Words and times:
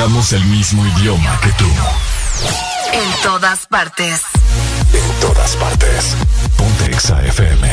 Hablamos 0.00 0.32
el 0.32 0.44
mismo 0.44 0.86
idioma 0.86 1.40
que 1.40 1.50
tú. 1.54 1.64
En 2.92 3.22
todas 3.24 3.66
partes. 3.66 4.22
En 4.92 5.20
todas 5.20 5.56
partes. 5.56 6.14
Ponte 6.56 6.84
Exa 6.84 7.20
FM. 7.24 7.68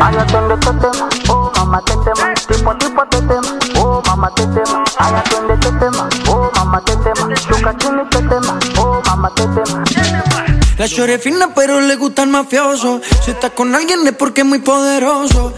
Ay, 0.00 0.16
atiende 0.18 0.54
este 0.54 0.72
tema, 0.72 1.08
oh 1.28 1.52
mamá 1.54 1.80
te 1.84 1.92
tema, 1.98 2.34
tipo 2.48 2.76
tipo 2.78 3.06
te 3.06 3.18
tema, 3.22 3.58
oh 3.78 4.02
mamá 4.04 4.34
te 4.34 4.42
tema. 4.48 4.84
Ay, 4.98 5.14
atiende 5.14 5.54
este 5.54 5.70
tema, 5.70 6.08
oh 6.30 6.50
mamá 6.56 6.80
te 6.80 6.96
tema, 6.96 7.32
chuca 7.34 7.76
chini 7.78 8.04
te 8.10 8.18
tema, 8.22 8.58
oh 8.78 9.00
mamá 9.06 9.30
te 9.36 9.46
tema. 9.46 10.33
La 10.76 10.88
chore 10.88 11.18
fina 11.18 11.54
pero 11.54 11.80
le 11.80 11.94
gusta 11.96 12.24
el 12.24 12.30
mafioso. 12.30 13.00
Si 13.24 13.30
está 13.30 13.50
con 13.50 13.74
alguien 13.74 14.06
es 14.06 14.12
porque 14.14 14.40
es 14.40 14.46
muy 14.46 14.58
poderoso. 14.58 15.54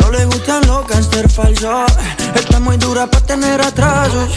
No 0.00 0.10
le 0.10 0.24
gustan 0.24 0.66
los 0.66 0.86
gangster 0.88 1.30
falsos. 1.30 1.92
Está 2.34 2.58
muy 2.58 2.76
dura 2.76 3.06
para 3.06 3.24
tener 3.26 3.60
atrasos. 3.60 4.30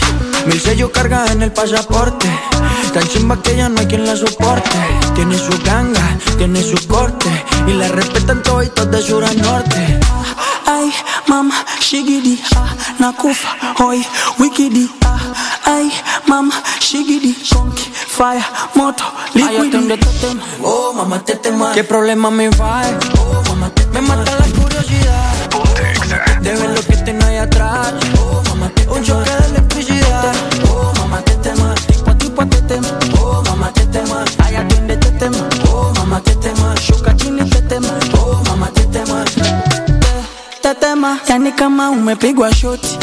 Mil 0.46 0.60
sellos 0.60 0.90
carga 0.90 1.26
en 1.32 1.42
el 1.42 1.52
pasaporte. 1.52 2.28
Tan 2.92 3.08
chimba 3.08 3.42
que 3.42 3.56
ya 3.56 3.68
no 3.68 3.80
hay 3.80 3.86
quien 3.86 4.06
la 4.06 4.14
soporte. 4.16 4.70
Tiene 5.16 5.36
su 5.36 5.58
ganga, 5.64 6.18
tiene 6.38 6.62
su 6.62 6.86
corte. 6.86 7.28
Y 7.66 7.72
la 7.72 7.88
respetan 7.88 8.42
todos 8.42 8.90
de 8.90 9.02
sur 9.02 9.24
a 9.24 9.32
norte. 9.32 9.98
Ay, 10.66 10.92
mama, 11.26 11.64
shigidi, 11.80 12.40
ah, 12.56 12.74
nakufa, 12.98 13.48
hoy, 13.80 14.06
wikidi, 14.38 14.90
ah, 15.04 15.18
ay, 15.64 15.92
mama, 16.26 16.54
shigidi, 16.80 17.34
conky, 17.52 17.90
fire, 17.92 18.44
moto, 18.74 19.04
liquidi. 19.34 19.76
Ay, 19.76 19.98
te 19.98 20.08
tema, 20.20 20.42
oh, 20.62 20.92
mamá, 20.92 21.24
te 21.24 21.36
tema. 21.36 21.72
¿Qué 21.72 21.84
problema 21.84 22.30
me 22.30 22.48
va? 22.50 22.82
Oh, 23.18 23.42
mamá, 23.48 23.70
te 23.70 23.86
Me 23.86 24.00
mata 24.00 24.30
la 24.36 24.46
curiosidad. 24.60 26.40
De 26.40 26.54
ver 26.54 26.70
lo 26.70 26.82
que 26.82 26.96
tengo 27.04 27.24
ahí 27.26 27.36
atrás. 27.36 27.94
Oh, 28.18 28.42
mamá, 28.48 28.68
te 28.74 28.88
Un 28.88 29.02
choque 29.02 29.30
de 29.30 29.46
electricidad. 29.46 30.34
Oh, 30.70 30.92
mamá, 30.98 31.20
te 31.22 31.34
tema. 31.36 31.74
Tipo 31.86 32.10
a 32.10 32.18
tipo 32.18 32.46
te 32.46 32.60
tema. 32.62 32.88
Oh, 33.20 33.42
mamá, 33.42 33.72
te 33.72 33.86
tema. 33.86 34.24
Ay, 34.38 34.56
atiende, 34.56 34.96
te 34.96 35.10
tema. 35.12 35.48
Oh, 35.70 35.92
mamá, 35.96 36.20
te 36.20 36.34
tema. 36.36 36.74
Shuka 36.80 37.16
chini, 37.16 37.48
te 37.48 37.62
tema. 37.62 37.88
Oh, 38.18 38.42
mamá, 38.46 38.68
te 38.70 38.84
tema 38.86 39.24
tetema 40.64 41.18
yani 41.28 41.52
kama 41.52 41.90
umepigwa 41.90 42.54
shoti 42.54 42.98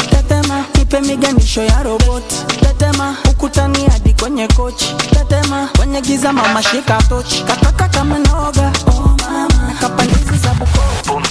nipe 0.92 1.08
miganisho 1.08 1.62
ya 1.62 1.82
roboti 1.82 2.36
tetema 2.60 3.16
ukutani 3.30 3.86
hadi 3.86 4.12
kwenye 4.14 4.48
kochi 4.48 4.94
tetema 5.10 5.68
kwenye 5.76 6.00
giza 6.00 6.32
mama 6.32 6.62
shika 6.62 7.02
tochi 7.08 7.42
kataka 7.42 7.88
kama 7.88 8.18
noga 8.18 8.72
oh 8.86 9.16
mama. 9.22 9.74
Kapandizi 9.80 10.38
za 10.42 10.54
buko 10.54 11.22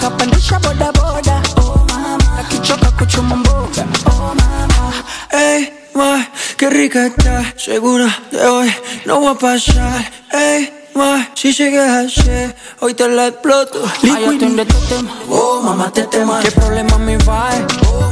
kapandisha 0.00 0.58
bodaboda 0.58 1.42
oh 1.56 1.86
mama. 1.88 2.38
Akichoka 2.40 2.90
kuchuma 2.90 3.36
mboga. 3.36 3.84
Oh 4.06 4.34
mama. 4.34 4.92
Hey, 5.30 5.66
ma, 5.94 6.26
qué 6.56 6.70
rica 6.70 7.06
está. 7.06 7.44
Segura 7.56 8.08
de 8.30 8.46
hoy 8.46 8.72
no 9.06 9.20
va 9.22 9.30
a 9.30 9.34
pasar. 9.34 10.10
Hey, 10.30 10.72
Ma, 10.94 11.26
si 11.34 11.54
llegas 11.54 12.18
ayer, 12.18 12.54
hoy 12.80 12.92
te 12.92 13.08
la 13.08 13.28
exploto. 13.28 13.82
Ay, 14.02 14.26
atiende 14.26 14.62
este 14.62 14.74
tema. 14.94 15.10
Oh, 15.30 15.62
mamá, 15.62 15.90
te 15.90 16.02
tema. 16.02 16.40
¿Qué 16.42 16.50
problema 16.50 16.98
me 16.98 17.16
va? 17.18 17.48
Oh, 17.88 18.10
te 18.10 18.11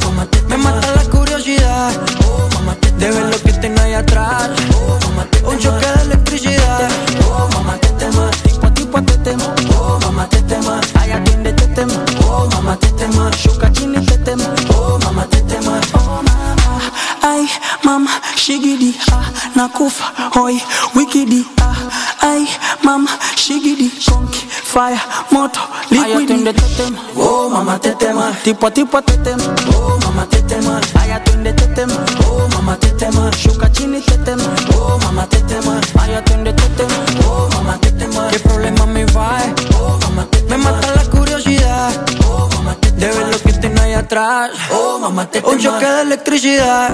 Me 0.51 0.57
mata 0.57 0.93
la 0.97 1.05
curiosidad. 1.05 1.93
Oh, 2.27 2.49
mamá, 2.55 2.75
te 2.75 2.91
De 2.93 3.11
ver 3.11 3.27
lo 3.31 3.39
que 3.41 3.53
tengo 3.53 3.81
ahí 3.81 3.95
atrás. 3.95 4.51
Oh, 4.75 4.99
mamá, 5.09 5.25
te 5.31 5.39
Un 5.47 5.59
choque 5.59 5.87
de 5.87 6.03
electricidad. 6.03 6.91
Oh, 7.25 7.49
mamá, 7.55 7.77
te 7.79 7.89
tema. 7.91 8.31
Tipo 8.43 8.67
a 8.67 8.75
tipo 8.75 9.03
te 9.03 9.17
tema. 9.19 9.55
Oh, 9.79 9.99
mamá, 10.03 10.29
te 10.29 10.43
tema. 10.43 10.81
Ay, 10.99 11.13
atiende 11.13 11.51
este 11.51 11.67
tema. 11.69 11.95
Oh, 12.27 12.49
mamá, 12.53 12.77
te 12.77 12.89
tema. 12.89 13.31
Shuka 13.31 13.71
chini 13.73 14.05
te 14.05 14.19
tema. 14.19 14.45
Oh, 14.75 14.99
mamá, 15.05 15.25
te 15.27 15.41
tema. 15.43 15.81
Oh, 15.95 16.21
mamá. 16.21 16.81
Ay, 17.23 17.49
mama, 17.85 18.11
shigidi, 18.35 18.99
ah, 19.13 19.31
nakufa, 19.55 20.05
hoy, 20.35 20.61
wikidi, 20.95 21.47
ah, 21.61 21.77
ay, 22.23 22.49
mama, 22.83 23.11
shigidi, 23.37 23.91
konki, 24.09 24.40
fire, 24.81 25.01
moto, 25.31 25.61
liquidi. 25.91 26.33
Ay, 26.33 26.55
te 26.55 26.63
tema, 26.77 26.99
oh, 27.17 27.51
mama, 27.51 27.79
te 27.79 27.95
tema, 27.97 28.33
tipo 28.43 28.71
tipo 28.71 29.03
te 29.03 29.19
tema, 29.19 29.45
oh, 29.77 29.99
mama, 30.05 30.25
te 30.27 30.41
tema, 30.43 30.81
ay, 30.99 31.11
atiende 31.11 31.53
te 31.53 31.67
tema, 31.75 31.99
oh, 32.27 32.49
mama, 32.55 32.77
te 32.77 32.89
tema, 32.93 33.31
shuka 33.37 33.71
chini 33.73 34.01
te 34.01 34.17
tema, 34.25 34.43
oh, 34.75 34.99
mama, 35.05 35.27
te 35.27 35.39
tema, 35.43 35.79
ay, 36.01 36.15
atiende 36.15 36.53
te 36.55 36.69
tema, 36.79 36.95
oh, 37.29 37.49
mama, 37.55 37.79
te 37.79 37.93
tema, 37.93 38.29
¿qué 38.31 38.39
problema 38.39 38.87
me 38.87 39.05
va? 39.07 39.41
Oh, 39.79 39.99
mama, 40.03 40.25
te 40.31 40.39
tema, 40.39 40.57
me 40.57 40.65
mata 40.65 40.89
la 40.95 41.05
curiosidad, 41.11 41.93
oh, 42.27 42.49
mama, 42.55 42.75
te 42.81 42.91
tema, 42.93 43.13
de 43.13 43.19
ver 43.19 43.29
lo 43.33 43.39
que 43.39 43.53
tengo 43.53 43.83
ahí 43.83 43.93
atrás, 43.93 44.51
oh, 44.73 44.99
mama, 44.99 45.27
te 45.27 45.43
tema, 45.43 45.53
un 45.53 45.59
choque 45.59 45.87
de 45.87 46.03
electricidad. 46.03 46.91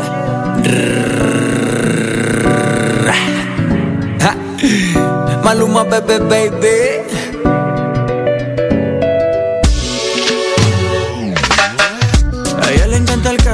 Maluma, 5.45 5.85
bebé, 5.85 6.19
baby. 6.19 7.06
A 7.06 7.06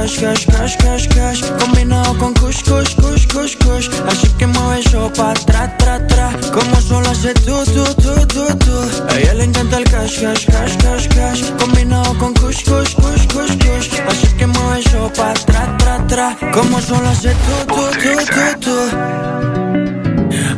cash, 0.03 0.19
cash, 0.19 0.45
cash, 0.47 0.75
cash, 0.77 1.07
cash 1.07 1.41
Combinado 1.59 2.17
con 2.17 2.33
kush, 2.33 2.61
kush, 2.63 2.95
kush, 2.95 3.25
kush, 3.27 3.55
kush. 3.57 3.89
Así 4.07 4.27
que 4.37 4.47
mueve 4.47 4.79
eso 4.79 5.11
pa' 5.13 5.33
tra, 5.33 5.77
tra, 5.77 6.05
tra. 6.07 6.31
Como 6.51 6.75
solo 6.81 7.09
hace 7.09 7.33
tú, 7.33 7.63
tú, 7.65 7.83
tú, 7.95 8.13
tú, 8.27 8.45
tú 8.57 8.75
A 9.09 9.17
ella 9.17 9.33
le 9.35 9.43
encanta 9.45 9.77
el 9.77 9.85
cash, 9.85 10.19
cash, 10.19 10.45
cash, 10.45 10.77
cash, 10.77 11.07
cash. 11.07 11.51
Combinado 11.59 12.17
con 12.17 12.33
kush, 12.33 12.63
kush, 12.63 12.95
kush, 12.95 13.27
kush, 13.27 13.57
kush. 13.63 13.99
Así 14.09 14.27
que 14.37 14.47
mueve 14.47 14.79
eso 14.79 15.11
pa' 15.15 15.33
tra, 15.33 15.77
tra, 15.77 16.05
tra. 16.07 16.37
Como 16.51 16.81
solo 16.81 17.07
hace 17.07 17.33
tú, 17.45 17.55
tú, 17.67 17.83
tú, 18.01 18.09
tú, 18.35 18.45
tú 18.59 18.75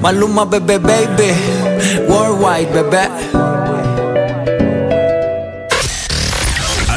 Maluma, 0.02 0.46
bebé, 0.46 0.80
baby. 0.80 1.34
Worldwide, 2.08 2.72
bebé 2.72 3.55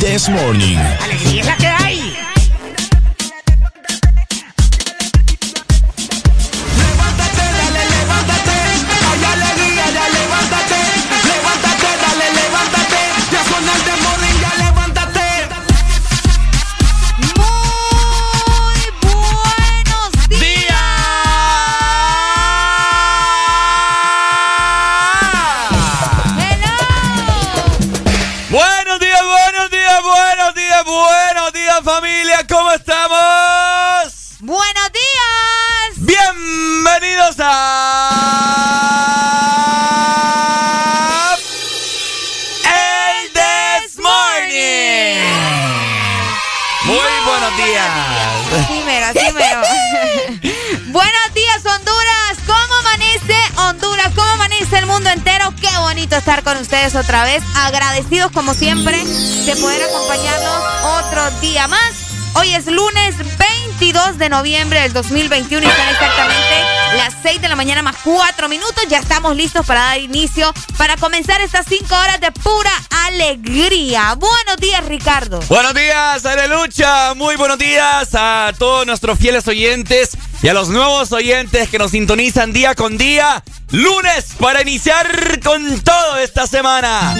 FM 0.00 0.08
This 0.08 0.28
Morning. 0.30 1.09
Mundo 55.00 55.10
entero? 55.12 55.54
Qué 55.58 55.78
bonito 55.78 56.14
estar 56.14 56.42
con 56.42 56.58
ustedes 56.58 56.94
otra 56.94 57.24
vez. 57.24 57.42
Agradecidos 57.56 58.30
como 58.32 58.52
siempre 58.52 59.02
de 59.46 59.56
poder 59.56 59.82
acompañarnos 59.84 60.62
otro 60.84 61.30
día 61.40 61.66
más. 61.68 61.94
Hoy 62.34 62.52
es 62.52 62.66
lunes 62.66 63.16
20 63.16 63.60
22 63.80 64.18
de 64.18 64.28
noviembre 64.28 64.82
del 64.82 64.92
2021 64.92 65.66
y 65.66 65.70
son 65.70 65.88
exactamente 65.88 66.64
las 66.98 67.14
6 67.22 67.40
de 67.40 67.48
la 67.48 67.56
mañana 67.56 67.80
más 67.80 67.96
4 68.04 68.46
minutos. 68.46 68.84
Ya 68.90 68.98
estamos 68.98 69.34
listos 69.34 69.64
para 69.64 69.80
dar 69.80 69.98
inicio, 69.98 70.52
para 70.76 70.98
comenzar 70.98 71.40
estas 71.40 71.64
5 71.66 71.86
horas 71.94 72.20
de 72.20 72.30
pura 72.30 72.70
alegría. 73.06 74.14
Buenos 74.16 74.58
días, 74.58 74.84
Ricardo. 74.84 75.40
Buenos 75.48 75.72
días, 75.72 76.26
Alelucha. 76.26 77.14
Muy 77.14 77.36
buenos 77.36 77.56
días 77.56 78.10
a 78.12 78.52
todos 78.58 78.84
nuestros 78.84 79.18
fieles 79.18 79.48
oyentes 79.48 80.18
y 80.42 80.48
a 80.48 80.54
los 80.54 80.68
nuevos 80.68 81.12
oyentes 81.12 81.68
que 81.68 81.78
nos 81.78 81.90
sintonizan 81.90 82.52
día 82.52 82.74
con 82.74 82.96
día. 82.96 83.42
Lunes 83.70 84.26
para 84.38 84.62
iniciar 84.62 85.40
con 85.42 85.80
todo 85.80 86.18
esta 86.18 86.46
semana. 86.46 87.14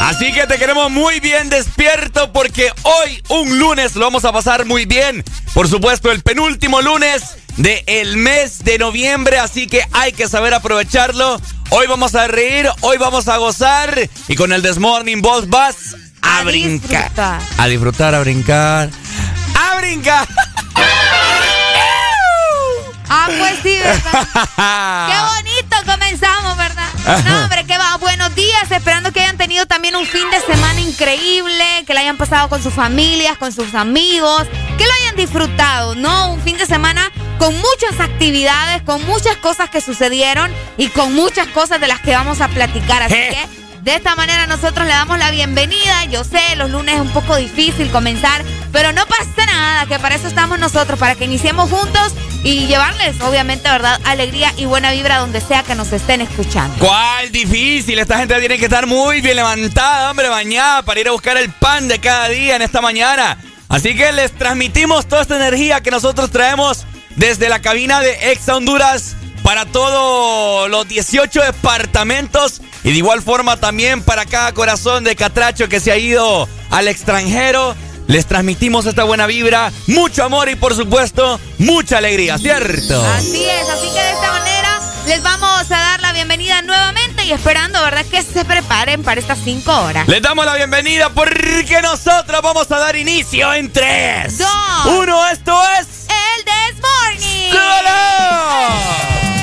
Así 0.00 0.32
que 0.32 0.46
te 0.46 0.58
queremos 0.58 0.90
muy 0.90 1.20
bien 1.20 1.50
despierto 1.50 2.32
porque 2.32 2.70
hoy, 2.82 3.22
un 3.28 3.58
lunes, 3.58 3.94
lo 3.96 4.06
vamos 4.06 4.24
a 4.24 4.32
pasar 4.32 4.64
muy 4.64 4.86
bien. 4.86 5.24
Por 5.54 5.68
supuesto, 5.68 6.10
el 6.10 6.22
penúltimo 6.22 6.80
lunes 6.80 7.22
del 7.56 8.16
mes 8.16 8.64
de 8.64 8.78
noviembre, 8.78 9.38
así 9.38 9.66
que 9.66 9.82
hay 9.92 10.12
que 10.12 10.28
saber 10.28 10.54
aprovecharlo. 10.54 11.40
Hoy 11.70 11.86
vamos 11.86 12.14
a 12.14 12.26
reír, 12.26 12.68
hoy 12.80 12.98
vamos 12.98 13.28
a 13.28 13.36
gozar 13.36 14.08
y 14.28 14.34
con 14.36 14.52
el 14.52 14.62
Desmorning 14.62 15.20
Boss 15.20 15.48
vas 15.48 15.96
a, 16.22 16.42
brincar. 16.44 17.12
A 17.58 17.66
disfrutar, 17.66 18.14
a 18.14 18.20
brincar. 18.20 18.90
¡A 19.54 19.80
brincar! 19.80 20.26
Ah, 23.12 23.26
pues 23.26 23.58
sí, 23.64 23.76
¿verdad? 23.76 25.08
Qué 25.10 25.42
bonito 25.42 25.76
comenzamos, 25.84 26.56
¿verdad? 26.56 26.86
No, 27.24 27.42
hombre, 27.42 27.64
qué 27.66 27.76
va. 27.76 27.96
Buenos 27.96 28.32
días, 28.36 28.70
esperando 28.70 29.10
que 29.10 29.20
hayan 29.20 29.36
tenido 29.36 29.66
también 29.66 29.96
un 29.96 30.06
fin 30.06 30.30
de 30.30 30.40
semana 30.40 30.80
increíble, 30.80 31.64
que 31.86 31.92
lo 31.92 31.98
hayan 31.98 32.16
pasado 32.16 32.48
con 32.48 32.62
sus 32.62 32.72
familias, 32.72 33.36
con 33.36 33.50
sus 33.52 33.74
amigos, 33.74 34.44
que 34.78 34.84
lo 34.84 34.92
hayan 35.00 35.16
disfrutado, 35.16 35.96
¿no? 35.96 36.32
Un 36.32 36.40
fin 36.42 36.56
de 36.56 36.66
semana 36.66 37.10
con 37.38 37.52
muchas 37.56 37.98
actividades, 37.98 38.82
con 38.82 39.04
muchas 39.06 39.36
cosas 39.38 39.70
que 39.70 39.80
sucedieron 39.80 40.52
y 40.76 40.88
con 40.88 41.12
muchas 41.12 41.48
cosas 41.48 41.80
de 41.80 41.88
las 41.88 42.00
que 42.00 42.12
vamos 42.12 42.40
a 42.40 42.46
platicar. 42.46 43.02
Así 43.02 43.14
que 43.14 43.48
de 43.82 43.94
esta 43.96 44.14
manera 44.14 44.46
nosotros 44.46 44.86
le 44.86 44.92
damos 44.92 45.18
la 45.18 45.30
bienvenida. 45.30 46.04
Yo 46.06 46.24
sé, 46.24 46.40
los 46.56 46.70
lunes 46.70 46.96
es 46.96 47.00
un 47.00 47.10
poco 47.10 47.36
difícil 47.36 47.90
comenzar, 47.90 48.44
pero 48.72 48.92
no 48.92 49.06
pasa 49.06 49.46
nada, 49.46 49.86
que 49.86 49.98
para 49.98 50.14
eso 50.14 50.28
estamos 50.28 50.58
nosotros, 50.58 50.98
para 50.98 51.14
que 51.14 51.24
iniciemos 51.24 51.70
juntos 51.70 52.14
y 52.42 52.66
llevarles, 52.66 53.20
obviamente, 53.22 53.68
¿verdad? 53.68 53.98
Alegría 54.04 54.52
y 54.56 54.66
buena 54.66 54.92
vibra 54.92 55.18
donde 55.18 55.40
sea 55.40 55.62
que 55.62 55.74
nos 55.74 55.92
estén 55.92 56.20
escuchando. 56.20 56.74
¿Cuál 56.78 57.32
difícil? 57.32 57.98
Esta 57.98 58.18
gente 58.18 58.38
tiene 58.38 58.58
que 58.58 58.66
estar 58.66 58.86
muy 58.86 59.20
bien 59.20 59.36
levantada, 59.36 60.10
hombre, 60.10 60.28
bañada 60.28 60.82
para 60.82 61.00
ir 61.00 61.08
a 61.08 61.12
buscar 61.12 61.36
el 61.36 61.50
pan 61.50 61.88
de 61.88 61.98
cada 61.98 62.28
día 62.28 62.56
en 62.56 62.62
esta 62.62 62.80
mañana. 62.80 63.38
Así 63.68 63.96
que 63.96 64.12
les 64.12 64.32
transmitimos 64.32 65.06
toda 65.06 65.22
esta 65.22 65.36
energía 65.36 65.80
que 65.80 65.90
nosotros 65.90 66.30
traemos 66.30 66.86
desde 67.16 67.48
la 67.48 67.60
cabina 67.60 68.00
de 68.00 68.32
Ex 68.32 68.48
Honduras 68.48 69.16
para 69.42 69.64
todos 69.64 70.68
los 70.68 70.86
18 70.86 71.42
departamentos 71.42 72.60
y 72.84 72.90
de 72.90 72.96
igual 72.96 73.22
forma 73.22 73.56
también 73.56 74.02
para 74.02 74.26
cada 74.26 74.52
corazón 74.52 75.04
de 75.04 75.16
catracho 75.16 75.68
que 75.68 75.80
se 75.80 75.92
ha 75.92 75.96
ido 75.96 76.48
al 76.70 76.88
extranjero. 76.88 77.76
Les 78.06 78.26
transmitimos 78.26 78.86
esta 78.86 79.04
buena 79.04 79.26
vibra, 79.26 79.70
mucho 79.86 80.24
amor 80.24 80.48
y 80.48 80.56
por 80.56 80.74
supuesto 80.74 81.38
mucha 81.58 81.98
alegría, 81.98 82.38
¿cierto? 82.38 83.04
Así 83.14 83.44
es, 83.44 83.68
así 83.68 83.88
que 83.88 84.00
de 84.02 84.10
esta 84.10 84.32
manera 84.32 84.80
les 85.06 85.22
vamos 85.22 85.62
a 85.70 85.76
dar 85.76 86.00
la 86.00 86.12
bienvenida 86.12 86.60
nuevamente 86.62 87.24
y 87.24 87.32
esperando, 87.32 87.80
¿verdad? 87.80 88.04
Que 88.06 88.22
se 88.22 88.44
preparen 88.44 89.04
para 89.04 89.20
estas 89.20 89.38
cinco 89.44 89.72
horas. 89.82 90.08
Les 90.08 90.20
damos 90.22 90.44
la 90.44 90.56
bienvenida 90.56 91.10
porque 91.10 91.80
nosotros 91.82 92.42
vamos 92.42 92.70
a 92.72 92.78
dar 92.78 92.96
inicio 92.96 93.52
en 93.54 93.72
tres, 93.72 94.38
dos, 94.38 94.48
uno. 94.86 95.28
Esto 95.28 95.56
es 95.80 95.86
el 96.08 96.44
This 96.44 96.82
Morning. 96.82 97.52
¡Ay, 97.86 99.39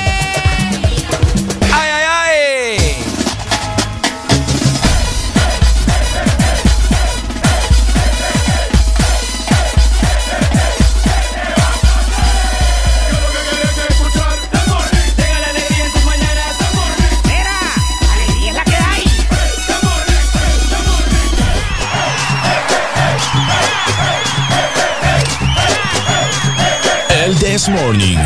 This 27.58 27.70
Morning. 27.70 28.16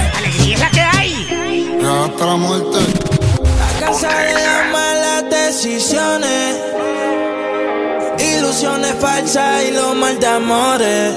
hasta 1.81 2.27
la 2.27 2.37
muerte. 2.37 2.81
A 3.65 3.81
casa 3.81 4.09
de 4.09 4.35
las 4.35 4.71
malas 4.71 5.25
decisiones, 5.31 6.61
ilusiones 8.19 8.95
falsas 9.01 9.65
y 9.65 9.71
los 9.71 9.97
mal 9.97 10.21
de 10.21 10.27
amores. 10.27 11.15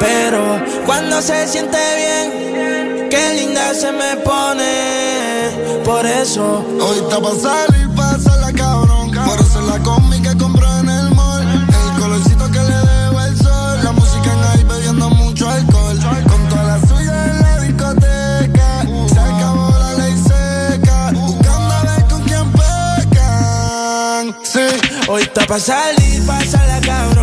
Pero 0.00 0.58
cuando 0.86 1.20
se 1.20 1.46
siente 1.46 1.76
bien, 1.98 3.10
qué 3.10 3.34
linda 3.34 3.74
se 3.74 3.92
me 3.92 4.16
pone. 4.24 5.82
Por 5.84 6.06
eso, 6.06 6.64
Hoy 6.80 6.96
está 6.96 7.20
pa' 7.20 7.73
está 25.34 25.46
pa' 25.46 25.58
salir, 25.58 26.22
la 26.66 26.80
cabrón. 26.80 27.13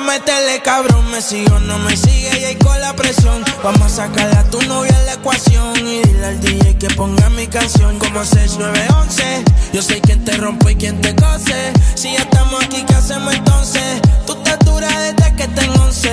Voy 0.00 0.08
a 0.08 0.18
meterle 0.18 0.62
cabrón. 0.62 1.10
Me 1.10 1.20
sigue 1.20 1.50
o 1.52 1.58
no 1.60 1.78
me 1.78 1.96
sigue 1.96 2.40
y 2.40 2.44
ahí 2.44 2.56
con 2.56 2.80
la 2.80 2.94
presión. 2.94 3.44
Vamos 3.62 3.82
a 3.82 3.88
sacarle 3.88 4.36
a 4.36 4.44
tu 4.44 4.60
novia 4.62 4.98
la 5.06 5.14
ecuación. 5.14 5.76
Y 5.78 6.02
dile 6.02 6.26
al 6.26 6.40
DJ 6.40 6.76
que 6.78 6.88
ponga 6.88 7.28
mi 7.30 7.46
canción 7.46 7.98
como 7.98 8.24
6911. 8.24 9.44
Yo 9.72 9.82
sé 9.82 10.00
quién 10.00 10.24
te 10.24 10.36
rompe 10.36 10.72
y 10.72 10.76
quién 10.76 11.00
te 11.00 11.14
cose. 11.14 11.72
Si 11.94 12.12
ya 12.12 12.20
estamos 12.20 12.64
aquí, 12.64 12.84
¿qué 12.86 12.94
hacemos 12.94 13.34
entonces? 13.34 14.00
Tú 14.26 14.34
estás 14.34 14.58
dura 14.60 14.88
desde 15.00 15.36
que 15.36 15.48
tengo 15.48 15.82
11. 15.84 16.08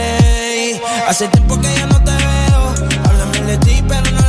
Y 0.75 0.81
hace 1.07 1.27
tiempo 1.29 1.59
que 1.59 1.73
ya 1.73 1.85
no 1.87 2.03
te 2.03 2.11
veo. 2.11 2.89
Háblame 3.05 3.41
de 3.41 3.57
ti, 3.57 3.83
pero 3.87 4.11
no 4.11 4.22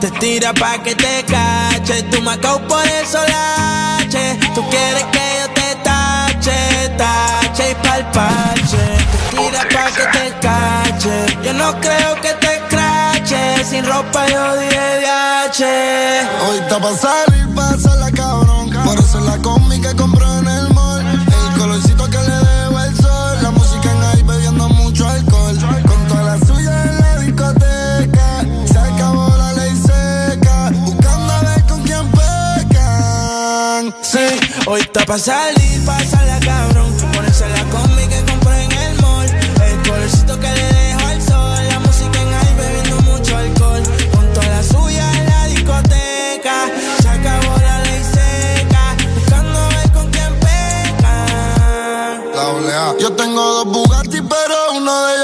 Te 0.00 0.10
tira 0.12 0.54
pa' 0.54 0.78
que 0.82 0.94
te 0.94 1.24
cache. 1.24 2.02
Tú 2.04 2.22
me 2.22 2.34
por 2.38 2.86
eso 2.86 3.18
lache. 3.18 4.38
Tú 4.54 4.66
quieres 4.70 5.04
que 5.12 5.24
yo 5.38 5.46
te 5.52 5.74
tache, 5.82 6.88
tache 6.96 7.70
y 7.70 7.74
pa'l 7.74 8.04
parche. 8.10 8.84
Te 9.12 9.36
tira 9.36 9.62
pa' 9.74 9.90
que 9.96 10.18
te 10.18 10.34
cache. 10.40 11.38
Yo 11.44 11.52
no 11.52 11.78
creo 11.80 12.14
que 12.22 12.32
te 12.44 12.62
crache. 12.70 13.64
Sin 13.64 13.84
ropa 13.84 14.26
yo 14.26 14.56
dije 14.56 15.00
DH. 15.02 15.64
Hoy 16.48 16.58
está 16.60 16.78
pa' 16.80 17.39
está 34.92 35.06
pa' 35.06 35.18
salir, 35.18 35.80
la 35.86 36.40
cabrón. 36.40 36.92
Ponerse 37.12 37.48
la 37.48 37.64
combi 37.70 38.06
que 38.08 38.24
compré 38.24 38.64
en 38.64 38.72
el 38.72 39.00
mall. 39.00 39.28
El 39.62 39.88
colorcito 39.88 40.40
que 40.40 40.48
le 40.48 40.64
dejo 40.64 41.06
al 41.06 41.22
sol. 41.22 41.68
La 41.68 41.78
música 41.78 42.20
en 42.20 42.34
ahí 42.34 42.54
bebiendo 42.58 42.96
mucho 43.02 43.36
alcohol. 43.36 43.82
Con 44.12 44.32
toda 44.32 44.48
la 44.48 44.62
suya 44.62 45.12
en 45.18 45.26
la 45.26 45.46
discoteca. 45.46 46.56
Se 47.02 47.08
acabó 47.08 47.56
la 47.58 47.78
ley 47.84 48.02
seca. 48.14 48.96
Buscando 49.14 49.60
ver 49.68 49.92
con 49.92 50.10
quién 50.10 50.32
pecan. 50.40 52.24
La. 52.66 52.94
Yo 52.98 53.12
tengo 53.12 53.42
dos 53.42 53.66
Bugatti, 53.66 54.18
roja 54.18 55.19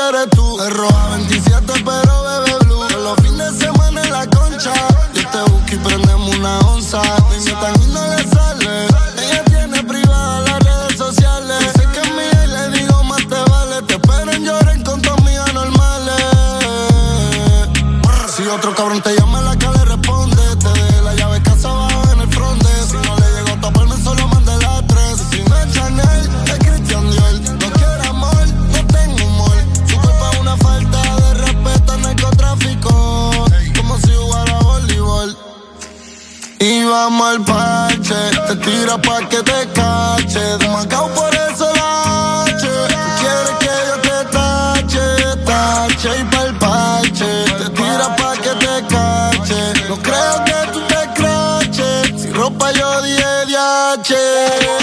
tira 38.86 38.98
pa' 38.98 39.28
que 39.28 39.42
te 39.42 39.68
cache. 39.74 40.58
De 40.58 40.68
Macao 40.68 41.08
por 41.08 41.34
eso 41.34 41.66
la 41.74 42.44
H. 42.44 42.60
Tú 42.60 43.10
quieres 43.20 43.56
que 43.62 43.74
yo 43.88 43.96
te 44.06 44.18
tache, 44.36 45.04
tache 45.44 46.10
y 46.20 46.24
pa'l 46.24 46.58
parche. 46.58 47.30
Te 47.58 47.70
tira 47.70 48.16
pa' 48.16 48.36
que 48.36 48.52
te 48.64 48.86
cache. 48.94 49.60
No 49.88 49.96
creo 49.96 50.44
que 50.44 50.72
tú 50.72 50.80
te 50.92 51.02
craches. 51.16 52.22
Si 52.22 52.30
ropa 52.30 52.70
yo 52.72 53.02
di 53.02 53.16
DH. 53.16 54.12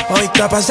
Hoy 0.09 0.25
está 0.25 0.49
pa' 0.49 0.61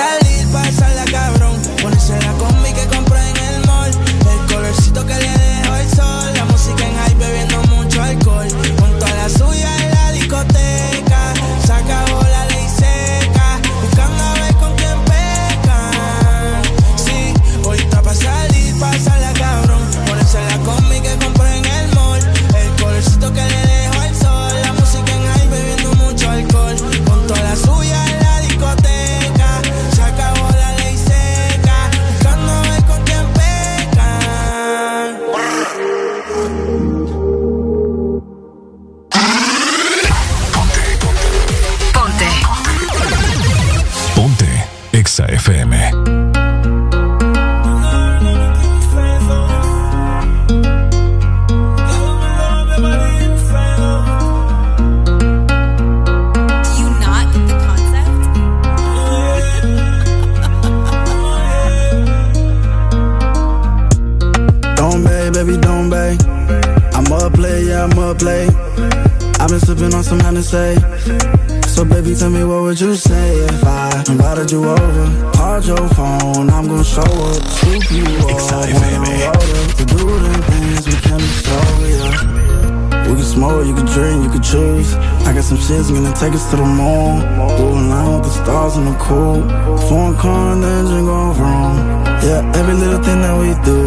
some 85.57 85.77
shit's 85.77 85.91
gonna 85.91 86.15
take 86.15 86.33
us 86.33 86.51
to 86.51 86.57
the 86.57 86.65
moon. 86.65 87.21
A 87.21 87.89
line 87.93 88.15
with 88.15 88.25
the 88.25 88.31
stars 88.31 88.77
in 88.77 88.85
the 88.87 88.97
cool. 88.99 89.43
Foreign 89.89 90.17
car 90.17 90.53
and 90.53 90.63
the 90.63 90.69
engine 90.69 91.05
going 91.05 91.39
wrong. 91.41 91.77
Yeah, 92.25 92.59
every 92.59 92.75
little 92.75 93.03
thing 93.03 93.21
that 93.21 93.37
we 93.43 93.51
do 93.69 93.81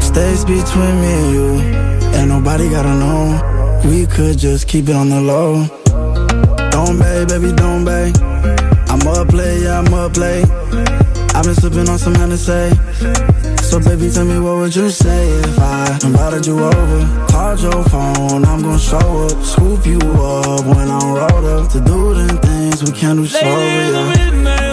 stays 0.00 0.44
between 0.44 0.94
me 1.00 1.12
and 1.20 1.30
you. 1.34 1.48
Ain't 2.18 2.28
nobody 2.28 2.68
gotta 2.70 2.94
know. 3.02 3.22
We 3.88 4.06
could 4.06 4.38
just 4.38 4.66
keep 4.66 4.88
it 4.88 4.96
on 4.96 5.10
the 5.10 5.20
low. 5.20 5.66
Don't 6.70 6.98
bay, 6.98 7.24
baby, 7.24 7.52
don't 7.54 7.84
bay. 7.84 8.12
I'm 8.90 9.06
up 9.06 9.32
late, 9.32 9.62
yeah, 9.62 9.78
I'm 9.80 9.94
up 9.94 10.16
late. 10.16 10.48
I've 11.34 11.44
been 11.44 11.54
sipping 11.54 11.88
on 11.88 11.98
some 11.98 12.14
Hennessy. 12.14 12.74
So 13.70 13.78
baby, 13.78 14.10
tell 14.10 14.24
me 14.24 14.36
what 14.40 14.56
would 14.56 14.74
you 14.74 14.90
say 14.90 15.28
if 15.28 15.56
I 15.60 15.96
invited 16.02 16.44
you 16.44 16.58
over? 16.58 17.26
Called 17.28 17.60
your 17.60 17.84
phone, 17.84 18.44
I'm 18.44 18.62
gonna 18.62 18.76
show 18.80 18.98
up, 18.98 19.44
scoop 19.44 19.86
you 19.86 20.00
up 20.00 20.66
when 20.66 20.90
I'm 20.90 21.14
rolled 21.14 21.44
up 21.44 21.70
to 21.70 21.80
do 21.80 22.14
them 22.14 22.36
things 22.38 22.82
we 22.82 22.90
can't 22.90 23.20
do 23.20 23.26
sober. 23.26 23.46
Yeah. 23.46 24.69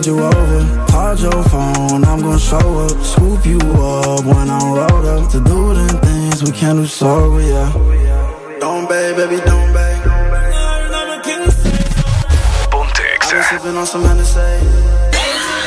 Invited 0.00 0.06
you 0.06 0.24
over? 0.24 0.86
Called 0.86 1.20
your 1.20 1.44
phone, 1.44 2.04
I'm 2.04 2.20
gonna 2.20 2.38
show 2.38 2.56
up, 2.56 3.04
scoop 3.04 3.44
you 3.44 3.58
up 3.58 4.24
when 4.24 4.48
I'm 4.48 4.72
rolled 4.72 5.04
up 5.04 5.30
to 5.30 5.40
do 5.40 5.74
them 5.74 6.00
things 6.00 6.42
we 6.42 6.52
can't 6.52 6.78
do 6.78 6.86
sober, 6.86 7.42
yeah. 7.42 7.70
Don't 8.60 8.88
bay, 8.88 9.12
baby, 9.14 9.36
don't 9.44 9.72
bay. 9.74 10.00
Ponte 12.70 13.00
I've 13.20 13.30
been 13.30 13.42
sipping 13.42 13.76
on 13.76 13.86
some 13.86 14.04
Hennessy. 14.04 14.40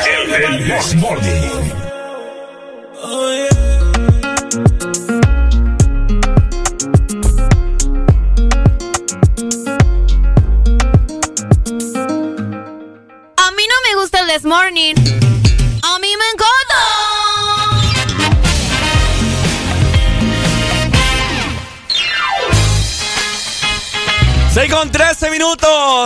El 0.06 0.26
This 0.26 0.94
Morning. 0.96 1.93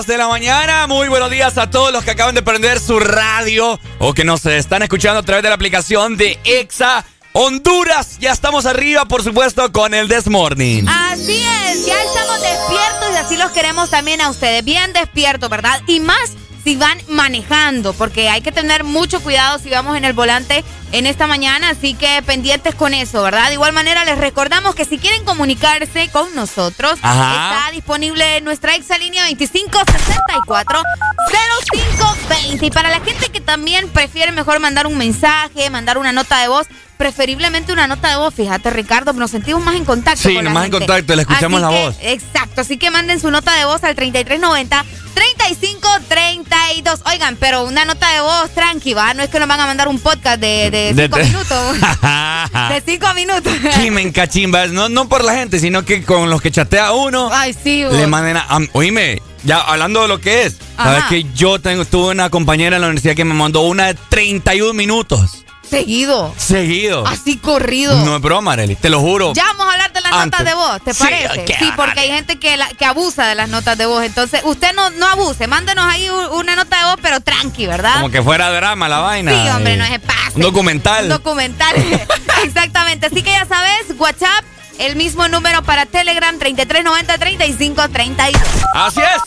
De 0.09 0.17
la 0.17 0.27
mañana. 0.27 0.87
Muy 0.87 1.09
buenos 1.09 1.31
días 1.31 1.59
a 1.59 1.69
todos 1.69 1.93
los 1.93 2.03
que 2.03 2.13
acaban 2.13 2.35
de 2.35 2.43
prender 2.43 2.81
su 2.81 2.99
radio 2.99 3.79
o 3.99 4.15
que 4.15 4.25
nos 4.25 4.47
están 4.47 4.83
escuchando 4.83 5.21
a 5.21 5.23
través 5.23 5.43
de 5.43 5.51
la 5.51 5.55
aplicación 5.55 6.17
de 6.17 6.39
EXA 6.45 7.05
Honduras. 7.35 8.17
Ya 8.19 8.33
estamos 8.33 8.65
arriba, 8.65 9.05
por 9.05 9.23
supuesto, 9.23 9.71
con 9.71 9.93
el 9.93 10.09
This 10.09 10.27
Morning. 10.27 10.85
Así 10.89 11.45
es, 11.67 11.85
ya 11.85 12.03
estamos 12.03 12.41
despiertos 12.41 13.11
y 13.13 13.17
así 13.17 13.37
los 13.37 13.51
queremos 13.51 13.91
también 13.91 14.23
a 14.23 14.31
ustedes. 14.31 14.65
Bien 14.65 14.95
despiertos, 14.95 15.51
¿verdad? 15.51 15.79
Y 15.87 16.01
más 16.01 16.33
si 16.65 16.77
van 16.77 16.99
manejando, 17.09 17.93
porque 17.93 18.31
hay 18.31 18.41
que 18.41 18.51
tener 18.51 18.85
mucho 18.85 19.21
cuidado 19.21 19.59
si 19.59 19.69
vamos 19.69 19.95
en 19.97 20.07
el 20.07 20.15
volante 20.15 20.65
en 20.93 21.07
esta 21.07 21.27
mañana, 21.27 21.71
así 21.71 21.95
que 21.95 22.23
pendientes 22.23 22.75
con 22.75 22.95
eso, 22.95 23.23
¿verdad? 23.23 23.49
De 23.49 23.55
igual 23.55 23.73
manera 23.73 24.05
les 24.05 24.19
recordamos 24.19 24.75
que 24.75 24.85
si 24.85 24.99
quieren 24.99 25.25
comunicarse 25.25 26.09
con 26.11 26.35
nosotros, 26.35 26.95
está 26.95 27.71
disponible 27.73 28.41
nuestra 28.41 28.75
exalínea 28.75 29.25
2564 29.25 30.83
0520. 31.31 32.67
Y 32.67 32.71
para 32.71 32.91
la 32.91 33.01
gente 33.01 33.29
que 33.29 33.41
también 33.41 33.89
prefiere 33.89 34.33
mejor 34.33 34.61
mandar 34.61 34.87
un 34.87 34.97
mensaje, 34.97 35.69
mandar 35.71 35.99
una 35.99 36.13
nota 36.13 36.39
de 36.41 36.49
voz, 36.49 36.67
preferiblemente 36.97 37.73
una 37.73 37.87
nota 37.87 38.09
de 38.11 38.17
voz, 38.17 38.35
fíjate 38.35 38.71
Ricardo, 38.71 39.13
nos 39.13 39.31
sentimos 39.31 39.63
más 39.63 39.77
en 39.77 39.85
contacto. 39.85 40.29
Sí, 40.29 40.39
más 40.43 40.65
en 40.65 40.71
contacto, 40.71 41.15
le 41.15 41.23
escuchamos 41.23 41.61
la 41.61 41.69
voz. 41.69 41.97
Exacto, 42.01 42.63
así 42.63 42.77
que 42.77 42.91
manden 42.91 43.21
su 43.21 43.31
nota 43.31 43.55
de 43.55 43.65
voz 43.65 43.85
al 43.85 43.95
3390 43.95 44.85
3532. 45.15 47.01
Oigan, 47.07 47.37
pero 47.37 47.65
una 47.65 47.85
nota 47.85 48.09
de 48.13 48.21
voz 48.21 48.51
tranqui, 48.51 48.95
¿va? 48.95 49.15
No 49.15 49.23
es 49.23 49.31
que 49.31 49.39
nos 49.39 49.49
van 49.49 49.61
a 49.61 49.67
mandar 49.67 49.89
un 49.89 49.99
podcast 49.99 50.41
de, 50.41 50.71
de 50.71 50.78
cinco 50.95 51.19
minutos. 51.19 51.77
de 52.71 52.83
cinco 52.85 53.15
minutos. 53.15 53.53
Chimen 53.75 54.13
cachimba. 54.13 54.67
No, 54.67 54.89
no 54.89 55.09
por 55.09 55.25
la 55.25 55.35
gente, 55.35 55.59
sino 55.59 55.85
que 55.85 56.03
con 56.03 56.31
los 56.31 56.41
que 56.41 56.51
chatea 56.51 56.93
uno. 56.93 57.31
Ay, 57.33 57.55
sí, 57.55 57.85
Le 57.91 58.07
manden 58.07 58.37
a, 58.37 58.59
Oíme, 58.73 59.23
ya 59.45 59.59
hablando 59.61 60.03
de 60.03 60.09
lo 60.09 60.21
que 60.21 60.45
es. 60.45 60.57
Sabes 60.77 61.05
que 61.05 61.25
yo 61.35 61.59
tengo, 61.61 61.85
tuve 61.85 62.11
una 62.11 62.31
compañera 62.31 62.77
en 62.77 62.83
la 62.83 62.89
universidad 62.89 63.15
que 63.15 63.25
me 63.25 63.35
mandó 63.35 63.63
una 63.63 63.87
de 63.87 63.95
31 64.09 64.75
minutos. 64.75 65.45
Seguido. 65.69 66.35
Seguido. 66.37 67.07
Así 67.07 67.37
corrido. 67.37 68.05
No 68.05 68.17
es 68.17 68.23
broma, 68.23 68.53
Arely, 68.53 68.77
te 68.77 68.89
lo 68.89 69.01
juro. 69.01 69.33
Ya 69.35 69.45
vamos 69.45 69.67
a 69.67 69.73
hablar 69.73 69.93
de 69.93 70.01
las 70.01 70.13
notas 70.13 70.45
de 70.45 70.55
voz, 70.55 70.83
¿te 70.83 70.95
parece? 70.95 71.47
Sí, 71.59 71.73
porque 71.77 72.01
hay 72.01 72.09
gente 72.09 72.39
que, 72.39 72.59
que 72.79 72.85
abusa 72.85 73.27
de 73.27 73.35
las 73.35 73.49
notas 73.49 73.77
de 73.77 73.87
voz. 73.87 74.05
Entonces, 74.05 74.41
usted 74.45 74.75
no, 74.75 74.91
no 74.91 75.07
abuse, 75.07 75.47
mándenos 75.47 75.85
ahí 75.85 76.09
una 76.33 76.57
nota 76.57 76.79
de 76.79 76.85
voz, 76.85 76.97
pero 77.03 77.21
tranqui, 77.21 77.67
¿verdad? 77.67 77.95
Como 77.95 78.11
que 78.11 78.23
fuera 78.23 78.51
drama 78.51 78.89
la 78.89 78.99
vaina. 78.99 79.33
Sí, 79.33 79.49
hombre, 79.51 79.77
no 79.77 79.85
es 79.85 80.01
pase. 80.01 80.33
Un 80.35 80.43
documental. 80.43 81.05
Un 81.05 81.11
documental. 81.11 81.75
Exactamente. 82.45 83.07
Así 83.07 83.23
que 83.23 83.31
ya 83.31 83.47
sabes, 83.47 83.87
WhatsApp 83.99 84.45
el 84.79 84.97
mismo 84.97 85.29
número 85.29 85.63
para 85.63 85.87
Telegram 85.87 86.39
3390-3532. 86.39 88.37
Así 88.75 89.01
es. 89.01 89.23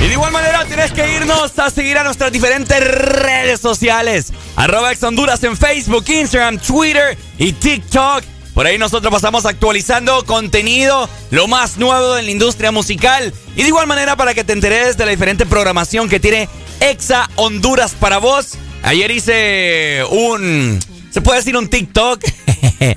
Y 0.00 0.08
de 0.08 0.12
igual 0.12 0.30
manera 0.30 0.64
tienes 0.66 0.92
que 0.92 1.14
irnos 1.14 1.58
a 1.58 1.70
seguir 1.70 1.96
a 1.96 2.04
nuestras 2.04 2.30
diferentes 2.30 2.80
redes 2.80 3.60
sociales. 3.60 4.32
Arroba 4.54 4.92
Ex 4.92 5.02
Honduras 5.02 5.42
en 5.44 5.56
Facebook, 5.56 6.04
Instagram, 6.08 6.58
Twitter 6.58 7.16
y 7.38 7.52
TikTok. 7.52 8.22
Por 8.52 8.66
ahí 8.66 8.78
nosotros 8.78 9.12
pasamos 9.12 9.44
actualizando 9.46 10.24
contenido, 10.24 11.08
lo 11.30 11.48
más 11.48 11.76
nuevo 11.76 12.14
de 12.14 12.22
la 12.22 12.30
industria 12.30 12.72
musical. 12.72 13.32
Y 13.54 13.62
de 13.62 13.68
igual 13.68 13.86
manera 13.86 14.16
para 14.16 14.34
que 14.34 14.44
te 14.44 14.52
enteres 14.52 14.96
de 14.96 15.04
la 15.06 15.10
diferente 15.10 15.46
programación 15.46 16.08
que 16.08 16.20
tiene 16.20 16.48
Exa 16.80 17.28
Honduras 17.36 17.92
para 17.98 18.18
vos. 18.18 18.58
Ayer 18.82 19.10
hice 19.10 20.04
un 20.10 20.78
¿Se 21.16 21.22
puede 21.22 21.38
decir 21.38 21.56
un 21.56 21.66
TikTok? 21.68 22.22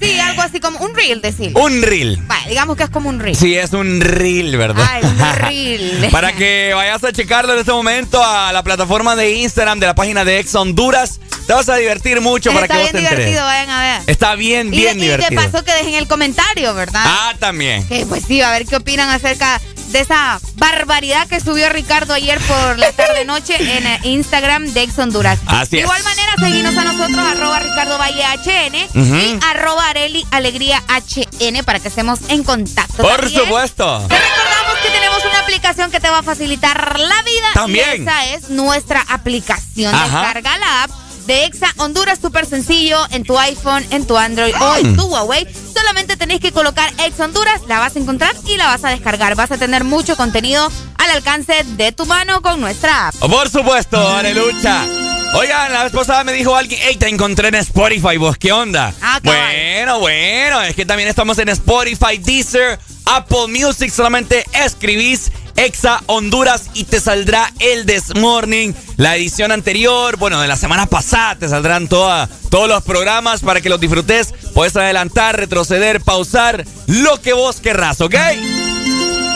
Sí, 0.02 0.20
algo 0.20 0.42
así 0.42 0.60
como 0.60 0.80
un 0.80 0.94
reel, 0.94 1.22
decir. 1.22 1.54
Un 1.56 1.82
reel. 1.82 2.18
Vale, 2.28 2.50
digamos 2.50 2.76
que 2.76 2.84
es 2.84 2.90
como 2.90 3.08
un 3.08 3.18
reel. 3.20 3.36
Sí, 3.36 3.56
es 3.56 3.72
un 3.72 4.02
reel, 4.02 4.58
¿verdad? 4.58 4.86
Ay, 4.90 5.04
un 5.06 5.36
reel. 5.36 6.10
Para 6.12 6.34
que 6.34 6.74
vayas 6.76 7.02
a 7.06 7.14
checarlo 7.14 7.54
en 7.54 7.60
este 7.60 7.72
momento 7.72 8.22
a 8.22 8.52
la 8.52 8.62
plataforma 8.62 9.16
de 9.16 9.32
Instagram 9.38 9.80
de 9.80 9.88
la 9.88 9.96
página 9.96 10.26
de 10.26 10.40
Ex 10.40 10.54
Honduras. 10.56 11.22
Te 11.48 11.54
vas 11.54 11.70
a 11.70 11.78
divertir 11.78 12.20
mucho 12.20 12.52
para 12.52 12.68
que 12.68 12.74
vos 12.74 12.92
te 12.92 12.98
Está 12.98 13.00
bien 13.00 13.16
divertido, 13.16 13.46
vayan 13.46 13.70
a 13.70 13.82
ver. 13.82 14.02
Está 14.08 14.36
bien, 14.36 14.70
bien 14.70 15.00
divertido. 15.00 15.32
Y 15.32 15.36
de 15.36 15.50
paso 15.50 15.64
que 15.64 15.72
dejen 15.72 15.94
el 15.94 16.08
comentario, 16.08 16.74
¿verdad? 16.74 17.04
Ah, 17.06 17.34
también. 17.40 17.88
Que 17.88 18.06
pues 18.06 18.24
sí, 18.28 18.42
a 18.42 18.52
ver 18.52 18.66
qué 18.66 18.76
opinan 18.76 19.08
acerca 19.10 19.62
de 19.92 20.00
esa 20.00 20.40
barbaridad 20.56 21.28
que 21.28 21.40
subió 21.40 21.70
Ricardo 21.70 22.14
ayer 22.14 22.40
por 22.42 22.78
la 22.78 22.92
tarde 22.92 23.26
noche 23.26 23.56
en 23.60 24.06
Instagram 24.06 24.66
de 24.68 24.84
Ex 24.84 24.98
Honduras. 25.00 25.40
Así 25.48 25.78
de 25.78 25.84
igual 25.84 26.04
manera, 26.04 26.34
seguimos 26.40 26.78
a 26.78 26.84
nosotros, 26.84 27.18
arroba 27.18 27.60
Ricardo 27.60 27.98
Valle 27.98 28.24
HN 28.24 28.76
y 28.96 29.40
arroba 29.50 29.90
Areli 29.90 30.26
Alegría 30.32 30.84
HN 30.88 31.64
para 31.64 31.80
que 31.80 31.88
estemos 31.88 32.20
en 32.30 32.44
contacto. 32.44 33.04
Por 33.04 33.30
supuesto. 33.30 34.06
Te 34.08 34.16
recordamos 34.16 34.78
que 34.84 34.90
tenemos 34.90 35.26
una 35.26 35.40
aplicación 35.40 35.92
que 35.92 36.00
te 36.00 36.10
va 36.10 36.20
a 36.20 36.24
facilitar 36.24 37.00
la 37.00 37.22
vida. 37.24 37.48
También. 37.54 38.00
Y 38.00 38.02
esa 38.02 38.26
es 38.28 38.50
nuestra 38.50 39.02
aplicación. 39.10 39.92
Descarga 39.92 40.58
la 40.58 40.84
app 40.84 40.92
de 41.30 41.46
Exa 41.46 41.72
Honduras, 41.78 42.18
súper 42.20 42.48
sencillo, 42.48 42.98
en 43.12 43.24
tu 43.24 43.38
iPhone, 43.38 43.86
en 43.92 44.08
tu 44.08 44.18
Android 44.18 44.52
o 44.60 44.76
en 44.78 44.96
tu 44.96 45.04
Huawei. 45.04 45.48
Solamente 45.76 46.18
tenés 46.18 46.40
que 46.40 46.52
colocar 46.52 46.92
Exa 47.06 47.26
Honduras, 47.26 47.62
la 47.68 47.78
vas 47.78 47.96
a 47.96 48.00
encontrar 48.00 48.36
y 48.48 48.58
la 48.58 48.66
vas 48.66 48.84
a 48.84 48.90
descargar. 48.90 49.36
Vas 49.36 49.52
a 49.52 49.58
tener 49.60 49.84
mucho 49.84 50.18
contenido 50.18 50.72
al 50.98 51.12
alcance 51.12 51.64
de 51.64 51.92
tu 51.92 52.08
mano 52.08 52.42
con 52.42 52.60
nuestra 52.60 53.10
app. 53.10 53.16
Por 53.18 53.48
supuesto, 53.48 53.96
Arelucha. 54.00 54.88
Oigan, 55.36 55.72
la 55.72 55.84
vez 55.84 55.92
pasada 55.92 56.24
me 56.24 56.34
dijo 56.34 56.56
alguien, 56.56 56.82
hey, 56.84 56.98
te 56.98 57.08
encontré 57.08 57.50
en 57.50 57.56
Spotify, 57.56 58.18
vos, 58.18 58.36
¿qué 58.40 58.52
onda? 58.52 58.92
Ah, 59.00 59.20
bueno, 59.24 60.00
bueno, 60.00 60.62
es 60.64 60.76
que 60.76 60.88
también 60.88 61.10
estamos 61.10 61.38
en 61.38 61.50
Spotify, 61.50 62.18
Deezer, 62.18 62.80
Apple 63.06 63.48
Music, 63.50 63.92
solamente 63.92 64.44
escribís 64.52 65.32
Exa 65.60 66.02
Honduras 66.06 66.70
y 66.74 66.86
te 66.86 67.02
saldrá 67.02 67.52
el 67.60 67.86
This 67.86 68.16
Morning, 68.16 68.72
la 68.96 69.18
edición 69.18 69.52
anterior, 69.52 70.16
bueno, 70.16 70.40
de 70.40 70.48
la 70.48 70.56
semana 70.56 70.86
pasada 70.86 71.36
te 71.36 71.50
saldrán 71.50 71.90
todos 71.90 72.30
los 72.70 72.84
programas 72.84 73.42
para 73.42 73.60
que 73.60 73.68
los 73.68 73.82
disfrutes. 73.82 74.34
Puedes 74.54 74.78
adelantar, 74.78 75.36
retroceder, 75.36 76.00
pausar, 76.00 76.66
lo 76.88 77.22
que 77.22 77.34
vos 77.34 77.60
querrás, 77.60 78.00
¿ok? 78.00 78.16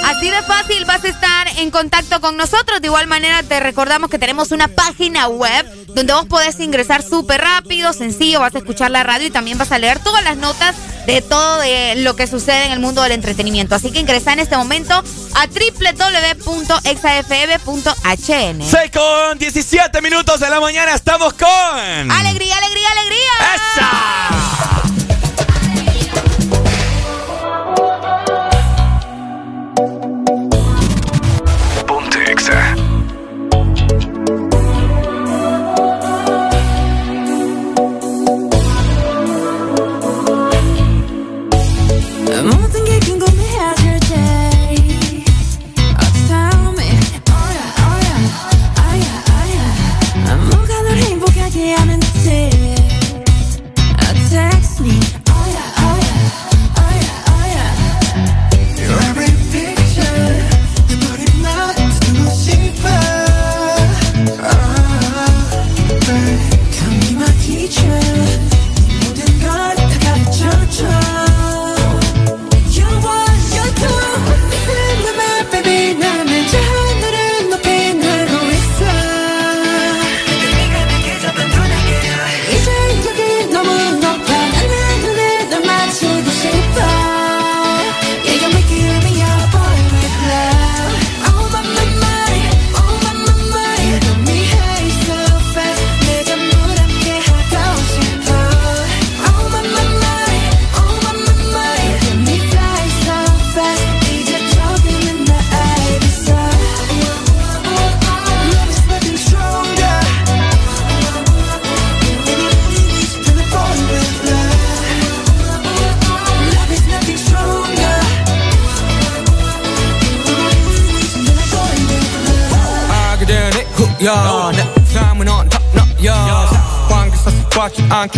Así 0.04 0.30
de 0.30 0.42
fácil 0.44 0.86
vas 0.86 1.04
a 1.04 1.08
estar 1.08 1.48
en 1.58 1.72
contacto 1.72 2.20
con 2.22 2.38
nosotros. 2.38 2.82
De 2.82 2.88
igual 2.88 3.08
manera 3.08 3.42
te 3.44 3.60
recordamos 3.60 4.10
que 4.10 4.20
tenemos 4.20 4.52
una 4.52 4.68
página 4.68 5.28
web 5.28 5.66
donde 5.88 6.14
vos 6.14 6.26
podés 6.26 6.60
ingresar 6.60 7.04
súper 7.04 7.42
rápido, 7.42 7.94
sencillo, 7.94 8.40
vas 8.40 8.56
a 8.56 8.58
escuchar 8.58 8.92
la 8.92 9.04
radio 9.04 9.28
y 9.28 9.32
también 9.32 9.58
vas 9.58 9.72
a 9.72 9.80
leer 9.80 10.00
todas 10.00 10.24
las 10.24 10.38
notas 10.38 10.76
de 11.06 11.22
todo 11.22 11.60
de 11.60 11.96
lo 11.98 12.16
que 12.16 12.28
sucede 12.28 12.66
en 12.66 12.72
el 12.72 12.80
mundo 12.80 13.02
del 13.02 13.12
entretenimiento. 13.14 13.76
Así 13.76 13.92
que 13.92 14.00
ingresa 14.00 14.34
en 14.34 14.40
este 14.40 14.58
momento 14.58 14.94
a 14.94 15.48
www.exafm.hn. 15.48 16.44
6 18.62 18.92
con 18.92 19.40
17 19.40 20.02
minutos 20.02 20.40
de 20.40 20.50
la 20.50 20.60
mañana 20.60 20.94
estamos 20.96 21.34
con... 21.34 21.48
¡Alegría, 21.50 22.58
alegría, 22.58 22.88
alegría! 22.92 23.32
¡Esa! 23.56 24.83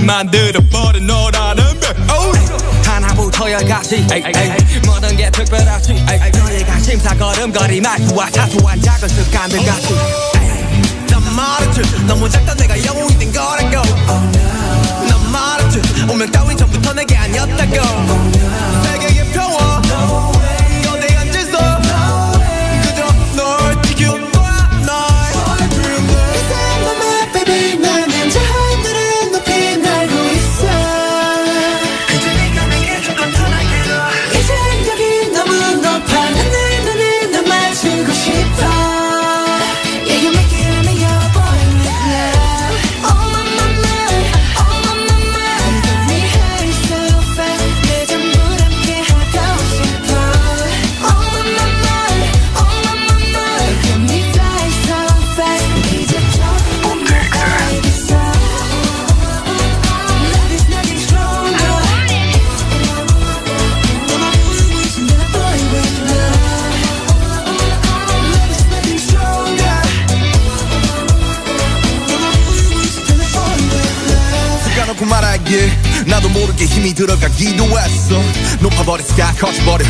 my 0.05 0.23
dude. 0.23 0.44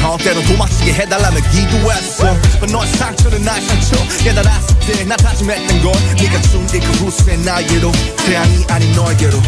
헛 0.07 0.17
때론 0.17 0.43
도망치게 0.45 0.93
해달라며 0.93 1.37
기도했어. 1.51 2.33
But 2.59 2.71
너의 2.71 2.87
상처는 2.93 3.41
나의 3.41 3.61
상처. 3.61 3.95
깨달았을 4.23 4.79
때 4.79 5.05
나 5.05 5.15
다짐했던 5.17 5.81
건 5.83 5.93
네가 6.17 6.41
준그 6.43 6.77
후세 6.77 7.35
나에게로. 7.37 7.91
태양이 8.25 8.63
아닌 8.69 8.93
너에게로 8.95 9.41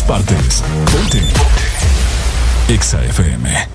Partes. 0.00 0.62
Ponte. 0.90 1.20
Exa 2.66 3.04
FM. 3.04 3.68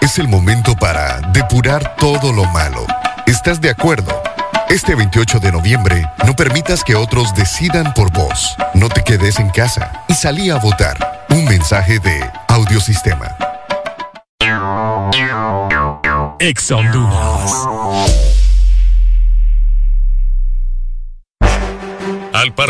Es 0.00 0.18
el 0.18 0.28
momento 0.28 0.76
para 0.76 1.20
depurar 1.32 1.96
todo 1.96 2.32
lo 2.32 2.44
malo. 2.44 2.86
¿Estás 3.26 3.60
de 3.60 3.70
acuerdo? 3.70 4.22
Este 4.68 4.94
28 4.94 5.40
de 5.40 5.50
noviembre, 5.50 6.06
no 6.24 6.36
permitas 6.36 6.84
que 6.84 6.94
otros 6.94 7.34
decidan 7.34 7.92
por 7.92 8.12
vos. 8.12 8.54
No 8.74 8.88
te 8.88 9.02
quedes 9.02 9.40
en 9.40 9.50
casa 9.50 10.04
y 10.06 10.14
salí 10.14 10.48
a 10.48 10.58
votar. 10.58 11.26
Un 11.30 11.44
mensaje 11.46 11.98
de 11.98 12.30
Audiosistema. 12.46 13.36
Exa 16.38 16.76
Honduras. 16.76 18.27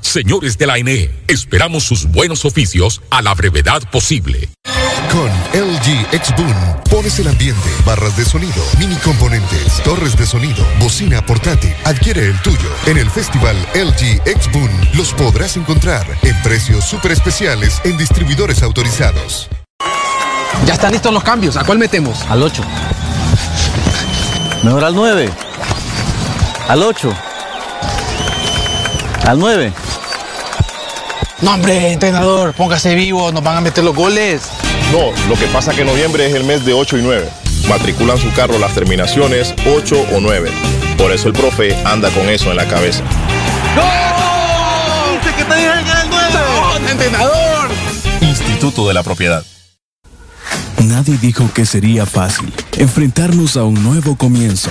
Señores 0.00 0.58
de 0.58 0.66
la 0.66 0.76
NE, 0.78 1.08
esperamos 1.28 1.84
sus 1.84 2.06
buenos 2.06 2.44
oficios 2.44 3.00
a 3.10 3.22
la 3.22 3.32
brevedad 3.32 3.80
posible. 3.92 4.48
Con 5.10 5.28
LG 5.54 6.14
X 6.14 6.34
Boom 6.36 6.54
pones 6.90 7.18
el 7.20 7.28
ambiente, 7.28 7.68
barras 7.86 8.16
de 8.16 8.24
sonido, 8.24 8.60
mini 8.80 8.96
componentes, 8.96 9.80
torres 9.84 10.16
de 10.16 10.26
sonido, 10.26 10.66
bocina 10.80 11.24
portátil. 11.24 11.72
Adquiere 11.84 12.26
el 12.26 12.42
tuyo. 12.42 12.68
En 12.86 12.98
el 12.98 13.08
festival 13.08 13.56
LG 13.74 14.22
X 14.26 14.50
Boom 14.52 14.70
los 14.94 15.12
podrás 15.12 15.56
encontrar 15.56 16.06
en 16.22 16.42
precios 16.42 16.84
súper 16.84 17.12
especiales 17.12 17.80
en 17.84 17.96
distribuidores 17.96 18.64
autorizados. 18.64 19.48
Ya 20.66 20.74
están 20.74 20.90
listos 20.90 21.12
los 21.12 21.22
cambios. 21.22 21.56
¿A 21.56 21.62
cuál 21.62 21.78
metemos? 21.78 22.20
Al 22.28 22.42
8. 22.42 22.64
Mejor 24.64 24.84
al 24.84 24.94
9. 24.94 25.30
Al 26.68 26.82
8. 26.82 27.14
Al 29.24 29.38
9. 29.38 29.72
No, 31.42 31.54
hombre, 31.54 31.92
entrenador, 31.92 32.52
póngase 32.54 32.94
vivo, 32.94 33.32
nos 33.32 33.42
van 33.42 33.56
a 33.56 33.60
meter 33.60 33.82
los 33.82 33.94
goles. 33.94 34.42
No, 34.92 35.10
lo 35.28 35.34
que 35.36 35.46
pasa 35.46 35.72
que 35.72 35.84
noviembre 35.84 36.26
es 36.26 36.34
el 36.34 36.44
mes 36.44 36.64
de 36.64 36.72
8 36.72 36.98
y 36.98 37.02
9. 37.02 37.28
Matriculan 37.68 38.18
su 38.18 38.32
carro 38.32 38.58
las 38.58 38.74
terminaciones 38.74 39.54
8 39.66 40.06
o 40.12 40.20
9. 40.20 40.50
Por 40.98 41.12
eso 41.12 41.28
el 41.28 41.34
profe 41.34 41.76
anda 41.84 42.10
con 42.10 42.28
eso 42.28 42.50
en 42.50 42.56
la 42.56 42.66
cabeza. 42.66 43.02
¡No! 43.74 45.18
¡Dice 45.18 45.34
que 45.36 45.44
te 45.44 45.54
dejan 45.54 45.78
el 45.78 46.10
9! 46.10 46.30
¡No, 46.80 46.88
entrenador! 46.90 47.70
Instituto 48.20 48.86
de 48.86 48.94
la 48.94 49.02
Propiedad. 49.02 49.44
Nadie 50.84 51.16
dijo 51.20 51.48
que 51.54 51.64
sería 51.64 52.06
fácil 52.06 52.52
enfrentarnos 52.76 53.56
a 53.56 53.64
un 53.64 53.82
nuevo 53.82 54.16
comienzo, 54.16 54.70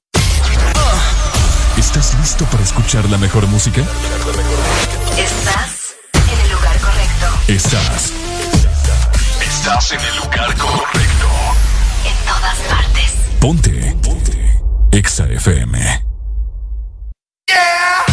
¿Estás 2.21 2.39
listo 2.39 2.45
para 2.51 2.63
escuchar 2.63 3.09
la 3.09 3.17
mejor 3.17 3.47
música? 3.47 3.81
Estás 5.17 5.95
en 6.13 6.39
el 6.39 6.51
lugar 6.51 6.79
correcto. 6.79 7.25
Estás. 7.47 8.13
Estás 9.41 9.91
en 9.91 10.01
el 10.01 10.17
lugar 10.17 10.55
correcto. 10.55 11.27
En 12.05 12.15
todas 12.27 12.57
partes. 12.69 13.13
Ponte. 13.39 13.95
Ponte. 14.03 14.61
Exa 14.91 15.25
FM. 15.29 16.03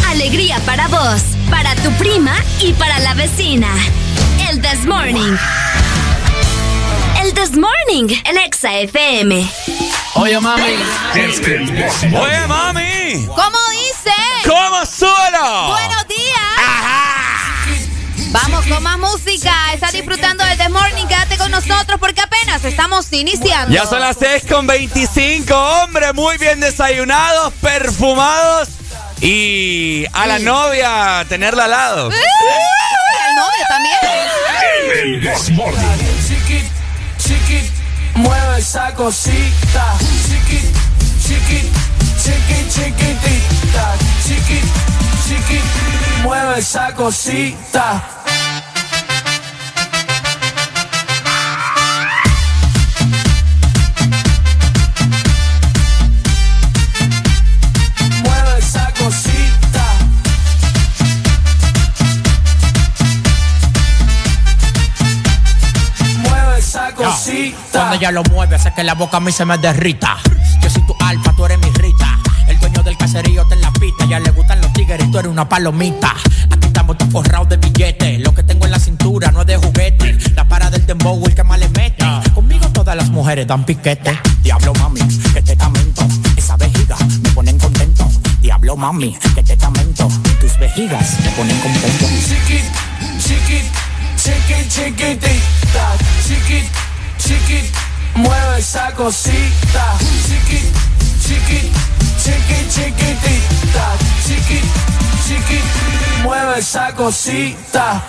Alegría 0.09 0.59
para 0.65 0.87
vos, 0.87 1.21
para 1.51 1.75
tu 1.75 1.91
prima 1.99 2.33
y 2.61 2.73
para 2.73 2.97
la 2.99 3.13
vecina. 3.13 3.69
El 4.49 4.59
This 4.59 4.87
Morning. 4.87 5.37
El 7.29 7.35
This 7.35 7.51
Morning 7.51 8.07
en 8.25 8.37
Exa 8.39 8.73
FM. 8.79 9.47
Oye, 10.15 10.39
mami. 10.39 10.63
Oye, 11.13 12.47
mami. 12.47 13.27
¿Cómo 13.27 13.57
dice? 13.69 14.15
¿Cómo 14.47 14.83
suena? 14.83 15.67
Buenos 15.67 16.07
días. 16.07 16.39
Vamos 18.31 18.65
con 18.65 18.81
más 18.81 18.97
música. 18.97 19.53
Estás 19.75 19.91
disfrutando 19.91 20.43
del 20.43 20.57
The 20.57 20.69
Morning. 20.69 21.05
Quédate 21.05 21.37
con 21.37 21.51
nosotros 21.51 21.99
porque 21.99 22.21
apenas 22.21 22.65
estamos 22.65 23.13
iniciando. 23.13 23.75
Ya 23.75 23.85
son 23.85 23.99
las 23.99 24.17
6 24.19 24.45
con 24.49 24.65
25, 24.65 25.53
hombre, 25.53 26.13
muy 26.13 26.39
bien 26.39 26.59
desayunados, 26.59 27.53
perfumados 27.61 28.69
y 29.21 30.05
a 30.13 30.25
la 30.25 30.39
novia 30.39 31.23
tenerla 31.29 31.65
al 31.65 31.69
lado. 31.69 32.07
¡Uh! 32.07 32.11
El 32.11 33.35
novio 33.35 33.65
también. 33.69 33.99
El 35.03 36.18
mueve 38.19 38.59
esa 38.59 38.91
cosita. 38.93 39.97
Chiquit, 40.27 40.75
chiquit, 41.21 41.65
chiquit, 42.17 42.67
chiquitita. 42.67 43.97
Chiquit, 44.23 44.65
chiquit, 45.25 45.63
mueve 46.23 46.59
esa 46.59 46.91
cosita. 46.93 48.18
Cuando 67.71 67.95
ella 67.95 68.11
lo 68.11 68.23
mueve, 68.23 68.55
hace 68.55 68.73
que 68.73 68.83
la 68.83 68.93
boca 68.93 69.17
a 69.17 69.19
mí 69.19 69.31
se 69.31 69.45
me 69.45 69.57
derrita. 69.57 70.17
Yo 70.61 70.69
soy 70.69 70.85
tu 70.85 70.95
alfa, 70.99 71.33
tú 71.33 71.45
eres 71.45 71.59
mi 71.59 71.69
rita. 71.71 72.19
El 72.47 72.59
dueño 72.59 72.81
del 72.83 72.97
caserío 72.97 73.45
te 73.47 73.55
en 73.55 73.61
la 73.61 73.71
pista. 73.71 74.05
Ya 74.05 74.19
le 74.19 74.31
gustan 74.31 74.59
los 74.61 74.73
tigres, 74.73 75.09
tú 75.11 75.19
eres 75.19 75.31
una 75.31 75.47
palomita. 75.47 76.15
Aquí 76.49 76.67
estamos 76.67 76.97
todos 76.97 77.11
forrados 77.11 77.49
de 77.49 77.57
billetes. 77.57 78.19
Lo 78.21 78.33
que 78.33 78.43
tengo 78.43 78.65
en 78.65 78.71
la 78.71 78.79
cintura 78.79 79.31
no 79.31 79.41
es 79.41 79.47
de 79.47 79.57
juguete. 79.57 80.17
La 80.35 80.47
para 80.47 80.69
del 80.69 80.85
dembow, 80.85 81.23
el 81.25 81.35
que 81.35 81.43
más 81.43 81.59
le 81.59 81.69
mete. 81.69 82.05
Conmigo 82.33 82.67
todas 82.69 82.95
las 82.95 83.09
mujeres 83.09 83.45
dan 83.45 83.63
piquete. 83.63 84.19
Diablo 84.41 84.73
mami, 84.73 85.01
que 85.33 85.41
te 85.41 85.55
tamento. 85.55 86.07
Esa 86.35 86.57
vejiga 86.57 86.97
me 87.21 87.29
ponen 87.29 87.59
contento. 87.59 88.09
Diablo 88.41 88.75
mami, 88.75 89.15
que 89.35 89.43
te 89.43 89.55
tamento. 89.55 90.07
Tus 90.41 90.57
vejigas 90.57 91.19
me 91.23 91.29
ponen 91.31 91.59
contento. 91.59 92.05
Chiquit, 92.27 92.63
chiquit, 93.19 93.65
chiquit, 94.17 94.69
chiquitita. 94.69 95.97
Chiquit, 96.25 96.63
chiquit, 96.63 96.78
mueve 98.19 98.59
esa 98.59 98.91
cosita. 98.91 99.97
Chiquit, 100.27 100.73
chiquit, 101.21 101.71
chiquit, 102.17 102.67
chiquitita. 102.69 103.97
Chiquit, 104.25 104.65
chiquit, 105.25 105.63
mueve 106.23 106.59
esa 106.59 106.91
cosita. 106.93 108.01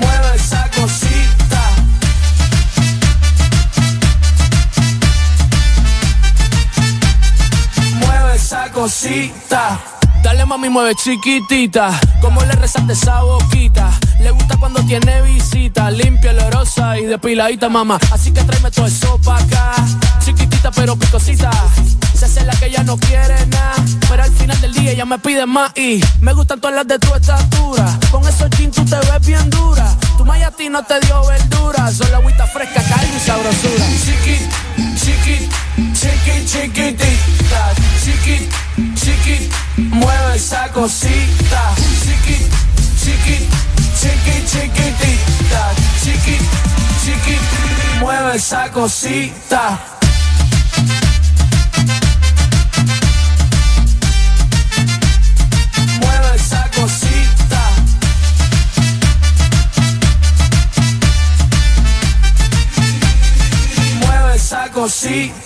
Mueve 0.00 0.36
esa 0.36 0.70
cosita. 0.74 1.62
Mueve 8.00 8.34
esa 8.36 8.70
cosita. 8.70 9.95
Dale 10.26 10.44
mami, 10.44 10.68
mueve 10.68 10.96
chiquitita. 10.96 12.00
Como 12.20 12.42
le 12.42 12.50
resaste 12.54 12.94
esa 12.94 13.22
boquita. 13.22 13.92
Le 14.18 14.32
gusta 14.32 14.56
cuando 14.56 14.82
tiene 14.82 15.22
visita. 15.22 15.88
Limpia, 15.88 16.32
olorosa 16.32 16.98
y 16.98 17.04
depiladita, 17.04 17.68
mamá. 17.68 18.00
Así 18.10 18.32
que 18.32 18.42
tráeme 18.42 18.72
todo 18.72 18.86
eso 18.86 19.20
pa' 19.24 19.38
acá. 19.38 19.76
Chiquitita 20.24 20.72
pero 20.72 20.96
picosita. 20.96 21.48
Se 22.12 22.24
hace 22.24 22.44
la 22.44 22.52
que 22.56 22.66
ella 22.66 22.82
no 22.82 22.96
quiere 22.96 23.46
nada. 23.46 23.76
Pero 24.08 24.24
al 24.24 24.32
final 24.32 24.60
del 24.60 24.72
día 24.74 24.90
ella 24.90 25.04
me 25.04 25.20
pide 25.20 25.46
más. 25.46 25.70
Y 25.76 26.00
me 26.20 26.32
gustan 26.32 26.60
todas 26.60 26.74
las 26.74 26.88
de 26.88 26.98
tu 26.98 27.14
estatura. 27.14 27.96
Con 28.10 28.26
esos 28.26 28.50
jeans 28.50 28.74
tú 28.74 28.84
te 28.84 28.96
ves 28.96 29.24
bien 29.24 29.48
dura. 29.48 29.96
Tu 30.18 30.24
maya 30.24 30.48
a 30.48 30.50
te 30.50 31.00
dio 31.06 31.24
verdura. 31.24 31.88
Solo 31.92 32.16
agüita 32.16 32.48
fresca, 32.48 32.82
caldo 32.82 33.05
cosita. 40.86 41.74
Chiquit, 42.04 42.46
chiquit, 43.02 43.42
chiquit, 43.98 44.44
chiquitita. 44.46 45.74
Chiquit, 46.00 46.42
chiquit, 47.02 47.40
mueve 47.98 48.36
esa 48.36 48.68
cosita. 48.70 49.80
Mueve 56.00 56.36
esa 56.36 56.70
cosita. 56.72 57.62
Mueve 64.00 64.36
esa 64.36 64.70
cosita. 64.72 65.45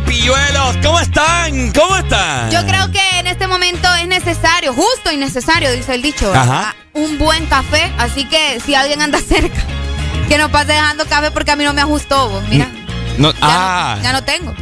Pilluelos! 0.00 0.76
¿Cómo 0.82 1.00
están? 1.00 1.72
¿Cómo 1.72 1.96
están? 1.96 2.50
Yo 2.50 2.64
creo 2.66 2.90
que 2.90 3.00
en 3.18 3.26
este 3.26 3.46
momento 3.46 3.92
es 3.94 4.06
necesario, 4.08 4.72
justo 4.74 5.10
y 5.12 5.16
necesario, 5.16 5.70
dice 5.72 5.94
el 5.94 6.02
dicho, 6.02 6.32
Ajá. 6.34 6.74
un 6.94 7.18
buen 7.18 7.46
café. 7.46 7.90
Así 7.98 8.24
que 8.26 8.60
si 8.64 8.74
alguien 8.74 9.00
anda 9.02 9.18
cerca, 9.28 9.60
que 10.28 10.38
no 10.38 10.50
pase 10.50 10.72
dejando 10.72 11.06
café 11.06 11.30
porque 11.30 11.50
a 11.50 11.56
mí 11.56 11.64
no 11.64 11.72
me 11.74 11.80
ajustó. 11.82 12.28
vos. 12.28 12.42
Mira, 12.48 12.68
No, 13.18 13.32
ah, 13.42 13.98
ya 14.02 14.12
no 14.12 14.22
tengo. 14.24 14.54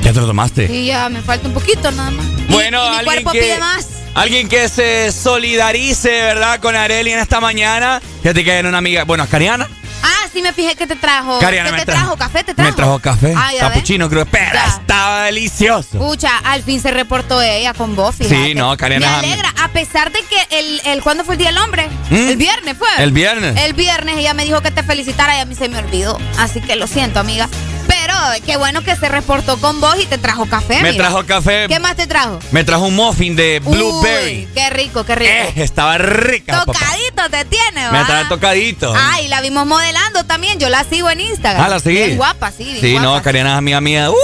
ya 0.00 0.12
te 0.12 0.20
lo 0.20 0.26
tomaste. 0.26 0.64
Y 0.72 0.86
ya 0.86 1.08
me 1.08 1.20
falta 1.22 1.48
un 1.48 1.54
poquito 1.54 1.90
nada 1.90 2.10
más. 2.10 2.26
Bueno, 2.48 2.84
y 2.86 2.90
mi 2.90 2.96
alguien 2.96 3.04
cuerpo 3.04 3.32
que, 3.32 3.40
pide 3.40 3.58
más. 3.58 3.86
Alguien 4.14 4.48
que 4.48 4.68
se 4.68 5.12
solidarice, 5.12 6.10
¿verdad? 6.10 6.58
Con 6.60 6.74
Areli 6.74 7.12
en 7.12 7.20
esta 7.20 7.40
mañana. 7.40 8.00
Fíjate 8.22 8.42
que 8.44 8.52
era 8.52 8.68
una 8.68 8.78
amiga, 8.78 9.04
bueno, 9.04 9.26
Cariana. 9.28 9.68
Ah, 10.02 10.28
sí 10.32 10.42
me 10.42 10.52
fijé 10.52 10.74
que 10.76 10.86
te 10.86 10.96
trajo. 10.96 11.38
Cariana 11.38 11.70
¿Qué 11.70 11.76
me 11.76 11.84
te 11.84 11.92
trajo-? 11.92 12.16
¿Café 12.16 12.44
te 12.44 12.54
trajo? 12.54 12.70
Me 12.70 12.76
trajo 12.76 12.98
café, 13.00 13.34
Ah, 13.36 13.50
capuchino, 13.58 14.08
creo, 14.08 14.26
pero 14.26 14.52
Ya. 14.54 14.66
estaba 14.66 15.24
delicioso. 15.24 15.98
Pucha, 15.98 16.38
al 16.38 16.62
fin 16.62 16.80
se 16.80 16.90
reportó 16.90 17.40
ella 17.42 17.74
con 17.74 17.96
vos, 17.96 18.14
fíjate. 18.16 18.34
Sí, 18.48 18.54
no, 18.54 18.76
Karen 18.76 19.00
Me 19.00 19.06
alegra, 19.06 19.52
a 19.62 19.68
pesar 19.68 20.12
de 20.12 20.20
que 20.22 20.58
el, 20.58 20.80
el 20.84 21.02
¿cuándo 21.02 21.24
fue 21.24 21.34
el 21.34 21.38
Día 21.38 21.48
del 21.48 21.58
Hombre? 21.58 21.88
¿Mm? 22.10 22.14
El 22.14 22.36
viernes 22.36 22.76
fue. 22.78 22.88
El 22.98 23.12
viernes. 23.12 23.56
El 23.56 23.72
viernes 23.74 24.16
ella 24.18 24.34
me 24.34 24.44
dijo 24.44 24.60
que 24.60 24.70
te 24.70 24.82
felicitara 24.82 25.36
y 25.36 25.40
a 25.40 25.44
mí 25.44 25.54
se 25.54 25.68
me 25.68 25.78
olvidó. 25.78 26.18
Así 26.38 26.60
que 26.60 26.76
lo 26.76 26.86
siento, 26.86 27.20
amiga. 27.20 27.48
Pero 27.88 28.14
qué 28.46 28.56
bueno 28.56 28.82
que 28.84 28.94
se 28.94 29.08
reportó 29.08 29.58
con 29.60 29.80
vos 29.80 29.96
y 30.00 30.06
te 30.06 30.18
trajo 30.18 30.46
café, 30.46 30.80
Me 30.82 30.92
trajo 30.92 31.24
café. 31.26 31.66
¿Qué 31.68 31.80
más 31.80 31.96
te 31.96 32.06
trajo? 32.06 32.38
Me 32.52 32.62
trajo 32.62 32.86
un 32.86 32.94
muffin 32.94 33.34
de 33.34 33.58
blueberry. 33.60 34.42
Uy, 34.42 34.48
qué 34.54 34.70
rico, 34.70 35.04
qué 35.04 35.14
rico. 35.16 35.30
Eh, 35.32 35.52
estaba 35.56 35.98
rica, 35.98 36.64
papá. 36.64 36.72
Tocadito 36.78 37.22
te 37.30 37.44
tiene, 37.46 37.90
Me 37.90 37.98
¿va? 37.98 38.06
trae 38.06 38.24
tocadito. 38.26 38.94
Ay, 38.96 39.28
la 39.28 39.40
vimos 39.40 39.66
modelando 39.66 40.24
también. 40.24 40.58
Yo 40.60 40.68
la 40.68 40.84
sigo 40.84 41.10
en 41.10 41.20
Instagram. 41.20 41.64
Ah, 41.64 41.68
¿la 41.68 41.80
seguí? 41.80 41.98
Bien 41.98 42.16
guapa, 42.16 42.52
sí. 42.52 42.64
bien 42.64 42.80
Sí, 42.80 42.94
no, 42.94 43.10
guapa. 43.10 43.22
Cariana 43.24 43.52
es 43.52 43.58
amiga 43.58 43.80
mía. 43.80 44.10
¡Uh! 44.10 44.14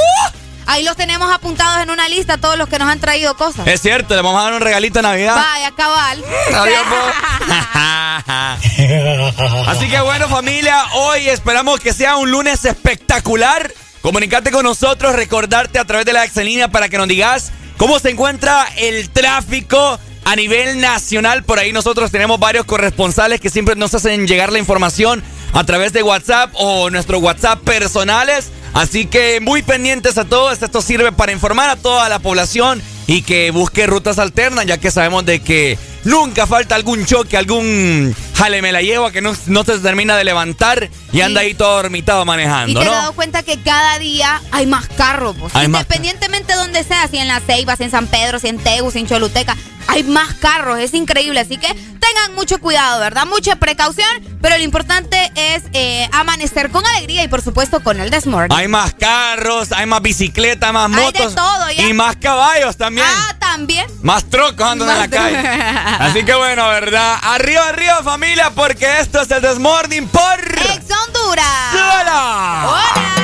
Ahí 0.66 0.82
los 0.82 0.96
tenemos 0.96 1.32
apuntados 1.32 1.82
en 1.82 1.90
una 1.90 2.08
lista, 2.08 2.38
todos 2.38 2.56
los 2.56 2.68
que 2.68 2.78
nos 2.78 2.88
han 2.88 3.00
traído 3.00 3.36
cosas. 3.36 3.66
Es 3.66 3.82
cierto, 3.82 4.14
le 4.14 4.22
vamos 4.22 4.40
a 4.40 4.44
dar 4.44 4.54
un 4.54 4.60
regalito 4.60 4.98
de 4.98 5.02
Navidad. 5.02 5.36
Vaya, 5.36 5.70
cabal. 5.72 6.24
Así 9.66 9.88
que 9.88 10.00
bueno, 10.00 10.28
familia, 10.28 10.84
hoy 10.94 11.28
esperamos 11.28 11.80
que 11.80 11.92
sea 11.92 12.16
un 12.16 12.30
lunes 12.30 12.64
espectacular. 12.64 13.72
Comunicate 14.00 14.50
con 14.50 14.64
nosotros, 14.64 15.14
recordarte 15.14 15.78
a 15.78 15.84
través 15.84 16.06
de 16.06 16.12
la 16.12 16.24
Excelínea 16.24 16.68
para 16.68 16.88
que 16.88 16.98
nos 16.98 17.08
digas 17.08 17.52
cómo 17.76 17.98
se 17.98 18.10
encuentra 18.10 18.66
el 18.76 19.10
tráfico 19.10 19.98
a 20.24 20.36
nivel 20.36 20.80
nacional. 20.80 21.44
Por 21.44 21.58
ahí 21.58 21.72
nosotros 21.72 22.10
tenemos 22.10 22.38
varios 22.38 22.64
corresponsales 22.64 23.40
que 23.40 23.50
siempre 23.50 23.76
nos 23.76 23.94
hacen 23.94 24.26
llegar 24.26 24.52
la 24.52 24.58
información 24.58 25.22
a 25.54 25.64
través 25.64 25.92
de 25.92 26.02
WhatsApp 26.02 26.50
o 26.54 26.90
nuestros 26.90 27.22
WhatsApp 27.22 27.60
personales. 27.60 28.50
Así 28.74 29.06
que 29.06 29.40
muy 29.40 29.62
pendientes 29.62 30.18
a 30.18 30.24
todos. 30.24 30.60
Esto 30.60 30.82
sirve 30.82 31.12
para 31.12 31.32
informar 31.32 31.70
a 31.70 31.76
toda 31.76 32.08
la 32.08 32.18
población 32.18 32.82
y 33.06 33.22
que 33.22 33.52
busque 33.52 33.86
rutas 33.86 34.18
alternas, 34.18 34.66
ya 34.66 34.78
que 34.78 34.90
sabemos 34.90 35.24
de 35.24 35.40
que 35.40 35.78
nunca 36.04 36.46
falta 36.46 36.74
algún 36.74 37.04
choque, 37.06 37.36
algún 37.36 38.14
jale 38.34 38.62
me 38.62 38.72
la 38.72 38.82
lleva 38.82 39.10
que 39.12 39.20
no, 39.20 39.34
no 39.46 39.64
se 39.64 39.78
termina 39.78 40.16
de 40.16 40.24
levantar 40.24 40.88
y 41.12 41.20
anda 41.20 41.40
ahí 41.42 41.54
todo 41.54 41.76
dormitado 41.82 42.24
manejando, 42.24 42.72
Y 42.72 42.74
te 42.74 42.84
¿no? 42.84 42.90
has 42.92 42.98
dado 43.02 43.12
cuenta 43.12 43.42
que 43.42 43.60
cada 43.62 43.98
día 43.98 44.40
hay 44.50 44.66
más 44.66 44.88
carros, 44.88 45.36
pues. 45.38 45.54
Hay 45.54 45.68
más 45.68 45.82
Independientemente 45.82 46.52
de 46.52 46.58
donde 46.58 46.82
sea, 46.84 47.06
si 47.08 47.18
en 47.18 47.28
La 47.28 47.40
Ceiba, 47.40 47.76
si 47.76 47.84
en 47.84 47.90
San 47.90 48.06
Pedro, 48.06 48.38
si 48.38 48.48
en 48.48 48.58
Tegu, 48.58 48.90
si 48.90 48.98
en 49.00 49.06
Choluteca, 49.06 49.56
hay 49.86 50.02
más 50.02 50.34
carros, 50.34 50.78
es 50.78 50.94
increíble. 50.94 51.40
Así 51.40 51.56
que 51.58 51.68
tengan 51.68 52.34
mucho 52.34 52.58
cuidado, 52.58 53.00
¿verdad? 53.00 53.26
Mucha 53.26 53.56
precaución, 53.56 54.08
pero 54.40 54.56
lo 54.56 54.62
importante 54.64 55.30
es 55.36 55.62
eh, 55.72 56.08
amanecer 56.12 56.70
con 56.70 56.84
alegría 56.86 57.22
y 57.22 57.28
por 57.28 57.42
supuesto 57.42 57.80
con 57.82 58.00
el 58.00 58.10
Desmorning. 58.10 58.56
Hay 58.56 58.66
más 58.66 58.94
carros, 58.94 59.72
hay 59.72 59.86
más 59.86 60.00
bicicletas, 60.02 60.72
más 60.72 60.90
Hay 60.90 61.12
de 61.12 61.20
motos 61.20 61.34
todo, 61.34 61.70
ya. 61.70 61.86
y 61.86 61.92
más 61.92 62.16
caballos 62.16 62.76
también. 62.76 63.06
Ah, 63.08 63.36
también. 63.38 63.86
Más 64.02 64.24
trocos 64.24 64.66
andan 64.66 64.88
en 64.90 64.98
la 64.98 65.08
calle. 65.08 65.36
Así 65.98 66.24
que 66.24 66.34
bueno, 66.34 66.68
¿verdad? 66.68 67.18
Arriba, 67.22 67.68
arriba, 67.68 68.02
familia, 68.02 68.50
porque 68.50 69.00
esto 69.00 69.20
es 69.20 69.30
el 69.30 69.42
Desmorning 69.42 70.08
por... 70.08 70.40
Ex 70.40 70.84
Honduras. 71.06 71.46
¡Hola! 71.72 72.64
¡Hola! 72.66 73.14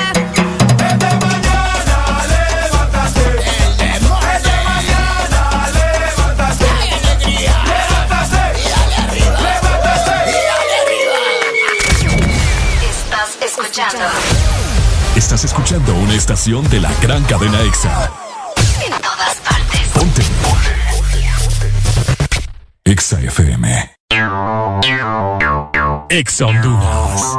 Estás 12.83 13.37
escuchando 13.43 14.05
Estás 15.17 15.45
escuchando 15.45 15.95
una 15.95 16.15
estación 16.15 16.69
de 16.71 16.81
la 16.81 16.93
gran 17.03 17.23
cadena 17.25 17.61
EXA. 17.63 18.11
en 18.85 18.93
todas 19.03 19.37
partes. 19.45 19.89
Ponte. 19.93 20.30
EXA 22.85 23.21
FM. 23.21 23.91
EXA 26.09 26.47
Honduras. 26.47 27.37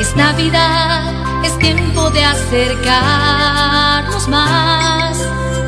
Es 0.00 0.16
Navidad, 0.16 1.44
es 1.44 1.56
tiempo 1.58 2.08
de 2.10 2.24
acercarnos 2.24 4.26
más. 4.28 5.18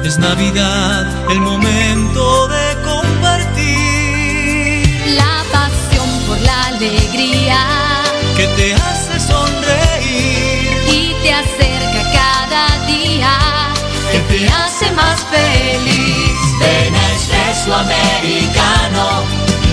Es 0.04 0.18
Navidad, 0.18 1.30
el 1.30 1.40
momento 1.40 2.48
de 2.48 2.76
compartir. 2.84 4.86
La 5.16 5.42
pasión 5.52 6.08
por 6.26 6.38
la 6.40 6.64
alegría 6.66 7.58
Que 8.36 8.46
te 8.56 8.74
hace 8.74 9.05
Espresso 17.66 17.82
Americano. 17.82 19.24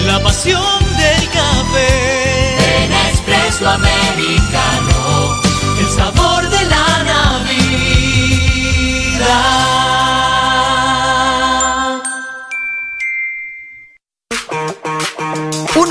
La 0.08 0.24
pasión 0.24 0.80
del 0.98 1.30
café. 1.30 2.58
Ven 2.58 2.92
a 2.92 3.10
Espresso 3.12 3.70
Americano. 3.70 5.40
El 5.80 5.90
sabor 5.90 6.50
de 6.50 6.53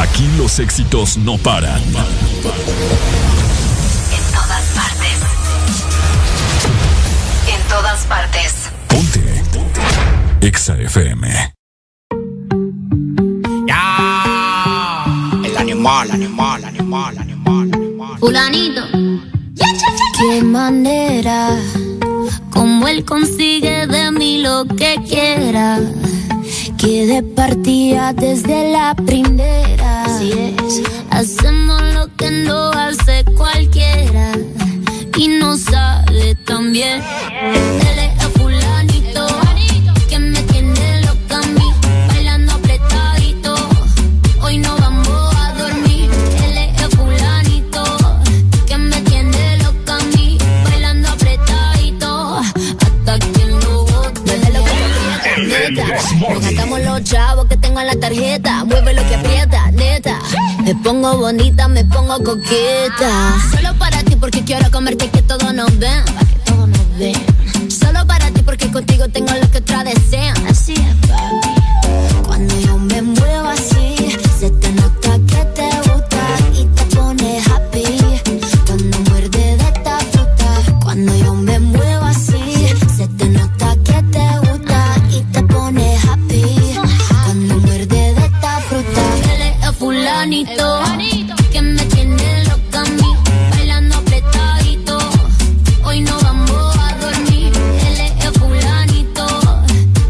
Aquí 0.00 0.26
los 0.38 0.58
éxitos 0.58 1.18
no 1.18 1.36
paran. 1.36 1.82
En 1.82 1.92
todas 4.32 4.64
partes. 4.74 5.18
En 7.46 7.68
todas 7.68 8.06
partes. 8.06 8.70
Ponte. 8.88 9.42
EXA 10.40 10.78
FM. 10.78 11.52
El 15.44 15.56
animal, 15.58 16.10
animal, 16.10 16.64
animal, 16.64 17.18
animal. 17.18 17.70
Fulanito. 18.20 18.86
Qué 20.18 20.42
manera, 20.42 21.58
como 22.50 22.88
él 22.88 23.04
consigue 23.04 23.86
de 23.86 24.10
mí 24.12 24.38
lo 24.38 24.64
que 24.64 24.96
quiera. 25.06 25.78
Que 26.80 27.06
de 27.06 27.22
partida 27.22 28.14
desde 28.14 28.72
la 28.72 28.94
primera. 28.94 30.04
Hacemos 31.10 31.82
lo 31.92 32.16
que 32.16 32.30
no 32.30 32.70
hace 32.70 33.22
cualquiera. 33.36 34.32
Y 35.14 35.28
no 35.28 35.58
sale 35.58 36.34
tan 36.46 36.72
bien. 36.72 37.02
Nos 56.28 56.42
gastamos 56.42 56.80
los 56.80 57.02
chavos 57.04 57.46
que 57.46 57.56
tengo 57.56 57.80
en 57.80 57.86
la 57.86 57.96
tarjeta. 57.96 58.64
Mueve 58.64 58.92
lo 58.92 59.02
que 59.08 59.14
aprieta, 59.14 59.70
neta. 59.70 60.18
Me 60.62 60.74
pongo 60.74 61.16
bonita, 61.16 61.66
me 61.66 61.84
pongo 61.84 62.22
coqueta. 62.22 63.34
Solo 63.50 63.74
para 63.78 64.02
ti 64.02 64.16
porque 64.16 64.44
quiero 64.44 64.70
comerte 64.70 65.08
que 65.08 65.22
todo 65.22 65.50
nos 65.52 65.78
ven. 65.78 66.04
Pa' 66.04 66.26
que 66.26 66.36
todo 66.44 66.66
nos 66.66 66.98
ven. 66.98 67.70
Solo 67.70 68.06
para 68.06 68.30
ti 68.30 68.42
porque 68.42 68.70
contigo 68.70 69.08
tengo 69.08 69.32
lo 69.32 69.50
que 69.50 69.58
otra 69.58 69.82
desean. 69.82 70.36
Así 70.46 70.74
es, 70.74 71.08
papi. 71.08 72.26
Cuando 72.26 72.60
yo 72.60 72.76
me 72.76 73.00
muevo 73.00 73.48
así, 73.48 73.96
se 74.38 74.50
te 74.50 74.72
nota 74.72 75.18
que 75.26 75.29
fulanito 90.20 91.34
que 91.50 91.62
me 91.62 91.82
tiene 91.86 92.44
loca 92.44 92.80
a 92.80 92.84
mí, 92.84 93.16
bailando 93.52 93.96
apretadito. 93.96 94.98
Hoy 95.82 96.00
no 96.00 96.20
vamos 96.20 96.76
a 96.76 96.94
dormir. 96.96 97.50
Él 97.86 98.00
es 98.00 98.38
fulanito 98.38 99.26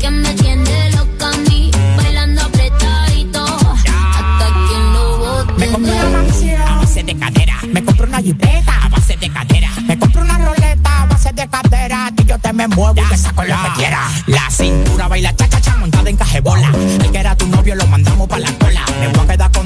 que 0.00 0.10
me 0.10 0.34
tiene 0.34 0.90
loca 0.90 1.28
a 1.28 1.36
mí, 1.48 1.70
bailando 1.96 2.42
apretadito. 2.42 3.44
Hasta 3.44 4.46
que 4.46 4.76
no 4.92 5.18
bote. 5.18 5.52
Me 5.58 5.68
compré 5.68 6.04
una 6.04 6.22
Maxi 6.22 6.50
a 6.50 6.76
base 6.76 7.02
de 7.04 7.16
cadera. 7.16 7.56
Me 7.72 7.84
compré 7.84 8.06
una 8.06 8.20
jipeta 8.20 8.84
a 8.84 8.88
base 8.88 9.16
de 9.16 9.30
cadera. 9.30 9.70
Me 9.86 9.96
compré 9.96 10.22
una 10.22 10.38
roleta 10.38 11.02
a 11.02 11.06
base 11.06 11.32
de 11.32 11.48
cadera. 11.48 12.12
Y 12.18 12.24
yo 12.24 12.38
te 12.40 12.52
me 12.52 12.66
muevo 12.66 13.00
y 13.00 13.08
te 13.08 13.16
saco 13.16 13.44
lo 13.44 13.54
que 13.62 13.72
quiera. 13.76 14.10
La 14.26 14.50
cintura 14.50 15.06
baila 15.06 15.36
cha 15.36 15.48
cha 15.48 15.60
cha 15.60 15.76
montada 15.76 16.10
en 16.10 16.16
cajebola. 16.16 16.72
El 16.74 17.12
que 17.12 17.18
era 17.18 17.36
tu 17.36 17.46
novio 17.46 17.76
lo 17.76 17.86
mandamos 17.86 18.26
pa' 18.26 18.40
la 18.40 18.52
cola. 18.58 18.69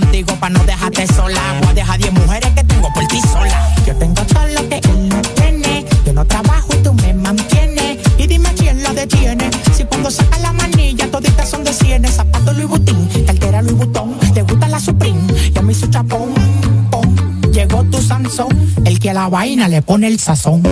Contigo 0.01 0.35
pa' 0.41 0.51
no 0.51 0.61
dejarte 0.65 1.07
sola. 1.07 1.41
Voy 1.61 1.71
a 1.71 1.75
dejar 1.75 1.99
10 1.99 2.13
mujeres 2.13 2.51
que 2.51 2.65
tengo 2.65 2.93
por 2.93 3.07
ti 3.07 3.21
sola. 3.21 3.75
Yo 3.87 3.95
tengo 3.97 4.23
todo 4.25 4.47
lo 4.49 4.69
que 4.69 4.77
él 4.77 5.09
no 5.09 5.21
tiene. 5.23 5.87
Yo 6.05 6.13
no 6.13 6.25
trabajo 6.27 6.69
y 6.75 6.83
tú 6.83 6.93
me 6.95 7.15
mantienes. 7.15 7.99
Y 8.19 8.27
dime 8.27 8.53
quién 8.57 8.83
la 8.83 8.93
detiene. 8.93 9.51
Si 9.73 9.85
cuando 9.85 10.11
saca 10.11 10.39
la 10.39 10.53
manilla 10.53 11.09
toditas 11.11 11.49
son 11.49 11.63
de 11.65 11.73
cienes. 11.73 12.15
Zapatos 12.15 12.57
Louis 12.57 12.69
Vuitton, 12.69 13.09
cartera 13.27 13.63
Louis 13.63 13.77
Vuitton. 13.77 14.19
Te 14.35 14.43
gusta 14.43 14.69
la 14.69 14.81
Supreme, 14.81 15.21
yo 15.55 15.63
me 15.63 15.73
hice 15.73 15.89
chapón. 15.89 16.35
Llegó 17.53 17.85
tu 17.85 18.03
Sansón, 18.03 18.49
el 18.85 18.99
que 18.99 19.11
a 19.11 19.15
la 19.15 19.29
vaina 19.29 19.69
le 19.69 19.81
pone 19.81 20.09
el 20.09 20.19
sazón. 20.19 20.63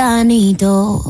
Fulanito. 0.00 1.02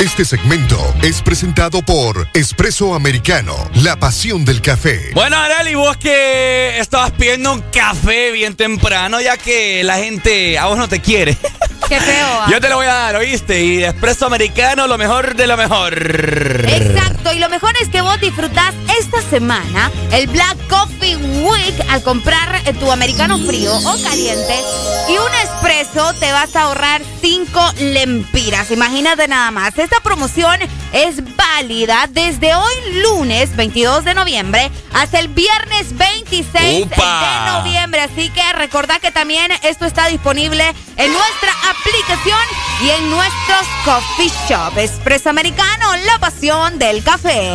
Este 0.00 0.24
segmento 0.24 0.78
es 1.02 1.22
presentado 1.22 1.82
por 1.82 2.28
Espresso 2.34 2.94
Americano, 2.94 3.56
la 3.82 3.96
pasión 3.96 4.44
del 4.44 4.60
café. 4.60 5.10
Bueno, 5.14 5.36
Areli, 5.36 5.74
vos 5.74 5.96
que 5.96 6.78
estabas 6.78 7.12
pidiendo 7.12 7.52
un 7.52 7.60
café 7.72 8.30
bien 8.32 8.54
temprano, 8.54 9.20
ya 9.20 9.36
que 9.36 9.82
la 9.82 9.96
gente 9.96 10.58
a 10.58 10.66
vos 10.66 10.78
no 10.78 10.88
te 10.88 11.00
quiere. 11.00 11.36
Qué 11.88 12.00
feo. 12.00 12.26
ah. 12.26 12.46
Yo 12.50 12.60
te 12.60 12.68
lo 12.68 12.76
voy 12.76 12.86
a 12.86 12.94
dar, 12.94 13.16
¿oíste? 13.16 13.62
Y 13.62 13.76
de 13.78 13.86
Espresso 13.88 14.26
Americano, 14.26 14.86
lo 14.86 14.98
mejor 14.98 15.34
de 15.34 15.46
lo 15.46 15.56
mejor. 15.56 15.94
Exacto, 16.68 17.32
y 17.32 17.38
lo 17.38 17.48
mejor 17.48 17.72
es 17.80 17.88
que 17.88 18.00
vos 18.00 18.20
disfrutás 18.20 18.74
esta 18.98 19.20
semana 19.22 19.90
el 20.12 20.26
Black 20.28 20.56
Coffee 20.68 21.16
Week 21.16 21.74
al 21.90 22.02
comprar 22.02 22.60
eh, 22.66 22.72
tu 22.74 22.90
americano 22.90 23.38
frío 23.38 23.74
o 23.76 24.02
caliente 24.02 24.54
y 25.08 25.12
un 25.18 25.34
espresso 25.42 26.12
te 26.14 26.32
vas 26.32 26.54
a 26.56 26.62
ahorrar 26.62 27.02
5 27.20 27.72
lempiras. 27.80 28.70
Imagínate 28.70 29.28
nada 29.28 29.50
más. 29.50 29.76
Esta 29.78 30.00
promoción 30.00 30.58
es 30.92 31.16
válida 31.36 32.08
desde 32.10 32.54
hoy 32.54 32.74
lunes 33.02 33.54
22 33.56 34.04
de 34.04 34.14
noviembre 34.14 34.70
hasta 34.92 35.18
el 35.18 35.28
viernes 35.28 35.96
26 35.96 36.86
¡Upa! 36.86 37.20
de 37.44 37.52
noviembre. 37.52 37.83
Así 38.04 38.28
que 38.28 38.52
recordá 38.52 38.98
que 38.98 39.10
también 39.10 39.50
esto 39.62 39.86
está 39.86 40.08
disponible 40.08 40.62
en 40.98 41.10
nuestra 41.10 41.52
aplicación 41.70 42.38
y 42.82 42.90
en 42.90 43.10
nuestros 43.10 43.66
coffee 43.82 44.30
shop. 44.46 44.76
Espresso 44.76 45.30
Americano, 45.30 45.96
la 46.04 46.18
pasión 46.18 46.78
del 46.78 47.02
café. 47.02 47.52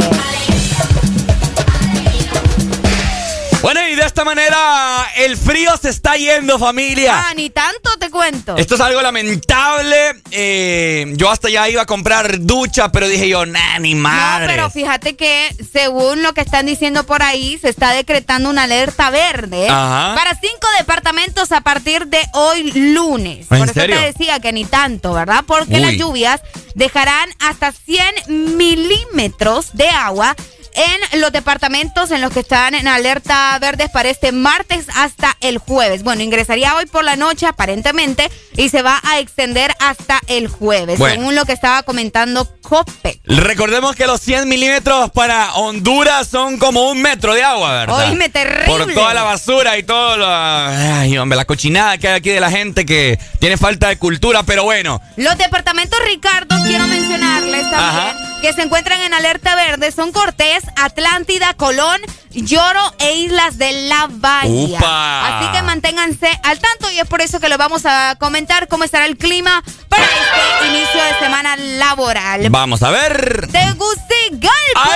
Bueno, 3.61 3.85
y 3.89 3.95
de 3.95 4.03
esta 4.03 4.23
manera 4.23 5.05
el 5.17 5.35
frío 5.35 5.75
se 5.75 5.89
está 5.89 6.15
yendo, 6.15 6.57
familia. 6.57 7.25
Ah, 7.27 7.33
ni 7.35 7.49
tanto 7.49 7.97
te 7.99 8.09
cuento. 8.09 8.55
Esto 8.55 8.75
es 8.75 8.81
algo 8.81 9.01
lamentable. 9.01 10.15
Eh, 10.31 11.11
yo 11.17 11.29
hasta 11.29 11.49
ya 11.49 11.67
iba 11.67 11.81
a 11.81 11.85
comprar 11.85 12.39
ducha, 12.39 12.89
pero 12.89 13.09
dije 13.09 13.27
yo, 13.27 13.45
nah, 13.45 13.77
ni 13.79 13.95
madre. 13.95 14.47
No, 14.47 14.51
pero 14.53 14.69
fíjate 14.69 15.17
que 15.17 15.53
según 15.73 16.23
lo 16.23 16.33
que 16.33 16.39
están 16.39 16.67
diciendo 16.67 17.05
por 17.05 17.21
ahí, 17.21 17.57
se 17.57 17.67
está 17.67 17.91
decretando 17.91 18.49
una 18.49 18.63
alerta 18.63 19.09
verde 19.09 19.67
Ajá. 19.67 20.15
para 20.15 20.39
cinco 20.39 20.67
departamentos 20.77 21.51
a 21.51 21.59
partir 21.59 22.07
de 22.07 22.21
hoy 22.33 22.71
lunes. 22.71 23.39
¿En 23.51 23.59
por 23.59 23.69
eso 23.69 23.73
te 23.73 23.87
decía 23.87 24.39
que 24.39 24.53
ni 24.53 24.63
tanto, 24.63 25.11
¿verdad? 25.13 25.43
Porque 25.45 25.75
Uy. 25.75 25.81
las 25.81 25.93
lluvias 25.95 26.41
dejarán 26.75 27.29
hasta 27.39 27.73
100 27.73 28.57
milímetros 28.57 29.71
de 29.73 29.89
agua 29.89 30.33
en 30.75 31.19
los 31.21 31.31
departamentos 31.31 32.11
en 32.11 32.21
los 32.21 32.31
que 32.31 32.41
están 32.41 32.75
en 32.75 32.87
alerta 32.87 33.57
verdes 33.59 33.89
para 33.89 34.09
este 34.09 34.31
martes 34.31 34.85
hasta 34.95 35.35
el 35.41 35.57
jueves. 35.57 36.03
Bueno, 36.03 36.21
ingresaría 36.23 36.75
hoy 36.75 36.85
por 36.85 37.03
la 37.03 37.15
noche 37.15 37.45
aparentemente 37.47 38.29
y 38.55 38.69
se 38.69 38.81
va 38.81 38.99
a 39.03 39.19
extender 39.19 39.73
hasta 39.79 40.19
el 40.27 40.47
jueves, 40.47 40.97
Bueno. 40.99 41.15
según 41.15 41.35
lo 41.35 41.45
que 41.45 41.53
estaba 41.53 41.83
comentando 41.83 42.47
COPE. 42.61 43.19
Recordemos 43.25 43.95
que 43.95 44.05
los 44.05 44.21
100 44.21 44.47
milímetros 44.47 45.11
para 45.11 45.53
Honduras 45.55 46.27
son 46.27 46.57
como 46.57 46.89
un 46.89 47.01
metro 47.01 47.33
de 47.33 47.43
agua, 47.43 47.71
¿verdad? 47.71 48.09
Oíme, 48.09 48.29
terrible. 48.29 48.65
Por 48.65 48.93
toda 48.93 49.13
la 49.13 49.23
basura 49.23 49.77
y 49.77 49.83
todo 49.83 50.17
la, 50.17 50.99
ay, 51.01 51.17
hombre, 51.17 51.35
la 51.37 51.45
cochinada 51.45 51.97
que 51.97 52.07
hay 52.07 52.15
aquí 52.15 52.29
de 52.29 52.39
la 52.39 52.51
gente 52.51 52.85
que 52.85 53.17
tiene 53.39 53.57
falta 53.57 53.87
de 53.89 53.97
cultura, 53.97 54.43
pero 54.43 54.63
bueno. 54.63 55.01
Los 55.17 55.37
departamentos, 55.37 55.99
Ricardo, 56.05 56.55
quiero 56.63 56.85
mencionarles 56.87 57.61
también, 57.71 57.79
Ajá. 57.79 58.15
que 58.41 58.53
se 58.53 58.61
encuentran 58.61 59.01
en 59.01 59.13
alerta 59.13 59.55
verde 59.55 59.91
son 59.91 60.11
Cortés, 60.11 60.58
Atlántida, 60.75 61.53
Colón, 61.55 62.01
Lloro 62.31 62.93
e 62.99 63.15
Islas 63.15 63.57
de 63.57 63.71
la 63.87 64.07
Bahía. 64.09 64.77
¡Upa! 64.77 65.39
Así 65.39 65.51
que 65.51 65.61
manténganse 65.63 66.27
al 66.43 66.59
tanto 66.59 66.91
y 66.91 66.99
es 66.99 67.07
por 67.07 67.21
eso 67.21 67.39
que 67.39 67.49
lo 67.49 67.57
vamos 67.57 67.85
a 67.85 68.15
comentar 68.19 68.67
cómo 68.67 68.83
estará 68.83 69.05
el 69.05 69.17
clima 69.17 69.63
para 69.87 70.03
este 70.03 70.67
inicio 70.67 71.03
de 71.03 71.19
semana 71.19 71.55
laboral. 71.57 72.49
Vamos 72.49 72.83
a 72.83 72.91
ver. 72.91 73.47
Tegucigalpa. 73.51 74.89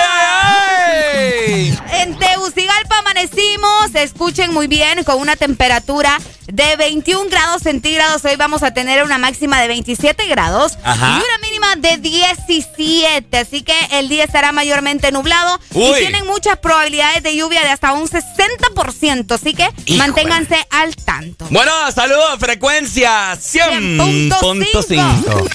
En 1.92 2.18
Tegucigalpa 2.18 2.98
amanecimos, 2.98 3.94
escuchen 3.94 4.52
muy 4.52 4.66
bien, 4.66 5.02
con 5.04 5.20
una 5.20 5.36
temperatura 5.36 6.18
de 6.46 6.76
21 6.76 7.30
grados 7.30 7.62
centígrados. 7.62 8.24
Hoy 8.24 8.36
vamos 8.36 8.62
a 8.62 8.72
tener 8.72 9.02
una 9.02 9.18
máxima 9.18 9.60
de 9.60 9.68
27 9.68 10.26
grados 10.26 10.78
Ajá. 10.84 11.08
y 11.08 11.16
una 11.16 11.38
mínima 11.42 11.76
de 11.76 11.96
17. 11.98 13.38
Así 13.38 13.62
que 13.62 13.74
el 13.92 14.08
día 14.08 14.24
estará 14.24 14.52
mayormente 14.52 15.10
nublado 15.10 15.53
Uy. 15.72 15.90
y 15.90 15.94
tienen 16.00 16.26
muchas 16.26 16.58
probabilidades 16.58 17.22
de 17.22 17.36
lluvia 17.36 17.62
de 17.62 17.68
hasta 17.70 17.92
un 17.92 18.08
60%. 18.08 19.32
Así 19.34 19.54
que 19.54 19.68
Híjole. 19.86 19.98
manténganse 19.98 20.66
al 20.70 20.94
tanto. 20.96 21.46
Bueno, 21.50 21.72
saludos, 21.92 22.36
frecuencia 22.38 23.34
100.5. 23.34 25.50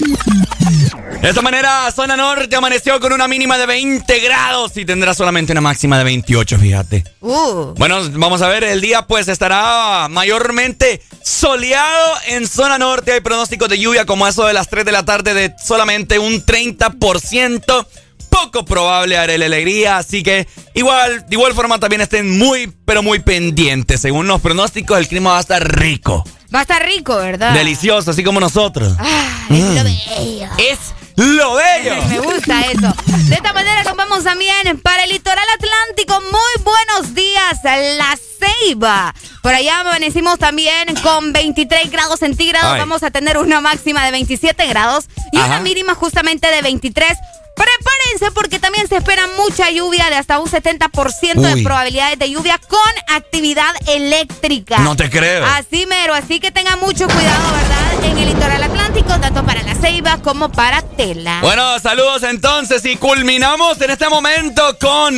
De 1.22 1.30
esta 1.30 1.41
manera, 1.41 1.91
zona 1.91 2.16
norte 2.16 2.56
amaneció 2.56 2.97
con 3.00 3.12
una 3.12 3.28
mínima 3.28 3.58
de 3.58 3.66
20 3.66 4.20
grados 4.20 4.78
y 4.78 4.86
tendrá 4.86 5.14
solamente 5.14 5.52
una 5.52 5.60
máxima 5.60 5.97
de 5.97 6.06
28, 6.06 6.58
fíjate. 6.58 7.04
Uh. 7.20 7.74
Bueno, 7.78 8.00
vamos 8.14 8.41
a 8.41 8.47
ver, 8.47 8.64
el 8.64 8.80
día 8.80 9.06
pues 9.06 9.28
estará 9.28 10.08
mayormente 10.10 11.02
soleado 11.22 12.14
en 12.28 12.47
zona 12.47 12.78
norte. 12.78 13.12
Hay 13.12 13.20
pronósticos 13.20 13.68
de 13.68 13.80
lluvia 13.80 14.06
como 14.06 14.26
eso 14.28 14.45
de 14.45 14.54
las 14.54 14.70
3 14.70 14.86
de 14.86 14.91
la 14.93 15.04
tarde 15.04 15.34
de 15.34 15.54
solamente 15.62 16.20
un 16.20 16.45
30%. 16.45 17.88
Poco 18.30 18.66
probable 18.66 19.18
haré 19.18 19.38
la 19.38 19.46
alegría, 19.46 19.98
así 19.98 20.24
que 20.24 20.48
igual, 20.74 21.26
de 21.28 21.36
igual 21.36 21.54
forma 21.54 21.80
también 21.80 22.02
estén 22.02 22.38
muy, 22.38 22.74
pero 22.86 23.04
muy 23.04 23.20
pendientes. 23.20 24.02
Según 24.02 24.28
los 24.28 24.42
pronósticos, 24.42 24.98
el 24.98 25.08
clima 25.08 25.32
va 25.32 25.38
a 25.38 25.42
estar 25.42 25.80
rico. 25.80 26.24
Va 26.54 26.60
a 26.60 26.62
estar 26.64 26.84
rico, 26.84 27.16
¿verdad? 27.18 27.54
Delicioso, 27.54 28.12
así 28.12 28.24
como 28.24 28.40
nosotros. 28.40 28.96
Ah, 28.98 29.48
es 29.50 29.60
lo 29.60 29.84
bello. 29.84 30.50
Es 30.58 30.80
lo 31.16 31.56
bello. 31.56 31.96
Me 32.08 32.20
gusta 32.20 32.62
eso. 32.62 32.94
De 33.28 33.36
esta 33.36 33.54
manera 33.54 33.84
nos 33.84 33.96
vamos 33.96 34.24
también 34.24 34.80
para 34.82 35.04
el 35.04 35.12
litoral 35.12 35.46
atlántico. 35.54 36.22
Muy 36.32 36.64
buenos 36.64 37.14
días, 37.14 37.60
La 37.64 38.18
Ceiba. 38.40 39.14
Por 39.44 39.54
allá 39.54 39.82
amanecimos 39.82 40.40
también 40.40 40.88
con 41.04 41.34
23 41.34 41.92
grados 41.92 42.20
centígrados. 42.20 42.74
Ay. 42.74 42.80
Vamos 42.80 43.04
a 43.04 43.12
tener 43.12 43.38
una 43.38 43.62
máxima 43.62 44.04
de 44.06 44.12
27 44.12 44.66
grados 44.68 45.06
y 45.32 45.38
una 45.38 45.60
mínima 45.60 45.94
justamente 45.94 46.50
de 46.50 46.62
23. 46.62 47.18
Prepárense 47.60 48.32
porque 48.34 48.57
también 48.57 48.88
se 48.88 48.95
espera 48.95 49.28
mucha 49.36 49.70
lluvia 49.70 50.10
de 50.10 50.16
hasta 50.16 50.39
un 50.39 50.49
70% 50.49 51.34
de 51.41 51.53
Uy. 51.55 51.64
probabilidades 51.64 52.18
de 52.18 52.32
lluvia 52.32 52.57
con 52.57 52.80
actividad 53.14 53.74
eléctrica. 53.88 54.80
No 54.80 54.95
te 54.95 55.10
creo. 55.10 55.45
Así 55.45 55.86
mero, 55.86 56.14
así 56.14 56.39
que 56.39 56.51
tengan 56.51 56.80
mucho 56.80 57.05
cuidado, 57.05 57.51
¿verdad? 57.51 58.05
En 58.05 58.18
el 58.18 58.30
litoral 58.30 58.64
atlántico, 58.64 59.20
tanto 59.20 59.45
para 59.45 59.62
la 59.64 59.76
ceiba 59.76 60.22
como 60.22 60.49
para 60.49 60.82
tela. 60.82 61.39
Bueno, 61.41 61.78
saludos 61.80 62.24
entonces 62.24 62.86
y 62.86 62.95
culminamos 62.95 63.82
en 63.82 63.89
este 63.89 64.07
momento 64.07 64.78
con 64.80 65.14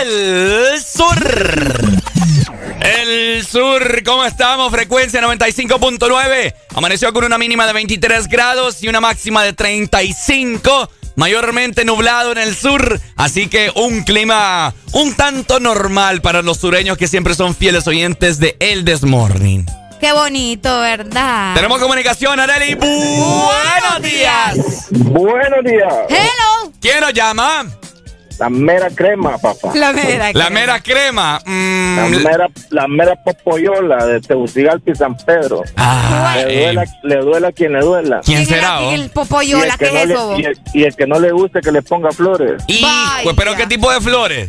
el 0.00 0.82
sur. 0.82 1.96
El 2.80 3.44
sur, 3.46 4.02
¿cómo 4.02 4.24
estamos? 4.24 4.70
Frecuencia 4.70 5.20
95.9. 5.20 6.54
Amaneció 6.74 7.12
con 7.12 7.24
una 7.24 7.36
mínima 7.36 7.66
de 7.66 7.74
23 7.74 8.28
grados 8.28 8.82
y 8.82 8.88
una 8.88 9.00
máxima 9.02 9.44
de 9.44 9.52
35. 9.52 10.88
Mayormente 11.16 11.84
nublado 11.84 12.32
en 12.32 12.38
el 12.38 12.54
sur, 12.54 13.00
así 13.16 13.48
que 13.48 13.72
un 13.74 14.02
clima 14.02 14.74
un 14.92 15.14
tanto 15.14 15.60
normal 15.60 16.20
para 16.20 16.42
los 16.42 16.58
sureños 16.58 16.98
que 16.98 17.08
siempre 17.08 17.34
son 17.34 17.54
fieles 17.54 17.86
oyentes 17.86 18.38
de 18.38 18.56
El 18.60 18.84
Desmorning. 18.84 19.66
Qué 19.98 20.12
bonito, 20.12 20.80
¿verdad? 20.80 21.54
Tenemos 21.54 21.80
comunicación, 21.80 22.38
Areli. 22.38 22.74
Buenos 22.74 24.02
días. 24.02 24.88
Buenos 24.90 25.64
días. 25.64 25.94
Hello. 26.10 26.72
¿Quién 26.80 27.00
nos 27.00 27.14
llama? 27.14 27.64
La 28.38 28.50
mera 28.50 28.90
crema, 28.90 29.38
papá. 29.38 29.70
La 29.74 29.92
mera 29.92 30.30
La 30.34 30.50
mera 30.50 30.80
crema. 30.80 31.40
Mm, 31.46 31.96
La 31.96 32.08
mera, 32.30 32.46
la 32.70 32.86
mera 32.88 33.14
popoyola 33.16 34.04
de 34.04 34.20
Tegucigalpa 34.20 34.90
y 34.90 34.94
San 34.94 35.16
Pedro. 35.16 35.62
Ay. 35.76 36.44
le, 36.44 36.58
duela, 36.60 36.84
le 37.02 37.16
duela 37.16 37.48
a 37.48 37.52
quien 37.52 37.72
le 37.72 37.80
duela. 37.80 38.20
¿Quién 38.24 38.44
será? 38.46 38.80
oh? 38.80 38.92
El 38.92 39.08
popoyola, 39.10 39.64
el 39.74 39.78
que 39.78 39.86
¿qué 39.86 39.92
no 39.92 39.98
es 40.00 40.06
le- 40.08 40.14
eso? 40.14 40.36
y, 40.38 40.44
el, 40.44 40.60
y 40.74 40.84
el 40.84 40.94
que 40.96 41.06
no 41.06 41.18
le 41.18 41.32
guste 41.32 41.60
que 41.60 41.72
le 41.72 41.80
ponga 41.82 42.10
flores. 42.12 42.62
Y, 42.66 42.84
pues, 43.22 43.34
¿Pero 43.38 43.54
qué 43.56 43.66
tipo 43.66 43.90
de 43.90 44.00
flores? 44.00 44.48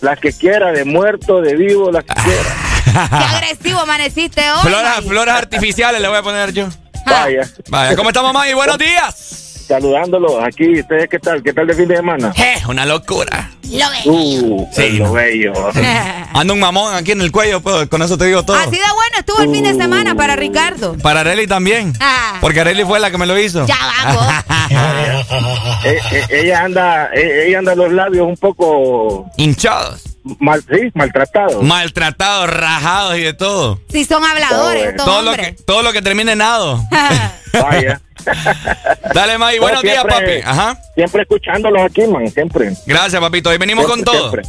Las 0.00 0.20
que 0.20 0.32
quiera, 0.32 0.70
de 0.70 0.84
muerto, 0.84 1.40
de 1.40 1.56
vivo, 1.56 1.90
las 1.90 2.04
que 2.04 2.14
quiera. 2.14 2.54
Qué 3.18 3.24
agresivo 3.36 3.80
amaneciste 3.80 4.40
hoy. 4.50 4.60
Flores, 4.62 4.82
Maggie. 4.96 5.08
flores 5.08 5.34
artificiales 5.34 6.00
le 6.00 6.08
voy 6.08 6.18
a 6.18 6.22
poner 6.22 6.52
yo. 6.52 6.68
Vaya. 7.04 7.48
Vaya, 7.68 7.96
¿cómo 7.96 8.10
estamos, 8.10 8.32
Maggie? 8.32 8.54
Buenos 8.54 8.78
días. 8.78 9.47
Saludándolos 9.68 10.32
aquí. 10.42 10.80
¿Ustedes 10.80 11.08
qué 11.10 11.18
tal? 11.18 11.42
¿Qué 11.42 11.52
tal 11.52 11.66
de 11.66 11.74
fin 11.74 11.86
de 11.88 11.96
semana? 11.96 12.32
Eh, 12.36 12.54
una 12.68 12.86
locura. 12.86 13.50
Lo 13.70 13.86
Uh, 14.10 14.66
Sí, 14.74 14.92
lo 14.92 15.08
no. 15.08 15.12
bello. 15.12 15.52
Ando 16.34 16.54
un 16.54 16.60
mamón 16.60 16.94
aquí 16.94 17.12
en 17.12 17.20
el 17.20 17.30
cuello, 17.30 17.60
pues, 17.60 17.86
con 17.88 18.00
eso 18.00 18.16
te 18.16 18.24
digo 18.24 18.42
todo. 18.44 18.56
Así 18.56 18.70
de 18.70 18.78
bueno 18.78 19.18
estuvo 19.18 19.40
el 19.42 19.50
fin 19.50 19.64
de 19.64 19.74
semana 19.74 20.14
para 20.14 20.36
Ricardo. 20.36 20.96
Para 21.02 21.20
Areli 21.20 21.46
también. 21.46 21.92
Ah. 22.00 22.38
Porque 22.40 22.60
Areli 22.60 22.84
fue 22.84 22.98
la 22.98 23.10
que 23.10 23.18
me 23.18 23.26
lo 23.26 23.38
hizo. 23.38 23.66
Ya 23.66 23.76
vamos. 24.04 24.26
Eh, 25.84 25.98
eh, 26.10 26.26
ella 26.30 26.64
anda, 26.64 27.10
eh, 27.14 27.46
ella 27.46 27.60
anda 27.60 27.74
los 27.74 27.92
labios 27.92 28.26
un 28.26 28.36
poco 28.36 29.30
Hinchados. 29.36 30.02
mal, 30.40 30.62
sí, 30.68 30.90
maltratados. 30.94 31.62
Maltratados, 31.62 32.50
rajados 32.50 33.16
y 33.16 33.20
de 33.22 33.32
todo. 33.32 33.80
Si 33.88 34.04
son 34.04 34.24
habladores, 34.24 34.86
estos 34.88 35.04
Todo 35.06 35.22
lo, 35.22 35.32
que, 35.34 35.52
todo 35.64 35.82
lo 35.82 35.92
que 35.92 36.02
termine 36.02 36.32
en 36.32 36.38
nado. 36.38 36.82
Vaya. 37.62 38.00
Dale. 39.14 39.38
No, 39.38 39.46
Buenos 39.60 39.82
días, 39.82 40.04
papi. 40.04 40.40
Ajá. 40.44 40.76
Siempre 40.94 41.22
escuchándolos 41.22 41.82
aquí, 41.82 42.02
man, 42.06 42.28
siempre. 42.30 42.72
Gracias, 42.86 43.20
papito. 43.20 43.50
Hoy 43.50 43.58
venimos 43.58 43.86
con 43.86 44.02
todo. 44.04 44.30
siempre. 44.30 44.42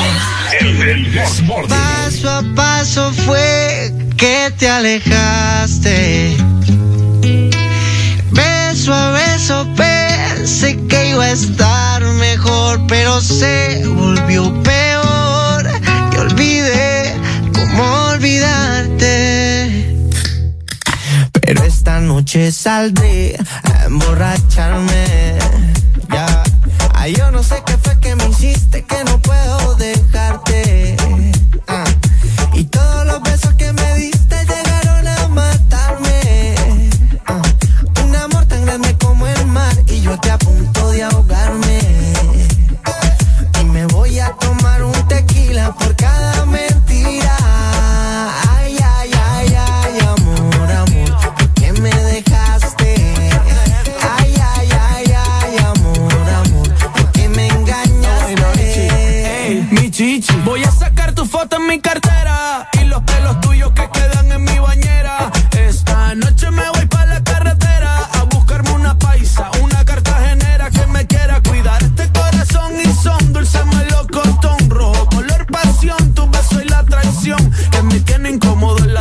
Paso 1.68 2.30
a 2.30 2.42
paso 2.56 3.12
fue 3.26 3.94
que 4.18 4.54
te 4.58 4.70
alejaste. 4.70 6.38
Beso 8.32 8.94
a 8.94 9.12
beso 9.12 9.68
pensé 9.76 10.78
que 10.88 11.10
iba 11.12 11.24
a 11.24 11.32
estar 11.32 11.75
mejor, 12.46 12.86
pero 12.88 13.22
se 13.22 13.84
volvió 13.88 14.52
peor. 14.64 15.70
Y 16.14 16.18
olvidé 16.18 17.14
cómo 17.54 18.10
olvidarte. 18.10 19.96
Pero 21.42 21.64
esta 21.64 22.00
noche 22.00 22.52
saldré 22.52 23.38
a 23.64 23.86
emborracharme. 23.86 25.38
Ya. 26.12 26.44
Ay, 26.94 27.16
yo 27.16 27.32
no 27.32 27.42
sé 27.44 27.62
qué 27.66 27.78
fue 27.78 28.00
que 28.00 28.16
me 28.16 28.28
hiciste, 28.30 28.84
que 28.84 29.04
no 29.04 29.20
puedo 29.22 29.76
dejarte. 29.76 30.25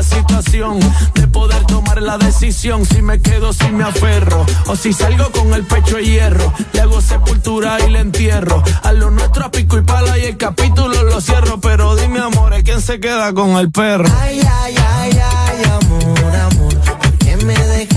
situación 0.05 0.79
de 1.15 1.27
poder 1.29 1.65
tomar 1.67 2.01
la 2.03 2.19
decisión 2.19 2.85
si 2.85 3.03
me 3.03 3.21
quedo, 3.21 3.53
si 3.53 3.71
me 3.71 3.85
aferro 3.85 4.45
o 4.67 4.77
si 4.77 4.93
salgo 4.93 5.31
con 5.33 5.53
el 5.55 5.65
pecho 5.65 5.97
de 5.97 6.05
hierro. 6.05 6.53
Le 6.73 6.81
hago 6.81 7.01
sepultura 7.01 7.79
y 7.87 7.91
le 7.91 8.01
entierro. 8.01 8.63
A 8.83 8.93
lo 8.93 9.11
nuestro 9.11 9.47
a 9.47 9.51
pico 9.51 9.79
y 9.79 9.83
pala 9.83 10.19
y 10.19 10.27
el 10.27 10.37
capítulo 10.37 11.03
lo 11.03 11.21
cierro. 11.21 11.61
Pero 11.61 11.97
dime, 11.97 12.21
amores, 12.21 12.63
¿quién 12.63 12.81
se 12.81 13.01
queda 13.01 13.33
con 13.33 13.51
el 13.57 13.71
perro? 13.71 14.07
Ay, 14.21 14.41
ay, 14.63 14.75
ay, 14.77 15.21
ay, 15.23 15.63
amor, 15.81 16.37
amor, 16.37 16.75
¿por 16.81 17.13
qué 17.19 17.37
me 17.39 17.55
dejas? 17.55 17.94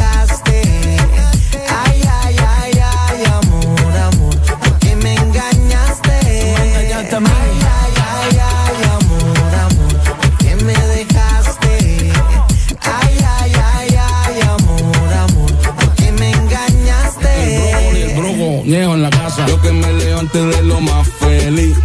De 20.46 20.64
lo 20.64 20.80
más 20.82 21.08
feliz. 21.20 21.76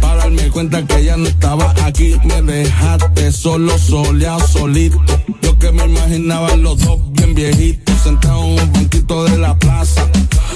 Para 0.00 0.16
darme 0.16 0.48
cuenta 0.50 0.84
que 0.86 1.04
ya 1.04 1.16
no 1.16 1.26
estaba 1.26 1.72
aquí. 1.84 2.16
Me 2.24 2.42
dejaste 2.42 3.32
solo, 3.32 3.78
soleado, 3.78 4.46
solito. 4.46 5.00
Yo 5.42 5.58
que 5.58 5.72
me 5.72 5.84
imaginaba 5.84 6.54
los 6.56 6.78
dos 6.78 7.00
bien 7.12 7.34
viejitos. 7.34 7.96
Sentados 8.02 8.44
en 8.44 8.60
un 8.60 8.72
banquito 8.72 9.24
de 9.24 9.38
la 9.38 9.56
plaza. 9.58 10.06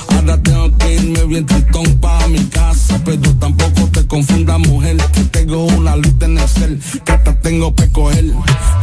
Ahora 0.09 0.43
tengo 0.43 0.77
que 0.79 0.95
irme 0.95 1.25
bien 1.25 1.47
tritón 1.47 1.87
para 2.01 2.27
mi 2.29 2.45
casa. 2.47 3.01
Pero 3.05 3.35
tampoco 3.37 3.89
te 3.93 4.07
confundas, 4.07 4.59
mujer. 4.59 4.97
Que 5.13 5.25
tengo 5.25 5.65
una 5.65 5.97
lista 5.97 6.27
en 6.27 6.39
el. 6.39 6.81
Que 7.05 7.13
hasta 7.13 7.41
tengo 7.41 7.75
que 7.75 7.91
coger. 7.91 8.27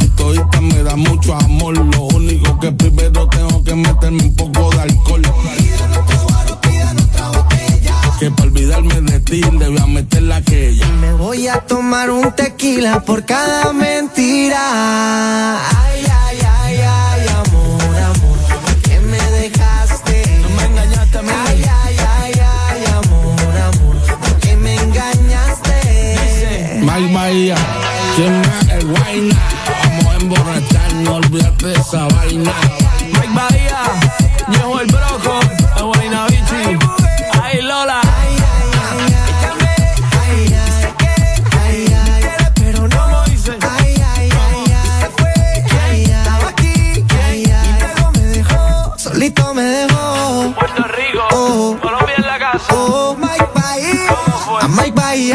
Y 0.00 0.06
todita 0.16 0.60
me 0.60 0.82
da 0.82 0.96
mucho 0.96 1.34
amor. 1.34 1.76
Lo 1.76 2.02
único 2.02 2.58
que 2.58 2.72
primero 2.72 3.28
tengo 3.28 3.62
que 3.62 3.74
meterme 3.74 4.22
un 4.22 4.34
poco 4.34 4.70
de 4.70 4.80
alcohol. 4.80 5.22
Que 8.18 8.30
para 8.32 8.48
olvidarme 8.48 9.00
de 9.00 9.20
ti 9.20 9.40
debía 9.40 9.86
meter 9.86 10.32
aquella. 10.32 10.86
Me 11.00 11.12
voy 11.12 11.46
a 11.46 11.60
tomar 11.60 12.10
un 12.10 12.32
tequila 12.32 13.00
por 13.04 13.24
cada 13.24 13.72
mentira. 13.72 15.60
Ay, 15.70 16.04
ay, 16.24 16.38
ay, 16.40 16.80
ay, 16.84 17.26
amor, 17.28 17.96
amor. 17.96 18.38
¿Por 18.64 18.74
qué 18.82 18.98
me 18.98 19.18
dejaste? 19.38 20.24
No 20.42 20.48
me 20.48 20.64
engañaste 20.64 21.18
a 21.18 21.22
mí. 21.22 21.30
Ay, 21.46 21.64
ay, 21.84 21.96
ay, 21.96 22.32
ay, 22.34 22.84
amor, 22.92 23.56
amor. 23.56 23.96
¿Por 24.18 24.36
qué 24.40 24.56
me 24.56 24.74
engañaste? 24.74 26.80
Mike 26.82 27.14
Bahía, 27.14 27.56
¿quién 28.16 28.40
más 28.40 28.68
el 28.68 28.84
guayna? 28.86 29.36
Vamos 29.84 30.06
a 30.06 30.16
emborracharnos, 30.16 31.14
olvídate 31.24 31.66
de 31.66 31.72
esa 31.74 32.08
vaina. 32.08 32.52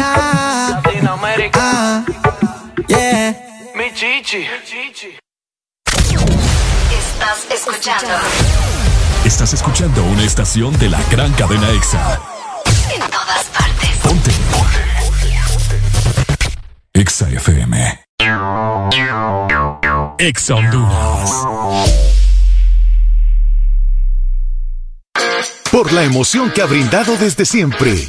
Latinoamérica. 0.00 1.60
Ah, 1.60 2.04
yeah. 2.88 3.34
Mi 3.74 3.92
chichi. 3.94 4.46
Estás 6.90 7.46
escuchando 7.50 8.08
Estás 9.24 9.54
escuchando 9.54 10.02
una 10.04 10.24
estación 10.24 10.76
de 10.78 10.88
la 10.88 11.00
gran 11.10 11.32
cadena 11.32 11.70
EXA. 11.70 12.20
en 12.92 13.00
todas 13.10 13.44
partes. 13.46 13.90
Ponte. 14.02 14.30
EXA 16.92 17.28
FM. 17.30 18.00
EXA 20.18 20.54
Honduras. 20.54 21.30
Por 25.70 25.92
la 25.92 26.04
emoción 26.04 26.50
que 26.50 26.62
ha 26.62 26.66
brindado 26.66 27.16
desde 27.16 27.44
siempre. 27.44 28.08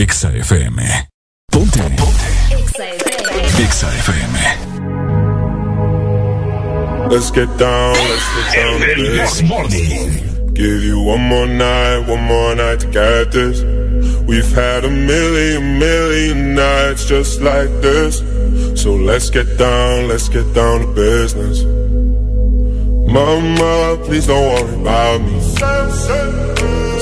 Ponte. 0.00 0.08
Exa 0.08 0.30
FM. 0.32 0.80
Ponte. 1.52 1.84
Exa 3.60 3.88
FM. 4.06 4.32
Let's 7.10 7.30
get 7.30 7.48
down, 7.58 7.94
let's 8.08 8.28
get 8.34 8.54
down 8.56 8.80
to 8.80 8.94
this. 8.96 9.42
Give 10.52 10.82
you 10.82 11.02
one 11.02 11.20
more 11.20 11.46
night, 11.46 12.08
one 12.08 12.22
more 12.22 12.54
night 12.54 12.80
to 12.80 12.86
get 12.86 13.32
this. 13.32 13.62
We've 14.24 14.50
had 14.52 14.86
a 14.86 14.90
million, 14.90 15.78
million 15.78 16.54
nights 16.54 17.04
just 17.04 17.42
like 17.42 17.68
this. 17.82 18.22
So 18.80 18.94
let's 18.94 19.28
get 19.28 19.58
down, 19.58 20.08
let's 20.08 20.30
get 20.30 20.54
down 20.54 20.80
to 20.80 20.86
business. 20.94 21.62
Mama, 23.12 23.98
please 24.04 24.26
don't 24.26 24.48
worry 24.54 24.80
about 24.80 25.20
me. 25.20 26.69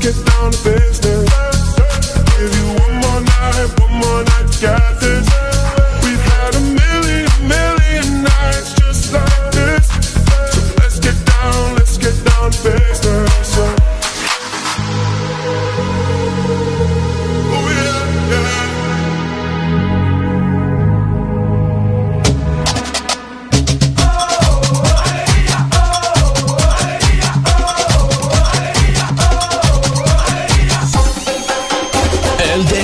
Get 0.00 0.16
down 0.24 0.50
to 0.50 0.64
business. 0.64 1.28
Give 2.32 2.52
you 2.56 2.66
one 2.80 2.94
more 3.04 3.20
night, 3.20 3.80
one 3.80 3.92
more 4.00 4.24
night 4.24 4.48
to 4.48 4.99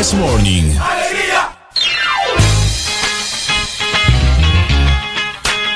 This 0.07 0.15
Morning. 0.15 0.73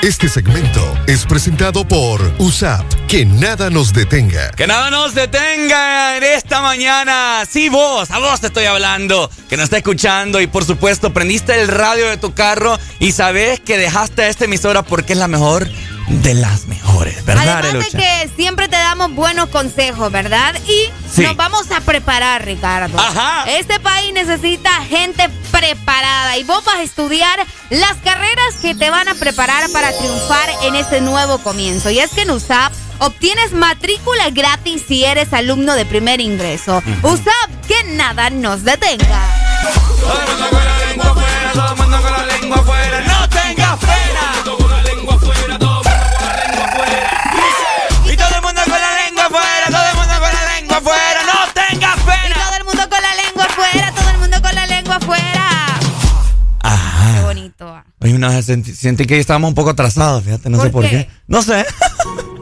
Este 0.01 0.29
segmento 0.29 0.97
es 1.05 1.25
presentado 1.25 1.85
por 1.85 2.21
USAP. 2.37 2.85
Que 3.09 3.25
nada 3.25 3.69
nos 3.69 3.91
detenga. 3.91 4.51
Que 4.51 4.67
nada 4.67 4.89
nos 4.89 5.13
detenga 5.15 6.15
en 6.15 6.23
esta 6.23 6.61
mañana. 6.61 7.43
Sí, 7.45 7.67
vos, 7.67 8.09
a 8.09 8.19
vos 8.19 8.39
te 8.39 8.47
estoy 8.47 8.63
hablando. 8.65 9.29
Que 9.49 9.57
nos 9.57 9.65
está 9.65 9.77
escuchando 9.77 10.39
y 10.39 10.47
por 10.47 10.63
supuesto 10.63 11.11
prendiste 11.11 11.59
el 11.59 11.67
radio 11.67 12.07
de 12.07 12.15
tu 12.15 12.33
carro 12.33 12.79
y 12.99 13.11
sabes 13.11 13.59
que 13.59 13.77
dejaste 13.77 14.29
esta 14.29 14.45
emisora 14.45 14.81
porque 14.81 15.11
es 15.11 15.19
la 15.19 15.27
mejor 15.27 15.67
de 16.11 16.33
las 16.33 16.67
mejores, 16.67 17.23
¿verdad, 17.25 17.59
Además 17.59 17.91
de 17.91 17.97
que 17.97 18.29
siempre 18.35 18.67
te 18.67 18.75
damos 18.75 19.13
buenos 19.15 19.47
consejos, 19.49 20.11
¿verdad? 20.11 20.53
Y 20.67 20.89
Sí. 21.09 21.21
nos 21.23 21.35
vamos 21.37 21.71
a 21.71 21.79
preparar, 21.81 22.43
Ricardo. 22.45 22.99
Ajá. 22.99 23.45
Este 23.49 23.79
país 23.79 24.13
necesita 24.13 24.69
gente 24.83 25.29
preparada 25.51 26.37
y 26.37 26.43
vos 26.43 26.63
vas 26.65 26.75
a 26.75 26.83
estudiar 26.83 27.39
las 27.69 27.93
carreras 28.03 28.55
que 28.61 28.75
te 28.75 28.89
van 28.89 29.07
a 29.07 29.15
preparar 29.15 29.69
para 29.71 29.97
triunfar 29.97 30.49
en 30.63 30.75
este 30.75 30.99
nuevo 31.01 31.37
comienzo. 31.39 31.89
Y 31.89 31.99
es 31.99 32.11
que 32.11 32.21
en 32.23 32.31
USAP 32.31 32.73
obtienes 32.99 33.53
matrícula 33.53 34.29
gratis 34.31 34.83
si 34.87 35.03
eres 35.05 35.31
alumno 35.33 35.75
de 35.75 35.85
primer 35.85 36.19
ingreso. 36.21 36.83
USAP, 37.03 37.65
que 37.67 37.83
nada 37.95 38.29
nos 38.29 38.63
detenga. 38.63 39.21
Todo 40.01 40.19
el 40.19 40.27
mundo 40.27 40.49
con 40.49 40.65
la 40.65 40.77
lengua 40.87 41.05
afuera, 41.11 41.51
todo 41.53 41.71
el 41.71 41.77
mundo 41.77 42.01
con 42.01 42.11
la 42.11 42.25
lengua 42.25 42.57
afuera. 42.57 43.03
Oye, 58.01 58.13
no, 58.13 58.41
sentí, 58.41 58.73
sentí 58.73 59.05
que 59.05 59.19
estábamos 59.19 59.49
un 59.49 59.55
poco 59.55 59.69
atrasados, 59.71 60.23
fíjate, 60.23 60.49
no 60.49 60.57
¿Por 60.57 60.65
sé 60.67 60.71
por 60.71 60.83
qué? 60.83 60.89
qué. 60.89 61.09
No 61.27 61.41
sé. 61.41 61.65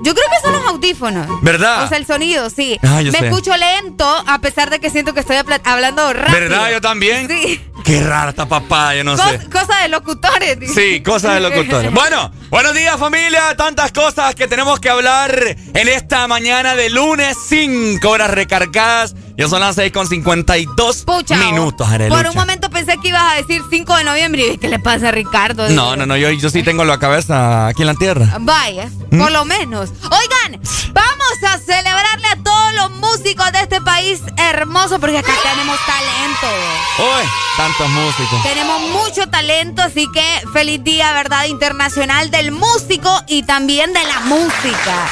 Yo 0.01 0.14
creo 0.16 0.26
que 0.32 0.39
son 0.41 0.53
los 0.53 0.66
audífonos. 0.66 1.28
¿Verdad? 1.41 1.84
O 1.84 1.89
sea, 1.89 1.97
el 1.97 2.05
sonido, 2.05 2.49
sí. 2.49 2.80
Ah, 2.84 3.01
yo 3.01 3.12
Me 3.12 3.20
sé. 3.20 3.28
escucho 3.28 3.51
lento, 3.57 4.05
a 4.26 4.39
pesar 4.39 4.70
de 4.70 4.80
que 4.80 4.89
siento 4.89 5.14
que 5.14 5.20
estoy 5.20 5.36
habla- 5.36 5.60
hablando 5.66 6.14
rápido. 6.14 6.39
¿Verdad? 6.39 6.72
Yo 6.72 6.80
también. 6.80 7.28
Sí. 7.28 7.60
Qué 7.84 8.01
rara 8.01 8.30
esta 8.30 8.47
papá, 8.47 8.95
yo 8.95 9.03
no 9.03 9.18
Cos- 9.18 9.30
sé. 9.30 9.49
cosa 9.49 9.78
de 9.82 9.89
locutores. 9.89 10.57
Sí, 10.74 11.01
cosas 11.03 11.34
de 11.34 11.39
locutores. 11.49 11.91
Bueno, 11.93 12.32
buenos 12.50 12.74
días 12.74 12.97
familia, 12.97 13.56
tantas 13.56 13.91
cosas 13.91 14.36
que 14.36 14.47
tenemos 14.47 14.80
que 14.80 14.89
hablar 14.89 15.56
en 15.74 15.88
esta 15.88 16.28
mañana 16.28 16.76
de 16.76 16.89
lunes, 16.89 17.38
5 17.47 18.08
horas 18.10 18.32
recargadas. 18.32 19.16
Ya 19.38 19.47
son 19.47 19.62
las 19.62 19.76
6 19.76 19.93
con 19.93 20.06
52 20.06 21.04
Pucha, 21.06 21.38
minutos, 21.38 21.88
Por 21.88 21.93
Arelucha. 21.95 22.30
un 22.32 22.36
momento 22.36 22.70
pensé 22.70 22.97
que 23.02 23.08
ibas 23.08 23.24
a 23.32 23.36
decir 23.36 23.62
5 23.70 23.95
de 23.95 24.04
noviembre 24.04 24.47
y 24.47 24.58
¿qué 24.58 24.68
le 24.68 24.80
pasa 24.80 25.08
a 25.10 25.12
Ricardo? 25.12 25.70
No, 25.70 25.95
no, 25.95 26.06
no, 26.06 26.18
yo, 26.18 26.30
yo 26.32 26.50
sí 26.50 26.62
tengo 26.62 26.84
la 26.84 27.00
cabeza 27.00 27.68
aquí 27.68 27.84
en 27.84 27.88
la 27.88 27.93
tierra. 27.93 28.36
Vaya, 28.41 28.89
¿Mm? 29.12 29.18
por 29.18 29.32
lo 29.32 29.45
menos. 29.45 29.91
Oigan, 30.04 30.62
vamos 30.91 31.43
a 31.47 31.58
celebrarle 31.58 32.28
a 32.28 32.43
todos 32.43 32.74
los 32.74 32.91
músicos 33.00 33.50
de 33.54 33.60
este 33.62 33.80
país 33.80 34.20
hermoso 34.36 35.00
porque 35.00 35.20
acá 35.20 35.32
tenemos 35.41 35.78
talento. 35.86 36.47
Uy, 37.00 37.30
tantos 37.56 37.89
músicos. 37.91 38.43
Tenemos 38.43 38.82
mucho 38.91 39.30
talento, 39.30 39.82
así 39.84 40.06
que 40.14 40.26
feliz 40.52 40.84
día, 40.84 41.14
¿verdad? 41.14 41.45
Internacional 41.45 42.30
del 42.40 42.52
músico 42.54 43.12
y 43.28 43.44
también 43.44 43.92
de 43.92 44.02
la 44.06 44.22
música. 44.22 45.10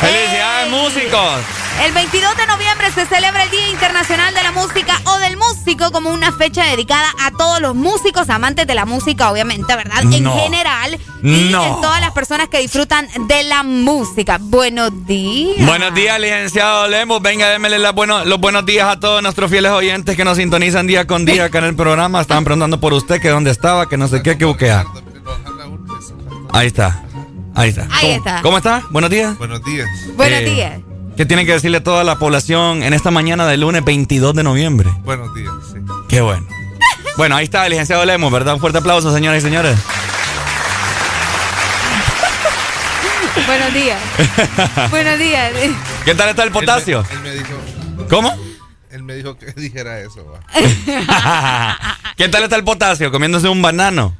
¡Felicidades, 0.00 0.70
músicos! 0.70 1.59
El 1.84 1.92
22 1.92 2.36
de 2.36 2.46
noviembre 2.46 2.90
se 2.92 3.06
celebra 3.06 3.44
el 3.44 3.50
Día 3.50 3.70
Internacional 3.70 4.34
de 4.34 4.42
la 4.42 4.52
Música 4.52 5.00
o 5.06 5.18
del 5.18 5.38
Músico 5.38 5.90
como 5.92 6.10
una 6.10 6.30
fecha 6.30 6.64
dedicada 6.66 7.08
a 7.22 7.30
todos 7.30 7.58
los 7.60 7.74
músicos, 7.74 8.28
amantes 8.28 8.66
de 8.66 8.74
la 8.74 8.84
música, 8.84 9.30
obviamente, 9.32 9.74
¿verdad? 9.74 10.02
En 10.02 10.22
No. 10.22 10.36
general 10.38 10.98
y 11.22 11.48
No. 11.50 11.64
en 11.64 11.80
todas 11.80 12.00
las 12.02 12.10
personas 12.12 12.48
que 12.48 12.58
disfrutan 12.58 13.08
de 13.28 13.44
la 13.44 13.62
música. 13.62 14.36
Buenos 14.40 15.06
días. 15.06 15.64
Buenos 15.64 15.94
días, 15.94 16.20
licenciado 16.20 16.86
Lemos. 16.86 17.22
Venga, 17.22 17.48
démele 17.48 17.78
las 17.78 17.94
bueno- 17.94 18.26
los 18.26 18.38
buenos 18.38 18.66
días 18.66 18.86
a 18.86 19.00
todos 19.00 19.22
nuestros 19.22 19.50
fieles 19.50 19.72
oyentes 19.72 20.16
que 20.16 20.24
nos 20.24 20.36
sintonizan 20.36 20.86
día 20.86 21.06
con 21.06 21.24
día 21.24 21.46
acá 21.46 21.58
en 21.58 21.64
el 21.64 21.76
programa. 21.76 22.20
Estaban 22.20 22.44
preguntando 22.44 22.78
por 22.78 22.92
usted, 22.92 23.22
que 23.22 23.30
dónde 23.30 23.50
estaba, 23.50 23.88
que 23.88 23.96
no 23.96 24.06
sé 24.06 24.22
qué, 24.22 24.36
que 24.36 24.44
buquea. 24.44 24.84
Ahí 26.52 26.66
está. 26.66 27.02
Ahí 27.54 27.70
está. 27.70 27.88
Ahí 27.90 28.00
¿Cómo, 28.02 28.16
está. 28.16 28.42
¿Cómo 28.42 28.56
está? 28.58 28.82
Buenos 28.90 29.10
días. 29.10 29.38
Buenos 29.38 29.64
días. 29.64 29.88
Buenos 30.14 30.40
Eh, 30.40 30.44
días. 30.44 30.72
¿Qué 31.20 31.26
tiene 31.26 31.44
que 31.44 31.52
decirle 31.52 31.76
a 31.76 31.82
toda 31.82 32.02
la 32.02 32.18
población 32.18 32.82
en 32.82 32.94
esta 32.94 33.10
mañana 33.10 33.46
del 33.46 33.60
lunes 33.60 33.84
22 33.84 34.34
de 34.34 34.42
noviembre? 34.42 34.88
Buenos 35.04 35.34
días, 35.34 35.52
sí. 35.70 35.78
Qué 36.08 36.22
bueno. 36.22 36.46
Bueno, 37.18 37.36
ahí 37.36 37.44
está 37.44 37.66
el 37.66 37.72
licenciado 37.72 38.06
Lemos, 38.06 38.32
¿verdad? 38.32 38.54
Un 38.54 38.60
fuerte 38.60 38.78
aplauso, 38.78 39.12
señoras 39.12 39.40
y 39.40 39.42
señores. 39.42 39.78
Buenos 43.46 43.74
días. 43.74 44.00
Buenos 44.90 45.18
días. 45.18 45.52
¿Qué 46.06 46.14
tal 46.14 46.30
está 46.30 46.42
el 46.42 46.52
potasio? 46.52 47.04
Él 47.10 47.20
me, 47.20 47.28
él 47.28 47.36
me 47.36 47.42
dijo. 47.42 48.06
¿Cómo? 48.08 48.34
Él 48.90 49.02
me 49.02 49.14
dijo 49.14 49.36
que 49.36 49.52
dijera 49.56 50.00
eso. 50.00 50.26
¿Qué 52.16 52.28
tal 52.30 52.44
está 52.44 52.56
el 52.56 52.64
potasio? 52.64 53.12
Comiéndose 53.12 53.46
un 53.46 53.60
banano 53.60 54.16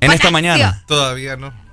en 0.00 0.12
esta 0.12 0.30
mañana. 0.30 0.84
Todavía 0.86 1.38
no. 1.38 1.65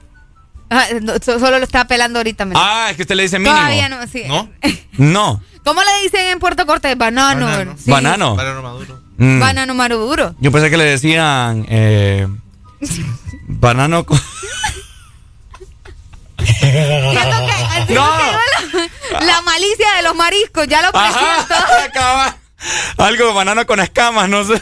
Ah, 0.75 0.87
no, 1.01 1.13
solo 1.23 1.59
lo 1.59 1.63
estaba 1.65 1.85
pelando 1.85 2.17
ahorita. 2.19 2.45
me- 2.45 2.55
Ah, 2.57 2.87
es 2.89 2.95
que 2.95 3.03
usted 3.03 3.15
le 3.15 3.23
dice 3.23 3.37
mínimo. 3.37 3.55
Todavía 3.55 3.89
no, 3.89 4.07
sí. 4.07 4.23
¿No? 4.27 4.49
No. 4.97 5.41
¿Cómo 5.63 5.81
le 5.83 5.91
dicen 6.03 6.25
en 6.27 6.39
Puerto 6.39 6.65
Cortes? 6.65 6.97
Banano. 6.97 7.45
Banano. 7.45 7.75
Sí. 7.77 7.89
Banano. 7.91 8.35
Banano 8.35 8.61
maduro. 8.63 8.99
Mm. 9.17 9.39
Banano 9.39 9.73
maduro. 9.75 10.35
Yo 10.39 10.51
pensé 10.51 10.69
que 10.71 10.77
le 10.77 10.85
decían 10.85 11.65
eh, 11.69 12.27
banano 13.47 14.03
con... 14.05 14.19
Que, 16.37 16.45
No. 17.89 18.17
que 18.17 19.13
la, 19.13 19.19
la 19.21 19.41
malicia 19.41 19.93
de 19.95 20.01
los 20.03 20.15
mariscos, 20.15 20.67
ya 20.67 20.81
lo. 20.81 20.89
Ajá, 20.97 21.85
acaba. 21.85 22.35
Algo 22.97 23.27
de 23.27 23.33
banano 23.33 23.65
con 23.65 23.79
escamas, 23.79 24.27
no 24.27 24.43
sé. 24.43 24.61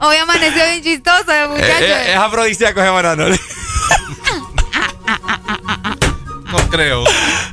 Hoy 0.00 0.16
amaneció 0.16 0.62
bien 0.64 0.82
chistoso 0.82 1.32
el 1.32 1.48
muchacho. 1.50 1.64
Eh, 1.84 1.92
eh, 1.92 2.10
es 2.12 2.16
afrodisíaco 2.16 2.80
ese 2.80 2.90
banano. 2.90 3.28
No 6.50 6.58
creo. 6.70 7.04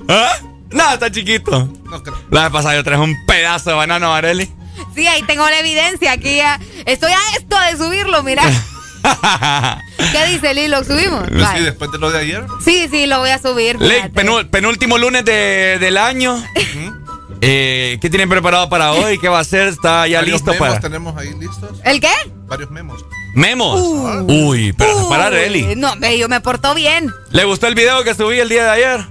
¿Ah? 0.07 0.37
No, 0.71 0.93
está 0.93 1.11
chiquito. 1.11 1.69
No 1.85 2.03
creo. 2.03 2.17
La 2.31 2.43
vez 2.43 2.51
pasada 2.51 2.75
yo 2.75 2.83
traje 2.83 3.01
un 3.01 3.15
pedazo 3.25 3.69
de 3.71 3.75
banano, 3.75 4.13
Areli. 4.13 4.51
Sí, 4.95 5.07
ahí 5.07 5.23
tengo 5.23 5.47
la 5.49 5.59
evidencia. 5.59 6.11
Aquí 6.11 6.37
ya 6.37 6.59
estoy 6.85 7.11
a 7.11 7.37
esto 7.37 7.57
de 7.59 7.77
subirlo, 7.77 8.23
mira. 8.23 8.43
¿Qué 10.11 10.25
dice 10.27 10.53
Lilo? 10.53 10.83
¿Subimos? 10.83 11.27
Sí, 11.27 11.35
Vale. 11.35 11.61
después 11.61 11.91
de 11.91 11.97
lo 11.97 12.11
de 12.11 12.19
ayer. 12.19 12.45
Sí, 12.63 12.87
sí, 12.89 13.05
lo 13.05 13.19
voy 13.19 13.29
a 13.31 13.39
subir. 13.39 13.77
Penú- 14.13 14.49
penúltimo 14.49 14.97
lunes 14.97 15.25
de- 15.25 15.77
del 15.79 15.97
año. 15.97 16.41
Eh, 17.45 17.97
¿Qué 17.99 18.09
tienen 18.09 18.29
preparado 18.29 18.69
para 18.69 18.93
hoy? 18.93 19.17
¿Qué 19.19 19.27
va 19.27 19.39
a 19.39 19.41
hacer? 19.41 19.67
¿Está 19.67 20.07
ya 20.07 20.19
Varios 20.19 20.35
listo 20.35 20.51
memos 20.51 20.67
para 20.67 20.79
tenemos 20.79 21.17
ahí 21.17 21.33
listos. 21.37 21.77
¿El 21.83 21.99
qué? 21.99 22.13
Varios 22.47 22.71
memos. 22.71 23.03
memos? 23.35 23.81
Uy, 24.27 24.71
pero 24.71 25.09
para 25.09 25.27
Uy, 25.27 25.35
Areli. 25.35 25.75
No, 25.75 25.93
yo 26.09 26.29
me 26.29 26.39
porto 26.39 26.73
bien. 26.73 27.11
¿Le 27.31 27.43
gustó 27.43 27.67
el 27.67 27.75
video 27.75 28.01
que 28.05 28.15
subí 28.15 28.39
el 28.39 28.47
día 28.47 28.63
de 28.63 28.69
ayer? 28.69 29.07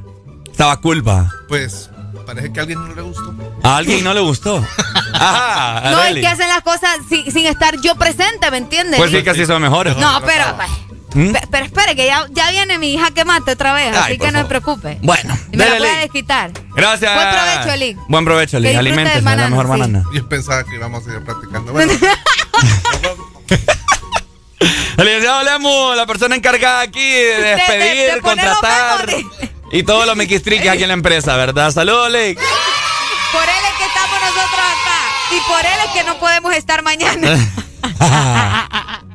Estaba 0.50 0.80
culpa. 0.80 1.30
Pues 1.46 1.90
parece 2.24 2.50
que 2.52 2.60
a 2.60 2.62
alguien 2.62 2.78
no 2.88 2.94
le 2.94 3.02
gustó. 3.02 3.34
A 3.62 3.76
alguien 3.76 4.02
no 4.02 4.14
le 4.14 4.20
gustó. 4.20 4.64
Ajá, 5.12 5.90
No, 5.90 6.02
es 6.04 6.14
que 6.14 6.26
hacen 6.26 6.48
las 6.48 6.62
cosas 6.62 7.00
sin, 7.08 7.30
sin 7.30 7.46
estar 7.46 7.78
yo 7.82 7.96
presente, 7.96 8.50
¿me 8.50 8.56
entiendes? 8.56 8.98
Pues 8.98 9.10
sí, 9.10 9.22
que 9.22 9.28
así 9.30 9.44
son 9.44 9.60
mejores. 9.60 9.94
No, 9.98 10.22
pero, 10.24 10.44
¿Mm? 11.14 11.32
pe- 11.32 11.48
pero 11.50 11.64
espere, 11.66 11.94
que 11.96 12.06
ya, 12.06 12.26
ya 12.30 12.50
viene 12.50 12.78
mi 12.78 12.94
hija 12.94 13.10
que 13.10 13.24
mate 13.24 13.52
otra 13.52 13.72
vez, 13.74 13.94
Ay, 13.94 14.02
así 14.14 14.18
que 14.18 14.30
no 14.32 14.38
se 14.40 14.44
preocupe. 14.46 14.98
Bueno, 15.02 15.36
Y 15.52 15.56
me 15.56 15.64
la 15.66 15.72
dele, 15.72 15.78
voy 15.80 15.88
a 15.88 15.92
Ley. 15.92 16.02
desquitar. 16.02 16.50
Gracias. 16.74 17.14
Buen 17.14 17.28
provecho, 17.30 17.72
Eli. 17.74 17.96
Buen 18.08 18.24
provecho, 18.24 18.56
disfrute 18.60 18.78
Aliméntese, 18.78 19.20
la 19.22 19.48
mejor 19.48 19.64
sí. 19.66 19.70
banana. 19.70 20.04
Yo 20.14 20.28
pensaba 20.28 20.64
que 20.64 20.74
íbamos 20.76 21.02
a 21.02 21.04
seguir 21.04 21.24
platicando. 21.24 21.72
Bueno, 21.72 21.92
El 24.98 25.06
licenciado 25.06 25.42
Lemu, 25.42 25.94
la 25.94 26.06
persona 26.06 26.36
encargada 26.36 26.80
aquí 26.82 27.04
de 27.10 27.42
despedir, 27.56 28.06
de 28.06 28.12
los 28.12 28.20
contratar 28.22 29.06
y 29.72 29.82
todo 29.82 30.04
lo 30.06 30.14
miquistriques 30.14 30.68
aquí 30.70 30.82
en 30.82 30.88
la 30.88 30.94
empresa, 30.94 31.34
¿verdad? 31.36 31.70
Saludos, 31.72 32.10
Ley. 32.10 32.34
Por 32.34 33.42
él 33.42 33.50
es 33.50 33.78
que 33.78 33.84
estamos 33.86 34.20
nosotros 34.20 34.60
acá. 34.60 35.00
Y 35.34 35.40
por 35.50 35.60
él 35.60 35.78
es 35.86 35.90
que 35.92 36.04
no 36.04 36.18
podemos 36.18 36.54
estar 36.54 36.82
mañana. 36.82 37.38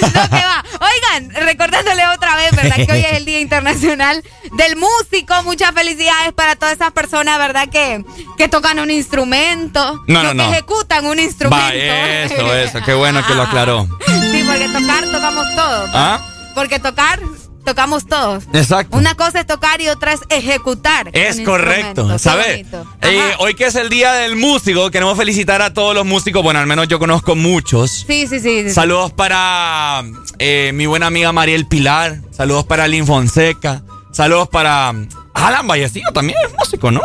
No, 0.00 0.08
que 0.30 0.44
va. 0.44 0.64
Oigan, 0.80 1.30
recordándole 1.46 2.06
otra 2.08 2.36
vez, 2.36 2.54
¿verdad? 2.54 2.76
Que 2.76 2.92
hoy 2.92 3.00
es 3.00 3.12
el 3.14 3.24
Día 3.24 3.40
Internacional 3.40 4.22
del 4.56 4.76
Músico. 4.76 5.42
Muchas 5.44 5.72
felicidades 5.72 6.32
para 6.32 6.56
todas 6.56 6.74
esas 6.74 6.92
personas, 6.92 7.38
¿verdad? 7.38 7.68
Que, 7.68 8.04
que 8.36 8.48
tocan 8.48 8.78
un 8.78 8.90
instrumento. 8.90 10.02
No, 10.06 10.22
no, 10.22 10.28
que 10.30 10.34
no. 10.34 10.52
ejecutan 10.52 11.06
un 11.06 11.18
instrumento. 11.18 11.66
Va, 11.66 11.74
eso, 11.74 12.54
eso. 12.54 12.80
Qué 12.84 12.94
bueno 12.94 13.26
que 13.26 13.34
lo 13.34 13.42
aclaró. 13.42 13.88
Sí, 14.30 14.44
porque 14.46 14.68
tocar 14.68 15.04
tocamos 15.10 15.46
todos. 15.54 15.90
¿Ah? 15.94 16.20
Porque 16.54 16.78
tocar 16.78 17.20
tocamos 17.66 18.06
todos. 18.06 18.44
Exacto. 18.54 18.96
Una 18.96 19.14
cosa 19.14 19.40
es 19.40 19.46
tocar 19.46 19.82
y 19.82 19.88
otra 19.88 20.14
es 20.14 20.20
ejecutar. 20.30 21.10
Es 21.12 21.40
correcto, 21.40 22.18
¿sabes? 22.18 22.64
Eh, 23.02 23.32
hoy 23.40 23.54
que 23.54 23.66
es 23.66 23.74
el 23.74 23.90
día 23.90 24.14
del 24.14 24.36
músico, 24.36 24.90
queremos 24.90 25.18
felicitar 25.18 25.60
a 25.60 25.74
todos 25.74 25.94
los 25.94 26.06
músicos. 26.06 26.42
Bueno, 26.42 26.60
al 26.60 26.66
menos 26.66 26.88
yo 26.88 26.98
conozco 26.98 27.34
muchos. 27.34 28.04
Sí, 28.06 28.26
sí, 28.26 28.40
sí. 28.40 28.62
sí. 28.62 28.70
Saludos 28.70 29.12
para 29.12 30.02
eh, 30.38 30.70
mi 30.72 30.86
buena 30.86 31.08
amiga 31.08 31.32
Mariel 31.32 31.66
Pilar. 31.66 32.20
Saludos 32.30 32.64
para 32.64 32.88
Lynn 32.88 33.06
Fonseca. 33.06 33.82
Saludos 34.12 34.48
para 34.48 34.92
mm, 34.92 35.08
Alan 35.34 35.66
Vallecillo, 35.66 36.10
también 36.14 36.38
es 36.46 36.54
músico, 36.56 36.90
¿no? 36.90 37.02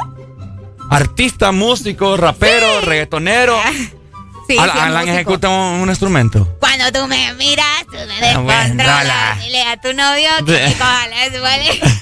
Artista, 0.90 1.52
músico, 1.52 2.16
rapero, 2.16 2.82
reggaetonero. 2.82 3.58
Sí, 4.48 4.58
Alan, 4.58 4.72
sí, 4.72 4.78
es 4.78 4.84
Alan 4.84 4.94
músico. 5.02 5.14
ejecuta 5.16 5.50
un, 5.50 5.56
un 5.82 5.90
instrumento. 5.90 6.58
Cuando 6.60 6.92
tú 6.92 7.08
me 7.08 7.34
miras, 7.36 7.86
tú 7.86 7.94
me 7.94 8.30
Ah, 8.30 8.38
bueno, 8.40 8.60
descontrolas. 8.60 9.02
hola. 9.06 9.38
Dile 9.42 9.64
a 9.64 9.78
tu 9.78 9.94
novio 9.94 10.30
que 10.46 10.52
me 10.52 10.74
coja. 10.74 11.08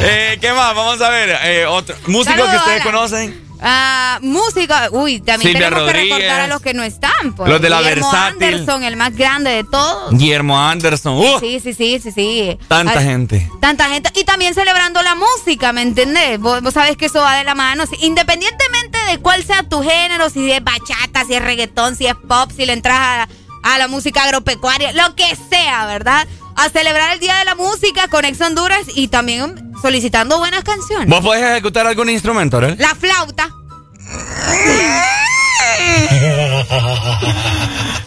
Eh, 0.00 0.38
¿Qué 0.40 0.52
más? 0.52 0.74
Vamos 0.74 1.00
a 1.00 1.08
ver. 1.10 1.38
eh, 1.44 1.66
otro, 1.66 1.94
músicos 2.06 2.36
Saludos, 2.38 2.50
que 2.50 2.56
ustedes 2.58 2.82
conocen. 2.82 3.47
Ah, 3.60 4.18
música. 4.22 4.88
Uy, 4.92 5.20
también 5.20 5.52
Silvia 5.52 5.68
tenemos 5.68 5.86
Rodríguez. 5.86 6.08
que 6.16 6.22
recordar 6.22 6.40
a 6.42 6.46
los 6.46 6.62
que 6.62 6.74
no 6.74 6.82
están. 6.82 7.32
pues. 7.36 7.48
Los 7.50 7.60
de 7.60 7.68
la 7.70 7.80
Guillermo 7.80 8.10
Versátil. 8.10 8.42
Anderson, 8.54 8.84
el 8.84 8.96
más 8.96 9.16
grande 9.16 9.50
de 9.50 9.64
todos. 9.64 10.12
Guillermo 10.16 10.58
Anderson. 10.58 11.14
¡Uh! 11.18 11.40
Sí, 11.40 11.60
sí, 11.60 11.74
sí, 11.74 11.98
sí, 12.00 12.12
sí. 12.12 12.58
Tanta 12.68 13.02
gente. 13.02 13.50
Tanta 13.60 13.88
gente. 13.88 14.10
Y 14.14 14.24
también 14.24 14.54
celebrando 14.54 15.02
la 15.02 15.14
música, 15.14 15.72
¿me 15.72 15.82
entendés? 15.82 16.38
Vos, 16.40 16.62
vos 16.62 16.74
sabés 16.74 16.96
que 16.96 17.06
eso 17.06 17.20
va 17.20 17.34
de 17.36 17.44
la 17.44 17.54
mano. 17.54 17.84
Independientemente 18.00 18.98
de 19.10 19.18
cuál 19.18 19.42
sea 19.44 19.62
tu 19.62 19.82
género, 19.82 20.30
si 20.30 20.50
es 20.50 20.62
bachata, 20.62 21.24
si 21.26 21.34
es 21.34 21.42
reggaetón, 21.42 21.96
si 21.96 22.06
es 22.06 22.14
pop, 22.14 22.50
si 22.54 22.66
le 22.66 22.72
entras 22.74 22.96
a, 22.98 23.28
a 23.62 23.78
la 23.78 23.88
música 23.88 24.22
agropecuaria, 24.24 24.92
lo 24.92 25.14
que 25.16 25.24
sea, 25.50 25.86
¿verdad? 25.86 26.28
A 26.60 26.68
celebrar 26.70 27.12
el 27.12 27.20
Día 27.20 27.36
de 27.38 27.44
la 27.44 27.54
Música 27.54 28.08
con 28.08 28.24
Ex 28.24 28.40
Honduras 28.40 28.82
y 28.94 29.08
también 29.08 29.72
solicitando 29.80 30.38
buenas 30.38 30.64
canciones. 30.64 31.08
¿Vos 31.08 31.20
podés 31.20 31.42
ejecutar 31.44 31.86
algún 31.86 32.10
instrumento, 32.10 32.58
¿verdad? 32.60 32.76
La 32.80 32.94
flauta. 32.96 33.48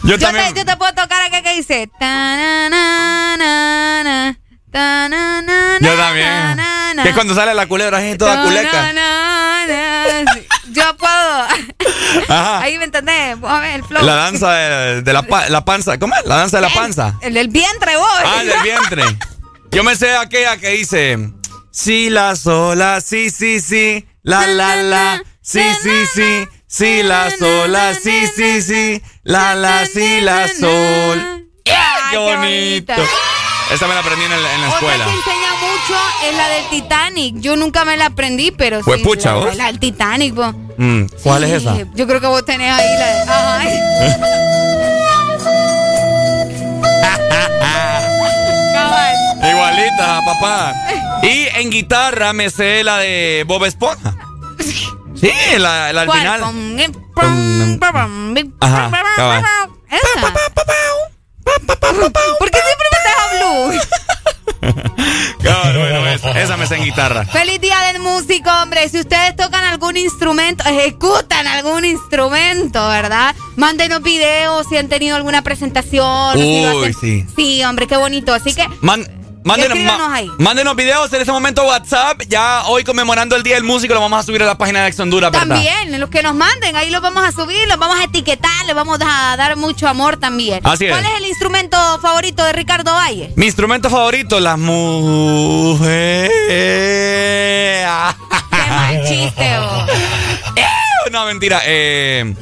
Yo 0.04 0.16
Yo 0.16 0.18
también. 0.18 0.52
te, 0.52 0.60
yo 0.60 0.64
te 0.66 0.76
puedo 0.76 0.92
tocar 0.92 1.22
acá 1.22 1.42
que 1.42 1.54
dice. 1.54 1.88
ta-na-na-na-na, 1.98 3.38
ta-na-na-na-na-na. 3.38 4.41
Yo 4.72 5.96
también. 5.96 6.58
Que 7.02 7.08
es 7.10 7.14
cuando 7.14 7.34
sale 7.34 7.54
la 7.54 7.66
culebra 7.66 7.98
así 7.98 8.16
toda 8.16 8.42
culeca. 8.44 8.92
Yo 10.72 10.96
puedo. 10.96 11.46
Ajá. 12.28 12.60
Ahí 12.60 12.78
me 12.78 12.84
entendés. 12.84 13.38
Vos 13.38 13.50
a 13.50 13.60
ver 13.60 13.74
el 13.76 13.84
flow. 13.84 14.02
La 14.04 14.14
danza 14.14 14.52
de, 14.52 15.02
de 15.02 15.12
la, 15.12 15.22
pa- 15.22 15.48
la 15.48 15.64
panza. 15.64 15.98
¿Cómo 15.98 16.14
es? 16.16 16.24
La 16.24 16.36
danza 16.36 16.56
de 16.58 16.62
la 16.62 16.70
panza. 16.70 17.18
El 17.20 17.34
del 17.34 17.48
vientre, 17.48 17.96
vos. 17.96 18.08
Ah, 18.24 18.38
el 18.40 18.48
del 18.48 18.62
vientre. 18.62 19.04
Yo 19.70 19.84
me 19.84 19.94
sé 19.96 20.16
aquella 20.16 20.56
que 20.56 20.70
dice. 20.70 21.18
Sí, 21.70 22.10
la 22.10 22.36
sola, 22.36 23.00
sí, 23.00 23.30
sí, 23.30 23.60
sí. 23.60 24.06
La, 24.22 24.46
la, 24.46 24.76
la. 24.76 25.22
Sí, 25.42 25.62
sí, 25.82 26.06
sí. 26.14 26.48
Sí, 26.66 27.02
la 27.02 27.30
sola, 27.30 27.94
sí, 27.94 28.26
sí, 28.34 28.62
sí. 28.62 29.02
La, 29.24 29.54
la, 29.54 29.84
sí, 29.84 30.20
la 30.22 30.48
sol. 30.48 31.46
¡Qué 31.64 32.16
bonito! 32.18 32.94
Esa 33.72 33.86
me 33.88 33.94
la 33.94 34.00
aprendí 34.00 34.24
en, 34.24 34.32
el- 34.32 34.38
en 34.44 34.60
la 34.60 34.68
Otra 34.68 34.78
escuela. 34.78 35.04
que 35.04 35.10
enseña 35.12 35.50
mucho 35.60 36.00
es 36.30 36.36
la 36.36 36.48
del 36.48 36.68
Titanic. 36.68 37.36
Yo 37.40 37.56
nunca 37.56 37.84
me 37.84 37.96
la 37.96 38.06
aprendí, 38.06 38.50
pero 38.50 38.82
Fue 38.82 38.98
sí. 38.98 39.04
pucha, 39.04 39.34
¿vos? 39.34 39.54
la 39.56 39.66
del 39.66 39.78
Titanic, 39.78 40.34
vos. 40.34 40.54
Mm, 40.76 41.04
¿Cuál 41.22 41.44
es 41.44 41.50
Sí, 41.62 41.68
esa? 41.68 41.76
Yo 41.94 42.06
creo 42.06 42.20
que 42.20 42.26
vos 42.26 42.44
tenés 42.44 42.70
ahí 42.72 42.98
la 42.98 43.06
de. 43.06 43.22
Ajá. 43.22 43.62
Cabal. 48.72 49.14
Igualita, 49.50 50.20
papá. 50.24 50.74
Y 51.22 51.46
en 51.58 51.70
guitarra 51.70 52.32
me 52.32 52.50
sé 52.50 52.82
la 52.84 52.98
de 52.98 53.44
Bob 53.46 53.64
Esponja. 53.64 54.14
Sí, 55.14 55.30
la, 55.58 55.92
la 55.92 56.00
al 56.02 56.10
final. 56.10 56.40
Eh, 56.78 56.90
Ajá, 58.60 58.90
cabal. 59.16 59.44
Esa. 59.88 60.32
¿Por 62.38 62.50
qué 62.50 62.58
siempre 62.58 62.86
me 62.92 62.98
deja 63.08 63.24
blue? 63.38 63.80
Cabal, 65.42 65.76
bueno, 65.76 66.06
esa, 66.08 66.30
esa 66.40 66.56
me 66.56 66.66
sé 66.66 66.76
en 66.76 66.84
guitarra. 66.84 67.24
Feliz 67.26 67.60
día 67.60 67.78
del 67.92 68.00
músico, 68.00 68.48
hombre. 68.62 68.88
Si 68.88 69.00
ustedes 69.00 69.34
tocan 69.36 69.64
algún 69.64 69.96
instrumento, 69.96 70.62
ejecutan 70.64 71.46
algún 71.46 71.84
instrumento, 71.84 72.86
¿verdad? 72.88 73.34
Mándenos 73.56 74.02
videos 74.02 74.66
si 74.68 74.76
han 74.76 74.88
tenido 74.88 75.16
alguna 75.16 75.42
presentación. 75.42 76.34
si 76.38 76.42
Uy, 76.42 76.64
hacen- 76.64 76.94
sí. 77.00 77.26
Sí, 77.34 77.64
hombre, 77.64 77.86
qué 77.88 77.96
bonito. 77.96 78.32
Así 78.32 78.54
que 78.54 78.66
Man- 78.80 79.06
mándenos, 79.44 79.78
ahí. 80.10 80.30
mándenos 80.38 80.76
videos 80.76 81.12
en 81.12 81.20
este 81.20 81.32
momento 81.32 81.64
WhatsApp. 81.64 82.22
Ya 82.28 82.62
hoy 82.66 82.84
conmemorando 82.84 83.36
el 83.36 83.42
Día 83.42 83.56
del 83.56 83.64
Músico 83.64 83.94
lo 83.94 84.00
vamos 84.00 84.20
a 84.20 84.22
subir 84.22 84.42
a 84.42 84.46
la 84.46 84.56
página 84.58 84.82
de 84.82 84.88
Ex 84.88 85.00
Honduras, 85.00 85.30
¿verdad? 85.30 85.48
también, 85.48 86.00
los 86.00 86.10
que 86.10 86.22
nos 86.22 86.34
manden, 86.34 86.76
ahí 86.76 86.90
los 86.90 87.02
vamos 87.02 87.24
a 87.24 87.32
subir, 87.32 87.66
los 87.68 87.78
vamos 87.78 87.98
a 87.98 88.04
etiquetar, 88.04 88.66
les 88.66 88.74
vamos 88.74 88.98
a 89.04 89.36
dar 89.36 89.56
mucho 89.56 89.88
amor 89.88 90.16
también. 90.18 90.60
Así 90.64 90.86
es. 90.86 90.92
¿Cuál 90.92 91.04
es 91.04 91.12
el 91.18 91.26
instrumento 91.26 91.76
favorito 92.00 92.44
de 92.44 92.52
Ricardo 92.52 92.92
Valle? 92.92 93.32
Mi 93.36 93.46
instrumento 93.46 93.90
favorito, 93.90 94.38
las 94.40 94.58
mujeres. 94.58 96.30
Qué 98.50 98.70
mal 98.70 99.04
chiste, 99.06 99.58
vos. 99.58 99.84
No, 101.10 101.26
mentira. 101.26 101.60
Eh, 101.66 102.32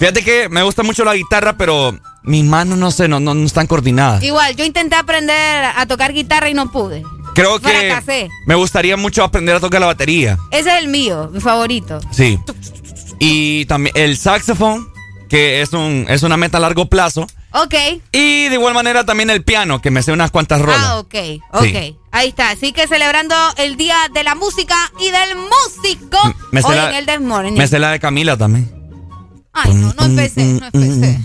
fíjate 0.00 0.24
que 0.24 0.48
me 0.48 0.62
gusta 0.64 0.82
mucho 0.82 1.04
la 1.04 1.14
guitarra, 1.14 1.56
pero 1.56 1.96
mis 2.24 2.44
manos 2.44 2.76
no 2.78 2.90
sé, 2.90 3.06
no, 3.06 3.20
no, 3.20 3.34
no 3.34 3.46
están 3.46 3.68
coordinadas. 3.68 4.22
Igual, 4.24 4.56
yo 4.56 4.64
intenté 4.64 4.96
aprender 4.96 5.64
a 5.64 5.86
tocar 5.86 6.12
guitarra 6.12 6.50
y 6.50 6.54
no 6.54 6.72
pude. 6.72 7.04
Creo 7.34 7.60
que 7.60 7.68
Fracasé. 7.70 8.28
me 8.46 8.56
gustaría 8.56 8.96
mucho 8.96 9.22
aprender 9.22 9.54
a 9.54 9.60
tocar 9.60 9.80
la 9.80 9.86
batería. 9.86 10.36
Ese 10.50 10.70
es 10.76 10.82
el 10.82 10.88
mío, 10.88 11.30
mi 11.32 11.40
favorito. 11.40 12.00
Sí. 12.10 12.36
Y 13.20 13.66
también 13.66 13.94
el 13.96 14.16
saxofón, 14.16 14.88
que 15.28 15.60
es, 15.62 15.72
un, 15.72 16.06
es 16.08 16.22
una 16.24 16.36
meta 16.36 16.56
a 16.56 16.60
largo 16.60 16.86
plazo. 16.86 17.26
Ok. 17.52 17.74
Y 18.12 18.48
de 18.48 18.54
igual 18.54 18.74
manera 18.74 19.04
también 19.04 19.30
el 19.30 19.44
piano, 19.44 19.80
que 19.80 19.90
me 19.90 20.02
sé 20.02 20.12
unas 20.12 20.30
cuantas 20.30 20.60
rolas. 20.60 20.80
Ah, 20.82 20.98
ok, 20.98 21.14
ok. 21.52 21.62
Sí. 21.64 21.96
Ahí 22.12 22.28
está. 22.28 22.50
Así 22.50 22.72
que 22.72 22.86
celebrando 22.88 23.34
el 23.58 23.76
Día 23.76 23.96
de 24.12 24.24
la 24.24 24.34
Música 24.34 24.74
y 25.00 25.10
del 25.10 25.36
Músico 25.36 26.18
Me 26.50 26.60
hoy 26.62 26.74
la- 26.74 26.90
en 26.90 26.96
el 26.96 27.06
Desmorning. 27.06 27.54
Me 27.54 27.66
sé 27.68 27.78
la 27.78 27.90
de 27.92 28.00
Camila 28.00 28.36
también. 28.36 28.79
Ay, 29.52 29.74
no, 29.74 29.92
no 29.94 30.04
empecé, 30.04 30.44
no 30.44 30.66
empecé. 30.72 31.20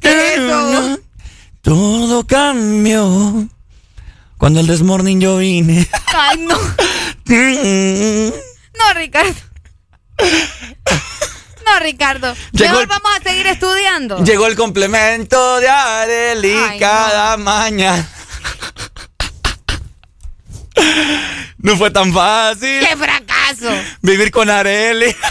¿Qué 0.00 0.34
es 0.34 0.38
eso? 0.38 0.98
Todo 1.62 2.26
cambió 2.26 3.48
cuando 4.38 4.60
el 4.60 4.66
desmorning 4.66 5.20
yo 5.20 5.36
vine. 5.38 5.86
Ay, 6.14 6.38
no. 6.38 6.58
No, 8.78 8.94
Ricardo. 8.94 9.34
No, 11.66 11.78
Ricardo. 11.80 12.34
Llegó 12.52 12.70
Mejor 12.70 12.82
el- 12.82 12.88
vamos 12.88 13.10
a 13.18 13.22
seguir 13.22 13.46
estudiando. 13.46 14.24
Llegó 14.24 14.46
el 14.46 14.56
complemento 14.56 15.60
de 15.60 15.68
Areli 15.68 16.52
Ay, 16.54 16.78
cada 16.80 17.36
mañana. 17.36 18.08
No 21.62 21.76
fue 21.76 21.90
tan 21.90 22.12
fácil 22.12 22.80
¡Qué 22.80 22.96
fracaso! 22.96 23.68
vivir 24.02 24.30
con 24.30 24.48
Areli. 24.50 25.14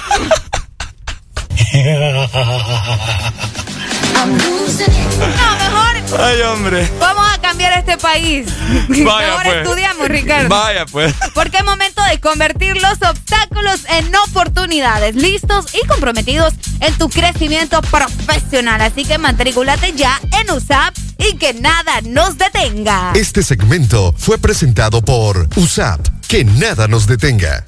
No, 4.19 5.55
mejor 5.57 5.88
Ay, 6.17 6.41
hombre. 6.41 6.89
vamos 6.99 7.25
a 7.31 7.39
cambiar 7.39 7.77
este 7.77 7.97
país. 7.97 8.47
Vaya, 8.89 9.27
mejor 9.27 9.43
pues. 9.43 9.57
estudiamos, 9.57 10.07
Ricardo. 10.07 10.49
Vaya, 10.49 10.85
pues. 10.85 11.13
Porque 11.33 11.57
es 11.57 11.63
momento 11.63 12.01
de 12.03 12.19
convertir 12.19 12.75
los 12.81 13.01
obstáculos 13.01 13.81
en 13.89 14.15
oportunidades, 14.15 15.15
listos 15.15 15.67
y 15.73 15.85
comprometidos 15.87 16.53
en 16.79 16.97
tu 16.97 17.09
crecimiento 17.09 17.81
profesional. 17.81 18.81
Así 18.81 19.05
que 19.05 19.17
matrículate 19.17 19.93
ya 19.93 20.19
en 20.39 20.49
USAP 20.51 20.95
y 21.17 21.35
que 21.37 21.53
nada 21.53 22.01
nos 22.03 22.37
detenga. 22.37 23.11
Este 23.15 23.43
segmento 23.43 24.13
fue 24.17 24.37
presentado 24.37 25.01
por 25.01 25.47
USAP. 25.55 25.99
Que 26.27 26.45
nada 26.45 26.87
nos 26.87 27.07
detenga. 27.07 27.65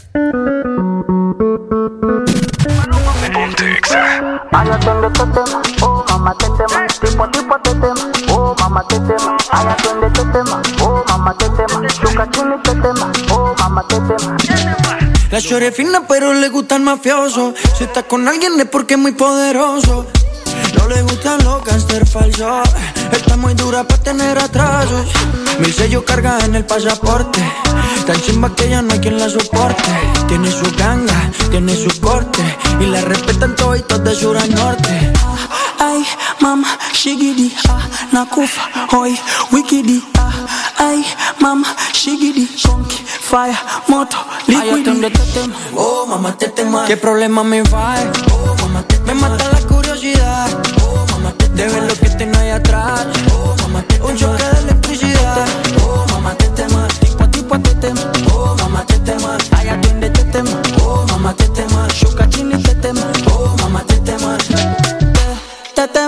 Ponte 3.33 3.79
Exa. 6.21 6.27
Ay, 6.29 6.29
atiende 6.29 6.29
este 6.29 6.29
tema, 6.29 6.29
oh 6.29 6.29
mamá 6.29 6.35
te 6.35 6.45
tema, 6.45 6.87
tipo 7.01 7.29
tipo 7.29 7.59
te 7.63 7.73
tema, 7.75 8.11
oh 8.31 8.55
mamá 8.59 8.83
te 8.87 8.99
tema, 8.99 9.37
ay 9.51 9.67
atiende 9.67 10.07
este 10.07 10.25
tema, 10.25 10.61
oh 10.81 11.03
mamá 11.07 11.33
te 11.33 11.49
tema, 11.49 11.87
chuca 11.87 12.29
chini 12.29 12.57
te 12.63 12.75
tema, 12.75 13.11
oh 13.31 13.55
mamá 13.57 13.83
te 13.87 13.95
tema. 13.95 14.37
La 15.31 15.41
chore 15.41 15.71
fina 15.71 16.03
pero 16.07 16.33
le 16.33 16.49
gusta 16.49 16.75
el 16.75 16.83
mafioso. 16.83 17.53
Si 17.75 17.85
está 17.85 18.03
con 18.03 18.27
alguien 18.27 18.59
es 18.59 18.67
porque 18.67 18.93
es 18.95 18.99
muy 18.99 19.13
poderoso. 19.13 20.05
No 20.77 20.87
le 20.89 21.01
gustan 21.01 21.43
los 21.43 21.63
gangster 21.63 22.05
falsos 22.05 22.69
Está 23.11 23.37
muy 23.37 23.53
dura 23.53 23.83
para 23.83 24.03
tener 24.03 24.37
atrasos. 24.37 25.07
Mil 25.59 25.73
sellos 25.73 26.03
carga 26.03 26.37
en 26.45 26.55
el 26.55 26.65
pasaporte. 26.65 27.39
Tan 28.05 28.21
chimba 28.21 28.53
que 28.53 28.69
ya 28.69 28.81
no 28.81 28.93
hay 28.93 28.99
quien 28.99 29.17
la 29.17 29.29
soporte. 29.29 29.89
Tiene 30.27 30.51
su 30.51 30.69
ganga, 30.77 31.31
tiene 31.49 31.75
su 31.75 31.99
corte. 31.99 32.43
Y 32.79 32.85
la 32.87 33.01
respetan 33.01 33.55
toditos 33.55 34.03
de 34.03 34.13
sur 34.13 34.37
a 34.37 34.45
norte 34.45 35.00
Ay, 35.81 36.05
mama, 36.39 36.67
shigidi, 36.93 37.51
ah, 37.67 37.81
nakufa, 38.11 38.61
hoy, 38.91 39.17
wikidi, 39.51 40.03
ah, 40.19 40.31
ay, 40.77 41.03
mama, 41.39 41.65
shigidi, 41.91 42.47
conky, 42.61 42.97
fire, 43.03 43.57
moto, 43.87 44.17
liquidi. 44.47 45.11
Oh, 45.75 46.05
mamá, 46.05 46.37
te 46.37 46.49
tema. 46.49 46.85
¿Qué 46.85 46.97
problema 46.97 47.43
me 47.43 47.63
va? 47.63 47.95
Oh, 48.31 48.55
mamá, 48.61 48.83
te 48.83 48.99
Me 48.99 49.15
mata 49.15 49.49
la 49.49 49.59
curiosidad. 49.67 50.49
Oh, 50.83 51.03
mamá, 51.13 51.33
te 51.33 51.49
De 51.49 51.67
ver 51.67 51.83
lo 51.83 51.95
que 51.95 52.09
tengo 52.11 52.37
ahí 52.37 52.51
atrás. 52.51 53.07
Oh, 53.33 53.55
mamá, 53.63 53.81
te 53.81 53.99
Un 54.03 54.15
choque 54.15 54.43
de 54.43 54.59
electricidad. 54.59 55.47
Oh, 55.83 56.05
mamá, 56.11 56.35
te 56.35 56.47
tema. 56.49 56.87
Tipo 56.99 57.23
a 57.23 57.27
tipo 57.27 57.59
te 57.59 57.73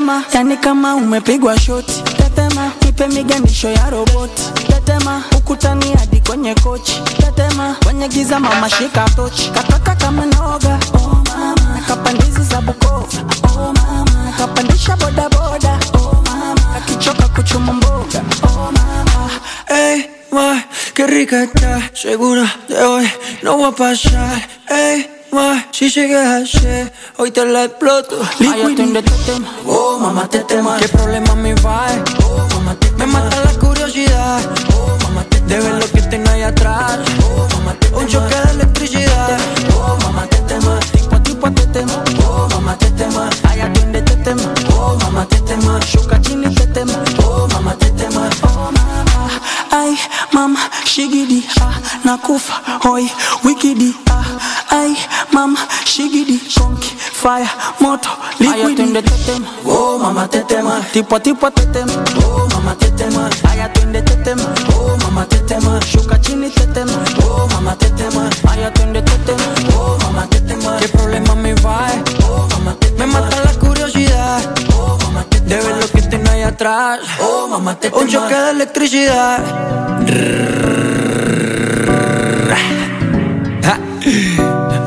Tetema, 0.04 0.24
yani 0.34 0.58
kama 0.58 0.95
umepigwa 0.95 1.60
shoti. 1.60 2.04
Tetema, 2.18 2.72
nipe 2.86 3.08
miganisho 3.08 3.70
ya 3.70 3.89
roboti. 3.89 4.43
Tetema, 4.68 5.24
ukutani 5.38 5.93
hadi 5.99 6.22
kwenye 6.22 6.56
kochi. 6.56 7.01
Tetema, 7.18 7.76
kwenye 7.84 8.08
giza 8.08 8.39
mama 8.39 8.70
shika 8.70 9.10
tochi. 9.16 9.49
Kataka 9.51 9.95
kama 9.95 10.26
noga. 10.26 10.80
Oh 10.93 11.24
mama, 11.30 11.56
nakapandizi 11.76 12.43
za 12.43 12.62
buko 12.62 13.08
Oh 13.43 13.74
mama, 13.74 14.24
nakapandisha 14.26 14.95
boda 14.97 15.30
boda. 15.30 15.80
Oh 15.93 16.24
mama, 16.26 16.76
akichoka 16.78 17.28
kuchuma 17.28 17.74
mboga. 17.74 18.22
Oh 18.43 18.72
mama, 18.72 19.30
hey, 19.68 20.04
ma, 20.32 20.64
qué 20.93 21.08
rica 21.08 21.43
está. 21.43 21.82
Segura 21.93 22.45
de 22.68 22.76
hoy 22.84 23.10
no 23.41 23.58
voy 23.58 23.70
a 23.70 23.72
pasar. 23.72 24.41
Ey, 24.70 25.08
ma, 25.34 25.67
si 25.71 25.89
llegas 25.89 26.27
a 26.27 26.45
ser, 26.45 26.93
hoy 27.17 27.31
te 27.31 27.45
la 27.45 27.65
exploto. 27.65 28.21
Ay, 28.39 28.61
atiende 28.61 28.99
este 28.99 29.31
tema. 29.31 29.47
Oh, 29.65 29.97
mamá, 29.99 30.27
te 30.29 30.39
tema. 30.39 30.77
¿Qué 30.77 30.88
problema 30.88 31.34
me 31.36 31.53
va? 31.55 31.88
Oh, 32.23 32.47
mamá, 32.53 32.75
te 32.75 32.91
Me 32.91 33.05
mata 33.07 33.41
la 33.43 33.51
curiosidad. 33.59 34.41
Oh, 34.77 34.97
mamá, 35.03 35.23
te 35.29 35.41
De 35.41 35.59
ver 35.59 35.73
lo 35.73 35.88
que 35.91 36.01
tengo 36.03 36.29
ahí 36.29 36.43
atrás. 36.43 36.99
Oh, 37.23 37.47
mamá, 37.57 37.73
te 37.79 37.88
Un 37.95 38.07
choque 38.07 38.36
de 38.36 38.51
electricidad. 38.51 39.38
Oh, 39.75 39.97
mamá, 40.03 40.27
te 40.27 40.38
tema. 40.38 40.79
Tipo 40.79 41.15
a 41.15 41.23
tipo 41.23 41.51
te 41.51 41.65
tema. 41.67 42.03
Oh, 42.27 42.47
mamá, 42.49 42.77
te 42.77 42.91
tema. 42.91 43.29
Ay, 43.43 43.61
atiende 43.61 43.99
este 43.99 44.15
tema. 44.17 44.53
Oh, 44.75 44.95
mamá, 45.01 45.25
te 45.25 45.39
tema. 45.41 45.79
Shuka 45.79 46.21
chini 46.21 46.53
te 46.53 46.67
tema. 46.67 47.03
Oh, 47.25 47.47
mamá, 47.51 47.75
te 47.75 47.89
tema. 47.91 48.29
Oh, 48.43 48.71
mamá. 48.71 49.12
Ay, 49.74 49.97
mama, 50.32 50.59
shigidi, 50.86 51.43
ah, 51.61 51.74
nakufa, 52.05 52.53
hoy, 52.84 53.09
wikidi, 53.43 53.93
ah, 54.09 54.24
ay, 54.69 54.95
mama, 55.34 55.57
shigidi, 55.86 56.38
conky, 56.53 56.89
fire, 57.11 57.49
moto, 57.80 58.09
liquidi. 58.39 58.93
te 58.93 59.01
tema, 59.26 59.47
oh, 59.65 59.97
mama, 59.97 60.28
te 60.28 60.43
tema, 60.43 60.80
tipo 60.93 61.15
a 61.15 61.19
tipo 61.19 61.49
te 61.51 61.65
tema, 61.74 62.03
oh, 62.24 62.47
mama, 62.53 62.76
te 62.76 62.91
tema, 62.91 63.30
ay, 63.49 63.61
atiende 63.61 64.01
te 64.03 64.15
tema, 64.24 64.53
oh, 64.78 64.95
mama, 65.03 65.26
te 65.26 65.39
tema, 65.39 65.80
shuka 65.82 66.19
chini 66.21 66.49
te 66.51 66.67
tema, 66.67 66.93
oh, 67.26 67.47
mama, 67.53 67.76
te 67.76 67.89
tema, 67.89 68.30
ay, 68.51 68.63
atiende 68.65 69.01
te 69.01 69.17
tema, 69.26 69.53
oh, 69.76 69.97
mama, 70.03 70.28
te 70.30 70.39
tema, 70.41 70.78
qué 70.80 70.88
problema 70.89 71.32
atrás, 76.54 76.99
oh, 77.20 77.47
mama, 77.47 77.80
te 77.80 77.89
un 77.89 78.08
choque 78.08 78.36
de 78.36 78.51
electricidad. 78.51 79.39
Ja. 83.64 83.80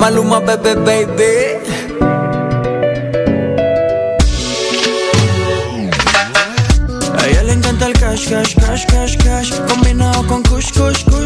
Maluma, 0.01 0.41
bebé, 0.41 0.75
baby. 0.87 1.33
A 7.19 7.27
ella 7.27 7.43
le 7.43 7.53
encanta 7.53 7.87
el 7.87 7.95
cash, 7.95 8.29
cash, 8.29 8.55
cash, 8.55 8.87
cash, 8.87 9.17
cash 9.17 9.51
Combinado 9.69 10.25
con 10.29 10.43
kush, 10.45 10.71
kush, 10.73 11.05
kush, 11.05 11.26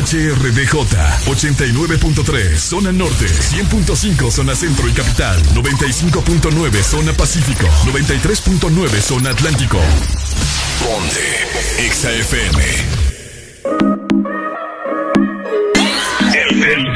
HRDJ 0.00 0.72
89.3 1.26 2.56
Zona 2.56 2.90
Norte 2.90 3.26
100.5 3.26 4.30
Zona 4.30 4.56
Centro 4.56 4.88
y 4.88 4.92
Capital 4.92 5.42
95.9 5.52 6.82
Zona 6.82 7.12
Pacífico 7.12 7.66
93.9 7.84 9.00
Zona 9.02 9.30
Atlántico. 9.30 9.78
Ponte 10.82 11.90
XAFM 11.92 12.62
El 16.34 16.60
del 16.60 16.92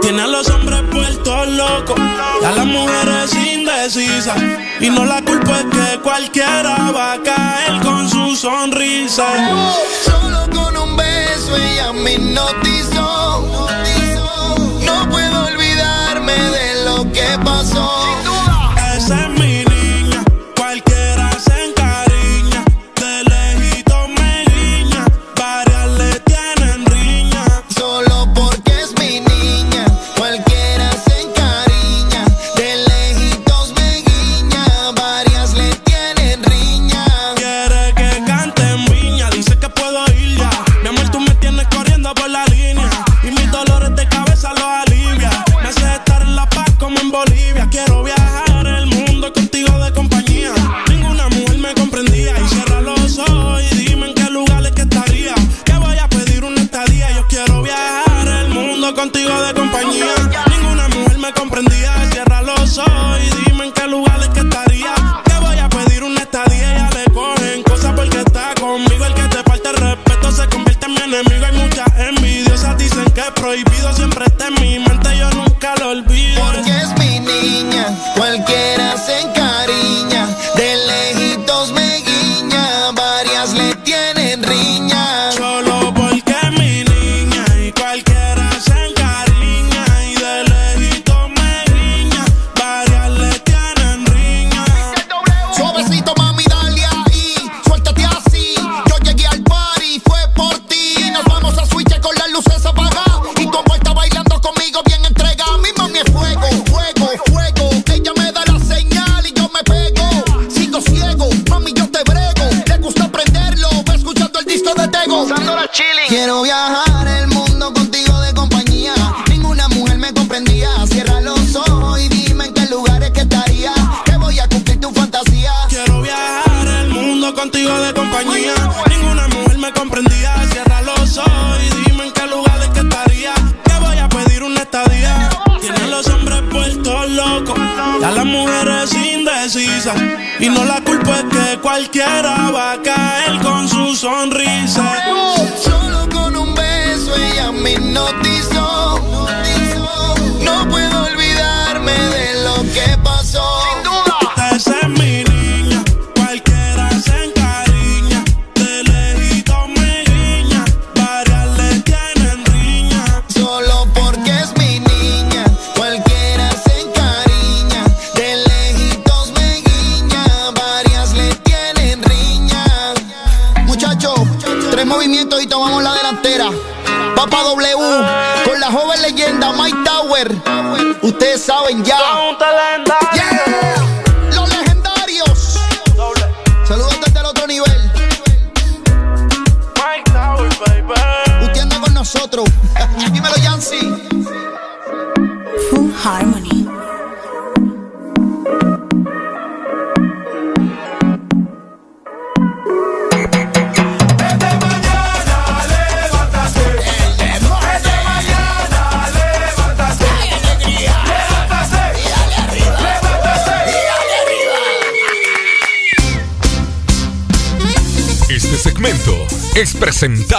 Tiene 0.00 0.22
a 0.22 0.26
los 0.26 0.50
hombres 0.50 0.82
puestos 0.90 1.48
locos 1.50 2.00
a 2.00 2.50
las 2.56 2.66
mujeres 2.66 3.32
indecisas. 3.54 4.61
Y 4.82 4.90
no 4.90 5.04
la 5.04 5.22
culpa 5.22 5.60
es 5.60 5.66
que 5.66 6.00
cualquiera 6.00 6.90
va 6.90 7.12
a 7.12 7.22
caer 7.22 7.80
con 7.82 8.10
su 8.10 8.34
sonrisa. 8.34 9.28
Solo 10.04 10.50
con 10.50 10.76
un 10.76 10.96
beso 10.96 11.56
ella 11.56 11.92
me 11.92 12.14
hipnotizó. 12.14 13.68
No 14.84 15.08
puedo 15.08 15.46
olvidarme 15.46 16.32
de 16.32 16.84
lo 16.84 17.12
que 17.12 17.38
pasó. 17.44 18.31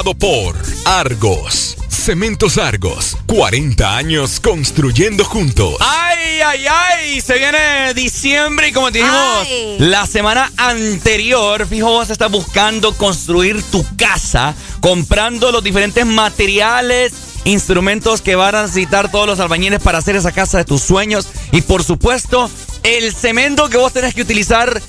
Presentado 0.04 0.14
por 0.16 0.56
Argos. 0.86 1.78
Cementos 1.88 2.58
Argos. 2.58 3.18
40 3.28 3.96
años 3.96 4.40
construyendo 4.40 5.24
juntos. 5.24 5.76
¡Ay, 5.80 6.42
ay, 6.46 6.66
ay! 6.70 7.22
Se 7.22 7.38
viene 7.38 7.94
diciembre 7.94 8.70
y 8.70 8.72
como 8.72 8.92
te 8.92 9.00
dijimos 9.00 9.48
Ay. 9.48 9.78
la 9.80 10.06
semana 10.06 10.52
anterior, 10.58 11.66
fijo, 11.68 11.90
vos 11.90 12.10
estás 12.10 12.32
buscando 12.32 12.94
construir 12.98 13.62
tu 13.64 13.86
casa, 13.96 14.54
comprando 14.82 15.52
los 15.52 15.64
diferentes 15.64 16.06
materiales, 16.06 17.14
instrumentos 17.46 18.22
que 18.22 18.36
van 18.36 18.56
a 18.56 18.62
necesitar 18.64 19.12
todos 19.12 19.28
los 19.28 19.40
albañiles 19.40 19.82
para 19.82 20.00
hacer 20.00 20.16
esa 20.16 20.32
casa 20.32 20.58
de 20.58 20.66
tus 20.66 20.82
sueños. 20.82 21.28
Y 21.52 21.62
por 21.62 21.84
supuesto, 21.84 22.50
el 22.84 23.14
cemento 23.14 23.70
que 23.70 23.78
vos 23.78 23.94
tenés 23.94 24.14
que 24.14 24.22
utilizar 24.22 24.82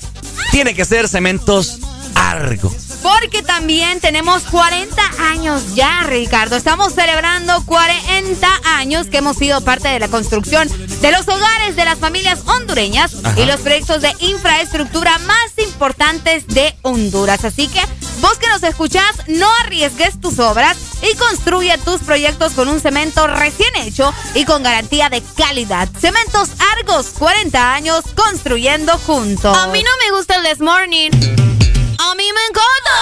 tiene 0.51 0.73
que 0.73 0.85
ser 0.85 1.07
cementos 1.07 1.79
Argos. 2.15 2.84
Porque 3.05 3.43
también 3.43 3.99
tenemos 3.99 4.41
40 4.45 4.99
años 5.29 5.75
ya, 5.75 6.01
Ricardo. 6.07 6.55
Estamos 6.55 6.95
celebrando 6.95 7.63
40 7.63 8.47
años 8.65 9.05
que 9.05 9.17
hemos 9.17 9.37
sido 9.37 9.61
parte 9.61 9.89
de 9.89 9.99
la 9.99 10.07
construcción 10.07 10.67
de 11.01 11.11
los 11.11 11.27
hogares 11.27 11.75
de 11.75 11.85
las 11.85 11.99
familias 11.99 12.39
hondureñas 12.47 13.13
Ajá. 13.23 13.39
y 13.39 13.45
los 13.45 13.61
proyectos 13.61 14.01
de 14.01 14.11
infraestructura 14.21 15.19
más 15.19 15.51
importantes 15.57 16.47
de 16.47 16.73
Honduras. 16.81 17.45
Así 17.45 17.67
que 17.67 17.79
vos 18.21 18.39
que 18.39 18.47
nos 18.47 18.63
escuchás, 18.63 19.15
no 19.27 19.47
arriesgues 19.61 20.19
tus 20.19 20.39
obras 20.39 20.75
y 21.03 21.15
construye 21.15 21.77
tus 21.77 22.01
proyectos 22.01 22.53
con 22.53 22.67
un 22.67 22.79
cemento 22.79 23.27
recién 23.27 23.69
hecho 23.83 24.11
y 24.33 24.45
con 24.45 24.63
garantía 24.63 25.09
de 25.09 25.21
calidad. 25.37 25.87
Cementos 26.01 26.49
Argos, 26.79 27.09
40 27.19 27.71
años 27.71 28.03
construyendo 28.15 28.97
juntos. 28.97 29.55
A 29.55 29.67
mí 29.67 29.83
no 29.83 29.91
me 30.03 30.17
gusta 30.17 30.37
el 30.37 30.43
This 30.43 30.59
Morning. 30.59 31.54
A 31.97 32.15
mí 32.15 32.23
me 32.33 32.41
encanta. 32.49 32.95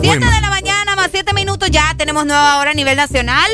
7 0.00 0.18
de 0.18 0.40
la 0.40 0.50
mañana 0.50 0.96
más 0.96 1.08
7 1.12 1.32
minutos 1.32 1.70
ya 1.70 1.94
tenemos 1.96 2.26
nueva 2.26 2.58
hora 2.58 2.72
a 2.72 2.74
nivel 2.74 2.96
nacional. 2.96 3.50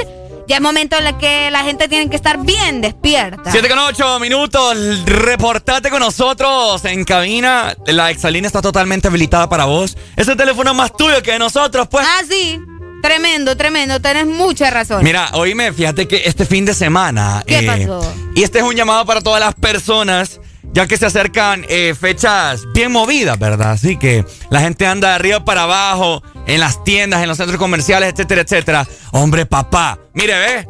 Ya 0.48 0.56
es 0.56 0.62
momento 0.62 0.96
en 0.96 1.06
el 1.06 1.18
que 1.18 1.50
la 1.50 1.62
gente 1.62 1.88
tiene 1.88 2.08
que 2.08 2.16
estar 2.16 2.38
bien 2.38 2.80
despierta. 2.80 3.50
7 3.50 3.68
con 3.68 3.78
8 3.78 4.18
minutos, 4.18 5.04
reportate 5.04 5.90
con 5.90 6.00
nosotros 6.00 6.82
en 6.86 7.04
cabina. 7.04 7.76
La 7.86 8.10
exalina 8.10 8.46
está 8.46 8.62
totalmente 8.62 9.08
habilitada 9.08 9.48
para 9.48 9.66
vos. 9.66 9.96
Ese 10.16 10.36
teléfono 10.36 10.70
es 10.70 10.76
más 10.76 10.96
tuyo 10.96 11.22
que 11.22 11.32
de 11.32 11.38
nosotros, 11.38 11.86
pues. 11.88 12.06
Ah, 12.08 12.22
sí. 12.26 12.58
Tremendo, 13.02 13.56
tremendo. 13.56 14.00
Tenés 14.00 14.26
mucha 14.26 14.70
razón. 14.70 15.04
Mira, 15.04 15.30
oíme, 15.34 15.72
fíjate 15.72 16.08
que 16.08 16.22
este 16.26 16.44
fin 16.44 16.64
de 16.64 16.74
semana. 16.74 17.42
¿Qué 17.46 17.58
eh, 17.60 17.62
pasó? 17.66 18.14
Y 18.34 18.42
este 18.42 18.58
es 18.58 18.64
un 18.64 18.74
llamado 18.74 19.04
para 19.06 19.20
todas 19.20 19.40
las 19.40 19.54
personas, 19.54 20.40
ya 20.72 20.86
que 20.86 20.96
se 20.96 21.06
acercan 21.06 21.64
eh, 21.68 21.94
fechas 21.98 22.62
bien 22.74 22.90
movidas, 22.92 23.38
¿verdad? 23.38 23.72
Así 23.72 23.96
que 23.96 24.24
la 24.50 24.60
gente 24.60 24.86
anda 24.86 25.08
de 25.10 25.14
arriba 25.14 25.44
para 25.44 25.62
abajo, 25.62 26.22
en 26.46 26.60
las 26.60 26.82
tiendas, 26.84 27.22
en 27.22 27.28
los 27.28 27.36
centros 27.36 27.58
comerciales, 27.58 28.10
etcétera, 28.12 28.42
etcétera. 28.42 28.88
Hombre, 29.12 29.46
papá, 29.46 29.98
mire, 30.14 30.34
ve. 30.38 30.68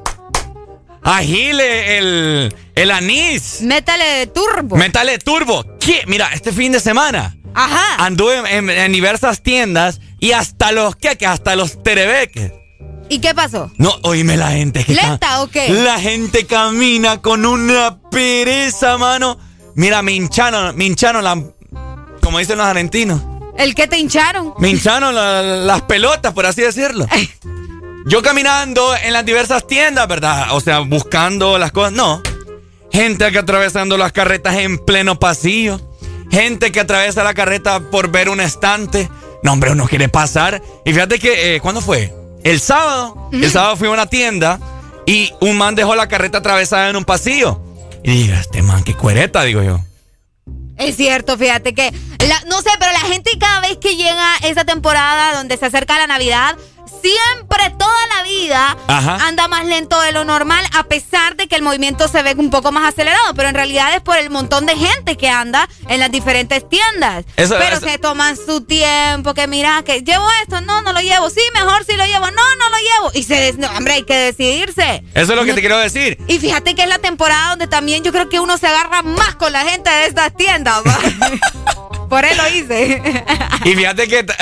Agile 1.02 1.96
el, 1.98 2.54
el 2.74 2.90
anís. 2.90 3.60
Métale 3.62 4.26
turbo. 4.26 4.76
Métale 4.76 5.18
turbo. 5.18 5.64
¿Qué? 5.80 6.02
Mira, 6.06 6.28
este 6.34 6.52
fin 6.52 6.72
de 6.72 6.80
semana. 6.80 7.36
Ajá. 7.54 8.04
Anduve 8.04 8.36
en, 8.38 8.68
en- 8.68 8.70
en 8.70 8.92
diversas 8.92 9.42
tiendas 9.42 10.00
y 10.18 10.32
hasta 10.32 10.72
los 10.72 10.96
queques, 10.96 11.28
hasta 11.28 11.56
los 11.56 11.82
terebeques. 11.82 12.52
¿Y 13.08 13.20
qué 13.20 13.34
pasó? 13.34 13.70
No, 13.78 13.94
oíme 14.02 14.36
la 14.36 14.50
gente 14.50 14.84
que 14.84 14.94
¿Lenta 14.94 15.40
o 15.42 15.48
qué? 15.48 15.70
La 15.70 15.98
gente 15.98 16.46
camina 16.46 17.22
con 17.22 17.46
una 17.46 17.98
pereza, 18.10 18.98
mano. 18.98 19.38
Mira, 19.74 20.02
me 20.02 20.12
hincharon, 20.12 20.76
me 20.76 20.84
hincharon 20.84 21.24
la. 21.24 21.42
Como 22.20 22.38
dicen 22.38 22.58
los 22.58 22.66
argentinos. 22.66 23.22
¿El 23.56 23.74
que 23.74 23.86
te 23.88 23.98
hincharon? 23.98 24.52
Me 24.58 24.68
hincharon 24.68 25.14
la- 25.14 25.42
las 25.42 25.82
pelotas, 25.82 26.32
por 26.34 26.44
así 26.46 26.60
decirlo. 26.62 27.06
Yo 28.06 28.22
caminando 28.22 28.94
en 28.96 29.12
las 29.12 29.24
diversas 29.24 29.66
tiendas, 29.66 30.06
¿verdad? 30.08 30.48
O 30.52 30.60
sea, 30.60 30.80
buscando 30.80 31.58
las 31.58 31.72
cosas. 31.72 31.92
No. 31.92 32.22
Gente 32.92 33.30
que 33.32 33.38
atravesando 33.38 33.96
las 33.98 34.12
carretas 34.12 34.56
en 34.56 34.78
pleno 34.78 35.18
pasillo. 35.18 35.80
Gente 36.30 36.72
que 36.72 36.80
atraviesa 36.80 37.22
la 37.24 37.34
carreta 37.34 37.80
por 37.90 38.10
ver 38.10 38.28
un 38.28 38.40
estante. 38.40 39.08
No, 39.42 39.52
hombre, 39.52 39.70
uno 39.72 39.86
quiere 39.86 40.08
pasar. 40.08 40.60
Y 40.84 40.92
fíjate 40.92 41.18
que, 41.18 41.56
eh, 41.56 41.60
¿cuándo 41.60 41.80
fue? 41.80 42.12
el 42.44 42.60
sábado, 42.60 43.28
el 43.32 43.50
sábado 43.50 43.76
fui 43.76 43.88
a 43.88 43.90
una 43.90 44.06
tienda 44.06 44.58
y 45.06 45.32
un 45.40 45.56
man 45.58 45.74
dejó 45.74 45.96
la 45.96 46.06
carreta 46.08 46.38
atravesada 46.38 46.88
en 46.88 46.96
un 46.96 47.04
pasillo. 47.04 47.60
Y 48.04 48.10
dije, 48.12 48.34
este 48.40 48.62
man, 48.62 48.84
qué 48.84 48.94
cuereta, 48.94 49.42
digo 49.42 49.62
yo. 49.62 49.80
Es 50.76 50.96
cierto, 50.96 51.36
fíjate 51.36 51.74
que, 51.74 51.92
la- 52.26 52.40
no 52.48 52.62
sé, 52.62 52.70
pero 52.78 52.92
la 52.92 53.00
gente 53.00 53.32
cada 53.38 53.60
vez 53.60 53.76
que 53.78 53.96
llega 53.96 54.36
esa 54.44 54.64
temporada 54.64 55.34
donde 55.36 55.56
se 55.56 55.66
acerca 55.66 55.98
la 55.98 56.06
Navidad, 56.06 56.56
siempre, 57.02 57.70
toda 57.78 58.06
la 58.16 58.22
vida, 58.22 58.76
Ajá. 58.86 59.26
anda 59.26 59.48
más 59.48 59.64
lento 59.66 60.00
de 60.00 60.12
lo 60.12 60.24
normal, 60.24 60.64
a 60.76 60.84
pesar 60.84 61.36
de 61.36 61.46
que 61.48 61.56
el 61.56 61.62
movimiento 61.62 62.08
se 62.08 62.22
ve 62.22 62.34
un 62.36 62.50
poco 62.50 62.72
más 62.72 62.92
acelerado, 62.92 63.34
pero 63.34 63.48
en 63.48 63.54
realidad 63.54 63.94
es 63.94 64.00
por 64.00 64.16
el 64.18 64.30
montón 64.30 64.66
de 64.66 64.76
gente 64.76 65.16
que 65.16 65.28
anda 65.28 65.68
en 65.88 66.00
las 66.00 66.10
diferentes 66.10 66.68
tiendas. 66.68 67.24
Eso- 67.36 67.56
pero 67.58 67.76
eso- 67.76 67.86
se 67.86 67.98
toman 67.98 68.36
su 68.36 68.62
tiempo, 68.62 69.34
que 69.34 69.46
mira, 69.46 69.82
que 69.84 70.02
llevo 70.02 70.26
esto, 70.42 70.60
no, 70.60 70.82
no 70.82 70.92
lo 70.92 71.00
llevo, 71.00 71.30
sí, 71.30 71.40
mejor 71.54 71.84
si 71.84 71.96
lo 71.96 72.04
llevo, 72.06 72.26
no, 72.30 72.56
no 72.56 72.68
lo 72.70 72.76
llevo. 72.78 73.10
Y 73.14 73.22
se, 73.24 73.54
no, 73.58 73.68
hombre, 73.76 73.94
hay 73.94 74.02
que 74.04 74.16
decidirse. 74.16 75.02
Eso 75.14 75.32
es 75.32 75.36
lo 75.36 75.42
que 75.42 75.48
No- 75.50 75.54
te 75.54 75.60
quiero 75.60 75.78
decir. 75.78 76.18
y 76.28 76.38
fíjate 76.38 76.74
que 76.74 76.82
es 76.82 76.88
la 76.88 76.98
temporada 76.98 77.50
donde 77.50 77.66
también 77.66 78.02
yo 78.04 78.12
creo 78.12 78.28
que 78.28 78.40
uno 78.40 78.58
se 78.58 78.66
agarra 78.66 79.02
más 79.02 79.34
con 79.36 79.52
la 79.52 79.64
gente 79.64 79.90
de 79.90 80.06
estas 80.06 80.34
tiendas. 80.36 80.82
Por 82.08 82.24
él 82.24 82.36
lo 82.38 82.48
hice. 82.48 83.02
Y 83.64 83.74
fíjate 83.74 84.08
que. 84.08 84.26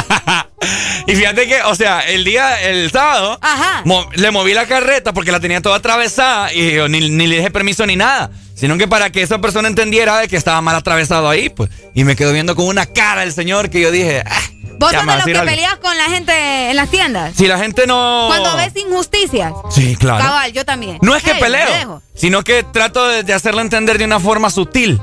y 1.06 1.14
fíjate 1.14 1.46
que, 1.46 1.62
o 1.62 1.74
sea, 1.74 2.00
el 2.00 2.24
día, 2.24 2.60
el 2.62 2.90
sábado, 2.90 3.38
Ajá. 3.40 3.82
mo- 3.84 4.08
le 4.14 4.30
moví 4.30 4.54
la 4.54 4.66
carreta 4.66 5.12
porque 5.12 5.32
la 5.32 5.40
tenía 5.40 5.60
toda 5.60 5.76
atravesada 5.76 6.52
y 6.52 6.72
yo 6.74 6.88
ni, 6.88 7.08
ni 7.10 7.26
le 7.26 7.36
dije 7.36 7.50
permiso 7.50 7.86
ni 7.86 7.96
nada. 7.96 8.30
Sino 8.54 8.78
que 8.78 8.88
para 8.88 9.10
que 9.10 9.20
esa 9.20 9.38
persona 9.38 9.68
entendiera 9.68 10.16
de 10.18 10.28
que 10.28 10.36
estaba 10.36 10.60
mal 10.62 10.74
atravesado 10.76 11.28
ahí, 11.28 11.50
pues. 11.50 11.68
Y 11.94 12.04
me 12.04 12.16
quedó 12.16 12.32
viendo 12.32 12.56
con 12.56 12.66
una 12.66 12.86
cara 12.86 13.22
el 13.22 13.32
señor 13.34 13.68
que 13.68 13.80
yo 13.82 13.90
dije. 13.90 14.22
"Ah, 14.26 14.40
¿Vos 14.78 14.92
sos 14.92 15.06
de 15.06 15.14
los 15.14 15.24
que 15.24 15.32
algo". 15.32 15.44
peleas 15.44 15.76
con 15.76 15.94
la 15.96 16.04
gente 16.04 16.70
en 16.70 16.76
las 16.76 16.90
tiendas? 16.90 17.34
Si 17.36 17.46
la 17.46 17.58
gente 17.58 17.86
no. 17.86 18.24
Cuando 18.28 18.56
ves 18.56 18.74
injusticias. 18.76 19.52
Sí, 19.70 19.94
claro. 19.96 20.24
Cabal, 20.24 20.52
yo 20.54 20.64
también. 20.64 20.96
No 21.02 21.14
es 21.14 21.22
que 21.22 21.34
peleo, 21.34 22.02
sino 22.14 22.42
que 22.44 22.62
trato 22.62 23.06
de, 23.06 23.22
de 23.24 23.34
hacerlo 23.34 23.60
entender 23.60 23.98
de 23.98 24.06
una 24.06 24.20
forma 24.20 24.48
sutil. 24.48 24.98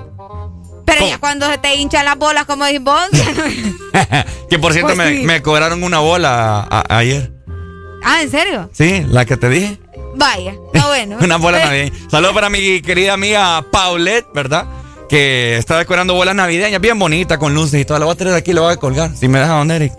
Pero 1.00 1.08
ya 1.10 1.18
cuando 1.20 1.50
se 1.50 1.58
te 1.58 1.76
hinchan 1.76 2.06
las 2.06 2.18
bolas, 2.18 2.46
como 2.46 2.66
dices 2.66 2.84
vos. 2.84 3.02
que 4.50 4.60
por 4.60 4.74
cierto, 4.74 4.94
Pues 4.94 4.98
me, 4.98 5.18
sí. 5.20 5.24
me 5.26 5.42
cobraron 5.42 5.84
una 5.84 6.00
bola 6.00 6.60
a- 6.70 6.80
a- 6.90 6.98
ayer. 6.98 7.32
ah, 8.04 8.22
¿en 8.22 8.32
serio? 8.32 8.70
Sí, 8.74 9.04
la 9.08 9.26
que 9.26 9.38
te 9.38 9.50
dije. 9.50 9.78
Vaya, 10.16 10.54
está 10.74 10.88
bueno. 10.88 11.18
Una 11.22 11.38
bola 11.38 11.60
navideña. 11.66 11.94
Saludos 12.10 12.34
para 12.34 12.50
mi 12.50 12.82
querida 12.82 13.14
amiga 13.14 13.64
Paulette, 13.72 14.28
¿verdad? 14.34 14.66
Que 15.10 15.58
está 15.58 15.78
decorando 15.78 16.14
bolas 16.14 16.36
navideñas 16.36 16.80
bien 16.82 16.98
bonitas 16.98 17.38
con 17.38 17.54
luces 17.54 17.82
y 17.82 17.86
todo. 17.86 18.00
La 18.00 18.06
voy 18.06 18.14
a 18.14 18.18
traer 18.18 18.36
aquí 18.36 18.52
y 18.52 18.54
la 18.54 18.62
voy 18.62 18.74
a 18.74 18.78
colgar. 18.78 19.12
Si 19.16 19.28
me 19.28 19.40
deja 19.40 19.54
don 19.54 19.70
Eric. 19.72 19.94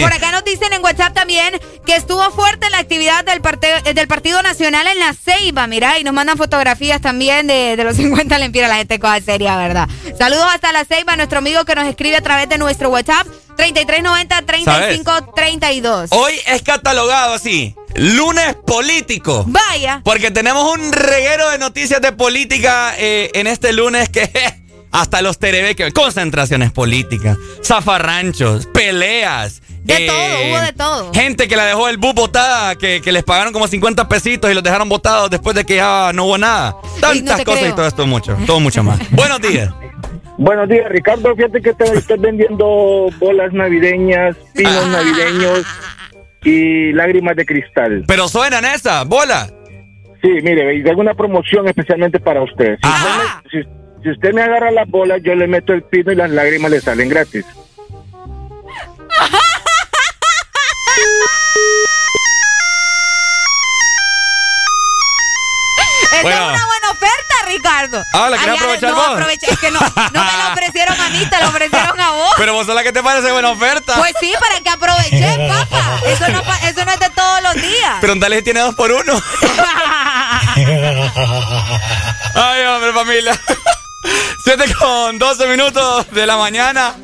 Por 0.00 0.12
acá 0.12 0.32
nos 0.32 0.44
dicen 0.44 0.72
en 0.72 0.82
WhatsApp 0.82 1.14
también 1.14 1.58
que 1.86 1.96
estuvo 1.96 2.30
fuerte 2.30 2.68
la 2.70 2.78
actividad 2.78 3.24
del, 3.24 3.40
eh, 3.84 3.94
del 3.94 4.08
Partido 4.08 4.42
Nacional 4.42 4.86
en 4.86 4.98
la 4.98 5.14
Ceiba, 5.14 5.66
mira, 5.66 5.98
y 5.98 6.04
nos 6.04 6.14
mandan 6.14 6.36
fotografías 6.36 7.00
también 7.00 7.46
de, 7.46 7.76
de 7.76 7.84
los 7.84 7.96
50 7.96 8.38
lempiras, 8.38 8.68
la 8.68 8.76
gente 8.76 8.98
cosa 8.98 9.20
seria, 9.20 9.56
¿verdad? 9.56 9.88
Saludos 10.18 10.46
hasta 10.52 10.72
la 10.72 10.84
Ceiba, 10.84 11.16
nuestro 11.16 11.38
amigo 11.38 11.64
que 11.64 11.74
nos 11.74 11.86
escribe 11.86 12.16
a 12.16 12.22
través 12.22 12.48
de 12.48 12.58
nuestro 12.58 12.90
WhatsApp, 12.90 13.26
3390-3532. 13.56 16.08
Hoy 16.10 16.34
es 16.46 16.62
catalogado 16.62 17.34
así. 17.34 17.74
Lunes 17.94 18.54
político. 18.66 19.44
Vaya. 19.48 20.00
Porque 20.04 20.30
tenemos 20.30 20.72
un 20.72 20.92
reguero 20.92 21.50
de 21.50 21.58
noticias 21.58 22.00
de 22.00 22.12
política 22.12 22.94
eh, 22.96 23.30
en 23.34 23.48
este 23.48 23.72
lunes 23.72 24.08
que 24.08 24.30
hasta 24.92 25.20
los 25.22 25.38
que 25.38 25.90
concentraciones 25.94 26.70
políticas, 26.72 27.36
zafarranchos, 27.64 28.66
peleas. 28.66 29.62
De 29.88 30.04
eh, 30.04 30.06
todo, 30.06 30.50
hubo 30.50 30.60
de 30.60 30.72
todo. 30.72 31.14
Gente 31.14 31.48
que 31.48 31.56
la 31.56 31.64
dejó 31.64 31.88
el 31.88 31.96
bus 31.96 32.14
botada, 32.14 32.76
que, 32.76 33.00
que 33.00 33.10
les 33.10 33.24
pagaron 33.24 33.52
como 33.52 33.66
50 33.66 34.06
pesitos 34.08 34.50
y 34.50 34.54
los 34.54 34.62
dejaron 34.62 34.88
botados 34.88 35.30
después 35.30 35.56
de 35.56 35.64
que 35.64 35.76
ya 35.76 36.12
no 36.14 36.24
hubo 36.26 36.38
nada. 36.38 36.76
Tantas 37.00 37.42
cosas 37.44 37.60
creo. 37.60 37.72
y 37.72 37.76
todo 37.76 37.86
esto 37.86 38.06
mucho, 38.06 38.36
todo 38.46 38.60
mucho 38.60 38.82
más. 38.82 38.98
Buenos 39.10 39.40
días. 39.40 39.70
Buenos 40.36 40.68
días, 40.68 40.88
Ricardo. 40.90 41.34
Fíjate 41.34 41.60
que 41.60 41.72
te 41.72 41.84
estoy 41.94 42.18
vendiendo 42.18 43.08
bolas 43.18 43.52
navideñas, 43.52 44.36
pinos 44.54 44.84
Ah. 44.84 44.88
navideños 44.88 45.66
y 46.44 46.92
lágrimas 46.92 47.34
de 47.34 47.44
cristal. 47.46 48.04
Pero 48.06 48.28
suenan 48.28 48.64
esas, 48.66 49.04
bola. 49.08 49.50
Sí, 50.22 50.28
mire, 50.42 50.74
y 50.76 50.82
tengo 50.84 51.00
una 51.00 51.14
promoción 51.14 51.66
especialmente 51.66 52.20
para 52.20 52.42
usted. 52.42 52.76
Si, 52.82 52.88
usted 52.88 53.10
me, 53.16 53.50
si- 53.62 53.68
si 54.04 54.10
usted 54.10 54.32
me 54.32 54.42
agarra 54.42 54.70
las 54.70 54.88
bolas, 54.88 55.20
yo 55.24 55.34
le 55.34 55.46
meto 55.48 55.72
el 55.72 55.82
pino 55.82 56.12
y 56.12 56.14
las 56.16 56.30
lágrimas 56.30 56.70
le 56.70 56.80
salen 56.80 57.08
gratis. 57.08 57.44
Bueno. 66.22 66.50
es 66.50 66.54
una 66.56 66.66
buena 66.66 66.90
oferta, 66.90 67.34
Ricardo. 67.46 68.02
Ah, 68.14 68.28
¿la 68.30 68.38
querés 68.38 68.40
Ay, 68.40 68.46
ya, 68.56 68.60
aprovechar 68.62 68.90
no, 68.90 68.96
vos? 68.96 69.06
aprovecha- 69.08 69.46
es 69.50 69.58
que 69.58 69.70
no, 69.70 69.80
no 69.80 70.24
me 70.24 70.32
la 70.38 70.48
ofrecieron 70.52 71.00
a 71.00 71.08
mí, 71.10 71.26
te 71.26 71.38
la 71.38 71.48
ofrecieron 71.48 72.00
a 72.00 72.10
vos. 72.10 72.30
Pero 72.36 72.54
vos 72.54 72.66
sos 72.66 72.74
la 72.74 72.82
que 72.82 72.92
te 72.92 73.02
parece 73.02 73.30
buena 73.32 73.50
oferta. 73.50 73.94
Pues 73.96 74.12
sí, 74.20 74.32
para 74.40 74.60
que 74.60 74.68
aproveché, 74.70 75.48
papá. 75.48 76.00
Eso 76.06 76.28
no, 76.28 76.42
pa- 76.42 76.58
eso 76.68 76.84
no 76.84 76.92
es 76.92 77.00
de 77.00 77.10
todos 77.10 77.42
los 77.42 77.54
días. 77.54 77.96
Preguntale 78.00 78.36
si 78.38 78.42
tiene 78.42 78.60
dos 78.60 78.74
por 78.74 78.90
uno. 78.92 79.20
Ay, 82.34 82.62
hombre, 82.66 82.92
familia. 82.92 83.38
Siete 84.42 84.72
con 84.74 85.18
12 85.18 85.46
minutos 85.48 86.10
de 86.12 86.26
la 86.26 86.36
mañana. 86.36 86.94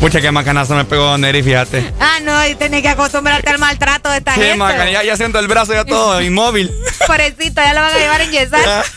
Pucha, 0.00 0.20
qué 0.20 0.30
macanazo 0.30 0.74
me 0.74 0.84
pegó 0.84 1.04
Don 1.04 1.24
Eri, 1.24 1.42
fíjate. 1.42 1.92
Ah, 2.00 2.18
no, 2.22 2.46
y 2.46 2.54
tenés 2.54 2.82
que 2.82 2.88
acostumbrarte 2.88 3.50
al 3.50 3.58
maltrato 3.58 4.10
de 4.10 4.18
esta 4.18 4.34
Qué 4.34 4.40
gente. 4.42 4.56
macana, 4.58 4.90
ya, 4.90 5.02
ya 5.02 5.16
siento 5.16 5.38
el 5.38 5.48
brazo 5.48 5.72
ya 5.72 5.84
todo 5.84 6.20
inmóvil. 6.22 6.70
Pobrecito, 7.06 7.60
ya 7.62 7.72
lo 7.72 7.80
van 7.80 7.94
a 7.94 7.98
llevar 7.98 8.20
en 8.20 8.30
yesar. 8.30 8.84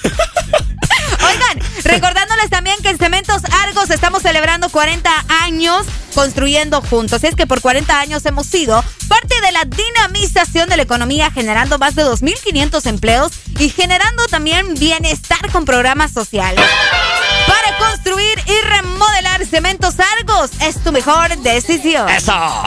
Oigan, 1.22 1.60
recordándoles 1.84 2.50
también 2.50 2.78
que 2.82 2.90
en 2.90 2.98
Cementos 2.98 3.42
Argos 3.64 3.90
estamos 3.90 4.22
celebrando 4.22 4.70
40 4.70 5.10
años 5.44 5.86
construyendo 6.16 6.82
juntos. 6.82 7.24
Es 7.24 7.36
que 7.36 7.46
por 7.48 7.62
40 7.62 8.00
años 8.00 8.26
hemos 8.26 8.48
sido 8.48 8.84
parte 9.08 9.40
de 9.42 9.52
la 9.52 9.66
dinamización 9.66 10.70
de 10.70 10.78
la 10.78 10.84
economía, 10.84 11.30
generando 11.32 11.78
más 11.78 11.96
de 11.96 12.04
2.500 12.06 12.86
empleos 12.88 13.32
y 13.60 13.70
generando 13.70 14.26
también 14.28 14.74
bienestar 14.76 15.52
con 15.52 15.66
programas 15.66 16.12
sociales. 16.12 16.64
Para 17.50 17.78
construir 17.90 18.38
y 18.46 18.68
remodelar 18.68 19.46
Cementos 19.46 19.96
Argos 20.20 20.52
es 20.62 20.82
tu 20.84 20.92
mejor 20.92 21.36
decisión. 21.40 22.08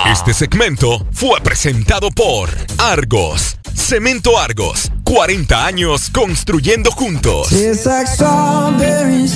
Este 0.06 0.34
segmento 0.34 1.06
fue 1.12 1.40
presentado 1.40 2.10
por 2.10 2.50
Argos. 2.78 3.56
Cemento 3.74 4.38
Argos. 4.38 4.90
40 5.04 5.64
años 5.66 6.10
construyendo 6.10 6.90
juntos. 6.90 7.48
Tastes 7.50 7.86
like 7.86 8.06
strawberries 8.06 9.34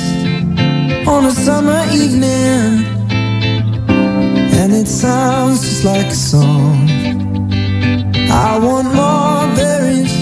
on 1.07 1.27
a 1.27 1.31
summer 1.31 1.85
evening. 1.93 2.85
And 4.59 4.75
it 4.75 4.89
sounds 4.89 5.61
just 5.61 5.85
like 5.85 6.07
a 6.07 6.15
song. 6.15 6.89
I 8.29 8.59
want 8.59 8.93
more 8.95 9.47
berries 9.55 10.13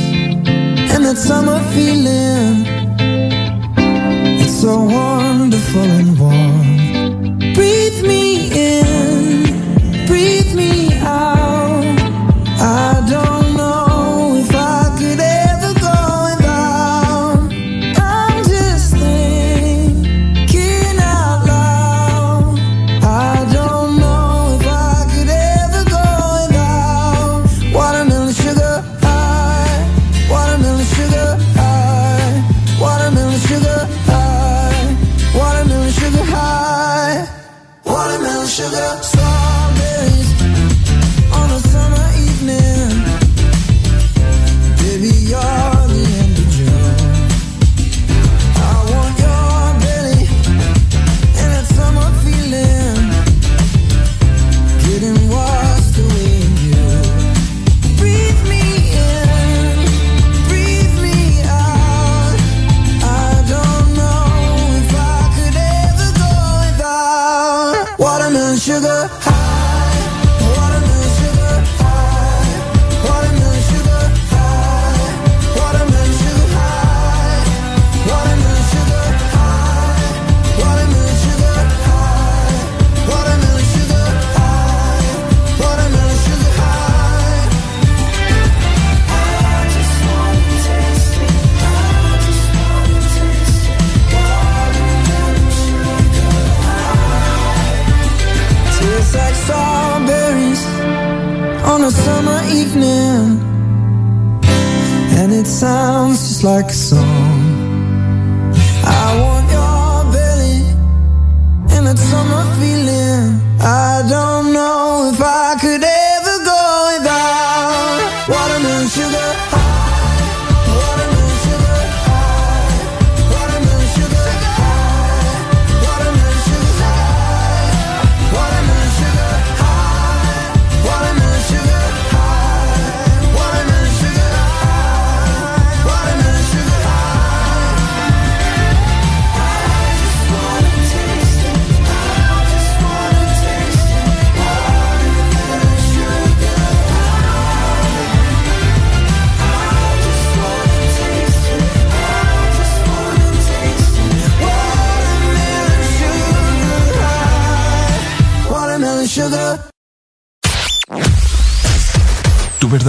and 0.93 1.05
that 1.07 1.17
summer 1.17 1.61
feeling. 1.73 2.84
So 4.65 4.79
wonderful 4.79 5.83
and 5.83 6.19
warm. 6.19 7.53
Breathe 7.53 8.03
me 8.03 8.34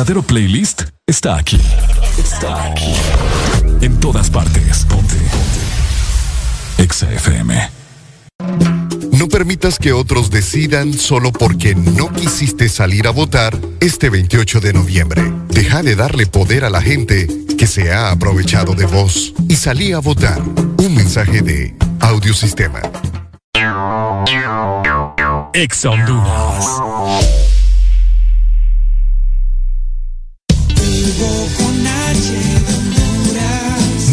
verdadero 0.06 0.22
playlist 0.22 0.84
está 1.08 1.36
aquí. 1.36 1.60
Está 2.16 2.66
aquí. 2.66 2.94
En 3.82 4.00
todas 4.00 4.30
partes. 4.30 4.86
Ponte. 4.86 5.16
Ponte. 5.16 6.84
Exa 6.84 7.12
FM. 7.12 7.70
No 9.14 9.28
permitas 9.28 9.80
que 9.80 9.94
otros 9.94 10.30
decidan 10.30 10.94
solo 10.94 11.32
porque 11.32 11.74
no 11.74 12.14
quisiste 12.14 12.70
salir 12.70 13.08
a 13.08 13.12
votar 13.12 13.58
este 13.80 14.12
28 14.12 14.60
de 14.60 14.74
noviembre. 14.74 15.24
Deja 15.48 15.82
de 15.82 15.96
darle 15.96 16.28
poder 16.28 16.66
a 16.66 16.70
la 16.70 16.82
gente 16.82 17.28
que 17.58 17.66
se 17.66 17.92
ha 17.92 18.12
aprovechado 18.12 18.76
de 18.76 18.86
vos 18.86 19.34
y 19.50 19.56
salí 19.56 19.92
a 19.92 20.00
votar. 20.00 20.40
Un 20.78 20.94
mensaje 20.94 21.42
de 21.42 21.76
Audiosistema. 22.00 22.82
Exa 25.54 25.90
Honduras. 25.90 27.45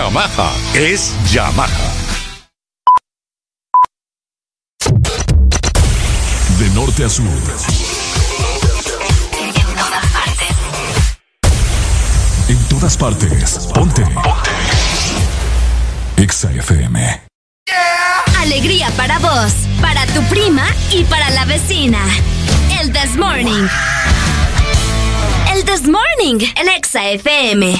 Yamaha 0.00 0.50
es 0.72 1.12
Yamaha. 1.30 1.92
De 6.58 6.70
norte 6.70 7.04
a 7.04 7.08
sur. 7.10 7.26
En 12.48 12.58
todas 12.70 12.96
partes. 12.96 13.68
Ponte. 13.74 14.02
Ponte. 14.06 14.50
Exa 16.16 16.50
FM. 16.50 17.20
Alegría 18.40 18.90
para 18.96 19.18
vos, 19.18 19.52
para 19.82 20.06
tu 20.06 20.22
prima 20.30 20.64
y 20.92 21.04
para 21.04 21.28
la 21.28 21.44
vecina. 21.44 21.98
El 22.80 22.90
This 22.90 23.16
Morning. 23.18 23.68
El 25.52 25.64
This 25.66 25.82
Morning 25.82 26.38
en 26.56 26.68
Exa 26.70 27.10
FM. 27.10 27.78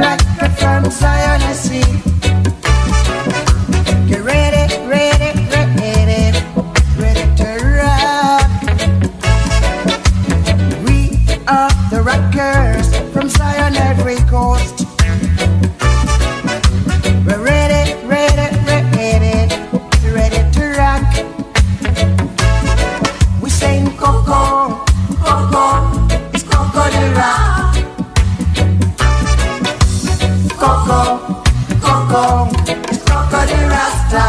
Rockin' 0.00 0.36
rocker 0.38 0.50
from 0.56 0.90
Zion. 0.90 2.09
The 32.10 32.16
Rasta. 33.70 34.24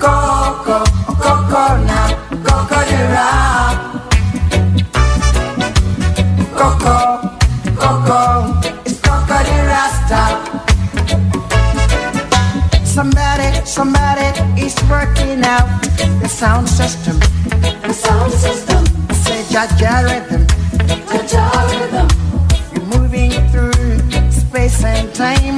Coco, 0.00 0.84
Coco 1.20 1.64
Coco 9.02 9.38
Rasta. 9.68 10.22
Somebody, 12.84 13.66
somebody 13.66 14.28
is 14.58 14.74
working 14.88 15.44
out 15.44 15.68
the 16.22 16.28
sound 16.28 16.66
system. 16.66 17.20
The 17.82 17.92
sound 17.92 18.32
system. 18.32 18.84
Jaja 19.52 20.04
rhythm. 20.08 20.46
Jaja 21.28 21.80
rhythm. 21.80 22.15
And 24.86 25.12
time. 25.14 25.56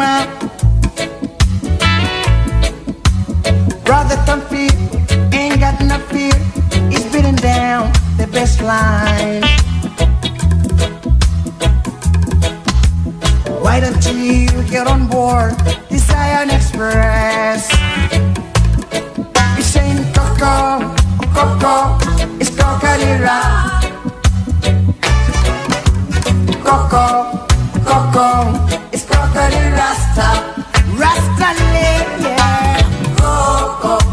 Brother 3.84 4.16
Thumpy 4.26 4.68
ain't 5.34 5.60
got 5.60 5.80
no 5.84 5.98
fear. 6.08 6.34
He's 6.90 7.04
beating 7.12 7.36
down 7.36 7.92
the 8.16 8.26
best 8.32 8.62
line. 8.62 9.42
Why 13.62 13.80
don't 13.80 14.02
you 14.14 14.46
get 14.70 14.86
on 14.86 15.06
board 15.08 15.52
the 15.90 15.98
Zion 15.98 16.50
Express? 16.50 17.70
You're 19.56 19.70
saying 19.74 20.04
Coco, 20.14 20.94
Coco, 21.36 21.98
it's 22.40 22.50
Coca-Cola. 22.50 23.40
Coco, 26.64 27.37
Coco, 28.18 28.66
it's 28.90 29.04
Coca-Cola 29.04 29.70
Rasta. 29.78 30.28
Rasta 30.98 31.48
yeah. 32.20 32.82
Coco, 33.16 33.98
Coco 33.98 34.07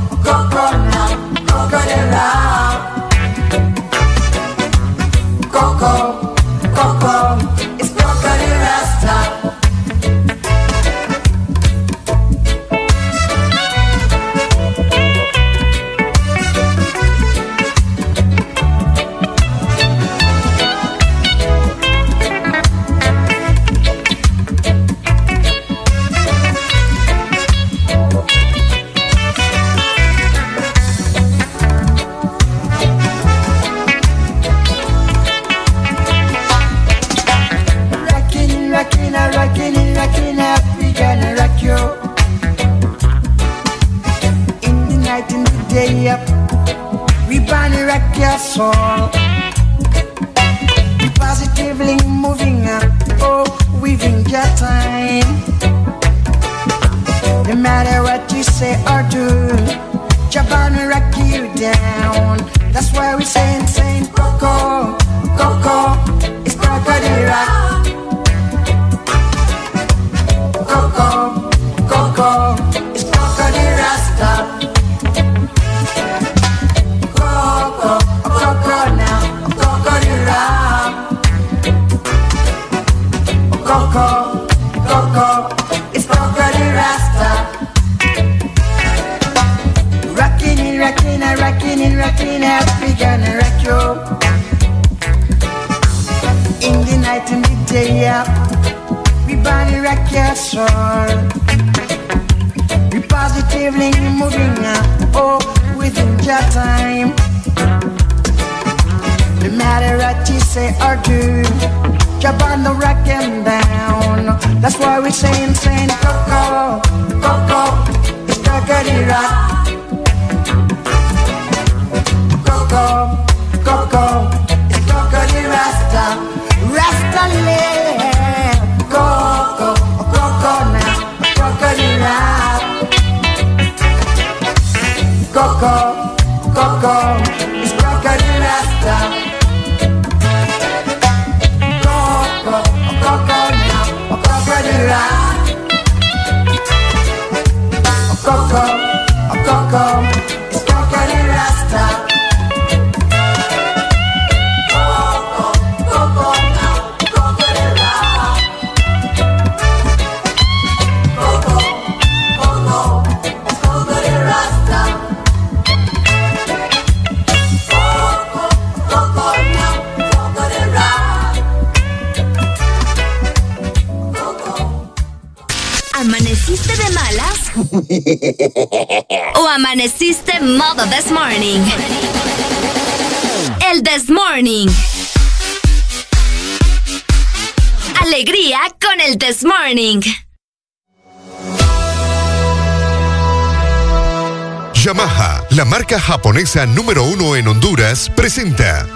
japonesa 196.15 196.65
número 196.65 197.03
uno 197.03 197.35
en 197.35 197.45
Honduras, 197.45 198.09
presenta 198.15 198.87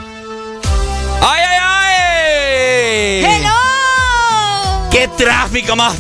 ¡Ay, 1.22 1.42
ay, 1.50 3.26
ay! 3.26 3.26
¡Hello! 3.26 4.90
¡Qué 4.90 5.10
tráfico 5.18 5.76
más 5.76 5.96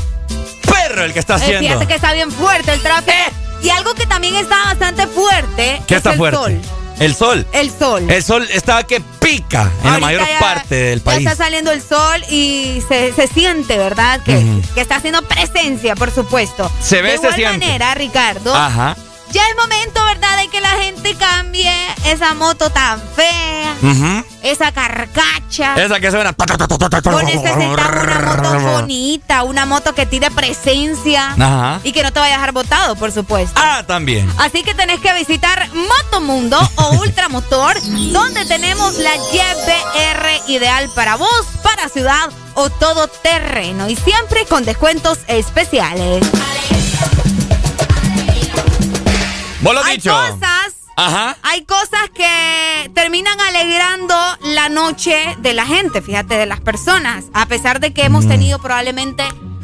perro 0.64 1.04
el 1.04 1.12
que 1.12 1.20
está 1.20 1.34
Eh, 1.34 1.38
haciendo! 1.42 1.68
fíjate 1.68 1.88
que 1.88 1.96
está 1.96 2.14
bien 2.14 2.32
fuerte 2.32 2.72
el 2.72 2.82
tráfico. 2.82 3.12
Y 3.62 3.70
algo 3.70 3.94
que 3.96 4.06
también 4.06 4.38
está 4.38 4.64
bastante 4.64 5.08
fuerte 5.08 5.82
¿Qué 5.86 5.96
es 5.96 5.98
está 5.98 6.12
el 6.12 6.18
fuerte? 6.18 6.38
sol. 6.38 6.62
El 7.00 7.14
sol. 7.16 7.48
El 7.52 7.70
sol. 7.70 8.10
El 8.10 8.24
sol 8.24 8.48
está 8.54 8.84
que 8.84 9.02
pica 9.20 9.70
en 9.84 9.92
la 9.92 10.00
mayor 10.00 10.26
ya- 10.26 10.40
parte 10.40 10.76
del 10.76 11.00
Ya 11.00 11.04
país. 11.06 11.28
está 11.28 11.36
saliendo 11.44 11.72
el 11.74 11.82
sol 11.82 12.24
y 12.30 12.82
se, 12.88 13.12
se 13.12 13.28
siente, 13.28 13.78
¿verdad? 13.78 14.22
Que, 14.24 14.62
está 14.78 14.96
haciendo 14.96 15.22
presencia, 15.24 15.96
por 15.98 16.12
supuesto. 16.12 16.72
Se 16.82 17.02
ve, 17.02 17.12
De 17.12 17.18
se 17.18 17.24
igual 17.24 17.36
siente. 17.36 17.66
manera, 17.66 17.94
Ricardo, 17.94 18.56
Ajá. 18.56 18.96
Esa 22.12 22.34
moto 22.34 22.70
tan 22.72 23.00
fea, 23.16 23.76
esa 24.42 24.72
carcacha. 24.72 25.76
Esa 25.76 26.00
que 26.00 26.10
suena. 26.10 26.34
Con 26.34 27.26
necesitamos 27.26 27.80
una 27.80 28.34
moto 28.34 28.60
bonita, 28.72 29.44
una 29.44 29.66
moto 29.66 29.94
que 29.94 30.06
tire 30.06 30.32
presencia 30.32 31.34
Ajá. 31.34 31.80
y 31.84 31.92
que 31.92 32.02
no 32.02 32.12
te 32.12 32.20
vaya 32.20 32.36
a 32.36 32.38
dejar 32.38 32.52
botado, 32.52 32.96
por 32.96 33.12
supuesto. 33.12 33.60
Ah, 33.62 33.84
también. 33.86 34.32
Así 34.38 34.64
que 34.64 34.74
tenés 34.74 35.00
que 35.02 35.14
visitar 35.14 35.70
Motomundo 35.74 36.60
o 36.76 36.94
Ultramotor, 37.02 37.80
donde 38.12 38.46
tenemos 38.46 38.98
la 38.98 39.16
YBR 39.16 40.50
ideal 40.50 40.90
para 40.96 41.16
vos, 41.16 41.46
para 41.62 41.90
ciudad 41.90 42.30
o 42.56 42.70
todo 42.70 43.08
terreno 43.08 43.88
y 43.90 43.96
siempre 43.96 44.46
con 44.46 44.66
descuentos 44.66 45.20
especiales. 45.28 46.26
Vos 49.62 49.76
lo 49.76 49.84
dicho. 49.84 50.12
cosas, 50.12 50.49
Ajá. 51.00 51.38
hay 51.44 51.64
cosas 51.66 52.10
que 52.14 52.92
terminan 52.94 53.40
alegrando 53.42 54.16
la 54.42 54.70
noche 54.70 55.36
de 55.40 55.54
la 55.54 55.66
gente, 55.66 56.02
fíjate, 56.02 56.36
de 56.38 56.46
las 56.46 56.60
personas, 56.60 57.26
a 57.34 57.46
pesar 57.48 57.80
de 57.80 57.94
que 57.94 58.04
hemos 58.04 58.26
Mm. 58.26 58.30
tenido 58.30 58.60
probablemente 58.60 59.24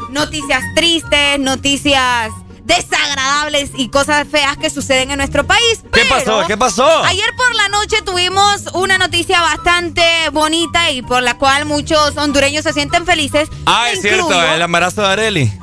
noticias 0.09 0.63
tristes, 0.75 1.39
noticias 1.39 2.31
desagradables 2.63 3.71
y 3.75 3.89
cosas 3.89 4.27
feas 4.27 4.57
que 4.57 4.69
suceden 4.69 5.11
en 5.11 5.17
nuestro 5.17 5.45
país. 5.45 5.81
¿Qué 5.93 6.01
pero 6.01 6.09
pasó? 6.09 6.47
¿Qué 6.47 6.57
pasó? 6.57 7.03
Ayer 7.03 7.29
por 7.37 7.53
la 7.55 7.67
noche 7.69 8.01
tuvimos 8.03 8.63
una 8.73 8.97
noticia 8.97 9.39
bastante 9.41 10.03
bonita 10.31 10.89
y 10.91 11.01
por 11.01 11.21
la 11.21 11.37
cual 11.37 11.65
muchos 11.65 12.15
hondureños 12.17 12.63
se 12.63 12.73
sienten 12.73 13.05
felices. 13.05 13.49
Ah, 13.65 13.89
es 13.91 14.01
cierto, 14.01 14.31
el 14.41 14.61
embarazo 14.61 15.01
de 15.01 15.07
Areli. 15.07 15.53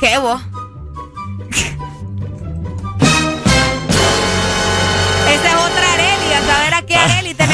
¿Qué 0.00 0.18
vos? 0.18 0.40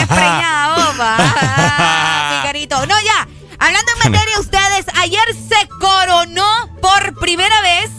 Tenés 0.06 0.09
preñada. 0.18 1.16
Ah, 1.18 2.40
picarito. 2.43 2.86
No, 2.86 2.94
ya. 3.01 3.27
Hablando 3.59 3.93
en 3.93 3.98
materia, 4.12 4.40
ustedes, 4.40 4.86
ayer 4.97 5.35
se 5.35 5.68
coronó 5.81 6.68
por 6.81 7.14
primera 7.20 7.60
vez 7.62 7.90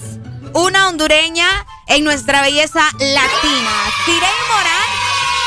una 0.53 0.88
hondureña 0.88 1.48
en 1.88 2.03
nuestra 2.03 2.41
belleza 2.41 2.82
latina. 2.99 3.72
Tirey 4.06 4.40
Morán, 4.49 4.90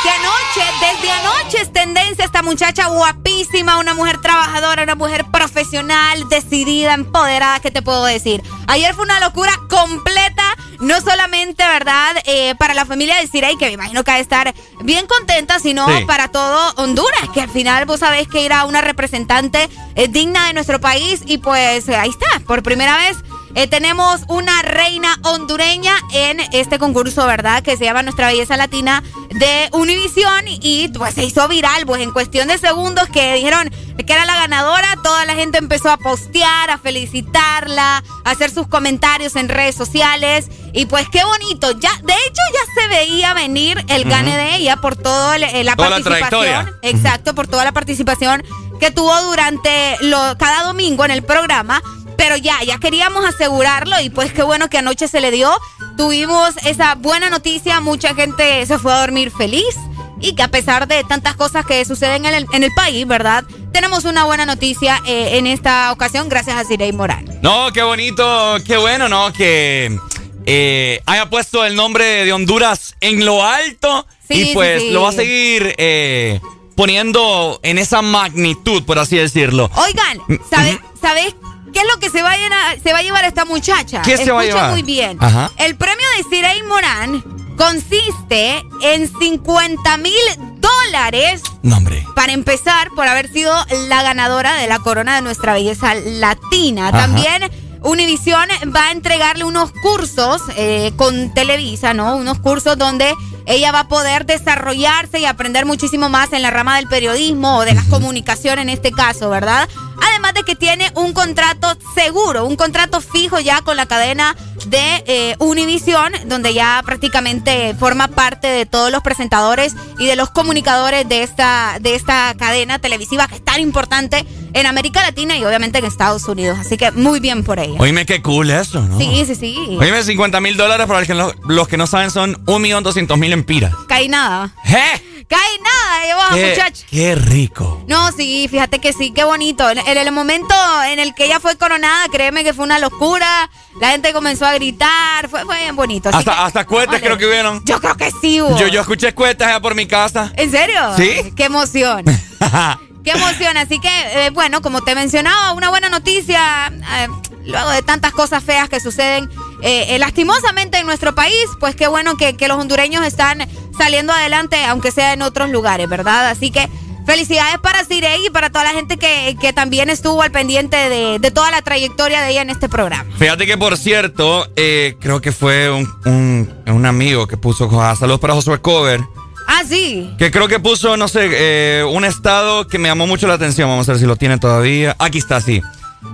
que 0.05 0.11
anoche, 0.11 0.63
desde 0.81 1.11
anoche 1.11 1.61
es 1.63 1.73
tendencia 1.73 2.27
esta 2.27 2.43
muchacha 2.43 2.89
guapísima, 2.89 3.79
una 3.79 3.95
mujer 3.95 4.21
trabajadora, 4.21 4.83
una 4.83 4.95
mujer 4.95 5.25
profesional, 5.33 6.29
decidida, 6.29 6.93
empoderada, 6.93 7.59
¿qué 7.61 7.71
te 7.71 7.81
puedo 7.81 8.05
decir? 8.05 8.43
Ayer 8.67 8.95
fue 8.95 9.05
una 9.05 9.19
locura 9.21 9.53
completa, 9.71 10.45
no 10.81 11.01
solamente, 11.01 11.65
¿verdad? 11.67 12.17
Eh, 12.27 12.55
para 12.59 12.75
la 12.75 12.85
familia 12.85 13.17
de 13.17 13.27
Sirey, 13.29 13.57
que 13.57 13.67
me 13.69 13.73
imagino 13.73 14.05
que 14.05 14.11
ha 14.11 14.17
de 14.17 14.21
estar 14.21 14.55
bien 14.83 15.07
contenta, 15.07 15.59
sino 15.59 15.87
Sí. 15.89 16.05
para 16.05 16.29
todo 16.29 16.75
Honduras, 16.77 17.31
que 17.33 17.41
al 17.41 17.49
final 17.51 17.87
vos 17.87 18.01
sabés 18.01 18.29
que 18.29 18.45
era 18.45 18.67
una 18.67 18.83
representante 18.83 19.71
eh, 19.95 20.09
digna 20.09 20.49
de 20.49 20.53
nuestro 20.53 20.81
país 20.81 21.23
y 21.25 21.39
pues 21.39 21.89
ahí 21.89 22.11
está, 22.11 22.41
por 22.47 22.63
primera 22.63 22.99
vez 22.99 23.17
eh, 23.55 23.67
tenemos 23.67 24.23
una 24.29 24.63
reina 24.63 25.17
hondureña 25.23 25.95
en 26.13 26.41
este 26.53 26.79
concurso, 26.79 27.27
¿verdad? 27.27 27.63
Que 27.63 27.77
se 27.77 27.85
llama 27.85 28.03
Nuestra 28.03 28.29
Belleza 28.29 28.57
Latina 28.57 29.03
de 29.31 29.69
Univisión 29.73 30.45
y 30.47 30.89
pues 30.89 31.15
se 31.15 31.25
hizo 31.25 31.47
viral, 31.49 31.87
pues 31.87 32.03
en 32.03 32.13
cuestión 32.13 32.49
de 32.49 32.59
segundos 32.59 33.09
que 33.09 33.35
dijeron 33.35 33.71
que 34.05 34.13
era 34.13 34.25
la 34.25 34.35
ganadora, 34.35 34.97
toda 35.03 35.25
la 35.25 35.35
gente 35.35 35.59
empezó 35.59 35.91
a 35.91 35.97
postear, 35.97 36.71
a 36.71 36.79
felicitarla, 36.79 38.03
a 38.25 38.31
hacer 38.31 38.51
sus 38.51 38.67
comentarios 38.67 39.37
en 39.37 39.49
redes 39.49 39.75
sociales 39.75 40.49
y 40.73 40.87
pues 40.87 41.09
qué 41.09 41.25
bonito. 41.25 41.71
Ya, 41.79 41.93
de 42.03 42.13
hecho 42.13 42.43
ya 42.53 42.83
se 42.83 42.89
veía 42.89 43.35
venir 43.35 43.85
el 43.89 44.05
gane 44.05 44.37
de 44.37 44.57
ella 44.57 44.77
por 44.77 44.97
toda 44.97 45.39
la 45.39 45.77
participación, 45.77 46.73
exacto, 46.83 47.35
por 47.35 47.47
toda 47.47 47.65
la 47.65 47.73
participación 47.73 48.43
que 48.81 48.91
tuvo 48.91 49.15
durante 49.23 49.97
lo, 50.01 50.37
cada 50.39 50.65
domingo 50.65 51.05
en 51.05 51.11
el 51.13 51.23
programa. 51.23 51.81
Pero 52.17 52.37
ya, 52.37 52.63
ya 52.65 52.79
queríamos 52.79 53.25
asegurarlo 53.25 54.01
y 54.01 54.11
pues 54.11 54.33
qué 54.33 54.43
bueno 54.43 54.69
que 54.69 54.79
anoche 54.79 55.09
se 55.09 55.21
le 55.21 55.31
dio. 55.31 55.53
Tuvimos 55.97 56.55
esa 56.65 56.95
buena 56.95 57.31
noticia, 57.31 57.81
mucha 57.81 58.15
gente 58.15 58.65
se 58.67 58.79
fue 58.79 58.93
a 58.93 59.01
dormir 59.01 59.31
feliz 59.31 59.77
y 60.21 60.35
que 60.35 60.43
a 60.43 60.49
pesar 60.49 60.89
de 60.89 61.05
tantas 61.05 61.37
cosas 61.37 61.67
que 61.67 61.85
suceden 61.85 62.25
en 62.25 62.35
el, 62.35 62.47
en 62.53 62.65
el 62.65 62.73
país, 62.73 63.07
¿verdad? 63.07 63.45
Tenemos 63.73 64.05
una 64.05 64.25
buena 64.25 64.47
noticia 64.47 65.01
eh, 65.07 65.37
en 65.37 65.47
esta 65.47 65.93
ocasión 65.93 66.29
gracias 66.29 66.57
a 66.57 66.65
Sirey 66.65 66.93
Morán. 66.93 67.27
No, 67.43 67.73
qué 67.73 67.83
bonito, 67.83 68.57
qué 68.67 68.77
bueno, 68.77 69.09
¿no? 69.09 69.33
Que 69.33 69.99
eh, 70.47 71.01
haya 71.07 71.29
puesto 71.29 71.65
el 71.65 71.75
nombre 71.77 72.25
de 72.25 72.33
Honduras 72.33 72.95
en 73.01 73.25
lo 73.25 73.45
alto 73.45 74.07
y 74.29 74.55
pues 74.55 74.83
lo 74.91 75.03
va 75.03 75.11
a 75.11 75.13
seguir 75.13 75.75
eh, 75.79 76.41
poniendo 76.75 77.61
en 77.63 77.79
esa 77.79 78.03
magnitud, 78.03 78.85
por 78.85 78.99
así 78.99 79.17
decirlo. 79.17 79.71
Oigan, 79.77 80.21
¿sabes, 80.51 80.79
¿sabes 81.01 81.35
qué 81.75 81.81
es 81.81 81.87
lo 81.93 82.01
que 82.01 82.09
se 82.09 82.23
va 82.23 82.33
a, 82.33 82.77
se 82.83 82.93
va 82.93 83.01
a 83.01 83.03
llevar 83.03 83.25
esta 83.25 83.45
muchacha? 83.45 84.01
¿Qué 84.03 84.17
se 84.17 84.31
va 84.31 84.41
a 84.41 84.45
llevar? 84.45 84.71
muy 84.71 84.83
bien. 84.83 85.19
El 85.59 85.77
premio 85.77 86.07
de 86.17 86.23
Sirey 86.31 86.63
Morán 86.63 87.23
consiste 87.57 88.65
en 88.81 89.11
50 89.19 89.97
mil 89.99 90.13
dólares. 90.59 91.43
Nombre. 91.63 92.07
Para 92.15 92.33
empezar, 92.33 92.89
por 92.97 93.07
haber 93.07 93.31
sido 93.31 93.53
la 93.89 94.03
ganadora 94.03 94.55
de 94.55 94.67
la 94.67 94.79
corona 94.79 95.17
de 95.17 95.23
nuestra 95.23 95.53
belleza 95.53 95.95
latina. 95.95 96.91
También 96.93 97.43
Univision 97.83 98.49
va 98.75 98.89
a 98.89 98.93
entregarle 98.93 99.45
unos 99.45 99.71
cursos 99.83 100.41
eh, 100.57 100.93
con 100.97 101.35
Televisa, 101.35 101.93
¿no? 101.93 102.17
Unos 102.17 102.39
cursos 102.39 102.79
donde 102.79 103.15
ella 103.47 103.73
va 103.73 103.81
a 103.81 103.89
poder 103.89 104.25
desarrollarse 104.25 105.21
y 105.21 105.27
aprender 105.27 105.67
muchísimo 105.67 106.09
más 106.09 106.33
en 106.33 106.43
la 106.43 106.51
rama 106.51 106.77
del 106.77 106.89
periodismo 106.89 107.59
o 107.59 107.65
de 107.65 107.75
la 107.75 107.83
comunicación 107.91 108.59
en 108.59 108.71
este 108.71 108.91
caso, 108.91 109.29
¿verdad? 109.29 109.69
Además 110.09 110.35
de 110.35 110.43
que 110.43 110.55
tiene 110.55 110.91
un 110.95 111.13
contrato 111.13 111.77
seguro, 111.95 112.45
un 112.45 112.57
contrato 112.57 113.01
fijo 113.01 113.41
ya 113.41 113.63
con 113.63 113.77
la 113.77 113.87
cadena 113.87 114.37
de 114.67 115.05
eh, 115.07 115.37
Univision, 115.39 116.13
donde 116.27 116.55
ya 116.55 116.83
prácticamente 116.85 117.75
forma 117.75 118.09
parte 118.09 118.49
de 118.49 118.67
todos 118.67 118.91
los 118.91 119.03
presentadores 119.03 119.75
y 119.99 120.07
de 120.07 120.17
los 120.17 120.31
comunicadores 120.31 121.09
de 121.09 121.23
esta, 121.23 121.79
de 121.81 121.95
esta 121.95 122.35
cadena 122.39 122.79
televisiva 122.79 123.29
que 123.29 123.37
es 123.37 123.45
tan 123.45 123.61
importante 123.61 124.25
en 124.53 124.67
América 124.67 125.03
Latina 125.03 125.37
y 125.37 125.45
obviamente 125.45 125.79
en 125.79 125.85
Estados 125.85 126.27
Unidos. 126.29 126.59
Así 126.59 126.77
que 126.77 126.91
muy 126.93 127.21
bien 127.21 127.45
por 127.45 127.59
ella. 127.59 127.77
Oíme 127.79 128.07
qué 128.07 128.23
cool 128.23 128.51
eso, 128.51 128.81
¿no? 128.83 128.99
Sí, 128.99 129.25
sí, 129.27 129.35
sí. 129.35 129.57
Oíme 129.81 130.03
50 130.03 130.41
mil 130.41 130.57
dólares 130.57 130.87
para 130.87 131.01
los 131.01 131.69
que, 131.69 131.77
no, 131.77 131.87
saben 131.87 132.11
son 132.11 132.37
1.200.000 132.47 133.33
empiras. 133.33 133.75
Cae 133.89 134.09
nada. 134.09 134.55
¿Eh? 134.67 135.14
Cae 135.29 135.59
nada, 135.63 136.05
llevaba, 136.05 136.49
muchacho. 136.49 136.85
Qué 136.91 137.15
rico. 137.15 137.85
No, 137.89 138.13
sí, 138.13 138.47
fíjate 138.51 138.79
que 138.79 138.93
sí, 138.93 139.13
qué 139.13 139.25
bonito. 139.25 139.69
En, 139.71 139.79
el 139.79 140.13
momento 140.13 140.55
en 140.87 140.99
el 140.99 141.15
que 141.15 141.25
ella 141.25 141.41
fue 141.41 141.57
coronada, 141.57 142.07
créeme 142.13 142.45
que 142.45 142.53
fue 142.53 142.65
una 142.65 142.79
locura. 142.79 143.51
La 143.81 143.91
gente 143.91 144.13
comenzó 144.13 144.45
a 144.47 144.55
gritar, 144.55 145.29
fue, 145.29 145.45
fue 145.45 145.59
bien 145.59 145.77
bonito. 145.77 146.11
hasta, 146.13 146.45
hasta 146.45 146.65
cohetes 146.65 147.01
creo 147.01 147.17
que 147.17 147.27
vieron. 147.27 147.63
Yo 147.65 147.81
creo 147.81 147.97
que 147.97 148.11
sí 148.21 148.41
hubo. 148.41 148.57
Yo, 148.59 148.69
yo 148.69 148.81
escuché 148.81 149.15
cohetes 149.15 149.47
allá 149.47 149.61
por 149.61 149.75
mi 149.75 149.87
casa. 149.87 150.33
¿En 150.37 150.51
serio? 150.51 150.81
Sí. 150.97 151.33
Qué 151.35 151.45
emoción. 151.45 152.05
Qué 153.05 153.11
emoción. 153.11 153.57
Así 153.57 153.79
que, 153.79 154.27
eh, 154.27 154.31
bueno, 154.31 154.63
como 154.63 154.83
te 154.83 154.95
mencionaba, 154.95 155.53
una 155.53 155.69
buena 155.71 155.89
noticia. 155.91 156.73
Eh, 156.97 157.09
luego 157.45 157.71
de 157.71 157.83
tantas 157.83 158.13
cosas 158.13 158.43
feas 158.43 158.69
que 158.69 158.81
suceden 158.81 159.29
eh, 159.63 159.99
lastimosamente 159.99 160.79
en 160.79 160.87
nuestro 160.87 161.15
país, 161.15 161.47
pues 161.61 161.77
qué 161.77 161.87
bueno 161.87 162.17
que, 162.17 162.35
los 162.49 162.59
hondureños 162.59 163.05
están 163.07 163.47
saliendo 163.77 164.13
adelante, 164.13 164.65
aunque 164.65 164.91
sea 164.91 165.13
en 165.13 165.23
otros 165.23 165.51
lugares, 165.51 165.89
¿verdad? 165.89 166.29
Así 166.29 166.51
que 166.51 166.69
felicidades 167.07 167.59
para 167.59 167.85
Sirey 167.85 168.27
y 168.27 168.31
para 168.31 168.51
toda 168.51 168.65
la 168.65 168.71
gente 168.71 168.97
que, 168.97 169.53
también 169.55 169.91
estuvo 169.91 170.23
al 170.23 170.31
pendiente 170.31 170.77
de, 170.77 171.31
toda 171.31 171.51
la 171.51 171.63
trayectoria 171.63 172.23
de 172.23 172.31
ella 172.31 172.43
en 172.43 172.51
este 172.51 172.69
programa. 172.69 173.11
Fíjate 173.19 173.47
que, 173.47 173.59
por 173.59 173.77
cierto, 173.77 174.49
creo 174.55 175.21
que 175.21 175.33
fue 175.33 175.71
un, 175.71 176.53
un, 176.67 176.87
amigo 176.87 177.27
que 177.27 177.37
puso 177.37 177.71
saludos 177.97 178.21
para 178.21 178.35
Josué 178.35 178.61
Cover 178.61 179.01
Ah, 179.47 179.63
sí. 179.69 180.11
Que 180.19 180.31
creo 180.31 180.49
que 180.49 180.59
puso, 180.59 180.97
no 180.97 181.09
sé, 181.09 181.29
eh, 181.31 181.85
un 181.85 182.05
estado 182.05 182.67
que 182.67 182.79
me 182.79 182.89
llamó 182.89 183.07
mucho 183.07 183.27
la 183.27 183.35
atención. 183.35 183.69
Vamos 183.69 183.89
a 183.89 183.93
ver 183.93 184.01
si 184.01 184.07
lo 184.07 184.17
tiene 184.17 184.39
todavía. 184.39 184.97
Aquí 184.99 185.19
está, 185.19 185.41
sí. 185.41 185.61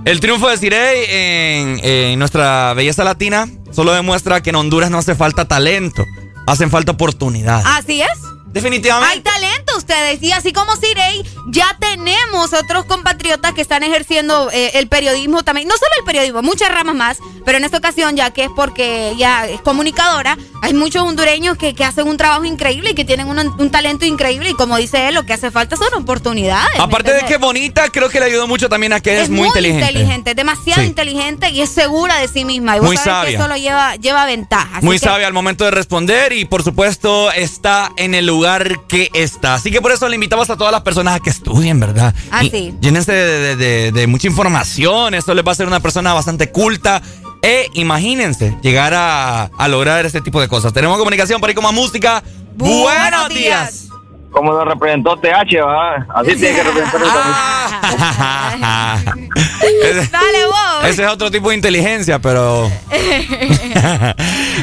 El 0.05 0.19
triunfo 0.19 0.49
de 0.49 0.57
Cirey 0.57 1.05
en, 1.09 2.19
nuestra 2.19 2.73
belleza 2.73 3.03
latina 3.03 3.47
solo 3.71 3.93
demuestra 3.93 4.41
que 4.41 4.49
en 4.49 4.55
Honduras 4.55 4.89
no 4.89 4.97
hace 4.97 5.15
falta 5.15 5.45
talento, 5.45 6.05
hacen 6.47 6.69
falta 6.69 6.91
oportunidades. 6.91 7.65
Así 7.67 8.01
es. 8.01 8.30
Definitivamente. 8.53 9.13
Hay 9.13 9.21
talento 9.21 9.77
ustedes. 9.77 10.21
Y 10.21 10.31
así 10.31 10.51
como 10.53 10.75
Sirey, 10.75 11.23
ya 11.47 11.77
tenemos 11.79 12.53
otros 12.53 12.85
compatriotas 12.85 13.53
que 13.53 13.61
están 13.61 13.83
ejerciendo 13.83 14.49
eh, 14.51 14.71
el 14.75 14.87
periodismo 14.87 15.43
también. 15.43 15.67
No 15.67 15.75
solo 15.75 15.91
el 15.99 16.05
periodismo, 16.05 16.41
muchas 16.41 16.69
ramas 16.69 16.95
más. 16.95 17.17
Pero 17.45 17.57
en 17.57 17.63
esta 17.63 17.77
ocasión, 17.77 18.15
ya 18.15 18.31
que 18.31 18.45
es 18.45 18.49
porque 18.55 19.09
ella 19.09 19.47
es 19.47 19.61
comunicadora, 19.61 20.37
hay 20.61 20.73
muchos 20.73 21.01
hondureños 21.03 21.57
que, 21.57 21.75
hacen 21.81 22.07
un 22.07 22.15
trabajo 22.15 22.45
increíble 22.45 22.91
y 22.91 22.93
que 22.93 23.05
tienen 23.05 23.27
un, 23.27 23.71
talento 23.71 24.05
increíble. 24.05 24.51
Y 24.51 24.53
como 24.53 24.77
dice 24.77 25.07
él, 25.07 25.15
lo 25.15 25.23
que 25.23 25.33
hace 25.33 25.49
falta 25.49 25.75
son 25.75 25.93
oportunidades. 25.95 26.79
Aparte 26.79 27.13
de 27.13 27.21
que 27.21 27.35
es 27.35 27.39
bonita, 27.39 27.89
creo 27.89 28.09
que 28.09 28.19
le 28.19 28.27
ayudó 28.27 28.47
mucho 28.47 28.69
también 28.69 28.93
a 28.93 28.99
que 28.99 29.21
es, 29.21 29.29
muy, 29.29 29.47
inteligente. 29.47 29.87
inteligente, 29.87 30.35
demasiado 30.35 30.83
inteligente 30.83 31.49
y 31.49 31.61
es 31.61 31.69
segura 31.69 32.17
de 32.17 32.27
sí 32.27 32.45
misma. 32.45 32.77
Y 32.77 32.81
muy 32.81 32.97
sabia. 32.97 33.37
eso 33.37 33.47
lo 33.47 33.55
lleva, 33.55 33.95
lleva 33.95 34.25
ventaja. 34.25 34.81
Muy 34.81 34.99
sabia 34.99 35.25
al 35.25 35.33
momento 35.33 35.65
de 35.65 35.71
responder 35.71 36.33
y 36.33 36.45
por 36.45 36.63
supuesto 36.63 37.31
está 37.31 37.91
en 37.97 38.13
el 38.13 38.27
lugar 38.27 38.40
lugar 38.41 38.79
que 38.87 39.11
está. 39.13 39.53
Así 39.53 39.69
que 39.69 39.81
por 39.81 39.91
eso 39.91 40.09
le 40.09 40.15
invitamos 40.15 40.49
a 40.49 40.57
todas 40.57 40.71
las 40.71 40.81
personas 40.81 41.15
a 41.15 41.19
que 41.19 41.29
estudien, 41.29 41.79
¿verdad? 41.79 42.15
Así. 42.31 42.73
Ah, 42.73 42.77
llénense 42.81 43.11
de, 43.13 44.07
mucha 44.07 44.27
información. 44.27 45.13
Esto 45.13 45.35
les 45.35 45.45
va 45.45 45.51
a 45.51 45.55
ser 45.55 45.67
una 45.67 45.79
persona 45.79 46.11
bastante 46.13 46.49
culta. 46.51 47.03
E 47.43 47.67
imagínense 47.73 48.57
llegar 48.63 48.93
a, 48.95 49.49
lograr 49.67 50.05
este 50.07 50.21
tipo 50.21 50.41
de 50.41 50.47
cosas. 50.47 50.73
Tenemos 50.73 50.97
comunicación 50.97 51.39
para 51.39 51.51
ir 51.51 51.55
con 51.55 51.63
más 51.63 51.73
música. 51.73 52.23
Buenos, 52.55 53.29
días 53.29 53.87
como 54.31 54.53
lo 54.53 54.63
representó 54.63 55.17
TH, 55.17 55.61
¿va? 55.61 56.07
Así 56.15 56.37
tiene 56.37 56.55
que 56.55 56.63
representar 56.63 57.01
ah. 57.03 57.60
Dale 60.11 60.45
vos. 60.45 60.85
Ese 60.85 61.03
es 61.03 61.09
otro 61.09 61.31
tipo 61.31 61.49
de 61.49 61.55
inteligencia, 61.55 62.19
pero. 62.19 62.71
qué 62.89 64.15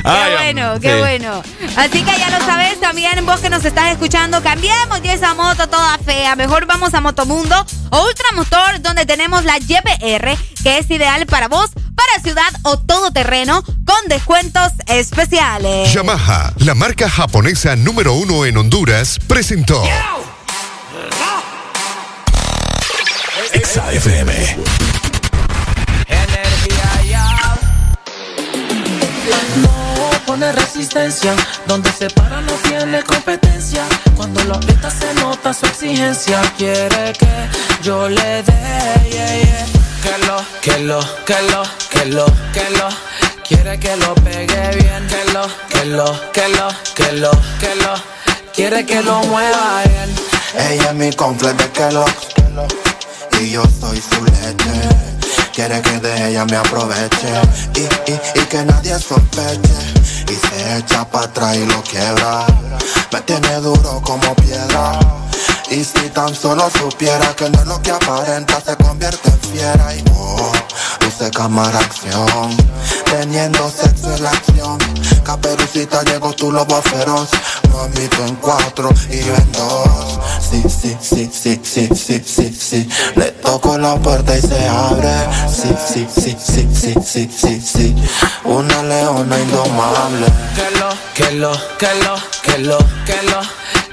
bueno, 0.02 0.80
qué 0.80 0.98
bueno. 0.98 1.42
Así 1.76 2.02
que 2.02 2.18
ya 2.18 2.30
lo 2.30 2.44
sabes, 2.44 2.80
también 2.80 3.24
vos 3.26 3.40
que 3.40 3.50
nos 3.50 3.64
estás 3.64 3.92
escuchando, 3.92 4.42
cambiemos 4.42 5.02
ya 5.02 5.12
esa 5.12 5.34
moto 5.34 5.68
toda 5.68 5.98
fea. 5.98 6.36
Mejor 6.36 6.66
vamos 6.66 6.94
a 6.94 7.00
Motomundo 7.00 7.66
o 7.90 8.06
Ultramotor, 8.06 8.80
donde 8.82 9.06
tenemos 9.06 9.44
la 9.44 9.58
YPR, 9.58 10.36
que 10.62 10.78
es 10.78 10.90
ideal 10.90 11.26
para 11.26 11.48
vos, 11.48 11.70
para 11.94 12.22
ciudad 12.22 12.48
o 12.62 12.78
todo 12.78 13.10
terreno, 13.10 13.62
con 13.84 14.08
descuentos 14.08 14.72
especiales. 14.86 15.92
Yamaha, 15.92 16.52
la 16.58 16.74
marca 16.74 17.10
japonesa 17.10 17.76
número 17.76 18.14
uno 18.14 18.44
en 18.44 18.56
Honduras, 18.56 19.18
presenta 23.50 23.90
XAFM. 23.90 24.56
No 29.62 30.10
pone 30.26 30.52
resistencia, 30.52 31.34
donde 31.66 31.90
se 31.92 32.08
para 32.10 32.40
no 32.40 32.52
tiene 32.68 33.02
competencia. 33.02 33.84
Cuando 34.16 34.42
lo 34.44 34.54
aprieta 34.54 34.90
se 34.90 35.12
nota 35.14 35.52
su 35.52 35.66
exigencia. 35.66 36.40
Quiere 36.56 37.12
que 37.12 37.48
yo 37.82 38.08
le 38.08 38.42
dé, 38.42 39.64
que 40.02 40.26
lo, 40.26 40.44
que 40.60 40.78
lo, 40.80 41.00
que 41.24 41.42
lo, 41.50 41.62
que 41.90 42.04
lo, 42.06 42.26
que 42.52 42.70
lo. 42.76 42.88
Quiere 43.46 43.78
que 43.80 43.96
lo 43.96 44.14
pegue 44.16 44.76
bien, 44.76 45.06
que 45.08 45.32
lo, 45.32 45.46
que 45.68 45.84
lo, 45.86 46.32
que 46.32 46.48
lo, 46.48 46.68
que 46.94 47.12
lo, 47.12 47.30
que 47.58 47.74
lo 47.76 48.18
quiere 48.52 48.84
que 48.84 49.00
lo 49.02 49.22
mueva 49.22 49.82
bien. 49.84 50.14
Ella 50.70 50.88
es 50.90 50.94
mi 50.94 51.12
completo 51.12 51.62
de 51.62 51.70
que 51.70 51.92
lo, 51.92 52.04
y 53.40 53.50
yo 53.50 53.62
soy 53.80 54.00
su 54.00 54.24
leche. 54.24 54.88
Quiere 55.54 55.80
que 55.82 55.98
de 55.98 56.28
ella 56.28 56.44
me 56.44 56.56
aproveche 56.56 57.32
y, 57.74 58.10
y, 58.10 58.40
y 58.40 58.44
que 58.46 58.64
nadie 58.64 58.98
sospeche. 58.98 59.78
Y 60.28 60.34
se 60.34 60.78
echa 60.78 61.08
para 61.08 61.26
atrás 61.26 61.56
y 61.56 61.64
lo 61.66 61.82
quiebra. 61.82 62.46
Me 63.12 63.20
tiene 63.22 63.56
duro 63.56 64.00
como 64.02 64.34
piedra. 64.36 64.98
Y 65.70 65.84
si 65.84 66.08
tan 66.14 66.34
solo 66.34 66.70
supiera 66.70 67.34
que 67.36 67.50
no 67.50 67.60
es 67.60 67.66
lo 67.66 67.82
que 67.82 67.90
aparenta 67.90 68.58
se 68.60 68.74
convierte 68.76 69.28
en 69.28 69.40
fiera 69.40 69.94
y 69.94 70.02
oh, 70.14 70.50
luce 71.00 71.30
cámara 71.30 71.78
acción, 71.78 72.56
teniendo 73.04 73.70
sexo 73.70 74.14
en 74.14 74.22
la 74.22 74.30
acción. 74.30 74.78
Caperucita 75.24 76.02
llegó 76.04 76.32
tu 76.32 76.50
lobo 76.50 76.80
feroz, 76.80 77.28
mamito 77.70 78.24
en 78.24 78.36
cuatro 78.36 78.88
y 79.10 79.18
yo 79.18 79.34
en 79.34 79.52
dos. 79.52 80.18
Sí, 80.50 80.62
sí, 80.62 80.96
sí, 81.00 81.30
sí, 81.30 81.60
sí, 81.62 81.88
sí, 81.94 82.22
sí, 82.24 82.58
sí. 82.58 82.88
Le 83.16 83.30
toco 83.32 83.76
la 83.76 83.96
puerta 83.96 84.38
y 84.38 84.40
se 84.40 84.66
abre. 84.68 85.12
Sí, 85.54 85.68
sí, 85.86 86.08
sí, 86.08 86.36
sí, 86.40 86.66
sí, 86.74 86.94
sí, 87.04 87.30
sí, 87.30 87.60
sí. 87.60 87.94
Una 88.44 88.82
leona 88.84 89.38
indomable. 89.38 90.26
Que 90.54 90.78
lo, 90.78 90.88
que 91.14 91.30
lo, 91.32 91.52
que 91.76 91.94
lo, 92.02 92.14
que 92.42 92.58
lo, 92.58 92.78
que 93.04 93.22
lo. 93.24 93.67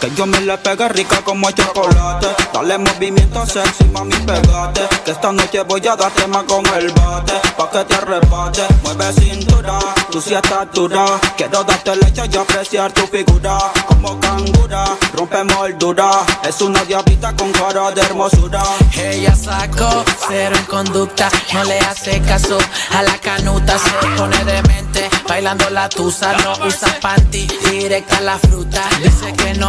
que 0.00 0.10
yo 0.14 0.26
me 0.26 0.40
le 0.40 0.56
pegue 0.58 0.88
rica 0.88 1.22
como 1.22 1.48
el 1.48 1.54
chocolate. 1.54 2.28
Dale 2.52 2.78
movimiento 2.78 3.44
sexy, 3.46 3.84
mami, 3.84 4.14
pegate. 4.14 4.82
Que 5.04 5.10
esta 5.10 5.32
noche 5.32 5.62
voy 5.62 5.86
a 5.86 5.96
darte 5.96 6.26
más 6.28 6.44
con 6.44 6.64
el 6.74 6.90
bate. 6.92 7.34
Pa' 7.56 7.70
que 7.70 7.84
te 7.84 7.94
arrebate, 7.94 8.62
mueve 8.82 9.12
cintura. 9.12 9.78
Tú 10.10 10.20
sí 10.20 10.34
estás 10.34 10.68
dura. 10.72 11.18
Quiero 11.36 11.64
darte 11.64 11.96
leche 11.96 12.22
y 12.32 12.36
apreciar 12.36 12.92
tu 12.92 13.06
figura. 13.06 13.58
Como 13.86 14.18
cangura, 14.20 14.84
rompe 15.14 15.44
moldura. 15.44 16.10
Es 16.42 16.60
una 16.60 16.82
diablita 16.84 17.34
con 17.36 17.50
cara 17.52 17.90
de 17.90 18.00
hermosura. 18.00 18.62
Ella 18.96 19.34
sacó 19.34 20.04
cero 20.28 20.56
en 20.56 20.64
conducta, 20.64 21.28
no 21.52 21.64
le 21.64 21.78
hace 21.80 22.20
caso 22.22 22.58
a 22.92 23.02
la 23.02 23.16
canuta, 23.18 23.78
se 23.78 23.90
pone 24.16 24.44
demente, 24.44 25.08
bailando 25.26 25.68
la 25.70 25.88
tusa, 25.88 26.32
no 26.38 26.66
usa 26.66 26.98
panty, 27.00 27.46
directa 27.70 28.20
la 28.20 28.38
fruta. 28.38 28.82
Dice 29.02 29.32
que 29.32 29.54
no 29.54 29.68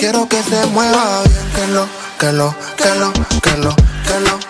Quiero 0.00 0.26
que 0.26 0.42
se 0.42 0.64
mueva 0.68 1.22
bien, 1.24 1.52
que 1.54 1.66
lo, 1.66 1.86
que 2.18 2.32
lo, 2.32 2.56
que 2.74 2.88
lo, 2.94 3.12
que 3.42 3.56
lo, 3.58 3.76
que 3.76 4.20
lo. 4.20 4.40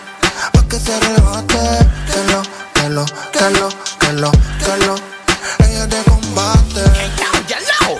Pa' 0.52 0.68
que 0.68 0.78
se 0.78 1.00
rebate, 1.00 1.58
que 2.06 2.32
lo, 2.32 2.42
que 2.72 2.88
lo, 2.88 3.04
que 3.32 3.50
lo, 3.58 3.68
que 3.98 4.12
lo, 4.12 4.30
que 4.30 4.86
lo. 4.86 4.94
Ella 5.66 5.82
es 5.82 5.90
de 5.90 6.04
combate. 6.04 6.84
Hello, 7.50 7.98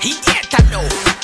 idiétalo, 0.00 0.82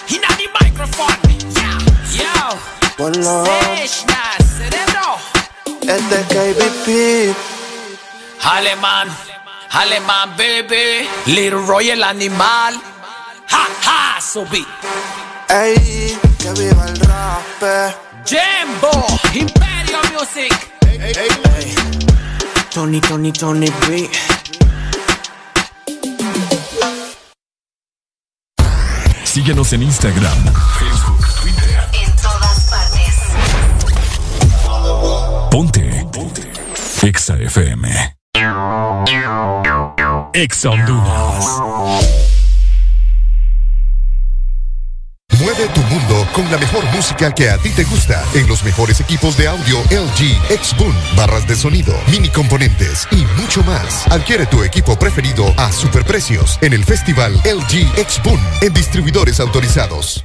y 0.08 0.18
nadie 0.18 0.50
microphone. 0.60 1.38
Yo, 1.54 2.24
yo, 2.24 2.58
Ponlo. 2.96 3.44
Seshna, 3.46 4.34
cerebro. 4.58 5.16
Este 5.80 6.24
KBP. 6.34 7.36
Alemán, 8.42 9.16
alemán, 9.70 10.36
baby. 10.36 11.08
Little 11.26 11.64
Royal 11.68 12.02
animal. 12.02 12.82
Ha, 13.52 14.16
ha, 14.16 14.20
subí. 14.20 14.66
Ey, 15.48 16.18
que 16.38 16.52
viva 16.52 16.86
el 16.86 16.96
rap. 17.00 17.94
Jimbo, 18.24 19.06
Imperio 19.32 19.98
Music. 20.12 20.52
Tony, 22.72 23.00
Tony, 23.00 23.32
Tony 23.32 23.70
B. 23.88 24.10
Síguenos 29.24 29.72
en 29.72 29.82
Instagram, 29.82 30.44
Facebook, 30.78 31.26
Twitter. 31.40 31.88
En 31.92 32.16
todas 32.16 32.70
partes. 32.70 33.14
Ponte. 35.50 36.06
Ponte. 36.12 36.52
Exa 37.02 37.36
FM. 37.36 38.16
Exa 40.32 40.70
Honduras. 40.70 42.25
Mueve 45.46 45.68
tu 45.68 45.80
mundo 45.82 46.26
con 46.32 46.50
la 46.50 46.58
mejor 46.58 46.84
música 46.86 47.32
que 47.32 47.48
a 47.48 47.56
ti 47.56 47.70
te 47.70 47.84
gusta 47.84 48.20
en 48.34 48.48
los 48.48 48.64
mejores 48.64 49.00
equipos 49.00 49.36
de 49.36 49.46
audio 49.46 49.78
LG, 49.92 50.58
Xboom, 50.60 50.92
barras 51.16 51.46
de 51.46 51.54
sonido, 51.54 51.94
mini 52.10 52.28
componentes 52.28 53.06
y 53.12 53.24
mucho 53.40 53.62
más. 53.62 54.08
Adquiere 54.10 54.46
tu 54.46 54.64
equipo 54.64 54.98
preferido 54.98 55.46
a 55.56 55.70
superprecios 55.70 56.58
en 56.62 56.72
el 56.72 56.84
Festival 56.84 57.32
LG 57.44 57.86
Xboom 57.94 58.40
en 58.60 58.74
distribuidores 58.74 59.38
autorizados. 59.38 60.24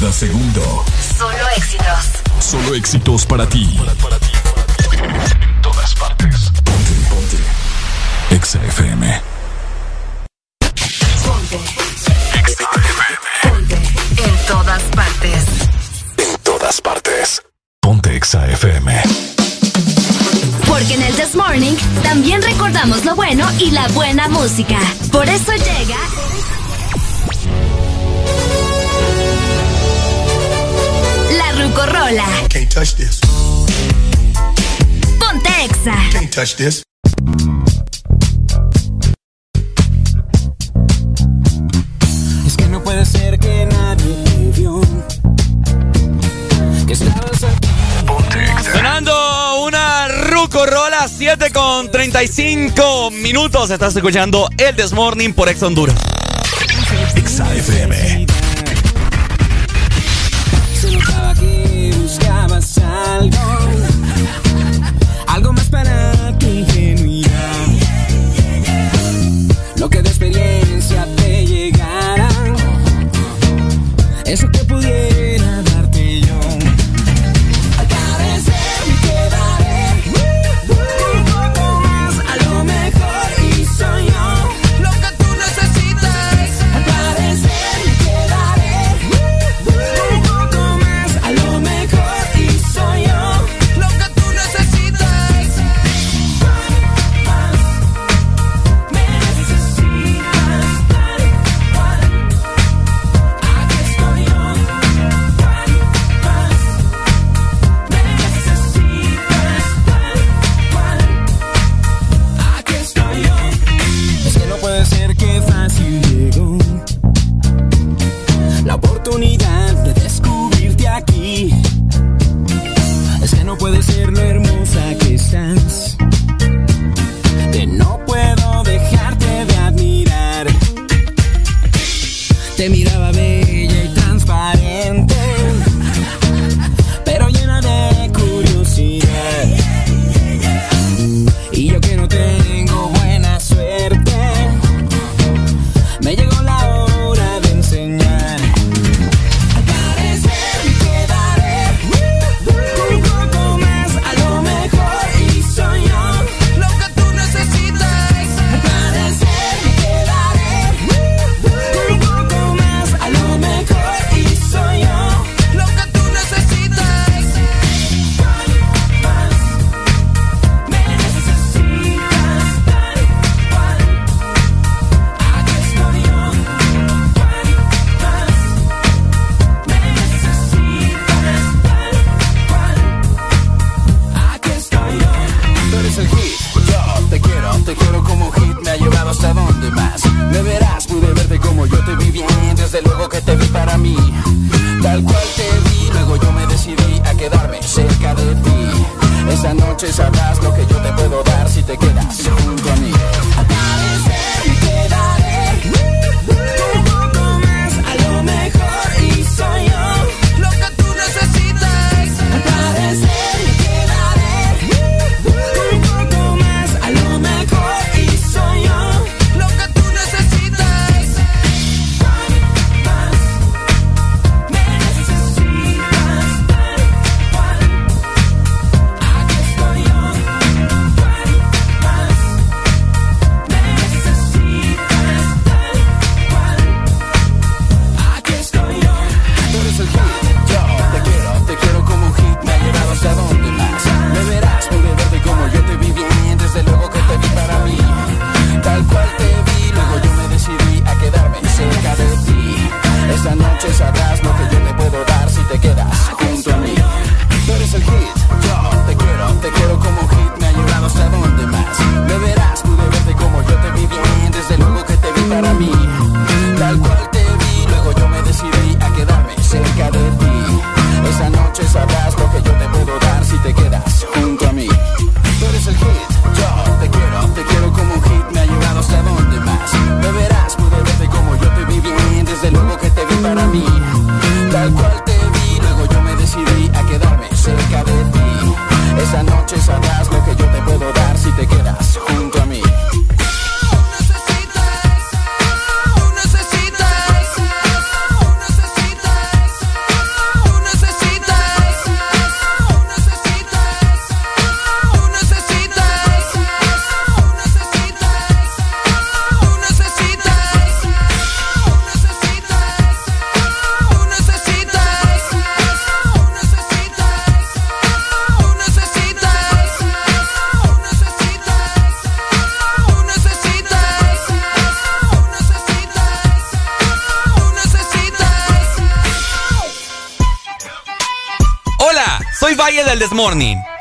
Cada 0.00 0.12
segundo. 0.12 0.84
Solo 1.18 1.48
éxitos. 1.56 2.04
Solo 2.40 2.74
éxitos 2.74 3.26
para 3.26 3.46
ti. 3.46 3.78
En 4.92 5.62
todas 5.62 5.94
partes. 5.94 6.50
Ponte, 6.64 6.92
ponte. 7.10 8.34
Exa 8.34 8.64
FM. 8.64 9.20
En 14.16 14.46
todas 14.46 14.82
partes. 14.96 15.44
En 16.16 16.38
todas 16.44 16.80
partes. 16.80 17.42
Ponte 17.80 18.16
Exa 18.16 18.48
FM. 18.48 19.02
Porque 20.66 20.94
en 20.94 21.02
el 21.02 21.14
This 21.14 21.34
Morning 21.34 21.74
también 22.02 22.40
recordamos 22.40 23.04
lo 23.04 23.14
bueno 23.16 23.46
y 23.58 23.70
la 23.70 23.86
buena 23.88 24.28
música. 24.28 24.78
Por 25.12 25.28
eso 25.28 25.52
llega 25.52 25.98
Truco 31.60 31.84
Rola. 31.84 32.24
Can't 32.48 32.72
touch 32.72 32.94
this. 32.94 33.20
Pontexa, 35.18 35.92
Can't 36.10 36.30
touch 36.34 36.56
this. 36.56 36.82
Es 42.46 42.56
que 42.56 42.66
no 42.66 42.82
puede 42.82 43.04
ser 43.04 43.38
que 43.38 43.66
nadie 43.66 44.16
vio. 44.56 44.80
Que 46.86 46.94
estabas 46.94 47.44
aquí. 47.44 47.68
Ponte 48.06 48.42
Exa. 48.42 49.58
Una 49.62 50.08
Ruco 50.08 50.64
Rola 50.64 51.08
7 51.08 51.50
con 51.50 51.90
35 51.90 53.10
minutos. 53.10 53.68
Estás 53.68 53.94
escuchando 53.94 54.48
El 54.56 54.74
Desmorning 54.76 55.34
por 55.34 55.50
Ex 55.50 55.62
Honduras. 55.62 55.96
Exa 57.16 57.54
FM. 57.54 58.29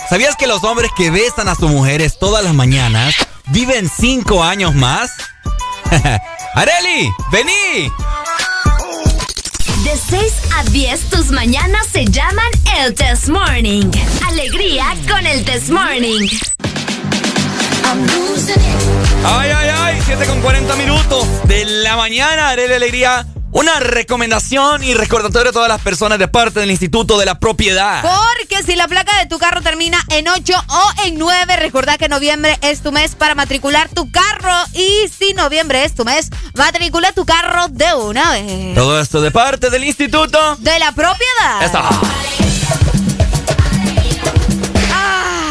¿Sabías 0.10 0.36
que 0.36 0.46
los 0.46 0.64
hombres 0.64 0.92
que 0.96 1.10
besan 1.10 1.48
a 1.48 1.56
sus 1.56 1.72
mujeres 1.72 2.20
todas 2.20 2.44
las 2.44 2.54
mañanas 2.54 3.16
viven 3.48 3.90
cinco 3.90 4.44
años 4.44 4.76
más? 4.76 5.12
¡Areli! 6.54 7.10
¡Vení! 7.32 7.92
De 9.84 9.98
6 9.98 10.34
a 10.56 10.64
10, 10.66 11.10
tus 11.10 11.32
mañanas 11.32 11.88
se 11.92 12.06
llaman 12.06 12.46
el 12.78 12.94
Test 12.94 13.30
Morning. 13.30 13.90
Alegría 14.28 14.86
con 15.10 15.26
el 15.26 15.44
Test 15.44 15.70
Morning. 15.70 16.30
Ay, 19.26 19.50
ay, 19.50 19.70
ay, 19.76 20.02
7 20.06 20.26
con 20.28 20.42
40 20.42 20.76
minutos 20.76 21.28
de 21.46 21.66
la 21.66 21.96
mañana, 21.96 22.50
Areli 22.50 22.76
Alegría. 22.76 23.26
Una 23.52 23.80
recomendación 23.80 24.84
y 24.84 24.94
recordatorio 24.94 25.50
a 25.50 25.54
todas 25.54 25.70
las 25.70 25.82
personas 25.82 26.20
de 26.20 26.28
parte 26.28 26.60
del 26.60 26.70
Instituto 26.70 27.18
de 27.18 27.26
la 27.26 27.40
Propiedad. 27.40 28.04
Porque 28.04 28.28
si 28.65 28.76
la 28.76 28.88
placa 28.88 29.18
de 29.19 29.26
tu 29.26 29.38
carro 29.40 29.61
termina 29.61 29.99
en 30.10 30.27
8 30.27 30.53
o 30.68 30.91
en 31.06 31.18
9, 31.18 31.56
recordá 31.57 31.98
que 31.98 32.10
noviembre 32.10 32.57
es 32.61 32.81
tu 32.81 32.91
mes 32.91 33.15
para 33.15 33.36
matricular 33.36 33.90
tu 33.90 34.11
carro. 34.11 34.53
Y 34.73 35.07
si 35.10 35.34
noviembre 35.34 35.84
es 35.84 35.95
tu 35.95 36.06
mes, 36.06 36.30
matricula 36.56 37.11
tu 37.14 37.26
carro 37.26 37.68
de 37.69 37.94
una 37.95 38.31
vez. 38.31 38.76
Todo 38.76 38.99
esto 38.99 39.22
de 39.22 39.31
parte 39.31 39.69
del 39.69 39.84
Instituto 39.84 40.57
de 40.57 40.80
la 40.80 40.91
Propiedad. 40.91 41.64
Eso. 41.64 42.59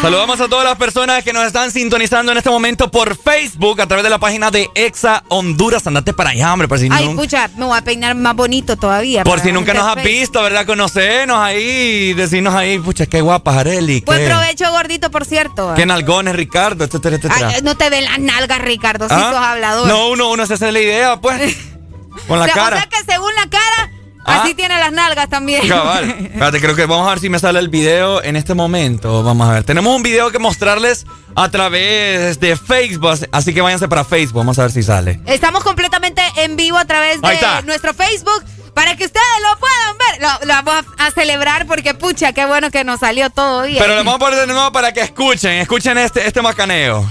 Saludamos 0.00 0.40
a 0.40 0.48
todas 0.48 0.64
las 0.64 0.76
personas 0.78 1.24
que 1.24 1.32
nos 1.32 1.44
están 1.44 1.72
sintonizando 1.72 2.30
en 2.30 2.38
este 2.38 2.50
momento 2.50 2.88
por 2.88 3.16
Facebook 3.16 3.80
a 3.80 3.86
través 3.86 4.04
de 4.04 4.10
la 4.10 4.18
página 4.18 4.50
de 4.50 4.70
Exa 4.76 5.24
Honduras. 5.28 5.84
Andate 5.88 6.14
para 6.14 6.30
allá, 6.30 6.52
hombre, 6.52 6.68
por 6.68 6.78
si, 6.78 6.88
Ay, 6.90 7.06
nun- 7.06 7.16
pucha, 7.16 7.50
me 7.56 7.64
voy 7.64 7.76
a 7.76 7.82
peinar 7.82 8.14
más 8.14 8.36
bonito 8.36 8.76
todavía. 8.76 9.24
por 9.24 9.40
si 9.40 9.50
nunca 9.50 9.74
nos 9.74 9.84
has 9.96 10.02
visto, 10.04 10.40
¿verdad? 10.40 10.66
Conocernos 10.66 11.36
ahí, 11.38 12.14
decirnos 12.14 12.54
ahí, 12.54 12.78
pucha, 12.78 13.06
qué 13.06 13.20
guapa, 13.20 13.58
Areli. 13.58 14.02
Buen 14.06 14.20
Qué, 14.20 14.26
provecho, 14.28 14.70
gordito, 14.70 15.10
por 15.10 15.24
cierto. 15.24 15.74
qué 15.74 15.84
nalgones, 15.84 16.36
Ricardo, 16.36 16.84
etcétera, 16.84 17.16
etcétera. 17.16 17.48
Ay, 17.56 17.62
no 17.62 17.76
te 17.76 17.90
ven 17.90 18.04
las 18.04 18.20
nalgas, 18.20 18.60
Ricardo, 18.60 19.08
si 19.08 19.14
¿Ah? 19.16 19.30
sos 19.32 19.40
hablador. 19.42 19.88
No, 19.88 20.08
uno, 20.10 20.30
uno 20.30 20.46
se 20.46 20.54
hace 20.54 20.70
la 20.70 20.78
idea, 20.80 21.20
pues. 21.20 21.56
Con 22.28 22.38
la 22.38 22.44
o 22.44 22.48
sea, 22.48 22.54
cara. 22.54 22.76
O 22.76 22.78
sea 22.80 22.88
que 22.88 23.12
según 23.12 23.32
la 23.34 23.48
cara, 23.50 23.90
¿Ah? 24.28 24.42
así 24.42 24.54
tiene 24.54 24.78
las 24.78 24.92
nalgas 24.92 25.28
también. 25.28 25.66
Cabal. 25.68 26.04
Espérate, 26.32 26.60
creo 26.60 26.74
que 26.76 26.86
vamos 26.86 27.06
a 27.06 27.10
ver 27.10 27.20
si 27.20 27.28
me 27.28 27.38
sale 27.38 27.58
el 27.58 27.68
video 27.68 28.22
en 28.22 28.36
este 28.36 28.54
momento. 28.54 29.22
Vamos 29.22 29.48
a 29.48 29.52
ver. 29.52 29.64
Tenemos 29.64 29.94
un 29.94 30.02
video 30.02 30.30
que 30.30 30.38
mostrarles 30.38 31.06
a 31.34 31.48
través 31.50 32.38
de 32.40 32.56
Facebook. 32.56 33.18
Así 33.32 33.54
que 33.54 33.60
váyanse 33.60 33.88
para 33.88 34.04
Facebook. 34.04 34.38
Vamos 34.38 34.58
a 34.58 34.62
ver 34.62 34.70
si 34.72 34.82
sale. 34.82 35.20
Estamos 35.26 35.62
completamente 35.64 36.22
en 36.36 36.56
vivo 36.56 36.76
a 36.78 36.84
través 36.84 37.20
de 37.20 37.38
nuestro 37.64 37.94
Facebook 37.94 38.44
para 38.74 38.94
que 38.96 39.06
ustedes 39.06 39.24
lo 39.42 39.58
puedan 39.58 39.98
ver. 39.98 40.20
Lo, 40.22 40.46
lo 40.46 40.62
vamos 40.62 40.84
a, 40.98 41.06
a 41.06 41.10
celebrar 41.10 41.66
porque, 41.66 41.94
pucha, 41.94 42.32
qué 42.32 42.44
bueno 42.46 42.70
que 42.70 42.84
nos 42.84 43.00
salió 43.00 43.30
todo 43.30 43.62
bien. 43.62 43.78
Pero 43.78 43.90
lo 43.94 43.98
vamos 44.04 44.14
a 44.14 44.18
poner 44.18 44.38
de 44.40 44.46
nuevo 44.46 44.70
para 44.72 44.92
que 44.92 45.00
escuchen. 45.00 45.52
Escuchen 45.58 45.98
este, 45.98 46.26
este 46.26 46.42
macaneo. 46.42 47.04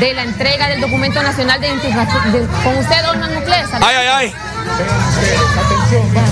de 0.00 0.14
la 0.14 0.22
entrega 0.24 0.68
del 0.68 0.80
documento 0.80 1.22
nacional 1.22 1.60
de 1.60 1.68
identificación 1.68 2.32
de- 2.32 2.46
con 2.64 2.76
usted, 2.76 3.02
don 3.04 3.20
Nuclear. 3.34 3.66
Ay, 3.82 3.96
ay, 3.96 4.06
ay. 4.12 4.34
Atención, 5.16 6.14
vamos, 6.14 6.30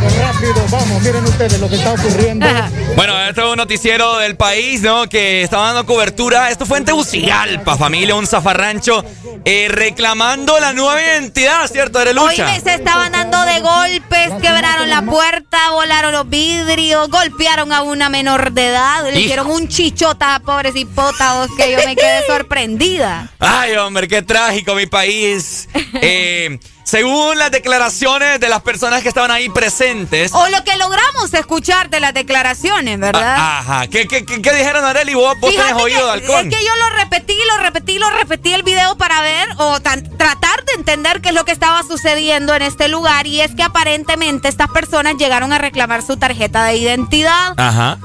rápido, 0.00 0.22
rápido, 0.22 0.64
vamos, 0.70 1.02
miren 1.02 1.24
ustedes 1.24 1.60
lo 1.60 1.68
que 1.68 1.76
está 1.76 1.92
ocurriendo. 1.92 2.46
Bueno, 2.98 3.16
este 3.28 3.42
es 3.42 3.46
un 3.46 3.56
noticiero 3.56 4.18
del 4.18 4.36
país, 4.36 4.82
¿no? 4.82 5.08
Que 5.08 5.42
estaba 5.42 5.66
dando 5.66 5.86
cobertura. 5.86 6.50
Esto 6.50 6.66
fue 6.66 6.78
en 6.78 6.84
Tegucigalpa, 6.84 7.76
familia, 7.76 8.16
un 8.16 8.26
zafarrancho, 8.26 9.04
eh, 9.44 9.68
reclamando 9.70 10.58
la 10.58 10.72
nueva 10.72 11.00
identidad, 11.00 11.68
¿cierto? 11.70 12.00
De 12.00 12.12
lucha. 12.12 12.46
Oíme, 12.46 12.60
se 12.60 12.74
estaban 12.74 13.12
dando 13.12 13.40
de 13.44 13.60
golpes, 13.60 14.32
quebraron 14.42 14.88
la 14.90 15.02
puerta, 15.02 15.58
volaron 15.70 16.10
los 16.10 16.28
vidrios, 16.28 17.08
golpearon 17.08 17.72
a 17.72 17.82
una 17.82 18.08
menor 18.08 18.50
de 18.50 18.66
edad, 18.66 19.04
le 19.04 19.10
Hijo. 19.10 19.20
hicieron 19.20 19.46
un 19.48 19.68
chichota 19.68 20.34
a 20.34 20.40
pobres 20.40 20.74
hipótados 20.74 21.48
que 21.56 21.70
yo 21.70 21.78
me 21.84 21.94
quedé 21.94 22.22
sorprendida. 22.26 23.30
Ay, 23.38 23.76
hombre, 23.76 24.08
qué 24.08 24.22
trágico 24.22 24.74
mi 24.74 24.86
país. 24.86 25.68
Eh, 26.00 26.58
según 26.88 27.36
las 27.36 27.50
declaraciones 27.50 28.40
de 28.40 28.48
las 28.48 28.62
personas 28.62 29.02
que 29.02 29.08
estaban 29.08 29.30
ahí 29.30 29.50
presentes. 29.50 30.32
O 30.32 30.48
lo 30.48 30.64
que 30.64 30.74
logramos 30.78 31.34
escuchar 31.34 31.90
de 31.90 32.00
las 32.00 32.14
declaraciones, 32.14 32.98
¿verdad? 32.98 33.34
Ah, 33.38 33.58
Ajá. 33.58 33.86
¿Qué, 33.88 34.08
qué, 34.08 34.24
qué, 34.24 34.40
qué 34.40 34.52
dijeron, 34.54 34.82
Areli? 34.86 35.12
Vos, 35.12 35.38
vos 35.38 35.54
tenés 35.54 35.74
oído 35.74 36.06
de 36.06 36.12
halcón. 36.12 36.50
Es 36.50 36.56
que 36.56 36.64
yo 36.64 36.74
lo 36.76 36.88
repetí, 36.96 37.36
lo 37.46 37.58
repetí, 37.62 37.98
lo 37.98 38.08
repetí 38.08 38.54
el 38.54 38.62
video 38.62 38.96
para 38.96 39.20
ver 39.20 39.48
o 39.58 39.80
tan- 39.80 40.16
tratar 40.16 40.64
de 40.64 40.72
entender 40.78 41.20
qué 41.20 41.28
es 41.28 41.34
lo 41.34 41.44
que 41.44 41.52
estaba 41.52 41.82
sucediendo 41.82 42.54
en 42.54 42.62
este 42.62 42.88
lugar. 42.88 43.26
Y 43.26 43.42
es 43.42 43.54
que 43.54 43.62
aparentemente 43.64 44.48
estas 44.48 44.68
personas 44.70 45.16
llegaron 45.18 45.52
a 45.52 45.58
reclamar 45.58 46.02
su 46.02 46.16
tarjeta 46.16 46.64
de 46.64 46.76
identidad. 46.76 47.52
Ajá. 47.58 47.98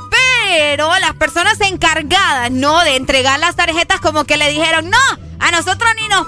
Pero 0.45 0.91
las 0.99 1.13
personas 1.13 1.59
encargadas, 1.61 2.51
¿no? 2.51 2.83
De 2.83 2.97
entregar 2.97 3.39
las 3.39 3.55
tarjetas 3.55 4.01
como 4.01 4.25
que 4.25 4.35
le 4.35 4.49
dijeron, 4.49 4.89
no, 4.89 4.97
a 5.39 5.51
nosotros 5.51 5.89
ni 5.99 6.07
nos 6.09 6.27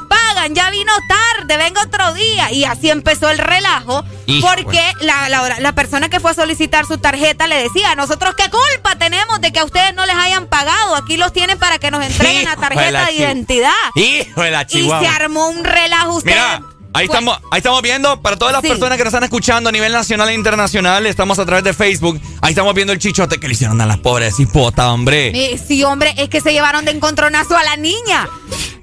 ya 0.54 0.70
vino 0.70 0.92
tarde, 1.08 1.58
venga 1.58 1.82
otro 1.82 2.14
día. 2.14 2.52
Y 2.52 2.66
así 2.66 2.90
empezó 2.90 3.30
el 3.30 3.38
relajo, 3.38 4.04
Hijo, 4.28 4.48
porque 4.48 4.82
la, 5.02 5.30
la- 5.30 5.60
la 5.60 5.72
persona 5.74 6.10
que 6.10 6.20
fue 6.20 6.32
a 6.32 6.34
solicitar 6.34 6.86
su 6.86 6.98
tarjeta 6.98 7.48
le 7.48 7.58
decía, 7.62 7.96
nosotros 7.96 8.36
qué 8.36 8.50
culpa 8.50 8.96
tenemos 8.98 9.42
de 9.42 9.52
que 9.52 9.60
a 9.60 9.66
ustedes 9.66 9.94
no 9.96 10.06
les 10.06 10.16
hayan 10.16 10.48
pagado, 10.48 10.96
aquí 10.96 11.18
los 11.18 11.32
tienen 11.34 11.58
para 11.58 11.80
que 11.80 11.92
nos 11.92 12.04
entreguen 12.06 12.44
la 12.46 12.52
de 12.56 12.62
tarjeta 12.62 12.92
la 12.92 13.06
de 13.06 13.14
identidad. 13.14 13.72
Hijo 13.96 14.42
de 14.42 14.52
la 14.52 14.62
Y 14.70 14.90
se 15.02 15.08
armó 15.08 15.48
un 15.50 15.64
relajo. 15.64 16.14
Ustedes 16.16 16.36
Mira, 16.36 16.62
ahí 16.96 17.08
pues, 17.08 17.20
estamos, 17.20 17.40
ahí 17.52 17.58
estamos 17.60 17.82
viendo, 17.82 18.22
para 18.22 18.38
todas 18.38 18.54
las 18.54 18.62
Sí. 18.62 18.70
personas 18.70 18.98
que 18.98 19.04
nos 19.04 19.14
están 19.14 19.24
escuchando 19.24 19.70
a 19.70 19.72
nivel 19.72 19.92
nacional 19.92 20.30
e 20.30 20.34
internacional, 20.34 21.06
estamos 21.06 21.38
a 21.40 21.46
través 21.46 21.64
de 21.64 21.74
Facebook, 21.74 22.20
ahí 22.42 22.52
estamos 22.52 22.74
viendo 22.74 22.94
el 22.94 23.00
chichote 23.00 23.40
que 23.40 23.48
le 23.48 23.54
hicieron 23.54 23.80
a 23.82 23.86
las 23.86 23.98
pobres 24.00 24.40
hipota, 24.40 24.92
hombre. 24.92 25.32
Sí, 25.68 25.84
hombre, 25.84 26.14
es 26.18 26.30
que 26.30 26.42
se 26.42 26.54
llevaron 26.54 26.86
de 26.86 26.92
encontronazo 26.92 27.58
a 27.58 27.64
la 27.64 27.76
niña. 27.78 28.28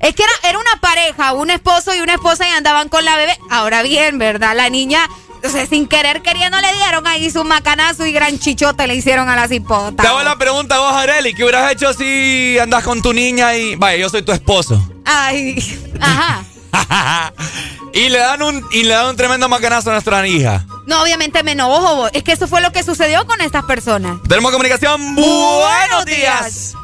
Es 0.01 0.15
que 0.15 0.23
era, 0.25 0.33
era 0.51 0.59
una 0.59 0.81
pareja, 0.81 1.33
un 1.33 1.51
esposo 1.51 1.95
y 1.95 2.01
una 2.01 2.15
esposa 2.15 2.49
y 2.49 2.53
andaban 2.53 2.89
con 2.89 3.05
la 3.05 3.17
bebé. 3.17 3.37
Ahora 3.51 3.83
bien, 3.83 4.19
¿verdad? 4.19 4.57
La 4.57 4.69
niña, 4.69 5.09
o 5.45 5.49
sea, 5.49 5.65
sin 5.67 5.87
querer 5.87 6.23
queriendo 6.23 6.61
le 6.61 6.73
dieron 6.75 7.07
ahí 7.07 7.31
su 7.31 7.45
macanazo 7.45 8.05
y 8.07 8.13
gran 8.13 8.39
chichote 8.39 8.87
le 8.89 8.97
hicieron 8.97 9.29
a 9.29 9.37
la 9.37 9.47
cipota. 9.49 10.03
Te 10.03 10.09
hago 10.09 10.23
la 10.23 10.37
pregunta 10.37 10.75
a 10.75 10.79
vos, 10.81 10.93
Areli, 10.93 11.35
¿qué 11.35 11.45
hubieras 11.45 11.71
hecho 11.73 11.93
si 11.95 12.59
andas 12.61 12.83
con 12.83 13.01
tu 13.01 13.13
niña 13.13 13.55
y, 13.57 13.77
vaya, 13.77 13.97
yo 13.97 14.09
soy 14.11 14.23
tu 14.23 14.33
esposo? 14.33 14.83
Ay, 15.05 15.57
ajá. 16.01 16.43
y 17.93 18.09
le 18.09 18.19
dan 18.19 18.43
un, 18.43 18.67
y 18.73 18.85
le 18.85 18.95
dan 18.95 19.09
un 19.09 19.17
tremendo 19.17 19.49
macanazo 19.49 19.91
a 19.91 19.95
nuestra 19.95 20.25
hija. 20.27 20.65
No, 20.87 21.03
obviamente 21.03 21.43
me 21.43 21.53
enojo. 21.53 22.09
Es 22.13 22.23
que 22.23 22.33
eso 22.33 22.49
fue 22.49 22.61
lo 22.61 22.73
que 22.73 22.83
sucedió 22.83 23.27
con 23.27 23.41
estas 23.41 23.65
personas. 23.65 24.19
Tenemos 24.29 24.53
comunicación. 24.53 25.15
Buenos 25.15 26.05
días. 26.07 26.75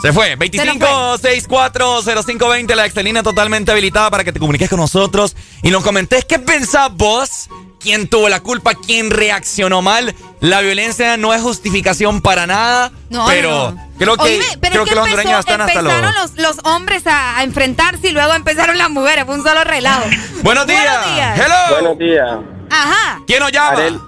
Se 0.00 0.12
fue. 0.12 0.38
25640520, 0.38 2.74
la 2.74 2.86
excelina 2.86 3.22
totalmente 3.22 3.70
habilitada 3.72 4.10
para 4.10 4.24
que 4.24 4.32
te 4.32 4.38
comuniques 4.38 4.70
con 4.70 4.78
nosotros 4.78 5.34
y 5.62 5.70
nos 5.70 5.82
comentes 5.82 6.24
qué 6.24 6.38
pensás 6.38 6.90
vos. 6.94 7.48
¿Quién 7.80 8.08
tuvo 8.08 8.28
la 8.28 8.40
culpa? 8.40 8.74
¿Quién 8.74 9.10
reaccionó 9.10 9.82
mal? 9.82 10.14
La 10.40 10.60
violencia 10.60 11.16
no 11.16 11.32
es 11.34 11.40
justificación 11.42 12.20
para 12.20 12.46
nada, 12.46 12.90
No, 13.10 13.26
pero 13.26 13.70
no. 13.72 13.88
creo 13.98 14.16
que, 14.16 14.22
Oíme, 14.22 14.44
pero 14.60 14.72
creo 14.72 14.84
es 14.84 14.88
que, 14.90 14.94
los 14.94 15.04
empezó- 15.06 15.10
hondureños 15.18 15.40
están 15.40 15.60
hasta 15.60 15.82
los... 15.82 15.92
empezaron 15.92 16.14
los, 16.22 16.36
los 16.56 16.64
hombres 16.64 17.06
a, 17.06 17.38
a 17.38 17.42
enfrentarse 17.44 18.08
y 18.08 18.12
luego 18.12 18.34
empezaron 18.34 18.76
las 18.78 18.90
mujeres. 18.90 19.24
Fue 19.26 19.34
un 19.36 19.42
solo 19.44 19.62
relajo. 19.64 20.04
Buenos 20.42 20.66
días. 20.66 21.14
días. 21.14 21.38
Hello. 21.38 21.80
Buenos 21.80 21.98
días. 21.98 22.28
Ajá. 22.70 23.20
¿Quién 23.26 23.40
nos 23.40 23.52
llama? 23.52 23.68
Arel. 23.70 23.98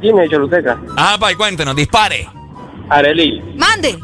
Dime, 0.00 0.28
Choluteca. 0.28 0.78
Ah, 0.96 1.16
pa, 1.18 1.32
y 1.32 1.34
cuéntenos, 1.34 1.74
dispare. 1.76 2.28
Areli, 2.90 3.40
Mande. 3.56 3.98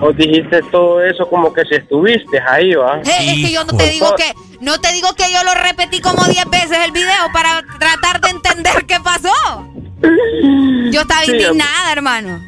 os 0.00 0.16
dijiste 0.16 0.60
todo 0.70 1.02
eso 1.04 1.28
como 1.28 1.52
que 1.52 1.62
si 1.66 1.74
estuviste 1.74 2.40
ahí, 2.40 2.72
¿va? 2.74 2.98
Eh, 3.00 3.02
es 3.04 3.34
que 3.46 3.52
yo 3.52 3.64
no 3.64 3.76
te 3.76 3.90
digo 3.90 4.14
que 4.16 4.32
no 4.60 4.78
te 4.80 4.92
digo 4.92 5.08
que 5.14 5.24
yo 5.32 5.42
lo 5.44 5.54
repetí 5.54 6.00
como 6.00 6.24
10 6.24 6.50
veces 6.50 6.78
el 6.84 6.92
video 6.92 7.12
para 7.32 7.62
tratar 7.78 8.20
de 8.20 8.30
entender 8.30 8.86
qué 8.86 8.96
pasó. 9.02 9.64
Yo 10.92 11.00
estaba 11.02 11.22
Sí, 11.22 11.32
indignada, 11.32 11.92
hermano. 11.92 12.40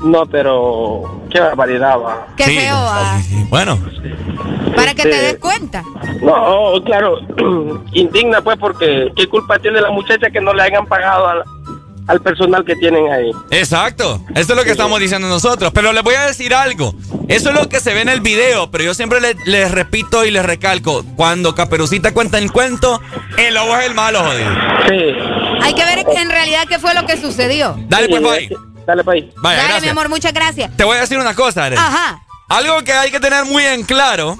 No, 0.00 0.26
pero 0.26 1.22
qué 1.30 1.40
barbaridad, 1.40 1.98
va. 1.98 2.26
Qué 2.36 2.44
feo, 2.44 2.74
ah. 2.76 3.18
Bueno. 3.48 3.78
Para 4.76 4.94
que 4.94 5.02
te 5.02 5.10
Este, 5.10 5.22
des 5.22 5.38
cuenta. 5.38 5.82
No, 6.22 6.74
claro, 6.84 7.18
indigna 7.92 8.40
pues 8.42 8.56
porque 8.58 9.10
qué 9.16 9.26
culpa 9.28 9.58
tiene 9.58 9.80
la 9.80 9.90
muchacha 9.90 10.30
que 10.30 10.40
no 10.40 10.52
le 10.52 10.62
hayan 10.62 10.86
pagado 10.86 11.26
al, 11.26 11.42
al 12.08 12.20
personal 12.20 12.64
que 12.64 12.74
tienen 12.76 13.10
ahí. 13.12 13.30
Exacto, 13.50 14.20
eso 14.34 14.52
es 14.52 14.56
lo 14.56 14.64
que 14.64 14.70
estamos 14.72 14.98
diciendo 14.98 15.28
nosotros. 15.28 15.70
Pero 15.72 15.92
les 15.92 16.02
voy 16.02 16.14
a 16.14 16.22
decir 16.26 16.54
algo. 16.54 16.94
Eso 17.28 17.50
es 17.50 17.54
lo 17.54 17.68
que 17.68 17.80
se 17.80 17.94
ve 17.94 18.00
en 18.00 18.08
el 18.08 18.20
video, 18.20 18.70
pero 18.70 18.82
yo 18.84 18.94
siempre 18.94 19.20
le- 19.20 19.36
les 19.44 19.70
repito 19.70 20.24
y 20.24 20.30
les 20.30 20.44
recalco. 20.44 21.04
Cuando 21.16 21.54
Caperucita 21.54 22.12
cuenta 22.12 22.38
el 22.38 22.50
cuento, 22.50 23.00
el 23.36 23.54
lobo 23.54 23.76
es 23.76 23.86
el 23.86 23.94
malo, 23.94 24.20
jodido. 24.24 24.50
Sí. 24.88 25.14
Hay 25.62 25.74
que 25.74 25.84
ver 25.84 26.04
en 26.16 26.30
realidad 26.30 26.64
qué 26.68 26.78
fue 26.78 26.94
lo 26.94 27.04
que 27.06 27.16
sucedió. 27.16 27.76
Dale, 27.88 28.08
pues, 28.08 28.22
bye. 28.22 28.48
Dale, 28.86 29.02
bye. 29.02 29.30
Vaya, 29.36 29.56
Dale, 29.56 29.68
gracias. 29.68 29.82
mi 29.82 29.88
amor, 29.90 30.08
muchas 30.08 30.32
gracias. 30.32 30.74
Te 30.76 30.84
voy 30.84 30.96
a 30.96 31.00
decir 31.00 31.18
una 31.18 31.34
cosa. 31.34 31.66
Ajá. 31.66 32.22
Algo 32.48 32.82
que 32.82 32.92
hay 32.94 33.10
que 33.10 33.20
tener 33.20 33.44
muy 33.44 33.62
en 33.64 33.82
claro 33.82 34.38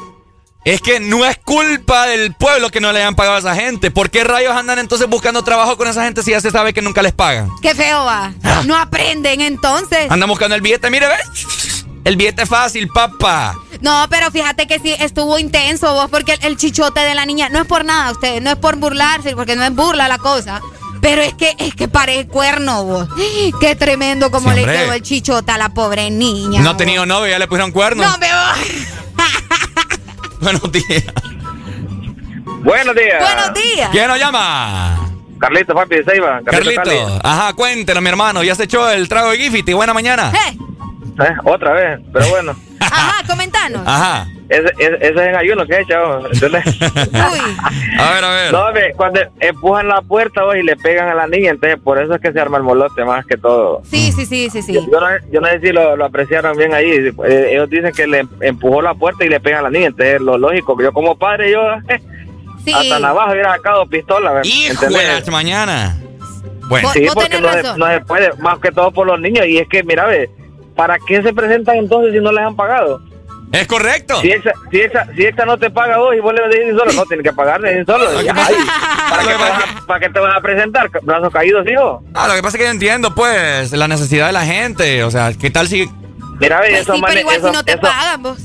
Es 0.65 0.83
que 0.83 1.01
no 1.01 1.25
es 1.25 1.39
culpa 1.39 2.07
del 2.07 2.35
pueblo 2.35 2.69
que 2.71 2.81
no 2.81 2.93
le 2.93 2.99
hayan 2.99 3.15
pagado 3.15 3.37
a 3.37 3.39
esa 3.41 3.55
gente. 3.55 3.91
¿Por 3.91 4.11
qué 4.11 4.25
rayos 4.25 4.55
andan 4.55 4.79
entonces 4.79 5.09
buscando 5.09 5.43
trabajo 5.43 5.79
con 5.79 5.89
esa 5.89 6.05
gente 6.05 6.23
si 6.23 6.33
ya 6.33 6.41
se 6.41 6.51
sabe 6.51 6.75
que 6.75 6.83
nunca 6.83 7.01
les 7.01 7.13
pagan? 7.13 7.49
Qué 7.63 7.75
feo 7.75 8.05
va. 8.05 8.33
No 8.67 8.77
aprenden 8.77 9.41
entonces. 9.41 10.11
Andan 10.11 10.29
buscando 10.29 10.55
el 10.55 10.61
billete, 10.61 10.91
mire, 10.91 11.07
¿ves? 11.07 11.85
El 12.05 12.17
billete 12.17 12.45
fácil, 12.45 12.89
papá. 12.89 13.55
No, 13.81 14.07
pero 14.11 14.31
fíjate 14.31 14.67
que 14.67 14.79
sí 14.79 14.95
estuvo 14.99 15.39
intenso 15.39 15.93
vos, 15.95 16.11
porque 16.11 16.33
el, 16.33 16.45
el 16.45 16.57
chichote 16.57 17.01
de 17.01 17.15
la 17.15 17.25
niña, 17.25 17.49
no 17.49 17.61
es 17.61 17.67
por 17.67 17.85
nada, 17.85 18.11
ustedes, 18.13 18.43
no 18.43 18.51
es 18.51 18.57
por 18.57 18.77
burlarse, 18.77 19.37
porque 19.37 19.57
no 19.57 19.65
es 19.65 19.75
burla 19.75 20.09
la 20.09 20.19
cosa. 20.19 20.61
Pero 21.01 21.23
es 21.23 21.35
que 21.35 21.55
es 21.59 21.75
que 21.75 21.89
parece 21.89 22.27
cuerno 22.27 22.85
vos. 22.85 23.09
Qué 23.61 23.77
tremendo 23.77 24.31
como 24.31 24.53
le 24.53 24.65
quedó 24.65 24.93
el 24.93 25.03
chichote 25.03 25.53
a 25.53 25.59
la 25.59 25.69
pobre 25.71 26.11
niña. 26.11 26.61
No 26.61 26.71
ha 26.71 26.77
tenido 26.77 27.07
novio, 27.07 27.31
ya 27.31 27.39
le 27.39 27.47
pusieron 27.47 27.73
cuernos. 27.73 28.07
No, 28.07 28.17
pero 28.19 28.37
Buenos 30.41 30.73
días. 30.73 31.05
Buenos 32.65 32.95
días. 32.95 33.21
buenos 33.21 33.55
días. 33.55 33.89
¿Quién 33.91 34.09
nos 34.09 34.19
llama? 34.19 35.09
Carlito, 35.39 35.75
papi 35.75 35.97
de 35.97 36.05
Ceiba. 36.05 36.41
Carlito. 36.45 36.83
Cali. 36.83 36.97
Ajá, 37.23 37.53
cuéntenos, 37.53 38.03
mi 38.03 38.09
hermano. 38.09 38.43
¿Ya 38.43 38.55
se 38.55 38.65
echó 38.65 38.91
el 38.91 39.09
trago 39.09 39.31
de 39.31 39.39
Gifty? 39.39 39.73
Buena 39.73 39.95
mañana. 39.95 40.33
Eh, 40.35 40.57
Eh, 41.21 41.35
otra 41.45 41.73
vez, 41.73 42.01
pero 42.13 42.29
bueno. 42.29 42.57
Ajá, 42.81 43.27
comentanos. 43.27 43.83
Ajá. 43.87 44.27
Ese, 44.49 44.73
ese, 44.79 44.95
ese 44.97 45.09
es 45.09 45.17
en 45.19 45.37
ayuno 45.37 45.67
que 45.67 45.75
he 45.75 45.81
echado, 45.83 46.27
¿entendés? 46.27 46.65
A 47.99 48.13
ver, 48.13 48.25
a 48.25 48.31
ver. 48.31 48.53
No, 48.53 48.73
ve, 48.73 48.95
cuando 48.97 49.21
empujan 49.41 49.89
la 49.89 50.01
puerta 50.01 50.45
vos, 50.45 50.57
y 50.57 50.63
le 50.63 50.77
pegan 50.77 51.09
a 51.09 51.15
la 51.15 51.27
niña, 51.27 51.51
entonces 51.51 51.79
por 51.83 52.01
eso 52.01 52.15
es 52.15 52.21
que 52.21 52.33
se 52.33 52.41
arma 52.41 52.57
el 52.57 52.63
molote 52.63 53.05
más 53.05 53.27
que 53.27 53.37
todo. 53.37 53.83
Sí, 53.85 54.13
sí, 54.13 54.25
sí, 54.25 54.49
sí, 54.49 54.63
sí. 54.63 54.73
Yo 54.73 55.01
no, 55.01 55.07
yo 55.31 55.41
no 55.41 55.49
sé 55.49 55.61
si 55.61 55.73
lo, 55.73 55.97
lo 55.97 56.05
apreciaron 56.05 56.57
bien 56.57 56.73
ahí. 56.73 56.91
Eh, 57.27 57.49
ellos 57.53 57.69
dicen 57.69 57.93
que 57.93 58.07
le 58.07 58.27
empujó 58.41 58.81
la 58.81 58.95
puerta 58.95 59.25
y 59.25 59.29
le 59.29 59.41
pegan 59.41 59.61
a 59.61 59.63
la 59.65 59.71
niña. 59.71 59.89
Entonces, 59.89 60.21
lo 60.21 60.39
lógico, 60.39 60.81
yo 60.81 60.93
como 60.93 61.19
padre, 61.19 61.51
yo 61.51 61.61
Sí. 62.65 62.73
hasta 62.73 62.99
navaja 62.99 63.33
hubiera 63.33 63.55
sacado 63.55 63.87
pistola. 63.87 64.33
¿me 64.33 64.47
Hijo 64.47 65.31
mañana. 65.31 65.97
Bueno. 66.69 66.91
Sí, 66.93 67.07
porque 67.13 67.41
no 67.41 67.53
se, 67.53 67.63
no 67.79 67.87
se 67.87 68.01
puede, 68.01 68.33
más 68.35 68.59
que 68.59 68.71
todo 68.71 68.91
por 68.91 69.07
los 69.07 69.19
niños. 69.21 69.47
Y 69.47 69.59
es 69.59 69.69
que, 69.69 69.83
mira, 69.83 70.07
ve, 70.07 70.31
¿para 70.79 70.97
qué 71.07 71.21
se 71.23 71.33
presentan 71.33 71.77
entonces 71.77 72.13
si 72.15 72.21
no 72.21 72.31
les 72.31 72.45
han 72.45 72.55
pagado? 72.55 73.01
Es 73.51 73.67
correcto. 73.67 74.21
Si 74.21 74.31
esa, 74.31 74.53
si 74.71 74.79
esa, 74.81 75.07
si 75.17 75.25
esta 75.25 75.45
no 75.45 75.59
te 75.59 75.71
paga 75.71 75.97
vos 75.99 76.15
y 76.15 76.21
vos 76.21 76.33
le 76.35 76.47
decís 76.49 76.77
solo, 76.79 76.93
no, 76.93 77.05
tienes 77.07 77.25
que 77.25 77.33
pagarle 77.33 77.85
solo. 77.85 78.05
Ay, 78.17 78.27
¿para, 79.11 79.23
qué 79.23 79.29
te 79.29 79.35
vas 79.39 79.51
a, 79.51 79.87
¿Para 79.87 80.01
qué 80.01 80.09
te 80.11 80.21
vas 80.21 80.37
a 80.37 80.41
presentar? 80.41 80.91
¿Brazos 81.03 81.33
caídos, 81.33 81.67
hijo? 81.69 82.03
Ah, 82.15 82.29
lo 82.29 82.35
que 82.35 82.43
pasa 82.43 82.57
es 82.57 82.61
que 82.61 82.67
yo 82.67 82.71
entiendo, 82.73 83.15
pues, 83.15 83.73
la 83.73 83.89
necesidad 83.89 84.27
de 84.29 84.33
la 84.35 84.45
gente. 84.45 85.03
O 85.03 85.11
sea, 85.11 85.33
¿qué 85.33 85.51
tal 85.51 85.67
si. 85.67 85.89
Mira, 86.39 86.61
ve, 86.61 86.69
Pues 86.71 86.81
esos 86.83 86.95
sí, 86.97 87.03
pero 87.03 87.15
manes- 87.15 87.21
igual 87.23 87.37
esos- 87.37 87.51
si 87.51 87.57
no 87.57 87.65
te 87.65 87.73
esos- 87.73 87.81
pagan 87.89 88.23
vos. 88.23 88.39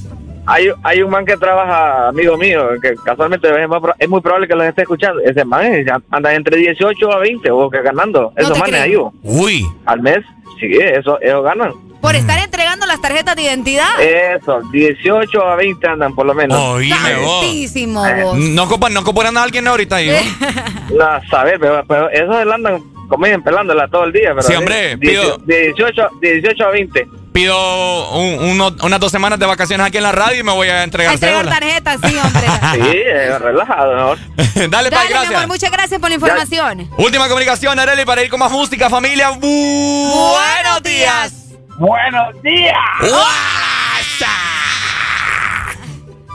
Hay, 0.46 0.68
hay 0.84 1.02
un 1.02 1.10
man 1.10 1.26
que 1.26 1.38
trabaja, 1.38 2.08
amigo 2.10 2.36
mío, 2.38 2.70
que 2.82 2.96
casualmente 3.06 3.48
es, 3.62 3.70
más 3.70 3.80
pro- 3.82 3.96
es 3.98 4.10
muy 4.10 4.20
probable 4.22 4.48
que 4.48 4.56
los 4.56 4.66
esté 4.66 4.82
escuchando. 4.82 5.22
Ese 5.22 5.46
man 5.46 5.66
es- 5.66 5.88
anda 6.12 6.34
entre 6.34 6.58
18 6.58 7.12
a 7.14 7.20
20 7.20 7.52
o 7.52 7.70
que 7.70 7.82
ganando. 7.82 8.32
Esos 8.38 8.54
te 8.54 8.60
manes 8.60 8.82
ahí. 8.82 8.96
vos. 8.96 9.14
Uy. 9.22 9.66
Al 9.86 10.02
mes, 10.02 10.20
sí, 10.60 10.68
eso, 10.82 11.18
ellos 11.22 11.44
ganan. 11.44 11.74
Por 12.04 12.16
estar 12.18 12.38
entregando 12.40 12.86
las 12.86 13.00
tarjetas 13.02 13.34
de 13.38 13.44
identidad. 13.44 13.88
Eso, 14.02 14.60
18 14.74 15.42
a 15.42 15.56
20 15.56 15.88
andan 15.88 16.14
por 16.14 16.26
lo 16.26 16.34
menos. 16.34 16.60
Oíme 16.60 17.16
vos. 17.16 17.42
Tantísimo 17.46 18.06
Eh, 18.06 18.24
vos. 18.24 18.38
No 18.38 18.64
ocupan, 18.64 18.94
no 18.94 19.00
ocupan 19.00 19.36
a 19.38 19.42
alguien 19.42 19.66
ahorita 19.68 19.96
ahí. 19.96 20.10
¿no? 20.92 21.30
Saber, 21.30 21.58
pero, 21.62 21.82
pero 21.88 22.10
esos 22.10 22.36
andan 22.36 22.84
comiendo 23.08 23.42
pelándola 23.46 23.88
todo 23.88 24.04
el 24.04 24.12
día. 24.12 24.32
Pero 24.36 24.42
Sí, 24.44 24.54
hombre, 24.54 24.98
pido- 24.98 25.38
18, 25.46 26.10
18 26.22 26.66
a 26.66 26.72
20. 26.72 27.08
Pido 27.32 28.12
un- 28.18 28.50
uno- 28.52 28.76
unas 28.84 29.00
dos 29.00 29.10
semanas 29.12 29.40
de 29.40 29.46
vacaciones 29.46 29.88
aquí 29.88 29.96
en 29.98 30.04
la 30.04 30.12
radio 30.12 30.42
y 30.42 30.44
me 30.44 30.52
voy 30.52 30.68
a 30.68 30.82
A 30.82 30.84
entregar 30.84 31.14
entregar 31.14 31.40
cédula. 31.46 31.58
tarjetas, 31.58 32.00
sí, 32.06 32.18
hombre. 32.18 32.48
Sí, 32.92 32.98
eh, 33.08 33.40
relajado, 33.40 33.96
mejor. 33.96 34.18
Dale, 34.56 34.68
Dale, 34.70 34.92
pa, 34.92 35.04
mi 35.04 35.10
gracias. 35.10 35.34
amor, 35.36 35.48
muchas 35.48 35.72
gracias 35.72 36.00
por 36.02 36.10
la 36.10 36.16
información. 36.16 36.90
Última 36.98 37.28
comunicación, 37.30 37.80
Areli, 37.80 38.04
para 38.04 38.22
ir 38.24 38.30
con 38.30 38.42
más 38.42 38.52
música, 38.52 38.90
familia. 38.90 39.30
Buenos 39.30 40.84
días. 40.84 41.34
Buenos 41.78 42.42
días. 42.44 42.78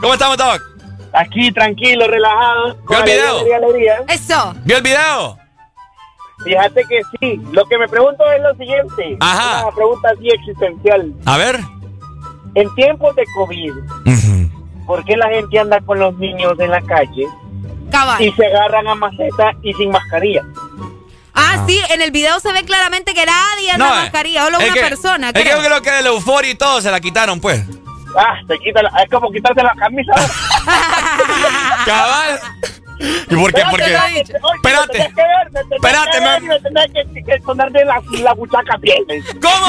¿Cómo 0.00 0.12
estamos, 0.14 0.36
Doc? 0.36 0.62
Aquí, 1.12 1.50
tranquilo, 1.52 2.06
relajado. 2.06 2.76
¿Vio 2.88 2.98
el 2.98 3.04
video? 3.04 3.30
Alegría, 3.38 3.56
alegría. 3.56 3.96
Eso. 4.08 4.54
¿Vio 4.64 4.76
el 4.76 4.82
video? 4.82 5.38
Fíjate 6.44 6.84
que 6.88 7.00
sí. 7.18 7.40
Lo 7.52 7.64
que 7.64 7.78
me 7.78 7.88
pregunto 7.88 8.24
es 8.30 8.42
lo 8.42 8.54
siguiente. 8.54 9.16
Ajá. 9.20 9.66
Una 9.66 9.74
pregunta 9.74 10.10
así 10.10 10.28
existencial. 10.28 11.12
A 11.24 11.36
ver. 11.36 11.60
En 12.54 12.74
tiempos 12.74 13.14
de 13.14 13.24
COVID, 13.34 13.72
¿por 14.86 15.04
qué 15.04 15.16
la 15.16 15.28
gente 15.28 15.58
anda 15.58 15.80
con 15.82 15.98
los 15.98 16.16
niños 16.16 16.58
en 16.58 16.70
la 16.70 16.80
calle 16.80 17.26
Cabal. 17.90 18.20
y 18.22 18.32
se 18.32 18.46
agarran 18.46 18.88
a 18.88 18.94
maceta 18.94 19.52
y 19.62 19.72
sin 19.74 19.90
mascarilla? 19.90 20.42
Ah, 21.38 21.64
sí, 21.66 21.80
en 21.90 22.02
el 22.02 22.10
video 22.10 22.40
se 22.40 22.52
ve 22.52 22.64
claramente 22.64 23.14
que 23.14 23.24
nadie 23.24 23.70
anda 23.70 23.88
No, 23.88 23.94
mascarilla, 23.94 24.44
solo 24.44 24.58
una 24.58 24.72
que- 24.72 24.80
persona, 24.80 25.28
Es 25.28 25.32
que 25.34 25.42
creo. 25.42 25.56
yo 25.58 25.64
creo 25.64 25.82
que 25.82 25.90
de 25.90 26.02
la 26.02 26.08
euforia 26.08 26.50
y 26.50 26.54
todo 26.54 26.80
se 26.82 26.90
la 26.90 27.00
quitaron, 27.00 27.40
pues. 27.40 27.62
Ah, 28.16 28.34
se 28.48 28.58
quita 28.58 28.82
la- 28.82 28.90
es 29.02 29.10
como 29.10 29.30
quitarse 29.30 29.62
la 29.62 29.72
camisa. 29.78 30.12
Cabal. 31.86 32.40
¿Y 33.30 33.36
por 33.36 33.52
qué? 33.52 33.62
Porque. 33.70 33.84
Espérate. 33.94 35.08
Espérate, 35.70 36.20
me 36.20 36.40
me- 36.40 36.60
tenés 36.60 36.86
que, 37.14 37.22
que 37.22 37.40
sonarte 37.42 37.84
la, 37.84 38.02
la 38.20 38.34
buchaca 38.34 38.76
bien. 38.78 39.04
¿Cómo? 39.40 39.66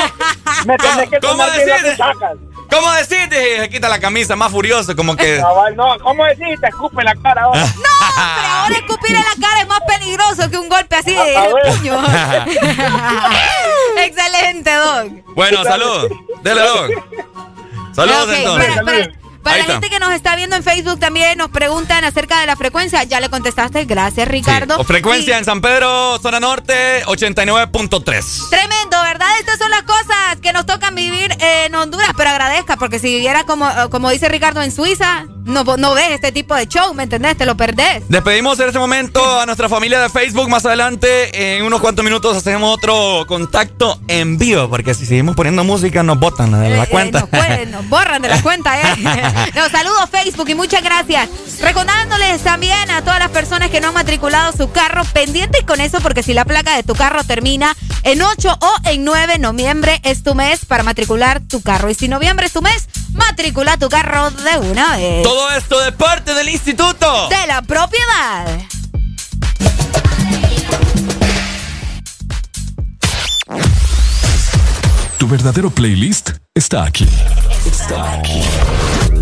Me 0.65 0.75
tenés 0.77 1.09
que 1.09 1.19
¿Cómo 1.19 1.33
sonar 1.43 1.55
bien 1.55 1.67
las 1.69 1.83
buchacas. 1.83 2.37
¿Cómo 2.69 2.91
decís? 2.93 3.17
Se 3.29 3.69
quita 3.69 3.89
la 3.89 3.99
camisa 3.99 4.35
más 4.35 4.51
furioso, 4.51 4.95
como 4.95 5.15
que. 5.15 5.37
Cabal, 5.41 5.75
no, 5.75 5.97
¿cómo 6.01 6.23
decís? 6.25 6.59
Te 6.61 6.67
escupe 6.67 7.03
la 7.03 7.15
cara 7.15 7.43
ahora. 7.43 7.65
Pero 7.75 8.47
ahora 8.47 8.75
escupir 8.75 9.15
en 9.15 9.21
la 9.23 9.47
cara 9.47 9.61
es 9.61 9.67
más 9.67 9.81
peligroso 9.81 10.49
que 10.49 10.57
un 10.57 10.69
golpe 10.69 10.95
así 10.95 11.13
de 11.13 11.35
puño. 11.77 12.01
Excelente, 13.97 14.73
Doc. 14.73 15.07
Bueno, 15.35 15.63
salud. 15.63 16.09
Dele, 16.43 16.61
Doc. 16.61 16.91
Saludos 17.93 18.23
Ok, 18.27 18.33
entonces. 18.33 18.69
Para, 18.75 18.83
para- 18.85 19.19
para 19.49 19.55
Ahí 19.55 19.67
la 19.67 19.73
está. 19.75 19.81
gente 19.81 19.89
que 19.89 19.99
nos 19.99 20.13
está 20.13 20.35
viendo 20.35 20.55
en 20.55 20.63
Facebook 20.63 20.99
también 20.99 21.37
nos 21.37 21.49
preguntan 21.49 22.03
acerca 22.05 22.39
de 22.39 22.45
la 22.47 22.55
frecuencia. 22.55 23.03
Ya 23.03 23.19
le 23.19 23.29
contestaste. 23.29 23.85
Gracias, 23.85 24.27
Ricardo. 24.27 24.77
O 24.79 24.83
frecuencia 24.83 25.37
en 25.37 25.45
San 25.45 25.61
Pedro, 25.61 26.19
zona 26.19 26.39
norte, 26.39 27.03
89.3. 27.05 28.49
Tremendo, 28.49 29.01
¿verdad? 29.03 29.27
Estas 29.39 29.57
son 29.59 29.69
las 29.71 29.83
cosas 29.83 30.39
que 30.41 30.53
nos 30.53 30.65
tocan 30.65 30.95
vivir 30.95 31.35
en 31.39 31.73
Honduras, 31.75 32.09
pero 32.17 32.29
agradezca, 32.29 32.77
porque 32.77 32.99
si 32.99 33.07
viviera 33.13 33.43
como, 33.45 33.67
eh, 33.69 33.89
como 33.89 34.09
dice 34.09 34.29
Ricardo 34.29 34.61
en 34.61 34.71
Suiza, 34.71 35.25
no, 35.45 35.63
no 35.77 35.93
ves 35.93 36.11
este 36.11 36.31
tipo 36.31 36.53
de 36.55 36.67
show, 36.67 36.93
¿me 36.93 37.03
entendés? 37.03 37.37
Te 37.37 37.45
lo 37.45 37.57
perdés. 37.57 38.03
Despedimos 38.07 38.59
en 38.59 38.67
este 38.67 38.79
momento 38.79 39.39
a 39.39 39.45
nuestra 39.45 39.67
familia 39.69 39.99
de 39.99 40.09
Facebook. 40.09 40.47
Más 40.49 40.65
adelante, 40.65 41.57
en 41.57 41.63
unos 41.65 41.81
cuantos 41.81 42.03
minutos, 42.05 42.37
hacemos 42.37 42.75
otro 42.75 43.25
contacto 43.27 43.99
en 44.07 44.37
vivo. 44.37 44.69
Porque 44.69 44.93
si 44.93 45.05
seguimos 45.05 45.35
poniendo 45.35 45.63
música, 45.63 46.03
nos 46.03 46.19
botan 46.19 46.51
de 46.51 46.69
la 46.69 46.83
Eh, 46.83 46.87
cuenta. 46.89 47.21
nos, 47.21 47.29
pueden, 47.29 47.71
nos 47.71 47.87
borran 47.89 48.21
de 48.21 48.29
la 48.29 48.41
cuenta, 48.41 48.79
¿eh? 48.81 48.83
Los 49.55 49.71
saludos 49.71 50.09
Facebook 50.11 50.49
y 50.49 50.55
muchas 50.55 50.83
gracias. 50.83 51.29
Recordándoles 51.61 52.41
también 52.41 52.89
a 52.91 53.01
todas 53.01 53.19
las 53.19 53.29
personas 53.29 53.69
que 53.69 53.81
no 53.81 53.89
han 53.89 53.93
matriculado 53.93 54.51
su 54.55 54.71
carro, 54.71 55.03
pendientes 55.05 55.63
con 55.65 55.81
eso, 55.81 55.99
porque 56.01 56.23
si 56.23 56.33
la 56.33 56.45
placa 56.45 56.75
de 56.75 56.83
tu 56.83 56.95
carro 56.95 57.23
termina 57.23 57.75
en 58.03 58.21
8 58.21 58.57
o 58.59 58.75
en 58.85 59.03
9, 59.03 59.39
noviembre 59.39 59.99
es 60.03 60.23
tu 60.23 60.35
mes 60.35 60.65
para 60.65 60.83
matricular 60.83 61.41
tu 61.41 61.61
carro. 61.61 61.89
Y 61.89 61.95
si 61.95 62.07
noviembre 62.07 62.45
es 62.45 62.53
tu 62.53 62.61
mes, 62.61 62.87
matricula 63.13 63.77
tu 63.77 63.89
carro 63.89 64.31
de 64.31 64.57
una 64.57 64.95
vez. 64.97 65.23
Todo 65.23 65.51
esto 65.51 65.79
de 65.79 65.91
parte 65.91 66.33
del 66.33 66.49
instituto. 66.49 67.29
De 67.29 67.47
la 67.47 67.61
propiedad. 67.61 68.59
Tu 75.17 75.27
verdadero 75.27 75.69
playlist 75.69 76.31
está 76.55 76.85
aquí. 76.85 77.07
Está 77.65 78.13
aquí. 78.13 78.41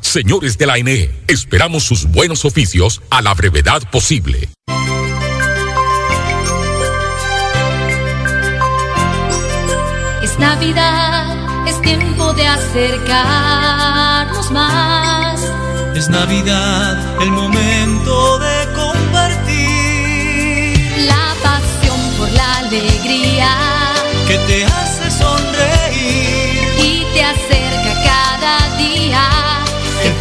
Señores 0.00 0.58
de 0.58 0.66
la 0.66 0.74
ANE, 0.74 1.10
esperamos 1.28 1.84
sus 1.84 2.04
buenos 2.04 2.44
oficios 2.44 3.00
a 3.08 3.22
la 3.22 3.32
brevedad 3.32 3.80
posible. 3.90 4.50
Es 10.22 10.38
Navidad, 10.38 11.66
es 11.66 11.80
tiempo 11.80 12.34
de 12.34 12.46
acercarnos 12.46 14.50
más. 14.50 15.40
Es 15.94 16.10
Navidad, 16.10 17.22
el 17.22 17.30
momento 17.30 18.38
de 18.38 18.72
compartir 18.74 19.56
La 21.06 21.34
pasión 21.42 21.98
por 22.18 22.30
la 22.30 22.58
alegría 22.58 23.56
que 24.28 24.36
te 24.46 24.66
hace 24.66 24.85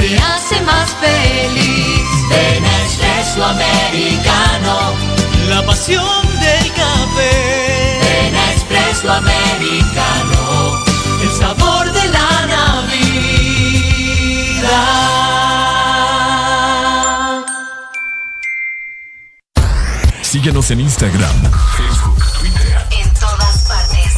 te 0.08 0.18
hace 0.20 0.62
más 0.62 0.92
feliz. 1.02 2.06
De 2.30 2.62
Nespresso 2.62 3.44
americano, 3.44 4.94
la 5.50 5.66
pasión 5.66 6.22
del 6.40 6.74
café. 6.74 8.00
De 8.06 8.32
Nespresso 8.32 9.12
americano, 9.12 10.84
el 11.24 11.32
sabor 11.32 11.92
de 11.92 12.08
la 12.10 12.46
Navidad. 12.56 13.16
Síguenos 20.22 20.72
en 20.72 20.80
Instagram, 20.82 21.52
Facebook, 21.78 22.24
Twitter. 22.40 22.78
En 22.92 23.14
todas 23.14 23.58
partes. 23.68 24.14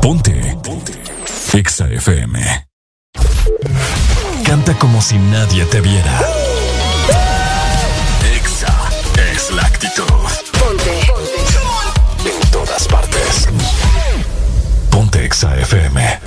Ponte. 0.00 0.56
Ponte. 0.62 0.92
Exa 1.54 1.88
FM. 1.88 2.67
Canta 4.48 4.72
como 4.78 5.02
si 5.02 5.18
nadie 5.18 5.66
te 5.66 5.82
viera. 5.82 6.20
Exa 8.34 8.74
es 9.34 9.50
la 9.50 9.60
actitud. 9.60 10.04
Ponte. 10.58 11.00
En 12.24 12.50
todas 12.50 12.88
partes. 12.88 13.46
Ponte 14.90 15.22
Exa 15.22 15.54
FM. 15.58 16.18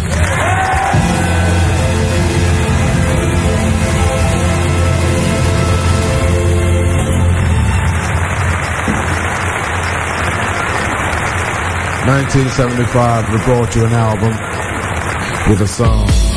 Nineteen 12.05 12.49
seventy-five, 12.49 13.29
we 13.31 13.37
brought 13.45 13.75
you 13.75 13.85
an 13.85 13.93
album 13.93 14.33
with 15.49 15.61
a 15.61 15.67
song. 15.67 16.30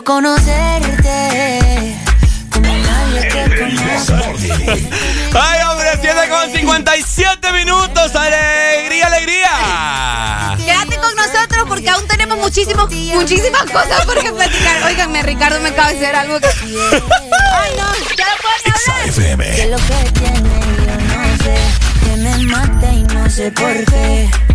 Quiero 0.00 0.04
conocerte 0.04 1.96
como 2.50 2.66
nadie 2.66 3.22
te 3.22 3.58
conoce. 3.58 4.88
Ay, 5.34 5.60
hombre, 5.68 5.88
7 6.00 6.28
con 6.28 6.52
57 6.52 7.52
minutos. 7.52 8.14
Alegría, 8.14 9.06
alegría. 9.06 10.56
Quédate 10.56 10.96
con 10.96 11.14
nosotros 11.16 11.64
porque 11.68 11.90
aún 11.90 12.06
tenemos 12.06 12.38
muchísimos, 12.38 12.90
muchísimas 12.90 13.64
cosas 13.64 14.04
por 14.06 14.18
que 14.18 14.32
platicar. 14.32 14.82
Óiganme, 14.84 15.22
Ricardo 15.22 15.60
me 15.60 15.70
acaba 15.70 15.90
de 15.92 15.96
hacer 15.98 16.14
algo 16.14 16.40
que. 16.40 16.48
Ay, 16.48 17.70
no, 17.78 18.14
ya 18.16 18.26
no 18.26 18.36
puedo 18.42 18.54
hablar. 18.56 19.08
FM. 19.08 19.56
Que 19.56 19.66
lo 19.66 19.76
que 19.76 20.10
tiene 20.18 20.60
yo 20.86 20.96
no 20.96 21.36
sé, 21.44 21.56
que 22.04 22.16
me 22.16 22.38
mata 22.46 22.92
y 22.92 23.02
no 23.02 23.30
sé 23.30 23.50
por 23.52 23.84
qué. 23.84 24.49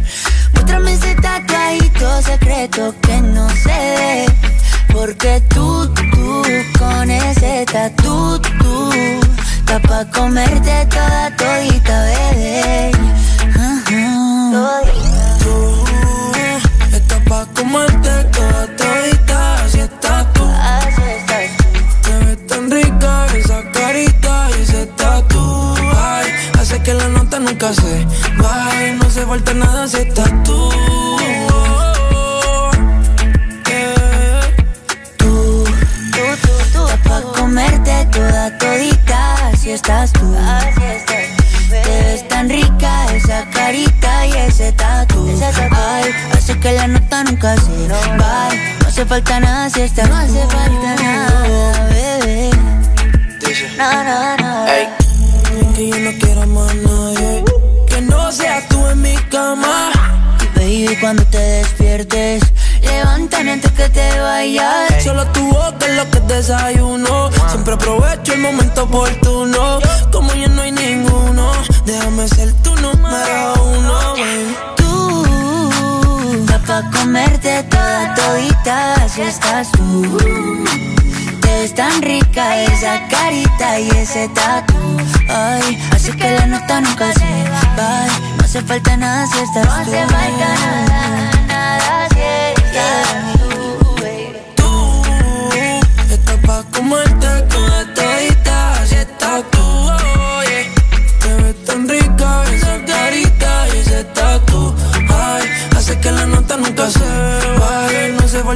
Hace 49.05 49.07
falta 49.07 49.39
nada 49.39 49.69
si 49.69 49.81
estás 49.81 50.09
No 50.09 50.15
hace 50.17 50.45
falta 50.47 50.95
nada, 51.03 51.89
bebé. 51.89 52.49
No, 53.77 54.03
no, 54.03 54.37
no. 54.37 55.73
Que 55.75 55.89
yo 55.89 55.99
no 55.99 56.11
quiero 56.19 56.47
más 56.47 56.75
nadie. 56.75 57.43
Que 57.87 58.01
no 58.01 58.31
seas 58.31 58.67
tú 58.67 58.87
en 58.87 59.01
mi 59.01 59.15
cama. 59.29 59.91
Baby, 60.55 60.97
cuando 60.99 61.23
te 61.25 61.37
despiertes, 61.37 62.43
levántame 62.81 63.51
antes 63.51 63.71
que 63.73 63.89
te 63.89 64.19
vayas. 64.19 65.03
Solo 65.03 65.25
tu 65.27 65.41
boca 65.51 65.85
es 65.85 65.95
lo 65.95 66.09
que 66.09 66.19
desayuno. 66.33 67.29
Siempre 67.49 67.73
aprovecho 67.73 68.33
el 68.33 68.39
momento 68.39 68.83
oportuno. 68.83 69.79
Como 70.11 70.33
ya 70.33 70.47
no 70.47 70.61
hay 70.61 70.71
ninguno, 70.71 71.51
déjame 71.85 72.27
ser 72.27 72.53
tu 72.63 72.75
número 72.75 73.53
uno. 73.61 74.13
baby. 74.13 74.74
Pa' 76.75 76.83
comerte 76.91 77.63
toda 77.69 78.13
todita, 78.15 79.07
si 79.07 79.21
estás 79.21 79.71
tú. 79.71 80.17
Te 81.39 81.47
ves 81.47 81.73
tan 81.73 82.01
rica 82.01 82.63
esa 82.63 83.07
carita 83.07 83.79
y 83.79 83.89
ese 83.91 84.27
tatu. 84.27 84.73
Ay, 85.29 85.81
así 85.91 86.11
que 86.11 86.29
la 86.31 86.45
nota 86.47 86.81
nunca 86.81 87.13
se 87.13 87.49
va. 87.77 88.07
No 88.37 88.43
hace 88.43 88.61
falta 88.61 88.97
nada 88.97 89.25
si 89.25 89.39
estás 89.39 89.63
tú. 89.63 89.69
No 89.69 89.73
hace 89.73 90.05
falta 90.07 90.47
nada 90.89 91.34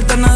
falta 0.00 0.16
nada 0.16 0.29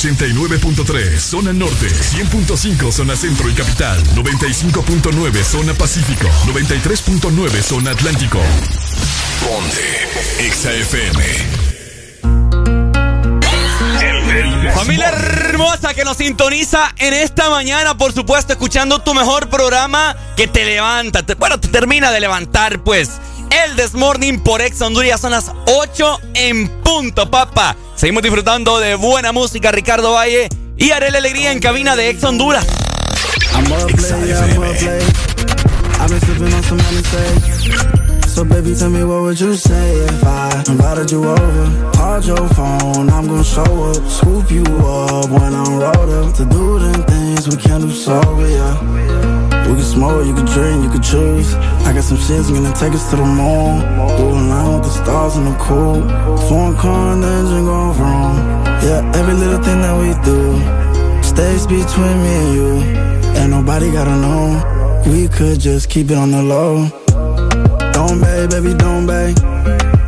89.3 0.00 1.18
zona 1.18 1.52
norte, 1.52 1.86
100.5 1.86 2.90
zona 2.90 3.14
centro 3.16 3.50
y 3.50 3.52
capital, 3.52 4.02
95.9 4.14 5.44
zona 5.44 5.74
pacífico, 5.74 6.26
93.9 6.46 7.62
zona 7.62 7.90
atlántico. 7.90 8.40
Ponte 9.46 10.08
XAFM. 10.50 11.22
Familia 14.74 15.08
hermosa 15.08 15.92
que 15.92 16.06
nos 16.06 16.16
sintoniza 16.16 16.94
en 16.96 17.12
esta 17.12 17.50
mañana, 17.50 17.98
por 17.98 18.14
supuesto, 18.14 18.54
escuchando 18.54 19.00
tu 19.00 19.12
mejor 19.12 19.50
programa 19.50 20.16
que 20.34 20.46
te 20.46 20.64
levanta. 20.64 21.22
bueno, 21.38 21.60
te 21.60 21.68
termina 21.68 22.10
de 22.10 22.20
levantar, 22.20 22.82
pues. 22.82 23.10
El 23.50 23.76
Desmorning 23.76 24.40
por 24.40 24.62
Ex 24.62 24.80
Honduras 24.80 25.20
son 25.20 25.32
las 25.32 25.52
8 25.66 26.20
en 26.34 26.68
punto, 26.82 27.30
papá. 27.30 27.76
Seguimos 28.00 28.22
disfrutando 28.22 28.78
de 28.80 28.94
buena 28.94 29.30
música, 29.30 29.70
Ricardo 29.70 30.12
Valle 30.14 30.48
y 30.78 30.90
haré 30.90 31.10
la 31.10 31.18
alegría 31.18 31.52
en 31.52 31.60
cabina 31.60 31.96
de 31.96 32.08
Ex 32.08 32.24
Honduras. 32.24 32.66
So 38.26 38.44
baby, 38.46 38.74
tell 38.74 38.88
me 38.88 39.04
what 39.04 39.20
would 39.20 39.38
you 39.38 39.54
say 39.54 40.02
if 40.06 40.24
I 40.24 40.62
invited 40.66 41.10
you 41.10 41.28
over? 41.28 41.92
Called 41.92 42.24
your 42.24 42.48
phone, 42.54 43.10
I'm 43.10 43.26
gonna 43.26 43.44
show 43.44 43.90
up, 43.90 43.96
scoop 44.08 44.50
you 44.50 44.64
up 44.64 45.28
when 45.28 45.52
I'm 45.52 45.78
rolled 45.78 46.08
up 46.08 46.34
to 46.36 46.46
do 46.46 46.78
them 46.78 47.04
things 47.04 47.48
we 47.50 47.56
can't 47.56 47.82
do 47.82 47.90
sober, 47.90 48.48
yeah. 48.48 48.80
We 49.68 49.76
can 49.76 49.84
smoke, 49.84 50.24
you 50.24 50.32
can 50.32 50.46
drink, 50.46 50.84
you 50.84 50.90
can 50.90 51.02
choose. 51.02 51.54
I 51.90 51.92
got 51.92 52.04
some 52.04 52.18
shit's 52.18 52.48
gonna 52.48 52.72
take 52.72 52.92
us 52.92 53.10
to 53.10 53.16
the 53.16 53.24
moon. 53.24 53.80
Do 54.16 54.28
a 54.30 54.74
with 54.74 54.84
the 54.84 54.90
stars 54.90 55.36
in 55.36 55.44
the 55.44 55.56
cool. 55.58 56.00
Foreign 56.46 56.76
car 56.76 57.14
and 57.14 57.20
the 57.20 57.26
engine 57.26 57.64
going 57.64 57.98
wrong. 57.98 58.36
Yeah, 58.80 59.12
every 59.16 59.34
little 59.34 59.60
thing 59.60 59.82
that 59.82 59.98
we 59.98 60.14
do 60.22 60.40
stays 61.20 61.66
between 61.66 62.16
me 62.22 62.34
and 62.42 62.54
you. 62.54 62.70
Ain't 63.40 63.50
nobody 63.50 63.90
gotta 63.90 64.14
know. 64.24 65.02
We 65.10 65.26
could 65.26 65.58
just 65.58 65.90
keep 65.90 66.12
it 66.12 66.16
on 66.16 66.30
the 66.30 66.44
low. 66.44 66.86
Don't 67.92 68.20
bay, 68.20 68.46
baby, 68.46 68.72
don't 68.78 69.08
bay. 69.08 69.34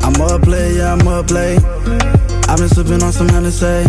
I'm 0.07 0.15
up 0.23 0.47
late, 0.47 0.77
yeah, 0.77 0.93
I'm 0.93 1.09
up 1.09 1.33
late. 1.33 1.59
I've 2.53 2.59
been 2.59 2.69
sipping 2.69 3.03
on 3.03 3.13
some 3.13 3.31
Hennessy. 3.31 3.89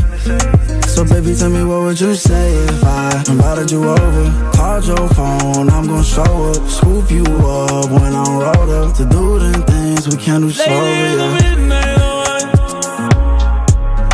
So 0.88 1.04
baby, 1.04 1.36
tell 1.36 1.50
me 1.50 1.66
what 1.66 1.82
would 1.82 2.00
you 2.00 2.16
say 2.16 2.54
if 2.54 2.82
I 2.86 3.22
invited 3.28 3.70
you 3.70 3.84
over? 3.84 4.52
Called 4.56 4.86
your 4.86 5.10
phone, 5.10 5.70
I'm 5.70 5.86
gonna 5.86 6.02
show 6.02 6.24
up, 6.24 6.70
scoop 6.70 7.12
you 7.12 7.26
up 7.26 7.92
when 7.92 8.16
I'm 8.16 8.38
rolled 8.38 8.70
up 8.70 8.96
to 8.96 9.06
do 9.06 9.38
them 9.40 9.64
things 9.64 10.08
we 10.08 10.16
can't 10.16 10.46
do 10.46 10.52
sober. 10.52 10.72
Yeah. 10.72 11.40
midnight. 11.42 12.54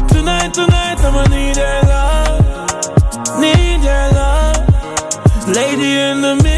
Tonight, 0.09 0.51
tonight, 0.55 0.97
I'ma 0.97 1.25
need 1.27 1.55
your 1.55 1.81
love. 1.93 3.39
Need 3.39 3.83
your 3.83 4.05
love. 4.17 5.47
Lady 5.47 5.91
in 5.93 6.21
the 6.21 6.33
midnight 6.33 6.48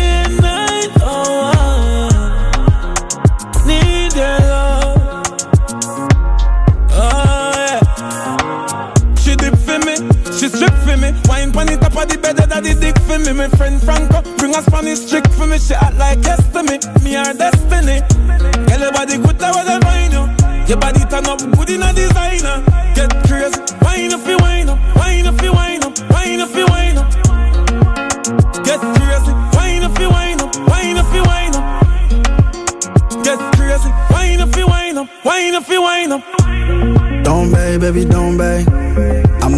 The 12.02 12.18
top 12.18 12.58
of 12.58 12.64
the 12.64 12.74
dick 12.74 12.98
for 13.06 13.20
me. 13.20 13.32
My 13.34 13.48
friend 13.50 13.82
Franco 13.82 14.22
bring 14.38 14.56
a 14.56 14.62
Spanish 14.62 15.10
chick 15.10 15.28
for 15.34 15.46
me. 15.46 15.58
She 15.58 15.74
act 15.74 15.98
like 15.98 16.24
yes 16.24 16.42
to 16.54 16.64
me, 16.64 16.80
me 17.04 17.14
her 17.14 17.34
destiny. 17.34 18.02
Girl, 18.68 18.80
your 18.80 18.92
body 18.92 19.18
good, 19.18 19.38
that 19.40 19.52
was 19.54 19.68
a 19.70 19.80
find 19.82 20.14
you. 20.14 20.24
Your 20.68 20.78
body 20.78 21.04
turn 21.06 21.26
up 21.28 21.40
good 21.40 21.70
in 21.70 21.84
a 21.84 21.94
designer. 21.94 22.64
Get 22.96 23.12
crazy, 23.28 23.60
wine 23.82 24.12
if 24.12 24.28
you 24.28 24.38
wine 24.40 24.70
up, 24.70 24.80
wine 24.96 25.26
if 25.26 25.42
you 25.42 25.54
wine 25.54 25.84
up, 25.84 25.94
wine 26.10 26.40
if 26.40 26.56
you 26.56 26.66
wine 26.68 26.98
up. 26.98 27.12
Get 28.64 28.82
crazy, 28.98 29.32
wine 29.54 29.84
if 29.84 30.00
you 30.00 30.10
wine 30.10 30.42
up, 30.42 30.56
wine 30.68 30.98
if 30.98 31.14
you 31.14 31.24
wine 31.24 31.56
up. 31.56 31.66
Get 33.24 33.40
crazy, 33.56 33.90
wine 34.10 34.40
if 34.40 34.56
you 34.58 34.68
wine 34.68 34.98
up, 34.98 35.08
wine 35.26 35.54
if 35.54 35.70
you 35.70 35.82
wine 35.82 36.12
up. 36.12 36.24
Don't 37.24 37.52
bay, 37.52 37.78
baby, 37.78 38.06
don't 38.06 38.38
bay. 38.38 38.91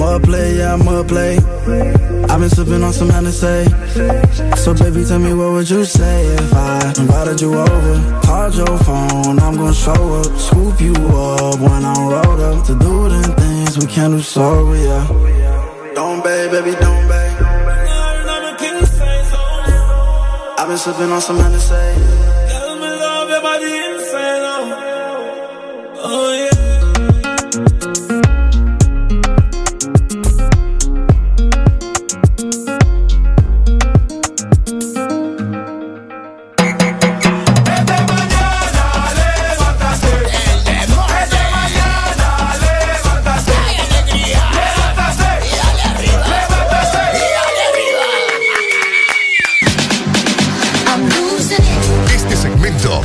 I'm 0.03 0.21
up 0.21 0.27
late, 0.27 0.57
yeah, 0.57 0.73
I'm 0.73 0.85
up 0.85 1.09
late. 1.11 1.39
I've 2.29 2.39
been 2.39 2.49
sipping 2.49 2.83
on 2.83 2.91
some 2.91 3.09
Hennessy. 3.09 3.63
So 4.57 4.73
baby, 4.73 5.05
tell 5.05 5.17
me 5.17 5.33
what 5.33 5.53
would 5.53 5.69
you 5.69 5.85
say 5.85 6.25
if 6.25 6.53
I 6.53 6.93
invited 6.99 7.39
you 7.39 7.57
over? 7.57 8.21
Called 8.25 8.53
your 8.53 8.77
phone, 8.79 9.39
I'm 9.39 9.55
gonna 9.55 9.73
show 9.73 10.15
up, 10.19 10.37
scoop 10.37 10.81
you 10.81 10.93
up 10.93 11.57
when 11.57 11.85
I'm 11.85 12.07
rolled 12.09 12.41
up 12.41 12.65
to 12.65 12.77
do 12.77 13.07
them 13.07 13.35
things 13.37 13.77
we 13.77 13.85
can't 13.85 14.13
do 14.13 14.21
sober, 14.21 14.75
yeah. 14.75 15.07
Don't 15.95 16.21
bay, 16.21 16.49
baby, 16.51 16.71
don't 16.71 17.07
bay. 17.07 17.29
I've 20.59 20.67
been 20.67 20.77
sipping 20.77 21.11
on 21.11 21.21
some 21.21 21.37
Hennessy. 21.37 21.69
Girl, 21.71 22.75
me 22.75 22.89
love 22.89 23.29
your 23.29 23.41
body 23.41 23.71
inside 23.87 24.43
out. 24.51 24.67
Oh 26.05 26.33
yeah. 26.37 26.42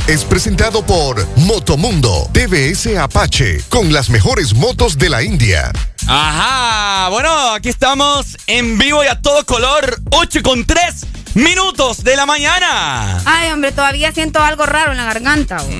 Es 0.09 0.25
presentado 0.25 0.83
por 0.83 1.23
Motomundo 1.37 2.27
TVS 2.33 2.97
Apache 2.97 3.61
con 3.69 3.93
las 3.93 4.09
mejores 4.09 4.55
motos 4.55 4.97
de 4.97 5.07
la 5.07 5.21
India. 5.21 5.71
Ajá, 6.07 7.09
bueno, 7.09 7.51
aquí 7.51 7.69
estamos 7.69 8.35
en 8.47 8.79
vivo 8.79 9.03
y 9.03 9.07
a 9.07 9.21
todo 9.21 9.45
color, 9.45 10.01
8 10.09 10.41
con 10.41 10.65
3 10.65 11.05
minutos 11.33 12.03
de 12.03 12.15
la 12.15 12.25
mañana. 12.25 13.21
Ay, 13.25 13.51
hombre, 13.51 13.71
todavía 13.71 14.11
siento 14.11 14.41
algo 14.41 14.65
raro 14.65 14.91
en 14.91 14.97
la 14.97 15.05
garganta. 15.05 15.57
güey. 15.61 15.79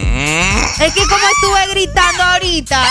Es 0.79 0.93
que 0.93 1.01
como 1.03 1.27
estuve 1.33 1.67
gritando 1.71 2.23
ahorita. 2.23 2.85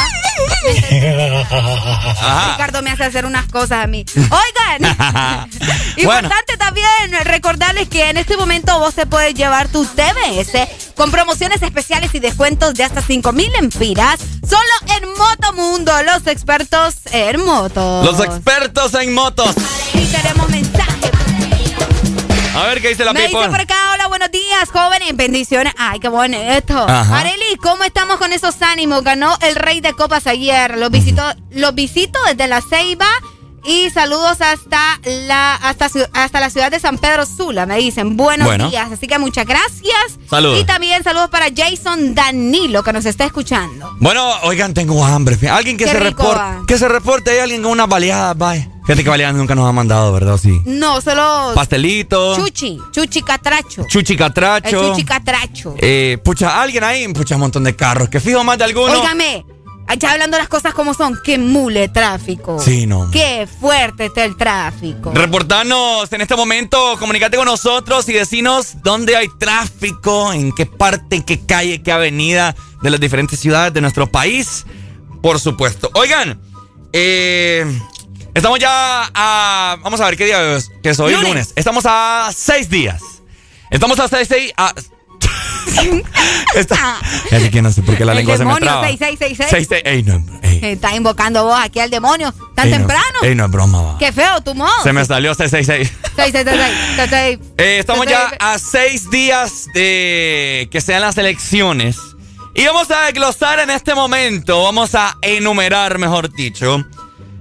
Ricardo 2.51 2.83
me 2.83 2.91
hace 2.91 3.05
hacer 3.05 3.27
unas 3.27 3.47
cosas 3.47 3.85
a 3.85 3.87
mí. 3.87 4.05
Oigan, 4.17 4.97
importante 5.97 6.57
también 6.57 6.87
recordarles 7.25 7.89
que 7.89 8.11
en 8.11 8.17
este 8.17 8.37
momento 8.37 8.79
vos 8.79 8.95
te 8.95 9.07
puedes 9.07 9.35
llevar 9.35 9.69
tu 9.69 9.85
TBS 9.85 10.95
con 10.95 11.11
promociones 11.11 11.63
especiales 11.63 12.15
y 12.15 12.21
descuentos 12.21 12.75
de 12.75 12.85
hasta 12.85 13.03
5 13.03 13.33
mil 13.33 13.53
empiras 13.57 14.21
solo 14.49 14.97
en 14.97 15.09
Motomundo, 15.17 15.93
los 16.03 16.27
expertos 16.27 16.95
en 17.13 17.45
motos. 17.45 18.05
Los 18.05 18.21
expertos 18.21 18.95
en 18.95 19.15
motos. 19.15 19.55
Y 19.95 20.07
mensajes. 20.49 20.68
A 22.59 22.67
ver 22.67 22.83
qué 22.83 22.89
dice 22.89 23.05
la 23.05 23.13
Me 23.13 23.21
people. 23.21 23.39
dice 23.39 23.51
por 23.51 23.61
acá, 23.61 23.77
hola, 23.95 24.09
buenos 24.09 24.31
días, 24.33 24.69
jóvenes, 24.73 25.17
bendiciones. 25.17 25.73
Ay, 25.79 26.01
qué 26.01 26.09
bonito. 26.09 26.77
Ajá. 26.89 27.21
Areli, 27.21 27.57
¿cómo 27.63 27.85
estamos 27.85 28.17
con 28.17 28.33
esos 28.33 28.61
ánimos? 28.63 29.05
Ganó 29.05 29.37
el 29.43 29.55
Rey 29.55 29.81
de 29.81 29.93
Copas 29.93 30.27
ayer. 30.27 30.77
Los 30.77 30.91
visito, 30.91 31.23
los 31.51 31.75
visito 31.75 32.19
desde 32.27 32.49
la 32.49 32.61
Ceiba 32.61 33.07
y 33.69 33.91
saludos 33.91 34.41
hasta 34.41 34.99
la 35.05 35.55
hasta, 35.55 35.91
hasta 36.15 36.41
la 36.41 36.51
ciudad 36.51 36.71
de 36.71 36.81
San 36.81 36.97
Pedro 36.99 37.27
Sula, 37.27 37.67
me 37.67 37.77
dicen. 37.77 38.17
Buenos 38.17 38.47
Bueno. 38.47 38.71
días. 38.71 38.91
Así 38.91 39.07
que 39.07 39.19
muchas 39.19 39.47
gracias. 39.47 40.19
Saludos. 40.29 40.61
Y 40.61 40.65
también 40.65 41.05
saludos 41.05 41.29
para 41.29 41.47
Jason 41.55 42.15
Danilo, 42.15 42.83
que 42.83 42.93
nos 42.93 43.05
está 43.05 43.25
escuchando. 43.25 43.95
Bueno, 44.01 44.27
oigan, 44.45 44.73
tengo 44.75 45.05
hambre. 45.05 45.37
Alguien 45.49 45.77
que 45.77 45.85
Qué 45.85 45.91
se 45.93 46.01
rico, 46.01 46.23
reporte. 46.23 46.41
va. 46.41 46.63
Que 46.67 46.79
se 46.79 46.89
reporte. 46.89 47.31
Hay 47.31 47.39
alguien 47.41 47.63
con 47.63 47.73
unas 47.73 47.89
baleadas, 47.89 48.37
vaya. 48.37 48.69
Fíjate 48.87 49.05
que 49.05 49.11
baleadas 49.11 49.37
nunca 49.37 49.55
nos 49.55 49.69
ha 49.69 49.73
mandado, 49.73 50.11
¿verdad? 50.15 50.39
Sí. 50.39 50.63
No, 50.65 51.03
solo 51.03 51.53
Pastelito. 51.55 52.37
Chuchi, 52.37 52.79
Chuchi 52.91 53.21
Catracho. 53.21 53.85
Chuchi 53.87 54.15
El 54.15 54.19
catracho. 54.19 54.89
Chuchi 54.93 55.05
Catracho. 55.05 55.75
Eh, 55.77 56.17
pucha, 56.25 56.63
alguien 56.63 56.83
ahí, 56.85 57.07
pucha, 57.13 57.35
un 57.35 57.43
montón 57.43 57.65
de 57.65 57.77
carros. 57.77 58.09
Que 58.09 58.19
fijo 58.19 58.43
más 58.45 58.57
de 58.57 58.65
alguno. 58.65 58.99
Óigame, 58.99 59.45
Ya 59.97 60.13
hablando 60.13 60.37
las 60.37 60.49
cosas 60.49 60.75
como 60.75 60.93
son, 60.93 61.19
qué 61.25 61.39
mule 61.39 61.89
tráfico. 61.89 62.59
Sí, 62.61 62.87
no. 62.87 63.11
Qué 63.11 63.49
fuerte 63.61 64.07
está 64.07 64.25
el 64.25 64.37
tráfico. 64.37 65.13
Reportarnos 65.15 66.13
en 66.13 66.21
este 66.21 66.37
momento, 66.37 66.97
comunicate 66.99 67.37
con 67.37 67.47
nosotros 67.47 68.09
y 68.09 68.13
decinos 68.13 68.83
dónde 68.83 69.17
hay 69.17 69.29
tráfico, 69.39 70.33
en 70.33 70.53
qué 70.55 70.67
parte, 70.67 71.17
en 71.17 71.23
qué 71.23 71.41
calle, 71.41 71.83
qué 71.83 71.91
avenida 71.91 72.55
de 72.83 72.91
las 72.91 73.01
diferentes 73.01 73.41
ciudades 73.41 73.73
de 73.73 73.81
nuestro 73.81 74.07
país. 74.07 74.67
Por 75.23 75.41
supuesto. 75.41 75.91
Oigan, 75.95 76.39
eh, 76.93 77.65
estamos 78.35 78.59
ya 78.59 79.11
a. 79.15 79.77
Vamos 79.83 80.01
a 80.01 80.05
ver 80.05 80.17
qué 80.17 80.27
día 80.27 80.57
es, 80.57 80.71
que 80.83 80.91
es 80.91 81.01
hoy, 81.01 81.13
lunes. 81.13 81.29
Lunes. 81.29 81.53
Estamos 81.57 81.85
a 81.87 82.31
seis 82.35 82.69
días. 82.69 83.03
Estamos 83.71 83.99
a 83.99 84.07
seis. 84.07 84.29
seis 84.29 84.53
a, 84.57 84.75
Está- 86.55 86.99
es 87.31 87.51
que 87.51 87.63
no 87.63 87.71
sé 87.73 87.83
por 87.83 87.97
qué 87.97 88.05
la 88.05 88.13
El 88.13 88.19
lengua 88.19 88.37
se 88.37 88.45
me 88.45 88.51
demonio, 88.51 88.67
traba. 88.69 88.89
6666. 88.89 89.51
Seis, 89.51 89.67
seis- 89.69 89.83
ey, 89.85 90.03
no, 90.03 90.25
ey, 90.43 90.61
Estás 90.63 90.95
invocando 90.95 91.45
vos 91.45 91.59
aquí 91.63 91.81
al 91.81 91.91
demonio 91.91 92.33
tan 92.55 92.67
ey, 92.67 92.73
no, 92.73 92.79
temprano. 92.79 93.19
ey, 93.23 93.35
no 93.35 93.45
es 93.45 93.51
broma, 93.51 93.83
va. 93.83 93.99
Qué 93.99 94.11
feo 94.13 94.41
tu 94.41 94.55
modo. 94.55 94.83
Se 94.83 94.93
me 94.93 95.05
salió 95.05 95.35
666. 95.35 95.93
Seis, 96.17 96.33
seis, 96.33 96.45
seis, 96.45 96.59
seis, 96.59 96.97
seis, 96.97 97.09
seis. 97.11 97.39
Eh, 97.59 97.79
estamos 97.79 98.07
ya 98.07 98.33
a 98.41 98.59
seis 98.59 99.11
días 99.11 99.67
de 99.75 100.69
que 100.71 100.81
sean 100.81 101.01
las 101.03 101.17
elecciones. 101.19 101.97
Y 102.55 102.65
vamos 102.67 102.91
a 102.91 103.03
desglosar 103.05 103.61
en 103.61 103.71
este 103.71 103.95
momento, 103.95 104.65
vamos 104.65 104.95
a 104.97 105.17
enumerar, 105.23 105.99
mejor 105.99 106.33
dicho, 106.33 106.83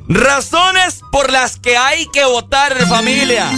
razones 0.07 1.01
por 1.11 1.31
las 1.31 1.57
que 1.57 1.75
hay 1.75 2.05
que 2.13 2.23
votar, 2.25 2.75
familia. 2.87 3.49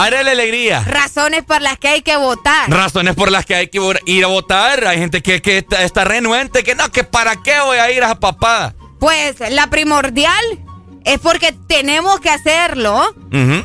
Haré 0.00 0.24
la 0.24 0.30
alegría. 0.32 0.80
Razones 0.86 1.44
por 1.44 1.60
las 1.60 1.78
que 1.78 1.88
hay 1.88 2.02
que 2.02 2.16
votar. 2.16 2.70
Razones 2.70 3.14
por 3.14 3.30
las 3.30 3.44
que 3.44 3.54
hay 3.54 3.68
que 3.68 3.80
ir 4.06 4.24
a 4.24 4.28
votar. 4.28 4.86
Hay 4.86 4.98
gente 4.98 5.22
que, 5.22 5.42
que 5.42 5.58
está, 5.58 5.82
está 5.82 6.04
renuente, 6.04 6.62
que 6.62 6.74
no, 6.74 6.90
que 6.90 7.04
para 7.04 7.36
qué 7.36 7.60
voy 7.60 7.78
a 7.78 7.90
ir 7.90 8.02
a 8.02 8.14
papada. 8.18 8.74
Pues 8.98 9.36
la 9.50 9.68
primordial 9.68 10.44
es 11.04 11.18
porque 11.20 11.52
tenemos 11.66 12.20
que 12.20 12.30
hacerlo 12.30 13.14
Ujú. 13.32 13.64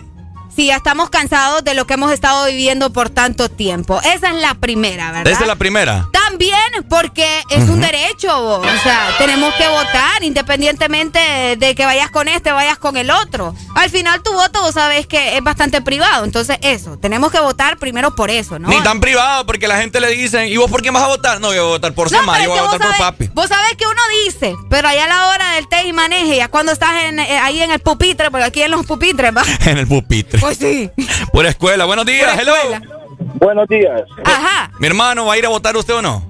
si 0.55 0.67
ya 0.67 0.77
estamos 0.77 1.09
cansados 1.09 1.63
de 1.63 1.73
lo 1.73 1.85
que 1.87 1.95
hemos 1.95 2.11
estado 2.11 2.45
viviendo 2.47 2.91
por 2.91 3.09
tanto 3.09 3.49
tiempo. 3.49 3.99
Esa 4.01 4.29
es 4.31 4.35
la 4.41 4.55
primera, 4.55 5.11
¿verdad? 5.11 5.31
Esa 5.31 5.41
es 5.41 5.47
la 5.47 5.55
primera. 5.55 6.07
También 6.35 6.83
porque 6.89 7.43
es 7.49 7.69
un 7.69 7.79
derecho, 7.79 8.27
vos. 8.41 8.67
o 8.67 8.83
sea, 8.83 9.07
tenemos 9.17 9.53
que 9.55 9.65
votar 9.69 10.21
independientemente 10.21 11.19
de 11.57 11.75
que 11.75 11.85
vayas 11.85 12.11
con 12.11 12.27
este, 12.27 12.51
vayas 12.51 12.77
con 12.77 12.97
el 12.97 13.09
otro. 13.09 13.55
Al 13.73 13.89
final 13.89 14.21
tu 14.21 14.33
voto, 14.33 14.59
vos 14.61 14.73
sabés 14.73 15.07
que 15.07 15.37
es 15.37 15.41
bastante 15.43 15.81
privado, 15.81 16.25
entonces 16.25 16.57
eso, 16.61 16.97
tenemos 16.97 17.31
que 17.31 17.39
votar 17.39 17.77
primero 17.77 18.13
por 18.15 18.29
eso, 18.29 18.59
¿no? 18.59 18.67
Ni 18.67 18.81
tan 18.83 18.99
privado, 18.99 19.45
porque 19.45 19.69
la 19.69 19.77
gente 19.77 20.01
le 20.01 20.09
dice, 20.09 20.45
¿y 20.49 20.57
vos 20.57 20.69
por 20.69 20.81
qué 20.81 20.91
vas 20.91 21.03
a 21.03 21.07
votar? 21.07 21.39
No, 21.39 21.53
yo 21.53 21.61
voy 21.63 21.69
a 21.71 21.75
votar 21.75 21.93
por 21.93 22.11
No, 22.11 22.19
Semar, 22.19 22.41
yo 22.43 22.49
voy 22.49 22.59
a 22.59 22.63
votar 22.63 22.81
por 22.81 22.97
papi. 22.97 23.29
vos 23.33 23.47
sabés 23.47 23.77
que 23.77 23.85
uno 23.85 24.01
dice, 24.25 24.55
pero 24.69 24.89
allá 24.89 25.05
a 25.05 25.07
la 25.07 25.27
hora 25.27 25.51
del 25.53 25.69
té 25.69 25.87
y 25.87 25.93
maneje, 25.93 26.35
ya 26.35 26.49
cuando 26.49 26.73
estás 26.73 27.03
en, 27.05 27.19
eh, 27.19 27.39
ahí 27.39 27.61
en 27.61 27.71
el 27.71 27.79
pupitre, 27.79 28.29
porque 28.29 28.43
aquí 28.45 28.61
en 28.61 28.71
los 28.71 28.85
pupitres, 28.85 29.33
va. 29.33 29.43
En 29.65 29.77
el 29.77 29.87
pupitre. 29.87 30.39
Pues 30.39 30.57
sí. 30.57 30.91
Por 31.31 31.45
escuela. 31.45 31.85
Buenos 31.85 32.05
días, 32.05 32.29
Pura 32.31 32.41
hello. 32.41 32.55
escuela. 32.55 33.04
Buenos 33.45 33.67
días. 33.67 34.01
Ajá. 34.23 34.71
Mi 34.79 34.87
hermano, 34.87 35.27
¿va 35.27 35.33
a 35.33 35.37
ir 35.37 35.45
a 35.45 35.49
votar 35.49 35.77
usted 35.77 35.93
o 35.93 36.01
no? 36.01 36.23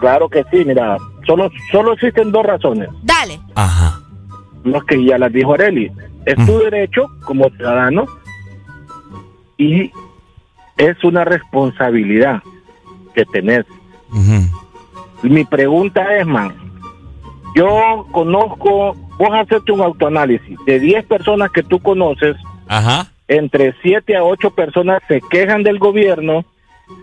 Claro 0.00 0.28
que 0.28 0.44
sí, 0.50 0.66
mira, 0.66 0.98
solo, 1.26 1.50
solo 1.72 1.94
existen 1.94 2.30
dos 2.30 2.44
razones. 2.44 2.90
Dale. 3.04 3.40
Ajá. 3.54 4.02
Los 4.62 4.84
que 4.84 5.02
ya 5.02 5.16
las 5.16 5.32
dijo 5.32 5.54
Areli. 5.54 5.90
Es 6.26 6.36
tu 6.44 6.58
derecho 6.58 7.06
como 7.24 7.48
ciudadano 7.48 8.04
y 9.56 9.90
es 10.76 11.02
una 11.04 11.24
responsabilidad 11.24 12.42
que 13.14 13.24
tenés. 13.24 13.64
Mi 15.22 15.42
pregunta 15.46 16.18
es, 16.18 16.26
man, 16.26 16.54
yo 17.54 18.06
conozco, 18.12 18.94
vos 19.16 19.30
hacerte 19.32 19.72
un 19.72 19.80
autoanálisis 19.80 20.58
de 20.66 20.80
10 20.80 21.06
personas 21.06 21.50
que 21.50 21.62
tú 21.62 21.78
conoces, 21.78 22.36
Ajá. 22.68 23.10
Entre 23.28 23.74
7 23.82 24.16
a 24.16 24.24
8 24.24 24.50
personas 24.50 25.02
se 25.08 25.20
quejan 25.30 25.62
del 25.62 25.78
gobierno, 25.78 26.44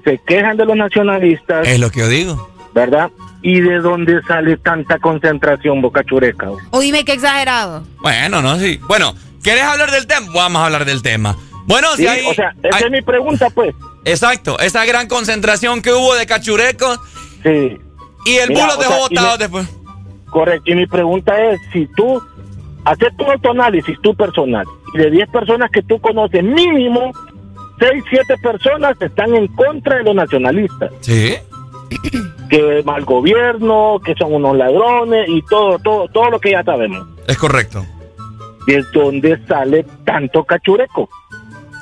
se 0.04 0.18
quejan 0.20 0.58
de 0.58 0.66
los 0.66 0.76
nacionalistas, 0.76 1.68
Es 1.68 1.80
lo 1.80 1.90
que 1.92 2.00
yo 2.02 2.08
digo. 2.08 2.50
¿verdad? 2.74 3.10
¿Y 3.42 3.60
de 3.60 3.80
dónde 3.80 4.22
sale 4.28 4.58
tanta 4.58 4.98
concentración, 5.00 5.82
Boca 5.82 6.04
Chureca? 6.04 6.50
Oíme 6.72 7.04
qué 7.06 7.14
exagerado. 7.14 7.84
Bueno, 8.02 8.42
no, 8.42 8.58
sí. 8.58 8.80
Bueno, 8.88 9.14
¿quieres 9.44 9.64
hablar 9.64 9.92
del 9.92 10.08
tema? 10.08 10.28
Vamos 10.34 10.62
a 10.62 10.66
hablar 10.66 10.86
del 10.86 11.02
tema. 11.04 11.36
Bueno, 11.66 11.90
si 11.96 12.04
Sí, 12.04 12.08
hay... 12.08 12.26
o 12.26 12.34
sea, 12.34 12.54
esa 12.64 12.78
hay- 12.78 12.84
es 12.86 12.92
mi 12.92 13.02
pregunta, 13.02 13.50
pues. 13.50 13.76
Exacto, 14.06 14.58
esa 14.60 14.86
gran 14.86 15.08
concentración 15.08 15.82
que 15.82 15.92
hubo 15.94 16.16
de 16.16 16.26
cachurecos. 16.26 17.00
Sí. 17.44 17.78
Y 18.26 18.36
el 18.38 18.50
Mira, 18.50 18.62
bulo 18.66 18.78
dejó 18.78 18.94
sea, 18.94 18.98
y 18.98 19.10
votado 19.16 19.32
me- 19.32 19.38
después. 19.38 19.68
Correcto, 20.30 20.72
y 20.72 20.76
mi 20.76 20.88
pregunta 20.88 21.34
es, 21.52 21.60
si 21.72 21.86
tú 21.96 22.22
haces 22.86 23.10
tu 23.18 23.26
autoanálisis, 23.30 24.00
tu 24.02 24.16
personal, 24.16 24.66
de 24.94 25.12
10 25.12 25.30
personas 25.30 25.72
que 25.72 25.82
tú 25.82 26.00
conoces, 26.00 26.44
mínimo 26.44 27.12
6, 27.80 28.04
7 28.10 28.38
personas 28.42 28.96
están 29.02 29.34
en 29.36 29.48
contra 29.48 29.98
de 29.98 30.04
los 30.04 30.16
nacionalistas. 30.16 30.92
Sí. 31.02 31.36
Que 32.50 32.84
mal 32.86 33.04
gobierno, 33.04 34.00
que 34.06 34.14
son 34.14 34.36
unos 34.36 34.56
ladrones 34.56 35.28
y 35.28 35.42
todo, 35.44 35.80
todo, 35.80 36.08
todo 36.10 36.30
lo 36.30 36.40
que 36.40 36.52
ya 36.52 36.64
sabemos. 36.64 37.08
Es 37.26 37.36
correcto. 37.36 37.84
¿De 38.68 38.84
dónde 38.94 39.40
sale 39.48 39.84
tanto 40.06 40.44
cachureco? 40.44 41.10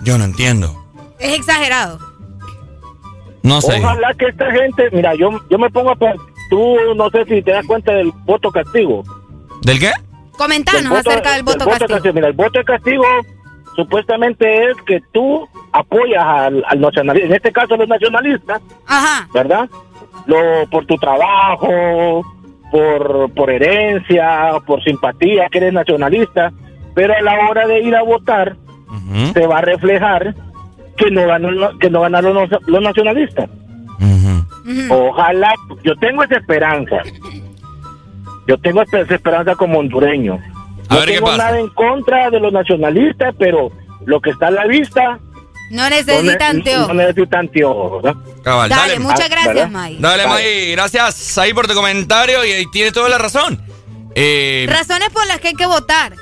Yo 0.02 0.18
no 0.18 0.24
entiendo. 0.24 0.74
Es 1.20 1.38
exagerado. 1.38 2.00
No 3.44 3.60
sé. 3.60 3.80
Ojalá 3.80 4.14
que 4.14 4.28
esta 4.28 4.50
gente, 4.52 4.90
mira, 4.94 5.14
yo, 5.16 5.32
yo 5.50 5.58
me 5.58 5.70
pongo 5.70 5.92
a 5.92 5.96
pensar, 5.96 6.18
tú 6.50 6.78
no 6.96 7.10
sé 7.10 7.26
si 7.26 7.42
te 7.42 7.52
das 7.52 7.66
cuenta 7.66 7.92
del 7.94 8.12
voto 8.24 8.50
castigo. 8.50 9.04
¿Del 9.64 9.80
qué? 9.80 9.92
Comentanos 10.42 10.90
voto- 10.90 11.10
acerca 11.12 11.34
del 11.34 11.44
voto 11.44 11.66
voto 11.66 11.86
castigo. 11.88 12.14
Mira, 12.14 12.28
el 12.28 12.34
voto 12.34 12.60
de 12.60 12.66
castigo 12.66 13.06
supuestamente 13.76 14.70
es 14.72 14.78
que 14.86 15.00
tú 15.12 15.48
apoyas 15.72 16.24
al, 16.26 16.64
al 16.68 16.82
nacionalista, 16.82 17.28
en 17.28 17.34
este 17.36 17.52
caso 17.52 17.78
los 17.78 17.88
nacionalistas, 17.88 18.62
Ajá. 18.88 19.28
¿verdad? 19.34 19.70
Lo, 20.26 20.38
por 20.70 20.86
tu 20.86 20.96
trabajo, 20.98 22.24
por, 22.72 23.32
por 23.34 23.50
herencia, 23.50 24.54
por 24.66 24.84
simpatía, 24.84 25.48
que 25.50 25.60
eres 25.60 25.74
nacionalista, 25.74 26.52
pero 26.94 27.14
a 27.14 27.22
la 27.22 27.50
hora 27.50 27.68
de 27.68 27.82
ir 27.82 27.96
a 27.96 28.04
votar 28.04 28.56
se 29.34 29.48
va 29.48 29.60
a 29.60 29.62
reflejar 29.62 30.36
que 30.98 31.10
no 31.12 31.26
ganó, 31.26 31.78
que 31.80 31.90
no 31.90 32.02
ganaron 32.02 32.34
los, 32.34 32.50
los 32.68 32.82
nacionalistas. 32.82 33.50
Ojalá, 34.90 35.54
yo 35.84 35.96
tengo 35.98 36.24
esa 36.24 36.36
esperanza. 36.38 36.98
Yo 38.48 38.58
tengo 38.60 38.82
esa 38.82 39.00
esperanza 39.02 39.56
como 39.56 39.80
hondureño. 39.80 40.40
A 40.90 40.94
no 40.96 41.00
ver 41.00 41.10
qué 41.10 41.14
tengo 41.16 41.28
pasa. 41.28 41.38
nada 41.38 41.60
en 41.60 41.70
contra 41.70 42.30
de 42.30 42.40
los 42.40 42.52
nacionalistas, 42.52 43.34
pero 43.38 43.72
lo 44.06 44.20
que 44.20 44.32
está 44.32 44.48
a 44.48 44.52
la 44.52 44.66
vista 44.66 45.20
No 45.70 45.90
necesitan 45.90 46.58
no, 46.58 46.64
teo. 46.64 46.88
no 46.88 46.94
necesita 46.96 47.40
anteojos, 47.40 48.02
¿verdad? 48.04 48.22
Cabal, 48.44 48.70
Dale, 48.70 49.00
muchas 49.00 49.22
Ah, 49.22 49.28
gracias. 49.30 49.72
May. 49.72 49.98
Dale. 50.00 50.28
May, 50.28 50.72
gracias 50.72 51.38
ahí 51.38 51.54
por 51.54 51.68
tu 51.68 51.74
comentario 51.76 52.44
y, 52.46 52.52
y 52.52 52.72
tienes 52.72 52.92
toda 52.94 53.08
la 53.10 53.18
razón. 53.18 53.62
Eh, 54.16 54.66
Razones 54.70 55.10
por 55.12 55.26
las 55.28 55.40
que 55.40 55.50
hay 55.50 55.54
que 55.56 55.66
votar. 55.68 56.14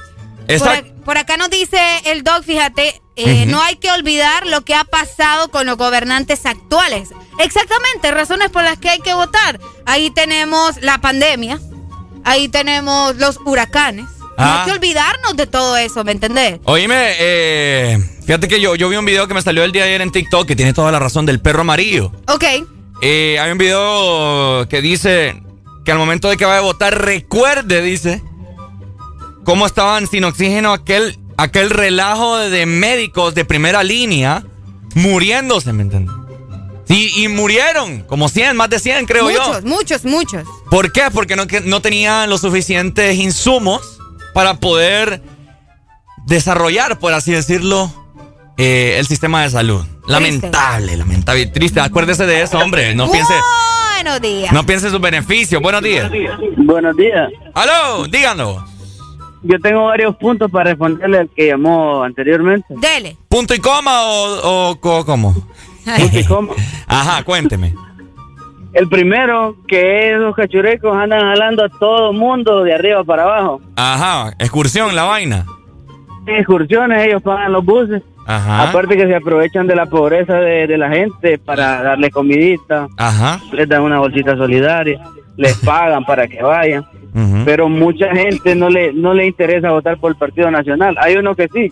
Por, 0.60 1.04
por 1.06 1.18
acá 1.18 1.38
nos 1.38 1.50
dice 1.50 1.80
el 2.06 2.24
doc, 2.24 2.44
fíjate, 2.44 3.02
eh, 3.16 3.46
no 3.48 3.62
hay 3.62 3.76
que 3.78 3.92
olvidar 3.92 4.46
lo 4.48 4.62
que 4.62 4.74
ha 4.76 4.84
pasado 4.84 5.50
con 5.50 5.66
los 5.68 5.78
gobernantes 5.78 6.46
actuales. 6.46 7.10
Exactamente, 7.40 8.12
razones 8.12 8.50
por 8.50 8.64
las 8.64 8.78
que 8.78 8.90
hay 8.90 9.00
que 9.00 9.14
votar. 9.14 9.60
Ahí 9.86 10.10
tenemos 10.12 10.82
la 10.82 11.00
pandemia, 11.00 11.60
ahí 12.24 12.48
tenemos 12.50 13.16
los 13.18 13.38
huracanes. 13.46 14.06
No 14.20 14.46
Ah. 14.46 14.62
hay 14.64 14.66
que 14.72 14.78
olvidarnos 14.78 15.36
de 15.36 15.48
todo 15.48 15.76
eso, 15.76 16.04
¿me 16.06 16.14
entendés? 16.14 16.60
Oíme, 16.64 16.96
eh, 17.20 17.98
fíjate 18.26 18.48
que 18.48 18.62
yo, 18.62 18.76
yo 18.76 18.88
vi 18.88 18.96
un 18.96 19.04
video 19.06 19.28
que 19.28 19.34
me 19.34 19.42
salió 19.42 19.64
el 19.66 19.72
día 19.74 19.84
de 19.84 19.90
ayer 19.90 20.02
en 20.02 20.12
TikTok 20.12 20.48
que 20.48 20.56
tiene 20.56 20.72
toda 20.74 20.92
la 20.94 21.00
razón 21.00 21.26
del 21.26 21.42
perro 21.42 21.62
amarillo. 21.62 22.12
Ok. 22.28 22.46
Eh, 23.02 23.38
hay 23.40 23.52
un 23.52 23.58
video 23.58 24.68
que 24.70 24.82
dice 24.82 25.42
que 25.84 25.92
al 25.92 25.98
momento 25.98 26.30
de 26.30 26.38
que 26.38 26.46
vaya 26.46 26.60
a 26.60 26.62
votar, 26.62 27.02
recuerde, 27.04 27.82
dice, 27.82 28.22
cómo 29.44 29.66
estaban 29.66 30.08
sin 30.08 30.24
oxígeno 30.24 30.72
aquel, 30.72 31.18
aquel 31.38 31.70
relajo 31.70 32.38
de, 32.38 32.50
de 32.50 32.66
médicos 32.66 33.36
de 33.36 33.44
primera 33.44 33.84
línea 33.84 34.44
muriéndose, 34.96 35.74
¿me 35.74 35.84
entiendes? 35.84 36.16
Y, 36.90 37.24
y 37.24 37.28
murieron, 37.28 38.02
como 38.02 38.28
100, 38.30 38.58
más 38.58 38.70
de 38.70 38.80
100 38.80 39.06
creo 39.06 39.30
yo. 39.30 39.40
muchos, 39.40 39.64
muchos, 39.64 40.06
muchos. 40.06 40.44
¿Por 40.72 40.92
qué? 40.92 41.04
Porque 41.14 41.36
no, 41.36 41.46
que 41.46 41.62
no 41.62 41.82
tenían 41.82 42.30
los 42.30 42.42
suficientes 42.42 43.16
insumos 43.16 44.00
para 44.34 44.56
poder 44.56 45.22
desarrollar, 46.26 46.98
por 47.00 47.14
así 47.14 47.32
decirlo, 47.32 47.92
eh, 48.58 48.96
el 49.00 49.06
sistema 49.08 49.44
de 49.44 49.50
salud. 49.52 49.86
Lamentable, 50.08 50.98
lamentable, 50.98 51.46
triste. 51.48 51.80
Acuérdese 51.80 52.26
de 52.26 52.42
eso, 52.42 52.58
hombre. 52.58 52.96
No 52.96 53.12
piense, 53.12 53.34
Buenos 53.96 54.22
días. 54.22 54.52
no 54.52 54.66
piense 54.66 54.88
en 54.88 54.92
sus 54.92 55.02
beneficios. 55.02 55.62
Buenos 55.62 55.84
días. 55.84 56.12
Buenos 56.58 56.96
días. 56.98 57.30
Aló, 57.54 58.06
díganos. 58.06 58.64
Yo 59.44 59.58
tengo 59.62 59.86
varios 59.86 60.16
puntos 60.18 60.52
para 60.52 60.72
responderle 60.72 61.20
al 61.20 61.30
que 61.30 61.48
llamó 61.48 62.04
anteriormente. 62.04 62.66
Dele. 62.82 63.16
¿Punto 63.30 63.54
y 63.54 63.60
coma 63.60 64.02
o, 64.04 64.72
o 64.72 65.06
cómo? 65.06 65.36
Ajá, 66.88 67.24
cuénteme. 67.24 67.74
El 68.74 68.88
primero, 68.88 69.56
que 69.68 70.14
esos 70.14 70.36
cachurecos 70.36 70.96
andan 70.96 71.22
jalando 71.22 71.64
a 71.66 71.70
todo 71.70 72.14
mundo 72.14 72.64
de 72.64 72.74
arriba 72.76 73.04
para 73.04 73.24
abajo. 73.24 73.62
Ajá, 73.76 74.32
excursión, 74.38 74.96
la 74.96 75.04
vaina. 75.04 75.46
excursiones, 76.28 77.06
ellos 77.08 77.22
pagan 77.22 77.52
los 77.52 77.66
buses. 77.66 78.04
Ajá. 78.28 78.70
Aparte 78.70 78.96
que 78.96 79.08
se 79.08 79.16
aprovechan 79.16 79.66
de 79.66 79.76
la 79.76 79.88
pobreza 79.88 80.36
de, 80.36 80.68
de 80.68 80.78
la 80.78 80.90
gente 80.92 81.40
para 81.40 81.82
darle 81.82 82.12
comidita. 82.12 82.88
Ajá. 82.98 83.40
Les 83.52 83.68
dan 83.68 83.82
una 83.82 83.98
bolsita 84.00 84.36
solidaria, 84.38 85.00
les 85.36 85.58
pagan 85.66 86.06
para 86.06 86.28
que 86.28 86.44
vayan. 86.44 86.86
Pero 87.44 87.68
mucha 87.70 88.14
gente 88.16 88.54
no 88.56 88.70
le 88.70 88.94
no 88.94 89.16
le 89.16 89.26
interesa 89.26 89.72
votar 89.72 89.98
por 89.98 90.12
el 90.12 90.18
Partido 90.18 90.52
Nacional. 90.52 90.96
Hay 91.02 91.16
uno 91.16 91.34
que 91.36 91.48
sí, 91.48 91.70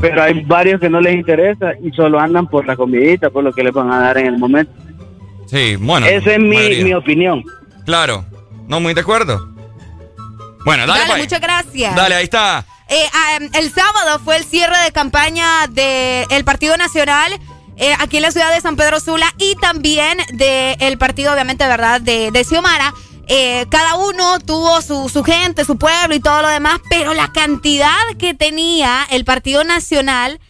pero 0.00 0.22
hay 0.22 0.44
varios 0.44 0.80
que 0.80 0.90
no 0.90 1.00
les 1.00 1.14
interesa 1.14 1.72
y 1.82 1.90
solo 1.92 2.18
andan 2.18 2.46
por 2.46 2.66
la 2.66 2.76
comidita, 2.76 3.30
por 3.30 3.44
lo 3.44 3.52
que 3.52 3.62
les 3.62 3.72
van 3.72 3.90
a 3.92 4.00
dar 4.00 4.18
en 4.18 4.26
el 4.26 4.38
momento. 4.38 4.72
Sí, 5.46 5.76
bueno. 5.76 6.06
Esa 6.06 6.32
es 6.32 6.38
mi, 6.40 6.82
mi 6.82 6.94
opinión. 6.94 7.44
Claro. 7.84 8.24
No, 8.68 8.80
muy 8.80 8.94
de 8.94 9.00
acuerdo. 9.00 9.48
Bueno, 10.64 10.86
dale, 10.86 11.00
Dale, 11.00 11.12
pues. 11.12 11.22
muchas 11.24 11.40
gracias. 11.40 11.94
Dale, 11.94 12.14
ahí 12.14 12.24
está. 12.24 12.64
Eh, 12.88 12.94
ah, 13.12 13.36
em, 13.36 13.50
el 13.54 13.70
sábado 13.70 14.18
fue 14.24 14.36
el 14.36 14.44
cierre 14.44 14.78
de 14.84 14.92
campaña 14.92 15.66
del 15.68 16.44
Partido 16.44 16.76
Nacional 16.76 17.32
eh, 17.76 17.94
aquí 17.98 18.18
en 18.18 18.22
la 18.22 18.30
ciudad 18.30 18.54
de 18.54 18.60
San 18.60 18.76
Pedro 18.76 19.00
Sula 19.00 19.26
y 19.38 19.56
también 19.56 20.18
del 20.32 20.98
partido, 20.98 21.32
obviamente, 21.32 21.66
¿verdad?, 21.66 22.00
de, 22.00 22.30
de 22.30 22.44
Xiomara. 22.44 22.92
Eh, 23.28 23.66
cada 23.70 23.94
uno 23.94 24.40
tuvo 24.40 24.82
su, 24.82 25.08
su 25.08 25.22
gente, 25.22 25.64
su 25.64 25.78
pueblo 25.78 26.14
y 26.14 26.20
todo 26.20 26.42
lo 26.42 26.48
demás, 26.48 26.80
pero 26.90 27.14
la 27.14 27.32
cantidad 27.32 27.96
que 28.18 28.34
tenía 28.34 29.06
el 29.10 29.24
Partido 29.24 29.64
Nacional 29.64 30.40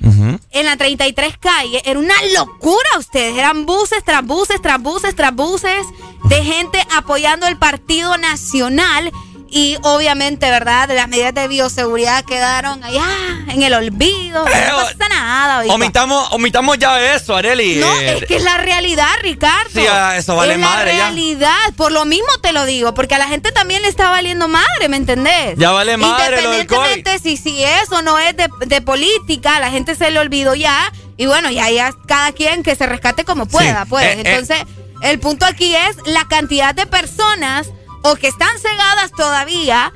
en 0.51 0.67
la 0.67 0.77
33 0.77 1.39
calle 1.39 1.83
era 1.85 1.99
una 1.99 2.15
locura 2.35 2.89
ustedes. 2.99 3.37
Eran 3.37 3.67
buses 3.67 4.03
tras 4.05 4.25
buses, 4.25 4.61
tras 4.63 4.81
buses, 4.81 5.15
tras 5.15 5.35
buses 5.35 5.87
de 6.25 6.45
gente 6.45 6.79
apoyando 6.97 7.47
el 7.47 7.59
Partido 7.59 8.17
Nacional. 8.19 9.11
Y 9.55 9.77
obviamente, 9.83 10.51
¿verdad? 10.51 10.89
Las 10.95 11.09
medidas 11.09 11.35
de 11.35 11.47
bioseguridad 11.47 12.25
quedaron 12.25 12.83
allá 12.83 13.05
en 13.49 13.63
el 13.63 13.75
olvido. 13.75 14.47
no 14.47 14.51
pasa 14.51 15.09
nada. 15.11 15.63
Omitamos, 15.69 16.27
omitamos 16.33 16.79
ya 16.79 17.15
eso, 17.15 17.37
Areli. 17.37 17.77
No, 17.77 17.93
Eh, 18.01 18.17
es 18.17 18.25
que 18.25 18.37
es 18.37 18.43
la 18.45 18.57
realidad, 18.57 19.11
Ricardo. 19.21 19.69
Sí, 19.75 19.85
ah, 19.91 20.17
eso 20.17 20.37
vale 20.37 20.55
es 20.55 20.59
madre 20.59 20.93
la 20.93 20.99
ya. 20.99 21.05
realidad. 21.11 21.59
Por 21.77 21.93
lo 21.93 22.07
mismo 22.07 22.29
te 22.41 22.53
lo 22.55 22.65
digo, 22.65 22.95
porque 22.95 23.15
a 23.15 23.19
la 23.19 23.29
gente 23.29 23.53
también 23.53 23.83
le 23.83 23.89
está 23.89 24.09
valiendo 24.09 24.49
madre, 24.49 24.89
¿me 24.89 24.97
entendés? 24.97 25.55
Ya 25.59 25.71
vale 25.71 25.99
madre 25.99 26.41
lo 26.41 26.51
del 26.51 26.63
Independientemente 26.63 27.19
si, 27.19 27.37
si 27.37 27.63
eso 27.63 28.01
no 28.01 28.19
es 28.19 28.35
de, 28.35 28.49
de 28.65 28.81
política, 28.81 29.57
a 29.57 29.61
la 29.61 29.71
gente 29.71 29.95
se 29.97 30.11
le 30.11 30.19
olvidó 30.19 30.55
ya. 30.55 30.91
Y 31.19 31.27
bueno, 31.27 31.51
ya, 31.51 31.69
ya 31.71 31.93
cada 32.07 32.33
quien 32.33 32.63
que 32.63 32.75
se 32.75 32.87
rescate 32.87 33.27
como 33.27 33.45
pueda, 33.45 33.85
pues. 33.85 34.07
Eh, 34.07 34.13
eh. 34.13 34.23
Entonces, 34.25 34.63
el 35.03 35.19
punto 35.19 35.45
aquí 35.45 35.77
es 35.77 35.97
la 36.07 36.25
cantidad 36.27 36.75
de 36.75 36.87
personas 36.87 37.69
o 38.03 38.17
que 38.17 38.29
están 38.29 38.59
cegadas 38.59 39.13
todavía 39.13 39.93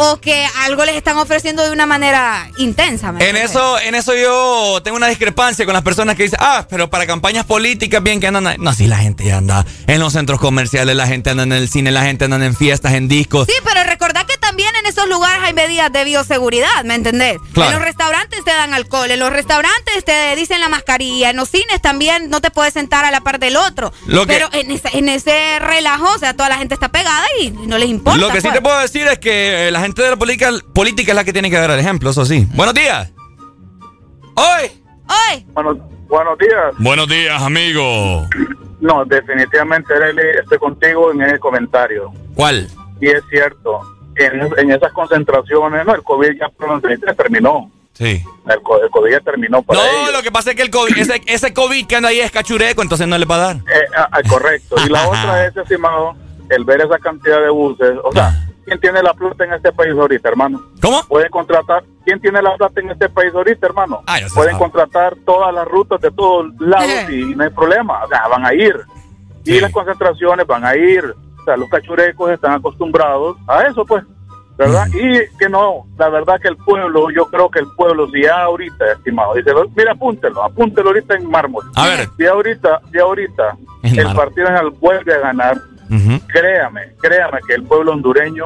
o 0.00 0.20
que 0.20 0.46
algo 0.64 0.84
les 0.84 0.94
están 0.94 1.16
ofreciendo 1.16 1.64
de 1.64 1.72
una 1.72 1.84
manera 1.84 2.48
intensa. 2.56 3.10
¿me 3.10 3.28
En 3.28 3.36
eso, 3.36 3.80
en 3.80 3.96
eso 3.96 4.14
yo 4.14 4.80
tengo 4.84 4.96
una 4.96 5.08
discrepancia 5.08 5.64
con 5.64 5.74
las 5.74 5.82
personas 5.82 6.14
que 6.14 6.22
dicen, 6.22 6.38
ah, 6.40 6.66
pero 6.70 6.88
para 6.88 7.04
campañas 7.04 7.44
políticas 7.44 8.00
bien 8.00 8.20
que 8.20 8.28
andan. 8.28 8.46
ahí". 8.46 8.56
No, 8.60 8.72
sí, 8.72 8.86
la 8.86 8.98
gente 8.98 9.24
ya 9.24 9.38
anda 9.38 9.66
en 9.88 9.98
los 9.98 10.12
centros 10.12 10.38
comerciales, 10.38 10.94
la 10.94 11.08
gente 11.08 11.30
anda 11.30 11.42
en 11.42 11.52
el 11.52 11.68
cine, 11.68 11.90
la 11.90 12.02
gente 12.02 12.26
anda 12.26 12.36
en 12.44 12.54
fiestas, 12.54 12.94
en 12.94 13.08
discos. 13.08 13.48
Sí, 13.48 13.54
pero 13.64 13.82
esos 14.98 15.08
lugares 15.10 15.42
hay 15.44 15.54
medidas 15.54 15.92
de 15.92 16.04
bioseguridad, 16.04 16.84
¿me 16.84 16.94
entendés? 16.94 17.38
Claro. 17.52 17.70
En 17.70 17.76
los 17.76 17.84
restaurantes 17.84 18.44
te 18.44 18.50
dan 18.50 18.74
alcohol, 18.74 19.10
en 19.10 19.18
los 19.20 19.32
restaurantes 19.32 20.04
te 20.04 20.34
dicen 20.36 20.60
la 20.60 20.68
mascarilla, 20.68 21.30
en 21.30 21.36
los 21.36 21.48
cines 21.48 21.80
también 21.80 22.30
no 22.30 22.40
te 22.40 22.50
puedes 22.50 22.74
sentar 22.74 23.04
a 23.04 23.10
la 23.10 23.20
par 23.20 23.38
del 23.38 23.56
otro. 23.56 23.92
Lo 24.06 24.26
que- 24.26 24.34
pero 24.34 24.48
en 24.52 24.70
ese, 24.70 24.88
en 24.96 25.08
ese 25.08 25.58
relajo, 25.60 26.06
o 26.14 26.18
sea, 26.18 26.34
toda 26.34 26.48
la 26.48 26.56
gente 26.58 26.74
está 26.74 26.88
pegada 26.88 27.24
y 27.40 27.50
no 27.50 27.78
les 27.78 27.88
importa. 27.88 28.18
Lo 28.18 28.28
que 28.28 28.40
sí 28.40 28.48
pues. 28.48 28.54
te 28.54 28.60
puedo 28.62 28.78
decir 28.80 29.06
es 29.06 29.18
que 29.18 29.68
eh, 29.68 29.70
la 29.70 29.80
gente 29.80 30.02
de 30.02 30.10
la 30.10 30.16
política, 30.16 30.50
política 30.74 31.12
es 31.12 31.16
la 31.16 31.24
que 31.24 31.32
tiene 31.32 31.50
que 31.50 31.56
dar 31.56 31.70
el 31.70 31.78
ejemplo, 31.78 32.10
eso 32.10 32.24
sí. 32.24 32.46
Buenos 32.54 32.74
días. 32.74 33.10
¡Hoy! 34.34 34.70
¡Hoy! 35.08 35.46
Buenos, 35.54 35.76
buenos 36.08 36.38
días. 36.38 36.74
Buenos 36.78 37.08
días, 37.08 37.42
amigo. 37.42 38.26
No, 38.80 39.04
definitivamente, 39.04 39.92
Arely, 39.94 40.38
estoy 40.40 40.58
contigo 40.58 41.10
en 41.12 41.22
ese 41.22 41.38
comentario. 41.38 42.12
¿Cuál? 42.34 42.68
Y 43.00 43.08
es 43.08 43.22
cierto, 43.30 43.80
en, 44.18 44.48
en 44.58 44.70
esas 44.72 44.92
concentraciones, 44.92 45.86
no, 45.86 45.94
el 45.94 46.02
COVID 46.02 46.38
ya 46.38 46.48
pronto 46.48 46.88
terminó. 47.16 47.70
Sí. 47.92 48.22
El, 48.48 48.62
co- 48.62 48.80
el 48.80 48.90
COVID 48.90 49.10
ya 49.10 49.20
terminó 49.20 49.60
para 49.62 49.80
No, 49.80 49.86
ellos. 49.86 50.12
lo 50.12 50.22
que 50.22 50.30
pasa 50.30 50.50
es 50.50 50.56
que 50.56 50.62
el 50.62 50.70
COVID, 50.70 50.96
ese, 50.98 51.20
ese 51.26 51.52
COVID 51.52 51.86
que 51.86 51.96
anda 51.96 52.10
ahí 52.10 52.20
es 52.20 52.30
cachureco, 52.30 52.80
entonces 52.82 53.08
no 53.08 53.18
le 53.18 53.24
va 53.26 53.34
a 53.34 53.38
dar. 53.38 53.56
Eh, 53.56 53.86
ah, 53.96 54.08
ah, 54.12 54.20
correcto. 54.28 54.76
Y 54.86 54.88
la 54.88 55.08
otra 55.08 55.46
es, 55.46 55.56
estimado, 55.56 56.14
el 56.48 56.64
ver 56.64 56.80
esa 56.82 56.98
cantidad 56.98 57.40
de 57.40 57.50
buses. 57.50 57.94
O 58.04 58.12
sea, 58.12 58.32
¿quién 58.66 58.78
tiene 58.80 59.02
la 59.02 59.12
plata 59.14 59.44
en 59.44 59.52
este 59.54 59.72
país 59.72 59.92
ahorita, 59.94 60.28
hermano? 60.28 60.62
¿Cómo? 60.80 61.02
Pueden 61.08 61.30
contratar. 61.30 61.82
¿Quién 62.04 62.20
tiene 62.20 62.40
la 62.40 62.56
plata 62.56 62.80
en 62.80 62.90
este 62.90 63.08
país 63.08 63.32
ahorita, 63.34 63.66
hermano? 63.66 64.02
Ah, 64.06 64.18
Pueden 64.32 64.52
sabe. 64.54 64.58
contratar 64.62 65.14
todas 65.26 65.52
las 65.52 65.66
rutas 65.66 66.00
de 66.00 66.10
todos 66.12 66.46
lados 66.60 66.88
y 67.10 67.34
no 67.34 67.42
hay 67.44 67.50
problema. 67.50 68.04
O 68.04 68.08
sea, 68.08 68.28
van 68.28 68.46
a 68.46 68.54
ir. 68.54 68.76
Y 69.44 69.58
las 69.60 69.72
concentraciones 69.72 70.46
van 70.46 70.64
a 70.64 70.76
ir. 70.76 71.02
Sea, 71.48 71.56
los 71.56 71.70
cachurecos 71.70 72.30
están 72.30 72.52
acostumbrados 72.52 73.38
a 73.46 73.62
eso, 73.62 73.82
pues. 73.86 74.04
¿Verdad? 74.58 74.86
Y 74.88 75.20
que 75.38 75.48
no, 75.48 75.86
la 75.96 76.10
verdad 76.10 76.38
que 76.42 76.48
el 76.48 76.56
pueblo, 76.58 77.10
yo 77.10 77.26
creo 77.30 77.48
que 77.48 77.60
el 77.60 77.68
pueblo, 77.74 78.06
si 78.10 78.22
ya 78.22 78.42
ahorita, 78.42 78.92
estimado, 78.92 79.32
dice, 79.32 79.52
mira, 79.74 79.92
apúntelo, 79.92 80.42
apúntelo 80.44 80.88
ahorita 80.88 81.14
en 81.14 81.30
mármol. 81.30 81.64
A 81.74 81.86
ver. 81.86 82.08
Si 82.18 82.26
ahorita, 82.26 82.82
si 82.92 82.98
ahorita 82.98 83.56
En 83.82 83.98
el 83.98 84.04
mármol. 84.04 84.24
Partido 84.24 84.50
Nacional 84.50 84.76
vuelve 84.78 85.14
a 85.14 85.18
ganar, 85.20 85.56
créame, 86.26 86.92
créame 87.00 87.38
que 87.46 87.54
el 87.54 87.62
pueblo 87.62 87.92
hondureño 87.92 88.44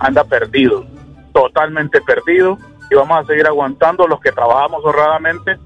anda 0.00 0.24
perdido, 0.24 0.84
totalmente 1.32 2.00
perdido, 2.00 2.58
y 2.90 2.96
vamos 2.96 3.18
a 3.20 3.26
seguir 3.26 3.46
aguantando 3.46 4.08
los 4.08 4.18
que 4.18 4.32
trabajamos 4.32 4.82
honradamente 4.84 5.56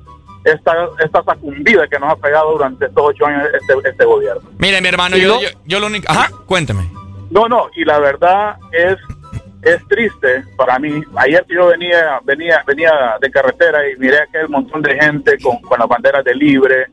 esta, 0.44 0.72
esta 1.02 1.22
sacumbida 1.24 1.86
que 1.88 1.98
nos 1.98 2.12
ha 2.12 2.16
pegado 2.16 2.52
durante 2.52 2.86
estos 2.86 3.02
ocho 3.06 3.26
años 3.26 3.48
este, 3.52 3.88
este 3.88 4.04
gobierno. 4.04 4.42
Mire, 4.58 4.80
mi 4.80 4.88
hermano, 4.88 5.16
Y 5.16 5.22
yo, 5.22 5.28
no- 5.34 5.40
yo, 5.40 5.48
yo 5.64 5.80
lo 5.80 5.86
único. 5.86 6.10
Ajá, 6.10 6.30
cuénteme. 6.46 6.88
No, 7.30 7.48
no, 7.48 7.68
y 7.74 7.84
la 7.84 7.98
verdad 7.98 8.56
es 8.72 8.96
es 9.62 9.82
triste 9.88 10.44
para 10.58 10.78
mí. 10.78 11.02
Ayer 11.16 11.42
que 11.48 11.54
yo 11.54 11.68
venía 11.68 12.20
venía 12.24 12.62
venía 12.66 12.92
de 13.18 13.30
carretera 13.30 13.88
y 13.88 13.96
miré 13.96 14.18
aquel 14.20 14.48
montón 14.50 14.82
de 14.82 14.94
gente 14.94 15.38
con, 15.42 15.58
con 15.62 15.78
las 15.78 15.88
banderas 15.88 16.22
de 16.22 16.34
libre. 16.34 16.86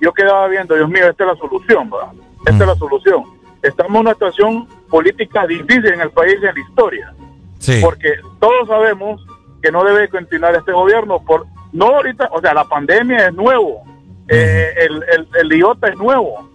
Yo 0.00 0.10
quedaba 0.12 0.48
viendo, 0.48 0.74
Dios 0.74 0.88
mío, 0.88 1.06
esta 1.08 1.24
es 1.24 1.30
la 1.32 1.36
solución, 1.36 1.90
¿verdad? 1.90 2.08
Esta 2.46 2.64
es 2.64 2.68
la 2.68 2.74
solución. 2.76 3.24
Estamos 3.62 3.92
en 3.94 4.00
una 4.00 4.12
situación 4.14 4.66
política 4.88 5.46
difícil 5.46 5.86
en 5.86 6.00
el 6.00 6.10
país 6.10 6.36
en 6.36 6.54
la 6.54 6.60
historia. 6.60 7.14
Sí. 7.58 7.78
Porque 7.82 8.14
todos 8.40 8.68
sabemos 8.68 9.24
que 9.62 9.70
no 9.70 9.84
debe 9.84 10.08
continuar 10.08 10.54
este 10.54 10.72
gobierno 10.72 11.22
por 11.24 11.46
no 11.74 11.86
ahorita, 11.96 12.28
o 12.32 12.40
sea, 12.40 12.54
la 12.54 12.64
pandemia 12.64 13.26
es 13.28 13.34
nuevo, 13.34 13.82
eh, 14.28 14.72
el, 14.78 15.04
el, 15.14 15.28
el 15.38 15.52
idiota 15.52 15.88
es 15.88 15.96
nuevo. 15.98 16.48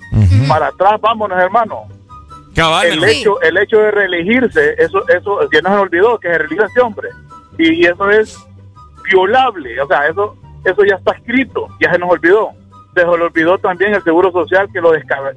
Para 0.48 0.68
atrás, 0.68 1.00
vámonos, 1.00 1.38
hermano. 1.40 1.84
Cabal, 2.56 2.88
el 2.88 3.00
hecho 3.04 3.40
el 3.42 3.58
hecho 3.60 3.78
de 3.78 3.92
reelegirse 3.92 4.74
eso 4.80 5.08
eso 5.08 5.40
ya 5.54 5.62
no 5.62 5.70
se 5.70 5.76
olvidó 5.82 6.20
que 6.20 6.30
se 6.30 6.38
reeligió 6.40 6.66
este 6.66 6.82
hombre. 6.82 7.10
Y, 7.60 7.74
y 7.76 7.86
eso 7.86 8.10
es 8.10 8.36
violable 9.10 9.80
o 9.82 9.88
sea 9.88 10.08
eso 10.08 10.36
eso 10.66 10.84
ya 10.84 10.96
está 10.96 11.12
escrito 11.14 11.68
ya 11.80 11.92
se 11.94 12.00
nos 12.00 12.10
olvidó. 12.10 12.50
Se 12.96 13.06
nos 13.06 13.16
olvidó 13.20 13.58
también 13.60 13.94
el 13.94 14.04
seguro 14.04 14.32
social 14.32 14.68
que 14.74 14.82
lo 14.82 14.92
descabe- 14.92 15.36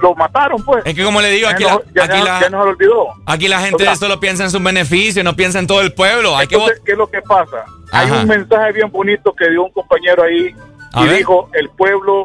lo 0.00 0.14
mataron 0.14 0.62
pues 0.64 0.82
Es 0.86 0.94
que 0.94 1.04
como 1.04 1.20
le 1.20 1.28
digo, 1.30 1.48
aquí, 1.48 1.62
nos- 1.64 1.84
la, 1.86 1.92
ya, 1.94 2.04
aquí, 2.04 2.16
nos- 2.18 2.24
la, 2.24 2.40
ya 2.40 2.50
nos 2.50 2.66
olvidó 2.66 3.06
aquí 3.26 3.48
la 3.48 3.60
gente 3.60 3.76
O 3.82 3.86
sea, 3.86 3.96
solo 3.96 4.18
piensa 4.20 4.44
en 4.44 4.50
sus 4.50 4.62
beneficios, 4.62 5.24
no 5.24 5.34
piensa 5.36 5.58
en 5.58 5.66
todo 5.66 5.80
el 5.80 5.92
pueblo. 5.92 6.36
Hay 6.36 6.46
que 6.46 6.54
entonces, 6.56 6.80
¿qué 6.84 6.92
es 6.92 6.98
lo 6.98 7.08
que 7.10 7.20
pasa? 7.22 7.64
Hay 7.92 8.10
un 8.10 8.26
mensaje 8.26 8.72
bien 8.72 8.90
bonito 8.90 9.34
que 9.34 9.48
dio 9.50 9.64
un 9.64 9.72
compañero 9.72 10.22
ahí 10.22 10.54
A 10.92 11.02
y 11.04 11.08
ver. 11.08 11.16
dijo, 11.18 11.48
el 11.54 11.68
pueblo, 11.70 12.24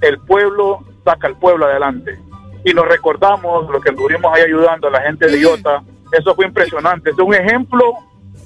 el 0.00 0.18
pueblo 0.20 0.80
saca 1.04 1.26
al 1.26 1.36
pueblo 1.38 1.66
adelante. 1.66 2.18
Y 2.64 2.72
nos 2.74 2.86
recordamos 2.86 3.68
lo 3.70 3.80
que 3.80 3.90
estuvimos 3.90 4.32
ahí 4.36 4.42
ayudando 4.42 4.86
a 4.88 4.90
la 4.92 5.00
gente 5.02 5.26
de 5.26 5.40
Iota. 5.40 5.82
Eso 6.12 6.34
fue 6.34 6.46
impresionante. 6.46 7.10
Es 7.10 7.18
un 7.18 7.34
ejemplo 7.34 7.92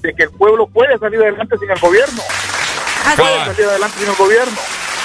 de 0.01 0.13
que 0.13 0.23
el 0.23 0.31
pueblo 0.31 0.67
puede 0.67 0.97
salir 0.97 1.19
adelante 1.21 1.55
sin 1.59 1.69
el 1.69 1.79
gobierno. 1.79 2.21
Puede 3.15 3.45
salir 3.45 3.65
adelante 3.65 3.97
sin 3.99 4.09
el 4.09 4.15
gobierno. 4.15 4.57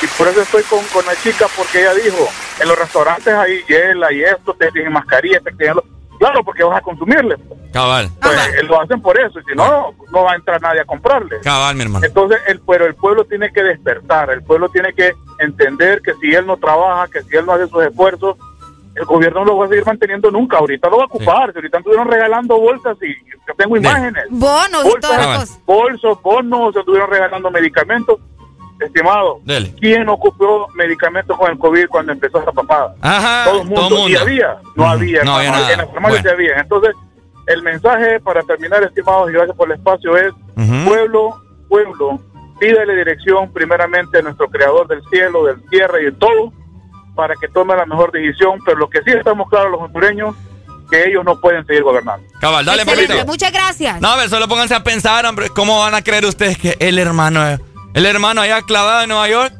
Y 0.02 0.06
por 0.18 0.28
eso 0.28 0.42
estoy 0.42 0.62
con, 0.64 0.84
con 0.86 1.04
la 1.06 1.14
chica, 1.16 1.46
porque 1.56 1.80
ella 1.80 1.94
dijo, 1.94 2.28
en 2.60 2.68
los 2.68 2.78
restaurantes 2.78 3.32
hay 3.32 3.62
hiela 3.68 4.12
y 4.12 4.22
esto, 4.24 4.52
te 4.54 4.70
tienen 4.72 4.92
mascarilla, 4.92 5.40
te 5.40 5.52
tienen... 5.52 5.76
lo-". 5.76 5.84
Claro, 6.18 6.44
porque 6.44 6.62
vas 6.62 6.78
a 6.78 6.80
consumirle. 6.80 7.36
Cabal. 7.72 8.08
Pues, 8.20 8.38
eh, 8.54 8.62
lo 8.64 8.80
hacen 8.80 9.00
por 9.00 9.18
eso, 9.18 9.40
y 9.40 9.42
si 9.44 9.56
no, 9.56 9.92
no 10.12 10.22
va 10.24 10.32
a 10.32 10.34
entrar 10.36 10.60
nadie 10.62 10.80
a 10.80 10.84
comprarle. 10.84 11.40
Cabal, 11.40 11.74
mi 11.74 11.82
hermano. 11.82 12.06
Entonces, 12.06 12.38
el, 12.46 12.60
pero 12.60 12.86
el 12.86 12.94
pueblo 12.94 13.24
tiene 13.24 13.52
que 13.52 13.62
despertar, 13.62 14.30
el 14.30 14.42
pueblo 14.42 14.68
tiene 14.68 14.92
que 14.92 15.14
entender 15.38 16.00
que 16.02 16.14
si 16.20 16.32
él 16.32 16.46
no 16.46 16.56
trabaja, 16.58 17.08
que 17.08 17.22
si 17.22 17.36
él 17.36 17.46
no 17.46 17.52
hace 17.52 17.66
sus 17.68 17.84
esfuerzos, 17.84 18.36
el 18.94 19.04
gobierno 19.04 19.40
no 19.40 19.46
lo 19.46 19.56
va 19.56 19.66
a 19.66 19.68
seguir 19.68 19.86
manteniendo 19.86 20.30
nunca. 20.30 20.58
Ahorita 20.58 20.88
lo 20.90 20.98
va 20.98 21.04
a 21.04 21.06
ocupar. 21.06 21.50
Si 21.50 21.58
ahorita 21.58 21.78
estuvieron 21.78 22.08
regalando 22.08 22.58
bolsas 22.58 22.96
y 23.02 23.14
yo 23.48 23.54
tengo 23.56 23.76
imágenes. 23.76 24.24
Bonos 24.28 24.84
y 24.84 24.88
Bolsas, 24.90 25.00
todas 25.00 25.26
las 25.26 25.38
cosas. 25.38 25.60
bolsos, 25.64 26.22
bonos, 26.22 26.74
se 26.74 26.80
estuvieron 26.80 27.10
regalando 27.10 27.50
medicamentos. 27.50 28.20
Estimado, 28.84 29.40
Dele. 29.44 29.74
¿quién 29.80 30.08
ocupó 30.08 30.68
medicamentos 30.74 31.36
con 31.38 31.50
el 31.50 31.58
COVID 31.58 31.86
cuando 31.88 32.12
empezó 32.12 32.38
esta 32.38 32.52
papada? 32.52 32.94
Ajá, 33.00 33.44
todo 33.50 33.62
el 33.62 33.66
mundo. 33.68 33.80
todo 33.88 33.98
mundo. 33.98 34.08
¿Y 34.08 34.16
había? 34.16 34.56
No 34.76 34.88
había. 34.88 35.22
no 35.24 35.36
había 35.36 35.50
nada. 35.50 35.72
En 35.72 35.78
las 35.78 35.90
farmacias 35.90 36.22
Bueno. 36.22 36.36
había. 36.38 36.60
Entonces, 36.60 36.94
el 37.46 37.62
mensaje 37.62 38.20
para 38.20 38.42
terminar, 38.42 38.82
estimados, 38.82 39.30
y 39.30 39.32
gracias 39.34 39.56
por 39.56 39.68
el 39.70 39.76
espacio, 39.76 40.16
es 40.16 40.32
pueblo, 40.86 41.42
pueblo, 41.68 42.20
pídele 42.60 42.94
dirección 42.96 43.52
primeramente 43.52 44.18
a 44.18 44.22
nuestro 44.22 44.48
creador 44.48 44.86
del 44.88 45.02
cielo, 45.10 45.44
del 45.46 45.60
tierra 45.68 46.00
y 46.00 46.04
de 46.04 46.12
todo, 46.12 46.52
para 47.16 47.34
que 47.40 47.48
tome 47.48 47.74
la 47.76 47.84
mejor 47.86 48.12
decisión. 48.12 48.58
Pero 48.64 48.78
lo 48.78 48.88
que 48.88 49.02
sí 49.02 49.10
estamos 49.10 49.48
claros 49.48 49.72
los 49.72 49.80
hondureños, 49.80 50.36
que 50.90 51.08
ellos 51.08 51.24
no 51.24 51.40
pueden 51.40 51.64
seguir 51.66 51.82
gobernando. 51.82 52.24
Cabal, 52.40 52.64
dale, 52.64 52.82
Excelente, 52.82 53.24
muchas 53.24 53.50
gracias. 53.52 54.00
No, 54.00 54.08
a 54.08 54.16
ver, 54.16 54.28
solo 54.28 54.46
pónganse 54.46 54.74
a 54.74 54.84
pensar, 54.84 55.24
hombre. 55.26 55.48
¿Cómo 55.48 55.80
van 55.80 55.94
a 55.94 56.02
creer 56.02 56.24
ustedes 56.26 56.58
que 56.58 56.76
el 56.80 56.98
hermano, 56.98 57.40
el 57.94 58.06
hermano 58.06 58.40
allá 58.40 58.62
clavado 58.62 59.02
en 59.02 59.08
Nueva 59.08 59.28
York, 59.28 59.52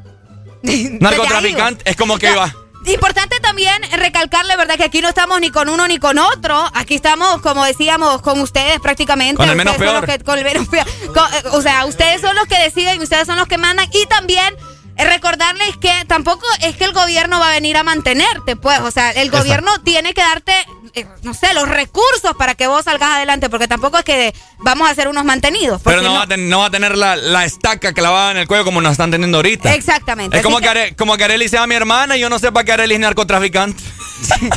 narcotraficante, 0.63 1.89
es 1.91 1.97
como 1.97 2.19
que 2.19 2.29
No, 2.29 2.35
iba. 2.35 2.55
Importante 2.85 3.39
también 3.39 3.81
recalcarle, 3.97 4.57
¿verdad? 4.57 4.75
Que 4.77 4.83
aquí 4.85 5.01
no 5.01 5.09
estamos 5.09 5.41
ni 5.41 5.51
con 5.51 5.69
uno 5.69 5.87
ni 5.87 5.99
con 6.01 6.19
otro. 6.19 6.69
Aquí 6.75 6.97
estamos, 6.97 7.41
como 7.41 7.65
decíamos, 7.65 8.21
con 8.23 8.41
ustedes 8.41 8.81
prácticamente. 8.81 9.37
Con 9.37 9.49
el 9.49 9.55
menos 9.55 9.77
peor. 9.77 10.05
que- 10.05 10.19
con 10.19 10.37
el 10.37 10.45
menos 10.45 10.67
peor. 10.67 10.85
Con- 11.15 11.33
eh, 11.33 11.43
o 11.53 11.63
sea, 11.63 11.85
ustedes 11.87 12.21
son 12.21 12.35
los 12.35 12.47
que 12.47 12.59
deciden, 12.59 13.01
ustedes 13.01 13.27
son 13.29 13.37
los 13.37 13.47
que 13.47 13.57
mandan. 13.57 13.89
Y 13.93 14.07
también 14.07 14.57
recordarles 14.99 15.77
que 15.79 15.93
tampoco 16.07 16.47
es 16.61 16.77
que 16.77 16.85
el 16.85 16.93
gobierno 16.93 17.41
va 17.41 17.49
a 17.49 17.53
venir 17.53 17.77
a 17.77 17.83
mantenerte, 17.83 18.57
pues. 18.57 18.81
O 18.81 18.91
sea, 18.91 19.11
el 19.11 19.29
Exacto. 19.29 19.39
gobierno 19.39 19.71
tiene 19.83 20.15
que 20.15 20.21
darte, 20.21 20.53
eh, 20.95 21.07
no 21.23 21.35
sé, 21.35 21.53
los 21.55 21.69
recursos 21.69 22.35
para 22.39 22.55
que 22.55 22.67
vos 22.67 22.85
salgas 22.85 23.11
adelante. 23.11 23.49
Porque 23.51 23.69
tampoco 23.69 23.99
es 23.99 24.05
que 24.05 24.35
vamos 24.59 24.89
a 24.91 24.95
ser 24.95 25.09
unos 25.09 25.25
mantenidos. 25.25 25.81
Pero 25.85 26.03
no, 26.03 26.15
Va 26.15 26.23
a 26.23 26.27
ten- 26.27 26.49
no 26.49 26.61
va 26.61 26.67
a 26.67 26.71
tener 26.71 26.97
la, 26.97 27.17
la 27.17 27.45
estaca 27.45 27.93
clavada 27.93 28.31
en 28.33 28.37
el 28.39 28.47
cuello 28.49 28.65
como 28.65 28.81
nos 28.81 28.93
están 28.93 29.11
teniendo 29.11 29.39
ahorita. 29.39 29.75
Exactamente. 29.75 30.37
Es 30.37 30.43
como 30.43 30.59
que- 30.61 30.73
que, 30.73 30.97
como 30.97 31.17
que 31.17 31.25
Arely 31.25 31.49
sea 31.49 31.67
mi 31.67 31.75
hermana 31.75 32.17
y 32.17 32.21
yo 32.21 32.29
no 32.29 32.39
sepa 32.39 32.65
que 32.65 32.73
Arely 32.73 32.95
es 32.95 33.01
narcotraficante. 33.01 33.83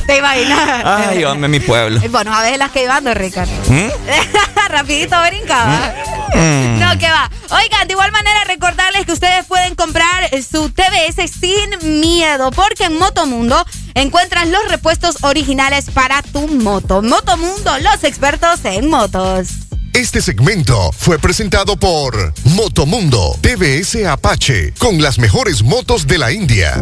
¿Te 0.08 0.18
imaginas? 0.18 0.82
Ay, 0.86 1.24
hombre, 1.24 1.48
mi 1.48 1.60
pueblo. 1.60 2.00
Bueno, 2.10 2.34
a 2.34 2.42
veces 2.42 2.58
las 2.58 2.72
que 2.72 2.84
iban, 2.84 3.06
Ricardo. 3.16 3.54
¿Mm? 3.68 3.90
Rapidito 4.70 5.16
brincaba. 5.28 5.94
Mm. 6.34 6.80
No, 6.80 6.98
que 6.98 7.10
va. 7.10 7.30
Oigan, 7.52 7.88
de 7.88 7.94
igual 7.94 8.12
manera 8.12 8.44
recordarles 8.46 9.06
que 9.06 9.14
ustedes 9.14 9.46
pueden 9.46 9.76
comprar 9.76 10.30
su 10.44 10.70
TBS 10.70 11.32
sin 11.32 12.00
miedo, 12.02 12.52
porque 12.52 12.86
en 12.86 12.98
Motomundo 12.98 13.66
encuentran 13.94 14.52
los 14.52 14.68
repuestos 14.70 15.18
originales 15.24 15.86
para 15.92 16.22
tu 16.22 16.48
moto. 16.48 17.02
Motomundo, 17.02 17.78
los 17.80 18.04
expertos 18.04 18.60
en 18.66 18.90
motos. 18.90 19.50
Este 19.94 20.22
segmento 20.22 20.92
fue 20.92 21.20
presentado 21.20 21.78
por 21.78 22.34
Motomundo 22.44 23.38
TVS 23.40 24.06
Apache 24.06 24.74
con 24.78 25.02
las 25.02 25.20
mejores 25.20 25.64
motos 25.64 26.06
de 26.06 26.18
la 26.18 26.34
India. 26.34 26.82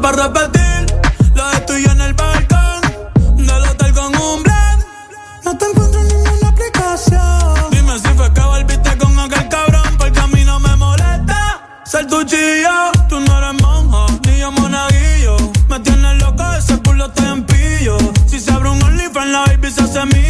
Estoy 0.00 0.12
para 0.12 0.28
repetir 0.28 0.86
de 1.34 1.60
tuyo 1.66 1.90
en 1.92 2.00
el 2.00 2.14
balcón 2.14 2.80
del 3.36 3.50
hotel 3.50 3.92
con 3.92 4.16
un 4.16 4.42
blend. 4.42 4.84
No 5.44 5.58
te 5.58 5.66
encuentro 5.66 6.00
en 6.00 6.08
ninguna 6.08 6.48
aplicación. 6.48 7.70
Dime 7.70 7.98
si 7.98 8.08
fue 8.16 8.32
que 8.32 8.40
volviste 8.40 8.96
con 8.96 9.18
aquel 9.18 9.48
cabrón, 9.50 9.96
porque 9.98 10.18
a 10.20 10.26
mí 10.28 10.42
no 10.44 10.58
me 10.58 10.74
molesta 10.76 11.82
ser 11.84 12.06
tu 12.06 12.24
chillo. 12.24 12.92
Tú 13.10 13.20
no 13.20 13.38
eres 13.38 13.62
monja, 13.62 14.06
ni 14.26 14.38
yo 14.38 14.50
monaguillo. 14.52 15.36
Me 15.68 15.80
tienes 15.80 16.22
loco, 16.22 16.50
ese 16.52 16.80
culo 16.80 17.10
te 17.10 17.26
empillo. 17.26 17.98
Si 18.26 18.40
se 18.40 18.52
abre 18.52 18.70
un 18.70 18.82
OnlyFans, 18.82 19.30
la 19.30 19.44
baby 19.44 19.70
se 19.70 19.82
hace 19.82 20.06
mío. 20.06 20.29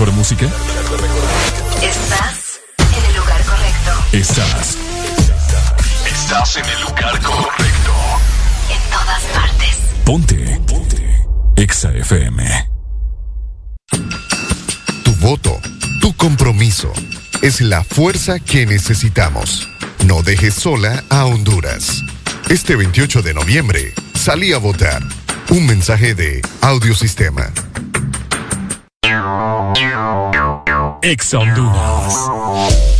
Mejor 0.00 0.16
música? 0.16 0.46
Estás 1.82 2.60
en 2.78 3.04
el 3.04 3.16
lugar 3.16 3.44
correcto. 3.44 3.90
Estás. 4.12 4.78
Estás 6.06 6.56
en 6.56 6.64
el 6.64 6.80
lugar 6.80 7.20
correcto. 7.20 7.92
En 8.70 8.90
todas 8.90 9.22
partes. 9.34 9.76
Ponte. 10.04 10.60
Ponte. 10.66 11.26
Exa 11.56 11.92
FM. 11.92 12.70
Tu 15.04 15.14
voto, 15.16 15.60
tu 16.00 16.16
compromiso, 16.16 16.90
es 17.42 17.60
la 17.60 17.84
fuerza 17.84 18.38
que 18.38 18.64
necesitamos. 18.64 19.68
No 20.06 20.22
dejes 20.22 20.54
sola 20.54 21.04
a 21.10 21.26
Honduras. 21.26 22.02
Este 22.48 22.74
28 22.74 23.20
de 23.20 23.34
noviembre, 23.34 23.92
salí 24.14 24.54
a 24.54 24.58
votar. 24.58 25.02
Un 25.50 25.66
mensaje 25.66 26.14
de 26.14 26.40
Audiosistema. 26.62 27.52
Exa 31.02 31.38
Honduras. 31.38 32.99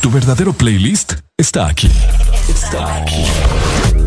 Tu 0.00 0.10
verdadero 0.10 0.52
playlist 0.52 1.14
está 1.36 1.68
aquí. 1.68 1.90
Está 2.48 2.96
aquí. 2.96 3.24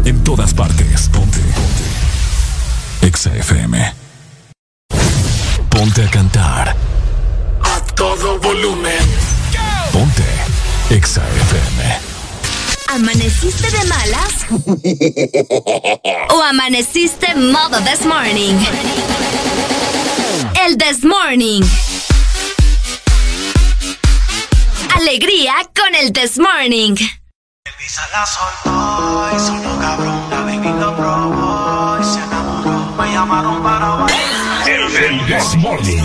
En 0.05 0.23
todas 0.23 0.53
partes. 0.53 1.09
Ponte. 1.09 1.39
Ponte. 1.39 3.07
Exa 3.07 3.33
FM. 3.35 3.93
Ponte 5.69 6.03
a 6.03 6.11
cantar. 6.11 6.75
A 7.63 7.79
todo 7.95 8.39
volumen. 8.39 8.99
Ponte. 9.93 10.25
Exa 10.89 11.21
FM. 11.21 12.09
¿Amaneciste 12.87 13.69
de 13.71 13.85
malas? 13.85 14.47
¿O 16.31 16.41
amaneciste 16.43 17.35
modo 17.35 17.79
this 17.81 18.05
morning? 18.05 18.55
El 20.65 20.77
this 20.77 21.05
morning. 21.05 21.61
Alegría 24.99 25.53
con 25.73 25.95
el 25.95 26.11
this 26.11 26.37
morning. 26.37 26.93
Elvisa 27.63 28.01
la 28.11 28.25
soltó 28.25 29.29
y 29.33 29.39
sonó 29.39 29.79
cabrón. 29.79 30.29
La 30.29 30.41
baby 30.41 30.77
lo 30.77 30.93
probó 30.93 31.97
y 32.01 32.03
se 32.03 32.19
enamoró. 32.19 32.91
Me 32.97 33.13
llamaron 33.13 33.63
para 33.63 33.87
bailar. 33.91 34.69
El 34.69 34.91
del 34.91 35.25
This 35.25 35.55
Morning. 35.55 36.03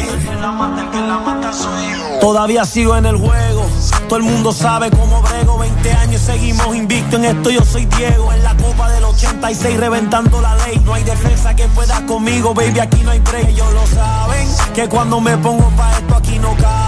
Todavía 2.20 2.64
sigo 2.64 2.96
en 2.96 3.06
el 3.06 3.16
juego. 3.16 3.68
Todo 4.08 4.18
el 4.18 4.22
mundo 4.22 4.52
sabe 4.52 4.90
cómo 4.92 5.20
brego. 5.22 5.58
20 5.58 5.92
años 5.94 6.20
seguimos 6.20 6.76
invicto 6.76 7.16
en 7.16 7.24
esto. 7.24 7.50
Yo 7.50 7.64
soy 7.64 7.86
Diego. 7.86 8.32
En 8.32 8.44
la 8.44 8.56
copa 8.56 8.88
del 8.90 9.02
86 9.02 9.76
reventando 9.76 10.40
la 10.40 10.54
ley. 10.66 10.80
No 10.84 10.94
hay 10.94 11.02
defensa 11.02 11.56
que 11.56 11.66
pueda 11.66 12.06
conmigo, 12.06 12.54
baby. 12.54 12.78
Aquí 12.78 13.02
no 13.02 13.10
hay 13.10 13.18
break. 13.18 13.48
Ellos 13.48 13.72
lo 13.72 13.86
saben. 13.88 14.48
Que 14.72 14.88
cuando 14.88 15.20
me 15.20 15.36
pongo 15.38 15.68
pa' 15.70 15.98
esto 15.98 16.14
aquí 16.14 16.38
no 16.38 16.54
caben. 16.56 16.83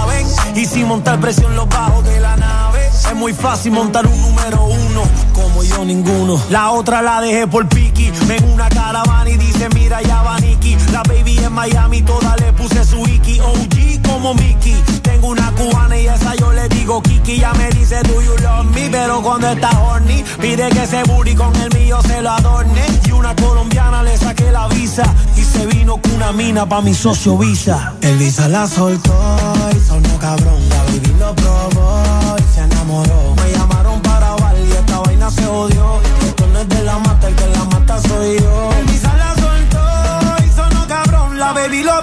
Y 0.57 0.65
sin 0.65 0.89
montar 0.89 1.21
presión 1.21 1.55
los 1.55 1.69
bajos 1.69 2.03
de 2.03 2.19
la 2.19 2.35
nave. 2.35 2.87
Es 2.89 3.15
muy 3.15 3.35
fácil 3.35 3.73
montar 3.73 4.07
un 4.07 4.19
número 4.23 4.65
uno. 4.65 5.03
Como 5.35 5.63
yo 5.63 5.85
ninguno. 5.85 6.41
La 6.49 6.71
otra 6.71 7.03
la 7.03 7.21
dejé 7.21 7.47
por 7.47 7.69
Piki. 7.69 8.11
Ven 8.27 8.43
una 8.55 8.67
caravana 8.71 9.29
y 9.29 9.37
dice 9.37 9.69
mira 9.75 10.01
ya 10.01 10.23
va 10.23 10.41
Nicky. 10.41 10.79
La 10.93 11.03
baby 11.03 11.37
en 11.45 11.53
Miami 11.53 12.01
toda 12.01 12.35
le 12.37 12.55
puse 12.55 12.85
su 12.87 13.07
Iki. 13.07 13.39
OG 13.41 14.09
como 14.09 14.33
Mickey. 14.33 14.83
Tengo 15.03 15.29
una 15.29 15.53
cubana 15.53 15.99
y 15.99 16.07
esa 16.07 16.35
le 16.69 16.75
digo 16.75 17.03
Kiki. 17.03 17.39
Ya 17.39 17.53
me 17.55 17.69
dice 17.71 18.03
do 18.03 18.21
you 18.23 18.37
love 18.43 18.67
me. 18.75 18.89
Pero 18.91 19.23
cuando 19.23 19.49
está 19.49 19.71
horny 19.81 20.25
pide 20.41 20.69
que 20.71 20.83
ese 20.83 21.03
booty 21.05 21.35
con 21.35 21.55
el 21.57 21.73
mío 21.75 21.99
se 22.03 22.23
lo 22.23 22.31
adorne. 22.31 22.85
Y 23.07 23.13
una 23.13 23.35
colombiana 23.37 24.03
le 24.03 24.17
saqué 24.17 24.51
la 24.51 24.69
visa. 24.69 25.05
Y 25.37 25.43
se 25.43 25.67
vino 25.67 25.97
con 25.99 26.13
una 26.15 26.33
mina 26.33 26.69
pa' 26.69 26.81
mi 26.81 26.95
socio 26.95 27.37
Visa. 27.39 27.95
El 28.01 28.17
Visa 28.17 28.49
la 28.49 28.67
soltó 28.67 29.15
y 29.75 29.81
sonó 29.87 30.19
cabrón. 30.19 30.69
La 30.69 30.83
baby 30.85 31.15
lo 31.19 31.35
probó 31.35 32.03
y 32.39 32.55
se 32.55 32.61
enamoró. 32.61 33.35
Me 33.37 33.53
llamaron 33.53 34.01
para 34.03 34.31
bailar 34.33 34.67
y 34.67 34.73
esta 34.73 34.99
vaina 35.01 35.31
se 35.31 35.47
odió. 35.47 36.01
Esto 36.27 36.47
no 36.53 36.59
es 36.61 36.69
de 36.69 36.83
la 36.83 36.99
mata, 36.99 37.29
el 37.29 37.35
que 37.35 37.47
la 37.49 37.65
mata 37.65 38.01
soy 38.01 38.39
yo. 38.41 38.71
El 38.79 38.87
Visa 38.87 39.15
la 39.17 39.35
soltó 39.35 40.45
y 40.45 40.51
sonó 40.51 40.87
cabrón. 40.87 41.39
La 41.39 41.53
baby 41.53 41.83
lo 41.83 42.03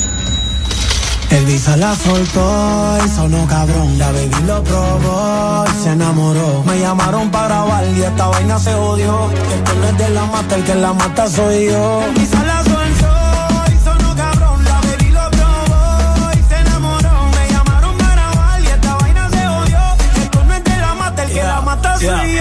El 1.31 1.45
Visa 1.45 1.77
la 1.77 1.95
soltó 1.95 2.97
y 3.05 3.09
sonó 3.09 3.47
cabrón. 3.47 3.97
La 3.97 4.11
baby 4.11 4.43
lo 4.45 4.61
probó 4.63 5.63
y 5.65 5.83
se 5.83 5.89
enamoró. 5.91 6.63
Me 6.65 6.79
llamaron 6.79 7.31
para 7.31 7.45
grabar 7.45 7.85
y 7.95 8.01
esta 8.01 8.27
vaina 8.27 8.59
se 8.59 8.75
odió. 8.75 9.29
Esto 9.31 9.73
no 9.79 9.87
es 9.87 9.97
de 9.97 10.09
la 10.09 10.25
mata, 10.25 10.55
el 10.55 10.63
que 10.63 10.75
la 10.75 10.93
mata 10.93 11.29
soy 11.29 11.67
yo. 11.67 12.03
El 12.03 12.13
Visa 12.15 12.43
la 12.43 12.63
soltó 12.63 13.73
y 13.73 13.77
sonó 13.83 14.15
cabrón. 14.15 14.63
La 14.65 14.81
baby 14.81 15.09
lo 15.11 15.31
probó 15.31 16.31
y 16.37 16.43
se 16.49 16.55
enamoró. 16.59 17.13
Me 17.35 17.53
llamaron 17.53 17.97
para 17.97 18.13
grabar 18.13 18.61
y 18.61 18.67
esta 18.67 18.95
vaina 18.95 19.29
se 19.29 19.47
odió. 19.47 19.79
Esto 20.21 20.43
no 20.43 20.53
es 20.53 20.63
de 20.65 20.77
la 20.77 20.93
mata, 20.95 21.23
el 21.23 21.31
que 21.31 21.43
la 21.43 21.61
mata 21.61 21.97
soy 21.97 22.35
yo. 22.35 22.40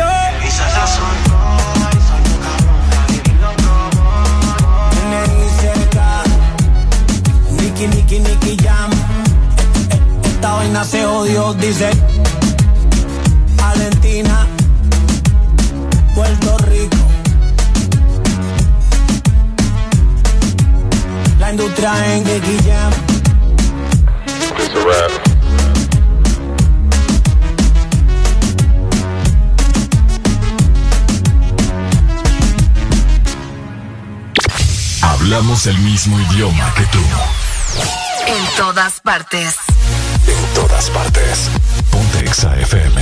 Vaina 10.81 10.85
se 10.85 11.05
odió, 11.05 11.53
dice. 11.55 11.91
Valentina, 13.57 14.47
Puerto 16.15 16.57
Rico. 16.59 16.97
La 21.39 21.51
industria 21.51 22.15
en 22.15 22.25
Jam. 22.65 22.93
Hablamos 35.03 35.67
el 35.67 35.79
mismo 35.79 36.19
idioma 36.33 36.73
que 36.75 36.83
tú. 36.87 36.99
En 38.27 38.57
todas 38.57 39.01
partes. 39.01 39.57
Todas 40.55 40.91
partes. 40.91 41.51
Ponte 41.91 42.21
Exa 42.21 42.57
FM. 42.61 43.01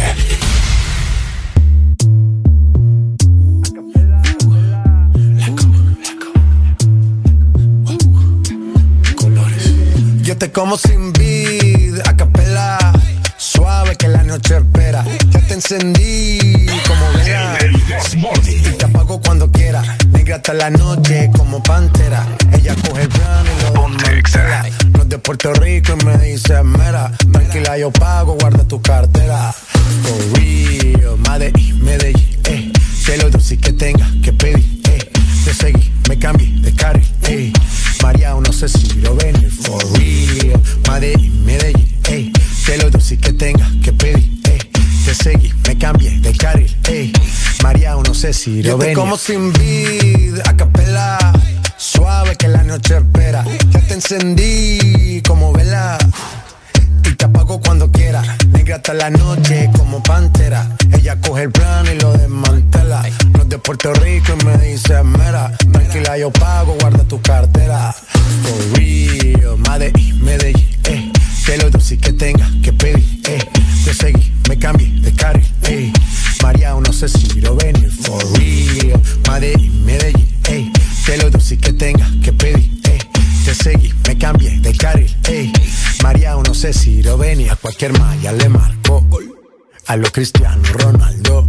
Yo 10.22 10.36
te 10.36 10.52
como 10.52 10.76
sin 10.76 11.12
vid, 11.14 12.00
a 12.06 12.16
capela. 12.16 12.78
Suave 13.38 13.96
que 13.96 14.08
la 14.08 14.22
noche 14.24 14.58
espera. 14.58 15.04
Ya 15.30 15.40
te 15.40 15.54
encendí 15.54 16.66
como 16.86 17.12
vela. 17.12 17.58
Y 18.46 18.60
te 18.72 18.84
apago 18.84 19.20
cuando 19.22 19.50
quiera. 19.50 19.82
Negra 20.28 20.36
hasta 20.36 20.52
la 20.52 20.68
noche 20.68 21.30
como 21.34 21.62
pantera. 21.62 22.26
Ella 22.52 22.74
coge 22.86 23.00
el 23.00 23.08
plano 23.08 23.48
y 23.50 23.62
lo 23.62 23.70
desmantela. 23.70 24.66
No 24.92 25.02
es 25.02 25.08
de 25.08 25.18
Puerto 25.18 25.54
Rico 25.54 25.94
y 25.98 26.04
me 26.04 26.18
dice 26.18 26.62
mera. 26.64 27.10
Tranquila, 27.32 27.78
yo 27.78 27.90
pago, 27.90 28.34
guarda 28.34 28.62
tu 28.64 28.78
cartera. 28.82 29.54
For 30.02 30.38
real, 30.38 31.16
Medellín, 31.26 31.82
Medellín, 31.82 32.40
eh. 32.44 32.70
Que 33.06 33.16
lo 33.16 33.30
dulce 33.30 33.56
que 33.56 33.72
tenga 33.72 34.06
que 34.22 34.34
pedir, 34.34 34.82
eh. 34.90 35.10
Te 35.46 35.54
seguí, 35.54 35.90
me 36.10 36.18
cambié 36.18 36.60
de 36.60 36.74
carry, 36.74 37.02
eh. 37.22 37.50
María, 38.02 38.34
no 38.34 38.52
sé 38.52 38.68
si 38.68 39.00
lo 39.00 39.16
ven, 39.16 39.50
for 39.50 39.82
real. 39.94 40.60
Medellín, 40.90 41.46
Medellín, 41.46 42.00
eh. 42.10 42.30
Que 42.66 42.76
lo 42.76 42.90
dulce 42.90 43.16
que 43.16 43.32
tenga 43.32 43.66
que 43.82 43.94
pedir. 43.94 44.37
Te 45.08 45.14
seguí, 45.14 45.50
me 45.66 45.78
cambié 45.78 46.20
de 46.20 46.36
carril, 46.36 46.76
eh. 46.86 47.10
María, 47.62 47.94
no 47.94 48.12
sé 48.12 48.34
si 48.34 48.62
lo 48.62 48.76
ven. 48.76 48.92
como 48.94 49.16
sin 49.16 49.54
vid, 49.54 50.38
a 50.44 50.54
capela. 50.54 51.32
Suave 51.78 52.36
que 52.36 52.46
la 52.46 52.62
noche 52.62 52.98
espera. 52.98 53.42
Ya 53.70 53.80
te 53.80 53.94
encendí 53.94 55.22
como 55.26 55.50
vela. 55.54 55.96
Y 57.06 57.14
te 57.14 57.24
apago 57.24 57.58
cuando 57.58 57.90
quiera. 57.90 58.22
Negra 58.52 58.76
hasta 58.76 58.92
la 58.92 59.08
noche 59.08 59.70
como 59.78 60.02
pantera. 60.02 60.76
Ella 60.92 61.18
coge 61.22 61.44
el 61.44 61.52
plano 61.52 61.90
y 61.90 61.98
lo 61.98 62.12
desmantela. 62.12 63.02
No 63.32 63.44
es 63.44 63.48
de 63.48 63.56
Puerto 63.56 63.94
Rico 63.94 64.34
y 64.38 64.44
me 64.44 64.58
dice 64.58 65.02
mera. 65.04 65.56
Tranquila, 65.72 66.18
yo 66.18 66.30
pago, 66.30 66.76
guarda 66.78 67.02
tu 67.04 67.18
cartera. 67.22 67.94
For 68.42 68.78
real, 68.78 69.56
Medellín, 69.56 70.22
Medellín, 70.22 70.68
eh. 70.84 71.12
Que 71.48 71.56
lo 71.56 71.70
dulce 71.70 71.96
que 71.96 72.12
tenga 72.12 72.46
que 72.62 72.74
pedir, 72.74 73.22
eh. 73.26 73.38
Te 73.82 73.94
seguí, 73.94 74.34
me 74.50 74.58
cambié 74.58 74.90
de 75.00 75.10
carril, 75.14 75.46
eh. 75.62 75.90
María, 76.42 76.74
no 76.74 76.92
sé 76.92 77.08
si 77.08 77.40
lo 77.40 77.56
venir. 77.56 77.90
For 77.90 78.22
real, 78.34 79.00
Medellín, 79.26 79.82
Medellín, 79.86 80.28
eh. 80.44 80.70
Que 81.06 81.16
lo 81.16 81.30
dulce 81.30 81.56
que 81.56 81.72
tenga 81.72 82.06
que 82.22 82.34
pedir, 82.34 82.70
eh. 82.84 82.98
Te 83.46 83.54
seguí, 83.54 83.90
me 84.06 84.18
cambié 84.18 84.60
de 84.60 84.76
carril, 84.76 85.16
ey. 85.26 85.50
María, 86.02 86.34
no 86.34 86.52
sé 86.52 86.74
si 86.74 87.02
lo 87.02 87.16
venía, 87.16 87.56
cualquier 87.56 87.98
malla 87.98 88.30
le 88.32 88.50
marco. 88.50 89.08
A 89.86 89.96
lo 89.96 90.12
Cristiano 90.12 90.62
Ronaldo, 90.74 91.48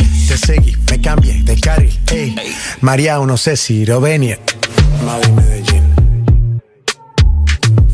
te 0.31 0.37
seguí, 0.37 0.77
me 0.89 1.01
cambié 1.01 1.43
de 1.43 1.59
carril, 1.59 1.99
ey. 2.09 2.33
ey. 2.37 2.55
María, 2.79 3.17
no 3.17 3.35
sé 3.35 3.57
si 3.57 3.83
Rovenia. 3.83 4.39
Madre 5.05 5.29
Medellín. 5.33 5.83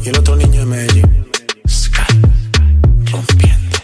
Y 0.03 0.09
el 0.09 0.19
otro 0.19 0.35
niño 0.35 0.59
de 0.59 0.66
Medellín. 0.66 1.25
Rompiendo. 3.11 3.77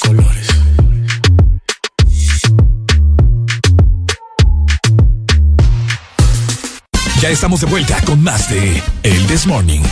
Colores. 0.00 0.48
Ya 7.20 7.28
estamos 7.28 7.60
de 7.60 7.66
vuelta 7.66 8.00
con 8.06 8.22
más 8.22 8.48
de 8.48 8.82
El 9.02 9.26
This 9.26 9.46
Morning. 9.46 9.82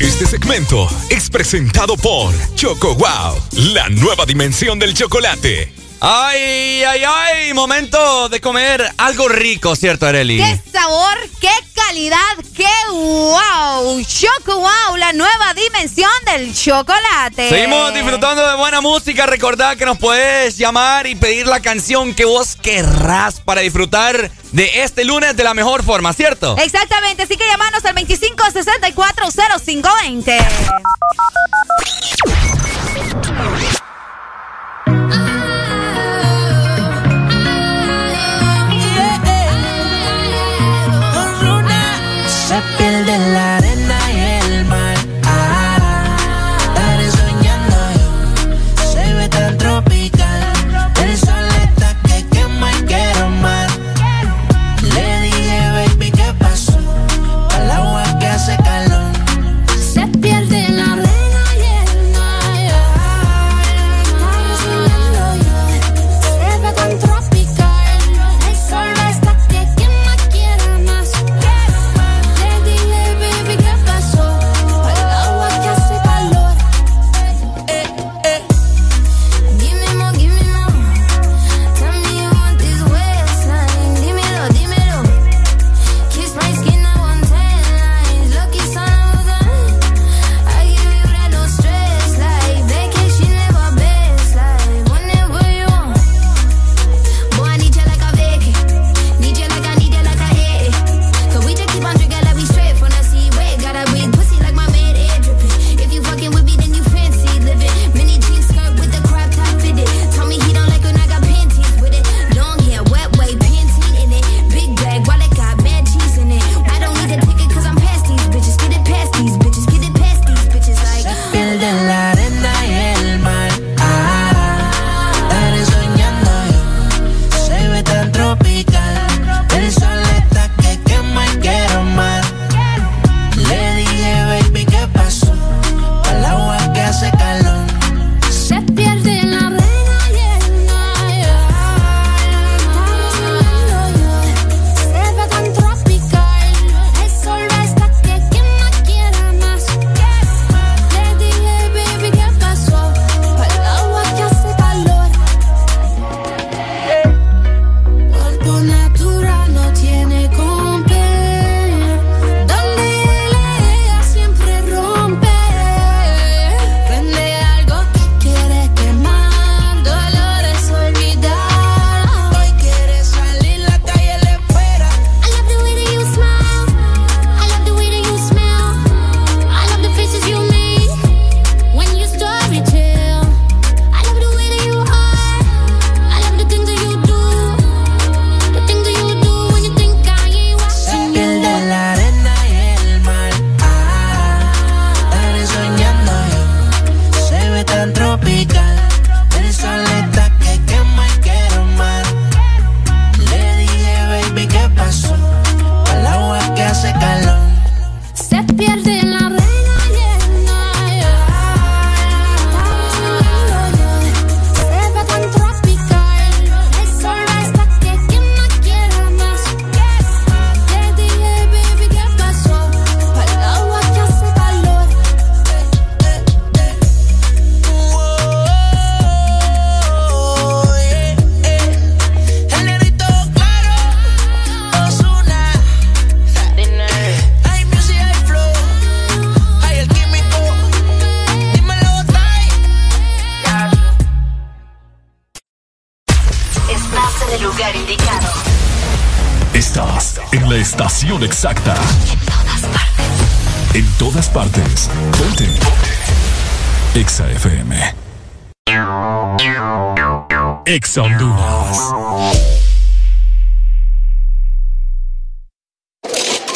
Este 0.00 0.26
segmento 0.26 0.88
es 1.08 1.30
presentado 1.30 1.96
por 1.96 2.34
Choco 2.56 2.94
Wow, 2.96 3.40
la 3.74 3.88
nueva 3.90 4.26
dimensión 4.26 4.78
del 4.78 4.92
chocolate. 4.92 5.83
Ay, 6.06 6.84
ay, 6.84 7.02
ay, 7.02 7.54
momento 7.54 8.28
de 8.28 8.38
comer 8.38 8.86
algo 8.98 9.26
rico, 9.26 9.74
¿cierto, 9.74 10.06
Areli? 10.06 10.36
¡Qué 10.36 10.60
sabor, 10.70 11.16
qué 11.40 11.48
calidad, 11.74 12.18
qué 12.54 12.68
wow! 12.90 14.04
Choco 14.04 14.58
Wow, 14.58 14.96
la 14.98 15.14
nueva 15.14 15.54
dimensión 15.54 16.10
del 16.26 16.54
chocolate. 16.54 17.48
Seguimos 17.48 17.94
disfrutando 17.94 18.46
de 18.46 18.54
buena 18.56 18.82
música. 18.82 19.24
Recordad 19.24 19.78
que 19.78 19.86
nos 19.86 19.96
puedes 19.96 20.58
llamar 20.58 21.06
y 21.06 21.14
pedir 21.14 21.46
la 21.46 21.60
canción 21.60 22.12
que 22.12 22.26
vos 22.26 22.54
querrás 22.60 23.40
para 23.40 23.62
disfrutar 23.62 24.30
de 24.52 24.82
este 24.82 25.06
lunes 25.06 25.34
de 25.34 25.42
la 25.42 25.54
mejor 25.54 25.82
forma, 25.84 26.12
¿cierto? 26.12 26.54
Exactamente, 26.58 27.22
así 27.22 27.38
que 27.38 27.46
llamanos 27.46 27.82
al 27.82 27.94
25640520. 27.94 30.36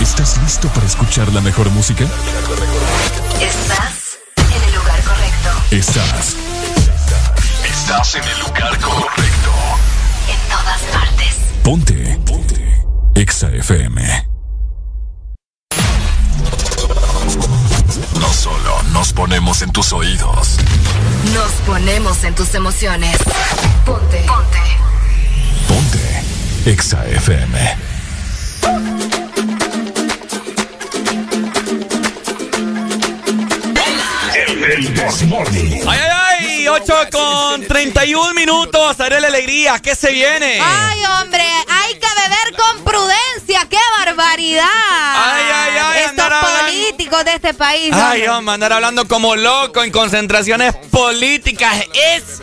¿Estás 0.00 0.38
listo 0.42 0.68
para 0.68 0.86
escuchar 0.86 1.32
la 1.32 1.40
mejor 1.40 1.70
música? 1.70 2.04
Estás 3.40 4.18
en 4.36 4.62
el 4.62 4.74
lugar 4.74 5.02
correcto. 5.02 5.50
Estás. 5.70 6.36
Estás 7.64 8.14
en 8.16 8.24
el 8.24 8.40
lugar 8.40 8.78
correcto. 8.80 9.52
En 10.28 10.50
todas 10.50 10.80
partes. 10.92 11.36
Ponte. 11.62 12.18
Ponte. 12.26 12.84
Exa 13.14 13.48
FM. 13.50 14.28
No 18.18 18.32
solo 18.32 18.82
nos 18.92 19.12
ponemos 19.12 19.62
en 19.62 19.70
tus 19.70 19.92
oídos. 19.92 20.58
Nos 21.32 21.52
ponemos 21.66 22.24
en 22.24 22.34
tus 22.34 22.52
emociones. 22.54 23.16
Ponte. 23.86 24.24
Ponte. 24.26 24.58
Ponte. 25.68 26.22
Exa 26.66 27.06
FM. 27.06 27.94
El 34.64 34.94
Desmorning. 34.94 35.82
¡Ay, 35.88 35.98
ay, 36.00 36.46
ay! 36.60 36.68
8 36.68 36.94
con 37.12 37.66
31 37.66 38.32
minutos. 38.34 38.98
Haré 39.00 39.20
la 39.20 39.28
alegría. 39.28 39.78
¿Qué 39.80 39.94
se 39.94 40.10
viene? 40.12 40.58
Ay, 40.62 41.00
hombre, 41.20 41.42
hay 41.42 41.94
que 41.94 42.06
beber 42.22 42.56
con 42.56 42.84
prudencia. 42.84 43.66
¡Qué 43.68 43.76
barbaridad! 43.98 44.64
Ay, 44.66 45.44
ay, 45.52 45.72
ay, 45.82 46.02
Estos 46.06 46.24
hablando- 46.24 46.58
políticos 46.64 47.24
de 47.24 47.34
este 47.34 47.54
país. 47.54 47.90
Ay, 47.92 48.26
hombre, 48.26 48.54
andar 48.54 48.72
hablando 48.72 49.06
como 49.06 49.36
loco 49.36 49.82
en 49.84 49.90
concentraciones 49.90 50.74
políticas 50.90 51.84
es 51.92 52.42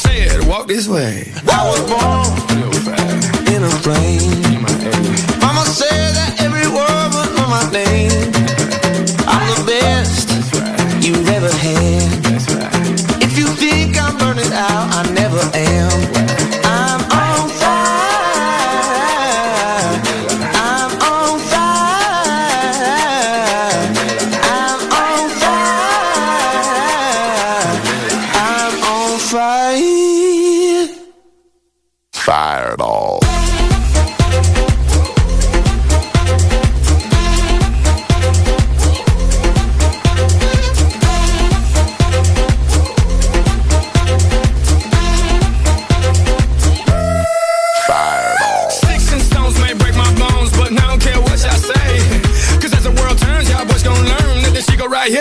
Said, 0.00 0.46
"Walk 0.48 0.66
this 0.66 0.88
way." 0.88 1.30
I 1.48 1.60
was 1.70 1.82
born 1.92 2.28
in 3.54 3.62
a 3.62 3.72
plane. 3.84 4.62
Mama 5.40 5.64
said 5.66 6.14
that 6.18 6.32
every 6.40 6.68
word 6.76 7.08
was 7.16 7.30
on 7.40 7.48
my 7.50 7.64
name. 7.70 8.09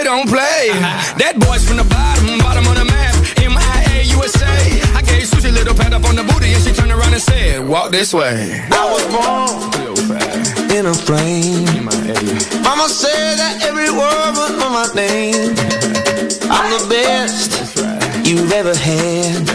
Don't 0.09 0.27
play. 0.27 0.73
That 1.21 1.37
boy's 1.37 1.61
from 1.67 1.77
the 1.77 1.85
bottom, 1.85 2.41
bottom 2.41 2.65
of 2.65 2.75
the 2.81 2.85
map, 2.85 3.13
MIA 3.37 4.09
USA. 4.17 4.49
I 4.97 5.01
gave 5.05 5.27
Susie 5.27 5.49
a 5.49 5.51
little 5.51 5.75
pat 5.75 5.93
up 5.93 6.03
on 6.09 6.15
the 6.15 6.25
booty 6.25 6.49
and 6.53 6.61
she 6.63 6.73
turned 6.73 6.91
around 6.91 7.13
and 7.13 7.21
said, 7.21 7.67
Walk 7.67 7.91
this 7.91 8.11
way. 8.11 8.65
I 8.73 8.85
was 8.89 9.05
born 9.13 9.69
in 10.73 10.89
a 10.89 10.95
plane. 11.05 11.85
Mama 12.65 12.89
said 12.89 13.37
that 13.37 13.61
every 13.69 13.91
word 13.93 14.33
was 14.33 14.53
on 14.57 14.71
my 14.73 14.89
name. 14.97 15.53
I'm 16.49 16.69
the 16.73 16.83
best 16.89 17.53
you've 18.25 18.51
ever 18.51 18.73
had. 18.73 19.45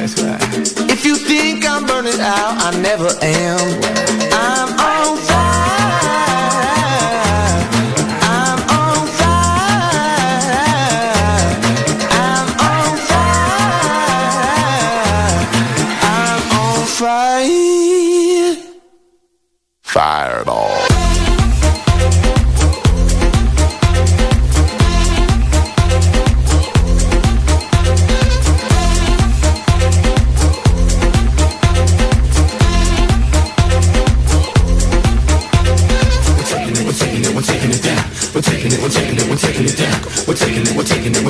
If 0.86 1.04
you 1.04 1.16
think 1.16 1.66
I'm 1.66 1.84
burning 1.84 2.20
out, 2.20 2.54
I 2.62 2.70
never 2.78 3.10
am. 3.22 3.58
I'm 4.30 4.33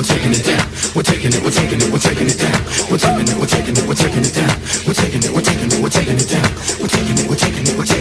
taking 0.05 0.31
it 0.31 0.45
down. 0.45 0.65
We're 0.93 1.03
taking 1.03 1.33
it, 1.33 1.41
we're 1.41 1.51
taking 1.51 1.81
it, 1.81 1.89
we're 1.89 1.99
taking 1.99 2.27
it 2.29 2.37
down. 2.37 2.59
We're 2.89 3.01
taking 3.01 3.27
it, 3.27 3.37
we're 3.37 3.49
taking 3.49 3.75
it, 3.75 3.85
we're 3.87 3.95
taking 3.97 4.23
it 4.23 4.33
down. 4.33 4.55
We're 4.85 4.93
taking 4.93 5.23
it, 5.23 5.31
we're 5.33 5.41
taking 5.41 5.71
it, 5.71 5.79
we're 5.81 5.89
taking 5.89 6.17
it 6.17 6.29
down. 6.29 6.49
We're 6.79 6.87
taking 6.87 7.17
it, 7.17 7.27
we're 7.27 7.35
taking 7.35 7.65
it, 7.65 7.75
we're 7.75 7.85
taking 7.85 7.89
it 7.89 7.89
down. 7.89 7.94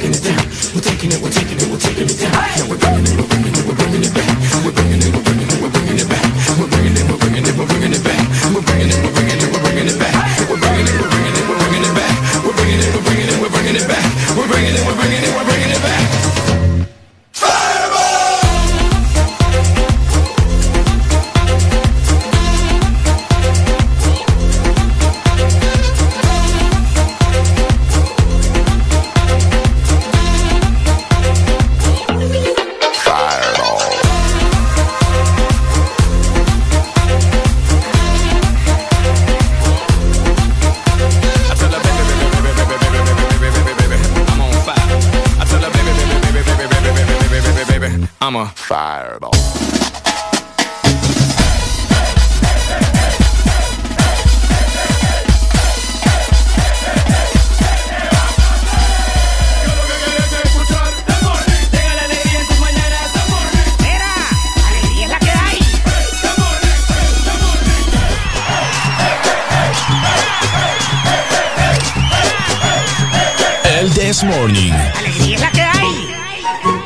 This 74.15 74.23
Morning. 74.23 74.71
¡Alegría 74.97 75.35
es 75.35 75.41
la 75.41 75.51
que 75.51 75.61
hay! 75.61 76.15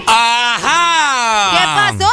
¡Ajá! 0.06 1.50
¿Qué 1.52 1.98
pasó? 1.98 2.10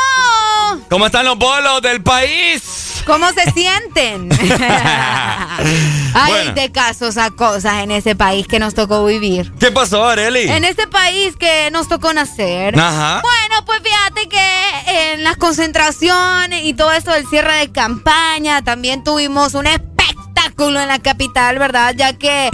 ¿Cómo 0.90 1.06
están 1.06 1.24
los 1.24 1.38
bolos 1.38 1.82
del 1.82 2.04
país? 2.04 3.02
¿Cómo 3.06 3.26
se 3.32 3.50
sienten? 3.52 4.28
Hay 6.14 6.32
Bueno. 6.34 6.52
de 6.56 6.70
casos 6.74 7.16
a 7.16 7.32
cosas 7.32 7.84
en 7.84 7.92
ese 7.92 8.18
país 8.18 8.46
que 8.46 8.60
nos 8.60 8.74
tocó 8.74 9.06
vivir. 9.06 9.54
¿Qué 9.58 9.72
pasó, 9.72 10.04
Areli? 10.06 10.50
En 10.52 10.66
este 10.66 10.86
país 10.88 11.38
que 11.38 11.72
nos 11.72 11.88
tocó 11.88 12.12
nacer. 12.12 12.78
Ajá. 12.78 13.22
Bueno, 13.22 13.66
pues 13.66 13.80
fíjate 13.84 14.28
que 14.28 15.14
en 15.14 15.24
las 15.24 15.38
concentraciones 15.38 16.66
y 16.66 16.74
todo 16.74 16.92
esto 16.92 17.12
del 17.12 17.26
cierre 17.28 17.54
de 17.60 17.72
campaña 17.72 18.64
también 18.66 19.02
tuvimos 19.06 19.54
un 19.54 19.68
espectáculo 19.68 20.82
en 20.82 20.90
la 20.90 21.00
capital, 21.00 21.58
¿verdad? 21.58 21.94
Ya 21.96 22.12
que 22.18 22.50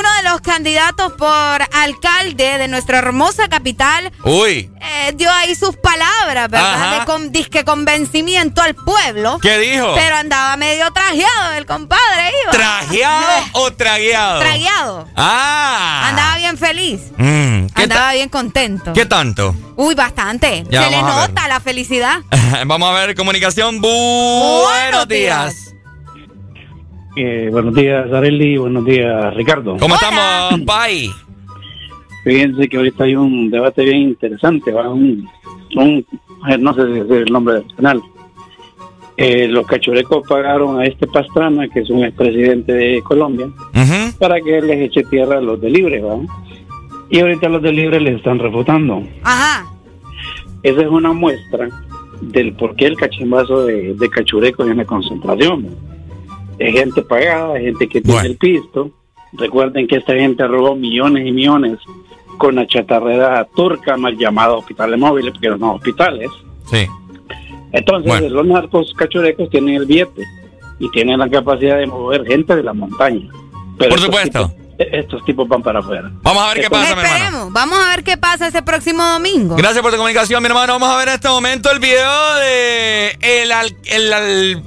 uno 0.00 0.08
de 0.16 0.22
los 0.30 0.40
candidatos 0.40 1.12
por 1.12 1.62
alcalde 1.72 2.56
de 2.58 2.68
nuestra 2.68 2.98
hermosa 2.98 3.48
capital 3.48 4.10
Uy, 4.24 4.70
eh, 4.80 5.12
dio 5.14 5.30
ahí 5.30 5.54
sus 5.54 5.76
palabras, 5.76 6.48
¿verdad? 6.50 6.74
Ajá. 6.74 7.00
De 7.00 7.04
con, 7.04 7.32
disque 7.32 7.64
convencimiento 7.64 8.62
al 8.62 8.74
pueblo. 8.74 9.38
¿Qué 9.42 9.58
dijo? 9.58 9.92
Pero 9.94 10.16
andaba 10.16 10.56
medio 10.56 10.90
trajeado 10.92 11.52
el 11.56 11.66
compadre, 11.66 12.32
iba. 12.42 12.50
¿trajeado 12.50 13.44
o 13.52 13.72
tragueado? 13.72 14.40
Tragueado. 14.40 15.08
Ah. 15.16 16.06
Andaba 16.08 16.36
bien 16.38 16.56
feliz. 16.56 17.00
Mm, 17.18 17.66
¿qué, 17.66 17.72
ta- 17.74 17.82
Andaba 17.82 18.12
bien 18.14 18.28
contento. 18.30 18.92
¿Qué 18.94 19.04
tanto? 19.04 19.54
Uy, 19.76 19.94
bastante. 19.94 20.64
Ya, 20.70 20.84
Se 20.84 20.90
le 20.90 21.02
nota 21.02 21.46
la 21.48 21.60
felicidad. 21.60 22.20
Vamos 22.66 22.88
a 22.88 22.92
ver 22.92 23.14
comunicación. 23.14 23.80
Buenos 23.80 25.08
días. 25.08 25.69
Eh, 27.16 27.48
buenos 27.50 27.74
días, 27.74 28.10
Areli. 28.12 28.56
Buenos 28.56 28.84
días, 28.84 29.34
Ricardo. 29.34 29.76
¿Cómo 29.78 29.94
estamos, 29.94 30.60
Pai? 30.64 31.10
Fíjense 32.24 32.68
que 32.68 32.76
ahorita 32.76 33.04
hay 33.04 33.16
un 33.16 33.50
debate 33.50 33.82
bien 33.84 33.98
interesante. 33.98 34.70
¿va? 34.72 34.88
Un, 34.90 35.28
un- 35.76 36.06
eh, 36.48 36.58
no 36.58 36.72
sé 36.74 36.82
si 36.92 37.00
es 37.00 37.10
el 37.10 37.32
nombre 37.32 37.54
del 37.56 37.74
canal. 37.74 38.00
Eh, 39.16 39.48
los 39.48 39.66
cachurecos 39.66 40.26
pagaron 40.26 40.80
a 40.80 40.84
este 40.84 41.06
Pastrana, 41.06 41.68
que 41.68 41.80
es 41.80 41.90
un 41.90 42.04
expresidente 42.04 42.72
de 42.72 43.02
Colombia, 43.02 43.48
para 44.18 44.40
que 44.40 44.62
les 44.62 44.78
eche 44.88 45.02
tierra 45.04 45.38
a 45.38 45.42
los 45.42 45.60
de 45.60 45.68
Libre. 45.68 46.00
¿va? 46.00 46.16
Y 47.10 47.20
ahorita 47.20 47.48
los 47.48 47.60
de 47.62 47.72
Libre 47.72 48.00
les 48.00 48.16
están 48.16 48.38
refutando. 48.38 49.02
Ajá. 49.22 49.66
Esa 50.62 50.80
es 50.82 50.88
una 50.88 51.12
muestra 51.12 51.68
del 52.22 52.52
por 52.54 52.76
qué 52.76 52.86
el 52.86 52.96
cachimbazo 52.96 53.64
de, 53.66 53.94
de 53.94 54.08
cachurecos 54.08 54.68
en 54.70 54.76
la 54.78 54.84
concentración. 54.84 55.66
Es 56.60 56.72
gente 56.74 57.02
pagada, 57.02 57.56
es 57.58 57.64
gente 57.64 57.88
que 57.88 58.00
tiene 58.00 58.20
el 58.28 58.36
pisto. 58.36 58.90
Recuerden 59.32 59.86
que 59.88 59.96
esta 59.96 60.12
gente 60.14 60.46
robó 60.46 60.74
millones 60.76 61.26
y 61.26 61.32
millones 61.32 61.78
con 62.38 62.54
la 62.54 62.66
chatarrera 62.66 63.46
turca, 63.56 63.96
mal 63.96 64.16
llamada 64.16 64.52
hospitales 64.54 64.98
móviles, 64.98 65.32
porque 65.32 65.48
no 65.48 65.58
son 65.58 65.70
hospitales. 65.76 66.30
Sí. 66.70 66.86
Entonces, 67.72 68.30
los 68.30 68.46
narcos 68.46 68.92
cachurecos 68.94 69.48
tienen 69.50 69.76
el 69.76 69.86
billete 69.86 70.24
y 70.78 70.90
tienen 70.90 71.18
la 71.18 71.28
capacidad 71.28 71.78
de 71.78 71.86
mover 71.86 72.26
gente 72.26 72.56
de 72.56 72.62
la 72.62 72.72
montaña. 72.72 73.28
Pero 73.78 73.90
Por 73.96 73.98
estos 73.98 74.04
supuesto. 74.04 74.48
tipos- 74.48 74.60
estos 74.92 75.24
tipos 75.26 75.46
van 75.48 75.62
para 75.62 75.78
afuera. 75.80 76.10
Vamos 76.22 76.42
a 76.42 76.48
ver 76.54 76.62
qué 76.62 76.70
pasa, 76.70 76.94
mi 76.94 77.00
hermano. 77.02 77.14
Esperemos. 77.24 77.52
Vamos 77.52 77.78
a 77.78 77.90
ver 77.90 78.02
qué 78.04 78.16
pasa 78.16 78.48
ese 78.48 78.62
próximo 78.62 79.02
domingo. 79.04 79.54
Gracias 79.56 79.82
por 79.82 79.90
tu 79.92 79.98
comunicación, 79.98 80.42
mi 80.42 80.48
hermano. 80.48 80.72
Vamos 80.74 80.88
a 80.88 80.96
ver 80.96 81.08
en 81.08 81.14
este 81.14 81.28
momento 81.28 81.70
el 81.70 81.78
video 81.80 82.34
de 82.36 83.16
el, 83.20 83.52
al- 83.52 83.76
el, 83.84 84.62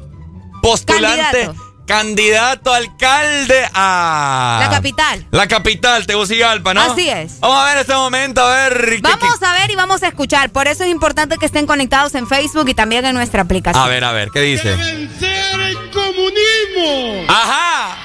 postulante 0.61 1.17
candidato. 1.31 1.62
Alcalde 1.89 3.67
a 3.73 4.59
La 4.61 4.69
capital. 4.69 5.25
la 5.31 5.47
capital, 5.47 6.05
Tegucigalpa, 6.05 6.73
¿no? 6.73 6.81
Así 6.81 7.09
es. 7.09 7.39
Vamos 7.39 7.57
a 7.61 7.65
ver 7.69 7.77
este 7.79 7.93
momento, 7.93 8.41
a 8.41 8.69
ver. 8.69 8.89
qué- 8.89 9.01
Vamos 9.01 9.41
a 9.43 9.53
ver 9.53 9.71
y 9.71 9.75
vamos 9.75 10.03
a 10.03 10.07
escuchar. 10.07 10.49
Por 10.51 10.67
eso 10.67 10.83
es 10.83 10.89
importante 10.89 11.37
que 11.37 11.45
estén 11.45 11.65
conectados 11.67 12.15
en 12.15 12.27
Facebook 12.27 12.67
y 12.69 12.73
también 12.73 13.05
en 13.05 13.13
nuestra 13.15 13.41
aplicación. 13.41 13.83
a 13.83 13.87
ver, 13.87 14.03
a 14.03 14.11
ver, 14.11 14.29
¿qué 14.33 14.41
dice? 14.41 14.73
el 14.73 15.89
comunismo. 15.91 17.25
Ajá. 17.27 17.97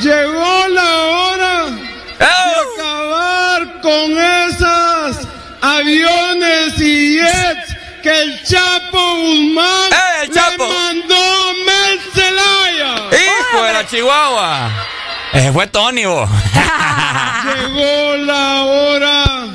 Llegó 0.00 0.68
la 0.68 0.96
hora 1.04 1.64
de 2.18 2.26
acabar 2.26 3.80
con 3.82 4.18
esas 4.18 5.28
aviones 5.60 6.78
y 6.80 7.18
jets 7.18 7.69
que 8.02 8.22
el 8.22 8.42
Chapo 8.44 9.16
Guzmán 9.16 9.90
le 10.28 10.58
mandó 10.58 11.14
a 11.14 11.52
Mel 11.66 12.00
Zelaya. 12.14 12.94
Hijo 13.12 13.62
de 13.64 13.72
la 13.72 13.86
Chihuahua. 13.86 14.70
Ese 15.32 15.52
fue 15.52 15.66
Tony, 15.66 16.04
vos. 16.06 16.28
Llegó 17.44 18.16
la 18.16 18.62
hora 18.62 19.46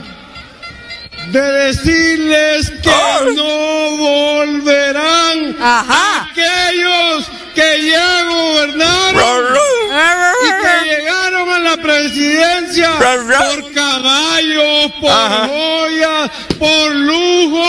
de 1.28 1.42
decirles 1.42 2.72
que 2.82 3.34
no 3.36 3.98
volverán 3.98 5.56
aquellos 5.60 7.30
que 7.54 7.90
ya 7.90 8.24
gobernaron 8.24 9.58
y 10.44 10.50
que 10.50 10.90
llegaron 10.90 11.50
a 11.50 11.60
la 11.76 11.82
presidencia 11.82 12.92
por 12.98 13.74
caballos, 13.74 14.92
por 15.02 15.48
joyas, 15.48 16.32
por 16.60 16.96
lujo 16.96 17.64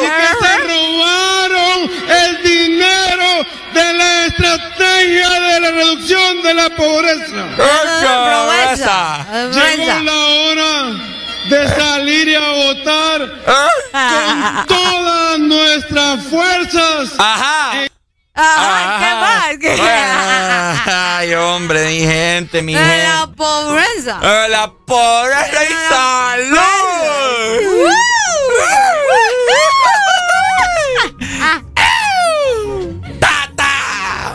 y 0.00 0.06
que 0.06 0.28
se 0.40 0.58
robaron 0.68 1.90
el 2.08 2.42
dinero 2.42 3.46
de 3.72 3.92
la 3.94 4.26
estrategia 4.26 5.30
de 5.30 5.60
la 5.60 5.70
reducción 5.70 6.42
de 6.42 6.54
la 6.54 6.70
pobreza. 6.70 7.46
Pobreza. 7.56 9.26
Llegó 9.52 10.00
la 10.00 10.24
hora 10.26 10.92
de 11.48 11.68
salir 11.68 12.28
y 12.28 12.34
a 12.34 12.50
votar 12.50 13.20
con 13.92 14.66
todas 14.66 15.38
nuestras 15.40 16.24
fuerzas. 16.24 17.12
Ajá. 17.18 17.88
Ajá, 18.36 19.56
¿qué 19.60 19.76
más? 19.76 20.86
Ay, 20.86 21.34
hombre, 21.34 21.86
mi 21.86 22.00
gente, 22.00 22.62
mi 22.62 22.74
De 22.74 22.80
gente. 22.80 23.04
la 23.04 23.26
pobreza. 23.36 24.18
La 24.48 24.72
pobreza 24.86 25.64
y 25.64 25.72
salud. 25.88 26.58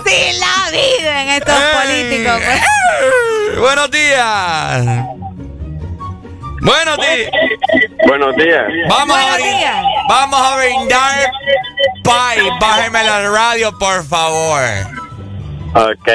Sí 0.06 0.40
la 0.40 0.72
viven 0.72 1.30
estos 1.30 1.56
políticos. 1.56 2.42
pues. 2.44 3.60
Buenos 3.60 3.92
días. 3.92 4.86
Buenos 6.62 6.98
días. 6.98 7.32
Buenos 8.08 8.36
días. 8.36 8.64
Vamos 8.90 9.18
a. 9.18 9.38
Vamos 10.08 10.42
a 10.42 10.58
brindar. 10.58 11.32
Pai, 12.04 12.38
bájeme 12.60 13.04
la 13.04 13.30
radio, 13.30 13.72
por 13.78 14.04
favor. 14.04 14.62
Ok, 15.76 16.08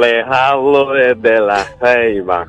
les 0.00 0.26
hablo 0.26 0.92
desde 0.92 1.40
La 1.40 1.66
Ceiba. 1.78 2.46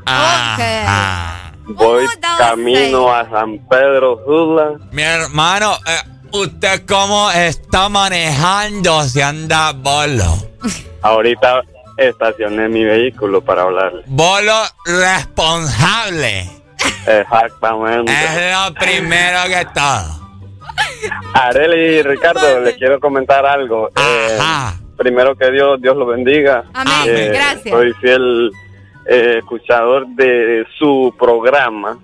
Voy 1.68 2.06
camino 2.38 3.14
a 3.14 3.30
San 3.30 3.58
Pedro 3.68 4.22
Sula. 4.26 4.74
Mi 4.92 5.02
hermano, 5.02 5.74
eh, 5.86 6.10
¿usted 6.32 6.86
cómo 6.88 7.30
está 7.32 7.90
manejando 7.90 9.04
si 9.04 9.22
anda 9.22 9.74
bolo? 9.74 10.38
Ahorita 11.02 11.62
estacioné 11.98 12.70
mi 12.70 12.84
vehículo 12.86 13.42
para 13.42 13.64
hablarle. 13.64 14.04
Bolo 14.08 14.54
responsable. 14.86 16.50
Exactamente. 17.08 18.12
Es 18.12 18.54
lo 18.54 18.74
primero 18.74 19.40
que 19.48 19.66
todo. 19.74 20.26
Areli 21.34 21.98
y 21.98 22.02
Ricardo, 22.02 22.60
les 22.62 22.76
quiero 22.76 23.00
comentar 23.00 23.46
algo. 23.46 23.90
Eh, 23.90 24.38
primero 24.98 25.36
que 25.36 25.52
Dios, 25.52 25.82
Dios 25.82 25.96
lo 25.96 26.06
bendiga. 26.06 26.64
Amén, 26.74 26.94
Eh, 27.08 27.32
gracias. 27.34 27.74
Soy 27.74 27.94
fiel 27.94 28.52
eh, 29.08 29.36
escuchador 29.40 30.08
de 30.16 30.66
su 30.78 31.14
programa. 31.18 31.98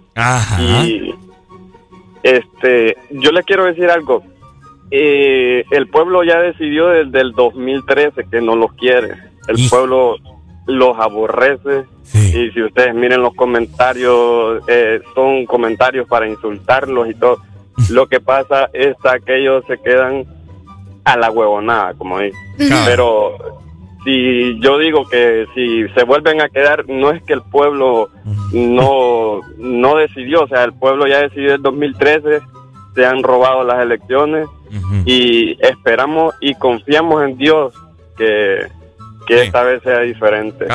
Y 0.60 1.14
este, 2.24 2.98
yo 3.10 3.32
les 3.32 3.46
quiero 3.46 3.66
decir 3.66 3.90
algo. 3.90 4.24
Eh, 4.92 5.64
el 5.72 5.88
pueblo 5.88 6.24
ya 6.24 6.38
decidió 6.40 6.88
desde 6.88 7.22
el 7.22 7.32
2013 7.32 8.26
que 8.30 8.42
no 8.42 8.56
los 8.56 8.74
quiere. 8.74 9.16
El 9.48 9.70
pueblo 9.70 10.18
los 10.66 10.98
aborrece. 10.98 11.86
Y 12.14 12.52
si 12.52 12.62
ustedes 12.62 12.94
miren 12.94 13.22
los 13.22 13.34
comentarios, 13.36 14.64
eh, 14.68 15.02
son 15.16 15.46
comentarios 15.46 16.08
para 16.08 16.28
insultarlos 16.28 17.10
y 17.10 17.14
todo. 17.14 17.38
Lo 17.90 18.08
que 18.08 18.20
pasa 18.20 18.70
es 18.74 18.96
que 19.26 19.40
ellos 19.40 19.64
se 19.68 19.78
quedan 19.78 20.26
a 21.04 21.18
la 21.18 21.32
huevonada, 21.32 21.94
como. 21.94 22.18
Claro. 22.58 22.84
Pero 22.86 23.38
si 24.04 24.60
yo 24.60 24.78
digo 24.78 25.08
que 25.08 25.46
si 25.54 25.88
se 25.90 26.04
vuelven 26.04 26.42
a 26.42 26.50
quedar, 26.50 26.88
no 26.88 27.12
es 27.12 27.22
que 27.24 27.34
el 27.34 27.42
pueblo 27.42 28.10
no, 28.52 29.42
no 29.58 29.96
decidió, 29.96 30.44
o 30.44 30.48
sea, 30.48 30.64
el 30.64 30.74
pueblo 30.74 31.08
ya 31.08 31.22
decidió 31.22 31.56
en 31.56 31.62
2013, 31.62 32.40
se 32.96 33.06
han 33.06 33.24
robado 33.24 33.64
las 33.64 33.80
elecciones 33.82 34.48
y 35.06 35.58
esperamos 35.66 36.34
y 36.40 36.56
confiamos 36.56 37.24
en 37.24 37.38
Dios 37.38 37.74
que, 38.18 38.68
que 39.28 39.44
esta 39.44 39.64
vez 39.64 39.82
sea 39.84 40.00
diferente. 40.00 40.66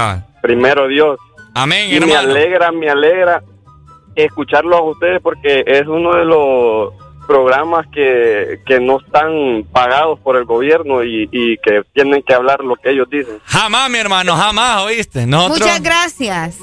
Primero 0.42 0.86
Dios. 0.88 1.18
Amén, 1.54 1.88
Y 1.90 2.00
me 2.00 2.12
hermano. 2.12 2.30
alegra, 2.30 2.72
me 2.72 2.88
alegra 2.90 3.42
escucharlos 4.14 4.78
a 4.78 4.82
ustedes 4.82 5.20
porque 5.22 5.64
es 5.66 5.86
uno 5.86 6.14
de 6.14 6.24
los 6.24 6.92
programas 7.26 7.86
que, 7.92 8.60
que 8.66 8.78
no 8.78 8.98
están 9.00 9.64
pagados 9.72 10.20
por 10.20 10.36
el 10.36 10.44
gobierno 10.44 11.02
y, 11.02 11.28
y 11.32 11.56
que 11.58 11.82
tienen 11.92 12.22
que 12.22 12.34
hablar 12.34 12.60
lo 12.60 12.76
que 12.76 12.90
ellos 12.90 13.08
dicen. 13.10 13.40
Jamás, 13.44 13.90
mi 13.90 13.98
hermano, 13.98 14.36
jamás, 14.36 14.82
¿oíste? 14.82 15.26
Nosotros... 15.26 15.60
Muchas 15.60 15.82
gracias. 15.82 16.58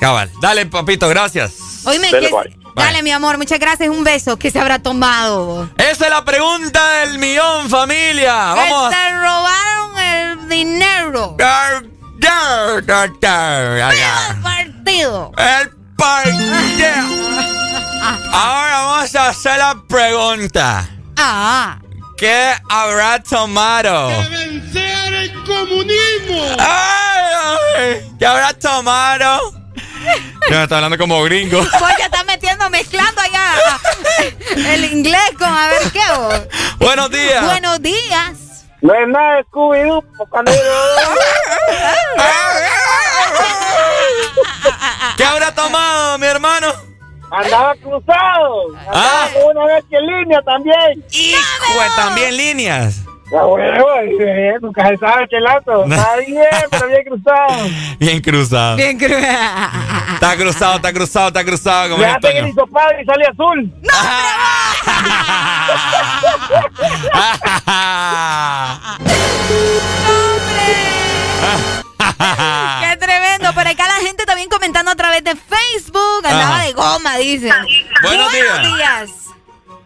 Cabal. 0.00 0.30
Dale, 0.40 0.66
papito, 0.66 1.08
gracias. 1.08 1.82
Oíme, 1.86 2.10
Dale, 2.10 2.28
que- 2.28 2.34
bye. 2.34 2.56
dale, 2.74 3.02
mi 3.02 3.10
amor, 3.12 3.38
muchas 3.38 3.58
gracias. 3.60 3.88
Un 3.88 4.02
beso. 4.04 4.38
¿Qué 4.38 4.50
se 4.50 4.58
habrá 4.58 4.80
tomado? 4.80 5.68
Esa 5.78 6.04
es 6.06 6.10
la 6.10 6.24
pregunta 6.24 6.80
del 7.04 7.18
millón, 7.18 7.68
familia. 7.70 8.34
Vamos 8.54 8.90
te 8.90 9.10
robaron 9.14 9.97
dinero. 10.48 11.36
El 11.38 11.90
partido. 14.42 15.32
El 15.36 15.70
partido. 15.96 17.08
Ahora 18.32 18.80
vamos 18.82 19.14
a 19.14 19.28
hacer 19.28 19.58
la 19.58 19.76
pregunta. 19.88 20.88
Ah. 21.16 21.78
¿Qué 22.16 22.52
habrá 22.68 23.22
tomado? 23.22 24.08
vencer 24.30 25.14
el 25.14 25.32
comunismo! 25.44 26.56
¿Qué 28.18 28.26
habrá 28.26 28.52
tomado? 28.54 29.54
Ya 30.48 30.56
me 30.56 30.62
está 30.62 30.76
hablando 30.76 30.96
como 30.96 31.22
gringo. 31.24 31.60
Pues 31.78 31.94
ya 31.98 32.06
está 32.06 32.24
metiendo, 32.24 32.70
mezclando 32.70 33.20
allá 33.20 33.52
el 34.56 34.84
inglés 34.86 35.20
con 35.38 35.48
a 35.48 35.68
ver 35.68 35.92
qué. 35.92 36.00
vos. 36.16 36.40
Buenos 36.78 37.10
días. 37.10 37.44
Buenos 37.44 37.82
días. 37.82 38.37
No 38.80 38.94
es 38.94 39.08
nada 39.08 39.36
de 39.36 39.44
Scooby-Doo, 39.44 40.04
cuando 40.30 40.52
¿Qué 45.16 45.24
habrá 45.24 45.52
tomado, 45.52 46.18
mi 46.18 46.26
hermano? 46.26 46.68
Andaba 47.30 47.74
cruzado. 47.74 48.76
Ah. 48.88 49.26
Andaba 49.26 49.32
con 49.32 49.56
una 49.56 49.66
vez 49.66 49.84
que 49.90 49.96
en 49.96 50.06
línea 50.06 50.40
también. 50.42 51.04
Pues 51.74 51.96
también 51.96 52.36
líneas. 52.36 53.04
Ya, 53.30 53.44
huevo, 53.44 53.86
eh, 54.20 54.54
nunca 54.62 54.88
se 54.88 54.96
sabe 54.96 55.28
qué 55.28 55.38
lato. 55.40 55.84
Está 55.90 56.16
bien, 56.16 56.42
pero 56.70 56.88
bien 56.88 57.04
cruzado. 57.04 57.68
Bien 57.98 58.20
cruzado. 58.22 58.76
Bien 58.76 58.98
cruzado. 58.98 59.68
Está 60.14 60.36
cruzado, 60.36 60.76
está 60.76 60.92
cruzado, 60.92 61.28
está 61.28 61.44
cruzado. 61.44 61.90
Como 61.90 62.02
Le 62.02 62.08
hacen 62.08 62.30
el 62.30 62.36
Antonio. 62.44 62.48
hisopado 62.48 62.90
y 63.00 63.04
sale 63.04 63.24
azul. 63.26 63.72
Qué 72.80 72.96
tremendo. 72.96 73.52
Por 73.52 73.66
acá 73.66 73.86
la 73.88 74.06
gente 74.06 74.24
también 74.24 74.48
comentando 74.48 74.90
a 74.90 74.94
través 74.96 75.22
de 75.24 75.34
Facebook. 75.34 76.24
Andaba 76.24 76.56
Ajá. 76.56 76.64
de 76.66 76.72
goma, 76.72 77.16
dicen. 77.18 77.52
Buenos 78.02 78.32
días. 78.32 78.62
días. 78.62 79.10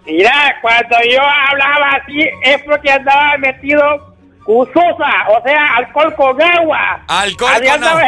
Mira, 0.04 0.56
cuando 0.60 0.96
yo 1.10 1.20
hablaba 1.22 1.90
así 2.02 2.28
es 2.42 2.62
porque 2.64 2.90
andaba 2.90 3.36
metido 3.38 4.14
usosa, 4.46 5.28
o 5.28 5.42
sea, 5.44 5.76
alcohol 5.76 6.14
con 6.16 6.42
agua. 6.42 7.02
Alcohol 7.06 7.52
así 7.54 7.68
con 7.68 7.84
agua. 7.84 8.02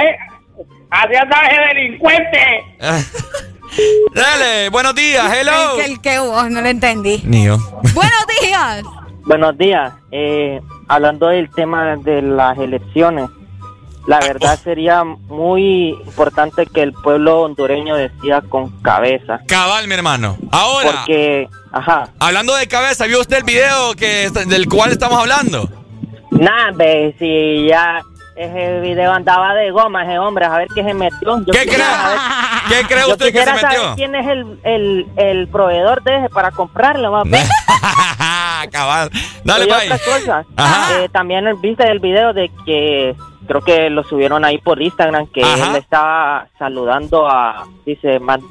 Así 0.91 1.15
andaba 1.17 1.47
ese 1.47 1.75
delincuente. 1.75 2.65
Dale, 4.15 4.69
buenos 4.71 4.95
días, 4.95 5.33
hello. 5.35 5.81
El, 5.81 5.93
el 5.93 6.01
que 6.01 6.19
vos, 6.19 6.51
no 6.51 6.61
lo 6.61 6.69
entendí. 6.69 7.23
Ni 7.25 7.45
yo. 7.47 7.57
Buenos 7.95 8.27
días. 8.41 8.83
Buenos 9.27 9.59
días. 9.59 9.93
Eh, 10.13 10.61
hablando 10.89 11.29
del 11.29 11.51
tema 11.51 11.97
de 11.97 12.23
las 12.23 12.59
elecciones, 12.59 13.29
la 14.07 14.20
verdad 14.20 14.58
sería 14.62 15.02
muy 15.05 15.91
importante 16.07 16.66
que 16.66 16.83
el 16.83 16.92
pueblo 16.92 17.41
hondureño 17.42 17.97
decida 17.97 18.42
con 18.42 18.70
cabeza. 18.83 19.41
Cabal, 19.49 19.89
mi 19.89 19.94
hermano. 19.94 20.36
Ahora. 20.52 20.91
Porque, 20.99 21.49
ajá. 21.73 22.08
Hablando 22.18 22.55
de 22.55 22.66
cabeza, 22.68 23.07
¿vio 23.07 23.20
usted 23.20 23.39
el 23.39 23.44
video 23.44 23.94
que 23.94 24.31
del 24.47 24.68
cual 24.68 24.92
estamos 24.92 25.18
hablando? 25.18 25.68
Nada, 26.31 26.70
ve, 26.74 27.15
si 27.18 27.66
ya 27.68 28.02
ese 28.36 28.81
video 28.81 29.12
andaba 29.12 29.55
de 29.55 29.70
goma, 29.70 30.02
ese 30.05 30.18
hombre, 30.18 30.44
a 30.44 30.58
ver 30.58 30.68
qué 30.74 30.83
se 30.83 30.92
metió. 30.92 31.39
Yo 31.39 31.52
¿Qué 31.52 31.65
cree? 31.66 31.78
saber- 31.78 32.18
¿Qué 32.68 32.86
cree 32.89 33.00
yo 33.07 33.12
usted 33.12 33.33
que 33.33 33.44
se 33.44 33.52
metió? 33.52 33.68
saber 33.70 33.94
quién 33.94 34.15
es 34.16 34.26
el, 34.26 34.58
el, 34.65 35.07
el 35.16 35.49
proveedor 35.49 36.02
de 36.02 36.16
ese 36.18 36.28
para 36.31 36.50
comprarlo, 36.50 37.12
más. 37.12 37.26
Cabal. 38.73 39.10
Dale, 39.44 39.66
Y 39.66 39.70
otra 39.70 39.99
cosa, 39.99 40.44
eh, 40.99 41.08
también 41.12 41.44
viste 41.60 41.89
el 41.89 42.00
video 42.00 42.33
de 42.33 42.50
que 42.65 43.15
creo 43.47 43.61
que 43.63 43.91
lo 43.91 44.05
subieron 44.05 44.45
ahí 44.45 44.59
por 44.59 44.81
Instagram, 44.83 45.27
que 45.29 45.43
Ajá. 45.43 45.71
él 45.71 45.77
estaba 45.77 46.49
saludando 46.59 47.29
a, 47.29 47.67
dice, 47.87 48.19
man- 48.21 48.43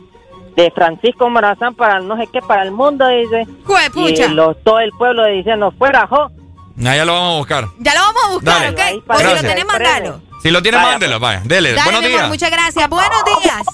de 0.56 0.70
Francisco 0.72 1.30
Morazán 1.30 1.74
para 1.74 2.00
no 2.00 2.16
sé 2.16 2.28
qué, 2.32 2.40
para 2.42 2.62
el 2.64 2.72
mundo, 2.72 3.08
dice. 3.08 3.48
Juepucha. 3.66 4.26
Y 4.26 4.30
lo- 4.30 4.54
todo 4.56 4.80
el 4.80 4.92
pueblo 4.92 5.26
diciendo, 5.26 5.72
fuera, 5.78 6.06
jo. 6.08 6.30
Ah, 6.86 6.96
ya 6.96 7.06
lo 7.06 7.14
vamos 7.14 7.34
a 7.34 7.38
buscar. 7.40 7.66
Ya 7.80 7.94
lo 7.94 8.00
vamos 8.02 8.22
a 8.24 8.34
buscar, 8.34 8.74
Dale. 8.76 8.98
¿ok? 9.00 9.04
O 9.10 9.18
si 9.18 9.24
lo 9.24 9.36
tenés, 9.42 9.66
mandalo. 9.66 10.22
Si 10.42 10.52
lo 10.52 10.62
tiene, 10.62 10.78
Vaya, 10.78 10.90
mándelo, 10.92 11.20
vaya. 11.20 11.42
Dele. 11.46 11.74
Dale, 11.74 11.84
buenos 11.84 12.00
amor, 12.06 12.10
días. 12.12 12.30
muchas 12.30 12.52
gracias. 12.52 12.90
Buenos 12.90 13.24
días. 13.44 13.66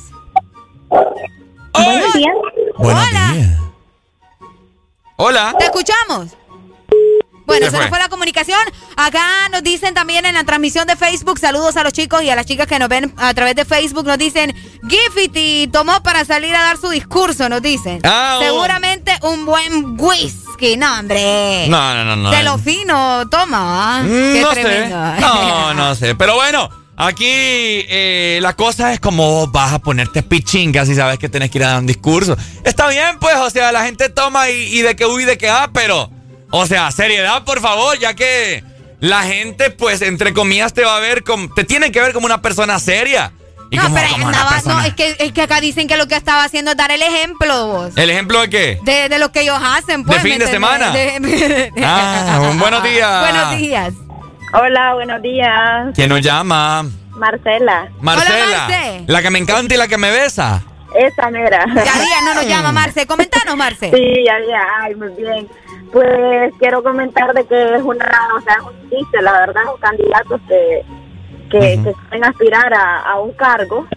Buenos 1.73 2.13
días. 2.13 2.33
Buenos 2.77 3.07
Hola. 3.09 3.31
días. 3.33 3.59
Hola. 5.17 5.55
¿Te 5.59 5.65
escuchamos? 5.65 6.35
Bueno, 7.49 7.65
Se 7.65 7.71
se, 7.71 7.77
nos 7.79 7.89
fue. 7.89 7.99
la 7.99 8.09
comunicación. 8.09 8.59
Acá 8.95 9.49
nos 9.51 9.63
dicen 9.63 9.93
también 9.93 10.25
en 10.25 10.33
la 10.35 10.43
transmisión 10.43 10.85
de 10.87 10.95
Facebook, 10.95 11.39
saludos 11.39 11.75
a 11.77 11.83
los 11.83 11.93
chicos 11.93 12.21
y 12.23 12.29
a 12.29 12.35
las 12.35 12.45
chicas 12.45 12.67
que 12.67 12.79
nos 12.79 12.89
ven 12.89 13.13
a 13.17 13.33
través 13.33 13.55
de 13.55 13.65
Facebook, 13.65 14.05
nos 14.05 14.17
dicen, 14.17 14.55
Giffity 14.87 15.67
tomó 15.71 16.01
para 16.03 16.25
salir 16.25 16.55
a 16.55 16.61
dar 16.61 16.77
su 16.77 16.89
discurso, 16.89 17.49
nos 17.49 17.61
dicen. 17.61 17.99
Ah, 18.03 18.37
oh. 18.39 18.43
Seguramente 18.43 19.11
un 19.23 19.45
buen 19.45 19.99
whisky, 19.99 20.77
no, 20.77 20.99
hombre. 20.99 21.67
No, 21.67 21.93
no, 21.95 22.03
no, 22.05 22.15
no. 22.15 22.31
De 22.31 22.43
lo 22.43 22.57
fino, 22.57 23.27
toma. 23.29 23.97
¿ah? 23.99 24.03
Mm, 24.03 24.33
Qué 24.33 24.41
no 24.41 24.53
sé. 24.53 24.61
tremendo. 24.61 24.97
No, 25.19 25.73
no 25.73 25.95
sé. 25.95 26.15
Pero 26.15 26.35
bueno, 26.35 26.69
aquí 26.97 27.25
eh, 27.27 28.39
la 28.41 28.55
cosa 28.55 28.93
es 28.93 28.99
como 28.99 29.31
vos 29.31 29.51
vas 29.51 29.73
a 29.73 29.79
ponerte 29.79 30.23
pichingas 30.23 30.89
y 30.89 30.95
sabes 30.95 31.17
que 31.19 31.29
tenés 31.29 31.49
que 31.51 31.57
ir 31.59 31.63
a 31.63 31.69
dar 31.69 31.79
un 31.79 31.87
discurso. 31.87 32.35
Está 32.63 32.87
bien, 32.89 33.17
pues, 33.19 33.35
o 33.37 33.49
sea, 33.49 33.71
la 33.71 33.85
gente 33.85 34.09
toma 34.09 34.49
y, 34.49 34.55
y 34.77 34.81
de 34.81 34.95
que 34.95 35.05
huye, 35.05 35.25
de 35.25 35.37
que 35.37 35.49
ah, 35.49 35.69
pero, 35.73 36.09
o 36.51 36.65
sea, 36.65 36.91
seriedad, 36.91 37.43
por 37.43 37.59
favor, 37.61 37.97
ya 37.99 38.13
que 38.13 38.63
la 38.99 39.23
gente, 39.23 39.69
pues, 39.69 40.01
entre 40.01 40.33
comillas, 40.33 40.73
te 40.73 40.83
va 40.83 40.97
a 40.97 40.99
ver 40.99 41.23
como, 41.23 41.53
te 41.53 41.63
tiene 41.63 41.91
que 41.91 42.01
ver 42.01 42.13
como 42.13 42.25
una 42.25 42.41
persona 42.41 42.79
seria. 42.79 43.31
no, 43.71 43.93
pero 43.93 44.15
andaba, 44.25 44.61
no, 44.65 44.81
es 44.81 44.93
que, 44.95 45.15
es 45.19 45.31
que 45.31 45.41
acá 45.41 45.61
dicen 45.61 45.87
que 45.87 45.95
lo 45.97 46.07
que 46.07 46.15
estaba 46.15 46.43
haciendo 46.43 46.71
es 46.71 46.77
dar 46.77 46.91
el 46.91 47.01
ejemplo, 47.01 47.67
vos. 47.67 47.97
¿El 47.97 48.09
ejemplo 48.09 48.41
de 48.41 48.49
qué? 48.49 48.79
De, 48.83 49.09
de 49.09 49.19
lo 49.19 49.31
que 49.31 49.41
ellos 49.41 49.59
hacen, 49.61 50.03
pues. 50.03 50.21
¿De 50.23 50.29
fin 50.29 50.39
de 50.39 50.47
semana? 50.47 50.93
ah, 51.83 52.51
buenos 52.59 52.83
días. 52.91 53.21
Buenos 53.31 53.57
días. 53.57 53.93
Hola, 54.51 54.95
buenos 54.95 55.21
días. 55.21 55.87
¿Quién 55.93 56.09
nos 56.09 56.21
llama? 56.21 56.83
Marcela. 57.11 57.89
Marcela. 58.01 58.67
Marce. 58.67 59.03
La 59.07 59.21
que 59.21 59.29
me 59.29 59.37
encanta 59.39 59.75
y 59.75 59.77
la 59.77 59.87
que 59.87 59.97
me 59.97 60.09
besa. 60.09 60.63
Esa 60.95 61.29
negra. 61.29 61.65
Ya 61.67 61.83
día 61.83 62.21
no 62.25 62.33
nos 62.33 62.47
llama 62.47 62.71
Marce. 62.71 63.05
Comentanos, 63.05 63.55
Marce. 63.55 63.91
Sí, 63.91 64.23
ya 64.25 64.37
día. 64.39 64.61
Ay, 64.81 64.95
muy 64.95 65.09
bien. 65.09 65.47
Pues 65.91 66.53
quiero 66.59 66.83
comentar 66.83 67.33
de 67.33 67.45
que 67.45 67.75
es 67.75 67.81
una, 67.81 68.05
o 68.37 68.41
sea, 68.41 68.55
es 68.55 68.61
un 68.63 68.89
chiste, 68.89 69.21
la 69.21 69.31
verdad, 69.39 69.61
un 69.73 69.79
candidato 69.81 70.39
que, 70.47 70.83
que, 71.49 71.59
que 71.83 71.93
pueden 72.09 72.23
aspirar 72.25 72.73
a, 72.73 72.99
a 73.11 73.19
un 73.19 73.31
cargo. 73.33 73.87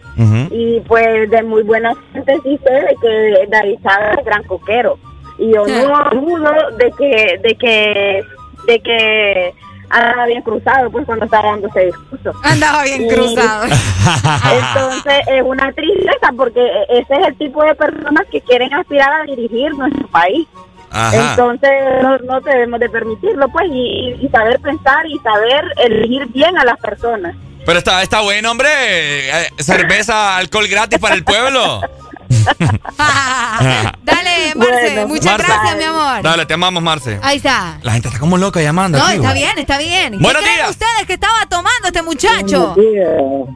Y 0.50 0.80
pues 0.80 1.30
de 1.30 1.42
muy 1.42 1.62
buena 1.62 1.94
gente 2.12 2.38
sí 2.42 2.58
sé 2.64 2.72
de 2.72 2.96
que 3.00 3.46
David 3.48 3.78
Chávez 3.82 4.18
es 4.18 4.24
gran 4.24 4.42
coquero. 4.44 4.98
Y 5.38 5.52
yo 5.52 5.66
no 5.66 6.10
dudo 6.10 6.52
de 6.76 6.90
que 6.92 7.38
de 7.42 7.54
que 7.56 8.22
de 8.66 8.80
que 8.80 9.54
andaba 9.88 10.26
bien 10.26 10.42
cruzado 10.42 10.90
pues 10.90 11.04
cuando 11.06 11.24
estaba 11.24 11.50
dando 11.52 11.68
ese 11.68 11.86
discurso. 11.86 12.32
Andaba 12.44 12.84
bien 12.84 13.02
Y- 13.06 13.08
cruzado. 13.08 13.64
entonces 13.64 15.14
es 15.28 15.42
una 15.42 15.72
tristeza 15.72 16.30
porque 16.36 16.60
ese 16.90 17.14
es 17.14 17.26
el 17.28 17.36
tipo 17.38 17.62
de 17.64 17.74
personas 17.74 18.26
que 18.30 18.40
quieren 18.42 18.72
aspirar 18.74 19.22
a 19.22 19.24
dirigir 19.24 19.74
nuestro 19.74 20.06
país 20.08 20.46
Ajá. 20.92 21.30
entonces 21.30 21.70
no, 22.02 22.18
no 22.18 22.40
debemos 22.42 22.78
de 22.80 22.88
permitirlo 22.90 23.48
pues 23.48 23.66
y, 23.72 24.14
y 24.20 24.28
saber 24.30 24.60
pensar 24.60 25.06
y 25.06 25.18
saber 25.20 25.64
elegir 25.78 26.26
bien 26.28 26.56
a 26.58 26.64
las 26.64 26.78
personas 26.78 27.34
Pero 27.64 27.78
está, 27.78 28.02
está 28.02 28.20
bueno, 28.20 28.50
hombre. 28.50 28.68
Eh, 28.68 29.48
cerveza, 29.58 30.36
alcohol 30.36 30.66
gratis 30.68 30.98
para 30.98 31.14
el 31.14 31.24
pueblo. 31.24 31.80
Dale, 34.02 34.54
Marce. 34.56 34.82
Bueno. 34.94 35.08
Muchas 35.08 35.26
Marce. 35.38 35.46
gracias, 35.46 35.76
mi 35.76 35.84
amor. 35.84 36.22
Dale, 36.22 36.46
te 36.46 36.54
amamos, 36.54 36.82
Marce. 36.82 37.18
Ahí 37.22 37.36
está. 37.36 37.78
La 37.82 37.92
gente 37.92 38.08
está 38.08 38.18
como 38.20 38.36
loca 38.38 38.60
llamando. 38.60 38.98
No, 38.98 39.04
aquí, 39.04 39.16
está 39.16 39.32
bien, 39.32 39.58
está 39.58 39.78
bien. 39.78 40.12
¿Qué 40.12 40.18
Buenos 40.18 40.42
creen 40.42 40.56
días. 40.56 40.70
ustedes 40.70 41.06
que 41.06 41.12
estaba 41.14 41.46
tomando 41.48 41.86
este 41.86 42.02
muchacho? 42.02 42.74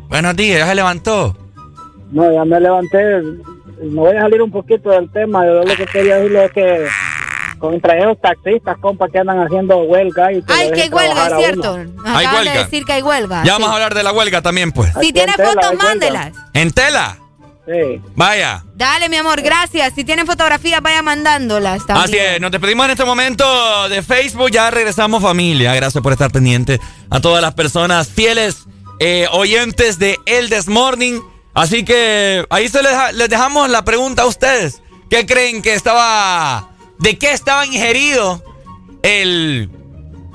Buenos 0.08 0.36
días, 0.36 0.58
ya 0.60 0.66
se 0.68 0.74
levantó. 0.74 1.36
No, 2.12 2.32
ya 2.32 2.44
me 2.44 2.60
levanté. 2.60 2.98
Me 3.82 3.94
voy 4.00 4.16
a 4.16 4.20
salir 4.22 4.40
un 4.42 4.50
poquito 4.50 4.90
del 4.90 5.10
tema. 5.10 5.44
Yo 5.44 5.64
lo 5.64 5.76
que 5.76 5.86
quería 5.86 6.16
decirle 6.16 6.44
es 6.46 6.52
que 6.52 6.86
contra 7.58 7.98
esos 7.98 8.20
taxistas, 8.20 8.76
compa, 8.80 9.08
que 9.08 9.18
andan 9.18 9.40
haciendo 9.40 9.78
huelga 9.78 10.32
y 10.32 10.42
que 10.42 10.52
Ay, 10.52 10.70
que 10.72 10.82
hay 10.82 10.88
huelga, 10.88 11.26
es 11.26 11.36
cierto. 11.38 11.78
Nos 11.78 12.06
Hay 12.06 12.26
acaban 12.26 12.44
de 12.44 12.50
huelga. 12.50 12.64
decir 12.64 12.84
que 12.84 12.92
hay 12.92 13.02
huelga. 13.02 13.42
Ya 13.44 13.52
vamos 13.52 13.68
a 13.70 13.72
hablar 13.74 13.94
de 13.94 14.02
la 14.02 14.12
huelga 14.12 14.42
también, 14.42 14.72
pues. 14.72 14.92
Si 15.00 15.12
tela 15.12 15.32
fotos, 15.32 15.54
huelga. 15.70 15.84
mándelas. 15.84 16.32
¿En 16.54 16.70
tela? 16.72 17.18
Sí. 17.66 18.00
Vaya. 18.14 18.62
Dale, 18.76 19.08
mi 19.08 19.16
amor, 19.16 19.42
gracias. 19.42 19.92
Si 19.94 20.04
tienen 20.04 20.24
fotografías, 20.24 20.80
vaya 20.80 21.02
mandándolas 21.02 21.84
también. 21.84 22.04
Así 22.04 22.16
es, 22.16 22.40
nos 22.40 22.52
despedimos 22.52 22.84
en 22.86 22.92
este 22.92 23.04
momento 23.04 23.88
de 23.88 24.02
Facebook, 24.04 24.50
ya 24.52 24.70
regresamos 24.70 25.20
familia, 25.20 25.74
gracias 25.74 26.00
por 26.00 26.12
estar 26.12 26.30
pendiente 26.30 26.80
a 27.10 27.18
todas 27.20 27.42
las 27.42 27.54
personas 27.54 28.06
fieles 28.08 28.66
eh, 29.00 29.26
oyentes 29.32 29.98
de 29.98 30.16
El 30.26 30.48
This 30.48 30.68
Morning, 30.68 31.20
así 31.54 31.84
que 31.84 32.46
ahí 32.50 32.68
se 32.68 32.82
les, 32.84 32.92
les 33.14 33.28
dejamos 33.28 33.68
la 33.68 33.84
pregunta 33.84 34.22
a 34.22 34.26
ustedes, 34.26 34.80
¿qué 35.10 35.26
creen 35.26 35.60
que 35.60 35.74
estaba, 35.74 36.68
de 36.98 37.18
qué 37.18 37.32
estaba 37.32 37.66
ingerido 37.66 38.42
el 39.02 39.70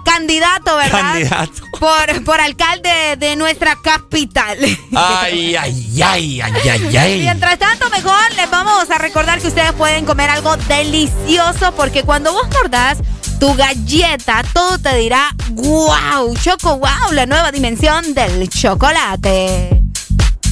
Candidato, 0.04 0.76
¿verdad? 0.78 1.14
candidato? 1.14 1.52
Por, 1.80 2.24
por 2.24 2.42
alcalde 2.42 3.16
de 3.18 3.36
nuestra 3.36 3.78
capital. 3.82 4.58
Ay, 4.96 5.56
ay, 5.56 6.02
ay, 6.04 6.42
ay, 6.42 6.70
ay, 6.70 6.98
ay. 6.98 7.20
Mientras 7.22 7.58
tanto, 7.60 7.90
mejor 7.90 8.20
les 8.36 8.50
vamos 8.50 8.90
a 8.90 8.98
recordar 8.98 9.40
que 9.40 9.48
ustedes 9.48 9.74
pueden 9.74 10.06
comer 10.06 10.30
algo 10.30 10.58
delicioso 10.58 11.72
porque 11.76 12.04
cuando 12.04 12.34
vos 12.34 12.48
mordás 12.52 12.98
tu 13.40 13.54
galleta, 13.56 14.44
todo 14.54 14.78
te 14.78 14.96
dirá 14.96 15.36
wow, 15.52 16.36
choco 16.38 16.78
wow, 16.78 17.12
la 17.12 17.26
nueva 17.26 17.52
dimensión 17.52 18.14
del 18.14 18.50
chocolate. 18.50 19.82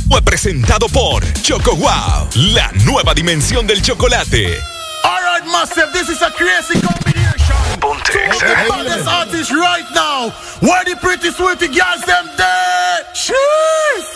Fue 0.09 0.21
presentado 0.23 0.88
por 0.89 1.23
Choco 1.43 1.75
Wow, 1.75 2.29
la 2.33 2.71
nueva 2.83 3.13
dimensión 3.13 3.67
del 3.67 3.83
chocolate. 3.83 4.57
Alright, 5.39 5.51
massive, 5.51 5.93
this 5.93 6.09
is 6.09 6.21
a 6.21 6.29
crazy 6.31 6.79
combination. 6.81 7.79
Ponte 7.79 8.11
The 8.11 8.65
baddest 8.67 9.07
artist 9.07 9.51
right 9.51 9.85
now. 9.95 10.31
Where 10.59 10.83
the 10.83 10.97
pretty 10.99 11.31
sweetie 11.31 11.67
girls 11.67 12.01
them 12.03 12.27
there? 12.35 12.99
Cheers! 13.13 14.07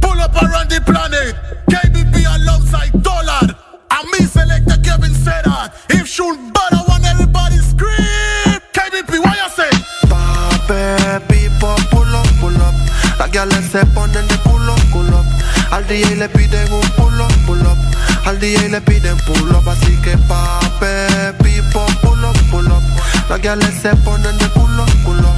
Pull 0.00 0.20
up 0.20 0.34
around 0.40 0.70
the 0.70 0.80
planet. 0.86 1.34
KBB 1.70 2.22
alongside 2.22 2.92
Dollar. 3.02 3.56
And 3.90 4.10
me 4.12 4.26
select 4.26 4.68
the 4.68 4.78
Kevin 4.84 5.14
said 5.14 5.44
that. 5.46 5.74
If 5.90 6.06
shoot 6.06 6.38
better, 6.54 6.82
want 6.86 7.04
everybody 7.06 7.58
scream. 7.58 8.62
KBP, 8.70 9.18
what 9.18 9.34
you 9.34 9.50
say? 9.50 9.70
Pape, 10.06 11.26
pipo, 11.26 11.74
pull 11.90 12.14
up, 12.14 12.26
pull 12.38 12.56
up. 12.62 12.74
Las 13.18 13.30
gales 13.32 13.64
se 13.72 13.84
ponen 13.86 14.28
de 14.28 14.36
culo, 14.46 14.76
culo. 14.92 15.24
Al 15.70 15.86
DJ 15.86 16.16
le 16.16 16.28
piden 16.28 16.72
un 16.72 16.80
pull 16.96 17.20
up, 17.20 17.32
pull 17.46 17.60
up. 17.60 17.78
Al 18.26 18.38
DJ 18.40 18.68
le 18.70 18.80
piden 18.80 19.16
pull 19.18 19.50
up, 19.54 19.68
así 19.68 19.96
que 20.02 20.16
pape, 20.18 21.32
pipo, 21.42 21.84
pull 22.02 22.24
up, 22.24 22.36
pull 22.50 22.66
up. 22.66 22.82
Las 23.28 23.40
gales 23.42 23.74
se 23.82 23.94
ponen 23.96 24.36
de 24.38 24.48
culo, 24.50 24.84
culo. 25.04 25.28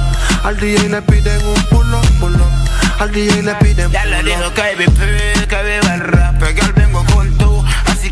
Al 0.43 0.57
DJ 0.57 0.89
le 0.89 1.01
piden 1.01 1.45
un 1.45 1.61
pull 1.65 1.93
up, 1.93 2.05
pull 2.19 2.35
up. 2.35 2.51
Al 2.99 3.11
DJ 3.11 3.41
le 3.43 3.55
piden 3.55 3.91
Ya 3.91 4.05
le 4.05 4.17
pull 4.17 4.25
digo 4.25 4.47
up. 4.47 4.53
que 4.53 4.75
VP, 4.75 5.47
que 5.47 5.63
viva 5.63 5.93
el 5.95 5.99
rap, 6.01 6.41
que 6.41 6.61
al 6.61 6.73
vengo 6.73 7.03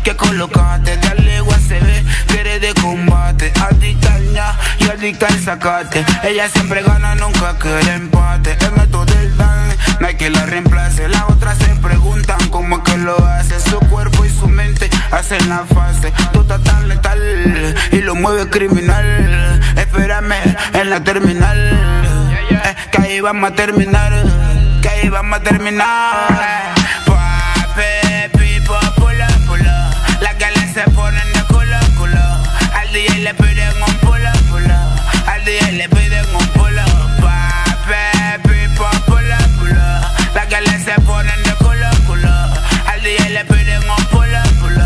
así 0.00 0.02
que 0.02 0.16
colocate, 0.16 0.96
dale 0.96 1.42
USB, 1.42 2.26
quiere 2.26 2.58
de 2.58 2.72
combate, 2.74 3.52
adicta 3.60 4.14
al 4.14 4.32
ña 4.32 4.54
y 4.78 4.84
adicta 4.88 5.26
al 5.26 5.38
sacate, 5.40 6.04
ella 6.22 6.48
siempre 6.48 6.82
gana, 6.82 7.14
nunca 7.14 7.56
quiere 7.58 7.94
empate, 7.94 8.56
el 8.60 8.72
método 8.72 9.04
del 9.06 9.36
dan, 9.36 9.68
no 10.00 10.06
hay 10.06 10.16
que 10.16 10.30
la 10.30 10.46
reemplace, 10.46 11.08
las 11.08 11.24
otras 11.28 11.58
se 11.58 11.74
preguntan 11.76 12.38
cómo 12.50 12.78
es 12.78 12.82
que 12.84 12.96
lo 12.98 13.16
hace, 13.24 13.60
su 13.60 13.78
cuerpo 13.88 14.24
y 14.24 14.30
su 14.30 14.48
mente 14.48 14.88
hacen 15.10 15.48
la 15.48 15.64
fase, 15.66 16.12
tú 16.32 16.40
estás 16.42 16.62
tan 16.62 16.88
letal 16.88 17.76
y 17.92 18.00
lo 18.00 18.14
mueve 18.14 18.48
criminal, 18.48 19.60
espérame 19.76 20.56
en 20.74 20.90
la 20.90 21.02
terminal, 21.04 22.38
que 22.90 23.02
ahí 23.02 23.20
vamos 23.20 23.50
a 23.50 23.54
terminar, 23.54 24.12
que 24.80 24.88
ahí 24.88 25.08
vamos 25.08 25.40
a 25.40 25.42
terminar. 25.42 26.70
DJ 33.00 33.20
le 33.20 33.32
piden 33.32 33.82
un 33.82 33.94
pulo. 34.00 34.28
Al 35.26 35.44
DJ 35.46 35.72
le 35.72 35.88
piden 35.88 36.26
un 36.34 36.46
pulo. 36.48 36.84
Pape, 37.22 38.40
pipo, 38.42 38.84
pulo, 39.06 39.36
pulo. 39.58 39.84
Las 40.34 40.48
gales 40.50 40.84
se 40.84 41.00
ponen 41.00 41.42
de 41.42 41.54
culo, 41.54 41.88
culo. 42.06 42.28
Al 42.28 43.02
DJ 43.02 43.30
le 43.30 43.44
piden 43.46 43.82
un 43.88 44.04
pulo, 44.12 44.42
pulo. 44.60 44.84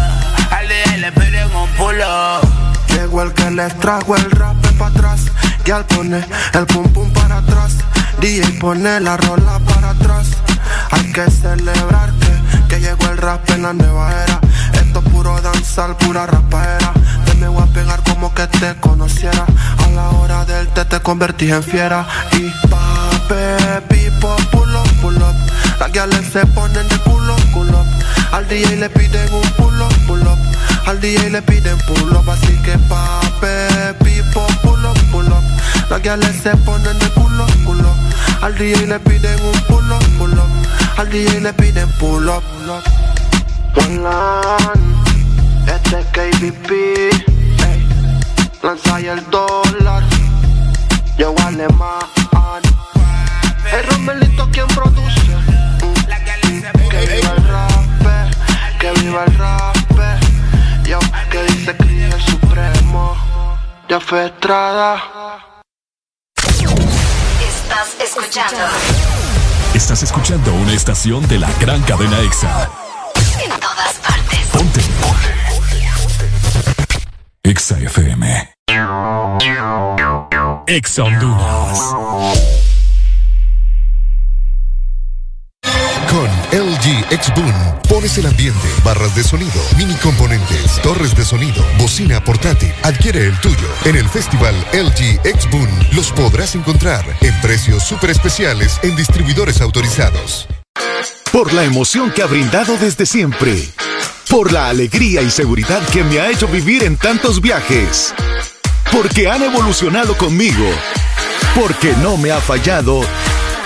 Al 0.51 0.69
DJ 0.69 0.99
le 0.99 1.11
piden 1.11 1.57
un 1.57 1.69
pulo. 1.71 2.41
Llegó 2.87 3.23
el 3.23 3.33
que 3.33 3.51
les 3.51 3.77
trajo 3.81 4.15
el 4.15 4.31
rap 4.31 4.65
para 4.79 4.93
atrás. 4.93 5.23
Y 5.67 5.71
al 5.73 5.85
poner 5.85 6.25
el 6.53 6.67
pum 6.67 6.87
pum 6.93 7.13
para 7.13 7.39
atrás. 7.39 7.79
DJ 8.21 8.61
pone 8.61 9.01
la 9.01 9.17
rola 9.17 9.59
para 9.59 9.91
atrás. 9.91 10.29
Hay 10.93 11.11
que 11.13 11.29
celebrar 11.33 12.13
que, 12.21 12.69
que 12.69 12.81
llegó 12.81 13.07
el 13.11 13.19
rap 13.19 13.51
en 13.51 13.63
la 13.63 13.73
nueva 13.73 14.13
era. 14.23 14.39
Esto 14.75 15.01
es 15.01 15.09
puro 15.11 15.41
danzar, 15.41 15.99
pura 15.99 16.27
rapaera. 16.27 16.93
Me 17.45 17.51
voy 17.51 17.63
a 17.63 17.67
pegar 17.67 18.03
como 18.05 18.33
que 18.33 18.47
te 18.47 18.75
conociera. 18.77 19.45
A 19.85 19.89
la 19.91 20.09
hora 20.09 20.47
del 20.47 20.67
té 20.69 20.87
te 20.87 20.99
convertí 21.01 21.51
en 21.51 21.63
fiera. 21.63 22.07
Y 22.33 22.51
pape, 22.71 23.83
pipo, 23.87 24.35
pull 24.51 24.75
up, 24.75 24.89
pull 25.03 25.17
up. 25.17 25.35
Las 25.79 25.93
guiales 25.93 26.25
se 26.33 26.47
ponen 26.47 26.89
de 26.89 26.97
culo, 27.01 27.37
culo. 27.53 27.85
Al 28.33 28.49
DJ 28.49 28.77
le 28.77 28.89
piden 28.89 29.31
un 29.31 29.43
pull 29.59 29.79
up, 29.79 29.95
pull 30.07 30.23
up. 30.23 30.39
Al 30.87 30.99
DJ 31.03 31.29
le 31.29 31.43
piden 31.43 31.77
pull 31.87 32.17
up, 32.17 32.31
así 32.31 32.57
que 32.63 32.79
pape, 32.89 33.93
pipo, 34.03 34.47
pull 34.63 34.87
up, 34.87 34.97
pull 35.13 35.27
up. 35.27 35.45
Las 35.91 36.37
se 36.37 36.57
ponen 36.65 36.99
de 36.99 37.11
culo, 37.11 37.45
culo. 37.67 37.91
Al 38.41 38.57
DJ 38.57 38.87
le 38.87 38.99
piden 39.01 39.39
un 39.43 39.61
pull 39.69 39.93
up, 39.93 40.03
pull 40.17 40.33
up. 40.33 40.49
Al 40.97 41.11
DJ 41.11 41.43
le 41.43 41.53
piden 41.53 41.91
pull 42.01 42.27
up, 42.27 42.43
pull 42.55 42.71
up. 42.71 42.85
Este 45.67 46.01
es 46.01 46.07
KBP. 46.07 47.34
Lanza 48.65 48.97
ahí 48.97 49.07
el 49.07 49.23
dólar, 49.31 50.03
yo 51.19 51.35
alemán. 51.47 52.63
El 53.71 53.87
Romelito 53.87 54.49
quien 54.51 54.67
produce, 54.69 55.21
Mm. 55.83 56.89
que 56.89 57.01
viva 57.07 57.31
el 57.37 57.45
rap, 57.49 57.71
que 58.79 58.91
viva 59.01 59.25
el 59.25 59.35
rap, 59.37 59.77
yo 60.85 60.99
que 61.31 61.43
dice 61.43 61.77
el 61.79 62.23
supremo, 62.23 63.15
ya 63.89 64.01
fue 64.01 64.27
Estrada. 64.27 65.03
Estás 67.41 67.89
escuchando 68.01 68.57
Estás 69.75 70.03
escuchando 70.05 70.55
una 70.55 70.73
estación 70.73 71.27
de 71.29 71.39
la 71.39 71.51
gran 71.61 71.83
cadena 71.83 72.19
EXA. 72.21 72.71
En 73.43 73.51
todas 73.61 73.95
partes. 73.95 74.39
Ponte. 74.53 74.81
EXA 77.43 77.79
FM. 77.81 78.54
EXA 80.67 81.05
Honduras. 81.05 81.79
Con 86.09 86.29
LG 86.53 87.05
X 87.11 87.33
Boom 87.35 87.53
pones 87.89 88.17
el 88.19 88.27
ambiente, 88.27 88.69
barras 88.85 89.15
de 89.15 89.23
sonido, 89.23 89.61
mini 89.77 89.95
componentes, 89.95 90.81
torres 90.83 91.15
de 91.17 91.25
sonido, 91.25 91.65
bocina 91.79 92.23
portátil. 92.23 92.73
Adquiere 92.83 93.27
el 93.27 93.39
tuyo. 93.41 93.69
En 93.85 93.97
el 93.97 94.09
festival 94.09 94.55
LG 94.73 95.21
X 95.25 95.51
Boom 95.51 95.69
los 95.93 96.11
podrás 96.13 96.55
encontrar 96.55 97.05
en 97.21 97.41
precios 97.41 97.83
súper 97.83 98.11
especiales 98.11 98.81
en 98.83 98.97
distribuidores 98.97 99.61
autorizados. 99.61 100.49
Por 101.33 101.53
la 101.53 101.65
emoción 101.65 102.11
que 102.11 102.23
ha 102.23 102.27
brindado 102.27 102.77
desde 102.79 103.07
siempre. 103.07 103.69
Por 104.31 104.53
la 104.53 104.69
alegría 104.69 105.21
y 105.23 105.31
seguridad 105.31 105.83
que 105.93 106.03
me 106.05 106.21
ha 106.21 106.31
hecho 106.31 106.49
vivir 106.49 106.85
en 106.85 106.97
tantos 106.97 107.41
viajes. 107.41 108.15
Porque 108.95 109.29
han 109.29 109.43
evolucionado 109.43 110.17
conmigo. 110.17 110.65
Porque 111.55 111.95
no 112.01 112.17
me 112.17 112.31
ha 112.31 112.41
fallado 112.41 113.01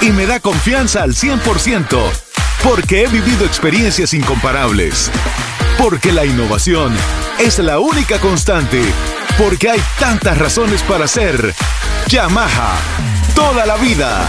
y 0.00 0.10
me 0.10 0.24
da 0.24 0.40
confianza 0.40 1.02
al 1.02 1.14
100%. 1.14 1.98
Porque 2.64 3.02
he 3.02 3.08
vivido 3.08 3.44
experiencias 3.44 4.14
incomparables. 4.14 5.10
Porque 5.76 6.12
la 6.12 6.24
innovación 6.24 6.96
es 7.38 7.58
la 7.58 7.78
única 7.78 8.18
constante. 8.18 8.82
Porque 9.36 9.68
hay 9.68 9.80
tantas 9.98 10.38
razones 10.38 10.82
para 10.82 11.06
ser 11.06 11.54
Yamaha. 12.08 12.74
Toda 13.34 13.66
la 13.66 13.76
vida. 13.76 14.28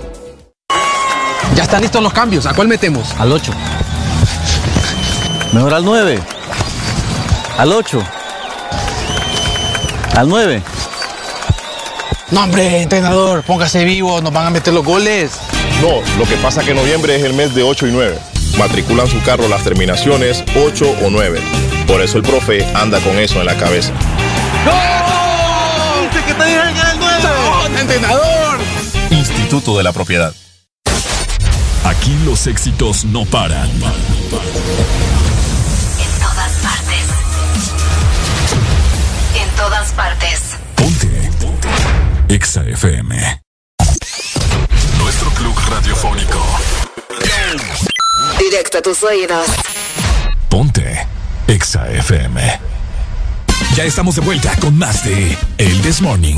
Ya 1.55 1.63
están 1.63 1.81
listos 1.81 2.01
los 2.01 2.13
cambios. 2.13 2.45
¿A 2.45 2.53
cuál 2.53 2.67
metemos? 2.67 3.13
Al 3.17 3.31
8. 3.31 3.51
Mejor 5.53 5.73
al 5.73 5.85
9. 5.85 6.19
Al 7.57 7.73
8. 7.73 8.03
Al 10.15 10.29
9. 10.29 10.63
No, 12.31 12.43
hombre, 12.43 12.81
entrenador, 12.81 13.43
póngase 13.43 13.83
vivo, 13.83 14.21
nos 14.21 14.31
van 14.31 14.47
a 14.47 14.49
meter 14.49 14.73
los 14.73 14.85
goles. 14.85 15.33
No, 15.81 16.01
lo 16.17 16.25
que 16.25 16.35
pasa 16.37 16.61
es 16.61 16.67
que 16.67 16.73
noviembre 16.73 17.17
es 17.17 17.23
el 17.23 17.33
mes 17.33 17.53
de 17.53 17.63
8 17.63 17.87
y 17.87 17.91
9. 17.91 18.17
Matriculan 18.57 19.07
su 19.07 19.21
carro 19.23 19.47
las 19.49 19.63
terminaciones 19.63 20.43
8 20.55 20.97
o 21.03 21.09
9. 21.09 21.41
Por 21.87 22.01
eso 22.01 22.17
el 22.17 22.23
profe 22.23 22.65
anda 22.73 22.99
con 23.01 23.19
eso 23.19 23.41
en 23.41 23.47
la 23.47 23.57
cabeza. 23.57 23.91
¡No! 24.65 26.01
¿Viste 26.03 26.23
que 26.25 26.33
te 26.33 26.45
dije 26.45 26.73
que 26.73 26.79
era 26.79 26.91
el 26.93 26.99
9? 26.99 27.19
¡No, 27.73 27.79
entrenador! 27.79 28.59
Instituto 29.09 29.77
de 29.77 29.83
la 29.83 29.91
Propiedad. 29.91 30.33
Aquí 31.83 32.17
los 32.25 32.47
éxitos 32.47 33.05
no 33.05 33.25
paran. 33.25 33.69
En 33.69 33.79
todas 36.19 36.51
partes. 36.61 37.05
En 39.35 39.49
todas 39.55 39.91
partes. 39.93 40.41
EXA 42.27 42.63
FM. 42.63 43.41
Nuestro 44.97 45.29
club 45.31 45.53
radiofónico. 45.69 46.41
Directo 48.39 48.77
a 48.77 48.81
tus 48.81 49.03
oídos. 49.03 49.47
Ponte 50.47 51.05
EXA 51.47 51.89
FM. 51.91 52.59
Ya 53.75 53.83
estamos 53.83 54.15
de 54.15 54.21
vuelta 54.21 54.55
con 54.61 54.77
más 54.77 55.03
de 55.03 55.37
El 55.57 55.81
This 55.81 56.01
Morning. 56.01 56.37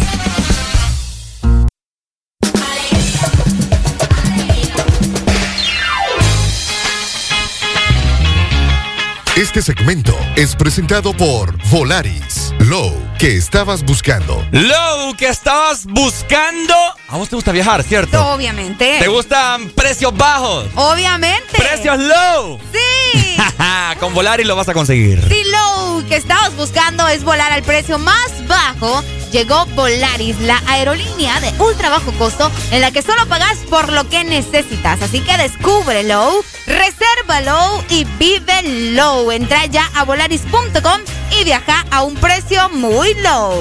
Este 9.35 9.63
segmento 9.63 10.15
es 10.35 10.55
presentado 10.55 11.11
por 11.11 11.57
Volaris. 11.71 12.52
Low, 12.59 12.93
que 13.19 13.35
estabas 13.35 13.83
buscando. 13.83 14.45
Low, 14.51 15.15
que 15.17 15.27
estabas 15.27 15.85
buscando. 15.85 16.73
A 17.09 17.17
vos 17.17 17.29
te 17.29 17.35
gusta 17.35 17.51
viajar, 17.51 17.83
¿cierto? 17.83 18.25
Obviamente. 18.33 18.99
¿Te 18.99 19.07
gustan 19.07 19.69
precios 19.71 20.15
bajos? 20.15 20.67
Obviamente. 20.75 21.57
¡Precios 21.57 21.97
low! 21.99 22.59
Sí. 22.71 23.37
Con 23.99 24.13
Volaris 24.13 24.47
lo 24.47 24.55
vas 24.55 24.69
a 24.69 24.73
conseguir. 24.73 25.21
Si 25.27 25.43
lo 25.43 26.07
que 26.07 26.15
estabas 26.15 26.55
buscando 26.55 27.07
es 27.07 27.23
volar 27.23 27.51
al 27.51 27.63
precio 27.63 27.99
más 27.99 28.31
bajo, 28.47 29.03
llegó 29.31 29.65
Volaris, 29.67 30.39
la 30.41 30.61
aerolínea 30.67 31.39
de 31.39 31.51
ultra 31.61 31.89
bajo 31.89 32.11
costo 32.13 32.51
en 32.71 32.81
la 32.81 32.91
que 32.91 33.01
solo 33.01 33.25
pagas 33.27 33.57
por 33.69 33.91
lo 33.91 34.07
que 34.09 34.23
necesitas. 34.23 35.01
Así 35.01 35.21
que 35.21 35.37
descúbrelo, 35.37 36.43
resérvalo 36.65 37.83
y 37.89 38.05
vive 38.19 38.91
low. 38.93 39.31
Entra 39.31 39.65
ya 39.65 39.89
a 39.95 40.03
volaris.com 40.03 41.01
y 41.39 41.43
viaja 41.43 41.85
a 41.91 42.03
un 42.03 42.15
precio 42.15 42.42
muy 42.71 43.13
low. 43.15 43.59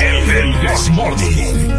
El 0.00 0.26
del 0.26 0.54
Morning. 0.92 1.72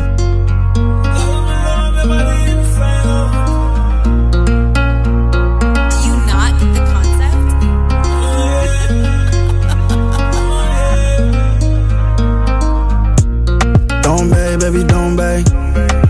Don't 14.01 14.29
bay, 14.29 14.57
baby, 14.57 14.83
don't 14.83 15.15
bay. 15.15 15.43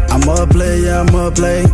I'm 0.09 0.29
up 0.29 0.53
late, 0.53 0.83
yeah, 0.83 1.01
I'm 1.01 1.15
up 1.15 1.37
late. 1.37 1.67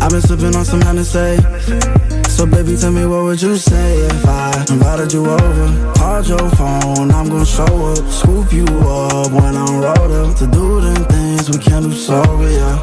I've 0.00 0.10
been 0.10 0.20
sipping 0.20 0.56
on 0.56 0.64
some 0.64 0.80
Hennessy. 0.80 2.11
So 2.42 2.48
baby, 2.48 2.76
tell 2.76 2.90
me 2.90 3.06
what 3.06 3.22
would 3.22 3.40
you 3.40 3.56
say 3.56 3.98
if 3.98 4.26
I 4.26 4.66
invited 4.68 5.12
you 5.12 5.24
over? 5.24 5.92
Called 5.94 6.26
your 6.26 6.50
phone, 6.58 7.12
I'm 7.12 7.28
gonna 7.28 7.46
show 7.46 7.72
up, 7.92 8.04
scoop 8.10 8.52
you 8.52 8.64
up 8.64 9.30
when 9.30 9.54
I'm 9.54 9.78
rolled 9.80 10.10
up 10.10 10.36
to 10.38 10.48
do 10.48 10.80
them 10.80 11.04
things 11.04 11.48
we 11.48 11.58
can't 11.58 11.84
do 11.84 11.92
sober, 11.94 12.50
yeah. 12.50 12.82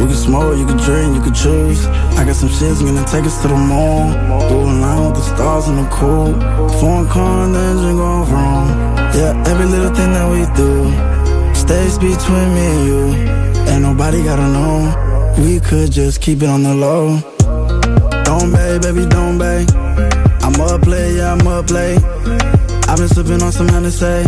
We 0.00 0.06
can 0.06 0.16
smoke, 0.16 0.56
you 0.56 0.64
can 0.64 0.78
drink, 0.78 1.14
you 1.16 1.20
can 1.20 1.34
choose. 1.34 1.84
I 2.16 2.24
got 2.24 2.34
some 2.34 2.48
shit's 2.48 2.80
gonna 2.80 3.04
take 3.04 3.26
us 3.26 3.42
to 3.42 3.48
the 3.48 3.58
moon. 3.58 4.16
Do 4.48 4.56
a 4.64 4.72
line 4.80 5.04
with 5.04 5.16
the 5.16 5.36
stars 5.36 5.68
in 5.68 5.76
the 5.76 5.86
cool. 5.90 6.32
Foreign 6.80 7.06
car 7.08 7.44
and 7.44 7.54
the 7.54 7.60
engine 7.60 7.98
going 7.98 8.32
wrong. 8.32 8.68
Yeah, 9.12 9.36
every 9.48 9.66
little 9.66 9.94
thing 9.94 10.14
that 10.14 10.28
we 10.32 10.48
do 10.56 10.72
stays 11.54 11.98
between 11.98 12.48
me 12.54 12.64
and 12.72 12.86
you. 12.88 13.02
Ain't 13.70 13.82
nobody 13.82 14.24
gotta 14.24 14.48
know. 14.48 15.34
We 15.44 15.60
could 15.60 15.92
just 15.92 16.22
keep 16.22 16.42
it 16.42 16.48
on 16.48 16.62
the 16.62 16.74
low. 16.74 17.31
Don't 18.42 18.50
bay, 18.50 18.76
baby, 18.80 19.06
don't 19.06 19.38
bay. 19.38 19.64
I'm 20.42 20.60
up 20.62 20.84
late, 20.84 21.14
yeah, 21.14 21.32
I'm 21.32 21.46
up 21.46 21.70
late. 21.70 22.02
I've 22.88 22.98
been 22.98 23.06
sipping 23.06 23.40
on 23.40 23.52
some 23.52 23.68
Hennessy. 23.68 24.24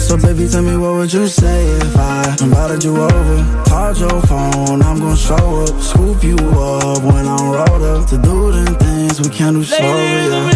So 0.00 0.16
baby, 0.16 0.46
tell 0.46 0.62
me 0.62 0.76
what 0.76 0.94
would 0.94 1.12
you 1.12 1.26
say 1.26 1.66
if 1.66 1.96
I 1.96 2.36
invited 2.40 2.84
you 2.84 2.96
over? 2.96 3.64
Called 3.66 3.98
your 3.98 4.22
phone, 4.30 4.80
I'm 4.80 5.00
gonna 5.00 5.16
show 5.16 5.64
up, 5.64 5.82
scoop 5.82 6.22
you 6.22 6.36
up 6.36 7.02
when 7.02 7.26
I'm 7.26 7.50
rolled 7.50 7.82
up 7.82 8.08
to 8.10 8.16
do 8.16 8.52
them 8.52 8.76
things 8.76 9.20
we 9.20 9.28
can't 9.28 9.56
do 9.56 9.64
sober, 9.64 9.82
yeah. 9.82 10.52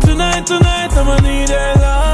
Tonight, 0.00 0.46
tonight, 0.46 0.96
I'ma 0.96 1.20
need 1.20 1.50
your 1.50 1.74
love. 1.82 2.11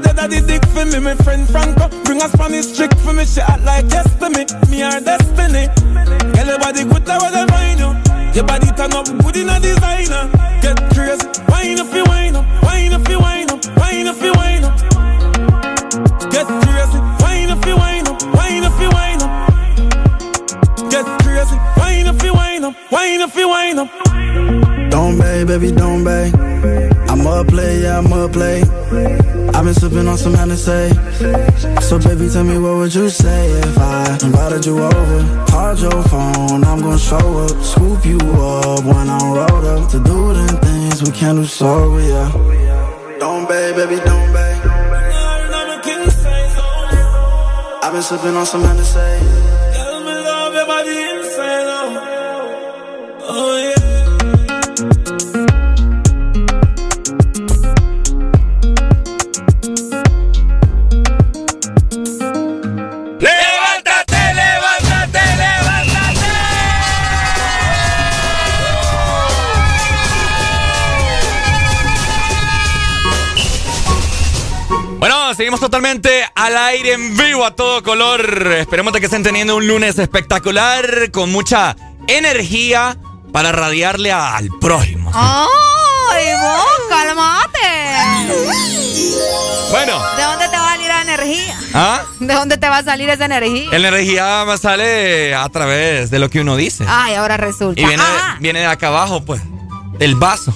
The 0.00 0.12
that 0.12 0.30
the 0.30 0.40
dick 0.40 0.64
for 0.74 0.84
me. 0.84 0.98
My 0.98 1.14
friend 1.24 1.48
Franco 1.48 1.88
bring 2.04 2.22
a 2.22 2.28
Spanish 2.28 2.76
trick 2.76 2.92
for 2.98 3.12
me. 3.12 3.24
She 3.24 3.40
act 3.40 3.64
like 3.64 3.90
yes 3.90 4.06
to 4.18 4.30
me, 4.30 4.44
me 4.70 4.80
her 4.80 5.00
destiny. 5.00 5.66
Girl, 6.34 6.46
your 6.46 6.58
body 6.58 6.84
good, 6.84 7.08
I 7.08 7.18
wanna 7.18 7.46
find 7.48 7.78
you. 7.80 7.90
Your 8.34 8.44
body 8.44 8.68
turn 8.76 8.92
up 8.92 9.06
good 9.06 9.36
in 9.36 9.48
a 9.48 9.58
designer. 9.60 10.30
Get 10.62 10.78
crazy, 10.94 11.26
wine 11.48 11.78
if 11.78 11.94
you 11.94 12.04
wine 12.04 12.36
up, 12.36 12.46
wine 12.62 12.92
if 12.92 13.08
you 13.08 13.18
wine 13.18 13.50
up, 13.50 13.60
wine 13.78 14.06
if 14.06 14.22
you 14.22 14.32
wine 14.34 14.64
up. 14.64 14.76
Get 16.30 16.46
crazy, 16.46 16.98
wine 17.22 17.50
if 17.50 17.64
you 17.66 17.76
wine 17.76 18.06
up, 18.06 18.22
wine 18.34 18.64
if 18.64 18.78
you 18.80 18.90
wine 18.90 19.22
up. 19.22 19.32
Get 20.90 21.06
crazy, 21.22 21.56
wine 21.76 22.06
if 22.06 22.22
you 22.22 22.34
wine 22.34 22.64
up, 22.64 22.74
wine 22.92 23.20
if 23.20 23.36
you 23.36 23.48
wine 23.48 23.78
up. 23.78 23.88
Don't 24.90 25.18
bay, 25.18 25.44
baby, 25.44 25.72
don't 25.72 26.04
bay. 26.04 26.87
I'm 27.08 27.26
a 27.26 27.44
play, 27.44 27.82
yeah, 27.82 27.98
I'm 27.98 28.12
a 28.12 28.28
play. 28.28 28.62
I've 29.54 29.64
been 29.64 29.74
sipping 29.74 30.06
on 30.06 30.18
some 30.18 30.34
Hennessy. 30.34 30.90
So 31.80 31.98
baby, 31.98 32.28
tell 32.28 32.44
me 32.44 32.58
what 32.58 32.76
would 32.76 32.94
you 32.94 33.08
say 33.08 33.50
if 33.50 33.78
I 33.78 34.18
invited 34.22 34.66
you 34.66 34.78
over? 34.82 35.46
Called 35.48 35.80
your 35.80 36.02
phone, 36.04 36.64
I'm 36.64 36.80
gonna 36.80 36.98
show 36.98 37.38
up, 37.44 37.62
scoop 37.62 38.04
you 38.04 38.18
up 38.18 38.84
when 38.84 39.08
I'm 39.08 39.32
rolled 39.32 39.64
up 39.64 39.90
to 39.90 39.98
do 39.98 40.34
them 40.34 40.56
things 40.60 41.02
we 41.02 41.10
can't 41.10 41.38
do 41.38 41.46
sober, 41.46 42.00
yeah. 42.00 42.30
Don't 43.18 43.48
bay, 43.48 43.72
baby, 43.72 43.96
don't 44.04 44.32
bay. 44.32 44.60
I've 47.82 47.92
been 47.94 48.02
sipping 48.02 48.36
on 48.36 48.44
some 48.44 48.62
Hennessy. 48.62 49.37
Seguimos 75.38 75.60
totalmente 75.60 76.28
al 76.34 76.56
aire 76.56 76.94
en 76.94 77.16
vivo 77.16 77.44
a 77.44 77.52
todo 77.54 77.80
color. 77.84 78.48
Esperemos 78.58 78.92
de 78.92 78.98
que 78.98 79.06
estén 79.06 79.22
teniendo 79.22 79.54
un 79.56 79.68
lunes 79.68 79.96
espectacular 79.98 81.12
con 81.12 81.30
mucha 81.30 81.76
energía 82.08 82.96
para 83.32 83.52
radiarle 83.52 84.10
a- 84.10 84.36
al 84.36 84.48
prójimo. 84.60 85.12
¡Ay, 85.14 86.26
vos, 86.42 86.66
calmate! 86.88 87.58
Bueno, 89.70 90.02
¿De 90.16 90.22
dónde 90.24 90.48
te 90.48 90.56
va 90.56 90.66
a 90.66 90.72
salir 90.72 90.88
la 90.88 91.02
energía? 91.02 91.60
¿ah? 91.74 92.02
¿De 92.18 92.34
dónde 92.34 92.58
te 92.58 92.68
va 92.68 92.78
a 92.78 92.82
salir 92.84 93.08
esa 93.08 93.26
energía? 93.26 93.68
La 93.70 93.76
energía 93.88 94.44
sale 94.60 95.34
a 95.36 95.48
través 95.50 96.10
de 96.10 96.18
lo 96.18 96.28
que 96.30 96.40
uno 96.40 96.56
dice. 96.56 96.84
Ay, 96.88 97.14
ahora 97.14 97.36
resulta. 97.36 97.80
Y 97.80 97.84
viene, 97.84 98.02
Ajá, 98.02 98.38
viene 98.40 98.60
de 98.60 98.66
acá 98.66 98.88
abajo, 98.88 99.24
pues, 99.24 99.40
del 99.98 100.16
vaso. 100.16 100.52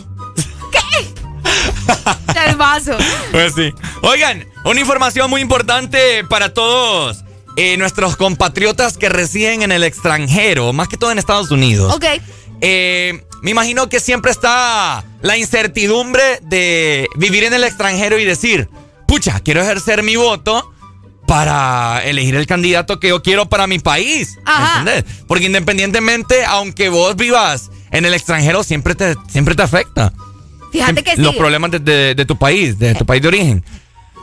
vaso. 2.56 2.96
Pues 3.30 3.54
sí. 3.54 3.72
Oigan, 4.02 4.46
una 4.64 4.80
información 4.80 5.28
muy 5.30 5.40
importante 5.40 6.24
para 6.28 6.52
todos 6.52 7.24
eh, 7.56 7.76
nuestros 7.76 8.16
compatriotas 8.16 8.96
que 8.96 9.08
residen 9.08 9.62
en 9.62 9.72
el 9.72 9.84
extranjero, 9.84 10.72
más 10.72 10.88
que 10.88 10.96
todo 10.96 11.12
en 11.12 11.18
Estados 11.18 11.50
Unidos. 11.50 11.94
Ok. 11.94 12.04
Eh, 12.60 13.24
me 13.42 13.50
imagino 13.50 13.88
que 13.88 14.00
siempre 14.00 14.30
está 14.30 15.04
la 15.20 15.36
incertidumbre 15.36 16.40
de 16.42 17.08
vivir 17.16 17.44
en 17.44 17.52
el 17.54 17.64
extranjero 17.64 18.18
y 18.18 18.24
decir, 18.24 18.68
pucha, 19.06 19.40
quiero 19.40 19.60
ejercer 19.62 20.02
mi 20.02 20.16
voto 20.16 20.72
para 21.26 22.02
elegir 22.04 22.36
el 22.36 22.46
candidato 22.46 23.00
que 23.00 23.08
yo 23.08 23.22
quiero 23.22 23.48
para 23.48 23.66
mi 23.66 23.78
país. 23.78 24.38
Ajá. 24.44 24.80
¿Entendés? 24.80 25.24
Porque 25.26 25.46
independientemente, 25.46 26.44
aunque 26.44 26.88
vos 26.88 27.16
vivas 27.16 27.70
en 27.90 28.04
el 28.04 28.14
extranjero, 28.14 28.62
siempre 28.62 28.94
te, 28.94 29.16
siempre 29.28 29.54
te 29.54 29.62
afecta. 29.62 30.12
Fíjate 30.73 31.02
que 31.05 31.15
sí. 31.17 31.23
Los 31.23 31.36
problemas 31.36 31.70
de, 31.70 31.78
de- 31.78 32.15
de 32.15 32.25
tu 32.25 32.36
país, 32.36 32.78
de 32.78 32.94
tu 32.94 33.05
país 33.07 33.20
de 33.23 33.28
origen. 33.28 33.65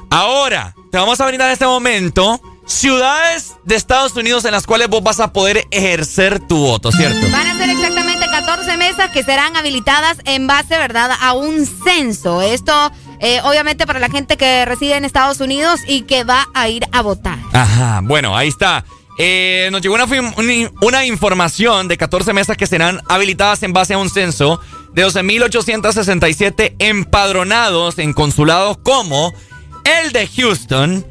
Ahora, 0.09 0.73
te 0.91 0.97
vamos 0.97 1.19
a 1.21 1.27
brindar 1.27 1.47
en 1.49 1.53
este 1.53 1.65
momento 1.65 2.41
ciudades 2.65 3.53
de 3.65 3.75
Estados 3.75 4.15
Unidos 4.15 4.45
en 4.45 4.51
las 4.51 4.65
cuales 4.65 4.87
vos 4.89 5.03
vas 5.03 5.19
a 5.19 5.31
poder 5.33 5.65
ejercer 5.71 6.39
tu 6.39 6.57
voto, 6.57 6.91
¿cierto? 6.91 7.27
Van 7.31 7.47
a 7.47 7.57
ser 7.57 7.69
exactamente 7.69 8.25
14 8.27 8.77
mesas 8.77 9.09
que 9.11 9.23
serán 9.23 9.55
habilitadas 9.55 10.17
en 10.25 10.47
base, 10.47 10.77
¿verdad?, 10.77 11.11
a 11.19 11.33
un 11.33 11.65
censo. 11.65 12.41
Esto, 12.41 12.91
eh, 13.19 13.39
obviamente, 13.43 13.85
para 13.85 13.99
la 13.99 14.09
gente 14.09 14.37
que 14.37 14.65
reside 14.65 14.95
en 14.97 15.05
Estados 15.05 15.39
Unidos 15.41 15.79
y 15.87 16.03
que 16.03 16.23
va 16.23 16.47
a 16.53 16.69
ir 16.69 16.85
a 16.91 17.01
votar. 17.01 17.37
Ajá, 17.53 18.01
bueno, 18.03 18.35
ahí 18.37 18.47
está. 18.47 18.83
Eh, 19.17 19.67
nos 19.71 19.81
llegó 19.81 19.95
una 20.81 21.05
información 21.05 21.87
de 21.87 21.97
14 21.97 22.33
mesas 22.33 22.55
que 22.55 22.65
serán 22.67 23.01
habilitadas 23.09 23.61
en 23.63 23.73
base 23.73 23.93
a 23.93 23.97
un 23.97 24.09
censo 24.09 24.61
de 24.93 25.05
12.867 25.05 26.75
empadronados 26.79 27.99
en 27.99 28.13
consulados 28.13 28.77
como 28.77 29.33
el 29.83 30.11
de 30.11 30.27
Houston, 30.27 31.05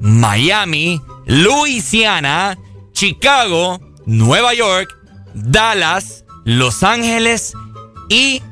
Miami, 0.00 1.00
Louisiana, 1.26 2.58
Chicago, 2.92 3.80
Nueva 4.06 4.54
York, 4.54 4.94
Dallas, 5.34 6.24
Los 6.44 6.82
Ángeles 6.82 7.54
y 8.08 8.42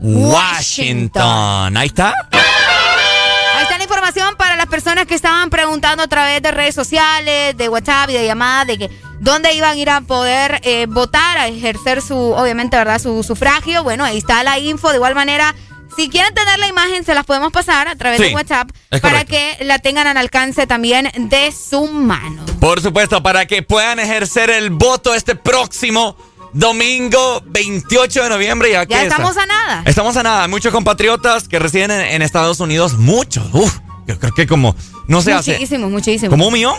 Washington. 0.00 1.76
Ahí 1.76 1.86
está. 1.86 2.14
Ahí 2.32 3.62
está 3.62 3.78
la 3.78 3.84
información 3.84 4.34
para 4.36 4.51
personas 4.72 5.04
que 5.06 5.14
estaban 5.14 5.50
preguntando 5.50 6.02
a 6.02 6.08
través 6.08 6.40
de 6.40 6.50
redes 6.50 6.74
sociales, 6.74 7.54
de 7.58 7.68
WhatsApp 7.68 8.08
y 8.08 8.14
de 8.14 8.24
llamadas, 8.26 8.66
de 8.66 8.78
que 8.78 8.90
dónde 9.20 9.52
iban 9.52 9.72
a 9.72 9.76
ir 9.76 9.90
a 9.90 10.00
poder 10.00 10.60
eh, 10.64 10.86
votar, 10.88 11.36
a 11.36 11.46
ejercer 11.46 12.00
su, 12.00 12.16
obviamente, 12.16 12.78
¿verdad? 12.78 12.98
Su 12.98 13.22
sufragio. 13.22 13.82
Bueno, 13.84 14.02
ahí 14.02 14.16
está 14.16 14.42
la 14.42 14.58
info. 14.58 14.88
De 14.88 14.96
igual 14.96 15.14
manera, 15.14 15.54
si 15.94 16.08
quieren 16.08 16.32
tener 16.32 16.58
la 16.58 16.68
imagen, 16.68 17.04
se 17.04 17.14
las 17.14 17.26
podemos 17.26 17.52
pasar 17.52 17.86
a 17.86 17.96
través 17.96 18.18
Sí, 18.18 18.28
de 18.28 18.34
WhatsApp 18.34 18.70
para 19.02 19.26
que 19.26 19.58
la 19.60 19.78
tengan 19.78 20.06
al 20.06 20.16
alcance 20.16 20.66
también 20.66 21.10
de 21.14 21.52
su 21.52 21.86
mano. 21.88 22.42
Por 22.58 22.80
supuesto, 22.80 23.22
para 23.22 23.44
que 23.44 23.62
puedan 23.62 24.00
ejercer 24.00 24.48
el 24.48 24.70
voto 24.70 25.12
este 25.14 25.36
próximo 25.36 26.16
domingo 26.54 27.42
28 27.44 28.22
de 28.22 28.28
noviembre. 28.30 28.70
Ya, 28.72 28.86
que 28.86 28.94
Ya 28.94 29.02
está- 29.02 29.16
estamos 29.16 29.36
a 29.36 29.44
nada. 29.44 29.82
Estamos 29.84 30.16
a 30.16 30.22
nada. 30.22 30.48
Muchos 30.48 30.72
compatriotas 30.72 31.46
que 31.46 31.58
residen 31.58 31.90
en, 31.90 32.00
en 32.00 32.22
Estados 32.22 32.58
Unidos, 32.60 32.94
muchos. 32.94 33.44
Uf, 33.52 33.78
creo 34.06 34.32
que 34.34 34.46
como, 34.46 34.74
no 35.08 35.22
se 35.22 35.32
hace. 35.32 35.52
Muchísimo, 35.52 35.90
muchísimo. 35.90 36.30
¿Como 36.30 36.46
un 36.48 36.52
millón? 36.52 36.76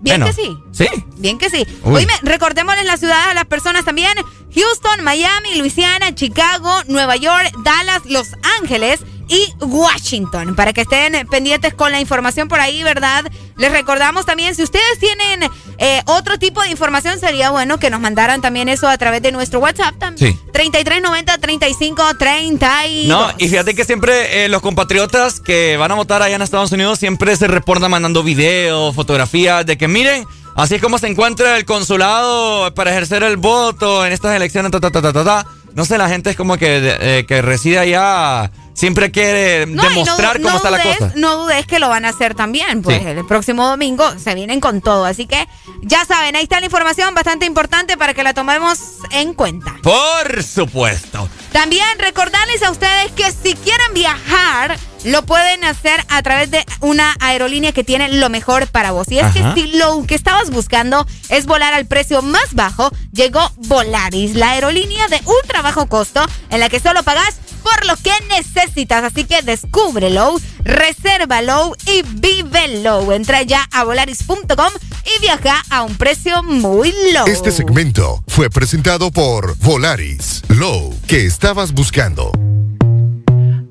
Bien 0.00 0.20
Bueno, 0.20 0.26
que 0.26 0.32
sí. 0.32 0.56
Sí. 0.72 0.88
Bien 1.18 1.38
que 1.38 1.48
sí. 1.48 1.64
Uy. 1.84 1.96
Oíme, 1.96 2.12
recordémosles 2.22 2.84
las 2.84 2.98
ciudades 2.98 3.28
a 3.28 3.34
las 3.34 3.44
personas 3.46 3.84
también. 3.84 4.12
Houston, 4.54 5.04
Miami, 5.04 5.56
Luisiana, 5.56 6.14
Chicago, 6.14 6.82
Nueva 6.88 7.16
York, 7.16 7.52
Dallas, 7.62 8.02
Los 8.06 8.28
Ángeles 8.60 9.00
y 9.28 9.52
Washington. 9.60 10.54
Para 10.54 10.72
que 10.72 10.82
estén 10.82 11.26
pendientes 11.28 11.74
con 11.74 11.92
la 11.92 12.00
información 12.00 12.48
por 12.48 12.60
ahí, 12.60 12.82
¿verdad? 12.82 13.24
Les 13.56 13.70
recordamos 13.70 14.26
también, 14.26 14.54
si 14.54 14.62
ustedes 14.62 14.98
tienen 14.98 15.48
eh, 15.78 16.02
otro 16.06 16.38
tipo 16.38 16.62
de 16.62 16.70
información, 16.70 17.18
sería 17.20 17.50
bueno 17.50 17.78
que 17.78 17.90
nos 17.90 18.00
mandaran 18.00 18.40
también 18.40 18.68
eso 18.68 18.88
a 18.88 18.96
través 18.98 19.22
de 19.22 19.32
nuestro 19.32 19.60
WhatsApp 19.60 19.94
también. 19.98 20.32
Sí. 20.32 20.38
3390 20.52 21.38
35 21.38 22.02
32. 22.18 23.08
No, 23.08 23.30
y 23.38 23.48
fíjate 23.48 23.74
que 23.74 23.84
siempre 23.84 24.44
eh, 24.44 24.48
los 24.48 24.62
compatriotas 24.62 25.40
que 25.40 25.76
van 25.76 25.92
a 25.92 25.94
votar 25.94 26.22
allá 26.22 26.36
en 26.36 26.42
Estados 26.42 26.72
Unidos 26.72 26.98
siempre 26.98 27.36
se 27.36 27.46
reportan 27.46 27.90
mandando 27.90 28.22
videos, 28.22 28.94
fotografías 28.94 29.64
de 29.66 29.76
que 29.76 29.88
miren, 29.88 30.26
así 30.56 30.76
es 30.76 30.82
como 30.82 30.98
se 30.98 31.08
encuentra 31.08 31.56
el 31.56 31.64
consulado 31.64 32.74
para 32.74 32.90
ejercer 32.90 33.22
el 33.22 33.36
voto 33.36 34.04
en 34.06 34.12
estas 34.12 34.34
elecciones, 34.34 34.72
ta, 34.72 34.80
ta, 34.80 34.90
ta, 34.90 35.02
ta, 35.02 35.12
ta, 35.12 35.24
ta. 35.24 35.46
No 35.74 35.84
sé, 35.84 35.96
la 35.96 36.08
gente 36.08 36.30
es 36.30 36.36
como 36.36 36.56
que, 36.58 36.96
eh, 37.00 37.24
que 37.26 37.40
reside 37.40 37.78
allá, 37.78 38.50
siempre 38.74 39.10
quiere 39.10 39.66
No, 39.66 39.72
y 39.72 39.76
no 39.76 39.82
demostrar 39.82 40.36
cómo 40.38 40.50
no 40.50 40.56
está 40.56 40.70
la 40.70 40.82
cosa. 40.82 41.12
No 41.16 41.36
dudes 41.44 41.66
que 41.66 41.78
lo 41.78 41.88
van 41.88 42.04
a 42.04 42.08
hacer 42.10 42.34
también, 42.34 42.82
pues 42.82 43.00
Sí. 43.00 43.06
el 43.08 43.24
próximo 43.26 43.66
domingo 43.68 44.04
se 44.18 44.34
vienen 44.34 44.60
con 44.60 44.80
todo. 44.80 45.04
Así 45.04 45.26
que 45.26 45.46
ya 45.82 46.04
saben, 46.04 46.36
ahí 46.36 46.44
está 46.44 46.60
la 46.60 46.66
información 46.66 47.14
bastante 47.14 47.46
importante 47.46 47.96
para 47.96 48.14
que 48.14 48.22
la 48.22 48.34
tomemos 48.34 48.78
en 49.10 49.34
cuenta. 49.34 49.74
Por 49.82 50.42
supuesto. 50.42 51.28
También 51.52 51.86
recordarles 51.98 52.62
a 52.62 52.70
ustedes 52.70 53.12
que 53.12 53.30
si 53.30 53.54
quieren 53.56 53.92
viajar, 53.94 54.78
lo 55.04 55.22
pueden 55.26 55.64
hacer 55.64 56.02
a 56.08 56.22
través 56.22 56.50
de 56.50 56.64
una 56.80 57.14
aerolínea 57.20 57.72
que 57.72 57.84
tiene 57.84 58.08
lo 58.08 58.28
mejor 58.30 58.68
para 58.68 58.92
vos. 58.92 59.08
Y 59.10 59.18
es 59.18 59.24
Ajá. 59.24 59.54
que 59.54 59.60
si 59.60 59.66
lo 59.76 60.04
que 60.06 60.14
estabas 60.14 60.50
buscando 60.50 61.06
es 61.28 61.46
volar 61.46 61.74
al 61.74 61.86
precio 61.86 62.22
más 62.22 62.54
bajo, 62.54 62.90
llegó 63.12 63.50
Volaris, 63.56 64.34
la 64.34 64.52
aerolínea 64.52 65.08
de 65.08 65.20
ultra 65.24 65.60
bajo 65.62 65.86
costo 65.86 66.24
en 66.50 66.60
la 66.60 66.68
que 66.68 66.80
solo 66.80 67.02
pagás 67.02 67.36
por 67.62 67.86
lo 67.86 67.96
que 67.96 68.12
necesitas. 68.28 69.04
Así 69.04 69.24
que 69.24 69.42
descúbrelo, 69.42 70.40
resérvalo 70.64 71.74
y 71.86 72.02
vívelo. 72.02 73.12
Entra 73.12 73.42
ya 73.42 73.68
a 73.72 73.84
volaris.com 73.84 74.72
y 75.04 75.20
viaja 75.20 75.62
a 75.70 75.82
un 75.82 75.96
precio 75.96 76.42
muy 76.42 76.94
low. 77.12 77.26
Este 77.26 77.50
segmento 77.50 78.22
fue 78.28 78.50
presentado 78.50 79.10
por 79.10 79.56
Volaris. 79.58 80.42
Low, 80.48 80.94
que 81.06 81.26
estabas 81.26 81.72
buscando. 81.72 82.32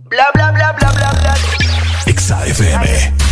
Bla 0.10 0.30
bla 0.34 0.52
bla 0.52 0.74
bla 0.74 0.92
bla 0.92 1.12
bla. 1.14 1.38
XAFM. 2.14 3.31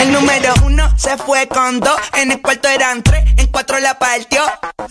El 0.00 0.12
número 0.12 0.54
uno 0.64 0.92
se 0.98 1.16
fue 1.16 1.48
con 1.48 1.80
dos, 1.80 1.98
en 2.14 2.32
el 2.32 2.42
cuarto 2.42 2.68
eran 2.68 3.02
tres, 3.02 3.24
en 3.36 3.46
cuatro 3.48 3.78
la 3.80 3.98
partió. 3.98 4.42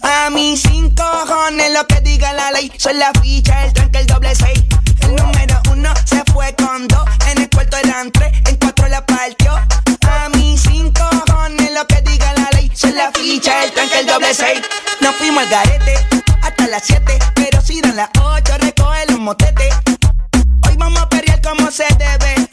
A 0.01 0.29
mis 0.29 0.61
cinco 0.61 1.03
cojones 1.03 1.71
lo 1.71 1.85
que 1.87 2.01
diga 2.01 2.33
la 2.33 2.51
ley, 2.51 2.71
soy 2.77 2.95
la 2.95 3.11
ficha, 3.21 3.65
el 3.65 3.73
tranque, 3.73 3.99
el 3.99 4.07
doble 4.07 4.35
seis. 4.35 4.63
El 5.01 5.15
número 5.15 5.61
uno 5.71 5.93
se 6.05 6.23
fue 6.31 6.55
con 6.55 6.87
dos, 6.87 7.07
en 7.31 7.41
el 7.41 7.49
cuarto 7.49 7.77
eran 7.77 8.11
tres, 8.11 8.31
en 8.47 8.55
cuatro 8.57 8.87
la 8.87 9.05
partió. 9.05 9.53
A 9.53 10.29
mis 10.29 10.61
cinco 10.61 11.03
cojones 11.27 11.71
lo 11.73 11.85
que 11.87 12.01
diga 12.01 12.33
la 12.33 12.49
ley, 12.51 12.71
soy 12.73 12.93
la 12.93 13.11
ficha, 13.11 13.63
el 13.63 13.71
tranque, 13.71 13.99
el 13.99 14.07
doble 14.07 14.33
seis. 14.33 14.61
Nos 15.01 15.15
fuimos 15.15 15.43
al 15.43 15.49
garete 15.49 15.95
hasta 16.41 16.67
las 16.67 16.83
siete, 16.83 17.19
pero 17.35 17.61
si 17.61 17.81
dan 17.81 17.95
las 17.95 18.09
ocho 18.21 18.57
recoge 18.59 19.05
los 19.09 19.19
motetes. 19.19 19.73
Hoy 20.67 20.75
vamos 20.77 21.01
a 21.01 21.09
perrear 21.09 21.41
como 21.41 21.69
se 21.71 21.85
debe. 21.97 22.52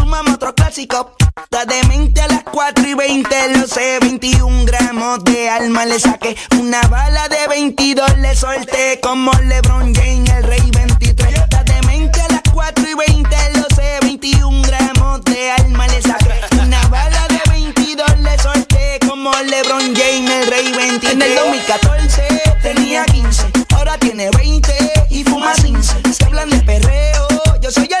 un 0.11 0.17
mamo 0.17 0.33
otro 0.35 0.53
clásico. 0.53 1.15
Está 1.43 1.65
demente 1.65 2.21
a 2.21 2.27
las 2.27 2.43
4 2.43 2.87
y 2.87 2.93
20, 2.93 3.57
lo 3.57 3.67
sé. 3.67 3.99
21 4.01 4.65
gramos 4.65 5.23
de 5.23 5.49
alma 5.49 5.85
le 5.85 5.99
saqué. 5.99 6.35
Una 6.59 6.81
bala 6.83 7.27
de 7.29 7.47
22 7.47 8.17
le 8.17 8.35
solté. 8.35 8.99
Como 9.01 9.31
LeBron 9.31 9.93
James, 9.95 10.29
el 10.29 10.43
rey 10.43 10.69
23. 10.73 11.33
Está 11.33 11.63
demente 11.63 12.21
a 12.21 12.27
las 12.27 12.41
4 12.53 12.85
y 12.89 12.93
20, 12.93 13.37
lo 13.55 13.75
sé. 13.75 13.99
21 14.01 14.61
gramos 14.63 15.23
de 15.25 15.51
alma 15.51 15.87
le 15.87 16.01
saqué. 16.01 16.33
Una 16.61 16.85
bala 16.87 17.27
de 17.29 17.51
22 17.51 18.19
le 18.19 18.37
solté. 18.39 18.99
Como 19.07 19.31
LeBron 19.31 19.95
James, 19.95 20.29
el 20.29 20.47
rey 20.47 20.73
23. 20.73 21.13
En 21.13 21.21
el 21.21 21.35
2014 21.35 22.41
tenía 22.61 23.05
15, 23.05 23.51
ahora 23.75 23.97
tiene 23.97 24.29
20 24.31 24.73
y 25.09 25.23
fuma 25.23 25.53
15. 25.53 26.13
Se 26.13 26.25
hablan 26.25 26.49
de 26.49 26.59
perreo, 26.59 27.27
yo 27.61 27.71
soy 27.71 27.89
el 27.99 28.00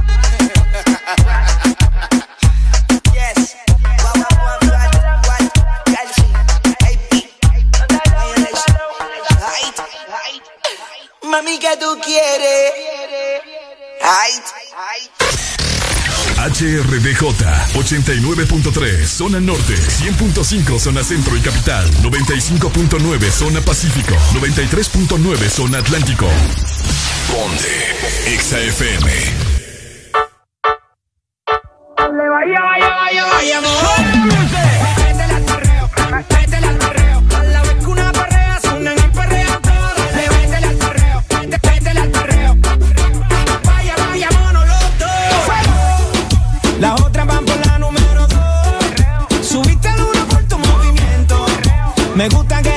Mami, 11.31 11.57
¿qué 11.59 11.77
tú 11.79 11.97
quieres? 12.03 12.73
Ay, 14.03 14.33
HRDJ 16.35 17.23
89.3 17.73 19.05
Zona 19.05 19.39
Norte 19.39 19.75
100.5 19.75 20.77
Zona 20.77 21.03
Centro 21.05 21.37
y 21.37 21.39
Capital 21.39 21.89
95.9 22.01 23.31
Zona 23.31 23.61
Pacífico 23.61 24.13
93.9 24.33 25.49
Zona 25.49 25.77
Atlántico. 25.77 26.27
Ponte 27.31 27.95
XAFM 28.37 29.07
Vaya, 31.97 32.59
vaya, 32.59 32.89
vaya, 32.89 33.25
vaya, 33.25 34.50
Me 52.15 52.27
gusta 52.27 52.61
que 52.61 52.70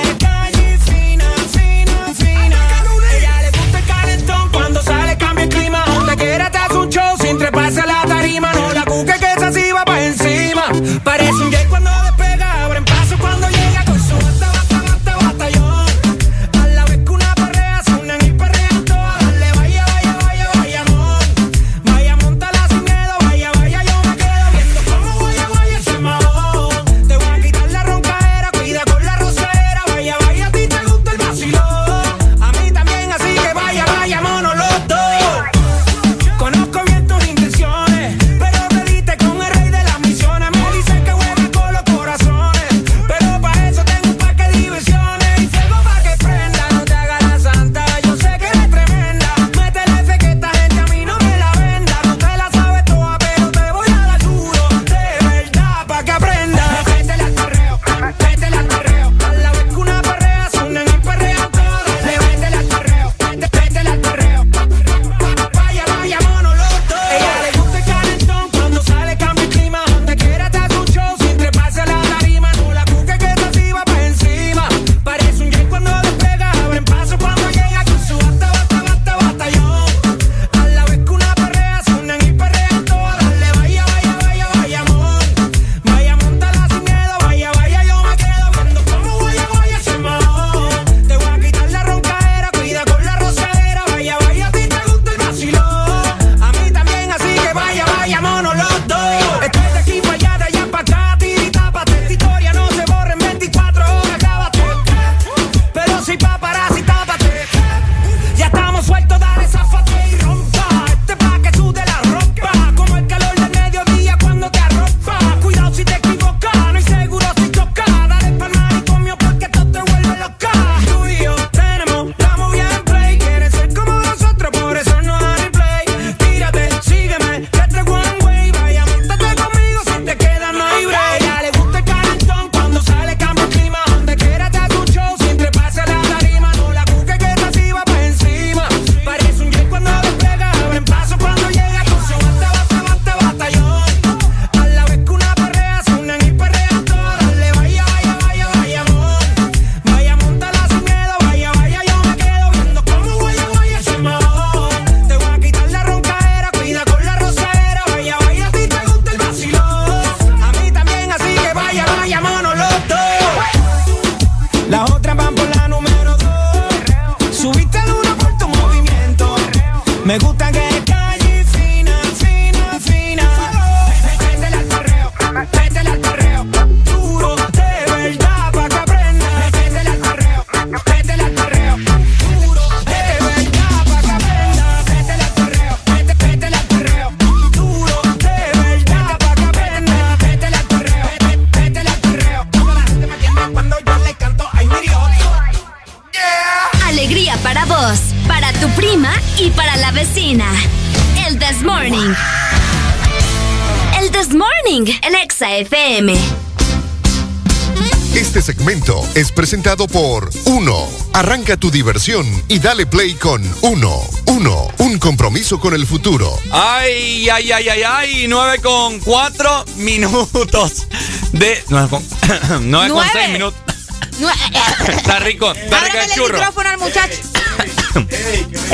presentado 209.54 209.86
por 209.86 210.28
Uno. 210.46 210.88
Arranca 211.12 211.56
tu 211.56 211.70
diversión 211.70 212.26
y 212.48 212.58
dale 212.58 212.86
play 212.86 213.14
con 213.14 213.40
Uno. 213.60 214.00
Uno, 214.26 214.66
un 214.78 214.98
compromiso 214.98 215.60
con 215.60 215.74
el 215.74 215.86
futuro. 215.86 216.36
Ay, 216.50 217.28
ay, 217.28 217.52
ay, 217.52 217.68
ay, 217.68 217.82
ay. 217.86 218.26
9 218.28 218.58
con 218.60 218.98
4 218.98 219.64
minutos 219.76 220.88
de. 221.30 221.62
9 221.68 221.88
con, 221.88 222.02
9 222.68 222.68
con 222.68 222.70
Nueve. 222.70 223.10
6 223.12 223.28
minutos. 223.30 223.60
Eh, 223.68 224.90
Está 224.96 225.18
rico, 225.20 225.52
está 225.52 225.80
rico 225.84 225.96
el 225.98 226.04
el 226.04 226.10
churro. 226.10 226.38
micrófono 226.38 226.68
al 226.70 226.78
muchacho. 226.78 227.18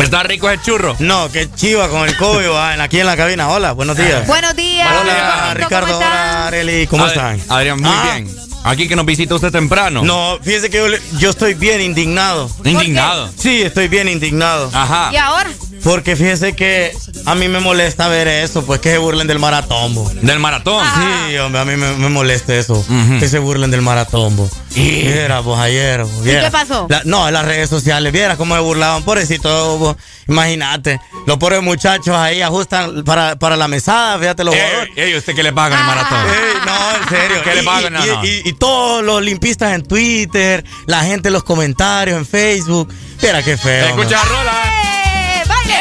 Está 0.03 0.23
rico 0.23 0.49
el 0.49 0.63
churro. 0.63 0.97
No, 0.99 1.31
que 1.31 1.51
chiva 1.55 1.89
con 1.91 2.09
el 2.09 2.17
COVID 2.17 2.47
aquí 2.81 3.01
en 3.01 3.07
la 3.07 3.17
cabina. 3.19 3.49
Hola, 3.51 3.73
buenos 3.73 3.97
días. 3.99 4.27
Buenos 4.27 4.57
días. 4.57 4.89
Hola, 5.03 5.53
Ricardo, 5.55 5.87
Ricardo. 5.87 5.87
¿cómo 5.87 6.01
están? 6.01 6.13
Hola, 6.13 6.47
Areli. 6.47 6.87
¿Cómo 6.87 7.07
están? 7.07 7.41
Adrián, 7.49 7.81
muy 7.81 7.91
Ah. 7.93 8.03
bien. 8.15 8.30
Aquí 8.65 8.89
que 8.89 8.97
nos 8.97 9.07
visita 9.07 9.35
usted 9.35 9.51
temprano. 9.51 10.03
No, 10.03 10.39
fíjese 10.43 10.71
que 10.71 11.01
yo, 11.19 11.31
estoy 11.31 11.55
bien 11.55 11.81
indignado. 11.81 12.51
Indignado. 12.65 13.31
Sí, 13.37 13.63
estoy 13.63 13.89
bien 13.89 14.09
indignado. 14.09 14.71
Ajá. 14.73 15.11
¿Y 15.13 15.17
ahora? 15.17 15.51
Porque 15.83 16.15
fíjese 16.15 16.53
que 16.55 16.95
a 17.25 17.35
mí 17.35 17.49
me 17.49 17.59
molesta 17.59 18.07
ver 18.09 18.29
eso, 18.29 18.67
pues 18.67 18.81
que 18.81 18.91
se 18.91 18.99
burlen 18.99 19.27
del 19.27 19.39
maratón. 19.39 19.95
bo. 19.95 20.11
Del 20.13 20.39
maratón. 20.39 20.85
Sí, 21.31 21.37
hombre, 21.39 21.61
a 21.63 21.65
mí 21.65 21.75
me, 21.77 21.95
me 21.97 22.09
molesta 22.11 22.55
eso. 22.55 22.85
Que 23.19 23.29
se 23.29 23.39
burlen 23.39 23.71
del 23.71 23.81
maratón. 23.81 24.37
bo. 24.37 24.51
Viera, 24.75 25.43
pues 25.43 25.59
ayer. 25.59 26.05
bo, 26.05 26.21
viera. 26.21 26.43
qué 26.45 26.51
pasó? 26.51 26.87
La- 26.91 27.03
no, 27.05 27.27
en 27.29 27.33
las 27.35 27.47
redes 27.47 27.71
sociales, 27.71 28.13
viera 28.13 28.37
cómo 28.37 28.55
se 28.57 28.61
burlaban. 28.61 29.03
Pobrecito, 29.05 29.97
imagínate. 30.29 31.01
Los 31.31 31.39
pobres 31.39 31.63
muchachos 31.63 32.09
ahí 32.17 32.43
ajustan 32.43 33.05
para, 33.05 33.37
para 33.37 33.57
la 33.57 33.69
mesada, 33.69 34.19
fíjate 34.19 34.43
los 34.43 34.53
jugadores. 34.53 34.91
Ey, 34.97 35.05
ey, 35.11 35.17
¿usted 35.17 35.33
qué 35.37 35.45
le 35.45 35.53
paga 35.53 35.77
en 35.77 35.81
el 35.81 35.87
maratón? 35.87 36.19
Ey, 36.27 36.55
no, 36.67 36.97
en 37.03 37.09
serio. 37.09 37.43
¿Qué 37.45 37.55
le 37.55 37.63
pagan? 37.63 37.95
y, 37.95 38.07
No, 38.09 38.25
y- 38.25 38.43
y 38.47 38.53
todos 38.55 39.05
los 39.05 39.23
limpistas 39.23 39.73
en 39.75 39.85
Twitter, 39.87 40.65
la 40.87 41.05
gente 41.05 41.29
en 41.29 41.35
los 41.35 41.45
comentarios 41.45 42.19
en 42.19 42.27
Facebook. 42.27 42.93
Mira 43.23 43.45
qué 43.45 43.57
feo. 43.57 43.87
Escucha. 43.87 44.25
Rola. 44.25 44.53
¡Eh, 44.65 45.43
baile! 45.47 45.75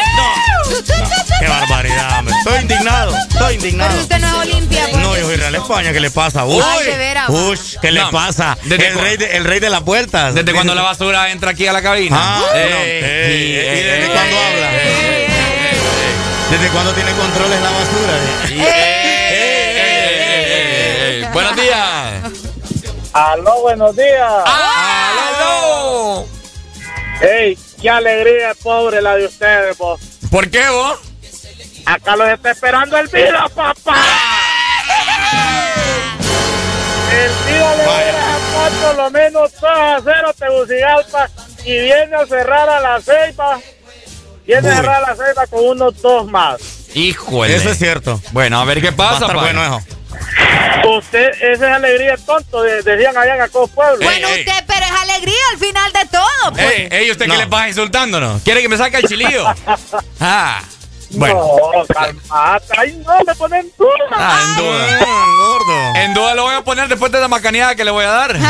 Qué 1.40 1.48
barbaridad, 1.48 2.19
hombre. 2.19 2.36
Estoy 2.38 2.61
indignado, 2.61 3.16
estoy 3.16 3.56
indignado. 3.56 3.90
Pero 3.92 4.02
usted 4.03 4.19
no 4.19 4.28
es 4.28 4.34
Olimpia. 4.50 4.88
pues. 4.92 5.02
No, 5.03 5.18
yo 5.18 5.24
soy 5.26 5.36
Real 5.38 5.56
España, 5.56 5.94
¿qué 5.94 6.00
le 6.02 6.11
pasa? 6.11 6.45
Uy, 6.45 6.61
Ay, 6.64 6.86
de 6.86 6.98
veras, 6.98 7.30
uy, 7.30 7.58
¿qué 7.82 7.92
le 7.92 8.02
No, 8.02 8.11
pasa? 8.11 8.58
desde 8.66 8.88
El 8.90 9.00
rey, 9.00 9.18
de, 9.18 9.38
el 9.38 9.45
rey 9.45 9.60
de 9.61 9.69
las 9.69 9.82
vueltas. 9.84 10.36
¿Desde 10.36 10.53
cuando 10.53 10.76
la 10.76 10.82
basura 10.82 11.32
entra 11.32 11.52
aquí 11.52 11.66
a 11.66 11.72
la 11.74 11.82
cabina? 11.82 12.18
Ah, 12.19 12.42
Ey, 12.53 12.61
¿Desde 16.59 16.73
cuándo 16.73 16.93
tiene 16.93 17.13
controles 17.13 17.61
la 17.61 17.71
basura? 17.71 18.19
Buenos 21.31 21.55
días. 21.55 22.33
Aló, 23.13 23.61
buenos 23.61 23.95
días. 23.95 24.43
¡Aló! 24.45 26.25
Ey, 27.21 27.57
qué 27.81 27.89
alegría, 27.89 28.53
pobre, 28.61 29.01
la 29.01 29.15
de 29.15 29.27
ustedes, 29.27 29.77
vos. 29.77 30.01
¿Por 30.29 30.49
qué 30.49 30.67
vos? 30.67 30.99
Acá 31.85 32.17
los 32.17 32.27
está 32.27 32.51
esperando 32.51 32.97
el 32.97 33.07
Vida, 33.07 33.47
papá. 33.55 33.95
El 37.09 37.31
Vida 37.47 37.75
le 37.77 37.85
va 37.85 38.65
a 38.65 38.69
por 38.69 38.95
lo 38.97 39.09
menos 39.11 39.53
2 39.53 39.63
a 39.63 40.01
0 40.03 40.33
Tegucigalpa 40.38 41.29
y 41.63 41.79
viene 41.79 42.17
a 42.17 42.25
cerrar 42.25 42.67
a 42.69 42.81
la 42.81 42.99
Ceiba. 42.99 43.61
Viene 44.50 44.68
a 44.68 44.72
Uy. 44.72 44.76
cerrar 44.78 45.03
a 45.03 45.10
la 45.11 45.16
Ceiba 45.16 45.45
con 45.48 45.64
unos 45.64 46.02
dos 46.02 46.28
más. 46.28 46.60
Híjole. 46.95 47.56
Eso 47.56 47.69
es 47.69 47.78
cierto. 47.78 48.19
Bueno, 48.32 48.60
a 48.60 48.66
ver 48.66 48.82
qué 48.82 48.90
Va 48.90 49.06
a 49.06 49.10
pasa, 49.11 49.26
estar 49.26 49.36
pa. 49.36 49.42
bueno 49.44 49.64
eso. 49.64 49.82
Usted, 50.98 51.30
esa 51.42 51.68
es 51.69 51.74
alegría 51.76 52.16
tonto, 52.18 52.64
de- 52.64 52.82
decían 52.82 53.16
allá 53.16 53.36
en 53.36 53.42
Acó 53.42 53.68
Pueblo. 53.68 54.03
Bueno, 54.03 54.28
Ey, 54.28 54.34
ey. 54.34 54.40
usted, 54.40 54.64
pero 54.66 54.86
es 54.86 54.92
alegría 55.02 55.36
al 55.53 55.60
final 55.60 55.94
de 55.94 56.06
todo. 56.08 56.53
Pues. 56.53 56.72
Ey, 56.72 56.88
ey, 56.92 57.11
¿usted 57.11 57.28
No. 57.28 57.34
qué 57.36 57.40
le 57.42 57.48
pasa 57.48 57.68
insultándonos? 57.69 58.42
¿Quiere 58.42 58.61
que 58.64 58.69
me 58.69 58.78
saque 58.78 58.98
el 58.98 59.03
chilío? 59.08 59.45
Ah. 60.19 60.61
Bueno. 61.11 61.35
No, 61.35 61.85
calmate. 61.88 62.65
Ay, 62.77 63.01
no, 63.05 63.13
me 63.25 63.35
ponen 63.35 63.69
duda. 63.77 63.89
Ah, 64.11 64.39
en 64.43 64.55
duda. 64.63 64.99
Gordo. 65.38 65.95
En 65.95 66.13
duda 66.13 66.35
lo 66.35 66.43
voy 66.43 66.55
a 66.55 66.61
poner 66.63 66.88
después 66.88 67.11
de 67.11 67.19
la 67.19 67.27
macaneada 67.27 67.75
que 67.75 67.83
le 67.83 67.91
voy 67.91 68.05
a 68.05 68.09
dar. 68.09 68.35
Uy. 68.35 68.41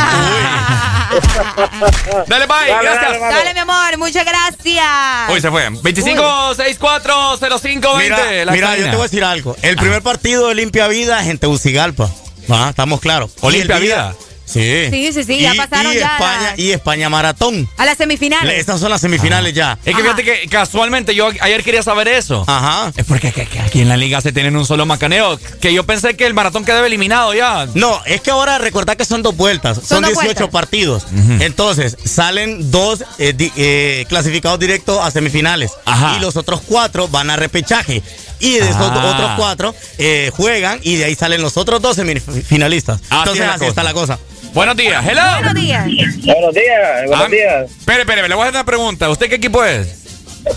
Dale, 2.26 2.46
bye. 2.46 2.68
Dale, 2.68 2.82
Gracias. 2.82 3.20
dale, 3.20 3.54
mi 3.54 3.60
amor, 3.60 3.96
muchas 3.98 4.24
gracias. 4.24 5.30
Uy, 5.30 5.40
se 5.40 5.50
fue. 5.50 5.68
25640520. 5.70 7.98
Mira, 7.98 8.52
mira, 8.52 8.76
yo 8.76 8.84
te 8.84 8.90
voy 8.90 9.00
a 9.00 9.04
decir 9.04 9.24
algo. 9.24 9.56
El 9.62 9.76
primer 9.76 10.02
partido 10.02 10.48
de 10.48 10.54
Limpia 10.54 10.86
Vida 10.88 11.20
es 11.22 11.28
en 11.28 11.38
Tegucigalpa. 11.38 12.10
Ah, 12.48 12.68
estamos 12.70 13.00
claros. 13.00 13.32
Olimpia 13.40 13.78
Vida. 13.78 14.14
Sí. 14.52 14.86
Sí, 14.90 15.12
sí, 15.12 15.24
sí, 15.24 15.40
ya 15.40 15.54
y, 15.54 15.56
pasaron 15.56 15.92
y 15.92 15.96
ya 15.98 16.12
España, 16.14 16.50
las- 16.50 16.58
y 16.58 16.72
España 16.72 17.08
Maratón. 17.08 17.68
A 17.76 17.84
las 17.84 17.96
semifinales. 17.98 18.58
Estas 18.58 18.80
son 18.80 18.90
las 18.90 19.00
semifinales 19.00 19.54
ya. 19.54 19.78
Es 19.84 19.94
que 19.94 20.02
fíjate 20.02 20.24
que 20.24 20.48
casualmente 20.48 21.14
yo 21.14 21.28
ayer 21.40 21.62
quería 21.62 21.82
saber 21.82 22.08
eso. 22.08 22.44
Ajá. 22.46 22.92
Es 22.96 23.04
porque 23.04 23.32
que- 23.32 23.46
que 23.46 23.60
aquí 23.60 23.80
en 23.80 23.88
la 23.88 23.96
liga 23.96 24.20
se 24.20 24.32
tienen 24.32 24.56
un 24.56 24.66
solo 24.66 24.86
macaneo. 24.86 25.38
Que 25.60 25.72
yo 25.72 25.84
pensé 25.84 26.16
que 26.16 26.26
el 26.26 26.34
maratón 26.34 26.64
quedaba 26.64 26.86
eliminado 26.86 27.32
ya. 27.34 27.66
No, 27.74 28.00
es 28.06 28.20
que 28.20 28.30
ahora 28.30 28.58
recordad 28.58 28.96
que 28.96 29.04
son 29.04 29.22
dos 29.22 29.36
vueltas, 29.36 29.76
son, 29.78 29.86
Son 29.86 30.02
dos 30.02 30.10
18 30.12 30.24
vueltas. 30.24 30.48
partidos. 30.48 31.02
Entonces, 31.40 31.96
salen 32.04 32.70
dos 32.70 33.04
eh, 33.18 33.32
di- 33.36 33.52
eh, 33.56 34.04
clasificados 34.08 34.58
directos 34.58 34.98
a 35.00 35.10
semifinales. 35.10 35.70
Ajá. 35.84 36.16
Y 36.16 36.20
los 36.20 36.36
otros 36.36 36.60
cuatro 36.66 37.08
van 37.08 37.30
a 37.30 37.36
repechaje. 37.36 38.02
Y 38.40 38.52
de 38.54 38.70
esos 38.70 38.76
Ah. 38.80 39.12
otros 39.14 39.30
cuatro 39.36 39.74
eh, 39.98 40.30
juegan 40.34 40.80
y 40.82 40.96
de 40.96 41.04
ahí 41.04 41.14
salen 41.14 41.42
los 41.42 41.56
otros 41.58 41.82
dos 41.82 41.96
semifinalistas. 41.96 43.00
Así 43.10 43.18
Entonces, 43.18 43.44
así 43.46 43.58
cosa. 43.58 43.68
está 43.68 43.82
la 43.82 43.92
cosa. 43.92 44.18
Buenos 44.52 44.76
días. 44.76 45.04
Hello. 45.06 45.22
Buenos 45.38 45.54
días. 45.54 45.84
Buenos 46.24 46.54
días, 46.54 47.06
buenos 47.06 47.26
Ah, 47.26 47.28
días. 47.30 47.70
Espere, 47.70 48.00
espere, 48.00 48.28
le 48.28 48.34
voy 48.34 48.42
a 48.42 48.48
hacer 48.48 48.54
una 48.56 48.64
pregunta. 48.64 49.08
¿Usted 49.08 49.28
qué 49.28 49.36
equipo 49.36 49.64
es? 49.64 49.96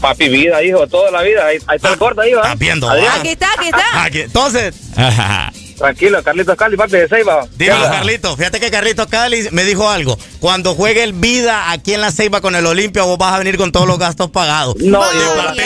Papi, 0.01 0.29
vida, 0.29 0.63
hijo, 0.63 0.87
toda 0.87 1.11
la 1.11 1.21
vida. 1.21 1.45
Ahí, 1.45 1.57
ahí 1.67 1.75
está 1.75 1.89
el 1.91 1.97
corte, 1.99 2.21
ahí 2.21 2.33
va. 2.33 2.41
Estás 2.43 2.59
viendo. 2.59 2.89
Aquí 2.89 3.29
está, 3.29 3.47
aquí 3.57 3.65
está. 3.67 4.03
Aquí- 4.03 4.21
Entonces, 4.21 4.73
Tranquilo, 5.77 6.23
Carlitos 6.23 6.55
Cali, 6.55 6.77
papi 6.77 6.91
de 6.97 7.07
Ceiba. 7.07 7.45
dímelo, 7.55 7.83
Carlitos. 7.89 8.35
Fíjate 8.37 8.59
que 8.59 8.71
Carlitos 8.71 9.07
Cali 9.07 9.47
me 9.51 9.63
dijo 9.63 9.89
algo. 9.89 10.17
Cuando 10.39 10.75
juegue 10.75 11.03
el 11.03 11.13
Vida 11.13 11.71
aquí 11.71 11.93
en 11.93 12.01
la 12.01 12.11
Ceiba 12.11 12.41
con 12.41 12.55
el 12.55 12.65
Olimpia, 12.65 13.03
vos 13.03 13.17
vas 13.17 13.33
a 13.33 13.37
venir 13.39 13.57
con 13.57 13.71
todos 13.71 13.87
los 13.87 13.97
gastos 13.99 14.29
pagados. 14.29 14.75
No, 14.77 15.01
yo, 15.13 15.35
parte 15.35 15.63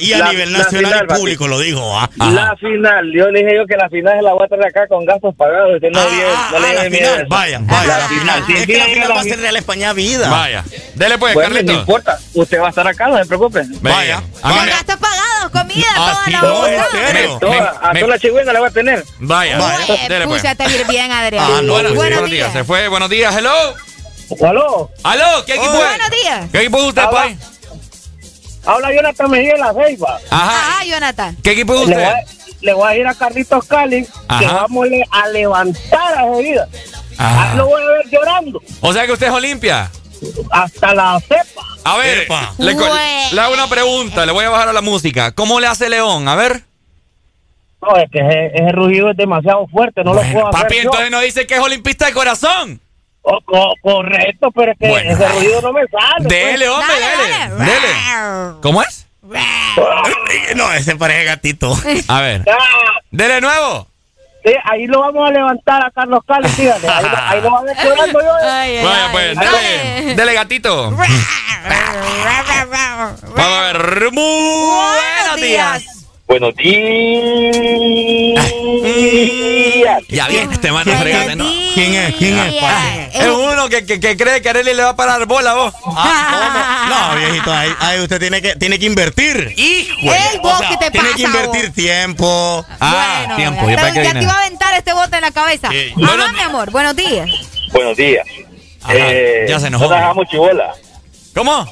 y 0.00 0.12
a 0.12 0.18
la- 0.18 0.30
nivel 0.30 0.52
nacional 0.52 0.92
final, 0.92 1.04
y 1.04 1.08
papi. 1.08 1.20
público 1.20 1.48
lo 1.48 1.58
dijo. 1.60 1.98
¿ah? 1.98 2.08
La 2.16 2.56
final, 2.56 3.10
yo 3.14 3.28
le 3.30 3.40
dije 3.40 3.56
yo 3.56 3.66
que 3.66 3.76
la 3.76 3.88
final 3.88 4.16
se 4.16 4.22
la 4.22 4.32
voy 4.32 4.44
a 4.44 4.48
traer 4.48 4.66
acá 4.66 4.86
con 4.88 5.04
gastos 5.04 5.34
pagados. 5.36 5.74
Usted 5.74 5.88
no, 5.90 6.00
Ah, 6.00 6.50
ah, 6.54 6.58
le 6.60 6.74
la 6.74 6.82
final. 6.82 7.26
Vaya, 7.28 7.58
vaya, 7.62 7.86
La 7.86 7.98
la 7.98 8.08
final, 8.08 8.44
Es 8.56 8.66
que 8.66 8.78
la 8.78 8.84
final 8.86 9.10
va 9.12 9.20
a 9.20 9.24
ser 9.24 9.38
Real 9.40 9.56
España 9.56 9.92
Vida. 9.92 10.28
Vaya. 10.28 10.64
Dele 10.94 11.18
pues, 11.18 11.34
Bueno, 11.34 11.56
no 11.62 11.72
importa. 11.72 12.18
Usted 12.34 12.60
va 12.60 12.66
a 12.66 12.70
estar 12.70 12.86
acá, 12.86 13.08
no 13.08 13.16
se 13.18 13.26
preocupe. 13.26 13.62
Vaya. 13.80 14.22
Con 14.42 14.52
gastos 14.66 14.96
pagados, 14.96 15.39
comida, 15.50 15.86
Ah, 15.96 16.10
toda 16.12 16.24
sí, 16.24 16.30
la 16.32 16.40
no, 16.42 16.54
boca. 16.54 16.70
en 16.70 17.06
serio. 17.06 17.34
Me- 17.34 17.40
Toda, 17.40 17.80
a 17.82 17.92
me- 17.92 18.00
toda 18.00 18.12
la 18.12 18.18
chigüena 18.18 18.52
la 18.52 18.60
voy 18.60 18.68
a 18.68 18.72
tener. 18.72 19.04
Vaya. 19.18 19.58
Ué, 19.88 20.08
Dele 20.08 20.26
pues. 20.26 20.40
púchate 20.42 20.84
bien, 20.84 21.10
Adrián. 21.12 21.44
Ah, 21.46 21.60
no, 21.62 21.72
Buenos, 21.72 21.92
pues, 21.92 22.10
Buenos 22.10 22.30
días. 22.30 22.30
días. 22.30 22.52
Se 22.52 22.64
fue. 22.64 22.88
Buenos 22.88 23.08
días. 23.10 23.34
Hello. 23.34 23.74
¿Aló? 24.46 24.90
Aló. 25.02 25.44
¿Qué 25.44 25.54
equipo 25.54 25.72
es? 25.72 25.78
Buenos 25.88 26.10
días. 26.10 26.46
¿Qué 26.52 26.58
equipo 26.60 26.78
es 26.78 26.84
usted, 26.84 27.02
Habla- 27.02 27.20
Pai? 27.22 27.38
Habla 28.66 28.92
Jonathan 28.94 29.30
Mejía 29.30 29.52
en 29.54 29.60
la 29.60 29.72
Ceiba. 29.74 30.20
Ajá. 30.30 30.78
Ah, 30.80 30.84
Jonathan. 30.84 31.36
¿Qué 31.42 31.52
equipo 31.52 31.74
es 31.74 31.88
Le 31.88 31.94
voy, 31.96 32.04
usted? 32.04 32.14
a, 32.14 32.24
le 32.60 32.72
voy 32.74 32.92
a 32.92 32.96
ir 32.96 33.06
a 33.06 33.14
Carlitos 33.14 33.64
Cali 33.66 34.04
que 34.04 34.10
Ajá. 34.28 34.52
vamos 34.62 34.86
le- 34.88 35.04
a 35.10 35.28
levantar 35.28 36.14
a 36.18 36.22
Jevida. 36.34 36.68
Ajá. 37.18 37.54
Lo 37.54 37.66
voy 37.66 37.82
a 37.82 37.86
ver 37.86 38.08
llorando 38.10 38.62
O 38.80 38.92
sea 38.92 39.04
que 39.06 39.12
usted 39.12 39.26
es 39.28 39.32
Olimpia. 39.32 39.90
Hasta 40.50 40.94
la 40.94 41.20
cepa. 41.20 41.62
A 41.84 41.96
ver, 41.96 42.18
Epa. 42.20 42.52
le, 42.58 42.72
hago 43.40 43.54
una 43.54 43.68
pregunta, 43.68 44.26
le 44.26 44.32
voy 44.32 44.44
a 44.44 44.50
bajar 44.50 44.68
a 44.68 44.72
la 44.72 44.82
música. 44.82 45.32
¿Cómo 45.32 45.60
le 45.60 45.66
hace 45.66 45.88
León? 45.88 46.28
A 46.28 46.34
ver. 46.34 46.62
No, 47.82 47.96
es 47.96 48.10
que 48.10 48.18
ese, 48.18 48.50
ese 48.54 48.72
rugido 48.72 49.10
es 49.10 49.16
demasiado 49.16 49.66
fuerte, 49.68 50.04
no 50.04 50.12
lo 50.12 50.20
puedo 50.20 50.48
hacer. 50.48 50.62
Papi, 50.62 50.74
yo. 50.76 50.80
entonces 50.82 51.10
no 51.10 51.20
dice 51.20 51.46
que 51.46 51.54
es 51.54 51.60
olimpista 51.60 52.06
de 52.06 52.12
corazón. 52.12 52.80
Oh, 53.22 53.38
co- 53.44 53.74
correcto, 53.82 54.50
pero 54.50 54.72
es 54.72 54.78
que 54.78 54.88
Bueno. 54.88 55.10
ese 55.12 55.28
ruido 55.28 55.62
no 55.62 55.72
me 55.72 55.82
sale. 55.88 56.14
pues. 56.18 56.28
Dele, 56.28 56.68
hombre, 56.68 56.94
Dale, 57.00 57.22
dele. 57.22 57.54
dale. 57.56 57.64
Dele. 57.70 58.60
¿Cómo 58.62 58.82
es? 58.82 59.06
No, 60.56 60.72
ese 60.72 60.96
parece 60.96 61.24
gatito. 61.24 61.76
A 62.08 62.20
ver. 62.20 62.44
Dele 63.10 63.40
nuevo. 63.40 63.86
Sí, 64.44 64.52
ahí 64.64 64.86
lo 64.86 65.00
vamos 65.00 65.28
a 65.28 65.32
levantar 65.32 65.84
a 65.84 65.90
Carlos 65.90 66.20
Cali, 66.26 66.48
fíjate. 66.48 66.88
Ahí, 66.88 67.02
lo- 67.04 67.18
ahí 67.18 67.40
lo 67.42 67.50
van 67.50 67.68
a 67.68 67.72
yo. 68.20 68.38
eh. 68.42 68.82
Vaya, 68.82 69.08
pues, 69.12 69.38
dele, 69.38 70.14
dele 70.14 70.32
gatito. 70.34 70.90
Vamos 70.90 71.06
a 73.38 73.60
ver. 73.72 74.10
Muy 74.12 74.70
buenos 74.70 75.36
días. 75.36 75.99
Buenos 76.30 76.54
días. 76.54 76.86
Ya 80.08 80.28
viene 80.28 80.54
este 80.54 80.70
mano 80.70 80.92
fregate, 80.96 81.34
¿no? 81.34 81.44
¿Quién 81.74 81.92
es? 81.94 82.14
¿Quién 82.14 82.38
es? 82.38 82.54
Es 83.16 83.26
uno 83.26 83.68
que, 83.68 83.84
que, 83.84 83.98
que 83.98 84.16
cree 84.16 84.40
que 84.40 84.48
Arely 84.48 84.74
le 84.74 84.84
va 84.84 84.90
a 84.90 84.96
parar 84.96 85.26
bola, 85.26 85.54
vos. 85.54 85.74
No, 86.88 87.16
viejito, 87.16 87.52
ahí, 87.52 87.70
ahí 87.80 88.00
usted 88.00 88.20
tiene 88.20 88.40
que, 88.40 88.54
tiene 88.54 88.78
que 88.78 88.86
invertir. 88.86 89.54
Hijo. 89.56 90.12
Vos, 90.40 90.60
¿qué 90.68 90.76
te 90.76 90.92
tiene 90.92 91.08
pasa, 91.08 91.16
que 91.16 91.22
invertir 91.24 91.72
tiempo. 91.72 92.64
Ah, 92.78 93.32
tiempo. 93.34 93.68
Yo 93.68 93.76
Pero 93.76 93.92
que 93.92 94.04
ya 94.04 94.12
te 94.12 94.22
iba 94.22 94.32
a 94.32 94.38
aventar 94.44 94.74
este 94.74 94.92
bote 94.92 95.16
en 95.16 95.22
la 95.22 95.32
cabeza. 95.32 95.68
Sí. 95.72 95.92
Ajá, 95.96 96.06
Bueno, 96.16 96.32
mi 96.32 96.40
amor, 96.42 96.70
buenos 96.70 96.94
días. 96.94 97.28
Buenos 97.72 97.96
días. 97.96 98.24
Ajá, 98.84 98.94
Eh, 98.96 99.46
ya 99.48 99.58
se 99.58 99.66
enojó. 99.66 99.84
No 99.84 99.90
nos 99.90 99.98
hagamos 99.98 100.28
chibola. 100.28 100.74
¿Cómo? 101.34 101.66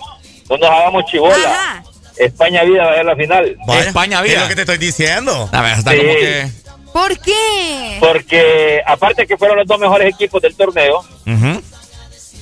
No 0.50 0.56
nos 0.56 0.68
hagamos 0.68 1.04
chibola. 1.04 1.84
España 2.18 2.62
vida 2.64 2.84
va 2.84 2.92
a 2.92 2.94
ser 2.96 3.04
la 3.04 3.16
final. 3.16 3.56
España 3.86 4.22
vida. 4.22 4.34
Es 4.36 4.42
lo 4.42 4.48
que 4.48 4.54
te 4.56 4.60
estoy 4.62 4.78
diciendo. 4.78 5.48
A 5.52 5.62
ver, 5.62 5.78
está 5.78 5.92
Sí. 5.92 5.98
como 5.98 6.12
que. 6.14 6.48
¿Por 6.92 7.18
qué? 7.20 7.96
Porque 8.00 8.82
aparte 8.86 9.26
que 9.26 9.36
fueron 9.36 9.58
los 9.58 9.66
dos 9.66 9.78
mejores 9.78 10.14
equipos 10.14 10.40
del 10.42 10.56
torneo. 10.56 11.04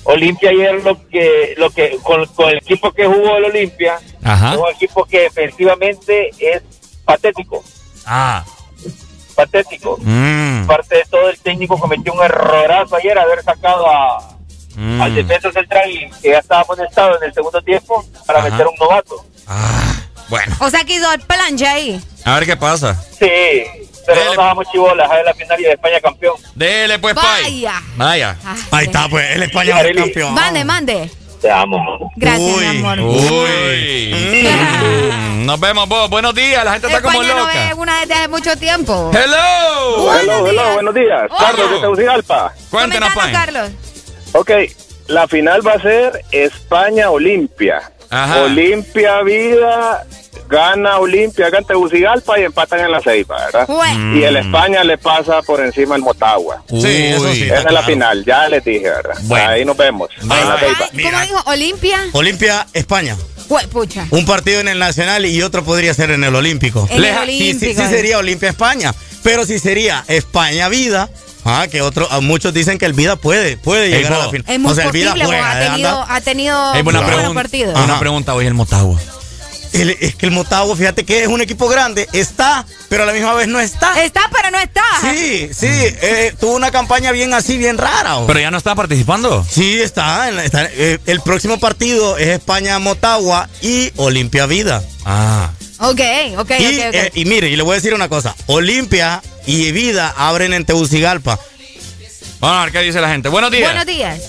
Olimpia 0.05 0.51
ayer 0.51 0.75
lo 0.85 1.05
que, 1.09 1.55
lo 1.57 1.69
que 1.71 1.99
con, 2.03 2.25
con 2.27 2.49
el 2.51 2.59
equipo 2.59 2.93
que 2.93 3.07
jugó 3.07 3.37
el 3.39 3.47
Olimpia, 3.47 3.97
es 4.23 4.57
un 4.59 4.69
equipo 4.73 5.05
que 5.05 5.27
efectivamente 5.27 6.31
es 6.39 6.63
patético, 7.05 7.65
Ah. 8.05 8.45
patético. 9.35 9.99
Mm. 10.01 10.67
Parte 10.67 10.97
de 10.99 11.05
todo 11.11 11.29
el 11.29 11.39
técnico 11.41 11.77
cometió 11.79 12.13
un 12.13 12.23
errorazo 12.23 12.95
ayer 12.97 13.19
haber 13.19 13.43
sacado 13.43 13.85
a, 13.91 14.37
Mm. 14.77 15.01
al 15.03 15.15
defensa 15.15 15.51
central 15.51 15.91
que 16.23 16.29
ya 16.31 16.39
estaba 16.39 16.61
amonestado 16.61 17.17
en 17.17 17.25
el 17.25 17.35
segundo 17.35 17.61
tiempo 17.63 18.05
para 18.27 18.39
Ajá. 18.41 18.51
meter 18.51 18.67
un 18.69 18.75
novato. 18.79 19.25
Bueno, 20.29 20.57
O 20.61 20.71
sea 20.71 20.81
que 20.85 20.95
hizo 20.95 21.13
el 21.13 21.21
plancha 21.21 21.73
ahí. 21.73 22.01
a 22.25 22.35
ver 22.35 22.47
qué 22.47 22.57
pasa. 22.57 22.95
Sí, 23.19 23.29
pero 24.05 24.21
no 24.25 24.35
nos 24.35 24.37
damos 24.37 24.67
chibolas, 24.73 25.09
a 25.11 25.23
la 25.23 25.35
final 25.35 25.61
y 25.61 25.65
de 25.65 25.71
España 25.73 26.01
campeón. 26.01 26.35
Dele, 26.55 26.99
pues, 26.99 27.15
Pai. 27.15 27.43
Vaya. 27.65 27.83
Vaya. 27.97 28.37
Ahí 28.73 28.87
está, 28.87 29.09
pues, 29.09 29.31
el 29.37 29.43
España 29.45 29.81
es 29.83 29.97
campeón. 29.97 30.35
Mande, 30.35 30.65
mande. 30.65 31.11
Te 31.41 31.51
amo. 31.51 32.11
Gracias, 32.17 32.57
mi 32.57 32.67
amor. 32.67 32.99
Uy. 33.01 34.15
Mm, 34.15 35.45
Nos 35.47 35.61
vemos, 35.61 35.89
vos. 35.89 36.09
Buenos 36.11 36.35
días. 36.35 36.65
La 36.65 36.73
gente 36.73 36.89
está 36.89 37.03
como 37.03 37.23
España 37.23 37.35
no 37.41 37.47
loca. 37.47 37.53
ve 37.69 37.75
una 37.75 38.01
desde 38.01 38.15
hace 38.15 38.29
mucho 38.29 38.57
tiempo. 38.57 39.11
Hello. 39.15 40.03
Buenos 40.03 40.23
hello, 40.25 40.51
días. 40.51 40.75
buenos 40.75 40.95
días. 40.95 41.23
Hola. 41.31 41.39
Carlos 41.39 41.71
de 41.71 41.79
Tegucigalpa. 41.79 42.53
Cuéntenos, 42.71 43.13
Pai. 43.15 43.33
Carlos. 43.33 43.71
Ok, 44.33 44.51
la 45.09 45.29
final 45.29 45.65
va 45.65 45.73
a 45.75 45.81
ser 45.83 46.25
España-Olimpia. 46.33 47.93
Ajá. 48.11 48.43
Olimpia 48.43 49.23
Vida 49.23 50.05
gana 50.49 50.99
Olimpia 50.99 51.49
acá 51.49 51.59
en 51.59 51.65
Tegucigalpa 51.65 52.39
y 52.39 52.45
empatan 52.45 52.81
en 52.81 52.93
la 52.93 53.01
Ceiba, 53.01 53.37
¿verdad? 53.47 53.69
Mm. 53.69 54.17
Y 54.19 54.23
el 54.23 54.37
España 54.37 54.85
le 54.85 54.97
pasa 54.97 55.43
por 55.43 55.61
encima 55.61 55.97
el 55.97 56.03
Motagua. 56.03 56.63
Sí, 56.69 56.77
eso 56.87 57.33
sí. 57.33 57.45
Esa 57.45 57.57
es 57.63 57.73
la 57.73 57.83
final, 57.83 58.25
ya 58.25 58.49
les 58.49 58.65
dije, 58.65 58.89
¿verdad? 58.89 59.17
Bueno. 59.23 59.49
Ahí 59.51 59.65
nos 59.65 59.77
vemos. 59.77 60.09
en 60.21 60.29
la 60.29 60.57
Ceiba. 60.59 60.89
Ay, 60.93 61.03
¿Cómo 61.03 61.21
dijo? 61.23 61.43
¿Olimpia? 61.47 61.99
Olimpia, 62.13 62.67
España. 62.73 63.17
Pucha. 63.73 64.07
Un 64.11 64.27
partido 64.27 64.61
en 64.61 64.69
el 64.69 64.79
Nacional 64.79 65.25
y 65.25 65.41
otro 65.43 65.65
podría 65.65 65.95
ser 65.95 66.11
en 66.11 66.25
el 66.25 66.35
Olímpico. 66.35 66.87
En 66.91 66.97
el 66.97 67.03
Leja- 67.03 67.25
sí, 67.27 67.33
sí, 67.39 67.43
Olímpico. 67.51 67.83
sí 67.83 67.89
sería 67.89 68.19
Olimpia 68.19 68.49
España. 68.51 68.93
Pero 69.23 69.45
si 69.47 69.59
sería 69.59 70.05
España 70.09 70.69
Vida, 70.69 71.09
ah, 71.47 71.67
que 71.71 71.81
otro, 71.83 72.11
a 72.11 72.21
muchos 72.21 72.53
dicen 72.53 72.79
que 72.79 72.87
el 72.87 72.93
Vida 72.93 73.17
puede, 73.17 73.57
puede 73.57 73.87
Ey, 73.87 73.93
llegar 73.93 74.13
a 74.13 74.17
vos. 74.17 74.25
la 74.27 74.31
final. 74.33 74.47
Es 74.55 74.61
muy 74.61 74.73
o 74.73 74.75
sea, 74.75 74.85
el 74.87 74.93
Vida 74.93 75.11
posible, 75.13 75.27
juega, 75.27 75.51
ha 75.53 75.63
¿eh, 75.65 75.69
tenido, 75.71 76.07
ha 76.09 76.21
tenido 76.21 76.75
Ey, 76.75 76.83
buena 76.83 77.01
buenos 77.01 77.35
partidos. 77.35 77.79
Una 77.85 77.99
pregunta 77.99 78.35
hoy 78.35 78.47
el 78.47 78.55
Motagua. 78.55 79.01
El- 79.73 79.91
es 80.01 80.15
que 80.15 80.25
el 80.27 80.33
Motagua, 80.33 80.75
fíjate 80.75 81.05
que 81.05 81.23
es 81.23 81.29
un 81.29 81.43
equipo 81.43 81.69
grande, 81.69 82.09
está, 82.15 82.65
pero 82.89 83.03
a 83.03 83.07
la 83.07 83.13
misma 83.13 83.35
vez 83.35 83.47
no 83.47 83.61
está. 83.61 84.03
Está, 84.03 84.23
pero 84.33 84.51
no 84.51 84.59
está. 84.59 84.83
Sí, 85.03 85.51
sí, 85.53 85.67
eh, 85.69 86.35
tuvo 86.41 86.55
una 86.57 86.71
campaña 86.71 87.13
bien 87.13 87.35
así, 87.35 87.59
bien 87.59 87.77
rara. 87.77 88.17
Pero 88.27 88.41
ya 88.41 88.51
no 88.51 88.57
está 88.57 88.75
participando. 88.75 89.45
Sí, 89.51 89.79
está. 89.81 90.29
en 90.29 90.37
la- 90.37 90.45
está, 90.45 90.65
eh, 90.73 90.99
el 91.05 91.21
próximo 91.21 91.59
partido 91.61 92.17
es 92.17 92.29
España-Motagua 92.29 93.49
y 93.61 93.93
Olimpia 93.97 94.47
Vida. 94.47 94.83
Ah. 95.05 95.51
Ok, 95.79 96.01
ok, 96.39 96.51
y, 96.59 96.79
ok, 96.79 96.87
ok. 96.89 96.95
eh, 96.95 97.11
y 97.15 97.25
mire, 97.27 97.49
y 97.49 97.57
le 97.57 97.63
voy 97.63 97.73
a 97.73 97.75
decir 97.77 97.93
una 97.95 98.09
cosa. 98.09 98.35
Olimpia 98.47 99.23
y 99.47 99.73
Vida 99.73 100.15
abren 100.17 100.53
en 100.55 100.65
Tegucigalpa. 100.65 101.39
Vamos 102.41 102.59
a 102.59 102.65
ver 102.65 102.73
qué 102.73 102.81
dice 102.83 103.01
la 103.01 103.09
gente. 103.09 103.29
Buenos 103.29 103.51
días. 103.51 103.65
Buenos 103.71 103.87
días. 103.87 104.21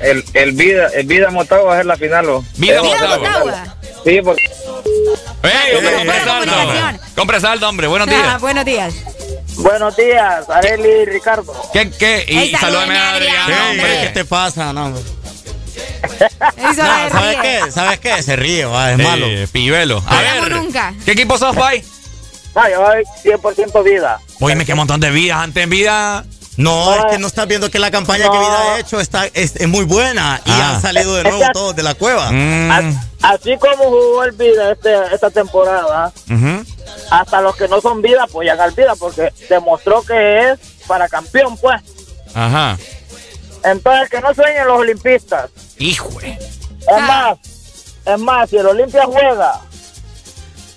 El, 0.00 0.24
el 0.34 0.52
Vida 0.52 0.88
el 0.94 1.06
Vida 1.06 1.30
Motagua 1.30 1.64
va 1.66 1.74
a 1.74 1.76
ser 1.78 1.86
la 1.86 1.96
final. 1.96 2.28
¿o? 2.28 2.44
Vida 2.56 2.76
Eh, 2.76 2.82
Vida 2.82 2.92
Motagua. 3.00 3.18
Motagua. 3.18 3.76
Sí, 4.04 4.20
porque 4.22 4.42
Ey, 5.42 5.74
hombre, 5.76 5.92
compre 5.96 6.20
saldo. 6.24 6.98
Compre 7.16 7.40
saldo, 7.40 7.68
hombre. 7.68 7.86
Buenos 7.86 8.08
Ah, 8.08 8.10
días. 8.12 8.40
buenos 8.40 8.64
días. 8.64 8.94
Buenos 9.56 9.96
días, 9.96 10.48
Areli 10.50 10.88
y 10.88 11.04
Ricardo. 11.06 11.52
¿Qué, 11.72 11.90
qué? 11.90 12.26
Y 12.28 12.54
salúdame 12.56 12.96
a 12.96 13.14
Adrián, 13.14 13.52
hombre. 13.70 14.00
¿Qué 14.02 14.08
te 14.12 14.24
pasa? 14.24 14.72
No, 14.72 14.86
hombre. 14.86 15.02
Eso 16.06 16.82
No, 16.82 17.04
se 17.04 17.10
¿sabes 17.10 17.38
ríe. 17.38 17.42
qué? 17.42 17.70
¿Sabes 17.72 17.98
qué? 18.00 18.22
Se 18.22 18.36
ríe, 18.36 18.64
va, 18.64 18.92
es 18.92 18.98
Eh, 18.98 19.02
malo. 19.02 19.26
Pibelo. 19.52 20.02
A 20.06 20.18
Hagamos 20.18 20.48
ver. 20.48 20.56
nunca. 20.56 20.94
¿Qué 21.04 21.12
equipo 21.12 21.38
sos, 21.38 21.54
Pai? 21.56 21.84
No, 22.54 22.68
yo 22.70 22.80
voy 22.80 23.02
100% 23.22 23.82
vida. 23.82 24.18
Oíme, 24.40 24.64
qué 24.64 24.74
montón 24.74 25.00
de 25.00 25.10
vidas. 25.10 25.38
Antes 25.38 25.62
en 25.64 25.70
vida. 25.70 26.24
No, 26.56 26.94
es 26.94 27.04
que 27.12 27.18
no 27.18 27.26
estás 27.26 27.46
viendo 27.46 27.70
que 27.70 27.78
la 27.78 27.90
campaña 27.90 28.30
que. 28.30 28.38
Vida 28.38 28.62
ha 28.74 28.78
hecho 28.80 28.98
está, 28.98 29.26
es, 29.26 29.56
es 29.56 29.68
muy 29.68 29.84
buena 29.84 30.40
y 30.46 30.50
Ah. 30.50 30.70
han 30.76 30.80
salido 30.80 31.14
de 31.16 31.24
nuevo 31.24 31.42
todos 31.52 31.76
de 31.76 31.82
la 31.82 31.92
cueva. 31.94 32.30
Mm, 32.32 32.70
As- 32.70 32.94
Así 33.22 33.56
como 33.58 33.84
jugó 33.84 34.24
el 34.24 34.32
vida 34.32 34.72
este, 34.72 34.94
esta 35.12 35.28
temporada, 35.30 36.10
hasta 37.10 37.40
los 37.42 37.56
que 37.56 37.68
no 37.68 37.80
son 37.82 38.00
vida 38.00 38.22
apoyan 38.24 38.58
al 38.60 38.70
vida 38.72 38.94
porque 38.98 39.32
demostró 39.50 40.02
que 40.02 40.50
es 40.52 40.58
para 40.86 41.08
campeón, 41.08 41.56
pues. 41.58 41.80
Ajá. 42.34 42.78
Entonces, 43.66 44.08
que 44.10 44.20
no 44.20 44.32
sueñen 44.34 44.66
los 44.66 44.78
olimpistas. 44.78 45.50
Hijo. 45.78 46.08
Es 46.20 46.38
Ah. 46.88 46.98
más, 47.00 47.38
es 48.06 48.18
más, 48.20 48.48
si 48.50 48.56
el 48.56 48.66
Olimpia 48.66 49.04
juega 49.04 49.60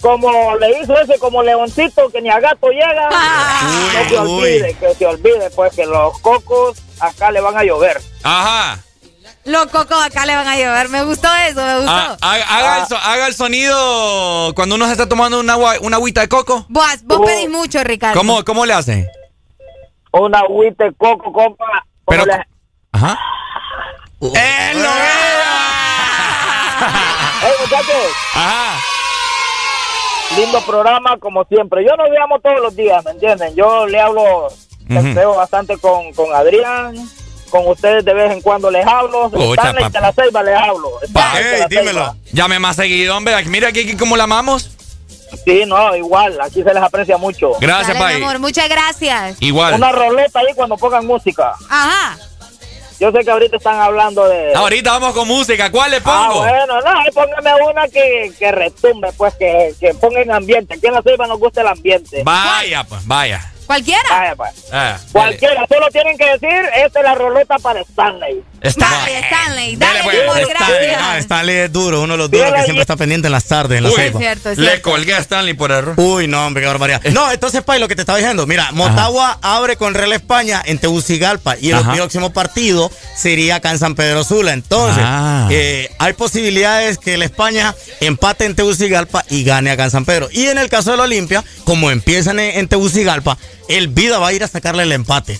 como 0.01 0.55
le 0.55 0.79
hizo 0.79 0.97
ese, 0.99 1.19
como 1.19 1.43
Leoncito, 1.43 2.09
que 2.09 2.21
ni 2.21 2.29
a 2.29 2.39
gato 2.39 2.69
llega, 2.69 3.09
Ah. 3.11 3.69
no 3.93 4.09
se 4.09 4.15
uy. 4.15 4.17
olvide, 4.41 4.73
que 4.75 4.95
se 4.95 5.05
olvide, 5.05 5.49
pues 5.51 5.75
que 5.75 5.85
los 5.85 6.17
cocos 6.19 6.77
acá 6.99 7.31
le 7.31 7.41
van 7.41 7.57
a 7.57 7.63
llover. 7.63 8.01
Ajá. 8.23 8.79
Los 9.45 9.65
cocos 9.67 10.01
acá 10.03 10.25
le 10.25 10.35
van 10.35 10.47
a 10.47 10.55
llevar. 10.55 10.87
Me 10.89 11.03
gustó 11.03 11.27
eso, 11.47 11.61
me 11.61 11.75
gustó. 11.77 11.91
Ah, 11.91 12.17
haga, 12.21 12.45
haga 12.45 12.81
el 12.81 12.87
so- 12.87 12.97
haga 12.97 13.27
el 13.27 13.33
sonido 13.33 14.53
cuando 14.55 14.75
uno 14.75 14.85
se 14.85 14.93
está 14.93 15.07
tomando 15.09 15.39
un 15.39 15.49
agua, 15.49 15.75
una 15.81 15.97
agüita 15.97 16.21
de 16.21 16.29
coco. 16.29 16.65
Vos, 16.69 16.85
vos 17.03 17.19
Oh. 17.21 17.25
pedís 17.25 17.49
mucho, 17.49 17.83
Ricardo. 17.83 18.17
¿Cómo, 18.17 18.43
cómo 18.45 18.65
le 18.65 18.73
hace? 18.73 19.09
Una 20.13 20.39
agüita 20.39 20.85
de 20.85 20.93
coco, 20.93 21.31
compa. 21.33 21.65
Pero- 22.07 22.25
le- 22.25 22.47
Ajá. 22.99 23.17
¡Eh, 24.21 24.71
lo 24.75 24.89
Ey, 27.47 27.53
muchachos, 27.61 27.95
Ajá. 28.35 28.77
lindo 30.35 30.61
programa 30.65 31.17
como 31.17 31.45
siempre. 31.45 31.85
Yo 31.85 31.95
no 31.95 32.03
llamo 32.07 32.39
todos 32.39 32.59
los 32.59 32.75
días, 32.75 33.03
¿me 33.05 33.11
entienden? 33.11 33.55
Yo 33.55 33.87
le 33.87 34.01
hablo, 34.01 34.49
texteo 34.85 35.35
bastante 35.35 35.77
con, 35.77 36.11
con 36.13 36.33
Adrián, 36.35 36.95
con 37.49 37.65
ustedes 37.69 38.03
de 38.03 38.13
vez 38.13 38.33
en 38.33 38.41
cuando 38.41 38.69
les 38.69 38.85
hablo. 38.85 39.29
Pucha, 39.29 39.61
Stanley 39.61 39.89
de 39.89 40.01
la 40.01 40.11
Ceiba 40.11 40.43
les 40.43 40.57
hablo. 40.57 40.91
Stanley 41.01 41.43
de 41.43 41.53
Ey, 41.53 41.59
la 41.61 41.67
dímelo. 41.67 42.15
Llame 42.33 42.59
más 42.59 42.75
seguido, 42.75 43.15
hombre. 43.15 43.41
Mira 43.45 43.69
aquí, 43.69 43.81
aquí 43.81 43.95
cómo 43.95 44.17
la 44.17 44.25
amamos. 44.25 44.71
Sí, 45.45 45.63
no, 45.65 45.95
igual, 45.95 46.37
aquí 46.41 46.63
se 46.63 46.73
les 46.73 46.83
aprecia 46.83 47.17
mucho. 47.17 47.51
Gracias, 47.61 47.97
Dale, 47.97 48.17
mi 48.17 48.23
amor, 48.23 48.39
muchas 48.39 48.67
gracias. 48.67 49.37
Igual. 49.39 49.75
Una 49.75 49.93
roleta 49.93 50.39
ahí 50.39 50.53
cuando 50.55 50.75
pongan 50.75 51.05
música. 51.05 51.53
Ajá. 51.69 52.17
Yo 52.99 53.11
sé 53.11 53.23
que 53.23 53.31
ahorita 53.31 53.57
están 53.57 53.79
hablando 53.79 54.27
de... 54.27 54.53
Ahorita 54.53 54.91
vamos 54.91 55.13
con 55.13 55.27
música. 55.27 55.71
¿Cuál 55.71 55.91
le 55.91 55.97
Ah, 55.97 56.01
pongo? 56.03 56.39
bueno, 56.41 56.81
no, 56.81 56.99
ahí 56.99 57.09
póngame 57.13 57.51
una 57.69 57.87
que, 57.87 58.31
que 58.37 58.51
retumbe, 58.51 59.11
pues, 59.13 59.33
que, 59.35 59.73
que 59.79 59.93
ponga 59.93 60.21
en 60.21 60.31
ambiente. 60.31 60.73
Aquí 60.73 60.87
en 60.87 60.93
la 60.93 61.01
Ceiba 61.01 61.25
nos 61.27 61.39
gusta 61.39 61.61
el 61.61 61.67
ambiente. 61.67 62.23
Vaya, 62.23 62.83
pues, 62.83 63.07
vaya. 63.07 63.51
¿Cualquiera? 63.65 64.01
Vaya, 64.09 64.35
pues. 64.35 64.65
Ah. 64.73 64.97
Cualquiera, 65.13 65.65
solo 65.67 65.87
tienen 65.91 66.17
que 66.17 66.25
decir, 66.25 66.49
esta 66.75 66.99
es 66.99 67.05
la 67.05 67.15
roleta 67.15 67.57
para 67.59 67.81
Stanley. 67.81 68.43
Stanley, 68.61 69.15
Stanley. 69.23 69.75
Dale, 69.75 69.99
pues, 70.03 70.17
amor, 70.23 70.37
Stanley, 70.39 70.49
gracias. 70.87 71.01
no, 71.01 71.15
Stanley 71.15 71.55
es 71.55 71.71
duro, 71.71 72.01
uno 72.01 72.13
de 72.13 72.17
los 72.17 72.31
duros 72.31 72.53
que 72.53 72.63
siempre 72.63 72.81
está 72.81 72.95
pendiente 72.97 73.27
en 73.27 73.31
las 73.31 73.45
tardes, 73.45 73.77
en 73.77 73.83
la 73.83 73.89
Uy, 73.89 73.95
cierto, 74.17 74.49
es 74.49 74.57
Le 74.57 74.81
colgué 74.81 75.13
a 75.13 75.19
Stanley 75.19 75.53
por 75.53 75.71
error. 75.71 75.93
Uy, 75.97 76.27
no, 76.27 76.45
hombre, 76.45 76.61
qué 76.63 76.67
barbaridad. 76.67 77.01
No, 77.11 77.31
entonces, 77.31 77.61
Pai, 77.63 77.79
lo 77.79 77.87
que 77.87 77.95
te 77.95 78.01
estaba 78.01 78.17
diciendo, 78.17 78.45
mira, 78.47 78.71
Motagua 78.73 79.39
abre 79.41 79.75
con 79.77 79.93
Real 79.93 80.11
España 80.13 80.61
en 80.65 80.77
Tegucigalpa 80.77 81.55
y 81.59 81.69
el 81.69 81.75
Ajá. 81.77 81.93
próximo 81.93 82.31
partido 82.33 82.91
sería 83.15 83.55
acá 83.55 83.71
en 83.71 83.79
San 83.79 83.95
Pedro 83.95 84.23
Sula. 84.23 84.53
Entonces, 84.53 85.03
Ah. 85.05 85.47
eh, 85.51 85.89
hay 85.97 86.13
posibilidades 86.13 86.97
que 86.97 87.13
el 87.15 87.21
España 87.23 87.73
empate 88.01 88.45
en 88.45 88.55
Tegucigalpa 88.55 89.23
y 89.29 89.43
gane 89.43 89.71
acá 89.71 89.85
en 89.85 89.91
San 89.91 90.05
Pedro. 90.05 90.27
Y 90.31 90.47
en 90.47 90.57
el 90.57 90.69
caso 90.69 90.91
del 90.91 90.99
Olimpia, 90.99 91.43
como 91.63 91.91
empiezan 91.91 92.39
en, 92.39 92.57
en 92.59 92.67
Tegucigalpa, 92.67 93.37
el 93.67 93.87
Vida 93.87 94.19
va 94.19 94.29
a 94.29 94.33
ir 94.33 94.43
a 94.43 94.47
sacarle 94.47 94.83
el 94.83 94.91
empate. 94.91 95.39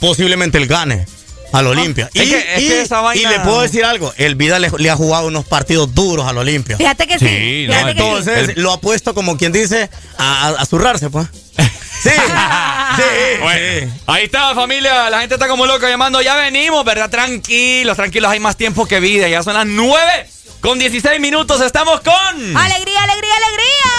Posiblemente 0.00 0.58
el 0.58 0.66
gane. 0.66 1.06
Al 1.52 1.66
Olimpia. 1.68 2.10
Es 2.12 2.26
y, 2.26 2.30
que- 2.30 2.54
es 2.56 2.62
y- 2.62 2.68
que 2.68 2.80
esa 2.82 3.00
vaina- 3.00 3.22
y 3.22 3.32
le 3.32 3.40
puedo 3.40 3.62
decir 3.62 3.84
algo, 3.84 4.12
el 4.16 4.34
Vida 4.34 4.58
le, 4.58 4.70
le 4.78 4.90
ha 4.90 4.96
jugado 4.96 5.26
unos 5.28 5.44
partidos 5.46 5.94
duros 5.94 6.26
al 6.26 6.36
Olimpia. 6.38 6.76
Fíjate 6.76 7.06
que 7.06 7.18
sí. 7.18 7.26
Sí, 7.26 7.64
no, 7.68 7.72
fíjate 7.74 7.94
que 7.94 7.98
sí. 8.00 8.06
Entonces, 8.06 8.56
lo 8.56 8.72
ha 8.72 8.80
puesto 8.80 9.14
como 9.14 9.36
quien 9.36 9.52
dice 9.52 9.88
a, 10.18 10.48
a, 10.48 10.50
a 10.62 10.66
zurrarse, 10.66 11.08
pues. 11.10 11.26
Sí, 12.02 12.10
sí, 12.96 13.38
Bueno, 13.40 13.60
sí. 13.80 14.00
ahí 14.06 14.24
está 14.24 14.54
familia, 14.54 15.08
la 15.08 15.20
gente 15.20 15.34
está 15.36 15.48
como 15.48 15.64
loca 15.66 15.88
llamando, 15.88 16.20
ya 16.20 16.34
venimos, 16.36 16.84
¿verdad? 16.84 17.08
Tranquilos, 17.10 17.96
tranquilos, 17.96 18.30
hay 18.30 18.38
más 18.38 18.56
tiempo 18.56 18.84
que 18.86 19.00
vida, 19.00 19.26
ya 19.28 19.42
son 19.42 19.54
las 19.54 19.64
9 19.66 20.28
con 20.60 20.78
16 20.78 21.18
minutos, 21.20 21.60
estamos 21.62 22.00
con... 22.00 22.14
Alegría, 22.14 23.02
alegría, 23.02 23.34
alegría. 23.36 23.90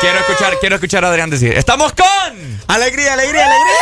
Quiero 0.00 0.18
escuchar, 0.18 0.58
quiero 0.60 0.74
escuchar 0.76 1.04
a 1.04 1.08
Adrián 1.08 1.30
decir, 1.30 1.52
estamos 1.56 1.92
con... 1.92 2.60
Alegría, 2.68 3.14
alegría, 3.14 3.46
alegría. 3.46 3.76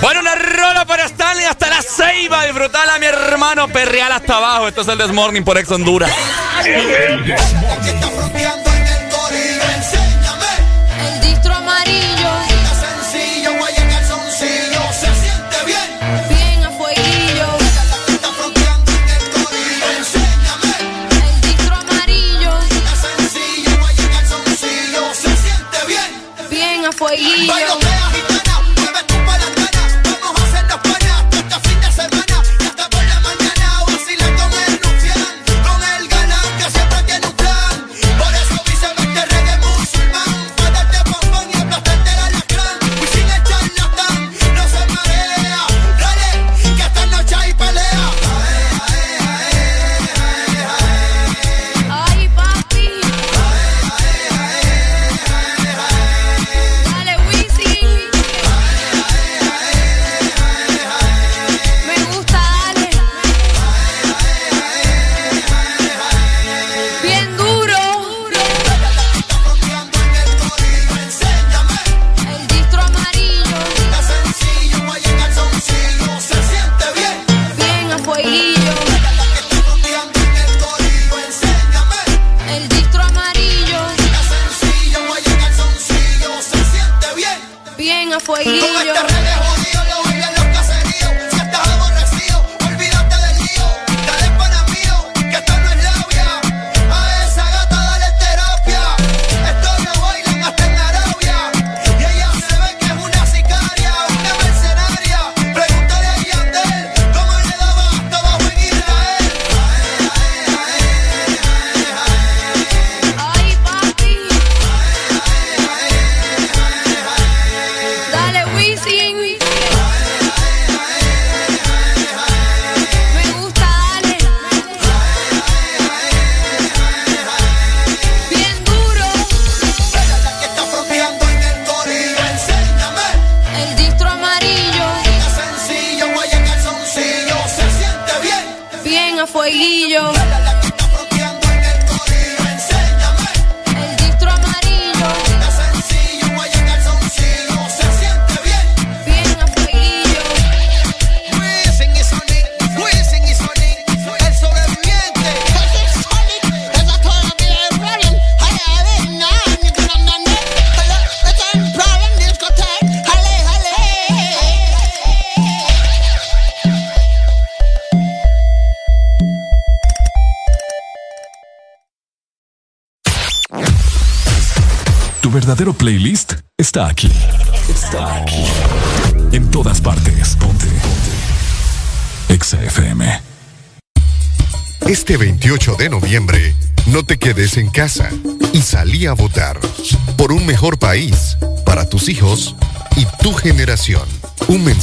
Bueno, 0.00 0.20
una 0.20 0.34
rola 0.34 0.84
para 0.84 1.04
Stanley 1.04 1.44
hasta 1.46 1.68
la 1.68 1.82
ceiba, 1.82 2.44
disfrutala 2.44 2.98
mi 2.98 3.06
hermano, 3.06 3.68
perreal 3.68 4.12
hasta 4.12 4.36
abajo, 4.36 4.68
esto 4.68 4.82
es 4.82 4.88
el 4.88 4.98
Desmorning 4.98 5.44
por 5.44 5.56
Ex 5.56 5.70
Honduras. 5.70 6.10
Bien 27.16 27.83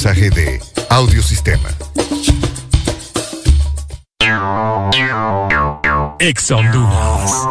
mensaje 0.02 0.32
de 0.32 0.60
Audiosistema. 0.90 1.70
Exa 6.20 6.56
Honduras. 6.56 7.51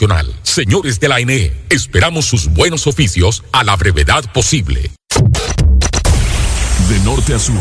Señores 0.41 0.99
de 0.99 1.07
la 1.07 1.17
ANE, 1.17 1.53
esperamos 1.69 2.25
sus 2.25 2.47
buenos 2.47 2.87
oficios 2.87 3.43
a 3.51 3.63
la 3.63 3.75
brevedad 3.75 4.23
posible. 4.33 4.89
De 6.89 6.99
norte 7.05 7.35
a 7.35 7.39
sur. 7.39 7.55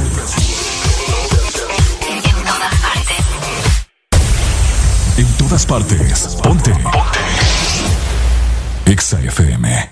En 5.19 5.27
todas 5.37 5.67
partes. 5.67 6.39
Ponte. 6.43 6.73
Ponte. 6.73 7.21
Exa 8.87 9.21
FM. 9.21 9.91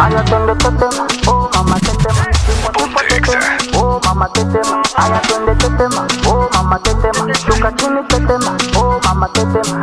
El 0.00 0.16
este 0.20 0.70
tema, 0.78 1.08
oh 1.26 1.50
mamá, 1.54 1.76
este 1.76 1.96
tema. 1.98 2.26
Oh 3.74 4.00
mamá, 4.04 4.26
este 4.34 4.44
tema. 4.44 4.82
Ay, 4.96 5.12
atiende 5.12 5.52
este 5.52 5.68
tema, 5.70 6.06
oh 6.70 6.76
mamá, 6.76 6.80
este 6.84 6.94
tema. 6.94 7.32
Tu 7.32 7.60
cachini, 7.60 8.00
este 8.00 8.20
tema, 8.26 8.56
oh 8.76 9.00
mamá, 9.04 9.30
este 9.34 9.46
tema. 9.46 9.82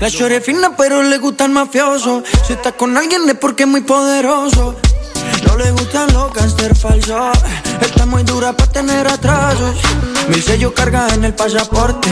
La 0.00 0.10
chore 0.10 0.36
es 0.36 0.44
fina, 0.44 0.76
pero 0.76 1.02
le 1.02 1.18
gusta 1.18 1.44
el 1.44 1.52
mafioso. 1.52 2.22
Si 2.46 2.52
está 2.52 2.72
con 2.72 2.96
alguien 2.96 3.28
es 3.28 3.36
porque 3.36 3.62
es 3.62 3.68
muy 3.68 3.82
poderoso. 3.82 4.76
No 5.46 5.56
le 5.56 5.70
gustan 5.70 6.12
los 6.12 6.32
gangster 6.32 6.74
falsos. 6.76 7.38
Está 7.80 8.06
muy 8.06 8.22
dura 8.24 8.52
para 8.52 8.72
tener 8.72 9.06
atrasos. 9.06 9.76
Mil 10.28 10.42
sellos 10.42 10.72
carga 10.72 11.08
en 11.14 11.24
el 11.24 11.34
pasaporte. 11.34 12.10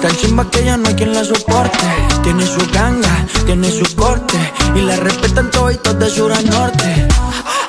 Tan 0.00 0.16
chimba 0.16 0.50
que 0.50 0.64
ya 0.64 0.76
no 0.76 0.88
hay 0.88 0.94
quien 0.94 1.12
la 1.12 1.24
soporte. 1.24 1.86
Tiene 2.22 2.46
su 2.46 2.60
ganga, 2.72 3.26
tiene 3.44 3.70
su 3.70 3.84
corte. 3.96 4.38
Y 4.74 4.80
la 4.80 4.96
respetan 4.96 5.50
todos 5.50 5.78
de 5.98 6.10
sur 6.10 6.32
a 6.32 6.40
norte. 6.40 7.08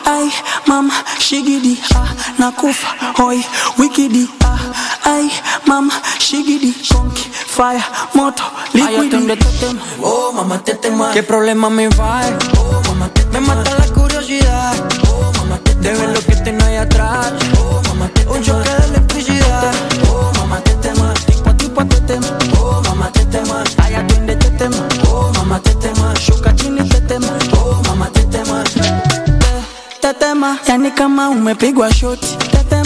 Ay, 0.06 0.32
mama, 0.66 0.94
shigidi, 1.20 1.80
ah, 1.94 2.14
nakufa, 2.38 2.88
hoy, 3.20 3.46
wikidi, 3.78 4.30
ah, 4.44 4.58
ay, 5.04 5.32
mama, 5.66 5.94
shigidi, 6.20 6.74
conky, 6.92 7.24
fire, 7.32 7.84
moto, 8.14 8.44
Ay, 8.74 8.82
liquidi. 8.82 9.08
atiende 9.08 9.34
este 9.34 9.66
tema. 9.66 9.82
Oh, 10.02 10.32
mamá, 10.34 10.60
te 10.64 10.76
tema. 10.76 11.12
¿Qué 11.12 11.24
problema 11.24 11.70
me 11.70 11.88
va? 11.90 12.22
Oh, 12.58 12.82
mamá, 12.88 13.10
te 13.14 13.26
Me 13.26 13.40
mata 13.40 13.72
la 13.78 13.86
curiosidad. 13.94 14.74
Oh, 15.10 15.32
mamá, 15.38 15.58
te 15.64 15.76
De 15.76 15.94
ver 15.94 16.10
lo 16.10 16.22
que 16.22 16.36
tengo 16.38 16.66
ahí 16.66 16.76
atrás. 16.78 17.34
Oh, 17.60 17.82
mamá, 17.88 18.08
te 18.14 18.28
Un 18.28 18.42
choque 18.44 18.70
de 18.70 18.86
electricidad. 18.86 19.74
Oh, 20.12 20.32
mamá, 20.40 20.60
te 20.64 20.74
tema. 20.76 21.14
Tipo 21.26 21.50
a 21.50 21.54
tipo 21.58 21.86
te 21.86 22.02
tema. 22.02 22.28
Oh, 22.60 22.82
mamá, 22.84 23.12
te 23.12 23.26
tema. 23.26 23.64
Ay, 23.78 23.96
atiende 23.96 24.34
este 24.34 24.50
tema. 24.52 24.78
Oh, 25.10 25.32
mamá, 25.36 25.60
te 25.60 25.74
tema. 25.76 26.14
Shuka 26.16 26.56
chini 26.56 26.88
te 26.90 27.02
tema. 27.02 27.28
Oh, 27.58 27.82
mamá, 27.88 28.10
te 28.12 28.24
tema. 28.26 28.64
Tetema, 30.02 30.58
yani 30.68 30.92
kama 30.92 31.30
umepigwa 31.30 31.90
shoti. 31.94 32.36
Tetema, 32.52 32.81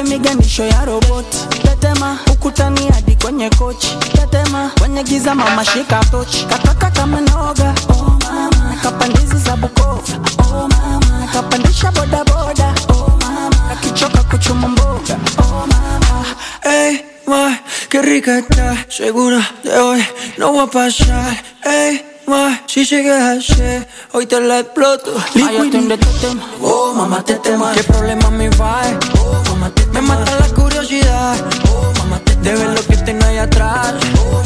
miganisho 0.00 0.64
ya 0.64 0.84
roboti. 0.84 1.38
Tetema, 1.62 2.18
ukutani 2.32 2.88
hadi 2.94 3.16
kwenye 3.16 3.50
kochi. 3.50 3.96
Tetema, 4.12 4.70
kwenye 4.80 5.02
giza 5.02 5.34
mama 5.34 5.64
shika 5.64 6.00
tochi. 6.10 6.46
Kataka 6.46 6.90
kama 6.90 7.20
noga, 7.20 7.74
oh 7.88 8.18
mama. 8.24 8.76
Kapandizi 8.82 9.36
za 9.38 9.56
Bukova, 9.56 10.02
oh 10.38 10.68
mama. 10.68 11.28
Kapandisha 11.32 11.90
boda 11.92 12.24
boda, 12.24 12.74
oh 12.88 13.12
mama. 13.20 13.70
Akichoka 13.72 14.22
kuchuma 14.22 14.68
mboga, 14.68 15.16
oh 15.38 15.66
mama. 15.66 16.24
Ey, 16.64 16.98
ma, 17.26 17.58
qué 17.90 18.02
rica 18.02 18.38
está. 18.38 18.76
Segura 18.88 19.40
de 19.64 19.78
hoy 19.78 20.04
no 20.38 20.52
va 20.54 20.62
a 20.64 20.66
pasar. 20.66 21.36
Ey, 21.64 22.04
ma, 22.26 22.60
si 22.66 22.84
llegas 22.84 23.22
a 23.22 23.54
ser, 23.54 23.88
hoy 24.12 24.26
te 24.26 24.40
la 24.40 24.60
exploto. 24.60 25.12
Ay, 25.34 25.56
atiende 25.58 25.94
este 25.94 26.26
tema. 26.28 26.42
Oh, 26.62 26.92
mamá, 26.94 27.22
te 27.24 27.34
tema. 27.34 27.72
¿Qué 27.72 27.82
problema 27.84 28.30
me 28.30 28.48
va? 28.50 28.82
Oh, 29.24 29.41
Me 29.92 30.00
mata 30.00 30.36
la 30.38 30.48
curiosidad. 30.48 31.36
Mamá, 31.98 32.18
te 32.24 32.36
De 32.36 32.54
ver 32.54 32.70
lo 32.70 32.82
que 32.86 32.96
tengo 32.96 33.24
ahí 33.26 33.38
atrás. 33.38 33.94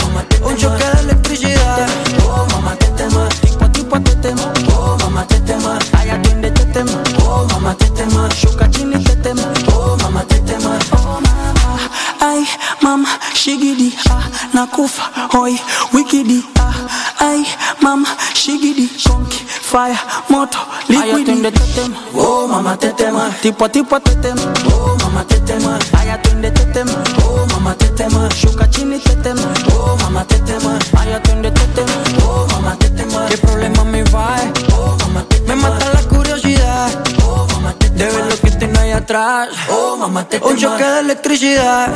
Mamá, 0.03 0.23
te 0.29 0.43
Un 0.43 0.57
choque 0.57 0.85
de 0.85 1.01
electricidad. 1.01 1.89
Oh, 2.25 2.47
mamá, 2.53 2.75
te 2.77 2.87
tema. 2.99 3.29
Tipo 3.41 3.71
tipo 3.71 4.01
te 4.01 4.15
tema. 4.17 4.53
Oh, 4.77 4.97
mamá, 5.01 5.27
te 5.27 5.41
tema. 5.41 5.79
Ay, 5.93 6.11
atiende 6.11 6.49
este 6.49 6.65
tema. 6.67 6.93
Oh, 7.25 7.47
mamá, 7.53 7.75
te 7.75 7.89
tema. 7.91 8.29
Shuka 8.31 8.71
chini 8.71 9.03
te 9.05 9.17
tema. 9.17 9.43
Oh, 9.75 9.97
mamá, 10.03 10.23
te 10.25 10.39
tema. 10.41 10.79
Oh, 10.93 11.21
mama. 11.21 11.91
Ay, 12.21 12.47
mama, 12.81 13.09
shigidi, 13.35 13.95
ah, 14.11 14.23
nakufa, 14.53 15.03
hoy, 15.33 15.61
wikidi, 15.93 16.45
ah, 16.59 16.73
ay, 17.19 17.47
mama, 17.81 18.09
shigidi, 18.35 18.89
conky, 19.05 19.45
fire, 19.77 19.99
moto, 20.31 20.57
Ay, 20.89 21.13
liquidi. 21.13 21.23
atiende 21.23 21.49
este 21.49 21.67
tema. 21.75 21.97
Oh, 22.15 22.49
mamá, 22.49 22.79
te 22.79 22.91
tema. 22.93 23.31
Tipo 23.43 23.69
tipo 23.69 24.01
te 24.01 24.17
tema. 24.17 24.41
Oh, 24.73 24.97
mamá, 25.03 25.23
te 25.27 25.39
tema. 25.41 25.79
Ay, 25.99 26.09
atiende 26.09 26.49
este 26.49 26.65
tema. 26.73 26.93
Oh, 27.23 27.45
mamá, 27.53 27.75
te 27.75 27.89
tema. 27.91 28.27
Shuka 28.35 28.71
chini 28.71 28.99
te 28.99 29.15
tema. 29.17 29.43
Oh, 29.75 29.95
mamá, 30.01 30.25
te 30.25 30.39
tema. 30.39 30.79
Ay, 30.99 31.13
atiende 31.13 31.49
este 31.49 31.67
tema. 31.77 31.93
Oh, 32.27 32.47
mamá, 32.53 32.75
te 32.79 32.89
tema. 32.89 33.27
¿Qué 33.29 33.37
problema 33.37 33.85
me 33.85 34.03
va? 34.05 34.37
Oh, 34.79 34.97
mamá, 35.01 35.23
te 35.29 35.41
tema. 35.41 35.55
Me 35.55 35.63
mata 35.63 35.93
la 35.93 36.03
curiosidad. 36.09 36.89
Oh, 37.27 37.47
mamá, 37.53 37.75
te 37.79 37.91
tema. 37.91 37.99
De 37.99 38.17
ver 38.17 38.27
lo 38.31 38.41
que 38.41 38.51
tengo 38.53 38.81
ahí 38.81 38.93
atrás. 38.93 39.51
Oh, 39.69 39.99
mamá, 39.99 40.25
te 40.27 40.39
tema. 40.39 40.51
Un 40.53 40.57
choque 40.57 40.85
de 40.85 41.01
electricidad. 41.01 41.93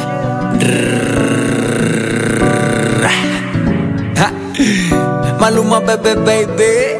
Maluma, 5.41 5.81
bebé, 5.81 6.15
baby. 6.17 7.00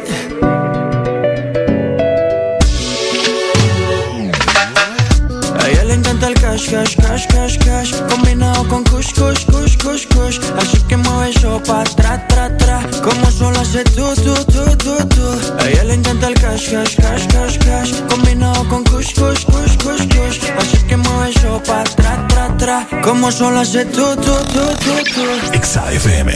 el 6.31 6.41
cash, 6.41 6.69
cash, 6.69 6.95
cash, 6.95 7.27
cash, 7.27 7.57
cash. 7.57 7.91
Combinado 8.09 8.67
con 8.67 8.83
kush, 8.83 9.13
kush, 9.13 9.45
kush, 9.45 9.77
kush, 9.77 10.07
kush. 10.07 10.39
Así 10.57 10.77
que 10.87 10.97
mueve 10.97 11.29
eso 11.29 11.61
pa' 11.63 11.83
tra, 11.83 12.25
tra, 12.27 12.55
tra. 12.57 12.81
Como 13.03 13.31
solo 13.31 13.59
hace 13.59 13.83
tú, 13.95 14.13
tú, 14.15 14.33
tú, 14.45 14.63
tú, 14.77 15.07
tú 15.09 15.25
A 15.59 15.67
ella 15.67 15.83
le 15.83 15.93
encanta 15.95 16.27
el 16.27 16.35
cash, 16.35 16.71
cash, 16.71 16.95
cash, 16.95 17.27
cash, 17.27 17.57
cash. 17.59 17.91
Combinado 18.09 18.67
con 18.69 18.83
kush, 18.85 19.13
kush, 19.13 19.45
kush, 19.45 19.77
kush, 19.83 20.07
kush. 20.15 20.39
Así 20.59 20.77
que 20.87 20.97
mueve 20.97 21.31
eso 21.31 21.61
pa' 21.63 21.83
tra, 21.83 22.27
tra, 22.27 22.57
tra. 22.57 22.87
Como 23.03 23.31
solo 23.31 23.59
hace 23.59 23.85
tú, 23.85 24.15
tú, 24.15 24.35
tú, 24.53 24.65
tú, 24.83 24.93
tú 25.13 25.53
Exa 25.53 25.91
FM. 25.91 26.31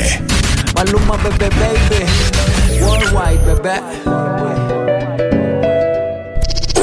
Maluma, 0.75 1.15
bebé, 1.17 1.49
baby. 1.59 2.01
Worldwide, 2.81 3.43
bebé. 3.45 3.81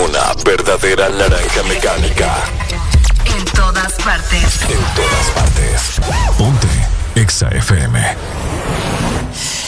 Una 0.04 0.34
verdadera 0.44 1.08
naranja 1.10 1.62
mecánica. 1.68 2.71
En 4.02 4.08
todas 4.08 4.20
partes. 4.20 4.62
En 4.62 4.94
todas 4.96 5.30
partes. 5.30 6.00
Ponte 6.36 6.66
Exa 7.14 7.48
FM. 7.50 8.00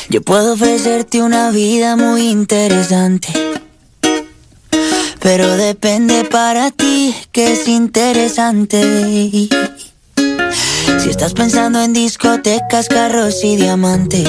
Yo 0.08 0.22
puedo 0.22 0.54
ofrecerte 0.54 1.22
una 1.22 1.52
vida 1.52 1.94
muy 1.94 2.30
interesante. 2.30 3.28
Pero 5.20 5.56
depende 5.56 6.24
para 6.24 6.72
ti 6.72 7.14
que 7.30 7.52
es 7.52 7.68
interesante. 7.68 9.48
Si 10.98 11.10
estás 11.10 11.32
pensando 11.32 11.80
en 11.80 11.92
discotecas, 11.92 12.88
carros 12.88 13.44
y 13.44 13.54
diamantes, 13.54 14.28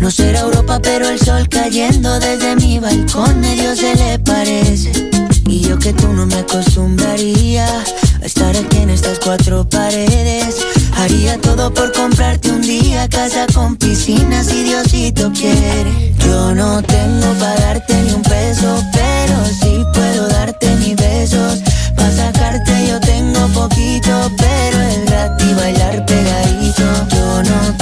No 0.00 0.10
será 0.10 0.40
Europa, 0.40 0.80
pero 0.82 1.06
el 1.06 1.20
sol 1.20 1.46
cayendo 1.46 2.18
desde 2.18 2.56
mi 2.56 2.78
balcón 2.78 3.38
medio 3.38 3.76
se 3.76 3.94
le 3.94 4.18
parece. 4.18 5.10
Y 5.46 5.60
yo 5.60 5.78
que 5.78 5.92
tú 5.92 6.08
no 6.08 6.24
me 6.24 6.36
acostumbraría 6.36 7.66
a 7.66 8.24
estar 8.24 8.56
aquí 8.56 8.78
en 8.78 8.88
estas 8.88 9.18
cuatro 9.18 9.68
paredes. 9.68 10.56
Haría 10.96 11.38
todo 11.38 11.72
por 11.74 11.92
comprarte 11.92 12.50
un 12.50 12.62
día 12.62 13.06
casa 13.10 13.46
con 13.52 13.76
piscina 13.76 14.42
si 14.42 14.62
Diosito 14.62 15.30
quiere. 15.32 16.14
Yo 16.24 16.54
no 16.54 16.82
tengo 16.82 17.26
para 17.38 17.60
darte 17.60 17.94
ni 18.04 18.12
un 18.12 18.22
peso, 18.22 18.82
pero 18.94 19.44
sí 19.60 19.84
puedo 19.92 20.28
darte 20.28 20.74
mis 20.76 20.96
besos. 20.96 21.60
Para 21.94 22.10
sacarte 22.10 22.72
yo 22.88 22.98
tengo 23.00 23.46
poquito, 23.48 24.32
pero 24.38 24.80
es 24.80 25.04
gratis 25.04 25.56
bailar 25.56 26.06
pegadito. 26.06 26.84
Yo 27.10 27.42
no 27.42 27.81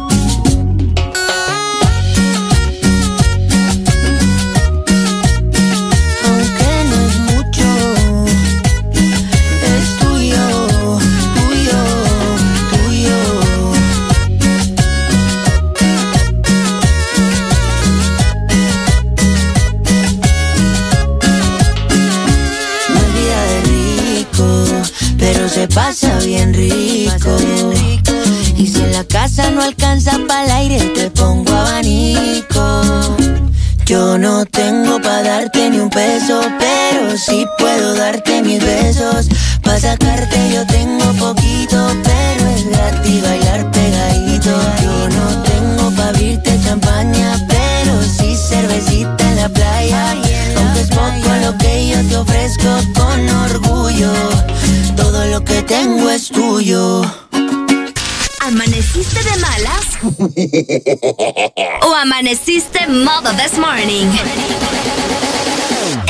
Amaneciste 62.21 62.87
modo 62.87 63.31
this 63.35 63.57
morning? 63.57 64.05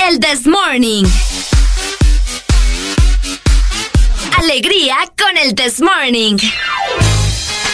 El 0.09 0.19
this 0.19 0.45
morning. 0.45 1.05
Alegría 4.37 4.97
con 5.17 5.37
el 5.37 5.55
this 5.55 5.79
morning. 5.79 6.37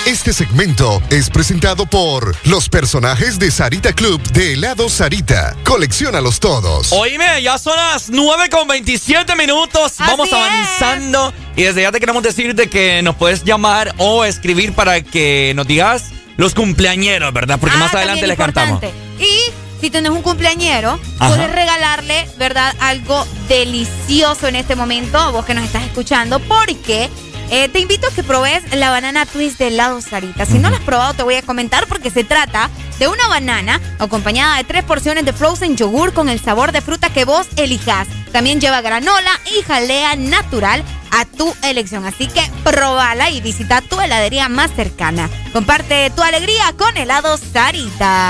Este 0.06 0.34
segmento 0.34 1.02
es 1.10 1.32
presentado 1.32 1.88
por 1.88 2.36
los 2.46 2.70
personajes 2.70 3.40
de 3.40 3.50
Sarita 3.50 3.92
Club 3.94 4.22
de 4.34 4.54
helado 4.54 4.88
Sarita. 4.88 5.56
Colecciónalos 5.66 6.40
todos. 6.40 6.92
Oíme, 6.92 7.42
ya 7.42 7.58
son 7.58 7.76
las 7.76 8.12
9 8.12 8.50
con 8.52 8.68
27 8.68 9.36
minutos. 9.36 9.96
Vamos 9.98 10.32
avanzando. 10.32 11.34
Y 11.56 11.64
desde 11.64 11.82
ya 11.82 11.92
te 11.92 12.00
queremos 12.00 12.22
decir 12.22 12.54
de 12.54 12.70
que 12.70 13.02
nos 13.02 13.16
puedes 13.16 13.44
llamar 13.44 13.96
o 13.98 14.24
escribir 14.26 14.74
para 14.74 15.02
que 15.02 15.54
nos 15.56 15.66
digas 15.66 16.12
los 16.38 16.54
cumpleañeros, 16.54 17.34
¿verdad? 17.34 17.60
Porque 17.60 17.76
Ah, 17.76 17.80
más 17.80 17.94
adelante 17.94 18.28
les 18.28 18.38
cantamos. 18.38 18.82
importante. 18.84 19.24
Y 19.24 19.82
si 19.82 19.90
tienes 19.90 20.12
un 20.12 20.22
cumpleañero, 20.22 21.00
Ajá. 21.20 21.30
puedes 21.30 21.52
regalarle, 21.52 22.28
¿verdad? 22.38 22.74
Algo 22.80 23.26
delicioso 23.50 24.48
en 24.48 24.56
este 24.56 24.76
momento, 24.76 25.18
a 25.18 25.30
vos 25.32 25.46
que 25.46 25.54
nos 25.54 25.64
estás 25.66 25.84
escuchando, 25.84 26.40
porque 26.40 27.10
eh, 27.50 27.70
te 27.70 27.80
invito 27.80 28.08
a 28.08 28.12
que 28.12 28.24
probes 28.24 28.62
la 28.76 28.90
banana 28.90 29.26
twist 29.26 29.58
de 29.60 29.68
helado 29.68 30.02
Sarita. 30.02 30.46
Si 30.46 30.58
no 30.60 30.70
la 30.70 30.78
has 30.78 30.84
probado, 30.84 31.14
te 31.14 31.24
voy 31.24 31.36
a 31.36 31.42
comentar 31.42 31.88
porque 31.88 32.10
se 32.10 32.24
trata 32.24 32.70
de 33.00 33.08
una 33.08 33.28
banana 33.28 33.80
acompañada 34.00 34.58
de 34.58 34.64
tres 34.66 34.84
porciones 34.84 35.24
de 35.26 35.32
frozen 35.34 35.78
yogur 35.78 36.12
con 36.14 36.28
el 36.30 36.42
sabor 36.42 36.72
de 36.72 36.82
fruta 36.82 37.10
que 37.10 37.24
vos 37.26 37.48
elijas. 37.56 38.08
También 38.34 38.60
lleva 38.60 38.82
granola 38.82 39.32
y 39.58 39.64
jalea 39.64 40.16
natural 40.18 40.84
a 41.12 41.26
tu 41.26 41.54
elección. 41.64 42.06
Así 42.06 42.28
que 42.28 42.42
probala 42.64 43.30
y 43.30 43.42
visita 43.42 43.82
tu 43.82 44.00
heladería 44.00 44.50
más 44.50 44.72
cercana. 44.76 45.30
Comparte 45.54 46.10
tu 46.12 46.22
alegría 46.22 46.74
con 46.78 46.96
helado 46.98 47.38
Sarita. 47.38 48.30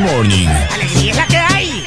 Morning. 0.00 0.48
Alegría 0.48 1.10
es 1.10 1.16
la 1.16 1.26
que 1.26 1.36
hay. 1.36 1.86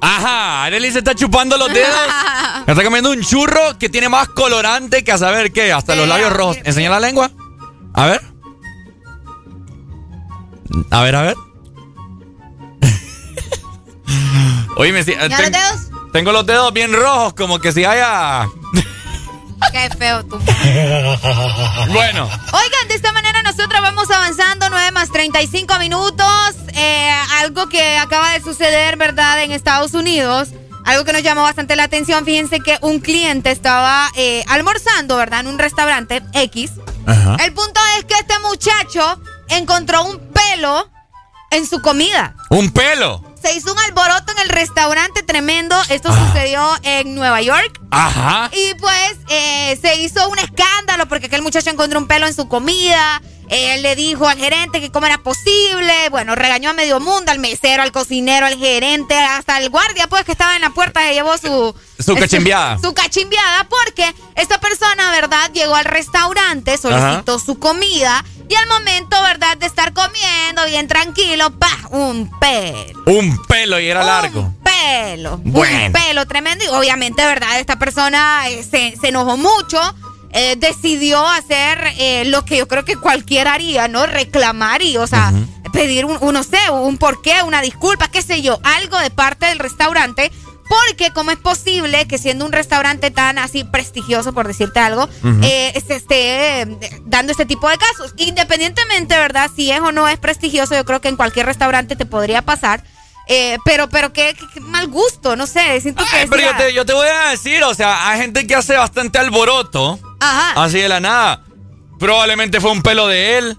Ajá, 0.00 0.64
Arely 0.64 0.92
se 0.92 0.98
está 0.98 1.14
chupando 1.14 1.56
los 1.56 1.72
dedos. 1.72 1.88
Está 2.66 2.84
comiendo 2.84 3.10
un 3.10 3.22
churro 3.22 3.78
que 3.78 3.88
tiene 3.88 4.10
más 4.10 4.28
colorante 4.28 5.02
que 5.02 5.10
a 5.10 5.16
saber 5.16 5.52
qué, 5.52 5.72
hasta 5.72 5.94
los 5.94 6.06
labios 6.06 6.30
rojos. 6.30 6.58
¿Enseña 6.64 6.90
la 6.90 7.00
lengua? 7.00 7.30
A 7.94 8.06
ver. 8.06 8.20
A 10.90 11.02
ver, 11.02 11.16
a 11.16 11.22
ver. 11.22 11.36
Oye, 14.76 14.92
me 14.92 15.02
¿Ya 15.02 15.28
los 15.28 15.50
dedos? 15.50 15.88
Tengo 16.12 16.32
los 16.32 16.44
dedos 16.44 16.74
bien 16.74 16.92
rojos, 16.92 17.32
como 17.32 17.58
que 17.58 17.72
si 17.72 17.86
haya. 17.86 18.46
Qué 19.72 19.90
feo 19.96 20.24
tú. 20.24 20.38
Bueno. 21.88 22.28
Manera 22.52 22.67
avanzando 24.10 24.70
9 24.70 24.90
más 24.92 25.10
35 25.10 25.78
minutos. 25.78 26.54
Eh, 26.74 27.10
algo 27.40 27.68
que 27.68 27.96
acaba 27.98 28.32
de 28.32 28.40
suceder, 28.40 28.96
¿verdad? 28.96 29.42
En 29.42 29.52
Estados 29.52 29.94
Unidos. 29.94 30.48
Algo 30.84 31.04
que 31.04 31.12
nos 31.12 31.22
llamó 31.22 31.42
bastante 31.42 31.76
la 31.76 31.84
atención. 31.84 32.24
Fíjense 32.24 32.60
que 32.60 32.78
un 32.80 33.00
cliente 33.00 33.50
estaba 33.50 34.10
eh, 34.16 34.44
almorzando, 34.48 35.16
¿verdad? 35.16 35.40
En 35.40 35.48
un 35.48 35.58
restaurante 35.58 36.22
X. 36.32 36.72
El 37.40 37.52
punto 37.52 37.80
es 37.98 38.04
que 38.04 38.14
este 38.14 38.38
muchacho 38.40 39.20
encontró 39.48 40.04
un 40.04 40.18
pelo 40.18 40.90
en 41.50 41.66
su 41.66 41.80
comida. 41.80 42.34
Un 42.50 42.70
pelo. 42.70 43.24
Se 43.42 43.54
hizo 43.54 43.72
un 43.72 43.78
alboroto 43.78 44.32
en 44.32 44.38
el 44.40 44.48
restaurante 44.48 45.22
tremendo. 45.22 45.76
Esto 45.88 46.12
sucedió 46.12 46.66
en 46.82 47.14
Nueva 47.14 47.40
York. 47.40 47.80
Ajá. 47.90 48.50
Y 48.52 48.74
pues 48.74 49.16
eh, 49.28 49.78
se 49.80 49.96
hizo 50.00 50.28
un 50.28 50.38
escándalo 50.38 51.06
porque 51.08 51.26
aquel 51.26 51.42
muchacho 51.42 51.70
encontró 51.70 51.98
un 51.98 52.06
pelo 52.06 52.26
en 52.26 52.34
su 52.34 52.48
comida. 52.48 53.22
Él 53.50 53.82
le 53.82 53.96
dijo 53.96 54.28
al 54.28 54.38
gerente 54.38 54.80
que 54.80 54.90
cómo 54.90 55.06
era 55.06 55.18
posible. 55.18 56.08
Bueno, 56.10 56.34
regañó 56.34 56.70
a 56.70 56.72
medio 56.74 57.00
mundo, 57.00 57.30
al 57.32 57.38
mesero, 57.38 57.82
al 57.82 57.92
cocinero, 57.92 58.46
al 58.46 58.58
gerente, 58.58 59.14
hasta 59.18 59.58
el 59.58 59.70
guardia, 59.70 60.06
pues 60.08 60.24
que 60.24 60.32
estaba 60.32 60.56
en 60.56 60.62
la 60.62 60.70
puerta 60.70 61.00
se 61.02 61.14
llevó 61.14 61.36
su. 61.38 61.74
Su 62.04 62.14
cachimbiada. 62.16 62.78
Su 62.78 62.94
cachimbiada, 62.94 63.64
porque 63.68 64.14
esta 64.36 64.58
persona, 64.60 65.10
¿verdad? 65.10 65.50
Llegó 65.52 65.74
al 65.74 65.84
restaurante, 65.84 66.76
solicitó 66.78 67.38
su 67.38 67.58
comida. 67.58 68.24
Y 68.50 68.54
al 68.54 68.66
momento, 68.66 69.20
¿verdad? 69.22 69.58
De 69.58 69.66
estar 69.66 69.92
comiendo 69.92 70.64
bien 70.66 70.88
tranquilo, 70.88 71.50
¡pa! 71.58 71.68
Un 71.90 72.30
pelo. 72.40 73.02
Un 73.04 73.42
pelo 73.46 73.78
y 73.78 73.88
era 73.88 74.02
largo. 74.02 74.54
Pelo. 74.64 75.34
Un 75.34 75.52
Bueno. 75.52 75.92
pelo 75.98 76.26
tremendo. 76.26 76.64
Y 76.64 76.68
obviamente, 76.68 77.24
¿verdad? 77.26 77.58
Esta 77.60 77.78
persona 77.78 78.48
eh, 78.48 78.62
se, 78.62 78.94
se 78.98 79.08
enojó 79.08 79.36
mucho. 79.36 79.78
Eh, 80.32 80.56
decidió 80.58 81.26
hacer 81.26 81.78
eh, 81.98 82.24
lo 82.26 82.44
que 82.44 82.56
yo 82.58 82.68
creo 82.68 82.84
que 82.84 82.96
cualquiera 82.96 83.54
haría, 83.54 83.88
¿no? 83.88 84.06
Reclamar 84.06 84.82
y, 84.82 84.96
o 84.96 85.06
sea, 85.06 85.32
pedir 85.72 86.04
un, 86.04 86.16
un, 86.20 86.34
no 86.34 86.42
sé, 86.42 86.58
un 86.70 86.98
porqué, 86.98 87.42
una 87.44 87.60
disculpa, 87.62 88.08
qué 88.08 88.22
sé 88.22 88.42
yo, 88.42 88.58
algo 88.62 88.98
de 88.98 89.10
parte 89.10 89.46
del 89.46 89.58
restaurante. 89.58 90.30
Porque 90.68 91.10
cómo 91.14 91.30
es 91.30 91.38
posible 91.38 92.06
que 92.06 92.18
siendo 92.18 92.44
un 92.44 92.52
restaurante 92.52 93.10
tan 93.10 93.38
así 93.38 93.64
prestigioso, 93.64 94.34
por 94.34 94.46
decirte 94.46 94.78
algo, 94.80 95.08
eh, 95.42 95.72
se 95.86 95.94
esté 95.96 96.60
eh, 96.60 96.78
dando 97.06 97.32
este 97.32 97.46
tipo 97.46 97.70
de 97.70 97.78
casos. 97.78 98.12
Independientemente, 98.18 99.16
¿verdad? 99.16 99.50
Si 99.56 99.70
es 99.70 99.80
o 99.80 99.92
no 99.92 100.08
es 100.08 100.18
prestigioso, 100.18 100.74
yo 100.74 100.84
creo 100.84 101.00
que 101.00 101.08
en 101.08 101.16
cualquier 101.16 101.46
restaurante 101.46 101.96
te 101.96 102.04
podría 102.04 102.42
pasar. 102.42 102.84
Eh, 103.28 103.56
pero, 103.64 103.88
pero 103.88 104.12
qué, 104.12 104.34
qué- 104.38 104.44
qué 104.52 104.60
mal 104.60 104.88
gusto, 104.88 105.36
no 105.36 105.46
sé. 105.46 105.80
Siento 105.80 106.04
que 106.04 106.26
Pero 106.28 106.42
yo 106.42 106.56
te, 106.58 106.74
yo 106.74 106.84
te 106.84 106.92
voy 106.92 107.08
a 107.08 107.30
decir, 107.30 107.62
o 107.64 107.72
sea, 107.74 108.08
hay 108.10 108.20
gente 108.20 108.46
que 108.46 108.54
hace 108.54 108.76
bastante 108.76 109.18
alboroto. 109.18 109.98
Ajá. 110.20 110.62
Así 110.64 110.78
de 110.78 110.88
la 110.88 111.00
nada. 111.00 111.44
Probablemente 111.98 112.60
fue 112.60 112.70
un 112.70 112.82
pelo 112.82 113.06
de 113.08 113.38
él. 113.38 113.56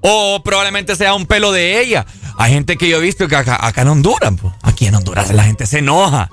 O 0.00 0.42
probablemente 0.42 0.96
sea 0.96 1.14
un 1.14 1.26
pelo 1.26 1.52
de 1.52 1.80
ella. 1.80 2.04
Hay 2.38 2.52
gente 2.52 2.76
que 2.76 2.88
yo 2.88 2.96
he 2.96 3.00
visto 3.00 3.28
que 3.28 3.36
acá, 3.36 3.58
acá 3.64 3.82
en 3.82 3.88
Honduras, 3.88 4.32
pues, 4.40 4.52
aquí 4.62 4.86
en 4.86 4.94
Honduras 4.96 5.30
la 5.32 5.44
gente 5.44 5.64
se 5.66 5.78
enoja. 5.78 6.28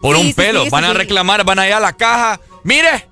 Por 0.00 0.16
Sí, 0.16 0.22
un 0.22 0.28
sí, 0.28 0.34
pelo. 0.34 0.62
sí, 0.64 0.70
van 0.70 0.84
a 0.84 0.94
reclamar, 0.94 1.44
van 1.44 1.58
allá 1.58 1.76
a 1.78 1.80
la 1.80 1.92
caja. 1.94 2.40
Mire. 2.64 3.08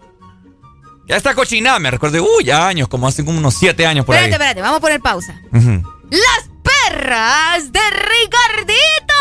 Ya 1.09 1.17
está 1.17 1.35
cochinada, 1.35 1.79
me 1.79 1.91
recuerdo. 1.91 2.23
Uy, 2.23 2.45
ya 2.45 2.67
años, 2.67 2.89
como 2.89 3.07
hace 3.07 3.25
como 3.25 3.39
unos 3.39 3.55
siete 3.55 3.87
años 3.87 4.05
por 4.05 4.15
Espérate, 4.17 4.35
ahí. 4.35 4.49
espérate, 4.49 4.61
vamos 4.63 4.79
a 4.79 4.81
poner 4.81 5.01
pausa. 5.01 5.41
Las 5.53 6.51
perras 6.63 7.71
de 7.73 7.81
Ricardito. 7.91 9.15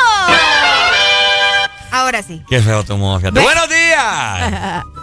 Ahora 1.91 2.23
sí. 2.23 2.43
Qué 2.47 2.61
feo 2.61 2.83
tu 2.83 2.97
modo, 2.97 3.19
fíjate. 3.19 3.39
¡Buenos 3.39 3.69
días! 3.69 4.83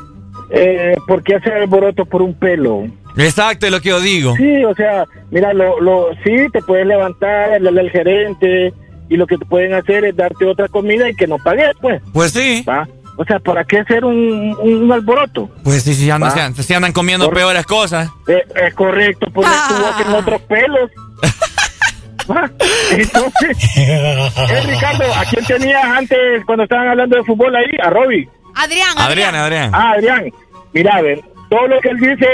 Eh, 0.54 0.94
¿Por 1.06 1.22
qué 1.22 1.36
hacer 1.36 1.54
alboroto 1.54 2.04
por 2.04 2.20
un 2.22 2.34
pelo? 2.34 2.84
Exacto, 3.16 3.66
es 3.66 3.72
lo 3.72 3.80
que 3.80 3.88
yo 3.90 4.00
digo. 4.00 4.34
Sí, 4.36 4.64
o 4.64 4.74
sea, 4.74 5.04
mira, 5.30 5.52
lo, 5.54 5.80
lo, 5.80 6.08
sí, 6.24 6.34
te 6.52 6.60
puedes 6.62 6.86
levantar, 6.86 7.54
hablarle 7.54 7.80
al 7.80 7.90
gerente 7.90 8.72
y 9.08 9.16
lo 9.16 9.26
que 9.26 9.38
te 9.38 9.44
pueden 9.46 9.72
hacer 9.74 10.04
es 10.04 10.16
darte 10.16 10.44
otra 10.46 10.68
comida 10.68 11.08
y 11.08 11.14
que 11.14 11.26
no 11.26 11.38
pagues, 11.38 11.70
pues. 11.80 12.02
Pues 12.12 12.32
sí. 12.32 12.64
¿va? 12.68 12.86
O 13.18 13.24
sea, 13.24 13.38
¿para 13.38 13.64
qué 13.64 13.78
hacer 13.78 14.04
un, 14.04 14.56
un 14.60 14.90
alboroto? 14.92 15.50
Pues 15.64 15.82
sí, 15.82 15.94
sí, 15.94 16.10
andan, 16.10 16.30
se 16.32 16.40
andan- 16.40 16.62
se 16.62 16.74
andan 16.74 16.92
comiendo 16.92 17.26
Por- 17.26 17.34
peores 17.34 17.64
cosas. 17.66 18.08
Eh, 18.28 18.42
es 18.66 18.74
correcto, 18.74 19.30
poner 19.30 19.50
tu 19.68 19.74
boca 19.74 20.02
en 20.06 20.14
otros 20.14 20.40
pelos. 20.42 20.90
Va. 22.30 22.50
Entonces, 22.92 23.56
eh, 23.76 24.28
Ricardo, 24.66 25.04
¿a 25.14 25.24
quién 25.24 25.44
tenías 25.44 25.84
antes 25.84 26.44
cuando 26.46 26.64
estaban 26.64 26.88
hablando 26.88 27.16
de 27.16 27.24
fútbol 27.24 27.54
ahí? 27.56 27.66
A 27.82 27.90
Robbie. 27.90 28.28
Adrián, 28.54 28.88
Adrián, 28.96 29.34
Adrián. 29.34 29.70
Ah, 29.74 29.92
Adrián. 29.96 30.26
Mira, 30.72 30.96
a 30.96 31.02
ver, 31.02 31.20
todo 31.48 31.66
lo 31.68 31.80
que 31.80 31.90
él 31.90 31.98
dice 31.98 32.26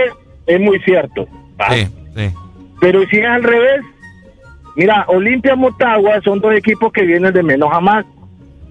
es 0.47 0.61
muy 0.61 0.79
cierto. 0.81 1.27
Sí, 1.71 1.87
sí. 2.17 2.35
Pero 2.81 3.05
si 3.09 3.19
es 3.19 3.27
al 3.27 3.43
revés, 3.43 3.81
mira, 4.77 5.05
Olimpia 5.09 5.57
Motagua 5.57 6.21
son 6.23 6.41
dos 6.41 6.55
equipos 6.55 6.93
que 6.93 7.03
vienen 7.03 7.33
de 7.33 7.43
menos 7.43 7.71
a 7.73 7.81
más. 7.81 8.05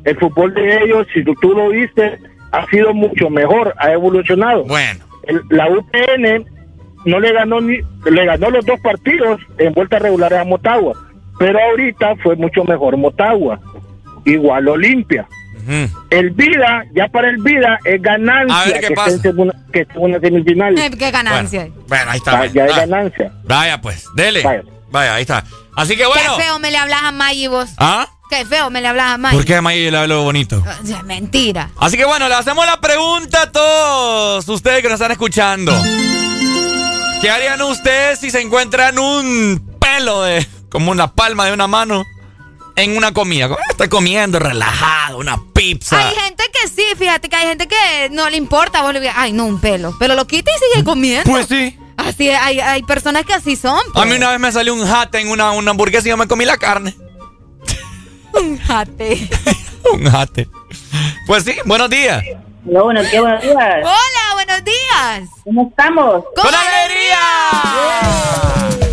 El 0.05 0.17
fútbol 0.17 0.53
de 0.53 0.83
ellos, 0.83 1.05
si 1.13 1.23
tú, 1.23 1.35
tú 1.41 1.53
lo 1.53 1.69
viste, 1.69 2.17
ha 2.51 2.65
sido 2.67 2.93
mucho 2.93 3.29
mejor, 3.29 3.73
ha 3.77 3.91
evolucionado. 3.91 4.63
Bueno. 4.63 5.03
la 5.49 5.69
UPN 5.69 6.45
no 7.05 7.19
le 7.19 7.33
ganó 7.33 7.61
ni, 7.61 7.79
le 8.09 8.25
ganó 8.25 8.49
los 8.49 8.65
dos 8.65 8.79
partidos 8.79 9.39
en 9.57 9.73
vuelta 9.73 9.99
regular 9.99 10.33
a 10.33 10.43
Motagua, 10.43 10.93
pero 11.39 11.59
ahorita 11.59 12.15
fue 12.17 12.35
mucho 12.35 12.63
mejor 12.63 12.97
Motagua, 12.97 13.59
igual 14.25 14.67
Olimpia. 14.67 15.27
El 16.09 16.29
Vida, 16.31 16.83
ya 16.95 17.07
para 17.09 17.29
el 17.29 17.37
Vida 17.37 17.77
es 17.83 18.01
ganancia 18.01 18.61
A 18.61 18.65
ver, 18.65 18.79
¿qué 18.79 18.87
que, 18.87 18.93
pasa? 18.93 19.09
esté 19.15 19.29
en 19.29 19.33
segunda, 19.35 19.55
que 19.73 19.81
esté 19.81 19.93
en 19.95 20.01
una 20.03 20.19
semifinal. 20.19 20.77
Eh, 20.79 20.91
Qué 20.97 21.11
ganancia. 21.11 21.69
Bueno, 21.87 22.11
ahí 22.11 22.17
está. 22.17 22.31
Va, 22.31 22.37
pues. 22.39 22.53
ya 22.53 22.65
es 22.65 22.71
Ah, 22.73 22.79
ganancia. 22.79 23.31
Vaya, 23.43 23.81
pues, 23.81 24.05
dele. 24.15 24.43
Vaya. 24.43 24.61
Vaya. 24.89 25.15
ahí 25.15 25.21
está. 25.21 25.43
Así 25.75 25.95
que 25.97 26.05
bueno. 26.05 26.37
Qué 26.37 26.43
feo 26.43 26.59
me 26.59 26.71
le 26.71 26.77
hablas 26.77 27.03
a 27.03 27.11
Maggie 27.11 27.47
vos. 27.49 27.69
¿Ah? 27.77 28.07
Qué 28.29 28.45
feo 28.45 28.69
me 28.69 28.81
le 28.81 28.87
hablas 28.87 29.11
a 29.13 29.17
Maggie. 29.17 29.37
¿Por 29.37 29.45
qué 29.45 29.61
May 29.61 29.89
le 29.91 29.97
hablo 29.97 30.23
bonito? 30.23 30.63
Mentira. 31.05 31.69
Así 31.79 31.97
que 31.97 32.05
bueno, 32.05 32.27
le 32.27 32.35
hacemos 32.35 32.65
la 32.65 32.79
pregunta 32.81 33.43
a 33.43 33.51
todos 33.51 34.47
ustedes 34.49 34.81
que 34.81 34.89
nos 34.89 34.95
están 34.95 35.11
escuchando. 35.11 35.71
¿Qué 37.21 37.29
harían 37.29 37.61
ustedes 37.61 38.19
si 38.19 38.29
se 38.31 38.41
encuentran 38.41 38.99
un 38.99 39.77
pelo 39.79 40.23
de 40.23 40.45
como 40.69 40.91
una 40.91 41.13
palma 41.13 41.45
de 41.45 41.53
una 41.53 41.67
mano 41.67 42.03
en 42.77 42.95
una 42.95 43.11
comida? 43.11 43.49
Estoy 43.69 43.89
comiendo 43.89 44.39
relajado, 44.39 45.17
una 45.17 45.37
pizza. 45.53 45.99
Hay 45.99 46.15
gente 46.15 46.43
que 46.53 46.69
sí, 46.69 46.83
fíjate 46.97 47.27
que 47.27 47.35
hay 47.35 47.47
gente 47.47 47.67
que 47.67 48.09
no 48.11 48.29
le 48.29 48.37
importa. 48.37 48.83
Vos 48.83 48.93
le 48.93 49.01
digas, 49.01 49.15
ay, 49.17 49.33
no, 49.33 49.45
un 49.45 49.59
pelo. 49.59 49.95
Pero 49.99 50.15
lo 50.15 50.25
quita 50.25 50.49
y 50.55 50.73
sigue 50.73 50.85
comiendo. 50.85 51.29
Pues 51.29 51.47
sí. 51.47 51.77
Así, 51.97 52.29
hay, 52.29 52.59
hay 52.59 52.83
personas 52.83 53.25
que 53.25 53.33
así 53.33 53.55
son. 53.55 53.79
A 53.95 54.05
mí 54.05 54.15
una 54.15 54.29
vez 54.29 54.39
me 54.39 54.51
salió 54.51 54.73
un 54.73 54.85
jate 54.85 55.19
en 55.19 55.29
una, 55.29 55.51
una 55.51 55.71
hamburguesa 55.71 56.07
y 56.07 56.11
yo 56.11 56.17
me 56.17 56.27
comí 56.27 56.45
la 56.45 56.57
carne. 56.57 56.95
Un 58.33 58.57
jate. 58.59 59.27
Un 59.93 60.09
jate. 60.09 60.47
Pues 61.25 61.43
sí, 61.43 61.55
buenos 61.65 61.89
días. 61.89 62.23
Hola, 62.67 62.83
buenos 62.83 63.09
días, 63.09 63.21
buenos 63.21 63.41
días. 63.41 63.75
Hola, 63.81 64.33
buenos 64.33 64.63
días. 64.63 65.29
¿Cómo 65.43 65.67
estamos? 65.69 66.23
¡Con 66.35 66.53
alegría! 66.53 67.17
Ajá. 67.51 68.86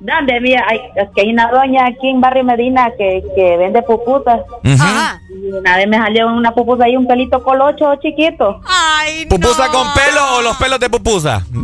¿Dónde? 0.00 0.40
Mira, 0.40 0.64
hay, 0.68 0.80
es 0.96 1.08
que 1.14 1.20
hay 1.22 1.32
una 1.32 1.50
doña 1.50 1.86
aquí 1.86 2.08
en 2.08 2.20
Barrio 2.20 2.44
Medina 2.44 2.90
que, 2.96 3.22
que 3.34 3.56
vende 3.58 3.82
pupusas. 3.82 4.40
Ajá. 4.64 5.20
Y 5.30 5.52
una 5.52 5.76
vez 5.76 5.88
me 5.88 5.98
salió 5.98 6.28
una 6.28 6.52
pupusa 6.52 6.84
ahí, 6.84 6.96
un 6.96 7.06
pelito 7.06 7.42
colocho 7.42 7.94
chiquito. 7.96 8.60
Ay, 8.66 9.26
¿Pupusa 9.26 9.68
con 9.68 9.92
pelo 9.92 10.38
o 10.38 10.42
los 10.42 10.56
pelos 10.56 10.80
de 10.80 10.88
pupusa? 10.88 11.44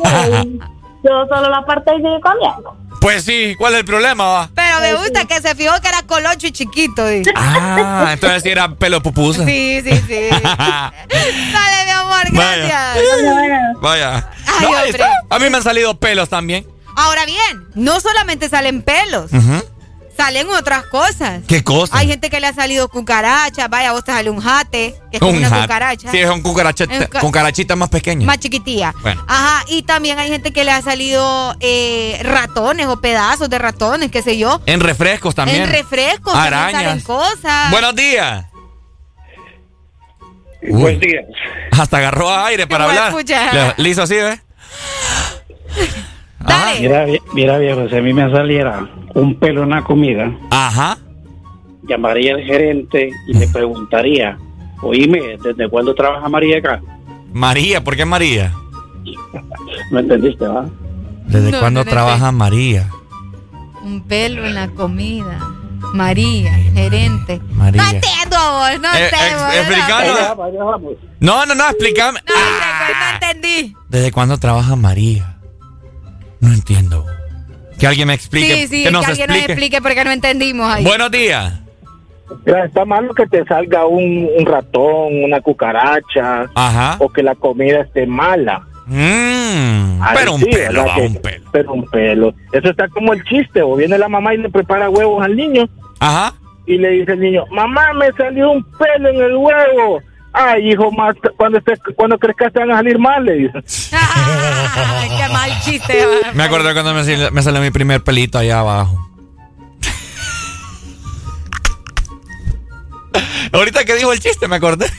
Yo 1.02 1.26
solo 1.28 1.48
la 1.48 1.64
parte 1.64 1.94
y 1.94 1.96
sigue 1.96 2.20
comiendo. 2.20 2.76
Pues 3.00 3.24
sí, 3.24 3.54
¿cuál 3.56 3.72
es 3.74 3.80
el 3.80 3.84
problema? 3.86 4.24
va? 4.26 4.50
Pero 4.54 4.80
me 4.80 4.94
gusta 4.94 5.24
que 5.24 5.40
se 5.40 5.54
fijó 5.54 5.72
que 5.80 5.88
era 5.88 6.02
colocho 6.02 6.46
y 6.46 6.52
chiquito. 6.52 7.02
Ah, 7.34 8.10
entonces 8.12 8.42
sí 8.42 8.50
era 8.50 8.74
pelo 8.74 9.02
pupusa. 9.02 9.44
Sí, 9.46 9.80
sí, 9.82 9.90
sí. 10.06 10.28
Dale, 10.44 11.84
mi 11.84 11.90
amor, 11.90 12.32
Vaya. 12.32 12.92
gracias. 12.94 13.80
Vaya. 13.80 14.30
Ay, 14.46 14.92
No. 14.98 15.06
A 15.30 15.38
mí 15.38 15.48
me 15.50 15.56
han 15.56 15.62
salido 15.62 15.98
pelos 15.98 16.28
también. 16.28 16.66
Ahora 16.96 17.24
bien, 17.24 17.66
no 17.74 18.00
solamente 18.00 18.48
salen 18.48 18.82
pelos, 18.82 19.32
Ujú. 19.32 19.64
Salen 20.20 20.48
otras 20.50 20.84
cosas. 20.86 21.42
¿Qué 21.48 21.62
cosa? 21.64 21.96
Hay 21.96 22.06
gente 22.08 22.28
que 22.30 22.40
le 22.40 22.46
ha 22.46 22.52
salido 22.52 22.88
cucaracha, 22.88 23.68
vaya, 23.68 23.92
vos 23.92 24.04
te 24.04 24.12
sale 24.12 24.28
un 24.30 24.40
jate, 24.40 24.94
que 25.10 25.16
es 25.16 25.20
como 25.20 25.32
una 25.36 25.48
jat- 25.50 25.62
cucaracha. 25.62 26.10
Sí, 26.10 26.18
es 26.18 26.28
un 26.28 26.42
cucarachita, 26.42 26.92
Un 26.94 27.04
ca- 27.06 27.20
cucarachita 27.20 27.76
más 27.76 27.88
pequeña. 27.88 28.26
Más 28.26 28.38
chiquitilla. 28.38 28.94
Bueno. 29.02 29.24
Ajá, 29.26 29.64
y 29.68 29.82
también 29.82 30.18
hay 30.18 30.28
gente 30.28 30.52
que 30.52 30.64
le 30.64 30.70
ha 30.72 30.82
salido 30.82 31.56
eh, 31.60 32.20
ratones 32.22 32.86
o 32.86 33.00
pedazos 33.00 33.48
de 33.48 33.58
ratones, 33.58 34.10
qué 34.10 34.22
sé 34.22 34.36
yo. 34.38 34.60
En 34.66 34.80
refrescos 34.80 35.34
también. 35.34 35.62
En 35.62 35.70
refrescos 35.70 36.34
Arañas. 36.34 36.82
salen 36.82 37.00
cosas. 37.00 37.70
Buenos 37.70 37.94
días. 37.96 38.44
Buenos 40.62 41.00
días. 41.00 41.24
Hasta 41.72 41.96
agarró 41.96 42.30
aire 42.44 42.66
para 42.66 42.84
hablar. 42.84 43.14
Le, 43.14 43.74
le 43.82 43.88
hizo 43.88 44.02
así, 44.02 44.14
¿ves? 44.16 44.40
Mira, 44.40 45.39
vi- 47.06 47.20
mira 47.34 47.58
viejo, 47.58 47.88
si 47.88 47.96
a 47.96 48.02
mí 48.02 48.12
me 48.12 48.30
saliera 48.30 48.88
un 49.14 49.34
pelo 49.38 49.62
en 49.64 49.70
la 49.70 49.82
comida, 49.82 50.30
Ajá. 50.50 50.96
llamaría 51.82 52.34
al 52.34 52.42
gerente 52.42 53.10
y 53.26 53.34
le 53.34 53.46
preguntaría, 53.52 54.38
oíme, 54.82 55.36
¿desde 55.42 55.68
cuándo 55.68 55.94
trabaja 55.94 56.28
María 56.28 56.58
acá? 56.58 56.80
María, 57.32 57.82
¿por 57.82 57.96
qué 57.96 58.04
María? 58.04 58.52
¿Me 59.90 60.00
entendiste, 60.00 60.46
va? 60.46 60.66
¿Desde 61.26 61.50
No, 61.52 61.60
cuándo 61.60 61.80
no, 61.80 61.84
no, 61.84 61.90
trabaja 61.90 62.32
María? 62.32 62.88
Un 63.82 64.02
pelo 64.02 64.44
en 64.44 64.54
la 64.54 64.68
comida. 64.68 65.38
María, 65.94 66.52
gerente. 66.52 67.40
María. 67.54 67.82
No 67.82 67.88
entiendo 67.90 68.36
vos, 68.36 68.80
no 68.82 68.88
Eh, 68.94 69.04
entiendo. 69.04 69.46
ex- 69.46 69.56
explícanos. 69.56 70.98
No, 71.20 71.46
no, 71.46 71.54
no, 71.54 71.64
explícame. 71.68 72.20
No 72.26 73.14
entendí. 73.28 73.74
¿Desde 73.88 74.12
cuándo 74.12 74.36
trabaja 74.38 74.76
María? 74.76 75.29
No 76.40 76.52
entiendo. 76.52 77.06
Que 77.78 77.86
alguien 77.86 78.08
me 78.08 78.14
explique. 78.14 78.54
Sí, 78.54 78.66
sí, 78.68 78.84
que 78.84 78.90
nos 78.90 79.06
alguien 79.06 79.30
explique. 79.30 79.42
nos 79.48 79.50
explique 79.50 79.82
porque 79.82 80.04
no 80.04 80.10
entendimos 80.10 80.72
ahí. 80.72 80.84
Buenos 80.84 81.10
días. 81.10 81.60
Mira, 82.44 82.64
está 82.64 82.84
malo 82.84 83.12
que 83.14 83.26
te 83.26 83.44
salga 83.44 83.86
un, 83.86 84.28
un 84.38 84.46
ratón, 84.46 85.24
una 85.24 85.40
cucaracha, 85.40 86.46
Ajá. 86.54 86.96
o 87.00 87.08
que 87.08 87.22
la 87.22 87.34
comida 87.34 87.80
esté 87.80 88.06
mala. 88.06 88.62
Mm, 88.86 90.00
pero 90.14 90.34
un 90.34 90.40
sí, 90.40 90.46
pelo, 90.46 90.84
¿verdad? 90.84 90.86
va, 90.88 90.94
Que- 90.94 91.06
un 91.06 91.14
pelo. 91.16 91.50
Pero 91.52 91.72
un 91.72 91.84
pelo. 91.90 92.34
Eso 92.52 92.70
está 92.70 92.88
como 92.88 93.12
el 93.12 93.24
chiste, 93.24 93.62
o 93.62 93.74
viene 93.76 93.98
la 93.98 94.08
mamá 94.08 94.34
y 94.34 94.38
le 94.38 94.48
prepara 94.50 94.88
huevos 94.90 95.22
al 95.24 95.36
niño. 95.36 95.68
Ajá. 95.98 96.34
Y 96.66 96.76
le 96.78 96.90
dice 96.90 97.12
el 97.12 97.20
niño, 97.20 97.44
mamá, 97.50 97.92
me 97.94 98.12
salió 98.12 98.50
un 98.52 98.62
pelo 98.78 99.08
en 99.08 99.16
el 99.16 99.36
huevo. 99.36 100.00
Ay, 100.32 100.70
hijo, 100.70 100.92
más 100.92 101.16
cuando, 101.36 101.58
estés, 101.58 101.80
cuando 101.96 102.16
crezcas 102.18 102.52
te 102.52 102.60
van 102.60 102.70
a 102.70 102.76
salir 102.76 102.98
mal, 102.98 103.24
le 103.24 103.50
qué 103.90 105.28
mal 105.32 105.60
chiste. 105.64 106.06
Me 106.34 106.44
acuerdo 106.44 106.72
cuando 106.72 106.94
me, 106.94 107.04
sal- 107.04 107.32
me 107.32 107.42
salió 107.42 107.60
mi 107.60 107.70
primer 107.70 108.02
pelito 108.02 108.38
allá 108.38 108.60
abajo. 108.60 109.10
Ahorita 113.52 113.84
que 113.84 113.94
dijo 113.96 114.12
el 114.12 114.20
chiste, 114.20 114.46
me 114.46 114.56
acordé. 114.56 114.90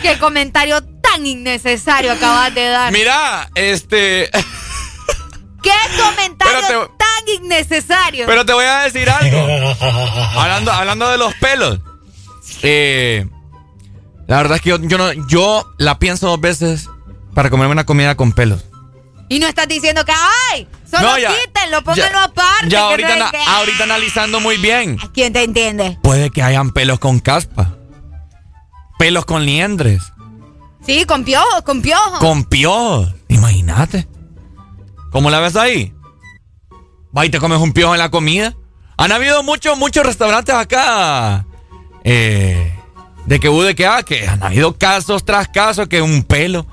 Qué 0.00 0.18
comentario 0.18 0.82
tan 1.02 1.26
innecesario 1.26 2.12
acabas 2.12 2.54
de 2.54 2.66
dar. 2.66 2.92
Mira, 2.92 3.50
este. 3.54 4.30
Qué 5.62 5.70
comentario 6.02 6.90
tan 6.98 7.42
innecesario. 7.42 8.26
Pero 8.26 8.46
te 8.46 8.52
voy 8.54 8.64
a 8.64 8.80
decir 8.80 9.08
algo. 9.10 9.38
hablando, 10.40 10.72
hablando 10.72 11.08
de 11.10 11.18
los 11.18 11.34
pelos. 11.34 11.80
Eh, 12.62 13.26
la 14.26 14.36
verdad 14.38 14.56
es 14.56 14.62
que 14.62 14.70
yo, 14.70 14.78
yo 14.80 14.98
no, 14.98 15.12
yo 15.28 15.64
la 15.78 15.98
pienso 15.98 16.28
dos 16.28 16.40
veces 16.40 16.88
para 17.34 17.50
comerme 17.50 17.72
una 17.72 17.84
comida 17.86 18.14
con 18.16 18.32
pelos. 18.32 18.64
Y 19.28 19.38
no 19.38 19.46
estás 19.46 19.66
diciendo 19.68 20.04
que, 20.04 20.12
ay, 20.52 20.68
solo 20.90 21.08
No, 21.08 21.18
ya- 21.18 21.30
quítenlo, 21.34 21.82
pónganlo 21.82 22.18
aparte. 22.18 22.68
Ya 22.68 22.80
ahorita, 22.82 23.16
no 23.16 23.30
que- 23.30 23.38
ahorita 23.38 23.84
analizando 23.84 24.38
muy 24.40 24.56
bien. 24.58 24.98
¿Quién 25.14 25.32
te 25.32 25.42
entiende? 25.42 25.98
Puede 26.02 26.30
que 26.30 26.42
hayan 26.42 26.72
pelos 26.72 26.98
con 26.98 27.20
caspa. 27.20 27.72
Pelos 28.98 29.24
con 29.24 29.44
liendres. 29.44 30.02
Sí, 30.86 31.04
con 31.06 31.24
piojos, 31.24 31.62
con 31.62 31.80
piojos. 31.82 32.18
Con 32.20 32.44
piojos. 32.44 33.12
Imagínate. 33.28 34.06
¿Cómo 35.10 35.30
la 35.30 35.40
ves 35.40 35.56
ahí? 35.56 35.92
Va 37.16 37.24
y 37.24 37.30
te 37.30 37.38
comes 37.40 37.58
un 37.58 37.72
piojo 37.72 37.94
en 37.94 38.00
la 38.00 38.10
comida. 38.10 38.54
Han 38.96 39.10
habido 39.10 39.42
muchos, 39.42 39.76
muchos 39.78 40.04
restaurantes 40.04 40.54
acá. 40.54 41.46
eh, 42.04 42.78
de 43.26 43.40
que 43.40 43.48
hubo 43.48 43.62
de 43.62 43.74
que, 43.74 43.86
ah, 43.86 44.02
que 44.02 44.26
han 44.28 44.42
habido 44.42 44.76
casos 44.76 45.24
tras 45.24 45.48
casos 45.48 45.88
que 45.88 46.02
un 46.02 46.22
pelo. 46.22 46.66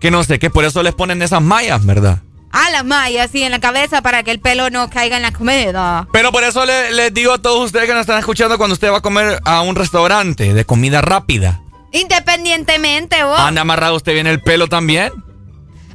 Que 0.00 0.10
no 0.10 0.22
sé, 0.24 0.38
que 0.38 0.50
por 0.50 0.64
eso 0.64 0.82
les 0.82 0.94
ponen 0.94 1.22
esas 1.22 1.40
mallas, 1.42 1.84
¿verdad? 1.84 2.18
a 2.52 2.70
la 2.70 2.84
malla 2.84 3.24
así 3.24 3.42
en 3.42 3.50
la 3.50 3.58
cabeza 3.58 4.00
para 4.00 4.22
que 4.22 4.30
el 4.30 4.40
pelo 4.40 4.70
no 4.70 4.88
caiga 4.88 5.16
en 5.16 5.22
la 5.22 5.30
comida. 5.32 6.08
Pero 6.10 6.32
por 6.32 6.42
eso 6.42 6.64
le- 6.64 6.90
les 6.92 7.12
digo 7.12 7.34
a 7.34 7.38
todos 7.38 7.66
ustedes 7.66 7.84
que 7.86 7.92
nos 7.92 8.00
están 8.02 8.18
escuchando 8.18 8.56
cuando 8.56 8.72
usted 8.72 8.90
va 8.90 8.98
a 8.98 9.02
comer 9.02 9.40
a 9.44 9.60
un 9.60 9.74
restaurante 9.76 10.54
de 10.54 10.64
comida 10.64 11.02
rápida. 11.02 11.60
Independientemente, 11.92 13.22
vos. 13.24 13.38
¿Anda 13.38 13.60
amarrado 13.60 13.96
usted 13.96 14.14
bien 14.14 14.26
el 14.26 14.40
pelo 14.40 14.68
también? 14.68 15.12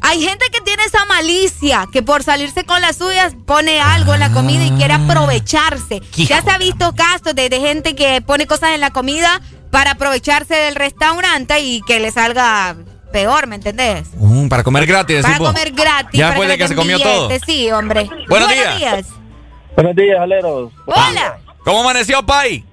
Hay 0.01 0.21
gente 0.21 0.45
que 0.51 0.61
tiene 0.61 0.83
esa 0.83 1.03
malicia, 1.05 1.87
que 1.91 2.01
por 2.03 2.23
salirse 2.23 2.63
con 2.63 2.79
las 2.81 2.97
suyas 2.97 3.33
pone 3.45 3.79
algo 3.79 4.13
en 4.13 4.19
la 4.19 4.31
comida 4.31 4.63
y 4.65 4.71
quiere 4.71 4.93
aprovecharse. 4.93 6.01
Ya 6.15 6.41
se 6.43 6.49
ha 6.51 6.57
visto 6.57 6.93
casos 6.95 7.33
de, 7.35 7.49
de 7.49 7.59
gente 7.59 7.95
que 7.95 8.21
pone 8.21 8.47
cosas 8.47 8.71
en 8.75 8.81
la 8.81 8.91
comida 8.91 9.41
para 9.71 9.91
aprovecharse 9.91 10.53
del 10.53 10.75
restaurante 10.75 11.59
y 11.61 11.81
que 11.81 11.99
le 11.99 12.11
salga 12.11 12.75
peor, 13.11 13.47
¿me 13.47 13.55
entendés? 13.55 14.09
Mm, 14.17 14.47
para 14.47 14.63
comer 14.63 14.85
gratis, 14.85 15.21
Para 15.21 15.37
comer 15.37 15.71
gratis. 15.71 16.19
Ya 16.19 16.27
después 16.27 16.49
de 16.49 16.57
que 16.57 16.67
se 16.67 16.75
comió 16.75 16.99
todo. 16.99 17.29
Sí, 17.45 17.71
hombre. 17.71 18.09
Buenos 18.27 18.49
días. 18.49 19.07
Buenos 19.75 19.95
días, 19.95 20.19
aleros. 20.19 20.71
Hola. 20.85 21.39
¿Cómo 21.63 21.81
amaneció, 21.81 22.23
Pai? 22.25 22.65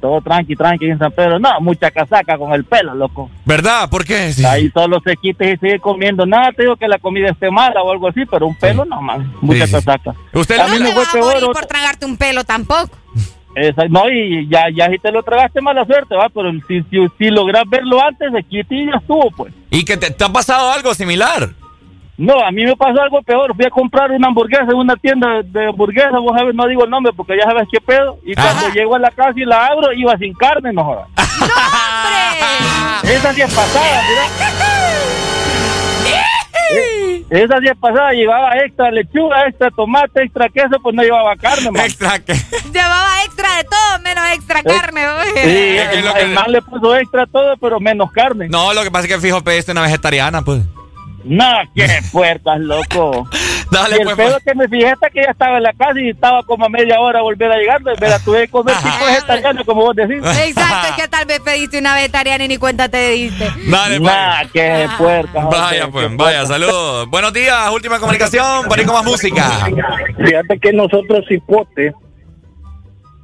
Todo 0.00 0.20
tranqui, 0.20 0.54
tranqui 0.54 0.86
en 0.86 0.98
San 0.98 1.10
Pedro. 1.10 1.40
No, 1.40 1.60
mucha 1.60 1.90
casaca 1.90 2.38
con 2.38 2.52
el 2.52 2.64
pelo, 2.64 2.94
loco. 2.94 3.28
¿Verdad? 3.44 3.90
¿Por 3.90 4.04
qué? 4.04 4.32
Sí. 4.32 4.44
Ahí 4.44 4.70
solo 4.70 5.00
se 5.04 5.16
quita 5.16 5.44
y 5.44 5.56
sigue 5.56 5.80
comiendo. 5.80 6.24
Nada, 6.24 6.52
te 6.52 6.62
digo 6.62 6.76
que 6.76 6.86
la 6.86 6.98
comida 6.98 7.30
esté 7.30 7.50
mala 7.50 7.82
o 7.82 7.90
algo 7.90 8.06
así, 8.06 8.24
pero 8.30 8.46
un 8.46 8.54
pelo 8.54 8.84
no, 8.84 9.02
man. 9.02 9.32
Mucha 9.40 9.66
sí. 9.66 9.72
casaca. 9.72 10.14
¿Usted 10.32 10.58
a 10.58 10.68
mí 10.68 10.78
no 10.78 10.84
me 10.84 10.92
fue 10.92 11.04
vas 11.04 11.14
a 11.14 11.18
morir 11.18 11.40
peor. 11.40 11.52
por 11.52 11.66
tragarte 11.66 12.06
un 12.06 12.16
pelo 12.16 12.44
tampoco. 12.44 12.90
Esa- 13.60 13.88
no, 13.88 14.08
y 14.10 14.48
ya, 14.48 14.66
ya 14.74 14.88
si 14.88 14.98
te 14.98 15.10
lo 15.12 15.22
tragaste, 15.22 15.60
mala 15.60 15.84
suerte, 15.84 16.14
va. 16.14 16.28
Pero 16.28 16.50
si, 16.66 16.82
si, 16.90 17.06
si 17.18 17.30
logras 17.30 17.64
verlo 17.68 18.02
antes, 18.02 18.28
quita 18.48 18.74
y 18.74 18.86
ya 18.86 18.96
estuvo, 18.98 19.30
pues. 19.36 19.52
¿Y 19.70 19.84
que 19.84 19.96
te, 19.96 20.10
te 20.10 20.24
ha 20.24 20.28
pasado 20.28 20.70
algo 20.72 20.94
similar? 20.94 21.50
No, 22.16 22.40
a 22.44 22.50
mí 22.50 22.64
me 22.64 22.74
pasó 22.76 23.00
algo 23.00 23.22
peor. 23.22 23.54
Fui 23.54 23.64
a 23.64 23.70
comprar 23.70 24.10
una 24.10 24.26
hamburguesa 24.26 24.64
en 24.64 24.74
una 24.74 24.96
tienda 24.96 25.40
de 25.44 25.66
hamburguesas. 25.68 26.20
Vos 26.20 26.36
sabes, 26.36 26.52
no 26.54 26.66
digo 26.66 26.82
el 26.84 26.90
nombre 26.90 27.12
porque 27.16 27.36
ya 27.36 27.44
sabes 27.44 27.68
qué 27.70 27.80
pedo. 27.80 28.18
Y 28.24 28.34
cuando 28.34 28.68
llego 28.70 28.96
a 28.96 28.98
la 28.98 29.10
casa 29.12 29.34
y 29.36 29.44
la 29.44 29.66
abro, 29.66 29.92
iba 29.92 30.16
sin 30.18 30.34
carne, 30.34 30.72
no 30.72 30.82
jodas. 30.84 31.06
Esa 33.04 33.32
sí 33.32 33.40
es 33.42 33.54
pasada, 33.54 34.02
mira. 34.08 34.22
Esa 37.30 37.56
es 37.58 37.76
pasada. 37.78 38.12
Llevaba 38.12 38.56
extra 38.64 38.90
lechuga, 38.90 39.46
extra 39.46 39.70
tomate, 39.70 40.22
extra 40.22 40.48
queso, 40.48 40.80
pues 40.82 40.94
no 40.94 41.02
llevaba 41.02 41.36
carne, 41.36 41.70
man. 41.70 41.84
Extra 41.84 42.18
que. 42.18 42.32
Llevaba 42.72 43.22
extra 43.24 43.56
de 43.56 43.64
todo, 43.64 43.98
menos 44.02 44.24
extra 44.34 44.62
carne. 44.62 45.06
oye. 45.08 45.42
Sí, 45.42 45.98
el, 45.98 46.06
el 46.28 46.34
man 46.34 46.50
le 46.52 46.62
puso 46.62 46.96
extra 46.96 47.26
todo, 47.26 47.56
pero 47.58 47.80
menos 47.80 48.10
carne. 48.12 48.48
No, 48.48 48.72
lo 48.72 48.82
que 48.82 48.90
pasa 48.90 49.06
es 49.06 49.14
que 49.14 49.20
fijo 49.20 49.42
pediste 49.42 49.72
una 49.72 49.82
vegetariana, 49.82 50.42
pues. 50.42 50.62
No, 51.24 51.44
qué 51.74 51.86
puertas, 52.12 52.60
loco. 52.60 53.28
Dale, 53.70 53.96
y 53.96 54.00
el 54.00 54.04
pues, 54.04 54.16
pedo 54.16 54.30
pues. 54.30 54.44
que 54.44 54.54
me 54.54 54.68
fijé 54.68 54.88
hasta 54.88 55.10
que 55.10 55.22
ya 55.22 55.30
estaba 55.30 55.58
en 55.58 55.62
la 55.62 55.72
casa 55.72 56.00
y 56.00 56.10
estaba 56.10 56.42
como 56.44 56.64
a 56.64 56.68
media 56.68 57.00
hora 57.00 57.18
a 57.18 57.22
volver 57.22 57.52
a 57.52 57.56
llegar. 57.56 57.82
Me 57.82 58.08
la 58.08 58.18
tuve 58.18 58.42
que 58.42 58.48
comer 58.48 58.76
tipo 58.76 59.04
vegetariano, 59.06 59.64
como 59.64 59.82
vos 59.82 59.96
decís. 59.96 60.18
Exacto, 60.18 60.88
es 60.88 61.02
que 61.02 61.08
tal 61.08 61.26
vez 61.26 61.40
pediste 61.40 61.78
una 61.78 61.94
vegetariana 61.94 62.44
y 62.44 62.48
ni 62.48 62.56
cuenta 62.56 62.88
te 62.88 63.10
diste. 63.10 63.50
Dale, 63.70 64.00
pues. 64.00 64.12
Nah, 64.12 64.44
qué 64.52 64.88
puerca. 64.96 65.44
Vaya, 65.44 65.88
pues, 65.88 66.16
vaya, 66.16 66.46
saludos. 66.46 67.08
Buenos 67.10 67.32
días, 67.32 67.70
última 67.70 67.98
comunicación, 67.98 68.64
por 68.66 68.78
ahí 68.78 68.84
con 68.84 68.94
más 68.94 69.04
música. 69.04 69.68
Fíjate 70.16 70.58
que 70.58 70.72
nosotros, 70.72 71.24
cipote, 71.28 71.92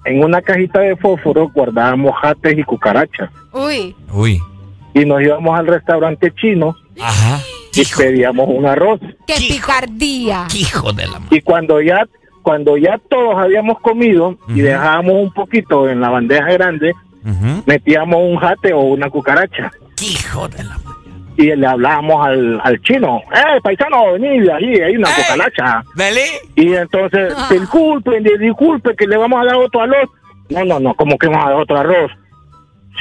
en 0.05 0.23
una 0.23 0.43
cajita 0.43 0.81
de 0.81 0.97
fósforo 0.97 1.51
guardábamos 1.55 2.15
jates 2.21 2.59
y 2.59 2.63
cucarachas. 2.63 3.31
Uy. 3.53 3.97
Uy. 4.13 4.41
Y 4.93 5.05
nos 5.05 5.23
íbamos 5.23 5.59
al 5.59 5.67
restaurante 5.67 6.33
chino 6.35 6.77
Ajá. 7.01 7.41
y 7.75 7.85
pedíamos 7.85 8.49
un 8.49 8.67
arroz. 8.67 9.01
¡Qué 9.27 9.35
picardía! 9.35 10.47
Hijo 10.55 10.93
de 10.93 11.07
la 11.07 11.21
Y 11.31 11.41
cuando 11.41 11.81
ya, 11.81 12.07
cuando 12.43 12.77
ya 12.77 12.99
todos 13.09 13.37
habíamos 13.37 13.81
comido 13.81 14.37
y 14.49 14.61
dejábamos 14.61 15.15
un 15.15 15.33
poquito 15.33 15.89
en 15.89 16.01
la 16.01 16.11
bandeja 16.11 16.53
grande, 16.53 16.93
metíamos 17.67 18.21
un 18.21 18.37
jate 18.37 18.73
o 18.73 18.81
una 18.81 19.11
cucaracha. 19.11 19.73
Hijo 20.01 20.47
de 20.49 20.63
la 20.65 20.79
Y 21.37 21.55
le 21.57 21.67
hablábamos 21.67 22.27
al, 22.27 22.61
al 22.63 22.81
chino, 22.83 23.23
¡eh, 23.35 23.61
paisano, 23.63 24.13
vení, 24.13 24.49
ahí 24.49 24.75
hay 24.81 24.97
una 24.97 25.09
cucaracha! 25.15 25.83
Y 26.55 26.75
entonces, 26.75 27.35
disculpen, 27.51 28.23
disculpe 28.41 28.95
que 28.95 29.07
le 29.07 29.17
vamos 29.17 29.41
a 29.41 29.47
dar 29.47 29.57
otro 29.57 29.83
arroz. 29.83 30.09
No, 30.51 30.65
no, 30.65 30.79
no, 30.79 30.95
como 30.95 31.17
que 31.19 31.27
vamos 31.27 31.47
a 31.47 31.51
dar 31.51 31.61
otro 31.61 31.79
arroz? 31.79 32.13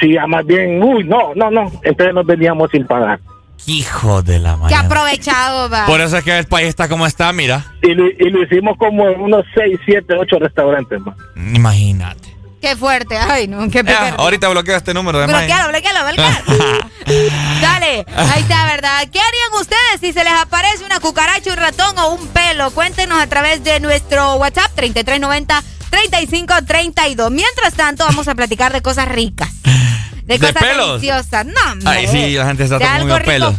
Sí, 0.00 0.14
ya 0.14 0.26
más 0.26 0.44
bien, 0.44 0.82
uy, 0.82 1.04
no, 1.04 1.34
no, 1.36 1.50
no. 1.50 1.70
Entonces 1.82 2.14
nos 2.14 2.26
veníamos 2.26 2.70
sin 2.72 2.84
pagar. 2.86 3.20
Hijo 3.66 4.22
de 4.22 4.38
la 4.38 4.52
¡Qué 4.54 4.58
mañana. 4.58 4.86
aprovechado, 4.86 5.68
va! 5.70 5.86
Por 5.86 6.00
eso 6.00 6.16
es 6.18 6.24
que 6.24 6.38
el 6.38 6.46
país 6.46 6.68
está 6.68 6.88
como 6.88 7.06
está, 7.06 7.32
mira. 7.32 7.64
Y 7.82 7.94
lo, 7.94 8.06
y 8.06 8.30
lo 8.30 8.42
hicimos 8.42 8.76
como 8.78 9.08
en 9.08 9.20
unos 9.20 9.44
6, 9.54 9.80
7, 9.86 10.14
8 10.20 10.36
restaurantes 10.38 11.00
más. 11.00 11.16
Imagínate. 11.36 12.32
¡Qué 12.60 12.76
fuerte! 12.76 13.16
¡Ay, 13.18 13.46
no! 13.48 13.62
¡Qué 13.68 13.78
Ya, 13.78 13.82
picardía! 13.84 14.14
ahorita 14.16 14.48
bloqueo 14.48 14.76
este 14.76 14.94
número 14.94 15.18
de. 15.18 15.26
Bloquealo, 15.26 15.68
bloquealo, 15.68 16.06
bloquealo. 16.06 16.36
Dale, 17.60 18.06
ahí 18.16 18.40
está, 18.40 18.64
¿verdad? 18.66 19.00
¿Qué 19.12 19.18
harían 19.20 19.52
ustedes 19.60 20.00
si 20.00 20.12
se 20.14 20.24
les 20.24 20.32
aparece 20.32 20.82
una 20.84 20.98
cucaracha, 21.00 21.50
un 21.50 21.56
ratón 21.58 21.98
o 21.98 22.14
un 22.14 22.26
pelo? 22.28 22.70
Cuéntenos 22.70 23.18
a 23.20 23.26
través 23.26 23.62
de 23.64 23.80
nuestro 23.80 24.36
WhatsApp 24.36 24.70
3390-3532. 24.78 27.30
Mientras 27.30 27.74
tanto, 27.74 28.04
vamos 28.06 28.28
a 28.28 28.34
platicar 28.34 28.72
de 28.72 28.80
cosas 28.82 29.08
ricas. 29.08 29.48
De 30.24 30.38
¿De 30.38 30.46
cosas 30.52 30.62
pelos? 30.62 31.00
deliciosas. 31.00 31.46
No. 31.46 31.90
Ay, 31.90 32.06
sí, 32.06 32.32
la 32.34 32.46
gente 32.46 32.64
está 32.64 32.78
de 32.78 32.84
algo 32.84 33.08
comiendo 33.14 33.18
rico 33.18 33.30
pelos. 33.30 33.54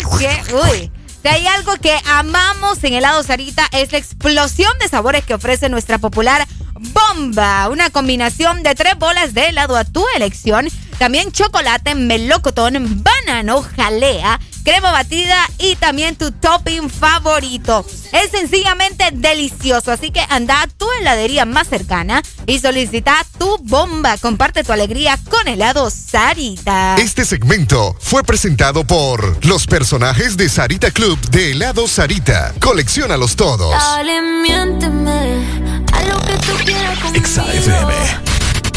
porque, 0.00 0.30
uy, 0.54 0.90
si 1.22 1.28
hay 1.28 1.46
algo 1.46 1.76
que 1.76 1.94
amamos 2.06 2.82
en 2.84 2.94
helado 2.94 3.22
Sarita 3.22 3.68
es 3.72 3.92
la 3.92 3.98
explosión 3.98 4.72
de 4.80 4.88
sabores 4.88 5.24
que 5.24 5.34
ofrece 5.34 5.68
nuestra 5.68 5.98
popular 5.98 6.46
bomba. 6.78 7.68
Una 7.68 7.90
combinación 7.90 8.62
de 8.62 8.74
tres 8.74 8.96
bolas 8.98 9.34
de 9.34 9.48
helado 9.48 9.76
a 9.76 9.84
tu 9.84 10.04
elección. 10.16 10.68
También 10.98 11.30
chocolate, 11.32 11.94
melocotón, 11.94 13.02
banano, 13.02 13.62
jalea, 13.76 14.40
crema 14.66 14.90
batida 14.90 15.36
y 15.58 15.76
también 15.76 16.16
tu 16.16 16.32
topping 16.32 16.90
favorito. 16.90 17.86
Es 18.12 18.32
sencillamente 18.32 19.04
delicioso, 19.12 19.92
así 19.92 20.10
que 20.10 20.20
anda 20.28 20.60
a 20.60 20.66
tu 20.66 20.86
heladería 21.00 21.44
más 21.44 21.68
cercana 21.68 22.20
y 22.46 22.58
solicita 22.58 23.24
tu 23.38 23.58
bomba. 23.62 24.18
Comparte 24.18 24.64
tu 24.64 24.72
alegría 24.72 25.18
con 25.30 25.46
helado 25.46 25.88
Sarita. 25.88 26.96
Este 26.96 27.24
segmento 27.24 27.96
fue 28.00 28.24
presentado 28.24 28.84
por 28.84 29.46
los 29.46 29.68
personajes 29.68 30.36
de 30.36 30.48
Sarita 30.48 30.90
Club 30.90 31.16
de 31.30 31.52
helado 31.52 31.86
Sarita. 31.86 32.52
Colecciónalos 32.60 33.36
todos. 33.36 33.70
Dale, 33.70 34.20
miénteme 34.42 35.46
a 35.92 36.02
lo 36.02 36.20
que 36.22 36.32
tú 36.38 36.52
quieras 36.64 36.98
conmigo. 36.98 37.24
XAFM. 37.24 37.94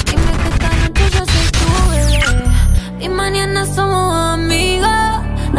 Dime 0.05 0.37
que 0.37 0.49
esta 0.49 0.69
noche 0.69 1.09
yo 1.11 1.25
soy 1.25 1.51
tu 1.51 1.89
bebé 1.89 2.49
y 3.01 3.09
mañana 3.09 3.65
somos 3.65 4.13
amigos, 4.33 4.58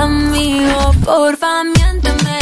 amigos. 0.00 0.96
Porfa, 1.04 1.62
miénteme 1.64 2.39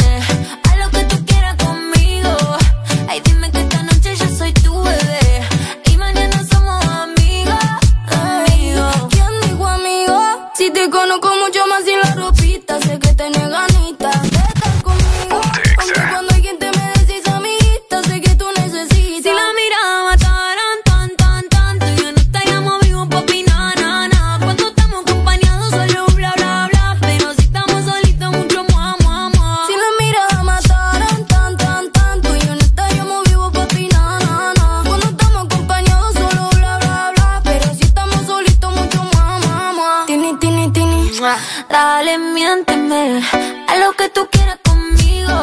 Miénteme 42.17 43.21
a 43.67 43.75
lo 43.77 43.91
que 43.93 44.09
tú 44.09 44.27
quieras 44.31 44.57
conmigo. 44.65 45.41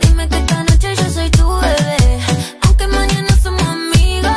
Dime 0.00 0.28
que 0.28 0.36
esta 0.38 0.62
noche 0.62 0.94
yo 0.94 1.10
soy 1.10 1.28
tu 1.30 1.44
bebé. 1.56 2.20
Aunque 2.62 2.86
mañana 2.86 3.36
somos 3.42 3.62
amigos, 3.62 4.32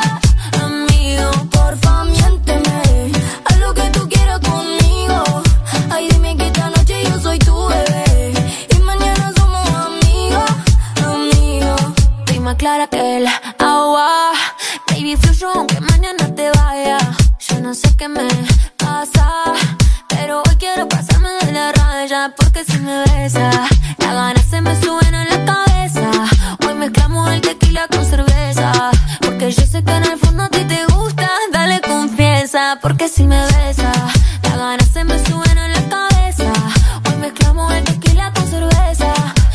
amigos. 0.60 1.36
Porfa, 1.52 2.04
miénteme 2.04 3.12
a 3.44 3.56
lo 3.58 3.72
que 3.74 3.82
tú 3.90 4.08
quieras 4.08 4.40
conmigo. 4.40 5.22
Ay, 5.88 6.08
dime 6.08 6.36
que 6.36 6.46
esta 6.46 6.68
noche 6.70 7.04
yo 7.04 7.20
soy 7.20 7.38
tu 7.38 7.54
bebé. 7.68 8.32
Y 8.76 8.78
mañana 8.80 9.32
somos 9.36 9.68
amigos, 9.70 10.50
amigos. 11.04 11.80
Estoy 12.26 12.56
clara 12.56 12.88
que 12.88 13.18
el 13.18 13.26
agua. 13.58 14.32
Baby, 14.88 15.16
fluyo 15.16 15.48
aunque 15.54 15.80
mañana 15.80 16.26
te 16.34 16.50
vaya. 16.50 16.98
Yo 17.38 17.60
no 17.60 17.72
sé 17.72 17.94
qué 17.96 18.08
me 18.08 18.26
pasa 18.76 19.54
quiero 20.76 20.88
pasarme 20.90 21.30
de 21.40 21.52
la 21.52 21.72
raya 21.72 22.34
porque 22.36 22.62
si 22.62 22.78
me 22.80 23.00
besa, 23.04 23.48
las 23.98 24.14
ganas 24.14 24.44
se 24.44 24.60
me 24.60 24.78
suben 24.82 25.14
a 25.14 25.24
la 25.24 25.44
cabeza. 25.46 26.10
Hoy 26.66 26.74
mezclamos 26.74 27.30
el 27.30 27.40
tequila 27.40 27.88
con 27.88 28.04
cerveza, 28.04 28.90
porque 29.22 29.50
yo 29.52 29.62
sé 29.66 29.82
que 29.82 29.92
en 29.92 30.04
el 30.04 30.18
fondo 30.18 30.42
a 30.44 30.48
ti 30.50 30.64
te 30.64 30.84
gusta. 30.92 31.30
Dale 31.50 31.80
confianza 31.80 32.78
porque 32.82 33.08
si 33.08 33.26
me 33.26 33.40
besa, 33.40 33.90
las 34.42 34.56
ganas 34.58 34.88
se 34.92 35.02
me 35.04 35.18
suben 35.24 35.58
a 35.58 35.68
la 35.68 35.82
cabeza. 35.88 36.52
Hoy 37.08 37.16
mezclamos 37.22 37.72
el 37.72 37.84
tequila 37.84 38.30
con 38.34 38.46
cerveza, 38.46 39.14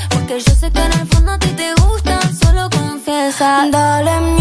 porque 0.09 0.39
yo 0.39 0.53
sé 0.55 0.71
que 0.71 0.83
en 0.83 0.93
el 0.93 1.07
fondo 1.07 1.33
a 1.33 1.37
ti 1.37 1.49
te 1.49 1.71
gusta. 1.75 2.19
Solo 2.41 2.67
confiesa. 2.71 3.67
Dale 3.69 4.40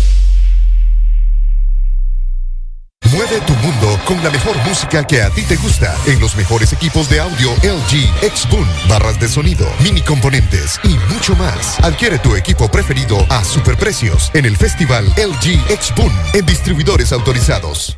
Mueve 3.11 3.41
tu 3.41 3.53
mundo 3.55 3.99
con 4.05 4.23
la 4.23 4.29
mejor 4.29 4.55
música 4.65 5.05
que 5.05 5.21
a 5.21 5.29
ti 5.29 5.43
te 5.43 5.57
gusta 5.57 5.93
en 6.05 6.19
los 6.21 6.35
mejores 6.37 6.71
equipos 6.71 7.09
de 7.09 7.19
audio 7.19 7.51
LG 7.55 8.23
X-Boom, 8.23 8.65
barras 8.87 9.19
de 9.19 9.27
sonido, 9.27 9.67
mini 9.83 10.01
componentes 10.01 10.79
y 10.83 10.95
mucho 11.13 11.35
más. 11.35 11.77
Adquiere 11.83 12.19
tu 12.19 12.35
equipo 12.37 12.71
preferido 12.71 13.17
a 13.29 13.43
superprecios 13.43 14.31
en 14.33 14.45
el 14.45 14.55
festival 14.55 15.05
LG 15.17 15.71
X-Boom 15.71 16.11
en 16.33 16.45
distribuidores 16.45 17.11
autorizados. 17.11 17.97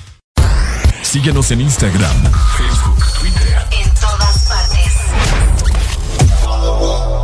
Síguenos 1.11 1.51
en 1.51 1.59
Instagram, 1.59 2.23
Facebook, 2.57 3.05
Twitter. 3.19 3.67
En 3.71 3.93
todas 3.95 4.47
partes. 4.47 4.93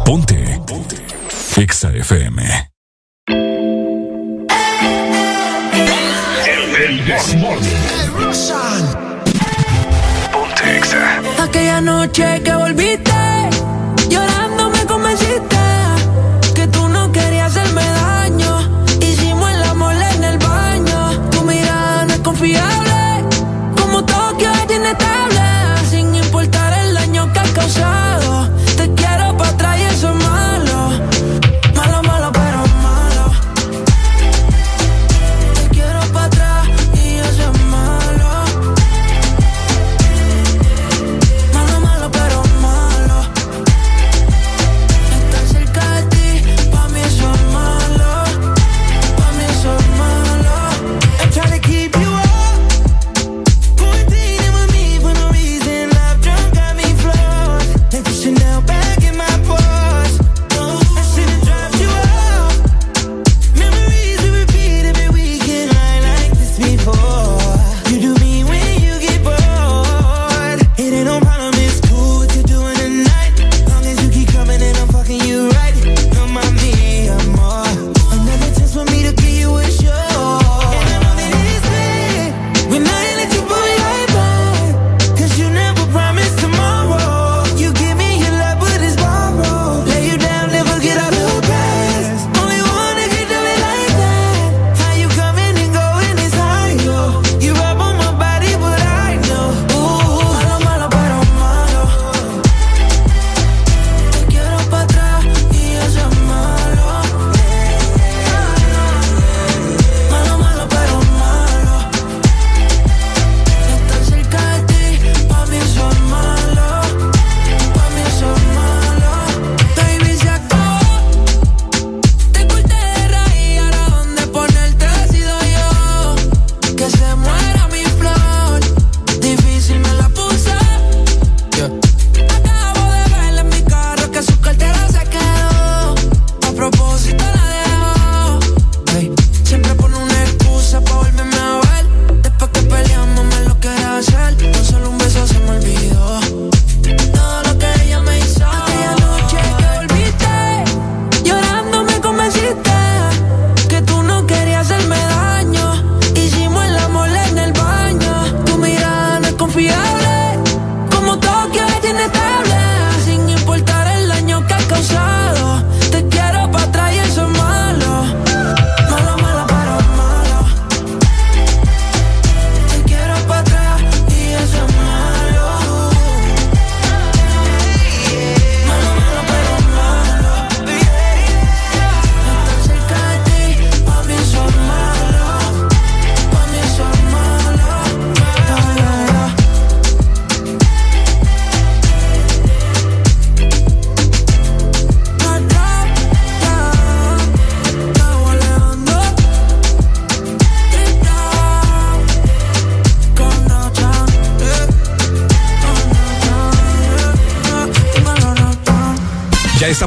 Ponte. 0.04 0.62
Ponte. 0.68 0.98
Exa 1.56 1.92
FM. 1.94 2.70
El 6.48 7.00
Ponte 10.34 10.78
Exa. 10.78 11.22
Aquella 11.42 11.80
noche 11.80 12.42
que 12.44 12.54
volviste, 12.56 13.50
llorando 14.10 14.37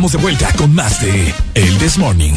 estamos 0.01 0.13
de 0.13 0.19
vuelta 0.19 0.51
con 0.57 0.75
más 0.75 1.03
de 1.03 1.35
El 1.53 1.77
This 1.77 1.99
Morning. 1.99 2.33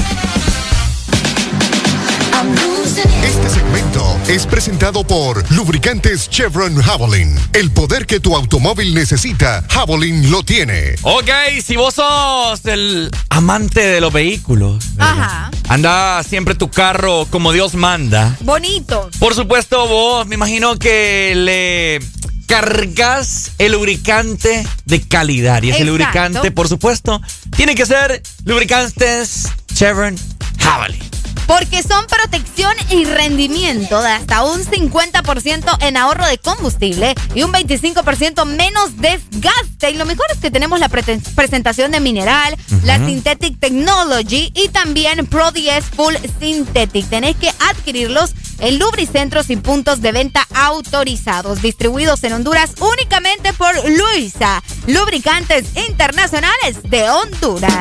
Este 3.24 3.50
segmento 3.50 4.20
es 4.28 4.46
presentado 4.46 5.06
por 5.08 5.50
Lubricantes 5.54 6.30
Chevron 6.30 6.76
Javelin. 6.82 7.34
El 7.54 7.72
poder 7.72 8.06
que 8.06 8.20
tu 8.20 8.36
automóvil 8.36 8.94
necesita, 8.94 9.64
Javelin 9.70 10.30
lo 10.30 10.44
tiene. 10.44 10.96
Ok, 11.04 11.30
si 11.64 11.78
vos 11.78 11.94
sos 11.94 12.66
el 12.66 13.10
amante 13.30 13.80
de 13.80 14.02
los 14.02 14.12
vehículos, 14.12 14.84
Ajá. 14.98 15.50
anda 15.70 16.22
siempre 16.24 16.56
tu 16.56 16.70
carro 16.70 17.28
como 17.30 17.54
Dios 17.54 17.76
manda. 17.76 18.36
Bonito. 18.42 19.10
Por 19.20 19.36
supuesto, 19.36 19.88
vos 19.88 20.28
me 20.28 20.36
imagino 20.36 20.78
que 20.78 21.32
le 21.34 22.00
cargas 22.46 23.52
el 23.58 23.74
lubricante 23.74 24.66
de 24.86 25.02
calidad. 25.02 25.64
Y 25.64 25.70
ese 25.70 25.80
Exacto. 25.82 25.92
lubricante, 25.92 26.52
por 26.52 26.68
supuesto, 26.68 27.22
tiene 27.56 27.76
que 27.76 27.86
ser 27.86 28.22
lubricantes 28.46 29.50
Chevron 29.74 30.18
Javelin. 30.60 31.02
Porque 31.48 31.84
son 31.84 32.06
protección 32.08 32.74
y 32.90 33.04
rendimiento 33.04 34.02
de 34.02 34.10
hasta 34.10 34.46
un 34.46 34.64
50% 34.64 35.78
en 35.82 35.98
ahorro 35.98 36.26
de 36.26 36.38
combustible 36.38 37.14
y 37.36 37.44
un 37.44 37.52
25% 37.52 38.46
menos 38.46 38.98
desgaste. 38.98 39.92
Y 39.92 39.98
lo 39.98 40.06
mejor 40.06 40.26
es 40.32 40.38
que 40.38 40.52
tenemos 40.52 40.80
la 40.80 40.88
presentación 40.90 41.92
de 41.92 42.00
mineral, 42.00 42.56
la 42.84 42.98
Synthetic 42.98 43.60
Technology 43.60 44.52
y 44.56 44.70
también 44.70 45.26
Pro 45.28 45.52
10 45.52 45.84
Full 45.84 46.16
Synthetic. 46.40 47.10
Tenéis 47.10 47.36
que 47.36 47.52
adquirirlos 47.70 48.32
en 48.64 48.80
lubricentros 48.80 49.50
y 49.50 49.58
puntos 49.58 50.02
de 50.02 50.14
venta 50.14 50.48
autorizados, 50.56 51.62
distribuidos 51.62 52.24
en 52.24 52.34
Honduras 52.34 52.72
únicamente 52.80 53.52
por 53.54 53.74
Luisa, 53.90 54.64
Lubricantes 54.88 55.66
Internacionales 55.76 56.78
de 56.84 57.10
Honduras. 57.10 57.74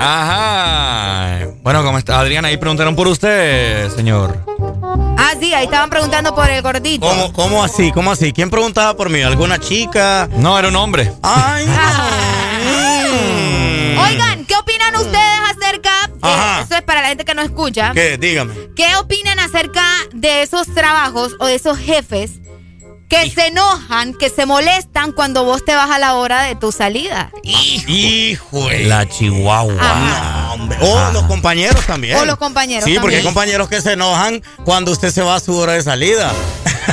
Ajá. 0.00 1.46
Bueno, 1.62 1.82
¿cómo 1.82 1.98
está? 1.98 2.20
Adriana, 2.20 2.48
ahí 2.48 2.56
preguntaron 2.58 2.94
por 2.94 3.08
usted, 3.08 3.90
señor. 3.96 4.44
Ah, 5.16 5.32
sí, 5.40 5.54
ahí 5.54 5.64
estaban 5.64 5.90
preguntando 5.90 6.34
por 6.34 6.48
el 6.50 6.62
gordito. 6.62 7.06
¿Cómo, 7.06 7.32
¿Cómo 7.32 7.64
así? 7.64 7.90
¿Cómo 7.92 8.12
así? 8.12 8.32
¿Quién 8.32 8.50
preguntaba 8.50 8.94
por 8.94 9.10
mí? 9.10 9.22
¿Alguna 9.22 9.58
chica? 9.58 10.28
No, 10.36 10.58
era 10.58 10.68
un 10.68 10.76
hombre. 10.76 11.10
Ay, 11.22 11.66
Oigan, 13.98 14.44
¿qué 14.44 14.54
opinan 14.54 14.94
ustedes 14.96 15.40
acerca? 15.50 15.90
Ajá. 16.22 16.62
eso 16.62 16.74
es 16.76 16.82
para 16.82 17.02
la 17.02 17.08
gente 17.08 17.24
que 17.24 17.34
no 17.34 17.42
escucha. 17.42 17.92
¿Qué? 17.94 18.16
Dígame. 18.18 18.54
¿Qué 18.76 18.96
opinan 18.96 19.38
acerca 19.38 19.84
de 20.12 20.42
esos 20.42 20.72
trabajos 20.74 21.32
o 21.40 21.46
de 21.46 21.54
esos 21.54 21.78
jefes 21.78 22.32
que 23.08 23.30
se 23.30 23.46
enojan, 23.46 24.12
que 24.12 24.28
se 24.28 24.44
molestan 24.44 25.12
cuando 25.12 25.42
vos 25.44 25.64
te 25.64 25.74
vas 25.74 25.90
a 25.90 25.98
la 25.98 26.14
hora 26.14 26.42
de 26.42 26.54
tu 26.56 26.72
salida? 26.72 27.30
Hijo 27.42 28.68
de 28.68 28.84
La 28.84 29.08
chihuahua. 29.08 29.72
No, 29.72 30.52
hombre. 30.54 30.78
O 30.82 31.12
los 31.12 31.22
compañeros 31.24 31.86
también. 31.86 32.16
O 32.18 32.24
los 32.26 32.36
compañeros 32.36 32.84
Sí, 32.84 32.98
porque 33.00 33.16
hay 33.16 33.22
compañeros 33.22 33.68
que 33.68 33.80
se 33.80 33.92
enojan 33.92 34.42
cuando 34.64 34.92
usted 34.92 35.10
se 35.10 35.22
va 35.22 35.36
a 35.36 35.40
su 35.40 35.56
hora 35.56 35.72
de 35.72 35.82
salida. 35.82 36.32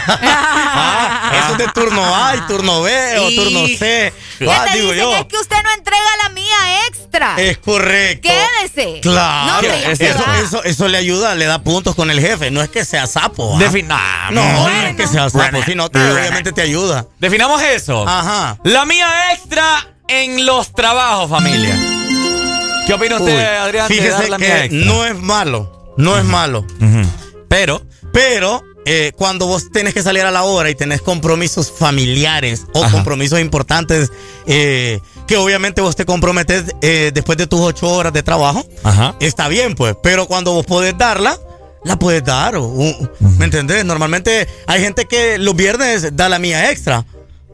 Ah, 0.07 1.31
eso 1.43 1.51
es 1.53 1.57
de 1.59 1.67
turno 1.73 2.03
A 2.15 2.35
y 2.35 2.41
turno 2.41 2.81
B 2.81 3.19
o 3.19 3.29
Y- 3.29 3.35
turno 3.35 3.67
C. 3.77 4.13
¿Qué 4.39 4.49
Ah, 4.51 4.65
te 4.69 4.77
digo 4.77 4.91
dicen? 4.91 5.09
yo. 5.09 5.15
Es 5.15 5.25
que 5.25 5.37
usted 5.37 5.55
no 5.63 5.71
entrega 5.73 6.03
la 6.23 6.29
mía 6.29 6.55
extra. 6.87 7.35
Es 7.37 7.57
correcto. 7.57 8.27
Quédese. 8.29 8.99
Claro. 9.01 9.47
No, 9.47 9.55
hombre, 9.59 9.91
eso, 9.91 10.25
eso, 10.43 10.63
eso 10.63 10.87
le 10.87 10.97
ayuda, 10.97 11.35
le 11.35 11.45
da 11.45 11.59
puntos 11.63 11.95
con 11.95 12.11
el 12.11 12.19
jefe. 12.19 12.51
No 12.51 12.61
es 12.61 12.69
que 12.69 12.83
sea 12.85 13.07
sapo. 13.07 13.57
¿ah? 13.89 14.29
No, 14.31 14.43
no 14.43 14.61
bueno. 14.63 14.87
es 14.89 14.95
que 14.95 15.07
sea 15.07 15.29
sapo. 15.29 15.63
Si 15.65 15.75
no, 15.75 15.89
te, 15.89 15.99
obviamente 15.99 16.51
te 16.51 16.61
ayuda. 16.61 17.05
Definamos 17.19 17.61
eso. 17.61 18.07
Ajá. 18.07 18.57
La 18.63 18.85
mía 18.85 19.07
extra 19.33 19.87
en 20.07 20.45
los 20.45 20.73
trabajos, 20.73 21.29
familia. 21.29 21.75
¿Qué 22.85 22.93
opina 22.93 23.15
usted, 23.15 23.35
Uy, 23.35 23.41
Adrián? 23.43 23.87
de 23.87 23.95
dar 24.09 24.21
Fíjese 24.21 24.37
mía 24.37 24.37
que 24.37 24.65
extra? 24.65 24.93
no 24.93 25.05
es 25.05 25.15
malo. 25.15 25.93
No 25.97 26.17
es 26.17 26.23
malo. 26.25 26.65
Pero. 27.47 27.81
Pero 28.13 28.61
eh, 28.85 29.11
cuando 29.17 29.47
vos 29.47 29.71
tenés 29.71 29.93
que 29.93 30.01
salir 30.03 30.23
a 30.23 30.31
la 30.31 30.43
hora 30.43 30.69
y 30.69 30.75
tenés 30.75 31.01
compromisos 31.01 31.71
familiares 31.71 32.65
o 32.73 32.81
compromisos 32.91 33.39
importantes 33.39 34.11
eh, 34.45 34.99
que 35.27 35.37
obviamente 35.37 35.81
vos 35.81 35.95
te 35.95 36.05
comprometes 36.05 36.65
eh, 36.81 37.11
después 37.13 37.37
de 37.37 37.47
tus 37.47 37.59
ocho 37.61 37.87
horas 37.91 38.13
de 38.13 38.21
trabajo, 38.23 38.63
Ajá. 38.83 39.15
está 39.19 39.47
bien 39.47 39.73
pues. 39.75 39.95
Pero 40.03 40.27
cuando 40.27 40.53
vos 40.53 40.65
podés 40.65 40.95
darla, 40.97 41.37
la 41.83 41.97
puedes 41.97 42.23
dar. 42.23 42.55
o- 42.55 42.65
o- 42.65 43.09
¿Me 43.37 43.45
entendés? 43.45 43.83
Normalmente 43.85 44.47
hay 44.67 44.81
gente 44.81 45.05
que 45.05 45.37
los 45.39 45.55
viernes 45.55 46.15
da 46.15 46.29
la 46.29 46.39
mía 46.39 46.69
extra. 46.71 47.05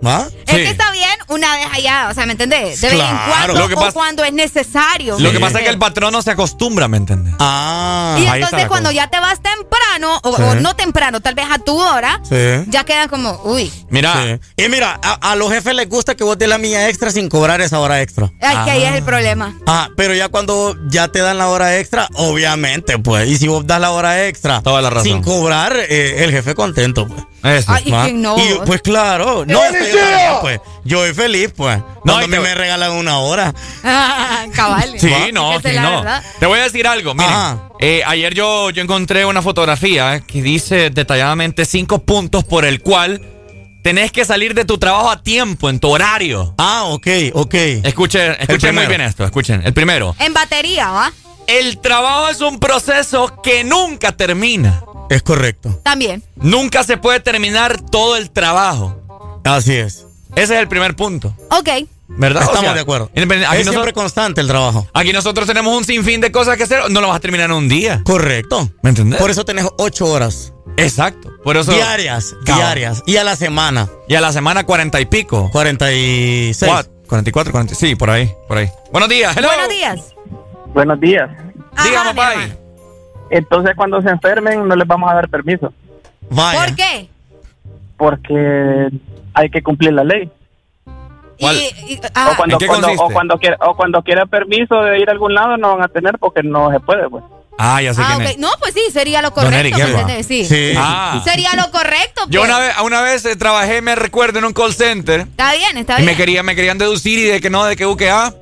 ¿Va? 0.06 0.28
Es 0.48 0.56
que 0.56 0.70
está 0.70 0.92
bien 0.92 1.10
una 1.28 1.56
vez 1.58 1.68
allá, 1.74 2.08
o 2.10 2.14
sea, 2.14 2.26
¿me 2.26 2.32
entendés? 2.34 2.82
De 2.82 2.90
vez 2.90 3.00
en 3.00 3.06
Claro. 3.06 3.28
cuando 3.54 3.54
Lo 3.60 3.68
que 3.68 3.74
o 3.76 3.94
cuando 3.94 4.24
es 4.24 4.34
necesario. 4.34 5.14
Lo 5.20 5.30
¿me 5.30 5.32
que 5.32 5.40
pasa 5.40 5.60
es 5.60 5.64
que 5.64 5.70
el 5.70 5.76
entendés? 5.76 5.90
patrón 5.90 6.14
no 6.14 6.22
se 6.22 6.32
acostumbra, 6.32 6.88
¿me 6.88 6.98
entiendes? 6.98 7.34
Ah. 7.40 8.18
Y 8.20 8.26
entonces 8.26 8.68
cuando 8.68 8.90
cosa. 8.90 8.96
ya 8.96 9.08
te 9.10 9.20
vas 9.20 9.40
temprano, 9.42 10.20
o, 10.24 10.36
Sí. 10.36 10.42
o 10.42 10.56
no 10.56 10.76
temprano, 10.76 11.22
tal 11.22 11.36
vez 11.36 11.46
a 11.52 11.60
tu 11.60 11.80
hora, 11.80 12.20
Sí. 12.28 12.36
ya 12.68 12.84
queda 12.84 13.08
como, 13.08 13.40
uy, 13.46 13.72
Mira. 13.90 14.40
Y 14.58 14.68
mira, 14.70 15.00
a, 15.04 15.32
a 15.32 15.36
los 15.36 15.52
jefes 15.52 15.76
les 15.76 15.88
gusta 15.88 16.16
que 16.16 16.24
vos 16.24 16.38
des 16.38 16.50
la 16.50 16.58
mía 16.58 16.90
extra 16.90 17.12
sin 17.12 17.30
cobrar 17.30 17.62
esa 17.62 17.80
hora 17.80 18.02
extra. 18.02 18.32
es 18.40 18.58
que 18.66 18.72
ahí 18.72 18.84
es 18.84 18.96
el 18.96 19.04
problema. 19.04 19.54
Ah, 19.68 19.90
pero 19.96 20.14
ya 20.16 20.30
cuando 20.30 20.76
ya 20.90 21.08
te 21.10 21.20
dan 21.20 21.38
la 21.38 21.48
hora 21.48 21.78
extra, 21.78 22.08
obviamente, 22.16 22.98
pues. 23.00 23.30
Y 23.30 23.38
si 23.38 23.48
vos 23.48 23.66
das 23.68 23.80
la 23.80 23.92
hora 23.92 24.28
extra 24.28 24.62
Toda 24.62 24.82
la 24.82 24.90
razón. 24.90 25.04
sin 25.04 25.24
cobrar, 25.24 25.76
eh, 25.78 26.24
el 26.24 26.32
jefe 26.32 26.56
contento, 26.56 27.08
pues. 27.08 27.22
Eso. 27.44 27.72
Ay, 27.72 27.84
¿y 27.88 27.92
quién 27.92 28.22
no? 28.22 28.38
Y, 28.38 28.60
pues 28.66 28.82
claro, 28.84 29.46
no, 29.48 29.60
yo 29.92 30.00
también, 30.00 30.32
pues. 30.42 30.60
Yo 30.84 30.98
soy 31.00 31.14
feliz, 31.14 31.52
pues. 31.56 31.80
Cuando 32.02 32.22
y 32.22 32.26
a 32.26 32.28
mí 32.28 32.34
te- 32.36 32.40
me 32.42 32.56
regalan 32.56 32.92
una 32.94 33.20
hora. 33.20 33.54
Cabal. 34.54 34.94
Sí, 35.00 35.10
¿Va? 35.10 35.32
no, 35.32 35.60
sí, 35.62 35.70
no. 35.80 36.04
Te 36.40 36.46
voy 36.46 36.60
a 36.60 36.64
decir 36.64 36.88
algo, 36.88 37.14
miren. 37.14 37.30
Ajá. 37.32 37.70
eh, 37.80 38.02
ayer 38.06 38.34
yo, 38.34 38.70
yo 38.70 38.82
encontré 38.82 39.26
una 39.26 39.42
fotografía 39.42 40.20
que 40.22 40.42
dice 40.42 40.90
detalladamente 40.90 41.66
cinco 41.66 42.00
puntos 42.00 42.44
por 42.44 42.66
el 42.66 42.82
cual 42.82 43.22
tenés 43.84 44.12
que 44.12 44.26
salir 44.26 44.54
de 44.54 44.66
tu 44.66 44.78
trabajo 44.78 45.10
a 45.10 45.22
tiempo, 45.24 45.70
en 45.70 45.80
tu 45.80 45.90
horario. 45.90 46.54
Ah, 46.58 46.84
ok, 46.86 47.08
ok. 47.34 47.54
Escuchen, 47.84 48.36
escuchen 48.40 48.76
muy 48.76 48.86
bien 48.88 49.02
esto, 49.02 49.24
escuchen. 49.26 49.62
El 49.66 49.74
primero. 49.74 50.16
En 50.20 50.34
batería, 50.34 50.90
¿va? 50.92 51.12
El 51.48 51.80
trabajo 51.80 52.30
es 52.30 52.40
un 52.42 52.60
proceso 52.60 53.42
que 53.42 53.64
nunca 53.64 54.12
termina. 54.12 54.84
Es 55.10 55.24
correcto. 55.24 55.78
También. 55.84 56.24
Nunca 56.36 56.84
se 56.86 56.96
puede 56.98 57.20
terminar 57.20 57.82
todo 57.82 58.16
el 58.16 58.30
trabajo. 58.32 59.01
Así 59.44 59.74
es. 59.76 60.06
Ese 60.36 60.54
es 60.56 60.60
el 60.62 60.68
primer 60.68 60.96
punto. 60.96 61.36
Ok. 61.50 61.70
¿Verdad? 62.08 62.42
Estamos 62.44 62.60
O 62.60 62.64
sea, 62.64 62.74
de 62.74 62.80
acuerdo. 62.82 63.10
independ- 63.16 63.42
es 63.44 63.50
Aquí, 63.50 63.64
siempre 63.64 63.94
constante 63.94 64.42
el 64.42 64.48
trabajo. 64.48 64.86
aquí 64.94 65.14
nosotros 65.14 65.48
tenemos 65.48 65.76
un 65.78 65.84
sinfín 65.86 66.20
de 66.22 66.32
cosas 66.32 66.58
que 66.58 66.64
hacer. 66.64 66.90
No 66.90 67.00
lo 67.02 67.08
vas 67.08 67.18
a 67.18 67.20
terminar 67.22 67.50
en 67.50 67.56
un 67.56 67.70
día. 67.70 68.02
Correcto. 68.04 68.70
¿Me 68.82 68.90
entendés? 68.90 69.20
Por 69.20 69.30
eso 69.32 69.46
tenés 69.46 69.66
ocho 69.78 70.06
horas. 70.06 70.54
Exacto. 70.78 71.30
Por 71.44 71.58
eso. 71.58 71.72
Diarias, 71.74 72.36
diarias. 72.46 73.02
Y 73.06 73.18
a 73.18 73.24
la 73.24 73.36
semana, 73.36 73.90
Y 74.08 74.16
a 74.16 74.22
la 74.22 74.32
semana 74.34 74.66
cuarenta 74.66 75.00
y 75.02 75.06
pico. 75.06 75.50
46. 75.52 76.70
Cuat- 76.72 76.88
44, 77.08 77.52
40. 77.52 77.76
Sí, 77.76 77.96
por 77.96 78.10
ahí, 78.10 78.32
por 78.48 78.58
ahí. 78.58 78.70
Buenos 78.92 79.10
días. 79.10 79.36
Hello. 79.36 79.48
Buenos 79.50 79.70
días. 79.70 80.00
Buenos 80.74 81.00
días. 81.00 81.30
Dígame, 81.84 82.10
hermano. 82.12 82.54
Entonces, 83.30 83.74
cuando 83.76 84.02
se 84.02 84.10
enfermen, 84.10 84.68
no 84.68 84.76
les 84.76 84.88
vamos 84.88 85.10
a 85.12 85.16
dar 85.16 85.30
permiso. 85.30 85.74
Vaya. 86.30 86.60
¿Por 86.66 86.76
qué? 86.76 87.10
Porque 87.98 88.90
hay 89.34 89.50
que 89.50 89.62
cumplir 89.62 89.94
la 89.94 90.04
ley. 90.04 90.30
¿Cuál? 91.40 91.56
Y- 91.56 91.94
y- 91.94 92.00
ah, 92.14 92.30
o, 92.32 92.38
cuando, 92.38 92.56
¿En 92.56 92.60
qué 92.60 92.68
cuando- 92.68 92.92
o, 92.92 93.10
cuando 93.10 93.38
quiera, 93.38 93.58
o 93.62 93.76
cuando 93.76 94.02
quiera 94.04 94.26
permiso 94.26 94.76
de 94.82 95.00
ir 95.00 95.10
a 95.10 95.12
algún 95.12 95.34
lado, 95.34 95.58
no 95.58 95.76
van 95.76 95.84
a 95.84 95.88
tener 95.88 96.18
porque 96.20 96.44
no 96.44 96.72
se 96.72 96.80
puede. 96.80 97.10
Pues. 97.10 97.24
Ah, 97.58 97.82
ya 97.82 97.94
sé 97.94 98.02
ah, 98.04 98.14
quién 98.16 98.28
es. 98.28 98.38
No, 98.38 98.50
pues 98.60 98.74
sí, 98.74 98.82
sería 98.92 99.22
lo 99.22 99.32
correcto. 99.34 99.78
Sí. 100.28 100.46
Sí. 100.46 100.74
Ah. 100.78 101.22
Sería 101.24 101.50
lo 101.56 101.72
correcto. 101.72 102.24
Yo 102.30 102.42
pues. 102.42 102.50
una 102.52 102.60
vez, 102.60 102.74
una 102.84 103.02
vez 103.02 103.26
eh, 103.26 103.36
trabajé, 103.36 103.82
me 103.82 103.96
recuerdo, 103.96 104.40
en 104.40 104.46
un 104.46 104.54
call 104.54 104.74
center. 104.74 105.22
Está 105.22 105.54
bien, 105.54 105.78
está 105.78 105.94
Y 105.94 106.04
bien. 106.04 106.06
me, 106.06 106.16
quería, 106.16 106.44
me 106.44 106.56
querían 106.56 106.78
deducir 106.78 107.20
y 107.20 107.24
de 107.24 107.42
que 107.42 107.50
no, 107.50 107.66
de 107.66 107.76
que 107.76 107.86
U, 107.86 107.98
que 107.98 108.10
A. 108.10 108.34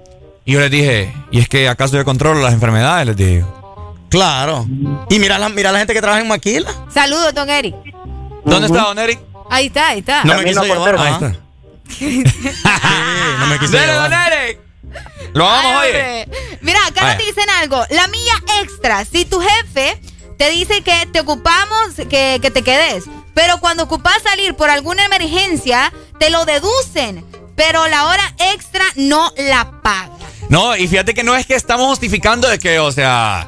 Y 0.45 0.53
yo 0.53 0.59
les 0.59 0.72
dije, 0.72 1.14
¿y 1.32 1.40
es 1.40 1.48
que 1.48 1.69
acaso 1.69 1.95
yo 1.95 2.03
controlo 2.06 2.42
las 2.42 2.53
enfermedades? 2.53 3.08
Les 3.08 3.16
digo. 3.16 3.95
Claro. 4.09 4.66
Y 5.09 5.19
mira 5.19 5.38
la, 5.38 5.50
mira 5.50 5.72
la 5.72 5.80
gente 5.80 5.93
que 5.93 6.01
trabaja 6.01 6.22
en 6.22 6.27
Maquila. 6.27 6.69
Saludos, 6.92 7.34
don 7.34 7.50
Eric. 7.50 7.76
¿Dónde 8.45 8.68
está 8.68 8.82
Don 8.84 8.98
Eric? 9.00 9.19
Ahí 9.49 9.67
está, 9.67 9.89
ahí 9.89 9.99
está. 9.99 10.23
No 10.23 10.37
me 10.37 10.45
quiso 10.45 10.63
llevar. 10.63 10.95
Ahí 10.97 11.13
¿ah? 11.13 11.13
está. 11.13 11.39
Sí, 11.89 12.23
no 13.39 13.47
me 13.47 13.59
quiso 13.59 13.73
llevar. 13.73 14.09
Don 14.09 14.13
Eric. 14.13 14.59
Lo 15.33 15.45
vamos, 15.45 15.81
Ay, 15.83 15.89
oye. 15.91 16.27
Mira, 16.61 16.79
acá 16.87 17.01
Vaya. 17.01 17.15
nos 17.15 17.25
dicen 17.25 17.49
algo. 17.61 17.83
La 17.89 18.07
milla 18.07 18.33
extra. 18.61 19.05
Si 19.05 19.25
tu 19.25 19.39
jefe 19.39 19.99
te 20.37 20.49
dice 20.51 20.81
que 20.81 21.07
te 21.11 21.19
ocupamos, 21.19 21.95
que, 22.09 22.39
que 22.41 22.51
te 22.51 22.61
quedes, 22.61 23.05
pero 23.33 23.59
cuando 23.59 23.83
ocupas 23.83 24.21
salir 24.23 24.53
por 24.55 24.69
alguna 24.69 25.05
emergencia, 25.05 25.91
te 26.19 26.29
lo 26.29 26.45
deducen. 26.45 27.25
Pero 27.55 27.87
la 27.87 28.05
hora 28.07 28.33
extra 28.53 28.85
no 28.95 29.33
la 29.37 29.81
paga. 29.81 30.11
No, 30.49 30.75
y 30.75 30.87
fíjate 30.87 31.13
que 31.13 31.23
no 31.23 31.35
es 31.35 31.45
que 31.45 31.55
estamos 31.55 31.87
justificando 31.87 32.47
de 32.47 32.57
que, 32.57 32.79
o 32.79 32.91
sea, 32.91 33.47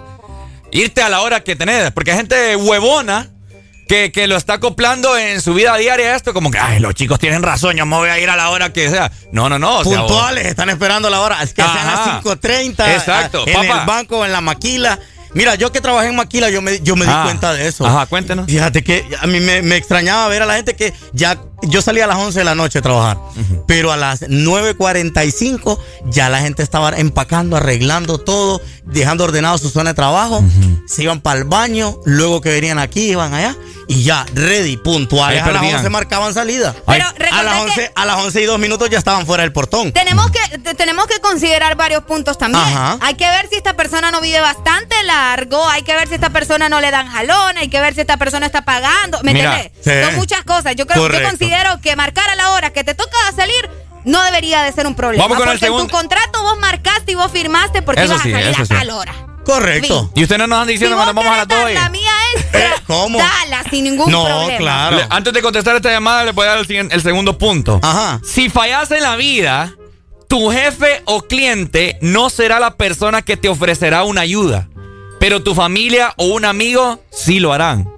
irte 0.71 1.01
a 1.01 1.09
la 1.09 1.21
hora 1.21 1.43
que 1.43 1.55
tenés. 1.55 1.91
Porque 1.91 2.11
hay 2.11 2.17
gente 2.17 2.55
huevona 2.55 3.29
que, 3.91 4.11
que 4.13 4.25
lo 4.25 4.37
está 4.37 4.53
acoplando 4.53 5.17
en 5.17 5.41
su 5.41 5.53
vida 5.53 5.75
diaria 5.75 6.15
esto, 6.15 6.33
como 6.33 6.49
que, 6.49 6.57
ay, 6.57 6.79
los 6.79 6.93
chicos 6.95 7.19
tienen 7.19 7.43
razón, 7.43 7.75
yo 7.75 7.85
me 7.85 7.97
voy 7.97 8.07
a 8.07 8.17
ir 8.19 8.29
a 8.29 8.37
la 8.37 8.49
hora 8.49 8.71
que 8.71 8.89
sea. 8.89 9.11
No, 9.33 9.49
no, 9.49 9.59
no. 9.59 9.79
o 9.79 9.83
sea, 9.83 9.99
Puntuales, 9.99 10.45
están 10.47 10.69
esperando 10.69 11.09
la 11.09 11.19
hora. 11.19 11.43
Es 11.43 11.53
que 11.53 11.61
sean 11.61 11.75
Ajá. 11.75 12.21
las 12.23 12.23
5.30. 12.23 12.93
Exacto, 12.95 13.43
a- 13.45 13.49
En 13.51 13.63
el 13.69 13.85
banco, 13.85 14.25
en 14.25 14.31
la 14.31 14.39
maquila. 14.39 14.97
Mira, 15.33 15.55
yo 15.55 15.73
que 15.73 15.81
trabajé 15.81 16.07
en 16.07 16.15
maquila, 16.15 16.49
yo 16.49 16.61
me, 16.61 16.79
yo 16.81 16.95
me 16.95 17.05
di 17.05 17.11
Ah. 17.13 17.23
cuenta 17.25 17.53
de 17.53 17.67
eso. 17.67 17.85
Ajá, 17.85 18.05
cuéntenos. 18.05 18.45
Fíjate 18.45 18.81
que 18.81 19.05
a 19.19 19.27
mí 19.27 19.41
me, 19.41 19.61
me 19.61 19.75
extrañaba 19.75 20.25
ver 20.29 20.41
a 20.43 20.45
la 20.45 20.55
gente 20.55 20.73
que 20.75 20.93
ya. 21.11 21.37
Yo 21.63 21.81
salía 21.81 22.05
a 22.05 22.07
las 22.07 22.17
11 22.17 22.39
de 22.39 22.45
la 22.45 22.55
noche 22.55 22.79
a 22.79 22.81
trabajar, 22.81 23.17
pero 23.67 23.91
a 23.91 23.97
las 23.97 24.21
9.45 24.23 25.77
ya 26.05 26.29
la 26.29 26.39
gente 26.39 26.63
estaba 26.63 26.89
empacando, 26.97 27.55
arreglando 27.57 28.17
todo, 28.17 28.61
dejando 28.83 29.23
ordenado 29.23 29.57
su 29.57 29.69
zona 29.69 29.91
de 29.91 29.93
trabajo. 29.95 30.43
Se 30.87 31.03
iban 31.03 31.21
para 31.21 31.39
el 31.39 31.45
baño, 31.45 31.99
luego 32.05 32.41
que 32.41 32.49
venían 32.49 32.79
aquí, 32.79 33.11
iban 33.11 33.33
allá 33.33 33.55
y 33.87 34.03
ya, 34.03 34.25
ready, 34.33 34.77
puntuales. 34.77 35.41
Ahí 35.41 35.49
A 35.49 35.51
las 35.51 35.59
perdían. 35.61 35.75
11 35.77 35.89
marcaban 35.89 36.33
salida. 36.33 36.73
Pero 36.87 37.05
a, 37.31 37.43
las 37.43 37.55
que- 37.55 37.61
11, 37.71 37.91
a 37.95 38.05
las 38.05 38.17
11 38.17 38.41
y 38.41 38.45
2 38.45 38.59
minutos 38.59 38.89
ya 38.89 38.97
estaban 38.97 39.25
fuera 39.25 39.43
del 39.43 39.51
portón. 39.51 39.91
Tenemos 39.91 40.31
que, 40.31 40.57
te- 40.59 40.73
tenemos 40.75 41.07
que 41.07 41.19
considerar 41.19 41.75
varios 41.75 42.03
puntos 42.03 42.37
también. 42.37 42.63
Ajá. 42.63 42.97
Hay 43.01 43.15
que 43.15 43.25
ver 43.25 43.47
si 43.49 43.55
esta 43.57 43.75
persona 43.75 44.09
no 44.11 44.21
vive 44.21 44.39
bastante 44.39 44.95
largo, 45.03 45.67
hay 45.67 45.83
que 45.83 45.93
ver 45.95 46.07
si 46.07 46.15
esta 46.15 46.29
persona 46.29 46.69
no 46.69 46.79
le 46.79 46.89
dan 46.91 47.07
jalón, 47.07 47.57
hay 47.57 47.67
que 47.69 47.79
ver 47.81 47.93
si 47.93 48.01
esta 48.01 48.17
persona 48.17 48.45
está 48.45 48.63
pagando. 48.63 49.19
¿Me 49.23 49.33
Mira, 49.33 49.61
entiendes? 49.61 49.83
sí. 49.83 50.05
Son 50.05 50.15
muchas 50.15 50.43
cosas. 50.43 50.75
Yo 50.75 50.85
creo, 50.87 50.97
yo 50.97 51.01
Correcto. 51.03 51.27
Considero 51.51 51.81
que 51.81 51.95
marcar 51.95 52.29
a 52.29 52.35
la 52.35 52.51
hora 52.51 52.71
que 52.71 52.83
te 52.83 52.95
toca 52.95 53.11
salir 53.35 53.69
no 54.05 54.23
debería 54.23 54.63
de 54.63 54.71
ser 54.71 54.87
un 54.87 54.95
problema. 54.95 55.23
Vamos 55.25 55.37
con 55.37 55.47
el 55.49 55.53
porque 55.55 55.65
en 55.65 55.71
segundo. 55.73 55.85
tu 55.87 55.91
contrato 55.91 56.41
vos 56.43 56.57
marcaste 56.59 57.11
y 57.11 57.15
vos 57.15 57.31
firmaste 57.31 57.81
porque 57.81 58.01
Eso 58.03 58.13
ibas 58.13 58.23
sí, 58.23 58.33
a 58.33 58.39
salir 58.39 58.55
a 58.61 58.65
sí. 58.65 58.73
tal 58.73 58.89
hora. 58.91 59.13
Correcto. 59.43 60.09
Y 60.15 60.23
ustedes 60.23 60.39
no 60.39 60.47
nos 60.47 60.55
andan 60.59 60.67
Si 60.67 60.73
diciendo 60.73 60.95
vos 60.95 61.03
cuando 61.05 61.21
vamos 61.21 61.33
a 61.35 61.37
las 61.39 61.47
querés 61.47 61.63
2 61.65 61.73
dar 61.73 61.83
la 61.83 61.89
mía 61.89 62.11
extra, 62.35 62.59
Eh, 62.61 62.73
¿cómo? 62.87 63.17
dala 63.19 63.63
sin 63.69 63.83
ningún 63.83 64.11
No, 64.11 64.23
problema. 64.25 64.57
claro. 64.57 64.97
Le- 64.97 65.07
Antes 65.09 65.33
de 65.33 65.41
contestar 65.41 65.75
esta 65.75 65.91
llamada, 65.91 66.23
le 66.23 66.31
voy 66.31 66.45
a 66.47 66.49
dar 66.55 66.59
el, 66.59 66.91
el 66.91 67.01
segundo 67.01 67.37
punto. 67.37 67.79
Ajá. 67.83 68.21
Si 68.23 68.49
fallas 68.49 68.89
en 68.91 69.01
la 69.03 69.15
vida, 69.17 69.73
tu 70.29 70.49
jefe 70.51 71.01
o 71.05 71.23
cliente 71.23 71.97
no 72.01 72.29
será 72.29 72.59
la 72.59 72.75
persona 72.77 73.21
que 73.23 73.35
te 73.35 73.49
ofrecerá 73.49 74.03
una 74.03 74.21
ayuda, 74.21 74.69
pero 75.19 75.43
tu 75.43 75.53
familia 75.53 76.13
o 76.17 76.25
un 76.27 76.45
amigo 76.45 77.03
sí 77.11 77.39
lo 77.39 77.51
harán. 77.51 77.89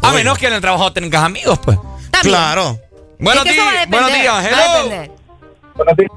A 0.00 0.12
menos 0.12 0.38
que 0.38 0.46
en 0.46 0.54
el 0.54 0.60
trabajo 0.60 0.92
tengas 0.92 1.22
amigos, 1.24 1.58
pues. 1.62 1.76
También. 2.22 2.34
Claro. 2.34 2.78
Buenos, 3.18 3.46
Es 3.46 3.52
que 3.52 3.60
a 3.60 3.86
buenos 3.88 4.12
días, 4.12 4.34
a 4.34 4.48
hello. 4.48 5.12
Buenos 5.74 5.96
días. 5.96 6.10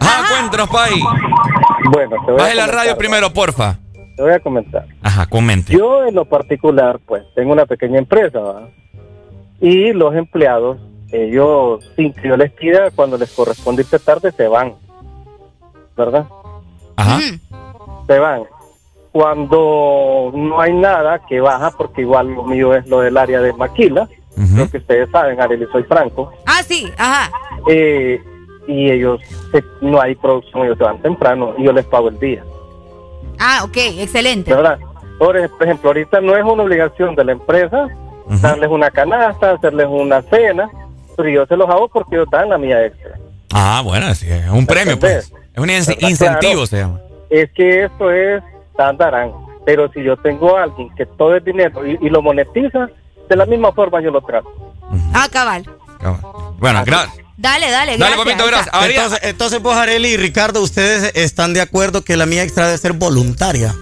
Ajá, 0.00 0.28
cuéntanos, 0.28 0.68
Pai. 0.68 1.00
Bueno, 1.90 2.16
te 2.24 2.32
voy 2.32 2.40
a 2.40 2.44
Baje 2.44 2.54
la 2.54 2.62
comentar, 2.62 2.74
radio 2.74 2.98
primero, 2.98 3.32
porfa. 3.32 3.78
Te 4.16 4.22
voy 4.22 4.32
a 4.32 4.40
comentar. 4.40 4.86
Ajá, 5.02 5.26
comente. 5.26 5.72
Yo 5.72 6.06
en 6.06 6.14
lo 6.14 6.24
particular, 6.24 6.98
pues, 7.06 7.22
tengo 7.34 7.52
una 7.52 7.66
pequeña 7.66 7.98
empresa, 7.98 8.38
¿va? 8.38 8.68
Y 9.60 9.92
los 9.92 10.14
empleados, 10.14 10.78
ellos, 11.12 11.84
sin 11.96 12.12
que 12.12 12.28
yo 12.28 12.36
les 12.36 12.52
pida, 12.52 12.90
cuando 12.94 13.16
les 13.18 13.30
corresponde 13.32 13.82
irse 13.82 13.98
tarde, 13.98 14.32
se 14.32 14.48
van. 14.48 14.74
¿Verdad? 15.96 16.26
Ajá. 16.96 17.18
Se 18.06 18.18
van. 18.18 18.44
Cuando 19.12 20.30
no 20.34 20.60
hay 20.60 20.74
nada 20.74 21.20
que 21.26 21.40
baja, 21.40 21.70
porque 21.70 22.02
igual 22.02 22.28
lo 22.28 22.42
mío 22.42 22.74
es 22.74 22.86
lo 22.86 23.00
del 23.00 23.16
área 23.16 23.40
de 23.40 23.52
maquila, 23.54 24.08
lo 24.36 24.68
que 24.70 24.78
ustedes 24.78 25.10
saben, 25.10 25.40
Arely, 25.40 25.66
soy 25.72 25.82
franco, 25.84 26.32
Ah, 26.46 26.62
sí, 26.62 26.90
ajá. 26.98 27.30
eh, 27.68 28.20
y 28.68 28.90
ellos, 28.90 29.20
se- 29.52 29.64
no 29.80 30.00
hay 30.00 30.14
producción, 30.16 30.64
ellos 30.64 30.76
se 30.78 30.84
van 30.84 31.00
temprano 31.00 31.54
y 31.56 31.64
yo 31.64 31.72
les 31.72 31.84
pago 31.86 32.08
el 32.08 32.18
día. 32.18 32.42
Ah, 33.38 33.62
ok, 33.64 33.76
excelente. 33.98 34.54
¿verdad? 34.54 34.78
Por 35.18 35.36
ej- 35.36 35.50
por 35.50 35.62
ejemplo, 35.64 35.90
ahorita 35.90 36.20
no 36.20 36.36
es 36.36 36.44
una 36.44 36.62
obligación 36.62 37.14
de 37.14 37.24
la 37.24 37.32
empresa 37.32 37.88
darles 38.42 38.68
una 38.70 38.90
canasta, 38.90 39.52
hacerles 39.52 39.86
una 39.88 40.20
cena, 40.22 40.68
pero 41.16 41.28
yo 41.28 41.46
se 41.46 41.56
los 41.56 41.68
hago 41.70 41.88
porque 41.88 42.16
ellos 42.16 42.28
dan 42.30 42.48
la 42.50 42.58
mía 42.58 42.84
extra. 42.84 43.12
Ah, 43.54 43.80
bueno, 43.84 44.12
sí, 44.14 44.26
es 44.28 44.48
un 44.50 44.66
premio, 44.66 44.98
pues. 44.98 45.32
Es 45.54 45.58
un 45.62 45.70
in- 45.70 45.76
¿Verdad? 45.86 46.08
incentivo, 46.08 46.52
Claro. 46.52 46.66
se 46.66 46.76
llama. 46.78 47.00
Es 47.30 47.50
que 47.52 47.84
esto 47.84 48.10
es 48.10 48.42
tandarán, 48.76 49.30
pero 49.64 49.90
si 49.92 50.02
yo 50.02 50.16
tengo 50.16 50.56
a 50.56 50.64
alguien 50.64 50.92
que 50.96 51.06
todo 51.06 51.36
es 51.36 51.44
dinero 51.44 51.86
y, 51.86 51.98
y 52.00 52.10
lo 52.10 52.20
monetiza, 52.20 52.88
de 53.28 53.36
la 53.36 53.46
misma 53.46 53.72
forma 53.72 54.00
yo 54.02 54.10
lo 54.10 54.20
trato. 54.20 54.48
Ah, 55.12 55.28
cabal. 55.30 55.64
Bueno, 56.58 56.82
gracias. 56.84 57.16
Dale, 57.38 57.70
dale, 57.70 57.98
Dale, 57.98 58.16
gracias. 58.16 58.18
papito, 58.24 58.46
gracias. 58.46 58.74
Entonces, 58.88 59.18
entonces, 59.22 59.60
pues, 59.62 59.76
Areli 59.76 60.08
y 60.08 60.16
Ricardo, 60.16 60.62
¿ustedes 60.62 61.12
están 61.14 61.52
de 61.52 61.60
acuerdo 61.60 62.02
que 62.02 62.16
la 62.16 62.24
mía 62.24 62.42
extra 62.42 62.66
debe 62.66 62.78
ser 62.78 62.94
voluntaria? 62.94 63.74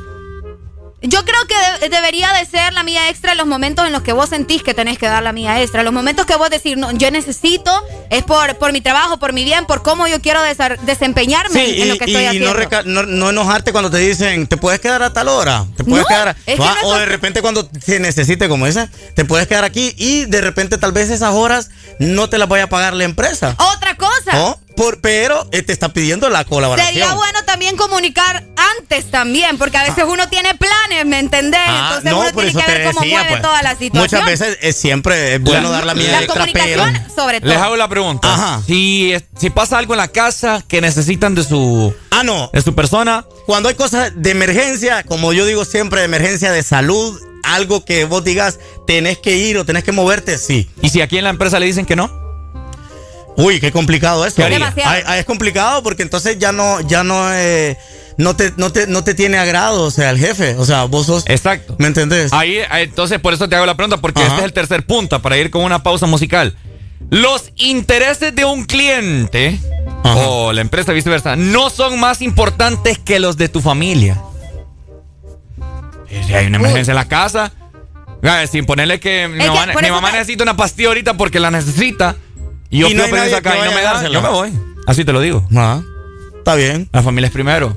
Yo 1.07 1.25
creo 1.25 1.47
que 1.47 1.55
de- 1.81 1.89
debería 1.91 2.33
de 2.33 2.45
ser 2.47 2.73
la 2.73 2.83
mía 2.83 3.09
extra 3.11 3.33
en 3.33 3.39
los 3.39 3.47
momentos 3.47 3.87
en 3.87 3.93
los 3.93 4.03
que 4.03 4.13
vos 4.13 4.31
sentís 4.31 4.63
que 4.63 4.75
tenés 4.75 4.99
que 4.99 5.07
dar 5.07 5.23
la 5.23 5.33
mía 5.33 5.61
extra. 5.63 5.83
Los 5.83 5.93
momentos 5.93 6.25
que 6.27 6.35
vos 6.37 6.49
decís, 6.51 6.77
no, 6.77 6.91
yo 6.93 7.11
necesito, 7.11 7.71
es 8.11 8.23
por, 8.23 8.57
por 8.57 8.73
mi 8.73 8.81
trabajo, 8.81 9.19
por 9.19 9.33
mi 9.33 9.45
bien, 9.45 9.67
por 9.67 9.83
cómo 9.83 10.07
yo 10.09 10.21
quiero 10.23 10.41
desempeñarme 10.83 11.55
Sí, 11.65 11.83
en 11.83 11.87
y, 11.89 11.91
lo 11.91 11.99
que 11.99 12.05
y 12.07 12.11
estoy 12.13 12.25
haciendo. 12.27 12.49
no, 12.53 12.55
reca- 12.59 12.83
no, 12.85 13.03
no 13.05 13.31
enojarte 13.31 13.73
cuando 13.73 13.91
te 13.91 13.99
dicen, 13.99 14.47
te 14.47 14.57
puedes 14.57 14.81
quedar 14.81 15.03
a 15.03 15.13
tal 15.13 15.29
hora, 15.29 15.65
te 15.77 15.85
puedes 15.85 16.03
No, 16.05 16.09
quedar, 16.09 16.29
a- 16.29 16.37
es 16.47 16.57
que 16.57 16.61
Va, 16.61 16.73
no 16.75 16.77
es 16.79 16.85
o 16.85 16.95
de 16.99 17.07
repente 17.07 17.43
cuando 17.43 17.69
se 17.85 18.01
necesite 18.01 18.49
como 18.49 18.67
esa, 18.67 18.89
te 19.15 19.25
puedes 19.25 19.47
quedar 19.47 19.65
aquí 19.65 19.95
y 19.97 20.25
de 20.27 20.41
repente 20.41 20.79
tal 20.79 20.93
vez 20.93 21.11
esas 21.11 21.35
horas 21.35 21.71
no 21.99 22.29
te 22.29 22.39
las 22.39 22.49
vaya 22.49 22.65
a 22.65 22.69
pagar 22.69 22.95
la 22.95 23.05
empresa. 23.05 23.55
Otra 23.77 23.95
cosa. 23.97 24.33
¿no? 24.33 24.59
Por, 24.77 25.01
pero 25.01 25.47
eh, 25.53 25.63
te 25.63 25.73
está 25.73 25.93
pidiendo 25.93 26.29
la 26.31 26.45
colaboración. 26.45 26.93
Sería 26.95 27.15
bueno 27.15 27.45
también 27.45 27.77
comunicar 27.77 28.45
antes 28.79 29.09
también, 29.11 29.57
porque 29.57 29.77
a 29.77 29.85
veces 29.85 30.05
uno 30.09 30.29
tiene 30.29 30.55
planes, 30.57 31.07
¿me 31.07 31.21
entendés? 31.21 31.61
Ah, 31.65 31.85
Entonces 31.91 32.11
no, 32.13 32.21
uno 32.21 32.31
por 32.33 32.43
tiene 32.45 32.59
eso 32.59 32.67
que 32.67 32.73
ver 32.73 32.87
cómo 32.89 33.01
decía, 33.03 33.19
mueve 33.19 33.31
pues. 33.31 33.43
toda 33.43 33.63
la 33.63 33.71
situación. 33.77 34.03
Muchas 34.03 34.25
veces 34.27 34.59
es 34.61 34.77
siempre 34.77 35.35
es 35.37 35.41
bueno 35.41 35.69
La- 35.71 35.77
dar 35.77 35.87
la 35.87 35.95
mía 35.95 36.11
La 36.11 36.23
extra, 36.23 36.47
pero 36.53 36.83
comunicación, 36.83 37.15
sobre 37.15 37.41
todo. 37.41 37.51
Les 37.53 37.59
hago 37.61 37.77
la 37.77 37.89
pregunta. 37.89 38.61
Si, 38.67 39.13
es- 39.13 39.25
si 39.39 39.51
pasa 39.51 39.79
algo 39.79 39.95
en 39.95 39.99
la 39.99 40.09
casa 40.09 40.65
que 40.67 40.81
necesitan 40.81 41.37
de 41.37 41.45
su, 41.45 41.95
ah, 42.11 42.25
no. 42.25 42.51
de 42.53 42.61
su 42.63 42.75
persona, 42.75 43.25
Cuando 43.47 43.69
hay 43.69 43.75
cosas 43.77 44.13
de 44.17 44.31
emergencia, 44.31 45.05
como 45.05 45.33
yo 45.33 45.47
digo 45.47 45.65
siempre, 45.65 46.01
de 46.01 46.07
emergencia 46.07 46.51
de 46.51 46.63
salud, 46.65 47.21
algo 47.45 47.85
que 47.85 48.07
vos 48.07 48.25
digas, 48.25 48.59
tenés 48.87 49.19
que 49.19 49.37
ir 49.37 49.57
o 49.59 49.65
tenés 49.65 49.85
que 49.85 49.93
moverte, 49.93 50.39
sí. 50.39 50.69
¿y 50.83 50.89
si 50.89 51.01
aquí 51.03 51.19
en 51.19 51.25
la 51.25 51.31
empresa 51.31 51.61
le 51.61 51.67
dicen 51.67 51.85
que 51.87 51.95
no? 51.95 52.24
Uy, 53.37 53.61
qué 53.61 53.73
complicado 53.73 54.25
ay, 54.25 55.19
es 55.19 55.25
complicado 55.25 55.83
porque 55.83 56.03
entonces 56.03 56.39
ya 56.39 56.53
no, 56.53 56.81
ya 56.83 57.03
no, 57.03 57.33
eh, 57.35 57.77
no 58.17 58.37
te, 58.37 58.53
no 58.57 58.71
te, 58.73 58.87
no 58.87 59.03
te 59.03 59.15
tiene 59.15 59.39
agrado, 59.39 59.83
o 59.83 59.91
sea, 59.91 60.11
el 60.11 60.19
jefe. 60.19 60.55
O 60.57 60.65
sea, 60.65 60.85
vos 60.85 61.07
sos. 61.07 61.25
Exacto. 61.27 61.75
¿Me 61.79 61.89
entendés? 61.89 62.33
Ahí, 62.33 62.59
eh, 62.59 62.67
entonces, 62.83 63.19
por 63.19 63.35
eso 63.35 63.49
te 63.49 63.57
hago 63.57 63.67
la 63.67 63.77
pregunta, 63.77 63.97
porque 63.97 64.21
Ajá. 64.21 64.29
este 64.29 64.39
es 64.41 64.45
el 64.45 64.53
tercer 64.53 64.87
punto 64.87 65.21
para 65.21 65.37
ir 65.37 65.51
con 65.51 65.63
una 65.63 65.83
pausa 65.83 66.07
musical. 66.07 66.57
Los 67.11 67.51
intereses 67.57 68.35
de 68.35 68.45
un 68.45 68.65
cliente 68.65 69.59
o 70.05 70.53
la 70.53 70.61
empresa 70.61 70.93
viceversa 70.93 71.35
no 71.37 71.71
son 71.71 71.99
más 72.01 72.23
importantes 72.23 72.99
que 72.99 73.19
los 73.19 73.37
de 73.37 73.49
tu 73.49 73.61
familia. 73.61 74.21
Y 76.11 76.23
Si 76.25 76.35
hay 76.35 76.47
una 76.47 76.59
emergencia 76.59 76.93
en 76.93 76.97
la 76.97 77.09
casa, 77.09 77.53
sin 78.51 78.65
ponerle 78.65 79.01
que 79.01 79.29
mi 79.29 79.39
que 79.39 79.49
mamá, 79.49 79.73
por 79.73 79.83
mi 79.83 79.89
eso 79.89 79.95
mamá 79.97 80.11
te- 80.13 80.19
necesita 80.19 80.45
una 80.45 80.57
pastilla 80.57 80.89
ahorita 80.89 81.15
porque 81.15 81.41
la 81.41 81.51
necesita. 81.51 82.17
Y 82.75 82.81
yo 82.81 82.89
Y 82.89 82.95
no 82.95 83.07
nadie 83.07 83.35
acá 83.37 83.57
y 83.57 83.61
no 83.61 83.73
me 83.73 83.83
dársela. 83.83 84.13
yo 84.13 84.21
me 84.21 84.29
voy. 84.31 84.53
Así 84.89 85.05
te 85.05 85.13
lo 85.13 85.21
digo. 85.21 85.47
Ah, 85.55 85.81
está 86.39 86.57
bien. 86.57 86.89
La 86.93 87.05
familia 87.05 87.29
es 87.29 87.33
primero. 87.33 87.73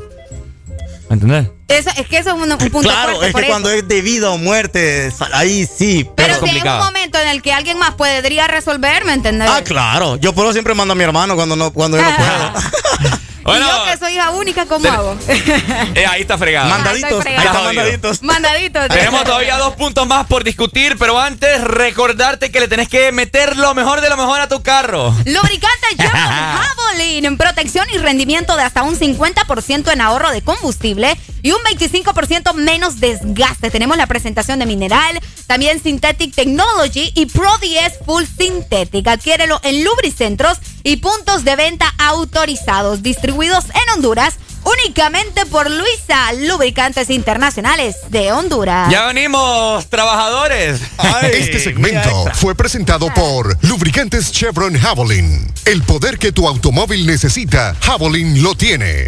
¿Me 1.07 1.13
entendés? 1.13 1.49
Eso, 1.67 1.91
es 1.97 2.07
que 2.07 2.17
eso 2.17 2.29
es 2.31 2.35
un, 2.35 2.51
un 2.51 2.57
punto 2.57 2.81
Claro, 2.81 3.11
fuerte 3.17 3.27
es 3.27 3.33
que 3.35 3.41
eso. 3.41 3.47
cuando 3.49 3.69
es 3.69 3.87
de 3.87 4.01
vida 4.01 4.31
o 4.31 4.37
muerte, 4.39 5.11
ahí 5.33 5.67
sí. 5.67 6.03
Pero 6.15 6.33
Pero, 6.39 6.47
si 6.47 6.57
hay 6.57 6.67
un 6.67 6.77
momento 6.85 7.19
en 7.19 7.27
el 7.27 7.41
que 7.43 7.53
alguien 7.53 7.77
más 7.77 7.91
podría 7.93 8.47
resolver, 8.47 9.05
¿me 9.05 9.13
entendés? 9.13 9.49
Ah, 9.51 9.61
claro. 9.63 10.15
Yo 10.15 10.33
por 10.33 10.45
eso 10.45 10.53
siempre 10.53 10.73
mando 10.73 10.93
a 10.93 10.95
mi 10.95 11.03
hermano 11.03 11.35
cuando 11.35 11.55
no, 11.55 11.71
cuando 11.71 11.97
yo 11.97 12.03
no 12.03 12.15
puedo. 12.17 13.17
y 13.55 13.59
yo 13.59 13.83
que 13.91 13.97
soy 13.97 14.13
hija 14.13 14.29
única, 14.31 14.65
¿cómo 14.65 14.89
hago? 14.89 15.17
Eh, 15.27 16.05
ahí 16.07 16.21
está 16.21 16.37
fregado. 16.37 16.69
Mandaditos, 16.69 17.25
Ah, 17.25 17.29
ahí 17.29 17.45
está 17.45 17.61
mandaditos. 17.61 18.21
Mandadito. 18.23 18.87
Tenemos 18.89 19.23
todavía 19.23 19.57
dos 19.57 19.75
puntos 19.75 20.07
más 20.07 20.25
por 20.27 20.43
discutir, 20.43 20.97
pero 20.97 21.19
antes 21.19 21.61
recordarte 21.63 22.51
que 22.51 22.59
le 22.59 22.67
tenés 22.67 22.89
que 22.89 23.11
meter 23.11 23.55
lo 23.57 23.73
mejor 23.73 24.01
de 24.01 24.09
lo 24.09 24.17
mejor 24.17 24.41
a 24.41 24.47
tu 24.47 24.61
carro. 24.61 25.13
Lubricante 25.25 25.87
Javelin, 25.97 27.37
protección 27.37 27.87
y 27.93 27.97
rendimiento 27.97 28.55
de 28.55 28.63
hasta 28.63 28.83
un 28.83 28.97
50% 28.97 29.91
en 29.91 30.01
ahorro 30.01 30.31
de 30.31 30.41
combustible 30.41 31.17
y 31.47 31.51
un 31.53 31.59
25% 31.59 32.55
menos 32.55 32.99
desgaste. 32.99 33.71
Tenemos 33.71 33.95
la 33.95 34.05
presentación 34.05 34.59
de 34.59 34.65
mineral, 34.65 35.17
también 35.45 35.81
Synthetic 35.81 36.35
Technology 36.35 37.13
y 37.15 37.27
Pro 37.27 37.57
10 37.59 37.99
Full 38.05 38.25
Synthetic. 38.37 39.07
Adquiérelo 39.07 39.61
en 39.63 39.81
lubricentros 39.85 40.57
y 40.83 40.97
puntos 40.97 41.45
de 41.45 41.55
venta 41.55 41.93
autorizados, 41.99 43.01
distribuidos 43.01 43.63
en 43.67 43.95
Honduras 43.95 44.35
únicamente 44.65 45.45
por 45.45 45.71
Luisa 45.71 46.33
Lubricantes 46.33 47.09
Internacionales 47.09 47.95
de 48.09 48.33
Honduras. 48.33 48.91
Ya 48.91 49.05
venimos, 49.05 49.87
trabajadores. 49.87 50.81
Este 51.31 51.61
segmento 51.61 52.25
fue 52.33 52.55
presentado 52.55 53.07
por 53.13 53.57
Lubricantes 53.63 54.33
Chevron 54.33 54.77
Javelin. 54.77 55.49
El 55.63 55.81
poder 55.83 56.19
que 56.19 56.33
tu 56.33 56.45
automóvil 56.45 57.07
necesita, 57.07 57.73
Javelin 57.79 58.43
lo 58.43 58.53
tiene. 58.53 59.07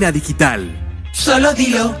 Digital. 0.00 0.68
Solo 1.12 1.54
dilo. 1.54 1.96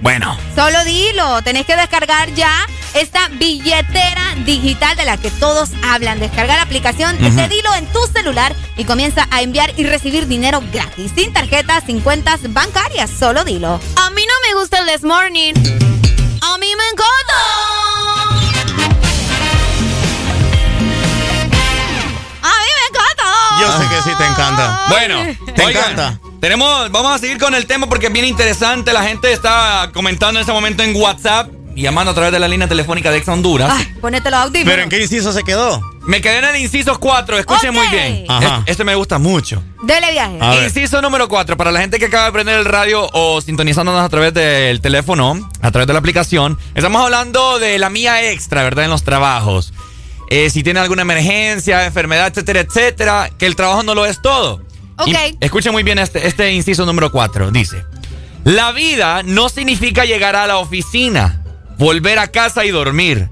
Bueno. 0.00 0.36
Solo 0.54 0.84
dilo, 0.84 1.40
tenés 1.42 1.64
que 1.64 1.76
descargar 1.76 2.34
ya 2.34 2.66
esta 2.94 3.28
billetera 3.28 4.34
digital 4.44 4.96
de 4.96 5.04
la 5.04 5.16
que 5.16 5.30
todos 5.30 5.70
hablan. 5.84 6.18
Descargar 6.18 6.56
la 6.56 6.62
aplicación 6.62 7.16
de 7.18 7.48
Dilo 7.48 7.72
en 7.74 7.86
tu 7.92 8.04
celular 8.08 8.54
y 8.76 8.84
comienza 8.84 9.28
a 9.30 9.42
enviar 9.42 9.72
y 9.76 9.84
recibir 9.84 10.26
dinero 10.26 10.60
gratis, 10.72 11.12
sin 11.14 11.32
tarjetas, 11.32 11.84
sin 11.86 12.00
cuentas 12.00 12.40
bancarias. 12.52 13.10
Solo 13.10 13.44
dilo. 13.44 13.80
A 13.96 14.10
mí 14.10 14.24
no 14.26 14.48
me 14.48 14.60
gusta 14.60 14.78
el 14.80 14.86
This 14.86 15.04
Morning. 15.04 15.54
A 16.42 16.58
mí 16.58 16.68
me 16.76 16.88
encanta. 16.88 17.36
A 22.42 22.54
mí 22.60 22.70
me 22.76 22.86
encanta. 22.90 23.60
Yo 23.60 23.78
sé 23.78 23.88
que 23.88 24.02
sí 24.02 24.16
te 24.18 24.26
encanta. 24.26 24.86
Bueno, 24.88 25.36
¿Te 25.54 25.64
oigan, 25.64 25.92
encanta? 25.92 26.25
Tenemos, 26.46 26.92
vamos 26.92 27.12
a 27.12 27.18
seguir 27.18 27.38
con 27.38 27.56
el 27.56 27.66
tema 27.66 27.88
porque 27.88 28.06
es 28.06 28.12
bien 28.12 28.24
interesante. 28.24 28.92
La 28.92 29.02
gente 29.02 29.32
está 29.32 29.90
comentando 29.92 30.38
en 30.38 30.42
este 30.42 30.52
momento 30.52 30.84
en 30.84 30.94
WhatsApp 30.94 31.50
y 31.74 31.82
llamando 31.82 32.12
a 32.12 32.14
través 32.14 32.30
de 32.30 32.38
la 32.38 32.46
línea 32.46 32.68
telefónica 32.68 33.10
de 33.10 33.18
Ex 33.18 33.26
Honduras. 33.26 33.68
Ay, 33.74 33.92
ponete 34.00 34.30
los 34.30 34.38
audífonos. 34.38 34.70
¿Pero 34.70 34.82
en 34.84 34.88
qué 34.88 35.02
inciso 35.02 35.32
se 35.32 35.42
quedó? 35.42 35.80
Me 36.06 36.20
quedé 36.20 36.38
en 36.38 36.44
el 36.44 36.56
inciso 36.62 37.00
4, 37.00 37.40
escuchen 37.40 37.74
muy 37.74 37.88
bien. 37.88 38.26
Ajá. 38.28 38.58
Este, 38.58 38.70
este 38.70 38.84
me 38.84 38.94
gusta 38.94 39.18
mucho. 39.18 39.60
Dele 39.82 40.12
viaje. 40.12 40.38
A 40.40 40.50
ver. 40.50 40.62
Inciso 40.62 41.02
número 41.02 41.26
4, 41.28 41.56
para 41.56 41.72
la 41.72 41.80
gente 41.80 41.98
que 41.98 42.04
acaba 42.04 42.26
de 42.26 42.32
prender 42.32 42.60
el 42.60 42.64
radio 42.64 43.08
o 43.12 43.40
sintonizándonos 43.40 44.00
a 44.00 44.08
través 44.08 44.32
del 44.32 44.80
teléfono, 44.80 45.50
a 45.62 45.70
través 45.72 45.88
de 45.88 45.94
la 45.94 45.98
aplicación, 45.98 46.56
estamos 46.76 47.02
hablando 47.02 47.58
de 47.58 47.76
la 47.80 47.90
mía 47.90 48.30
extra, 48.30 48.62
¿verdad? 48.62 48.84
En 48.84 48.90
los 48.90 49.02
trabajos. 49.02 49.72
eh, 50.30 50.48
si 50.50 50.62
tiene 50.62 50.78
alguna 50.78 51.02
emergencia, 51.02 51.84
enfermedad, 51.86 52.28
etcétera, 52.28 52.60
etcétera, 52.60 53.30
que 53.36 53.46
el 53.46 53.56
trabajo 53.56 53.82
no 53.82 53.96
lo 53.96 54.06
es 54.06 54.22
todo. 54.22 54.60
Ok. 54.98 55.08
Y 55.08 55.44
escuchen 55.44 55.72
muy 55.72 55.82
bien 55.82 55.98
este, 55.98 56.26
este 56.26 56.52
inciso 56.52 56.84
número 56.86 57.10
4. 57.12 57.50
Dice, 57.50 57.84
la 58.44 58.72
vida 58.72 59.22
no 59.22 59.48
significa 59.48 60.04
llegar 60.04 60.36
a 60.36 60.46
la 60.46 60.58
oficina, 60.58 61.42
volver 61.78 62.18
a 62.18 62.28
casa 62.28 62.64
y 62.64 62.70
dormir. 62.70 63.28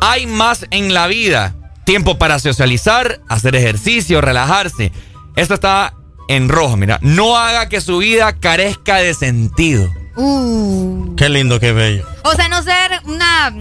Hay 0.00 0.26
más 0.26 0.66
en 0.70 0.94
la 0.94 1.06
vida. 1.06 1.54
Tiempo 1.84 2.18
para 2.18 2.38
socializar, 2.38 3.20
hacer 3.28 3.54
ejercicio, 3.56 4.20
relajarse. 4.20 4.92
Esto 5.36 5.54
está 5.54 5.94
en 6.28 6.48
rojo, 6.48 6.76
mira. 6.76 6.98
No 7.02 7.36
haga 7.36 7.68
que 7.68 7.80
su 7.80 7.98
vida 7.98 8.32
carezca 8.38 8.96
de 8.96 9.14
sentido. 9.14 9.88
Uh. 10.16 11.14
Qué 11.16 11.28
lindo, 11.28 11.60
qué 11.60 11.72
bello. 11.72 12.04
O 12.24 12.32
sea, 12.32 12.48
no 12.48 12.62
ser 12.62 13.00
una, 13.04 13.54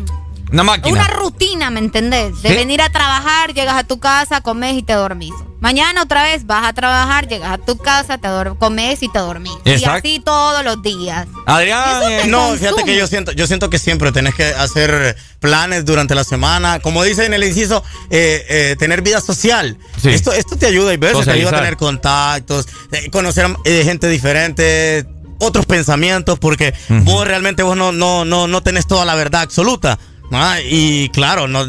Una 0.51 0.63
máquina. 0.63 0.93
una 0.93 1.07
rutina, 1.07 1.69
¿me 1.69 1.79
entendés? 1.79 2.41
De 2.41 2.49
Sí. 2.49 2.55
venir 2.55 2.81
a 2.81 2.89
trabajar, 2.89 3.53
llegas 3.53 3.75
a 3.75 3.83
tu 3.83 3.99
casa, 3.99 4.41
comes 4.41 4.75
y 4.75 4.81
te 4.83 4.93
dormís. 4.93 5.33
Mañana 5.65 6.03
otra 6.03 6.21
vez 6.21 6.45
vas 6.45 6.63
a 6.63 6.73
trabajar, 6.73 7.27
llegas 7.27 7.49
a 7.51 7.57
tu 7.57 7.75
casa, 7.75 8.19
te 8.19 8.27
comes 8.59 9.01
y 9.01 9.09
te 9.09 9.17
dormís. 9.17 9.51
Exacto. 9.65 10.07
Y 10.07 10.11
así 10.13 10.19
todos 10.23 10.63
los 10.63 10.79
días. 10.83 11.25
Adrián. 11.47 12.01
Te 12.01 12.27
No, 12.27 12.49
consume. 12.49 12.59
fíjate 12.59 12.83
que 12.83 12.95
yo 12.95 13.07
siento, 13.07 13.31
yo 13.31 13.47
siento 13.47 13.67
que 13.71 13.79
siempre 13.79 14.11
tenés 14.11 14.35
que 14.35 14.45
hacer 14.45 15.17
planes 15.39 15.83
durante 15.83 16.13
la 16.13 16.23
semana. 16.23 16.77
Como 16.81 17.01
dice 17.01 17.25
en 17.25 17.33
el 17.33 17.43
inciso, 17.43 17.83
eh, 18.11 18.45
eh, 18.47 18.75
tener 18.77 19.01
vida 19.01 19.21
social. 19.21 19.75
Sí. 19.99 20.09
Esto, 20.09 20.33
esto 20.33 20.55
te 20.55 20.67
ayuda 20.67 20.93
y 20.93 20.97
veces, 20.97 21.25
te 21.25 21.31
ayuda 21.31 21.49
a 21.49 21.61
tener 21.61 21.77
contactos, 21.77 22.67
eh, 22.91 23.09
conocer 23.09 23.47
eh, 23.65 23.81
gente 23.83 24.07
diferente, 24.07 25.07
otros 25.39 25.65
pensamientos, 25.65 26.37
porque 26.37 26.75
vos 26.89 27.25
realmente 27.25 27.63
vos 27.63 27.75
no, 27.75 27.91
no, 27.91 28.23
no, 28.23 28.47
no 28.47 28.61
tenés 28.61 28.85
toda 28.85 29.03
la 29.03 29.15
verdad 29.15 29.41
absoluta. 29.41 29.97
¿No? 30.31 30.59
Y 30.61 31.09
claro, 31.09 31.47
no, 31.47 31.65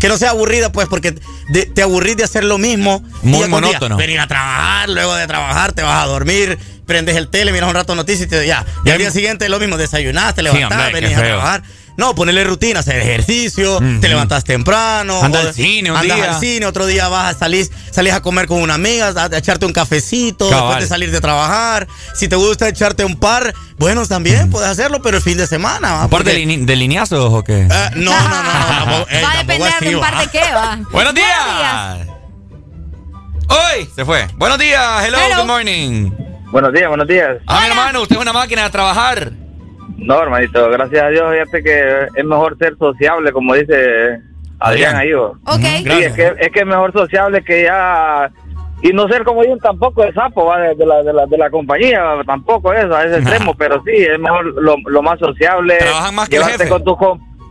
que 0.00 0.08
no 0.08 0.16
sea 0.18 0.30
aburrida, 0.30 0.70
pues, 0.72 0.88
porque 0.88 1.14
de- 1.48 1.66
te 1.66 1.82
aburrís 1.82 2.16
de 2.16 2.24
hacer 2.24 2.44
lo 2.44 2.58
mismo. 2.58 3.02
Muy 3.22 3.48
monótono. 3.48 3.96
Venir 3.96 4.20
a 4.20 4.26
trabajar, 4.26 4.88
luego 4.90 5.14
de 5.14 5.26
trabajar 5.26 5.72
te 5.72 5.82
vas 5.82 6.02
a 6.02 6.06
dormir, 6.06 6.58
prendes 6.86 7.16
el 7.16 7.28
tele, 7.28 7.52
miras 7.52 7.68
un 7.68 7.74
rato 7.74 7.94
noticias 7.94 8.26
y 8.26 8.30
te, 8.30 8.46
ya. 8.46 8.64
Y 8.84 8.90
al 8.90 8.98
día 8.98 9.10
siguiente 9.10 9.48
lo 9.48 9.58
mismo, 9.58 9.76
desayunaste, 9.76 10.40
Sí, 10.42 10.44
levantaste, 10.44 10.74
hombre, 10.84 11.00
qué 11.00 11.06
venís 11.06 11.18
a 11.18 11.22
trabajar. 11.28 11.62
No, 11.96 12.12
ponerle 12.14 12.42
rutina, 12.42 12.80
hacer 12.80 12.96
ejercicio, 12.96 13.78
te 14.00 14.08
levantas 14.08 14.42
temprano. 14.42 15.22
Anda 15.22 15.38
o- 15.38 15.46
al 15.46 15.54
cine 15.54 15.92
un 15.92 15.96
andas 15.96 16.16
día. 16.16 16.34
al 16.34 16.40
cine, 16.40 16.66
otro 16.66 16.86
día 16.86 17.06
vas 17.08 17.36
a 17.36 17.38
salir, 17.38 17.68
salís 17.92 18.12
a 18.12 18.20
comer 18.20 18.46
con 18.48 18.60
una 18.60 18.74
amiga, 18.74 19.12
a, 19.16 19.24
a 19.32 19.38
echarte 19.38 19.64
un 19.64 19.72
cafecito, 19.72 20.50
Cabal. 20.50 20.66
después 20.70 20.84
de 20.84 20.88
salir 20.88 21.10
de 21.12 21.20
trabajar. 21.20 21.86
Si 22.14 22.26
te 22.26 22.34
gusta 22.34 22.68
echarte 22.68 23.04
un 23.04 23.16
par, 23.16 23.54
bueno, 23.78 24.04
también 24.06 24.50
puedes 24.50 24.68
hacerlo, 24.68 25.00
pero 25.02 25.18
el 25.18 25.22
fin 25.22 25.36
de 25.38 25.46
semana. 25.46 25.92
¿va? 25.92 26.02
¿Aparte 26.04 26.30
Porque- 26.32 26.46
de, 26.46 26.56
de 26.66 26.76
lineazos 26.76 27.32
o 27.32 27.44
qué? 27.44 27.60
Eh, 27.62 27.90
no, 27.94 28.10
no, 28.10 28.28
no, 28.28 28.42
no, 28.42 28.66
tampoco, 28.78 29.06
ey, 29.10 29.22
Va 29.22 29.32
a 29.32 29.36
depender 29.38 29.72
así, 29.76 29.84
de 29.84 29.96
un 29.96 30.02
va. 30.02 30.10
par 30.10 30.18
de 30.20 30.26
qué, 30.32 30.52
va. 30.52 30.78
Buenos 30.90 31.14
días. 31.14 31.98
Hoy 33.48 33.88
se 33.94 34.04
fue. 34.04 34.26
Buenos 34.36 34.58
días. 34.58 35.04
Hello, 35.04 35.18
Hello. 35.18 35.36
good 35.42 35.46
morning. 35.46 36.10
Buenos 36.50 36.72
días, 36.72 36.88
buenos 36.88 37.06
días. 37.06 37.36
Ah, 37.46 37.60
mi 37.62 37.66
hermano, 37.68 38.02
usted 38.02 38.16
es 38.16 38.22
una 38.22 38.32
máquina 38.32 38.64
de 38.64 38.70
trabajar. 38.70 39.32
No, 39.96 40.22
hermanito, 40.22 40.68
gracias 40.70 41.02
a 41.02 41.08
Dios, 41.08 41.32
fíjate 41.32 41.62
que 41.62 42.08
es 42.14 42.24
mejor 42.24 42.58
ser 42.58 42.76
sociable, 42.76 43.32
como 43.32 43.54
dice 43.54 44.20
Adrián 44.58 44.96
ahí. 44.96 45.12
Ok. 45.14 45.36
Sí, 45.82 46.02
es 46.02 46.12
que, 46.12 46.34
es 46.38 46.50
que 46.50 46.60
es 46.60 46.66
mejor 46.66 46.92
sociable 46.92 47.42
que 47.42 47.64
ya... 47.64 48.30
Y 48.82 48.92
no 48.92 49.08
ser 49.08 49.24
como 49.24 49.42
yo 49.42 49.56
tampoco 49.58 50.02
de 50.02 50.12
sapo 50.12 50.44
¿va? 50.44 50.58
De, 50.58 50.84
la, 50.84 51.02
de, 51.02 51.12
la, 51.12 51.24
de 51.24 51.38
la 51.38 51.48
compañía, 51.48 52.02
tampoco 52.26 52.70
eso, 52.72 52.94
a 52.94 53.04
ese 53.04 53.16
extremo, 53.18 53.54
pero 53.54 53.82
sí, 53.82 53.92
es 53.92 54.18
mejor 54.18 54.44
lo, 54.44 54.76
lo 54.84 55.02
más 55.02 55.18
sociable. 55.18 55.78
Trabajan 55.78 56.14
más 56.14 56.28
que 56.28 56.36
el 56.36 56.42
llevarte 56.42 56.64
jefe. 56.64 56.70
con 56.70 56.84
tus 56.84 56.98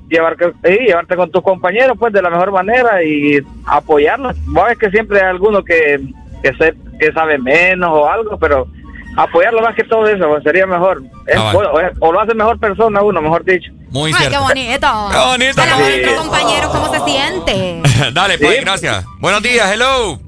llevar, 0.09 0.37
sí, 0.63 0.77
llevarte 0.85 1.15
con 1.15 1.31
tus 1.31 1.41
compañeros 1.41 1.97
pues 1.97 2.13
de 2.13 2.21
la 2.21 2.29
mejor 2.29 2.51
manera 2.51 3.03
y 3.03 3.41
apoyarlos. 3.65 4.35
Vos 4.45 4.65
ves 4.67 4.77
que 4.77 4.91
siempre 4.91 5.21
hay 5.21 5.27
alguno 5.29 5.63
que, 5.63 6.01
que, 6.43 6.53
se, 6.53 6.75
que 6.99 7.11
sabe 7.13 7.39
menos 7.39 7.89
o 7.91 8.07
algo, 8.07 8.37
pero 8.37 8.67
apoyarlo 9.15 9.61
más 9.61 9.75
que 9.75 9.83
todo 9.83 10.05
eso 10.07 10.27
pues, 10.27 10.43
sería 10.43 10.65
mejor. 10.65 11.03
Es- 11.27 11.35
Ah, 11.37 11.51
vale. 11.53 11.91
o, 11.99 12.11
lo 12.11 12.19
hace 12.19 12.33
mejor 12.33 12.59
persona 12.59 13.01
uno, 13.01 13.21
mejor 13.21 13.43
dicho. 13.45 13.71
Muy 13.91 14.11
Ay, 14.17 14.27
qué 14.29 14.37
bonito. 14.37 14.87
Qué 15.11 15.17
bonito, 15.17 15.61
A 15.61 15.65
la 15.65 15.77
qué 15.77 15.83
vez, 15.83 15.91
bonito. 15.91 16.05
nuestro 16.11 16.15
compañero, 16.31 16.69
¿cómo 16.69 16.93
se 16.93 16.99
siente? 17.01 17.81
Dale, 18.13 18.37
pues, 18.39 18.61
gracias. 18.61 19.05
Buenos 19.19 19.41
días, 19.43 19.71
hello. 19.71 20.19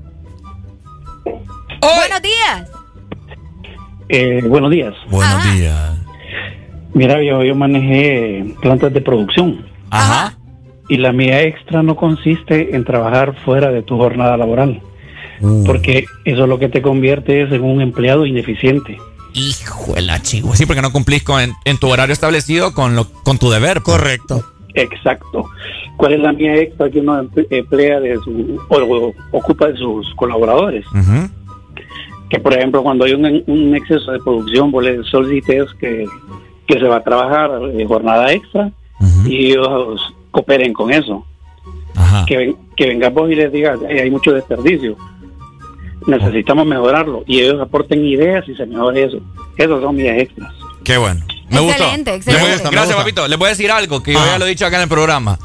Buenos 1.81 2.21
días. 2.21 2.71
Eh, 4.09 4.41
buenos 4.45 4.69
días. 4.71 4.93
Buenos 5.09 5.43
días. 5.53 5.91
Mira, 6.93 7.21
yo, 7.21 7.43
yo 7.43 7.55
manejé 7.55 8.45
plantas 8.61 8.93
de 8.93 9.01
producción 9.01 9.65
Ajá. 9.89 10.37
y 10.87 10.97
la 10.97 11.11
mía 11.11 11.41
extra 11.41 11.83
no 11.83 11.95
consiste 11.95 12.75
en 12.75 12.85
trabajar 12.85 13.35
fuera 13.43 13.71
de 13.71 13.81
tu 13.81 13.97
jornada 13.97 14.37
laboral, 14.37 14.81
Uh. 15.41 15.63
porque 15.65 16.05
eso 16.23 16.43
es 16.43 16.49
lo 16.49 16.57
que 16.59 16.69
te 16.69 16.81
convierte 16.81 17.41
es 17.43 17.51
en 17.51 17.63
un 17.63 17.81
empleado 17.81 18.25
ineficiente. 18.25 18.97
Hijo 19.33 19.93
de 19.93 20.01
la 20.01 20.21
chihuahua. 20.21 20.55
Sí, 20.55 20.65
porque 20.65 20.81
no 20.81 20.91
cumplís 20.93 21.23
con, 21.23 21.41
en 21.65 21.77
tu 21.77 21.87
horario 21.89 22.13
establecido 22.13 22.73
con, 22.73 22.95
lo, 22.95 23.05
con 23.23 23.37
tu 23.37 23.49
deber. 23.49 23.81
pues. 23.83 23.97
Correcto. 23.97 24.43
Exacto. 24.73 25.45
¿Cuál 25.97 26.13
es 26.13 26.19
la 26.21 26.33
mía 26.33 26.55
extra 26.55 26.89
que 26.89 26.99
uno 26.99 27.21
emple- 27.23 27.47
emplea 27.49 27.99
de 27.99 28.15
su, 28.17 28.59
o, 28.69 28.77
o 28.77 29.13
ocupa 29.31 29.67
de 29.67 29.77
sus 29.77 30.13
colaboradores? 30.15 30.85
Que 32.29 32.39
por 32.39 32.53
ejemplo 32.53 32.81
cuando 32.83 33.05
hay 33.05 33.13
un, 33.13 33.43
un 33.47 33.75
exceso 33.75 34.11
de 34.11 34.19
producción, 34.19 34.71
vos 34.71 34.83
les 34.83 35.05
solicites 35.07 35.65
que, 35.79 36.05
que 36.67 36.73
se 36.79 36.85
va 36.87 36.97
a 36.97 37.03
trabajar 37.03 37.51
eh, 37.77 37.85
jornada 37.85 38.31
extra 38.33 38.71
y 39.25 39.51
ellos 39.51 40.01
cooperen 40.31 40.73
con 40.73 40.91
eso. 40.91 41.25
Que, 42.27 42.53
que 42.75 42.87
vengas 42.87 43.13
vos 43.13 43.29
y 43.31 43.35
les 43.35 43.51
digas, 43.51 43.79
"Hey, 43.87 43.99
hay 43.99 44.11
mucho 44.11 44.33
desperdicio, 44.33 44.97
necesitamos 46.07 46.65
mejorarlo 46.65 47.23
y 47.27 47.39
ellos 47.41 47.61
aporten 47.61 48.05
ideas 48.05 48.43
y 48.47 48.55
se 48.55 48.65
mejore 48.65 49.03
eso. 49.05 49.17
Esos 49.57 49.81
son 49.81 49.95
mis 49.95 50.07
extras. 50.07 50.53
Qué 50.83 50.97
bueno. 50.97 51.25
Me 51.49 51.59
gustó. 51.59 51.83
Excelente, 51.83 52.11
Me 52.11 52.17
gusta, 52.17 52.35
me 52.35 52.41
Gracias, 52.71 52.85
gusta. 52.87 52.95
papito. 52.97 53.27
Les 53.27 53.37
voy 53.37 53.47
a 53.47 53.49
decir 53.49 53.71
algo 53.71 54.01
que 54.03 54.13
yo 54.13 54.19
Ajá. 54.19 54.31
ya 54.31 54.39
lo 54.39 54.45
he 54.45 54.49
dicho 54.49 54.65
acá 54.65 54.77
en 54.77 54.83
el 54.83 54.89
programa. 54.89 55.37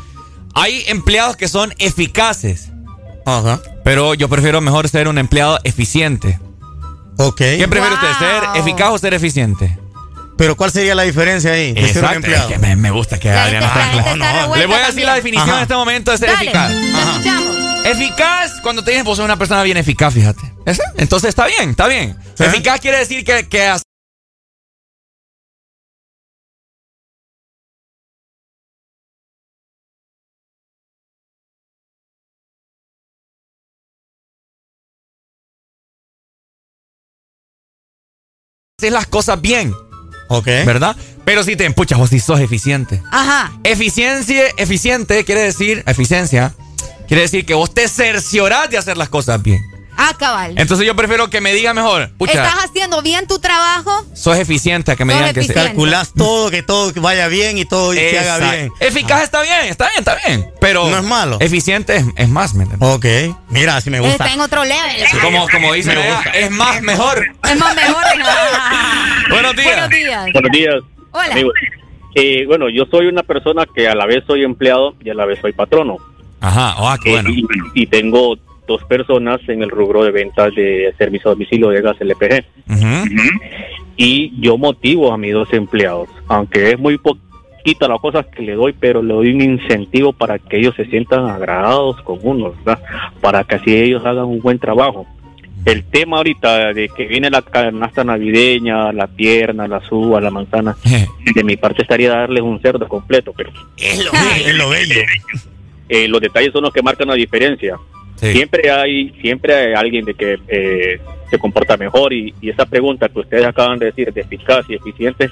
Hay 0.54 0.82
empleados 0.88 1.36
que 1.36 1.46
son 1.48 1.72
eficaces, 1.78 2.72
Ajá. 3.26 3.60
pero 3.84 4.14
yo 4.14 4.28
prefiero 4.28 4.60
mejor 4.60 4.88
ser 4.88 5.08
un 5.08 5.18
empleado 5.18 5.58
eficiente. 5.64 6.38
Ok. 7.18 7.36
¿Qué 7.36 7.66
prefiere 7.68 7.94
usted, 7.94 8.08
ser 8.18 8.42
eficaz 8.60 8.90
o 8.92 8.98
ser 8.98 9.14
eficiente? 9.14 9.78
Pero 10.38 10.56
¿cuál 10.56 10.70
sería 10.70 10.94
la 10.94 11.02
diferencia 11.02 11.52
ahí? 11.52 11.72
de 11.74 11.80
ser 11.82 11.82
un 11.82 11.88
Exacto. 11.96 12.16
empleado? 12.16 12.48
Es 12.48 12.54
que 12.54 12.58
me, 12.58 12.74
me 12.76 12.90
gusta 12.90 13.20
que 13.20 13.30
Adriana 13.30 13.60
la 13.60 13.66
está 13.66 13.80
gente 13.84 13.98
está 13.98 14.16
no, 14.16 14.24
revuelta 14.40 14.56
Le 14.58 14.66
voy 14.66 14.76
a 14.82 14.86
decir 14.86 15.04
la 15.04 15.14
definición 15.14 15.48
Ajá. 15.50 15.58
en 15.58 15.62
este 15.62 15.74
momento 15.74 16.10
de 16.10 16.18
ser 16.18 16.30
Dale, 16.30 16.44
eficaz. 16.44 16.70
escuchamos. 16.72 17.56
Eficaz 17.90 18.60
cuando 18.62 18.82
te 18.84 18.90
dicen 18.92 19.04
vos 19.04 19.16
sos 19.16 19.24
una 19.24 19.36
persona 19.36 19.62
bien 19.62 19.76
eficaz, 19.76 20.12
fíjate. 20.14 20.40
¿Ese? 20.66 20.82
Entonces 20.96 21.28
está 21.30 21.46
bien, 21.46 21.70
está 21.70 21.86
bien. 21.86 22.16
¿Sí? 22.36 22.44
Eficaz 22.44 22.80
quiere 22.80 22.98
decir 22.98 23.24
que, 23.24 23.48
que 23.48 23.64
hace- 23.66 23.84
haces 38.78 38.92
las 38.92 39.06
cosas 39.06 39.40
bien, 39.40 39.74
Ok. 40.28 40.46
¿verdad? 40.64 40.96
Pero 41.24 41.42
si 41.44 41.54
te 41.56 41.64
empuchas, 41.64 41.98
vos 41.98 42.10
sí 42.10 42.18
sos 42.20 42.40
eficiente. 42.40 43.02
Ajá. 43.10 43.52
Eficiencia, 43.64 44.44
eficiente 44.56 45.24
quiere 45.24 45.42
decir, 45.42 45.82
eficiencia, 45.86 46.54
quiere 47.10 47.22
decir 47.22 47.44
que 47.44 47.54
vos 47.54 47.74
te 47.74 47.88
cerciorás 47.88 48.70
de 48.70 48.78
hacer 48.78 48.96
las 48.96 49.08
cosas 49.08 49.42
bien. 49.42 49.60
Ah, 49.96 50.14
cabal. 50.16 50.54
Entonces 50.56 50.86
yo 50.86 50.94
prefiero 50.94 51.28
que 51.28 51.40
me 51.40 51.52
diga 51.52 51.74
mejor, 51.74 52.10
pucha, 52.16 52.32
¿Estás 52.44 52.64
haciendo 52.64 53.02
bien 53.02 53.26
tu 53.26 53.38
trabajo? 53.40 53.90
sos 54.14 54.38
eficiente 54.38 54.92
a 54.92 54.96
que 54.96 55.04
me 55.04 55.12
digan 55.12 55.34
que 55.34 55.40
eficiente. 55.40 55.62
Calculás 55.62 56.12
todo, 56.16 56.50
que 56.52 56.62
todo 56.62 56.92
vaya 57.02 57.26
bien 57.26 57.58
y 57.58 57.64
todo 57.64 57.92
se 57.92 58.16
haga 58.18 58.36
Exacto. 58.36 58.56
bien. 58.56 58.72
Eficaz 58.78 59.22
está 59.24 59.42
bien, 59.42 59.64
está 59.64 59.88
bien, 59.88 59.98
está 59.98 60.16
bien. 60.24 60.50
Pero 60.60 60.88
No 60.88 60.96
es 60.98 61.02
malo. 61.04 61.36
Eficiente 61.40 61.96
es, 61.96 62.04
es 62.16 62.28
más, 62.28 62.54
¿me 62.54 62.62
entiendes? 62.62 62.88
Ok. 62.88 63.04
Mira, 63.50 63.76
así 63.76 63.90
me 63.90 63.98
gusta. 63.98 64.24
Está 64.24 64.32
en 64.32 64.40
otro 64.40 64.64
level. 64.64 65.06
Sí, 65.10 65.18
Como, 65.18 65.46
como 65.48 65.72
dicen 65.74 65.96
Me 65.96 66.02
allá, 66.04 66.14
gusta. 66.14 66.30
es 66.30 66.50
más 66.52 66.80
mejor. 66.82 67.26
Es 67.50 67.58
más 67.58 67.74
mejor. 67.74 68.04
Buenos 69.30 69.56
días. 69.56 69.74
Buenos 69.74 69.90
días. 69.90 70.32
Buenos 70.32 70.50
días. 70.52 70.74
Hola. 71.10 71.52
Eh, 72.14 72.44
bueno, 72.46 72.68
yo 72.70 72.84
soy 72.90 73.06
una 73.06 73.22
persona 73.22 73.66
que 73.74 73.86
a 73.88 73.94
la 73.94 74.06
vez 74.06 74.24
soy 74.26 74.44
empleado 74.44 74.94
y 75.04 75.10
a 75.10 75.14
la 75.14 75.26
vez 75.26 75.38
soy 75.40 75.52
patrono. 75.52 75.96
Ajá, 76.40 76.74
ah, 76.78 76.96
qué 77.02 77.10
Eh, 77.10 77.12
bueno. 77.14 77.30
y, 77.30 77.44
y 77.74 77.86
tengo 77.86 78.36
dos 78.66 78.84
personas 78.84 79.40
en 79.48 79.62
el 79.62 79.70
rubro 79.70 80.04
de 80.04 80.10
ventas 80.12 80.54
de 80.54 80.94
servicio 80.96 81.30
a 81.30 81.34
domicilio 81.34 81.68
de 81.70 81.82
gas 81.82 81.96
LPG. 82.00 82.44
Ujú. 82.70 83.10
Y 83.96 84.32
yo 84.40 84.56
motivo 84.56 85.12
a 85.12 85.18
mis 85.18 85.32
dos 85.32 85.52
empleados, 85.52 86.08
aunque 86.28 86.70
es 86.70 86.78
muy 86.78 86.96
poquita 86.96 87.88
la 87.88 87.98
cosa 87.98 88.22
que 88.22 88.42
le 88.42 88.54
doy, 88.54 88.72
pero 88.72 89.02
le 89.02 89.12
doy 89.12 89.34
un 89.34 89.42
incentivo 89.42 90.12
para 90.12 90.38
que 90.38 90.58
ellos 90.58 90.74
se 90.76 90.86
sientan 90.86 91.26
agradados 91.28 92.00
con 92.02 92.18
uno, 92.22 92.52
¿verdad? 92.64 92.82
Para 93.20 93.44
que 93.44 93.56
así 93.56 93.74
ellos 93.76 94.04
hagan 94.06 94.24
un 94.24 94.40
buen 94.40 94.58
trabajo. 94.58 95.06
El 95.66 95.84
tema 95.84 96.16
ahorita 96.16 96.72
de 96.72 96.88
que 96.88 97.04
viene 97.04 97.28
la 97.28 97.42
canasta 97.42 98.02
navideña, 98.02 98.92
la 98.94 99.06
pierna, 99.08 99.68
la 99.68 99.82
suba, 99.86 100.18
la 100.18 100.30
manzana, 100.30 100.74
de 101.34 101.44
mi 101.44 101.58
parte 101.58 101.82
estaría 101.82 102.08
darles 102.10 102.42
un 102.42 102.62
cerdo 102.62 102.88
completo, 102.88 103.34
pero 103.36 103.50
Es 103.76 104.02
lo, 104.02 104.10
es 104.46 104.54
lo 104.54 104.70
bello. 104.70 105.00
Eh, 105.90 106.08
los 106.08 106.20
detalles 106.20 106.52
son 106.52 106.62
los 106.62 106.72
que 106.72 106.82
marcan 106.82 107.08
la 107.08 107.14
diferencia. 107.14 107.76
Siempre 108.16 108.70
hay 108.70 109.10
siempre 109.20 109.54
hay 109.54 109.72
alguien 109.74 110.04
de 110.04 110.14
que 110.14 110.38
eh, 110.46 111.00
se 111.30 111.38
comporta 111.38 111.76
mejor 111.76 112.12
y, 112.12 112.34
y 112.40 112.50
esa 112.50 112.64
pregunta 112.66 113.08
que 113.08 113.20
ustedes 113.20 113.46
acaban 113.46 113.78
de 113.78 113.86
decir 113.86 114.12
de 114.12 114.20
eficaz 114.20 114.64
y 114.68 114.74
eficiente 114.74 115.30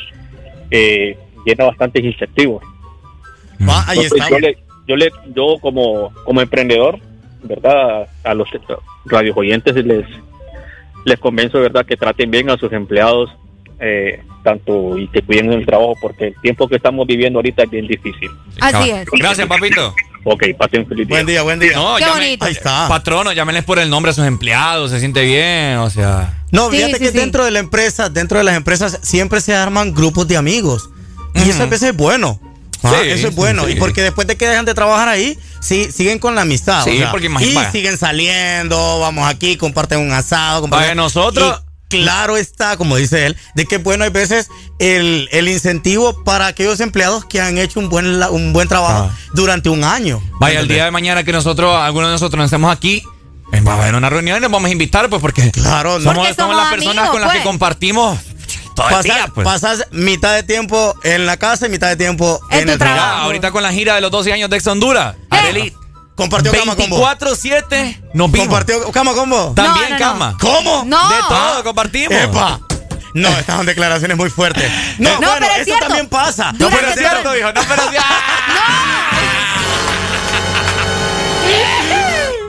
eh, 0.70 1.16
llena 1.44 1.64
bastantes 1.66 2.04
incentivos. 2.04 2.62
ahí 3.60 3.98
Entonces, 3.98 4.12
está. 4.12 4.30
Yo, 4.30 4.38
le, 4.38 4.58
yo, 4.86 4.96
le, 4.96 5.12
yo 5.34 5.56
como, 5.60 6.12
como 6.24 6.40
emprendedor, 6.40 6.98
¿verdad? 7.42 8.08
A 8.24 8.34
los 8.34 8.48
radios 9.04 9.36
oyentes 9.36 9.74
les, 9.76 10.06
les 11.04 11.18
convenzo, 11.18 11.60
¿verdad? 11.60 11.86
Que 11.86 11.96
traten 11.96 12.30
bien 12.30 12.50
a 12.50 12.56
sus 12.56 12.72
empleados, 12.72 13.30
eh, 13.80 14.22
tanto 14.42 14.98
y 14.98 15.08
que 15.08 15.22
cuiden 15.22 15.52
el 15.52 15.66
trabajo, 15.66 15.94
porque 16.00 16.28
el 16.28 16.40
tiempo 16.40 16.68
que 16.68 16.76
estamos 16.76 17.06
viviendo 17.06 17.38
ahorita 17.38 17.64
es 17.64 17.70
bien 17.70 17.86
difícil. 17.86 18.30
Así 18.60 18.90
es. 18.90 19.06
Gracias, 19.10 19.46
papito. 19.46 19.94
Ok, 20.24 20.42
pasen 20.58 20.86
feliz 20.86 21.06
día. 21.06 21.16
Buen 21.16 21.26
día, 21.26 21.42
buen 21.42 21.58
día. 21.58 21.72
No, 21.74 21.97
Qué 21.97 22.05
llame- 22.05 22.12
bonito. 22.14 22.44
Ahí 22.44 22.52
está. 22.52 22.86
Patrono, 22.88 23.32
llámenles 23.32 23.64
por 23.64 23.78
el 23.78 23.88
nombre 23.88 24.10
a 24.10 24.14
sus 24.14 24.26
empleados, 24.26 24.90
se 24.90 24.98
siente 25.00 25.22
bien, 25.24 25.78
o 25.78 25.88
sea. 25.90 26.42
No, 26.50 26.70
Sí, 26.70 26.76
fíjate 26.76 26.94
sí, 26.94 26.98
que 27.00 27.10
sí. 27.12 27.18
dentro 27.18 27.44
de 27.44 27.50
la 27.50 27.58
empresa, 27.60 28.08
dentro 28.10 28.38
de 28.38 28.44
las 28.44 28.56
empresas, 28.56 28.98
siempre 29.02 29.40
se 29.40 29.55
arman 29.55 29.94
grupos 29.94 30.26
de 30.28 30.36
amigos. 30.36 30.90
Y 31.34 31.48
eso 31.50 31.62
a 31.62 31.66
veces 31.66 31.90
es 31.90 31.97
bueno. 31.97 32.40
Ah, 32.82 32.94
Sí, 33.02 33.08
eso 33.10 33.28
es 33.28 33.34
bueno. 33.34 33.64
sí. 33.66 33.72
Y 33.72 33.74
porque 33.76 34.02
después 34.02 34.26
de 34.28 34.36
que 34.36 34.47
dejan 34.47 34.64
de 34.64 34.74
trabajar 34.74 35.08
ahí, 35.08 35.36
sí, 35.60 35.88
siguen 35.92 36.18
con 36.18 36.34
la 36.34 36.42
amistad. 36.42 36.84
Sí, 36.84 36.90
o 36.90 36.97
sea, 36.98 37.10
porque 37.10 37.26
y 37.26 37.30
imagínate. 37.30 37.72
siguen 37.72 37.97
saliendo, 37.98 39.00
vamos 39.00 39.28
aquí, 39.28 39.56
comparten 39.56 39.98
un 40.00 40.12
asado. 40.12 40.62
comparten- 40.62 40.70
Vaya, 40.80 40.94
nosotros- 40.94 41.62
Y 41.64 41.67
claro 41.89 42.36
está, 42.36 42.76
como 42.76 42.97
dice 42.97 43.26
él, 43.26 43.36
de 43.55 43.65
que 43.67 43.78
bueno, 43.78 44.05
hay 44.05 44.10
veces 44.10 44.49
el, 44.78 45.28
el 45.33 45.49
incentivo 45.49 46.23
para 46.25 46.47
aquellos 46.47 46.81
empleados 46.81 47.25
que 47.25 47.41
han 47.41 47.58
hecho 47.58 47.81
un 47.81 47.89
buen, 47.89 48.18
la- 48.20 48.31
un 48.31 48.52
buen 48.52 48.68
trabajo 48.68 49.10
Ah. 49.12 49.18
durante 49.34 49.68
un 49.70 49.84
año. 49.84 50.23
Vaya, 50.41 50.60
el 50.60 50.68
día 50.68 50.84
de 50.84 50.91
mañana 50.91 51.25
que 51.25 51.33
nosotros, 51.33 51.75
algunos 51.76 52.08
de 52.08 52.12
nosotros 52.12 52.39
nos 52.39 52.47
estemos 52.47 52.70
aquí, 52.75 53.02
eh, 53.52 53.60
va 53.62 53.75
a 53.75 53.83
haber 53.83 53.94
una 53.94 54.10
reunión 54.10 54.36
y 54.39 54.41
nos 54.41 54.50
vamos 54.50 54.68
a 54.68 54.73
invitar, 54.73 55.08
pues, 55.08 55.20
porque 55.23 55.50
Claro, 55.50 55.99
no. 55.99 56.05
somos, 56.05 56.15
Porque 56.18 56.34
somos 56.34 56.36
somos 56.36 56.57
las 56.57 56.70
personas 56.70 56.97
amigos, 56.99 57.10
con 57.12 57.20
las 57.23 57.31
que 57.33 57.39
pues. 57.39 57.47
compartimos 57.47 58.18
todo 58.76 58.89
el 58.89 58.94
Pasas, 58.94 59.05
día, 59.05 59.31
pues. 59.34 59.44
pasas 59.44 59.86
mitad 59.91 60.34
de 60.34 60.42
tiempo 60.44 60.94
en 61.02 61.26
la 61.26 61.36
casa 61.36 61.67
y 61.67 61.70
mitad 61.70 61.89
de 61.89 61.97
tiempo 61.97 62.41
En 62.50 62.60
en, 62.60 62.67
tu 62.67 62.73
el 62.73 62.78
trabajo. 62.78 62.99
trabajo. 63.00 63.18
Ya, 63.20 63.25
ahorita 63.25 63.50
con 63.50 63.62
la 63.62 63.73
gira 63.73 63.94
de 63.97 64.00
los 64.02 64.10
12 64.10 64.33
años 64.33 64.49
de 64.50 64.57
Ex 64.57 64.67
Honduras, 64.67 65.17
Arely, 65.31 65.73
Compartió 66.18 66.52
cama 66.52 66.76
con 66.76 66.90
vos. 66.90 67.00
24-7 67.00 68.00
nos 68.12 68.30
vimos. 68.30 68.48
Compartió 68.48 68.90
cama 68.92 69.14
con 69.14 69.30
vos. 69.30 69.55
También 69.55 69.84
No, 69.90 69.98
no, 69.98 69.98
no. 69.98 70.12
cama. 70.12 70.36
¿Cómo? 70.40 70.82
No. 70.84 71.08
De 71.08 71.16
todo 71.28 71.64
compartimos. 71.64 72.12
¡Epa! 72.20 72.60
No, 73.14 73.28
estas 73.38 73.56
son 73.56 73.64
declaraciones 73.66 74.16
muy 74.16 74.28
fuertes. 74.28 74.70
No, 74.98 75.10
No, 75.12 75.16
bueno, 75.30 75.47
pero 75.48 75.62
es 75.62 75.68
eso 75.68 75.78
también 75.78 76.08
pasa. 76.08 76.52
No, 76.58 76.68
pero 76.70 76.88
es 76.88 76.98
cierto, 76.98 77.22
todo- 77.22 77.32
dijo. 77.32 77.52
No, 77.52 77.60
pero 77.68 77.82
es 77.84 77.88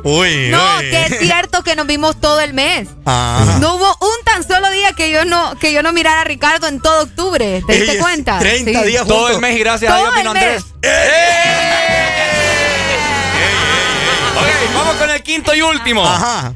Uy, 0.01 0.47
No, 0.49 0.77
uy. 0.79 0.89
que 0.89 1.05
es 1.05 1.19
cierto 1.19 1.61
que 1.61 1.75
nos 1.75 1.85
vimos 1.85 2.19
todo 2.19 2.39
el 2.39 2.53
mes. 2.53 2.87
No 3.05 3.75
hubo 3.75 3.97
un 4.01 4.23
tan 4.25 4.47
solo 4.47 4.69
día 4.71 4.93
que 4.93 5.11
yo 5.11 5.25
no 5.25 5.55
que 5.59 5.73
yo 5.73 5.83
no 5.83 5.91
mirara 5.93 6.21
a 6.21 6.23
Ricardo 6.23 6.67
en 6.67 6.79
todo 6.81 7.03
octubre. 7.03 7.61
¿Te 7.67 7.73
diste 7.81 7.97
cuenta? 7.99 8.39
30 8.39 8.81
Sí. 8.81 8.87
días 8.87 9.05
Todo 9.05 9.17
juntos. 9.19 9.35
el 9.35 9.41
mes 9.41 9.55
y 9.55 9.59
gracias 9.59 9.91
a 9.91 9.95
Todo 9.97 10.05
Dios 10.05 10.15
vino 10.15 10.31
Andrés. 10.31 10.63
Ok, 10.63 10.85
vamos 14.75 14.95
con 14.95 15.09
el 15.09 15.21
quinto 15.23 15.53
y 15.55 15.61
último. 15.61 16.05
Ajá. 16.05 16.53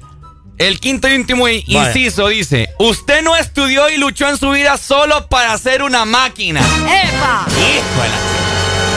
El 0.58 0.80
quinto 0.80 1.08
y 1.08 1.16
último 1.16 1.48
inciso 1.48 2.28
dice: 2.28 2.70
Usted 2.80 3.24
no 3.24 3.36
estudió 3.36 3.90
y 3.90 3.98
luchó 3.98 4.30
en 4.30 4.38
su 4.38 4.52
vida 4.52 4.78
solo 4.78 5.28
para 5.28 5.58
ser 5.58 5.82
una 5.84 6.06
máquina. 6.06 6.62
¡Epa! 6.62 7.46
Híjole. 7.50 8.16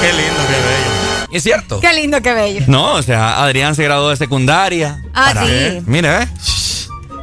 Qué 0.00 0.12
lindo, 0.12 0.40
qué 0.48 0.54
bello. 0.54 1.32
Es 1.32 1.42
cierto. 1.42 1.80
Qué 1.80 1.92
lindo, 1.94 2.20
qué 2.22 2.32
bello. 2.34 2.64
No, 2.68 2.92
o 2.94 3.02
sea, 3.02 3.42
Adrián 3.42 3.74
se 3.74 3.82
graduó 3.84 4.10
de 4.10 4.16
secundaria. 4.16 5.02
Ah, 5.14 5.32
para, 5.34 5.46
sí. 5.46 5.82
Mire, 5.86 6.22
¿eh? 6.22 6.28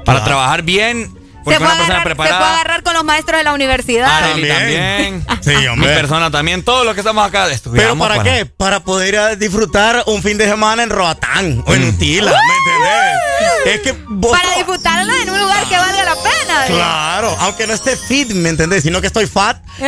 Para 0.04 0.20
Claro. 0.20 0.24
trabajar 0.26 0.64
bien. 0.64 1.14
Se 1.44 1.60
Porque 1.60 1.60
fue, 1.60 1.68
una 1.68 1.76
persona 1.76 1.96
agarrar, 1.96 2.12
se 2.12 2.16
fue 2.16 2.26
a 2.26 2.28
preparada. 2.30 2.54
agarrar 2.54 2.84
con 2.84 2.94
los 2.94 3.04
maestros 3.04 3.38
de 3.38 3.44
la 3.44 3.54
universidad. 3.54 4.10
Arely 4.24 4.48
también. 4.48 5.26
Sí, 5.42 5.54
Mi 5.76 5.86
persona 5.86 6.32
también. 6.32 6.64
Todos 6.64 6.86
los 6.86 6.94
que 6.94 7.02
estamos 7.02 7.28
acá 7.28 7.44
¿Pero 7.44 7.56
estudiamos 7.56 8.08
para 8.08 8.24
qué? 8.24 8.46
Para 8.46 8.80
poder 8.82 9.38
disfrutar 9.38 10.04
un 10.08 10.22
fin 10.24 10.38
de 10.38 10.48
semana 10.48 10.84
en 10.84 10.90
Roatán 10.90 11.64
o 11.66 11.74
en 11.74 11.84
Utila, 11.90 12.32
¿me 12.32 12.72
entendés? 12.72 13.76
Es 13.76 13.82
que 13.82 14.04
vos... 14.08 14.32
Para 14.40 14.56
disfrutarlo 14.56 15.14
en 15.14 15.30
un 15.30 15.40
lugar 15.40 15.66
que 15.68 15.76
valga 15.78 16.04
la 16.04 16.16
pena. 16.16 16.66
Claro, 16.68 17.36
aunque 17.40 17.68
no 17.68 17.74
esté 17.74 17.98
fit, 17.98 18.32
¿me 18.32 18.50
entendés? 18.50 18.84
Sino 18.84 19.02
que 19.02 19.08
estoy 19.08 19.28
fat. 19.28 19.58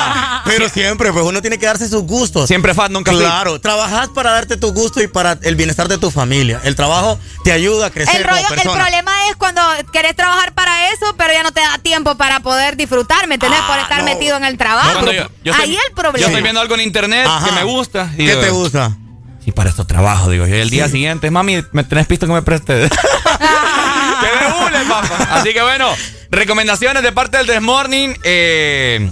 Pero 0.44 0.68
siempre, 0.68 1.12
pues 1.12 1.24
uno 1.24 1.40
tiene 1.40 1.58
que 1.58 1.66
darse 1.66 1.88
sus 1.88 2.02
gustos. 2.02 2.46
Siempre 2.48 2.74
fat, 2.74 2.90
nunca 2.90 3.12
fit. 3.12 3.20
Claro, 3.20 3.60
trabajas 3.60 4.08
para 4.08 4.32
darte 4.32 4.56
tu 4.56 4.72
gusto 4.72 5.00
y 5.02 5.06
para 5.06 5.38
el 5.42 5.54
bienestar 5.56 5.88
de 5.88 5.98
tu 5.98 6.10
familia. 6.10 6.60
El 6.64 6.76
trabajo 6.76 7.18
te 7.44 7.52
ayuda 7.52 7.86
a 7.86 7.90
crecer 7.90 8.16
El, 8.16 8.22
como 8.22 8.36
rollo, 8.36 8.48
el 8.48 8.54
persona. 8.54 8.82
problema 8.82 9.12
es 9.28 9.36
cuando 9.36 9.62
querés 9.92 10.16
trabajar 10.16 10.52
para 10.52 10.89
eso, 10.94 11.14
pero 11.16 11.32
ya 11.32 11.42
no 11.42 11.52
te 11.52 11.60
da 11.60 11.78
tiempo 11.78 12.16
para 12.16 12.40
poder 12.40 12.76
disfrutar, 12.76 13.26
¿me 13.28 13.34
entendés? 13.34 13.60
Ah, 13.62 13.66
Por 13.68 13.78
estar 13.78 13.98
no. 13.98 14.04
metido 14.04 14.36
en 14.36 14.44
el 14.44 14.56
trabajo. 14.58 15.02
No, 15.02 15.12
yo- 15.12 15.28
yo 15.44 15.52
estoy- 15.52 15.70
Ahí 15.70 15.76
el 15.88 15.94
problema. 15.94 16.18
Yo 16.18 16.26
estoy 16.26 16.42
viendo 16.42 16.60
algo 16.60 16.74
en 16.74 16.80
internet 16.82 17.26
Ajá. 17.26 17.46
que 17.46 17.52
me 17.52 17.64
gusta. 17.64 18.10
y 18.14 18.18
¿Qué 18.18 18.30
digo, 18.30 18.40
te 18.40 18.50
gusta? 18.50 18.96
Sí, 19.44 19.52
para 19.52 19.70
esto 19.70 19.86
trabajo, 19.86 20.30
digo. 20.30 20.46
Y 20.46 20.52
el 20.52 20.68
día 20.70 20.88
siguiente, 20.88 21.30
mami, 21.30 21.64
¿me 21.72 21.84
tenés 21.84 22.06
pisto 22.06 22.26
que 22.26 22.32
me 22.32 22.42
preste? 22.42 22.88
¡Que 24.20 24.78
me 24.78 24.84
papá! 24.84 25.28
Así 25.32 25.52
que 25.54 25.62
bueno, 25.62 25.88
recomendaciones 26.30 27.02
de 27.02 27.12
parte 27.12 27.38
del 27.38 27.46
This 27.46 27.60
Morning. 27.62 28.14
eh, 28.22 29.10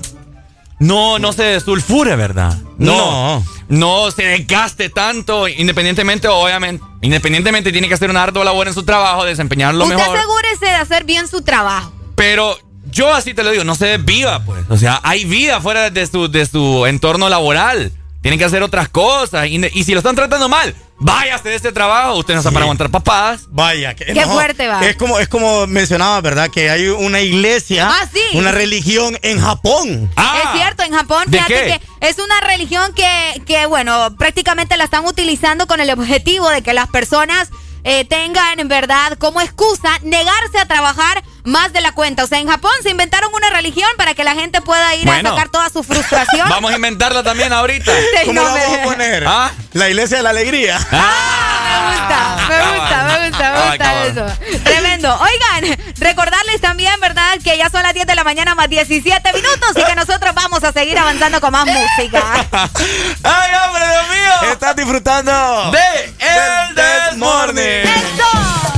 no, 0.81 1.19
no 1.19 1.33
se 1.33 1.59
sulfure, 1.61 2.15
¿verdad? 2.17 2.57
No. 2.79 3.43
No 3.69 4.11
se 4.11 4.23
desgaste 4.25 4.89
tanto, 4.89 5.47
independientemente, 5.47 6.27
obviamente. 6.29 6.83
Independientemente, 7.03 7.71
tiene 7.71 7.87
que 7.89 7.95
hacer 7.95 8.09
una 8.11 8.23
ardua 8.23 8.45
labor 8.45 8.67
en 8.69 8.75
su 8.75 8.83
trabajo, 8.83 9.25
desempeñar 9.25 9.75
lo 9.75 9.85
Usted 9.85 9.97
mejor. 9.97 10.17
asegúrese 10.17 10.65
de 10.67 10.75
hacer 10.75 11.05
bien 11.05 11.29
su 11.29 11.43
trabajo. 11.43 11.93
Pero 12.15 12.59
yo 12.91 13.13
así 13.15 13.35
te 13.35 13.45
lo 13.45 13.51
digo, 13.51 13.65
no 13.65 13.75
se 13.75 13.99
desviva, 13.99 14.43
pues. 14.45 14.65
O 14.71 14.77
sea, 14.79 15.01
hay 15.03 15.25
vida 15.27 15.61
fuera 15.61 15.91
de 15.91 16.07
su, 16.07 16.29
de 16.31 16.47
su 16.47 16.87
entorno 16.87 17.29
laboral. 17.29 17.93
Tienen 18.23 18.39
que 18.39 18.47
hacer 18.47 18.63
otras 18.63 18.89
cosas. 18.89 19.47
Y, 19.49 19.61
y 19.75 19.85
si 19.85 19.93
lo 19.93 19.99
están 19.99 20.17
tratando 20.17 20.49
mal, 20.49 20.75
váyase 20.99 21.49
de 21.49 21.55
este 21.55 21.73
trabajo. 21.73 22.15
Usted 22.17 22.35
no 22.35 22.41
está 22.41 22.51
para 22.51 22.65
aguantar 22.65 22.91
papadas. 22.91 23.47
Vaya, 23.51 23.95
que, 23.95 24.05
Qué 24.07 24.25
fuerte 24.27 24.69
va. 24.69 24.81
Es 24.87 24.97
como, 24.97 25.19
es 25.19 25.29
como 25.29 25.67
mencionaba, 25.67 26.21
¿verdad? 26.21 26.51
Que 26.51 26.71
hay 26.71 26.89
una 26.89 27.21
iglesia, 27.21 27.89
Ah, 27.91 28.07
sí. 28.13 28.21
una 28.39 28.53
religión 28.53 29.19
en 29.23 29.41
Japón. 29.41 30.11
Ah, 30.17 30.41
Es 30.45 30.61
cierto, 30.61 30.83
en 30.83 30.93
Japón, 30.93 31.25
¿de 31.27 31.39
fíjate 31.39 31.55
qué? 31.55 31.81
que 32.01 32.09
es 32.09 32.19
una 32.19 32.41
religión 32.41 32.93
que, 32.95 33.43
que, 33.47 33.67
bueno, 33.67 34.15
prácticamente 34.17 34.77
la 34.77 34.85
están 34.85 35.05
utilizando 35.07 35.67
con 35.67 35.81
el 35.81 35.91
objetivo 35.91 36.49
de 36.51 36.63
que 36.63 36.73
las 36.73 36.89
personas 36.89 37.51
eh, 37.85 38.05
tengan, 38.05 38.59
en 38.61 38.69
verdad, 38.69 39.17
como 39.19 39.41
excusa 39.41 39.99
negarse 40.03 40.59
a 40.61 40.67
trabajar 40.67 41.23
más 41.49 41.73
de 41.73 41.81
la 41.81 41.93
cuenta. 41.93 42.25
O 42.25 42.27
sea, 42.27 42.39
en 42.39 42.49
Japón 42.49 42.73
se 42.83 42.91
inventaron 42.91 43.33
una 43.35 43.51
religión 43.51 43.89
para 43.97 44.15
que 44.15 44.23
la 44.25 44.35
gente 44.35 44.61
pueda 44.61 44.95
ir 44.95 45.07
Bueno. 45.07 45.31
a 45.31 45.33
sacar 45.33 45.49
toda 45.49 45.69
su 45.71 45.83
frustración. 45.83 46.49
Vamos 46.51 46.71
a 46.73 46.77
inventarla 46.77 47.23
también 47.23 47.53
ahorita. 47.53 47.91
Sí, 48.19 48.27
¿Cómo 48.27 48.41
no, 48.41 48.45
la 48.49 48.55
me- 48.55 48.61
vamos 48.61 48.79
a 48.79 48.83
poner? 48.85 49.25
¿Ah? 49.27 49.51
La 49.73 49.89
iglesia 49.89 50.17
de 50.19 50.23
la 50.23 50.31
alegría. 50.31 50.79
Me 50.91 50.99
gusta, 51.91 52.37
me 52.49 52.79
gusta, 52.79 53.05
me 53.05 53.29
gusta, 53.29 53.51
me 53.53 53.59
Ay, 53.59 53.69
gusta 53.69 53.85
cabrón. 53.85 54.31
eso. 54.49 54.63
Tremendo. 54.65 55.19
Oigan, 55.21 55.79
recordarles 55.99 56.61
también, 56.61 56.99
¿verdad? 57.01 57.39
Que 57.45 57.57
ya 57.57 57.69
son 57.71 57.83
las 57.83 57.95
10 57.95 58.07
de 58.07 58.15
la 58.15 58.25
mañana 58.25 58.55
más 58.55 58.69
17 58.69 59.33
minutos 59.33 59.71
y 59.77 59.85
que 59.85 59.95
nosotros 59.95 60.35
vamos 60.35 60.63
a 60.65 60.73
seguir 60.73 60.99
avanzando 60.99 61.41
con 61.41 61.53
más 61.53 61.67
música. 61.67 62.23
¡Ay, 63.23 63.51
hombre, 63.67 63.85
Dios 63.89 64.09
mío! 64.09 64.53
Estás 64.53 64.77
disfrutando 64.77 65.71
De 65.71 65.79
El 66.21 66.75
Del 66.75 67.09
This 67.11 68.78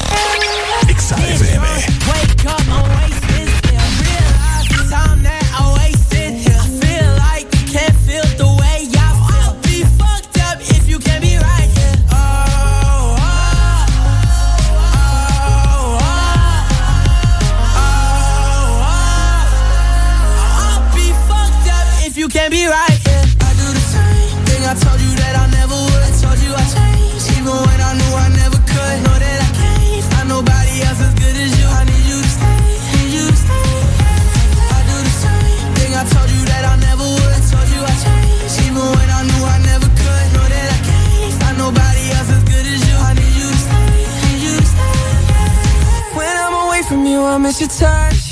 I 47.25 47.37
miss 47.37 47.59
your 47.59 47.69
touch 47.69 48.30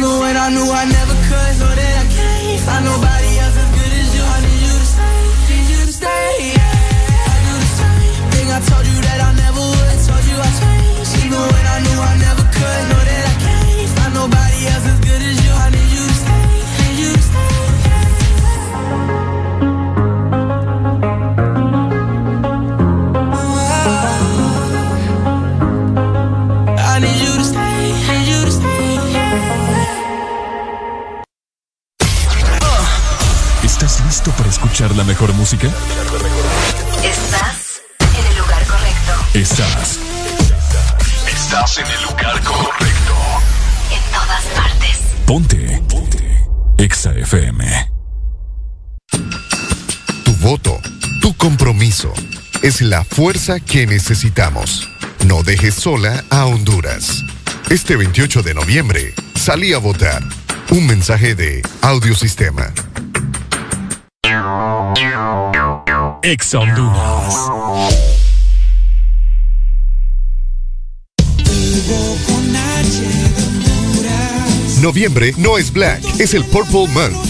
Even 0.00 0.18
when 0.18 0.34
I 0.34 0.48
knew 0.48 0.64
I 0.64 0.84
never 0.86 1.12
could, 1.28 1.58
know 1.60 1.74
that 1.76 1.94
I 2.00 2.06
can't. 2.08 2.60
Find 2.62 2.84
nobody 2.86 3.09
la 34.88 35.04
mejor 35.04 35.34
música? 35.34 35.68
Estás 37.04 37.82
en 38.00 38.26
el 38.26 38.38
lugar 38.38 38.64
correcto. 38.64 39.12
Estás. 39.34 39.98
Estás 41.28 41.78
en 41.78 41.86
el 41.86 42.02
lugar 42.04 42.42
correcto. 42.42 43.14
En 43.92 44.10
todas 44.10 44.44
partes. 44.56 45.00
Ponte. 45.26 45.82
Ponte. 45.86 46.46
Exa 46.78 47.12
FM. 47.12 47.90
Tu 50.24 50.32
voto, 50.40 50.80
tu 51.20 51.36
compromiso, 51.36 52.14
es 52.62 52.80
la 52.80 53.04
fuerza 53.04 53.60
que 53.60 53.86
necesitamos. 53.86 54.88
No 55.26 55.42
dejes 55.42 55.74
sola 55.74 56.24
a 56.30 56.46
Honduras. 56.46 57.22
Este 57.68 57.96
28 57.96 58.42
de 58.42 58.54
noviembre, 58.54 59.14
salí 59.36 59.74
a 59.74 59.78
votar. 59.78 60.22
Un 60.70 60.86
mensaje 60.86 61.34
de 61.34 61.60
Audiosistema. 61.82 62.72
Exa 66.22 66.58
Honduras. 66.60 67.34
Noviembre 74.80 75.34
no 75.36 75.58
es 75.58 75.72
Black, 75.72 76.02
es 76.18 76.34
el 76.34 76.44
Purple 76.44 76.88
Month. 76.88 77.29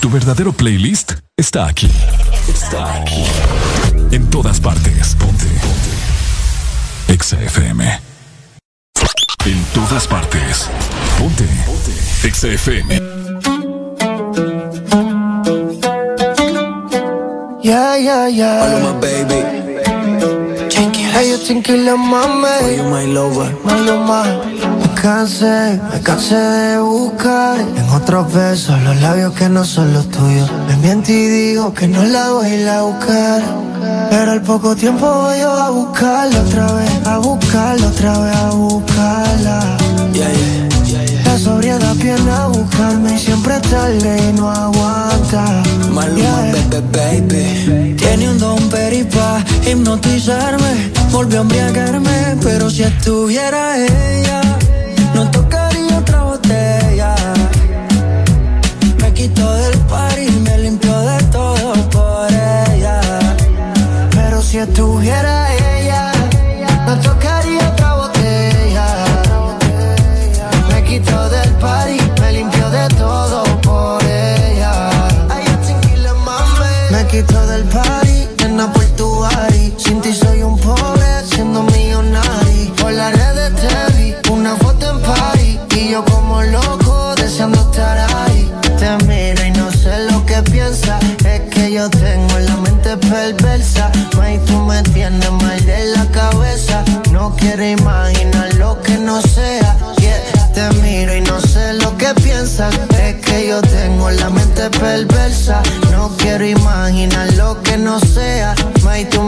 Tu 0.00 0.10
verdadero 0.10 0.52
playlist 0.52 1.12
está 1.36 1.66
aquí. 1.66 1.90
Está 2.48 2.94
aquí. 3.00 3.24
En 4.10 4.28
todas 4.30 4.60
partes. 4.60 5.14
Ponte. 5.16 5.46
Ponte. 5.46 7.12
Exa 7.12 7.40
FM. 7.40 8.00
En 9.46 9.64
todas 9.74 10.06
partes. 10.06 10.68
Ponte. 11.18 11.44
Ponte. 11.66 11.92
Exa 12.26 12.48
FM. 12.48 13.00
Yeah, 17.62 17.96
yeah, 17.96 18.28
yeah. 18.28 18.78
My 18.80 19.00
baby. 19.00 19.65
You 21.26 21.38
think 21.38 21.68
you 21.68 21.76
love 21.78 21.98
mami. 21.98 22.46
Oh, 22.62 22.70
you 22.76 22.84
my 22.84 23.04
lover. 23.04 23.50
My 23.64 23.80
love, 23.80 24.06
Me 24.80 24.88
cansé, 25.02 25.80
me 25.92 26.00
cansé 26.00 26.36
de 26.36 26.78
buscar 26.78 27.58
en 27.58 27.88
otros 27.90 28.32
besos 28.32 28.80
los 28.82 29.00
labios 29.00 29.32
que 29.34 29.48
no 29.48 29.64
son 29.64 29.92
los 29.92 30.08
tuyos. 30.08 30.48
Me 30.68 30.76
miento 30.76 31.10
y 31.10 31.26
digo 31.26 31.74
que 31.74 31.88
no 31.88 32.04
la 32.04 32.30
voy 32.30 32.46
a 32.46 32.60
ir 32.60 32.68
a 32.68 32.82
buscar. 32.82 33.42
Pero 34.10 34.30
al 34.32 34.42
poco 34.42 34.76
tiempo 34.76 35.04
voy 35.04 35.40
yo 35.40 35.50
a 35.50 35.70
buscarla 35.70 36.40
otra 36.40 36.72
vez, 36.72 37.06
a 37.06 37.18
buscarla 37.18 37.86
otra 37.88 38.18
vez, 38.20 38.36
a 38.36 38.50
buscarla. 38.50 39.76
Yeah, 40.12 40.32
yeah. 40.32 40.65
La 41.36 41.42
sobriedad 41.42 41.94
viene 41.96 42.30
a 42.30 42.46
buscarme 42.46 43.14
y 43.14 43.18
siempre 43.18 43.60
tarde 43.60 44.30
y 44.30 44.32
no 44.38 44.50
aguanta. 44.50 45.62
Maluma, 45.92 46.40
bebé, 46.70 47.20
baby. 47.20 47.94
Tiene 47.94 48.30
un 48.30 48.38
don 48.38 48.58
peripa 48.70 49.44
hipnotizarme. 49.70 50.92
Volvió 51.12 51.40
a 51.40 51.42
embriagarme, 51.42 52.38
pero 52.42 52.70
si 52.70 52.84
estuviera 52.84 53.76
ella, 53.76 54.40
no 55.14 55.30
tocaría 55.30 55.65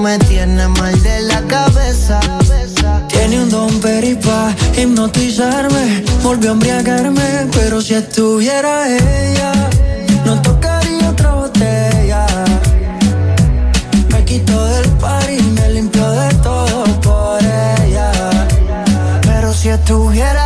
me 0.08 0.18
tienes 0.20 0.68
mal 0.70 1.02
de 1.02 1.20
la 1.20 1.42
cabeza. 1.42 2.18
Tiene 3.08 3.42
un 3.42 3.50
don 3.50 3.72
peripa 3.80 4.54
hipnotizarme. 4.74 6.02
Volvió 6.22 6.50
a 6.50 6.52
embriagarme, 6.54 7.28
pero 7.52 7.82
si 7.82 7.92
estuviera 7.92 8.72
ella, 8.88 9.52
no 10.24 10.40
tocaría 10.40 11.10
otra 11.10 11.34
botella. 11.34 12.26
Me 14.10 14.24
quitó 14.24 14.56
del 14.74 14.88
par 15.02 15.28
y 15.30 15.42
me 15.42 15.68
limpió 15.76 16.10
de 16.10 16.34
todo 16.36 16.84
por 17.02 17.40
ella. 17.42 18.10
Pero 19.28 19.52
si 19.52 19.68
estuviera 19.68 20.37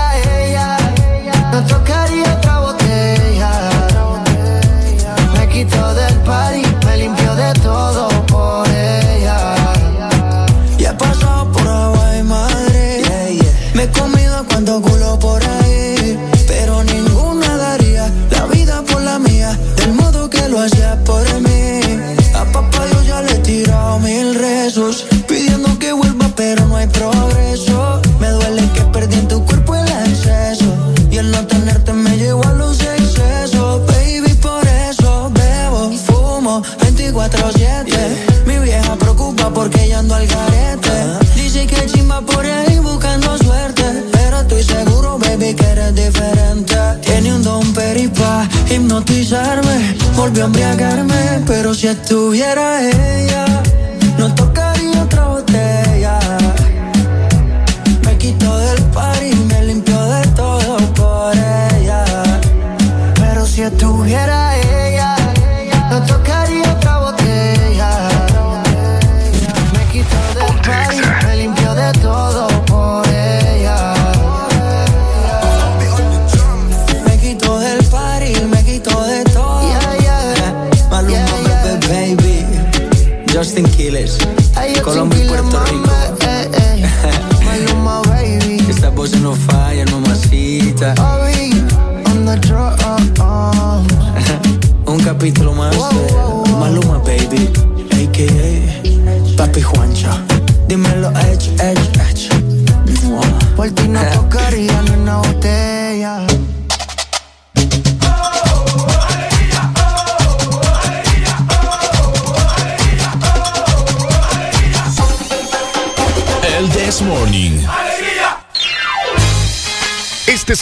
si 51.83 51.89
estuviera 51.89 52.81
ella, 52.81 53.52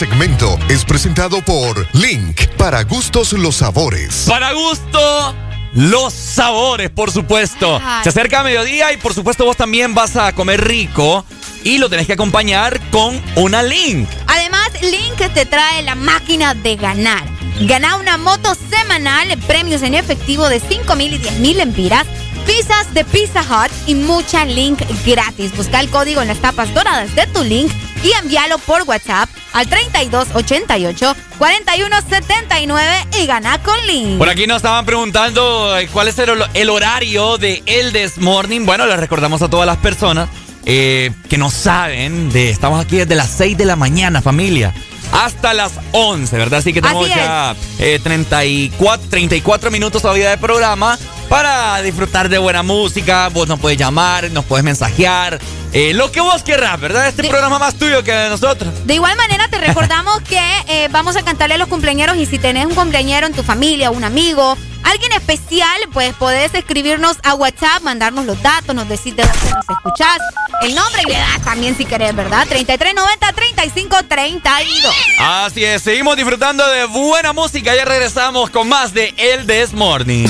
segmento 0.01 0.57
es 0.67 0.83
presentado 0.83 1.43
por 1.43 1.87
Link, 1.93 2.47
para 2.57 2.81
gustos 2.85 3.33
los 3.33 3.57
sabores. 3.57 4.25
Para 4.27 4.51
gusto, 4.51 5.35
los 5.73 6.11
sabores, 6.11 6.89
por 6.89 7.11
supuesto. 7.11 7.79
Se 8.01 8.09
acerca 8.09 8.39
a 8.39 8.43
mediodía 8.43 8.91
y 8.93 8.97
por 8.97 9.13
supuesto 9.13 9.45
vos 9.45 9.55
también 9.55 9.93
vas 9.93 10.15
a 10.15 10.33
comer 10.33 10.59
rico 10.67 11.23
y 11.63 11.77
lo 11.77 11.87
tenés 11.87 12.07
que 12.07 12.13
acompañar 12.13 12.81
con 12.89 13.21
una 13.35 13.61
Link. 13.61 14.09
Además, 14.25 14.71
Link 14.81 15.33
te 15.35 15.45
trae 15.45 15.83
la 15.83 15.93
máquina 15.93 16.55
de 16.55 16.77
ganar. 16.77 17.23
Gana 17.59 17.97
una 17.97 18.17
moto 18.17 18.55
semanal, 18.71 19.37
premios 19.45 19.83
en 19.83 19.93
efectivo 19.93 20.49
de 20.49 20.59
5 20.59 20.95
mil 20.95 21.13
y 21.13 21.19
10 21.19 21.39
mil 21.41 21.59
empiras, 21.59 22.07
pizzas 22.47 22.91
de 22.95 23.05
Pizza 23.05 23.43
Hut 23.43 23.71
y 23.85 23.93
mucha 23.93 24.45
Link 24.45 24.81
gratis. 25.05 25.55
Busca 25.55 25.79
el 25.79 25.91
código 25.91 26.23
en 26.23 26.27
las 26.27 26.39
tapas 26.39 26.73
doradas 26.73 27.13
de 27.13 27.27
tu 27.27 27.43
Link 27.43 27.71
y 28.03 28.13
envíalo 28.13 28.57
por 28.57 28.81
WhatsApp 28.81 29.29
al 29.53 29.67
3288 29.67 31.15
4179 31.37 33.07
y 33.21 33.25
gana 33.25 33.61
con 33.61 33.75
Link. 33.85 34.17
Por 34.17 34.29
aquí 34.29 34.47
nos 34.47 34.57
estaban 34.57 34.85
preguntando 34.85 35.77
eh, 35.77 35.87
cuál 35.91 36.07
es 36.07 36.17
el, 36.19 36.29
el 36.53 36.69
horario 36.69 37.37
de 37.37 37.63
El 37.65 37.93
This 37.93 38.17
Morning. 38.17 38.65
Bueno, 38.65 38.85
les 38.85 38.99
recordamos 38.99 39.41
a 39.41 39.49
todas 39.49 39.65
las 39.65 39.77
personas 39.77 40.29
eh, 40.65 41.11
que 41.29 41.37
no 41.37 41.49
saben 41.49 42.29
de 42.31 42.49
estamos 42.49 42.83
aquí 42.83 42.97
desde 42.97 43.15
las 43.15 43.29
6 43.31 43.57
de 43.57 43.65
la 43.65 43.75
mañana, 43.75 44.21
familia. 44.21 44.73
Hasta 45.11 45.53
las 45.53 45.73
11, 45.91 46.37
¿verdad? 46.37 46.59
Así 46.59 46.71
que 46.71 46.81
tenemos 46.81 47.05
Así 47.05 47.15
ya 47.15 47.55
eh, 47.79 47.99
34, 48.01 49.09
34 49.09 49.71
minutos 49.71 50.01
todavía 50.01 50.29
de 50.29 50.37
programa 50.37 50.97
para 51.27 51.81
disfrutar 51.81 52.29
de 52.29 52.37
buena 52.37 52.63
música. 52.63 53.27
Vos 53.29 53.47
nos 53.47 53.59
puedes 53.59 53.77
llamar, 53.77 54.31
nos 54.31 54.45
puedes 54.45 54.63
mensajear, 54.63 55.39
eh, 55.73 55.93
lo 55.93 56.11
que 56.11 56.21
vos 56.21 56.43
querrás, 56.43 56.79
¿verdad? 56.79 57.07
Este 57.07 57.27
programa 57.27 57.59
más 57.59 57.75
tuyo 57.75 58.03
que 58.03 58.11
de 58.11 58.29
nosotros. 58.29 58.73
De 58.85 58.95
igual 58.95 59.15
manera, 59.15 59.47
te 59.49 59.57
recordamos 59.59 60.21
que 60.21 60.41
eh, 60.67 60.87
vamos 60.91 61.15
a 61.15 61.23
cantarle 61.23 61.55
a 61.55 61.57
los 61.57 61.67
cumpleañeros 61.67 62.17
y 62.17 62.25
si 62.25 62.39
tenés 62.39 62.65
un 62.65 62.75
cumpleañero 62.75 63.27
en 63.27 63.33
tu 63.33 63.43
familia, 63.43 63.91
un 63.91 64.03
amigo, 64.03 64.57
alguien 64.83 65.11
especial, 65.13 65.79
pues 65.93 66.13
podés 66.13 66.53
escribirnos 66.53 67.17
a 67.23 67.35
WhatsApp, 67.35 67.81
mandarnos 67.83 68.25
los 68.25 68.41
datos, 68.41 68.75
nos 68.75 68.89
decís 68.89 69.15
de 69.15 69.23
dónde 69.23 69.51
nos 69.51 69.69
escuchás, 69.69 70.19
el 70.61 70.75
nombre 70.75 71.01
y 71.07 71.11
la 71.11 71.17
edad 71.17 71.41
también 71.43 71.77
si 71.77 71.85
querés, 71.85 72.15
¿verdad? 72.15 72.47
3390-3532. 72.47 74.93
Así 75.19 75.63
es, 75.63 75.81
seguimos 75.81 76.15
disfrutando 76.15 76.67
de 76.69 76.85
buena 76.85 77.33
música. 77.33 77.75
Ya 77.75 77.85
regresamos 77.85 78.49
con 78.49 78.67
más 78.67 78.93
de 78.93 79.13
El 79.17 79.47
This 79.47 79.73
Morning. 79.73 80.27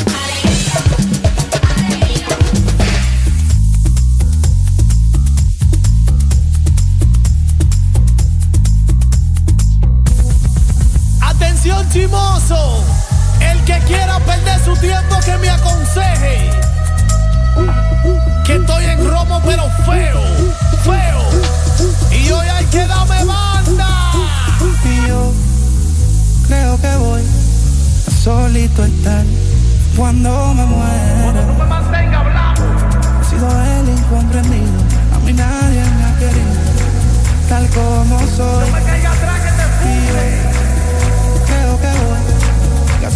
Chimoso, 11.91 12.83
el 13.41 13.63
que 13.65 13.77
quiera 13.79 14.17
perder 14.19 14.59
su 14.63 14.73
tiempo 14.77 15.19
que 15.25 15.37
me 15.37 15.49
aconseje. 15.49 16.49
Que 18.45 18.55
estoy 18.55 18.85
en 18.85 19.09
romo 19.09 19.41
pero 19.45 19.63
feo, 19.85 20.21
feo. 20.83 21.21
Y 22.17 22.31
hoy 22.31 22.47
hay 22.47 22.65
que 22.65 22.87
darme 22.87 23.25
banda. 23.25 24.11
Y 24.85 25.07
yo 25.07 25.33
creo 26.47 26.79
que 26.79 26.95
voy 26.95 27.21
a 27.21 28.11
solito 28.23 28.85
estar 28.85 29.25
cuando 29.97 30.53
me 30.53 30.65
muera. 30.65 31.41
He 33.21 33.25
sido 33.25 33.49
el 33.63 33.89
incomprendido, 33.89 34.81
a 35.13 35.19
mí 35.19 35.33
nadie 35.33 35.83
me 35.83 36.05
ha 36.05 36.17
querido, 36.19 36.53
tal 37.49 37.67
como 37.69 38.19
soy. 38.35 38.69
Y 38.69 39.03
yo 39.03 39.11
creo 39.11 39.35
que 39.43 39.51
voy 40.11 40.47
a 40.47 40.50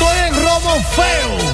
estoy 0.00 0.18
en 0.28 0.34
feo, 0.34 0.82
feo, 0.94 1.49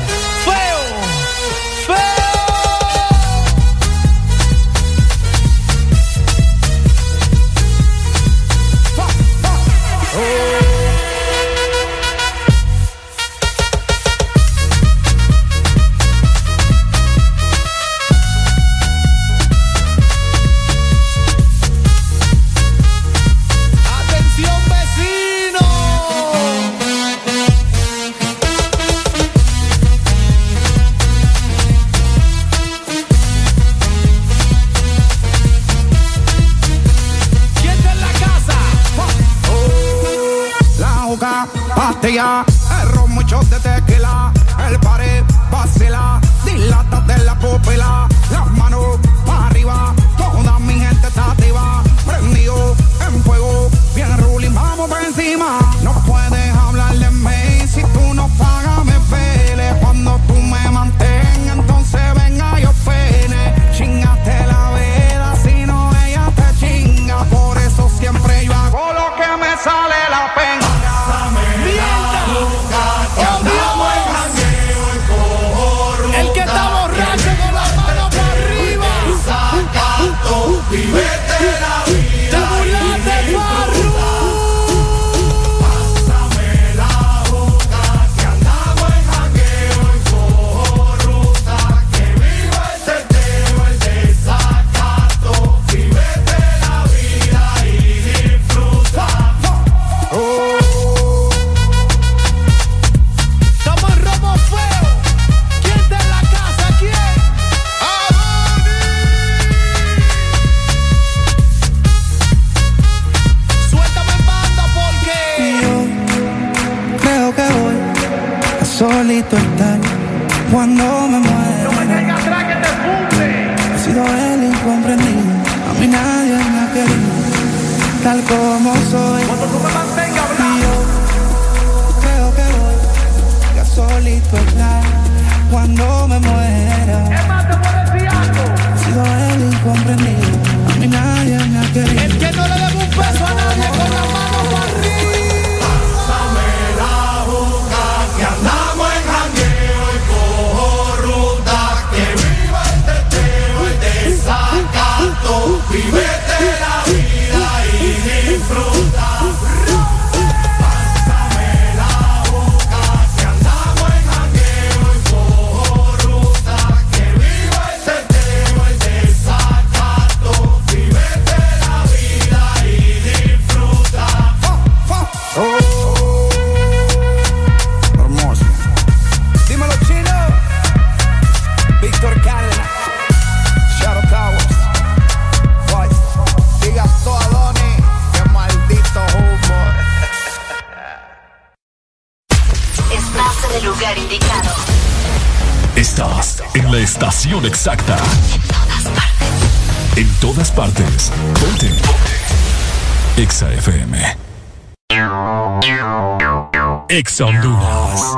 Exa 207.17 207.25
Honduras. 207.25 208.15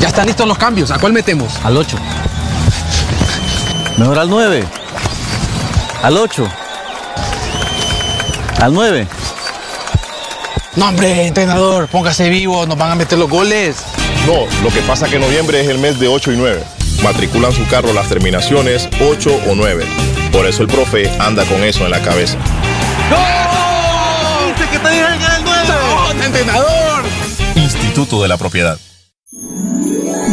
Ya 0.00 0.08
están 0.08 0.26
listos 0.26 0.48
los 0.48 0.58
cambios. 0.58 0.90
¿A 0.90 0.98
cuál 0.98 1.12
metemos? 1.12 1.60
Al 1.62 1.76
8. 1.76 1.96
Mejor 3.98 4.18
al 4.18 4.28
9. 4.28 4.64
Al 6.02 6.18
8. 6.18 6.48
Al 8.60 8.74
9. 8.74 9.06
No, 10.74 10.88
hombre, 10.88 11.28
entrenador, 11.28 11.86
póngase 11.86 12.28
vivo, 12.28 12.66
nos 12.66 12.76
van 12.76 12.90
a 12.90 12.94
meter 12.96 13.18
los 13.20 13.30
goles. 13.30 13.76
No, 14.26 14.46
lo 14.64 14.70
que 14.70 14.80
pasa 14.80 15.06
es 15.06 15.12
que 15.12 15.20
noviembre 15.20 15.60
es 15.60 15.68
el 15.68 15.78
mes 15.78 16.00
de 16.00 16.08
8 16.08 16.32
y 16.32 16.36
9. 16.36 16.64
Matriculan 17.04 17.52
su 17.52 17.64
carro 17.68 17.92
las 17.92 18.08
terminaciones 18.08 18.88
8 19.00 19.40
o 19.48 19.54
9. 19.54 19.86
Por 20.32 20.46
eso 20.46 20.62
el 20.62 20.68
profe 20.68 21.08
anda 21.20 21.44
con 21.44 21.62
eso 21.62 21.84
en 21.84 21.92
la 21.92 22.02
cabeza. 22.02 22.38
¡Dice 23.08 23.61
Instituto 27.54 28.20
de 28.22 28.28
la 28.28 28.36
Propiedad. 28.36 28.78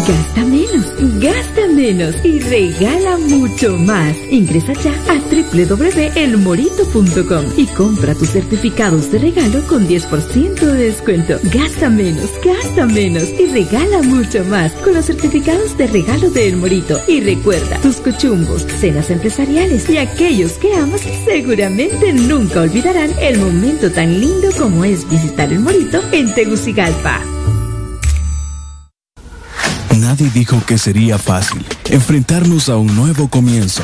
Gasta 0.07 0.41
menos, 0.41 1.21
gasta 1.21 1.67
menos 1.71 2.15
y 2.23 2.39
regala 2.39 3.17
mucho 3.17 3.77
más. 3.77 4.15
Ingresa 4.31 4.73
ya 4.73 4.91
a 4.91 5.28
www.elmorito.com 5.51 7.45
y 7.57 7.67
compra 7.67 8.15
tus 8.15 8.29
certificados 8.29 9.11
de 9.11 9.19
regalo 9.19 9.61
con 9.67 9.87
10% 9.87 10.59
de 10.59 10.73
descuento. 10.73 11.39
Gasta 11.51 11.89
menos, 11.89 12.29
gasta 12.43 12.85
menos 12.85 13.29
y 13.39 13.47
regala 13.47 14.01
mucho 14.01 14.43
más 14.45 14.71
con 14.73 14.93
los 14.93 15.05
certificados 15.05 15.77
de 15.77 15.87
regalo 15.87 16.29
de 16.29 16.47
El 16.49 16.57
Morito. 16.57 16.99
Y 17.07 17.21
recuerda, 17.21 17.79
tus 17.81 17.97
cochumbos, 17.97 18.63
cenas 18.79 19.09
empresariales 19.09 19.89
y 19.89 19.97
aquellos 19.97 20.53
que 20.53 20.73
amas 20.75 21.01
seguramente 21.25 22.13
nunca 22.13 22.61
olvidarán 22.61 23.11
el 23.21 23.39
momento 23.39 23.91
tan 23.91 24.19
lindo 24.19 24.49
como 24.57 24.85
es 24.85 25.09
visitar 25.09 25.51
El 25.51 25.59
Morito 25.59 26.01
en 26.11 26.33
Tegucigalpa. 26.33 27.21
Nadie 30.09 30.31
dijo 30.33 30.59
que 30.65 30.77
sería 30.77 31.17
fácil 31.19 31.63
enfrentarnos 31.89 32.69
a 32.69 32.77
un 32.77 32.95
nuevo 32.95 33.27
comienzo, 33.27 33.83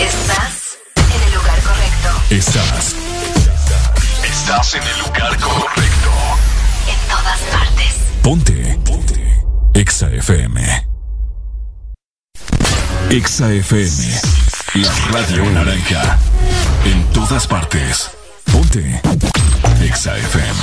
Estás 0.00 0.78
en 0.96 1.22
el 1.22 1.34
lugar 1.34 1.60
correcto. 1.62 2.08
Estás. 2.30 2.94
Estás 4.24 4.74
en 4.74 4.82
el 4.82 4.98
lugar 5.00 5.36
correcto. 5.40 6.10
En 6.86 7.08
todas 7.08 7.40
partes. 7.50 7.96
Ponte. 8.22 8.78
Ponte. 8.84 9.44
Exa 9.74 10.08
FM. 10.10 10.86
Exa 13.10 13.50
FM. 13.52 14.20
La 14.74 14.92
radio 15.10 15.50
naranja. 15.50 16.18
En 16.84 17.04
todas 17.12 17.46
partes. 17.48 18.10
Ponte. 18.52 19.00
Exa 19.82 20.16
FM. 20.16 20.54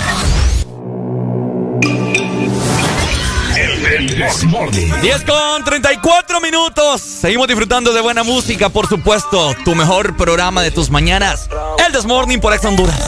El 3.91 4.17
Desmorning. 4.17 5.01
10 5.01 5.23
con 5.25 5.63
34 5.63 6.41
minutos. 6.41 7.01
Seguimos 7.01 7.47
disfrutando 7.47 7.93
de 7.93 8.01
buena 8.01 8.23
música, 8.23 8.69
por 8.69 8.87
supuesto. 8.87 9.55
Tu 9.63 9.75
mejor 9.75 10.17
programa 10.17 10.63
de 10.63 10.71
tus 10.71 10.89
mañanas. 10.89 11.49
El 11.85 11.93
Desmorning 11.93 12.39
por 12.41 12.53
Ex 12.53 12.65
Honduras. 12.65 12.99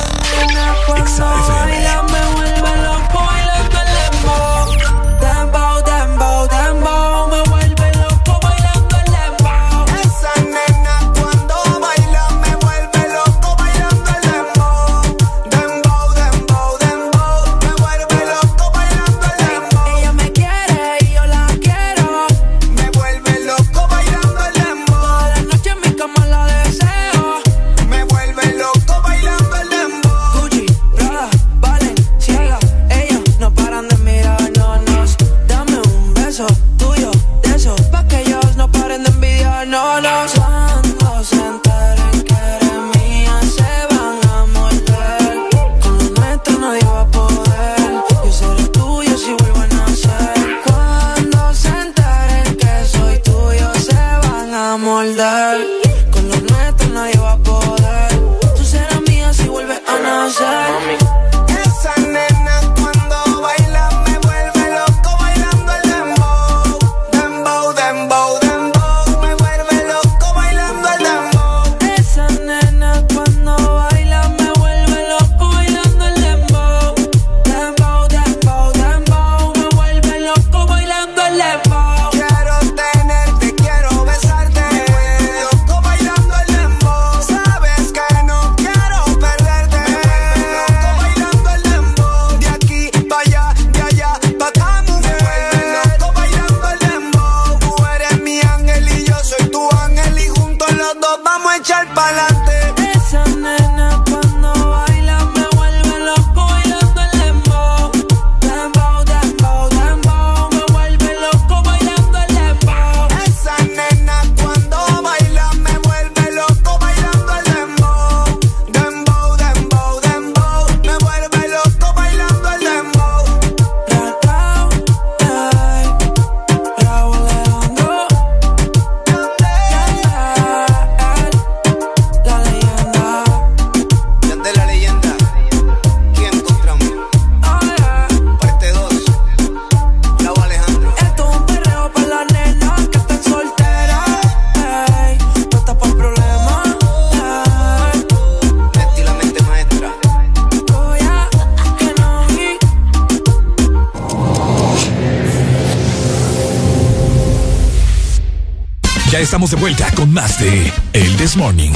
Estamos 159.37 159.51
de 159.51 159.57
vuelta 159.57 159.91
con 159.91 160.11
más 160.11 160.39
de 160.39 160.73
El 160.93 161.15
This 161.15 161.35
Morning. 161.35 161.71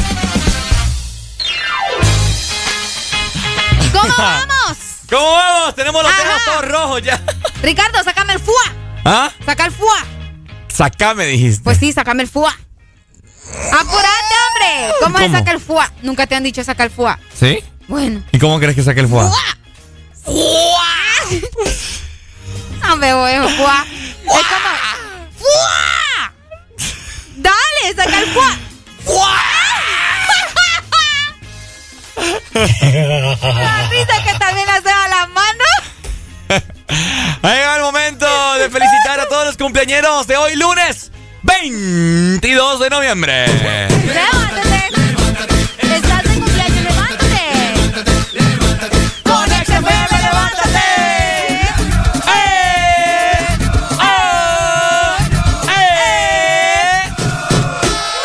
¿Cómo 3.93 4.13
vamos? 4.17 4.77
¿Cómo 5.07 5.31
vamos? 5.31 5.75
Tenemos 5.75 6.01
los 6.01 6.11
dedos 6.17 6.41
todos 6.43 6.67
rojos 6.67 7.03
ya. 7.03 7.21
Ricardo, 7.61 8.03
sácame 8.03 8.33
el 8.33 8.39
fuá. 8.39 8.63
¿Ah? 9.05 9.31
Saca 9.45 9.65
el 9.65 9.71
fuá. 9.71 10.03
Sacame, 10.69 11.27
dijiste. 11.27 11.63
Pues 11.63 11.77
sí, 11.77 11.93
sácame 11.93 12.23
el 12.23 12.29
fuá. 12.29 12.51
¡Apurate, 13.71 14.35
hombre! 14.47 14.95
¿Cómo, 14.99 15.17
se 15.19 15.25
¿Cómo? 15.25 15.37
saca 15.37 15.51
el 15.51 15.59
fuá? 15.59 15.91
Nunca 16.01 16.25
te 16.25 16.33
han 16.33 16.41
dicho 16.41 16.63
saca 16.63 16.83
el 16.83 16.89
fuá. 16.89 17.19
¿Sí? 17.39 17.59
Bueno. 17.87 18.23
¿Y 18.31 18.39
cómo 18.39 18.59
crees 18.59 18.75
que 18.75 18.81
saque 18.81 19.01
el 19.01 19.07
fuá? 19.07 19.31
No 22.81 22.97
me 22.97 23.13
voy, 23.13 23.31
fuá. 23.55 23.85
Cumpleañeros 39.91 40.25
de 40.25 40.37
hoy 40.37 40.55
lunes 40.55 41.11
22 41.43 42.79
de 42.79 42.89
noviembre. 42.89 43.45
Levántate. 43.47 44.87
Estás 45.79 46.23
de 46.23 46.39
cumpleaños, 46.39 46.83
levántate. 46.83 47.73
Con 49.23 49.49
XFM, 49.49 50.21
levántate. 50.21 50.79
¡Eh! 52.25 53.47
¡Oh! 53.99 55.17
¡Eh! 55.67 57.01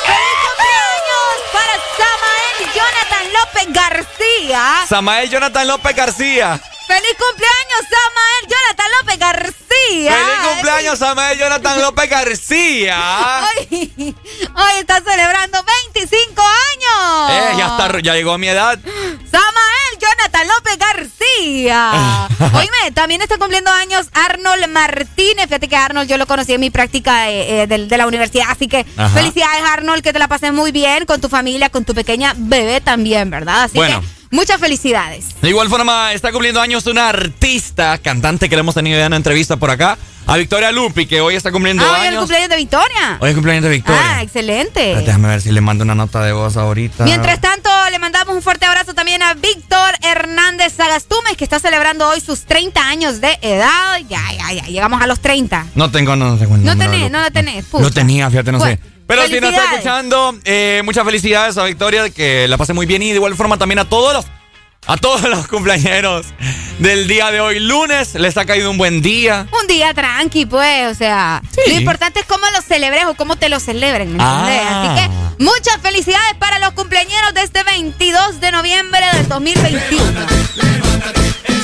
¡Feliz 0.06 0.36
cumpleaños 0.46 1.34
para 1.52 1.74
Samael 1.98 2.70
Jonathan 2.76 3.26
López 3.32 3.66
García! 3.72 4.62
Samael 4.88 5.30
Jonathan 5.30 5.66
López 5.66 5.96
García. 5.96 6.60
¡Feliz 10.66 10.78
cumpleaños, 10.78 10.98
Samael 10.98 11.38
Jonathan 11.38 11.80
López 11.80 12.10
García! 12.10 12.98
Hoy, 13.70 13.92
hoy 14.00 14.72
está 14.80 15.00
celebrando 15.00 15.58
25 15.94 16.42
años. 16.42 17.30
Eh, 17.30 17.54
ya, 17.58 17.66
está, 17.68 18.00
ya 18.00 18.14
llegó 18.14 18.32
a 18.32 18.38
mi 18.38 18.48
edad. 18.48 18.76
Samael 19.30 19.98
Jonathan 20.00 20.48
López 20.48 20.76
García. 20.76 22.28
Oíme, 22.54 22.90
también 22.94 23.22
está 23.22 23.38
cumpliendo 23.38 23.70
años 23.70 24.08
Arnold 24.12 24.66
Martínez. 24.68 25.44
Fíjate 25.46 25.68
que 25.68 25.76
Arnold 25.76 26.08
yo 26.10 26.16
lo 26.18 26.26
conocí 26.26 26.52
en 26.54 26.60
mi 26.60 26.70
práctica 26.70 27.30
eh, 27.30 27.62
eh, 27.62 27.66
de, 27.68 27.86
de 27.86 27.96
la 27.98 28.08
universidad. 28.08 28.46
Así 28.50 28.66
que 28.66 28.84
Ajá. 28.96 29.08
felicidades, 29.10 29.62
Arnold, 29.64 30.02
que 30.02 30.12
te 30.12 30.18
la 30.18 30.26
pases 30.26 30.52
muy 30.52 30.72
bien 30.72 31.06
con 31.06 31.20
tu 31.20 31.28
familia, 31.28 31.70
con 31.70 31.84
tu 31.84 31.94
pequeña 31.94 32.34
bebé 32.36 32.80
también, 32.80 33.30
¿verdad? 33.30 33.62
Así 33.64 33.76
Bueno. 33.76 34.00
que 34.00 34.06
muchas 34.34 34.58
felicidades. 34.58 35.26
De 35.40 35.48
igual 35.48 35.68
forma, 35.68 36.12
está 36.12 36.32
cumpliendo 36.32 36.60
años 36.60 36.86
una 36.86 37.08
artista, 37.08 37.98
cantante 37.98 38.48
que 38.48 38.56
le 38.56 38.60
hemos 38.60 38.74
tenido 38.74 38.96
ya 38.98 39.04
en 39.04 39.10
una 39.10 39.16
entrevista 39.18 39.56
por 39.56 39.70
acá, 39.70 39.96
a 40.26 40.36
Victoria 40.36 40.72
Lupi, 40.72 41.06
que 41.06 41.20
hoy 41.20 41.34
está 41.36 41.52
cumpliendo 41.52 41.84
Ah, 41.84 41.90
hoy 41.92 41.94
es 41.94 42.02
el 42.02 42.08
años. 42.08 42.20
cumpleaños 42.22 42.50
de 42.50 42.56
Victoria. 42.56 43.16
Hoy 43.20 43.28
es 43.30 43.34
cumpleaños 43.34 43.62
de 43.64 43.70
Victoria. 43.70 44.02
Ah, 44.16 44.22
excelente. 44.22 44.96
Déjame 44.96 45.28
ver 45.28 45.40
si 45.40 45.52
le 45.52 45.60
mando 45.60 45.84
una 45.84 45.94
nota 45.94 46.22
de 46.24 46.32
voz 46.32 46.56
ahorita. 46.56 47.04
Mientras 47.04 47.40
tanto, 47.40 47.70
le 47.90 47.98
mandamos 47.98 48.34
un 48.34 48.42
fuerte 48.42 48.66
abrazo 48.66 48.92
también 48.94 49.22
a 49.22 49.34
Víctor 49.34 49.94
Hernández 50.02 50.72
Sagastumes, 50.76 51.36
que 51.36 51.44
está 51.44 51.58
celebrando 51.60 52.08
hoy 52.08 52.20
sus 52.20 52.40
30 52.44 52.80
años 52.88 53.20
de 53.20 53.38
edad. 53.42 53.98
Ya, 54.08 54.22
ya, 54.36 54.52
ya, 54.52 54.62
llegamos 54.64 55.00
a 55.00 55.06
los 55.06 55.20
30. 55.20 55.66
No 55.74 55.90
tengo, 55.90 56.16
no 56.16 56.36
tengo 56.36 56.56
el 56.56 56.64
No 56.64 56.76
tenés, 56.76 57.10
no 57.10 57.20
lo 57.22 57.30
tenés. 57.30 57.64
Lo 57.72 57.78
pucha. 57.78 57.90
tenía, 57.90 58.28
fíjate, 58.30 58.52
no 58.52 58.58
Pues, 58.58 58.72
sé. 58.72 58.80
Pero 59.06 59.24
si 59.28 59.38
nos 59.40 59.50
está 59.50 59.64
escuchando, 59.72 60.36
eh, 60.44 60.82
muchas 60.84 61.04
felicidades 61.04 61.56
a 61.58 61.62
Victoria, 61.64 62.10
que 62.10 62.48
la 62.48 62.56
pase 62.58 62.72
muy 62.72 62.86
bien 62.86 63.02
y 63.02 63.10
de 63.10 63.14
igual 63.14 63.36
forma 63.36 63.56
también 63.56 63.78
a 63.78 63.84
todos 63.84 64.12
los 64.12 64.26
a 64.86 64.96
todos 64.96 65.22
los 65.22 65.48
cumpleañeros 65.48 66.26
del 66.78 67.08
día 67.08 67.30
de 67.30 67.40
hoy, 67.40 67.60
lunes. 67.60 68.14
Les 68.14 68.36
ha 68.36 68.44
caído 68.44 68.70
un 68.70 68.78
buen 68.78 69.02
día. 69.02 69.46
Un 69.60 69.66
día 69.66 69.92
tranqui, 69.94 70.46
pues, 70.46 70.90
o 70.90 70.94
sea, 70.94 71.42
lo 71.66 71.74
importante 71.74 72.20
es 72.20 72.26
cómo 72.26 72.46
lo 72.54 72.62
celebres 72.62 73.04
o 73.06 73.14
cómo 73.14 73.36
te 73.36 73.48
lo 73.48 73.60
celebren, 73.60 74.16
¿me 74.16 74.22
entiendes? 74.22 74.62
Ah. 74.64 74.82
Así 74.82 75.02
que 75.02 75.44
muchas 75.44 75.80
felicidades 75.82 76.34
para 76.38 76.58
los 76.58 76.72
cumpleañeros 76.72 77.34
de 77.34 77.42
este 77.42 77.62
22 77.64 78.40
de 78.40 78.52
noviembre 78.52 79.00
del 79.14 79.28
2021. 79.28 80.04
Ajá, 80.20 81.12
de 81.12 81.55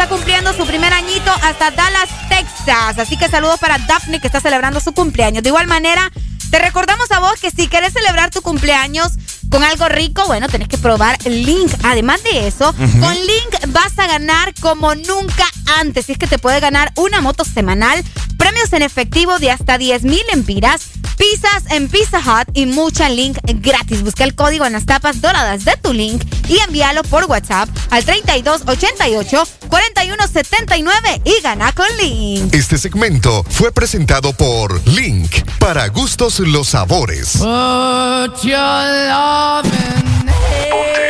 está 0.00 0.16
cumpliendo 0.16 0.54
su 0.54 0.64
primer 0.66 0.94
añito 0.94 1.30
hasta 1.42 1.70
Dallas, 1.72 2.08
Texas. 2.30 2.98
Así 2.98 3.18
que 3.18 3.28
saludos 3.28 3.60
para 3.60 3.76
Daphne 3.76 4.18
que 4.18 4.28
está 4.28 4.40
celebrando 4.40 4.80
su 4.80 4.94
cumpleaños. 4.94 5.42
De 5.42 5.50
igual 5.50 5.66
manera, 5.66 6.10
te 6.50 6.58
recordamos 6.58 7.10
a 7.10 7.18
vos 7.18 7.38
que 7.38 7.50
si 7.50 7.68
querés 7.68 7.92
celebrar 7.92 8.30
tu 8.30 8.40
cumpleaños 8.40 9.12
con 9.50 9.64
algo 9.64 9.88
rico, 9.88 10.24
bueno, 10.26 10.48
tenés 10.48 10.68
que 10.68 10.78
probar 10.78 11.18
Link. 11.26 11.72
Además 11.84 12.22
de 12.22 12.46
eso, 12.46 12.72
con 12.72 13.14
Link 13.14 13.68
vas 13.68 13.98
a 13.98 14.06
ganar 14.06 14.54
como 14.60 14.94
nunca 14.94 15.44
antes. 15.78 16.08
Y 16.08 16.12
es 16.12 16.18
que 16.18 16.26
te 16.26 16.38
puede 16.38 16.60
ganar 16.60 16.92
una 16.96 17.20
moto 17.20 17.44
semanal, 17.44 18.02
premios 18.38 18.72
en 18.72 18.82
efectivo 18.82 19.38
de 19.38 19.50
hasta 19.50 19.78
10 19.78 20.04
mil 20.04 20.22
empiras, 20.32 20.82
pizzas 21.16 21.64
en 21.70 21.88
Pizza 21.88 22.18
Hut 22.18 22.48
y 22.54 22.66
mucha 22.66 23.08
Link 23.08 23.38
gratis. 23.44 24.02
Busca 24.02 24.24
el 24.24 24.34
código 24.34 24.64
en 24.64 24.72
las 24.72 24.86
tapas 24.86 25.20
doradas 25.20 25.64
de 25.64 25.76
tu 25.76 25.92
Link 25.92 26.22
y 26.48 26.58
envíalo 26.58 27.02
por 27.04 27.24
WhatsApp 27.24 27.68
al 27.90 28.04
3288 28.04 29.44
4179 29.68 31.22
y 31.24 31.42
gana 31.42 31.72
con 31.72 31.86
Link. 32.00 32.54
Este 32.54 32.78
segmento 32.78 33.44
fue 33.48 33.72
presentado 33.72 34.32
por 34.32 34.86
Link. 34.88 35.30
Para 35.58 35.88
gustos 35.88 36.40
los 36.40 36.68
sabores. 36.68 37.32
Put 37.32 38.42
your 38.42 39.39
starving. 39.40 40.28
hate. 40.28 41.09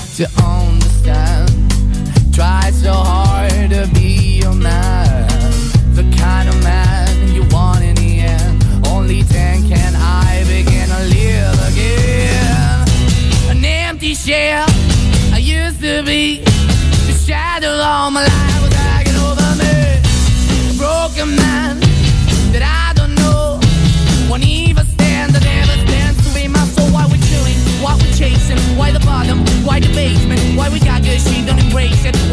to 0.17 0.23
understand. 0.25 0.50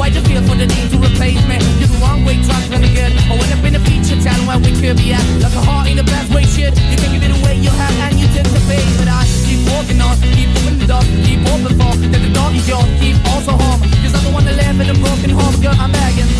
Why'd 0.08 0.16
you 0.16 0.24
feel 0.24 0.40
for 0.48 0.56
the 0.56 0.64
need 0.64 0.88
to 0.88 0.96
replace 0.96 1.36
me? 1.44 1.60
You're 1.76 1.92
the 1.92 2.00
wrong 2.00 2.24
way, 2.24 2.40
trying 2.40 2.80
to 2.80 2.88
good. 2.96 3.12
I 3.28 3.36
went 3.36 3.52
up 3.52 3.60
in 3.60 3.76
the 3.76 3.82
feature 3.84 4.16
town 4.24 4.40
where 4.48 4.56
we 4.56 4.72
could 4.72 4.96
be 4.96 5.12
at. 5.12 5.20
Like 5.36 5.52
a 5.52 5.60
heart 5.60 5.84
in 5.84 6.00
the 6.00 6.02
best 6.02 6.32
way, 6.32 6.48
shit. 6.48 6.72
You 6.88 6.96
can 6.96 7.12
give 7.12 7.28
it 7.28 7.32
away, 7.36 7.60
you 7.60 7.68
have, 7.68 7.92
and 8.08 8.16
you 8.16 8.24
tend 8.32 8.48
to 8.48 8.60
pay. 8.64 8.80
But 8.96 9.12
I 9.12 9.28
keep 9.44 9.68
walking 9.68 10.00
on, 10.00 10.16
keep 10.32 10.48
moving 10.56 10.80
the 10.80 10.88
door, 10.88 11.04
keep 11.28 11.44
open 11.52 11.76
for. 11.76 11.92
That 12.08 12.24
the 12.24 12.32
door 12.32 12.48
is 12.56 12.64
yours, 12.64 12.88
keep 12.96 13.20
also 13.28 13.52
home. 13.52 13.84
Cause 14.00 14.16
I'm 14.16 14.24
the 14.24 14.32
one 14.32 14.48
that 14.48 14.56
live 14.56 14.80
in 14.80 14.88
a 14.88 14.96
broken 14.96 15.28
home, 15.28 15.60
girl, 15.60 15.76
I'm 15.76 15.92
begging. 15.92 16.32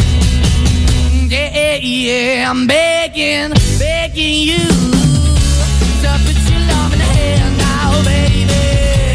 Yeah, 1.29 1.77
yeah, 1.77 2.49
I'm 2.49 2.65
begging, 2.65 3.53
begging 3.77 4.49
you 4.49 4.65
to 6.01 6.09
put 6.25 6.41
your 6.49 6.65
love 6.73 6.97
in 6.97 7.05
the 7.05 7.09
hand 7.21 7.53
now, 7.61 8.01
baby. 8.01 9.08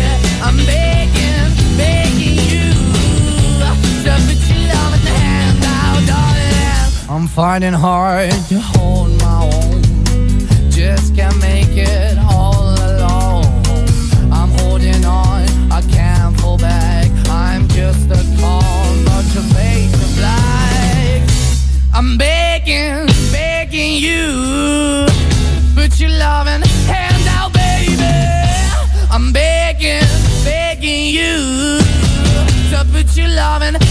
Finding 7.35 7.73
hard 7.73 8.29
to 8.47 8.59
hold 8.59 9.09
my 9.19 9.49
own. 9.53 9.81
Just 10.69 11.15
can't 11.15 11.35
make 11.41 11.75
it 11.75 12.15
all 12.19 12.75
alone. 12.75 13.45
I'm 14.31 14.51
holding 14.59 15.03
on, 15.03 15.41
I 15.71 15.81
can't 15.89 16.39
fall 16.39 16.59
back. 16.59 17.09
I'm 17.29 17.67
just 17.69 18.11
a 18.11 18.21
call, 18.39 18.93
not 19.09 19.25
your 19.33 19.43
face 19.55 19.93
of 19.93 20.15
black. 20.15 21.27
I'm 21.91 22.19
begging, 22.19 23.07
begging 23.31 23.95
you, 23.95 25.07
put 25.73 25.99
your 25.99 26.11
loving 26.11 26.61
hand 26.85 27.27
out, 27.29 27.51
baby. 27.51 27.97
I'm 29.09 29.33
begging, 29.33 30.05
begging 30.43 31.07
you 31.07 31.79
to 32.69 32.85
put 32.91 33.17
your 33.17 33.29
loving 33.29 33.82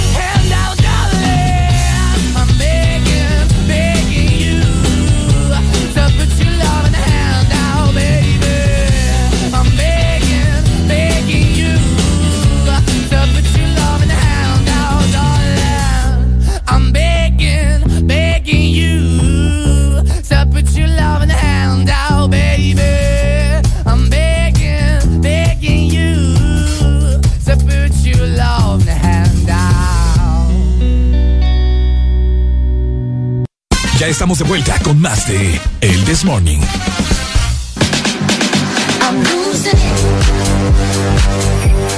estamos 34.23 34.39
de 34.39 34.45
vuelta 34.45 34.79
con 34.85 35.01
más 35.01 35.27
de 35.27 35.61
El 35.81 36.05
This 36.05 36.25
Morning. 36.25 36.61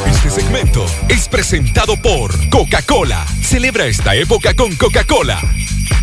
Este 0.06 0.30
segmento 0.30 0.86
es 1.10 1.28
presentado 1.28 2.00
por 2.00 2.48
Coca-Cola. 2.48 3.26
Celebra 3.42 3.84
esta 3.84 4.14
época 4.14 4.54
con 4.56 4.74
Coca-Cola. 4.74 5.38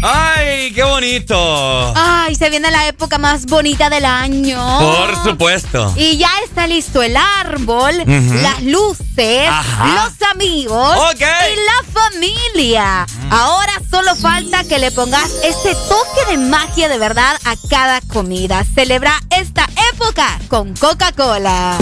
¡Ay, 0.02 0.72
qué 0.74 0.84
bonito! 0.84 1.94
Ay, 1.96 2.36
se 2.36 2.50
viene 2.50 2.72
la 2.72 2.88
época 2.88 3.18
más 3.18 3.46
bonita 3.46 3.90
del 3.90 4.06
año. 4.06 4.60
Por 4.80 5.24
supuesto. 5.24 5.94
Y 5.96 6.18
ya 6.18 6.30
está 6.46 6.68
listo 6.68 7.02
el 7.04 7.16
árbol, 7.18 7.96
las 8.42 8.64
luces, 8.64 9.48
Ajá. 9.50 10.06
los 10.06 10.30
amigos 10.32 10.98
y 11.18 11.20
la 11.20 12.02
familia. 12.02 13.06
Ahora 13.30 13.74
solo 13.90 14.16
falta 14.16 14.64
que 14.64 14.80
le 14.80 14.92
pongas 14.92 15.30
ese 15.44 15.76
toque 15.88 16.32
de 16.32 16.38
magia 16.38 16.90
de 16.90 16.98
verdad 16.98 17.36
a 17.46 17.56
cada 17.70 18.02
comida. 18.02 18.64
Celebra 18.74 19.20
esta 19.30 19.68
época 19.94 20.40
con 20.50 20.74
Coca-Cola. 20.76 21.78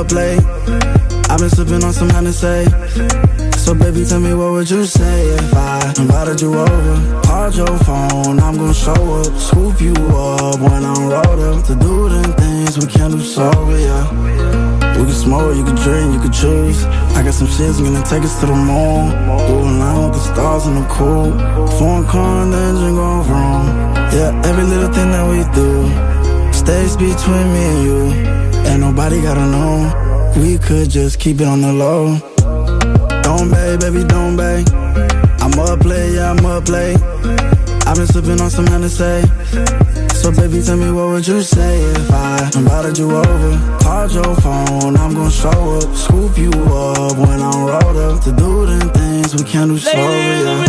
Up 0.00 0.12
late. 0.12 0.40
I've 1.28 1.38
been 1.40 1.50
sipping 1.50 1.84
on 1.84 1.92
some 1.92 2.08
Hennessy. 2.08 2.64
So 3.58 3.74
baby, 3.74 4.04
tell 4.06 4.20
me 4.20 4.32
what 4.32 4.52
would 4.52 4.70
you 4.70 4.84
say 4.86 5.26
if 5.28 5.54
I 5.54 5.92
invited 5.98 6.40
you 6.40 6.54
over? 6.54 7.20
Called 7.22 7.54
your 7.54 7.78
phone, 7.84 8.40
I'm 8.40 8.56
gonna 8.56 8.72
show 8.72 9.02
up, 9.20 9.32
scoop 9.38 9.80
you 9.80 9.92
up 9.92 10.58
when 10.58 10.84
I'm 10.84 11.02
rolled 11.12 11.40
up 11.50 11.66
to 11.66 11.74
do 11.74 12.08
them 12.08 12.32
things 12.32 12.78
we 12.78 12.86
can't 12.86 13.12
do 13.12 13.20
sober, 13.20 13.78
yeah. 13.78 14.04
We 14.96 15.04
can 15.04 15.18
smoke, 15.26 15.54
you 15.56 15.64
can 15.64 15.76
drink, 15.76 16.14
you 16.14 16.20
can 16.20 16.32
choose. 16.32 16.82
I 17.16 17.22
got 17.22 17.34
some 17.34 17.48
shit's 17.48 17.80
gonna 17.80 18.02
take 18.04 18.22
us 18.22 18.40
to 18.40 18.46
the 18.46 18.56
moon. 18.56 19.12
A 19.12 19.80
line 19.82 20.04
with 20.04 20.14
the 20.14 20.24
stars 20.32 20.66
in 20.66 20.74
the 20.76 20.86
cool. 20.88 21.30
Foreign 21.78 22.06
car 22.06 22.44
and 22.44 22.52
the 22.52 22.58
engine 22.58 22.94
going 22.96 23.28
wrong. 23.28 23.66
Yeah, 24.16 24.48
every 24.48 24.64
little 24.64 24.92
thing 24.92 25.10
that 25.12 25.26
we 25.28 25.40
do 25.60 25.70
stays 26.52 26.96
between 26.96 27.46
me 27.52 27.64
and 27.72 27.84
you. 27.84 28.49
Ain't 28.70 28.80
nobody 28.80 29.20
gotta 29.20 29.46
know. 29.46 30.32
We 30.40 30.56
could 30.58 30.88
just 30.90 31.18
keep 31.18 31.40
it 31.40 31.46
on 31.46 31.60
the 31.60 31.72
low. 31.72 32.18
Don't 33.22 33.50
bay, 33.50 33.76
baby, 33.76 34.04
don't 34.04 34.36
bay. 34.36 34.64
I'm 35.42 35.58
up 35.58 35.84
late, 35.84 36.14
yeah, 36.14 36.30
I'm 36.30 36.46
up 36.46 36.68
late. 36.68 36.96
I've 37.86 37.96
been 37.96 38.06
sipping 38.06 38.40
on 38.40 38.48
some 38.48 38.66
Hennessy. 38.68 39.26
So 40.14 40.30
baby, 40.30 40.62
tell 40.62 40.76
me 40.76 40.92
what 40.92 41.08
would 41.08 41.26
you 41.26 41.42
say 41.42 41.80
if 41.80 42.10
I 42.12 42.50
invited 42.54 42.96
you 42.96 43.10
over? 43.10 43.78
Called 43.82 44.12
your 44.12 44.36
phone, 44.36 44.96
I'm 44.96 45.14
gonna 45.14 45.30
show 45.30 45.78
up, 45.78 45.96
scoop 45.96 46.38
you 46.38 46.50
up 46.50 47.16
when 47.18 47.40
I'm 47.42 47.64
rolled 47.64 47.96
up 47.96 48.22
to 48.24 48.32
do 48.32 48.66
them 48.66 48.90
things 48.90 49.34
we 49.34 49.42
can't 49.50 49.70
do 49.70 49.78
sober, 49.78 49.98
yeah. 49.98 50.66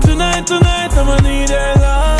Tonight, 0.00 0.46
tonight, 0.46 0.90
I'ma 0.96 1.16
need 1.20 1.48
your 1.48 1.74
love. 1.76 2.11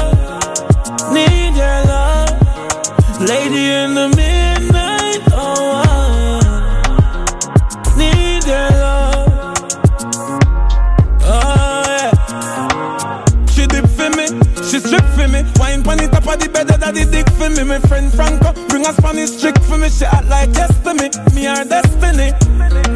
Me. 17.64 17.68
My 17.68 17.78
friend 17.88 18.12
Franco 18.12 18.52
bring 18.68 18.86
a 18.86 18.92
Spanish 18.92 19.40
trick 19.40 19.58
for 19.62 19.78
me. 19.78 19.88
She 19.88 20.04
act 20.04 20.28
like 20.28 20.52
to 20.52 20.94
me, 20.94 21.10
me 21.34 21.44
her 21.44 21.64
destiny. 21.64 22.32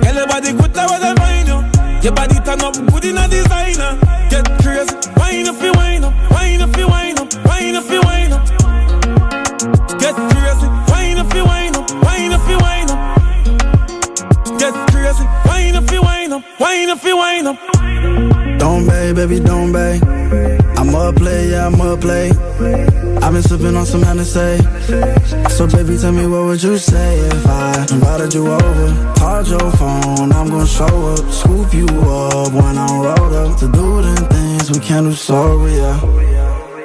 Girl, 0.02 0.14
your 0.14 0.26
body 0.26 0.52
good, 0.52 0.72
that 0.74 0.86
was 0.90 1.02
I 1.02 1.14
find 1.14 1.48
you. 1.48 1.58
Your 2.02 2.12
body 2.12 2.36
turn 2.40 2.60
up 2.60 2.74
good 2.74 3.04
in 3.04 3.18
a 3.18 3.28
designer. 3.28 3.98
Get 4.30 4.46
crazy, 4.62 4.94
wine 5.16 5.48
up, 5.48 5.60
you 5.62 5.72
wine 5.72 6.04
up, 6.04 6.14
wine 6.30 6.60
up, 6.60 6.76
you 6.76 6.88
wine 6.88 7.18
up, 7.18 7.28
wine 7.46 7.76
up, 7.76 7.90
you 7.90 8.00
wine 8.02 8.32
up. 8.32 8.46
Get 9.98 10.14
crazy, 10.14 10.68
wine 10.90 11.18
up, 11.18 11.34
you 11.34 11.44
wine 11.44 11.76
up, 11.76 11.90
wine 12.02 12.32
up, 12.32 12.48
you 12.48 12.58
wine 12.58 12.90
up. 12.90 12.98
Get 14.58 14.74
crazy, 14.90 15.24
wine 15.46 15.76
up, 15.76 15.90
you 15.90 16.02
wine 16.02 16.32
up, 16.32 16.42
wine 16.60 16.90
up, 16.90 17.04
you 17.04 17.16
wine 17.16 17.46
up. 17.46 17.58
Don't 18.58 18.86
bay, 18.86 19.12
baby, 19.12 19.40
don't 19.40 19.72
bay. 19.72 20.00
I'm 20.76 20.94
up 20.94 21.20
late, 21.20 21.50
yeah, 21.50 21.66
I'm 21.66 21.80
up 21.80 22.04
late. 22.04 23.05
I've 23.26 23.32
been 23.32 23.42
sipping 23.42 23.74
on 23.74 23.84
some 23.84 24.02
Hennessy. 24.02 24.62
So 25.50 25.66
baby, 25.66 25.98
tell 25.98 26.12
me 26.12 26.28
what 26.28 26.44
would 26.44 26.62
you 26.62 26.78
say 26.78 27.18
if 27.18 27.44
I 27.44 27.84
invited 27.90 28.32
you 28.32 28.46
over? 28.46 29.14
Called 29.18 29.48
your 29.48 29.70
phone, 29.72 30.30
I'm 30.30 30.48
gonna 30.48 30.64
show 30.64 31.08
up, 31.08 31.28
scoop 31.32 31.74
you 31.74 31.86
up 31.86 32.52
when 32.52 32.78
I'm 32.78 33.00
rolled 33.00 33.32
up 33.32 33.58
to 33.58 33.66
do 33.72 34.00
them 34.02 34.28
things 34.28 34.70
we 34.70 34.78
can't 34.78 35.08
do 35.08 35.12
sober, 35.12 35.68
yeah. 35.68 35.98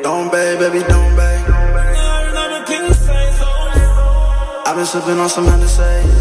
Don't 0.02 0.32
bay, 0.32 0.58
baby, 0.58 0.80
don't 0.80 1.16
bay. 1.16 1.46
I've 4.66 4.76
been 4.76 4.86
sipping 4.88 5.20
on 5.20 5.30
some 5.30 5.46
Hennessy. 5.46 6.21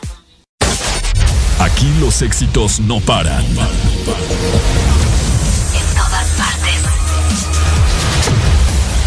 Aquí 1.61 1.93
los 1.99 2.23
éxitos 2.23 2.79
no 2.79 2.99
paran. 2.99 3.45
En 3.45 3.55
todas 5.95 6.27
partes. 6.35 6.81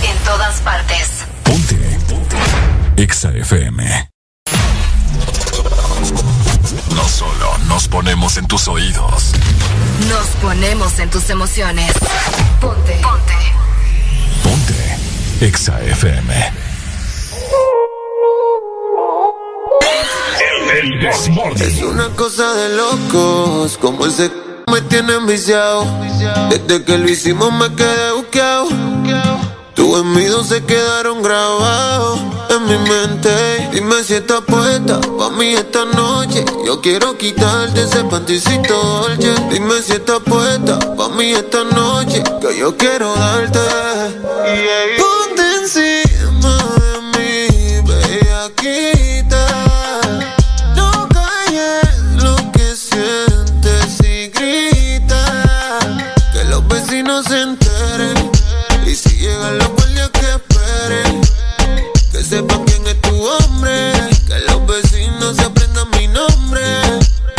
En 0.08 0.16
todas 0.24 0.60
partes. 0.60 1.24
Ponte. 1.42 1.98
Exa 2.96 3.30
FM. 3.30 4.08
No 6.94 7.08
solo 7.08 7.58
nos 7.66 7.88
ponemos 7.88 8.36
en 8.36 8.46
tus 8.46 8.68
oídos. 8.68 9.32
Nos 10.08 10.26
ponemos 10.40 11.00
en 11.00 11.10
tus 11.10 11.28
emociones. 11.30 11.92
Ponte. 12.60 13.00
Ponte. 13.02 13.34
Ponte. 14.44 14.98
Exa 15.40 15.82
FM. 15.82 16.52
El, 20.74 21.06
Es 21.06 21.82
una 21.82 22.08
cosa 22.16 22.52
de 22.54 22.76
locos, 22.76 23.78
como 23.78 24.06
ese 24.06 24.28
me 24.66 24.80
tiene 24.80 25.14
enviciado. 25.14 25.86
Desde 26.50 26.82
que 26.84 26.98
lo 26.98 27.08
hicimos 27.08 27.52
me 27.52 27.72
quedé 27.76 28.12
buqueado. 28.12 28.68
Tus 29.74 30.00
envidios 30.00 30.48
se 30.48 30.64
quedaron 30.64 31.22
grabados 31.22 32.18
en 32.50 32.64
mi 32.66 32.78
mente. 32.90 33.68
Dime 33.72 34.02
si 34.02 34.14
estás 34.14 34.40
puesta 34.40 35.00
pa' 35.00 35.30
mí 35.30 35.52
esta 35.52 35.84
noche. 35.84 36.44
Yo 36.66 36.80
quiero 36.80 37.16
quitarte 37.18 37.82
ese 37.82 38.02
panticito 38.04 38.74
dolce. 38.74 39.32
Dime 39.52 39.80
si 39.80 39.92
estás 39.92 40.20
puesta 40.20 40.78
pa' 40.96 41.08
mí 41.10 41.32
esta 41.34 41.62
noche. 41.62 42.20
Que 42.40 42.58
yo 42.58 42.76
quiero 42.76 43.14
darte. 43.14 43.60
Ponte 44.98 45.13
Que 62.34 62.40
sepan 62.40 62.64
quién 62.64 62.84
es 62.88 63.00
tu 63.00 63.14
hombre. 63.14 63.92
Que 64.26 64.40
los 64.50 64.66
vecinos 64.66 65.36
se 65.36 65.44
aprendan 65.44 65.88
mi 65.90 66.08
nombre. 66.08 66.62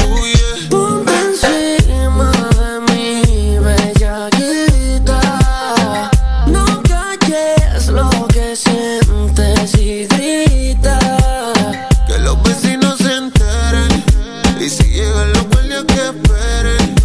Uh, 0.07 0.23
yeah. 0.23 0.69
Ponte 0.69 1.11
encima 1.11 2.31
de 2.31 2.79
mi 2.93 3.59
bellaquita 3.59 5.19
No 6.47 6.63
calles 6.83 7.87
lo 7.89 8.09
que 8.27 8.55
sientes 8.55 9.75
y 9.77 10.05
grita 10.05 10.97
Que 12.07 12.17
los 12.19 12.41
vecinos 12.43 12.97
se 12.97 13.17
enteren. 13.17 14.03
Y 14.61 14.69
si 14.69 14.83
llegan 14.83 15.33
los 15.33 15.45
guardias 15.49 15.83
que 15.83 16.05
esperen. 16.05 16.95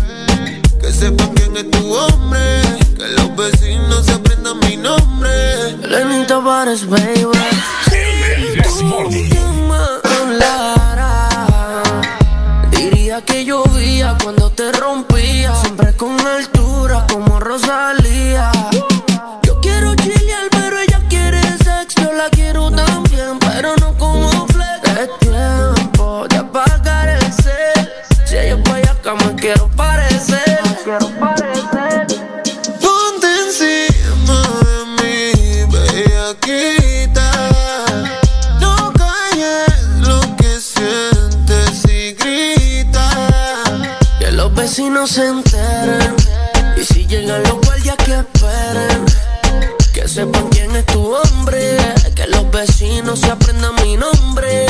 Que 0.80 0.92
sepan 0.92 1.34
quién 1.34 1.56
es 1.56 1.68
tu 1.72 1.92
hombre. 1.92 2.62
Que 2.96 3.08
los 3.08 3.34
vecinos 3.34 4.06
se 4.06 4.12
aprendan 4.12 4.60
mi 4.60 4.76
nombre. 4.76 5.76
Lenita 5.88 6.40
pares, 6.40 6.88
baby 6.88 7.39
Diría 12.70 13.22
que 13.24 13.44
llovía 13.44 14.16
cuando 14.22 14.50
te 14.50 14.70
rompía. 14.72 15.54
Siempre 15.54 15.94
con 15.96 16.20
altura 16.20 17.06
como 17.10 17.40
Rosalía. 17.40 18.52
Yo 19.42 19.60
quiero 19.60 19.94
chilear 19.94 20.48
pero 20.50 20.78
ella 20.78 21.00
quiere 21.08 21.40
sexo 21.58 22.02
Yo 22.02 22.12
la 22.12 22.28
quiero 22.30 22.70
también 22.70 23.38
pero 23.38 23.74
no 23.76 23.96
como 23.96 24.46
flex. 24.48 24.98
Es 24.98 25.18
tiempo 25.18 26.26
de 26.28 26.36
apagar 26.36 27.08
el 27.08 27.32
cel. 27.32 27.90
Si 28.26 28.36
ella 28.36 28.56
es 28.56 28.90
acá 28.90 29.14
me 29.14 29.34
quiero 29.36 29.68
parecer 29.68 29.89
vecinos 45.00 45.10
se 45.10 45.26
enteren 45.26 46.16
Y 46.76 46.84
si 46.84 47.06
llegan 47.06 47.42
los 47.44 47.60
guardias 47.60 47.96
que 47.96 48.18
esperen 48.18 49.04
Que 49.92 50.08
sepan 50.08 50.48
quién 50.48 50.74
es 50.76 50.86
tu 50.86 51.14
hombre 51.14 51.76
Que 52.14 52.26
los 52.26 52.50
vecinos 52.50 53.20
se 53.20 53.30
aprendan 53.30 53.74
mi 53.82 53.96
nombre 53.96 54.66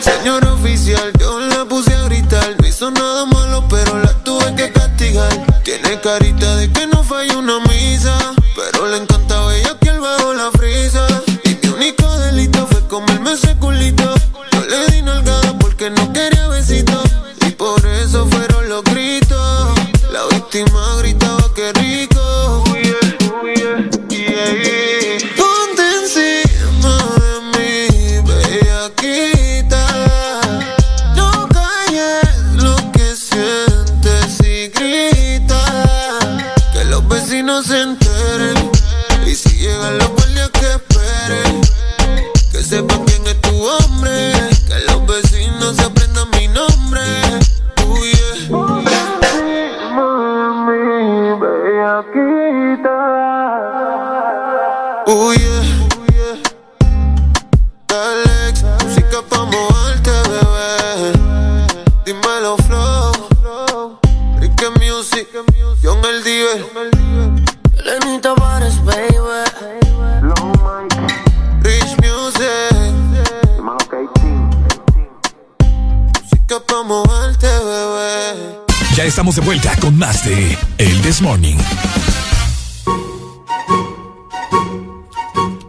Señor 0.00 0.44
oficial, 0.46 1.12
yo 1.18 1.38
la 1.40 1.64
puse 1.64 1.94
a 1.94 2.02
gritar. 2.02 2.56
No 2.60 2.66
hizo 2.66 2.90
nada 2.90 3.24
malo, 3.26 3.64
pero 3.70 3.98
la 4.00 4.12
tuve 4.24 4.54
que 4.54 4.72
castigar. 4.72 5.30
Tiene 5.62 6.00
carita 6.00 6.56
de 6.56 6.70
que 6.72 6.86
estamos 79.30 79.36
de 79.36 79.42
vuelta 79.42 79.76
con 79.80 79.96
más 79.96 80.24
de 80.24 80.58
El 80.78 81.02
This 81.02 81.20
Morning. 81.22 81.56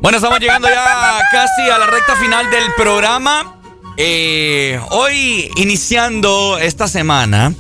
Bueno, 0.02 0.18
estamos 0.18 0.40
llegando 0.40 0.68
ya 0.68 1.20
casi 1.32 1.70
a 1.70 1.78
la 1.78 1.86
recta 1.86 2.16
final 2.16 2.50
del 2.50 2.74
programa. 2.76 3.60
Eh, 3.98 4.80
hoy, 4.90 5.52
iniciando 5.58 6.58
esta 6.58 6.88
semana, 6.88 7.54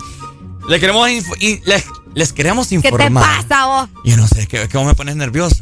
les 0.68 0.80
queremos, 0.80 1.08
les, 1.40 1.86
les 2.16 2.34
queremos 2.34 2.68
¿Qué 2.68 2.80
te 2.80 2.88
informar. 2.88 3.46
pasa 3.48 3.66
vos? 3.66 3.90
Yo 4.04 4.18
no 4.18 4.28
sé, 4.28 4.48
que 4.48 4.68
vos 4.74 4.86
me 4.86 4.96
pones 4.96 5.16
nervioso. 5.16 5.61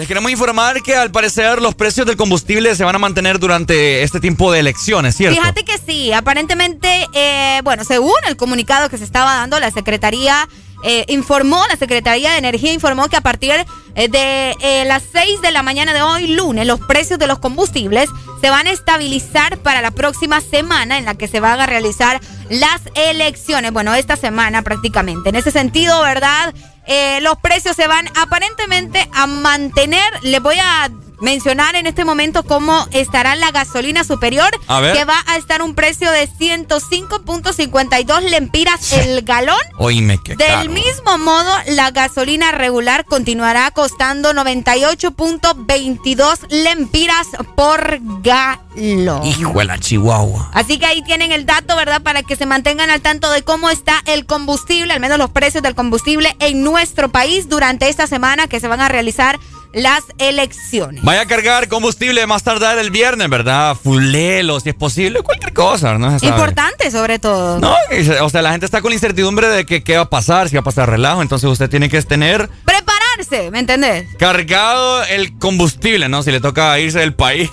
Les 0.00 0.08
queremos 0.08 0.30
informar 0.30 0.82
que 0.82 0.96
al 0.96 1.10
parecer 1.10 1.60
los 1.60 1.74
precios 1.74 2.06
del 2.06 2.16
combustible 2.16 2.74
se 2.74 2.84
van 2.84 2.96
a 2.96 2.98
mantener 2.98 3.38
durante 3.38 4.02
este 4.02 4.18
tiempo 4.18 4.50
de 4.50 4.60
elecciones, 4.60 5.14
¿cierto? 5.14 5.38
Fíjate 5.38 5.62
que 5.62 5.76
sí, 5.76 6.10
aparentemente, 6.10 7.06
eh, 7.12 7.60
bueno, 7.64 7.84
según 7.84 8.14
el 8.26 8.38
comunicado 8.38 8.88
que 8.88 8.96
se 8.96 9.04
estaba 9.04 9.34
dando, 9.34 9.60
la 9.60 9.70
Secretaría 9.70 10.48
eh, 10.84 11.04
informó, 11.08 11.62
la 11.68 11.76
Secretaría 11.76 12.32
de 12.32 12.38
Energía 12.38 12.72
informó 12.72 13.10
que 13.10 13.16
a 13.16 13.20
partir 13.20 13.52
eh, 13.94 14.08
de 14.08 14.84
las 14.86 15.02
6 15.12 15.42
de 15.42 15.50
la 15.50 15.62
mañana 15.62 15.92
de 15.92 16.00
hoy, 16.00 16.28
lunes, 16.28 16.66
los 16.66 16.80
precios 16.80 17.18
de 17.18 17.26
los 17.26 17.38
combustibles 17.38 18.08
se 18.40 18.48
van 18.48 18.68
a 18.68 18.70
estabilizar 18.70 19.58
para 19.58 19.82
la 19.82 19.90
próxima 19.90 20.40
semana 20.40 20.96
en 20.96 21.04
la 21.04 21.14
que 21.14 21.28
se 21.28 21.40
van 21.40 21.60
a 21.60 21.66
realizar 21.66 22.22
las 22.50 22.82
elecciones. 22.94 23.72
Bueno, 23.72 23.94
esta 23.94 24.16
semana 24.16 24.60
prácticamente. 24.62 25.30
En 25.30 25.36
ese 25.36 25.50
sentido, 25.50 26.02
¿verdad? 26.02 26.52
Eh, 26.86 27.20
los 27.22 27.38
precios 27.38 27.76
se 27.76 27.86
van 27.86 28.06
aparentemente 28.20 29.08
a 29.14 29.26
mantener. 29.26 30.12
Les 30.22 30.42
voy 30.42 30.56
a 30.60 30.90
mencionar 31.20 31.74
en 31.76 31.86
este 31.86 32.04
momento 32.04 32.42
cómo 32.42 32.86
estará 32.92 33.34
la 33.36 33.50
gasolina 33.50 34.04
superior, 34.04 34.50
que 34.92 35.04
va 35.04 35.16
a 35.26 35.36
estar 35.36 35.62
un 35.62 35.74
precio 35.74 36.10
de 36.10 36.28
105.52 36.28 38.20
lempiras 38.30 38.92
el 38.92 39.22
galón. 39.22 39.58
Oíme, 39.78 40.18
qué 40.22 40.36
Del 40.36 40.48
caro. 40.48 40.70
mismo 40.70 41.18
modo, 41.18 41.50
la 41.68 41.90
gasolina 41.90 42.52
regular 42.52 43.04
continuará 43.04 43.70
costando 43.70 44.32
98.22 44.32 46.46
lempiras 46.50 47.26
por 47.56 47.98
galón. 48.22 49.24
Hijo 49.24 49.58
de 49.58 49.64
la 49.64 49.78
chihuahua. 49.78 50.50
Así 50.52 50.78
que 50.78 50.86
ahí 50.86 51.02
tienen 51.02 51.32
el 51.32 51.46
dato, 51.46 51.76
¿verdad? 51.76 52.02
Para 52.02 52.22
que 52.22 52.36
se 52.36 52.46
mantengan 52.46 52.90
al 52.90 53.00
tanto 53.00 53.30
de 53.30 53.42
cómo 53.42 53.70
está 53.70 54.02
el 54.06 54.26
combustible, 54.26 54.92
al 54.94 55.00
menos 55.00 55.18
los 55.18 55.30
precios 55.30 55.62
del 55.62 55.74
combustible 55.74 56.36
en 56.38 56.62
nuestro 56.62 57.08
país 57.10 57.48
durante 57.48 57.88
esta 57.88 58.06
semana 58.06 58.46
que 58.46 58.60
se 58.60 58.68
van 58.68 58.80
a 58.80 58.88
realizar 58.88 59.38
las 59.72 60.02
elecciones. 60.18 61.02
Vaya 61.04 61.22
a 61.22 61.26
cargar 61.26 61.68
combustible 61.68 62.26
más 62.26 62.42
tardar 62.42 62.78
el 62.78 62.90
viernes, 62.90 63.28
¿verdad? 63.28 63.76
Fulelo, 63.80 64.58
si 64.60 64.70
es 64.70 64.74
posible, 64.74 65.22
cualquier 65.22 65.52
cosa, 65.52 65.98
¿no? 65.98 66.16
Importante 66.20 66.90
sobre 66.90 67.18
todo. 67.18 67.58
No, 67.60 67.74
o 68.22 68.30
sea, 68.30 68.42
la 68.42 68.50
gente 68.50 68.66
está 68.66 68.80
con 68.80 68.90
la 68.90 68.94
incertidumbre 68.94 69.48
de 69.48 69.66
que 69.66 69.82
qué 69.82 69.96
va 69.96 70.02
a 70.02 70.10
pasar, 70.10 70.48
si 70.48 70.56
va 70.56 70.60
a 70.60 70.64
pasar 70.64 70.88
relajo, 70.90 71.22
entonces 71.22 71.48
usted 71.48 71.68
tiene 71.70 71.88
que 71.88 72.00
tener 72.02 72.48
Prepararse, 72.64 73.50
¿me 73.50 73.60
entendés? 73.60 74.06
cargado 74.18 75.04
el 75.04 75.38
combustible, 75.38 76.08
¿no? 76.08 76.22
Si 76.22 76.30
le 76.30 76.40
toca 76.40 76.78
irse 76.78 76.98
del 77.00 77.14
país, 77.14 77.50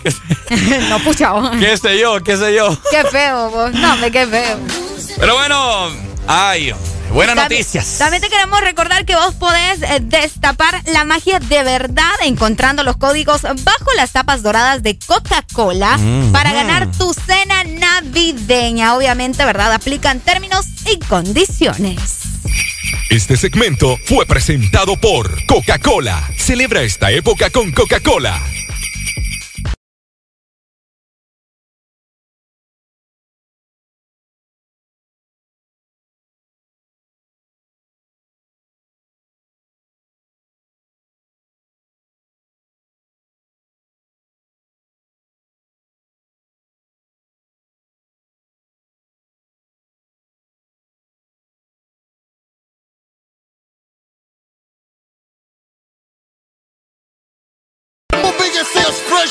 no, 0.90 1.00
pucha. 1.00 1.34
qué 1.60 1.78
sé 1.78 2.00
yo, 2.00 2.22
qué 2.24 2.38
sé 2.38 2.56
yo. 2.56 2.78
Qué 2.92 3.04
feo, 3.06 3.50
vos. 3.50 3.72
No, 3.74 3.96
me 3.98 4.12
qué 4.12 4.26
feo. 4.26 4.58
Pero 5.20 5.36
bueno, 5.36 5.88
ay, 6.28 6.74
buenas 7.12 7.36
También- 7.36 7.60
noticias. 7.62 7.98
También 7.98 8.22
te 8.22 8.30
queremos 8.30 8.62
recordar 8.62 9.06
que 9.06 9.16
vos 9.16 9.34
podés 9.36 9.82
eh, 9.82 10.00
destapar 10.02 10.82
la 10.88 11.04
magia 11.04 11.40
de 11.40 11.64
verdad 11.64 12.12
encontrando 12.24 12.84
los 12.84 12.98
códigos 12.98 13.42
bajo 13.44 13.94
las 13.96 14.12
tapas 14.12 14.44
doradas 14.44 14.84
de 14.84 14.98
Coca-Cola 15.00 15.98
Mm. 15.98 16.32
para 16.32 16.52
ganar 16.54 16.92
tu 16.92 17.14
cena 17.14 17.64
navideña. 17.64 18.96
Obviamente, 18.96 19.44
¿verdad? 19.46 19.74
Aplican 19.74 20.20
términos 20.20 20.66
y 20.92 21.00
condiciones. 21.00 22.00
Este 23.10 23.38
segmento 23.38 23.98
fue 24.06 24.26
presentado 24.26 24.96
por 25.00 25.46
Coca-Cola. 25.48 26.30
Celebra 26.38 26.82
esta 26.82 27.12
época 27.12 27.50
con 27.50 27.72
Coca-Cola. 27.72 28.40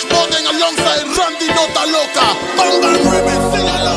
Morning 0.04 0.44
alongside 0.46 1.06
Randy 1.16 1.48
Nota 1.56 1.82
Loca. 1.94 2.26
9, 2.56 3.32
sígala. 3.52 3.94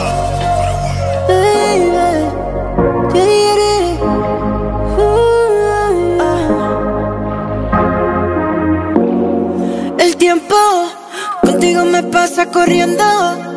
El 9.98 10.15
tiempo 10.17 10.56
contigo 11.42 11.85
me 11.85 12.03
pasa 12.03 12.46
corriendo. 12.48 13.03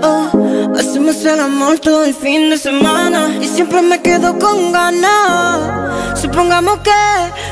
oh. 0.03 0.31
Hacemos 0.79 1.25
el 1.25 1.39
amor 1.41 1.79
todo 1.79 2.05
el 2.05 2.15
fin 2.15 2.51
de 2.51 2.59
semana 2.59 3.37
y 3.41 3.47
siempre 3.47 3.83
me 3.83 4.01
quedo 4.03 4.39
con 4.39 4.73
ganas. 4.73 6.21
Supongamos 6.21 6.79
que 6.81 6.91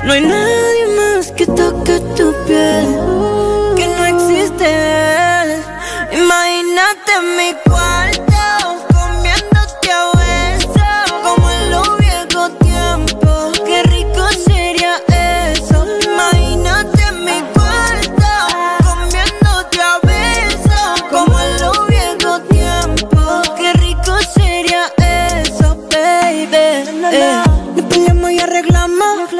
no 0.05 0.13
hay 0.13 0.21
nadie 0.23 0.87
más 0.97 1.31
que 1.33 1.47
toque 1.47 2.01
tu 2.17 2.33
piel, 2.47 2.87
Imagínate 6.13 7.13
mi 7.35 7.55
cuarto 7.65 8.43
comiéndote 8.93 9.91
a 9.91 10.11
besos 10.19 11.13
como 11.23 11.51
en 11.51 11.71
los 11.71 11.99
viejos 11.99 12.59
tiempos. 12.59 13.59
Qué 13.65 13.83
rico 13.85 14.29
sería 14.45 14.97
eso. 15.09 15.87
Imagínate 16.05 17.11
mi 17.25 17.41
cuarto 17.55 18.33
comiéndote 18.85 19.81
a 19.81 19.99
besos 20.03 21.03
como 21.09 21.41
en 21.41 21.61
los 21.63 21.87
viejos 21.89 22.49
tiempos. 22.51 23.51
Qué 23.57 23.73
rico 23.73 24.13
sería 24.35 24.93
eso, 25.41 25.75
baby. 25.91 27.09
Eh, 27.13 27.43
nos 27.77 27.85
peleamos 27.87 28.31
y 28.31 28.41
arreglamos. 28.41 29.33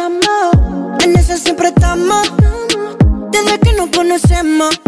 En 1.01 1.15
eso 1.15 1.37
siempre 1.37 1.69
estamos. 1.69 2.33
Desde 3.31 3.59
que 3.61 3.75
nos 3.75 3.91
conocemos. 3.91 4.81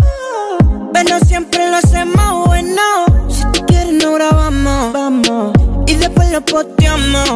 Pero 1.04 1.18
siempre 1.26 1.68
lo 1.68 1.78
hacemos 1.78 2.46
bueno. 2.46 2.80
Si 3.28 3.42
tú 3.52 3.66
quieres, 3.66 3.92
no 3.94 4.12
grabamos. 4.12 4.92
Vamos. 4.92 5.52
Y 5.88 5.94
después 5.94 6.30
lo 6.30 6.40
posteamos. 6.42 7.28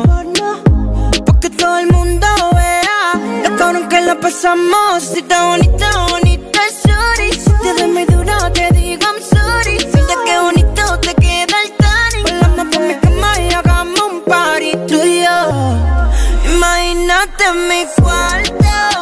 Porque 1.24 1.50
todo 1.50 1.78
el 1.78 1.88
mundo 1.90 2.26
vea 2.54 3.42
lo 3.42 3.56
cabrón 3.56 3.88
que 3.88 4.00
la 4.02 4.14
pasamos. 4.20 5.02
Si 5.02 5.18
está 5.18 5.46
bonita, 5.46 5.88
bonita, 6.10 6.60
sorry. 6.80 7.32
Si 7.32 7.50
te 7.62 7.74
doy 7.74 7.90
muy 7.90 8.04
duro, 8.04 8.34
te 8.52 8.68
digo 8.72 9.02
I'm 9.02 9.20
sorry. 9.20 9.80
Siente 9.80 10.14
que 10.24 10.38
bonito 10.38 11.00
te 11.00 11.14
queda 11.14 11.56
el 11.64 11.72
tanning. 11.82 12.38
Volamos 12.40 12.66
por 12.72 12.82
mi 12.86 12.94
cama 12.94 13.32
y 13.40 13.52
hagamos 13.52 14.00
un 14.12 14.20
party 14.22 14.72
tú 14.86 15.02
y 15.02 15.24
yo. 15.24 16.54
Imagínate 16.54 17.44
mi 17.68 17.84
cuarto 18.00 18.95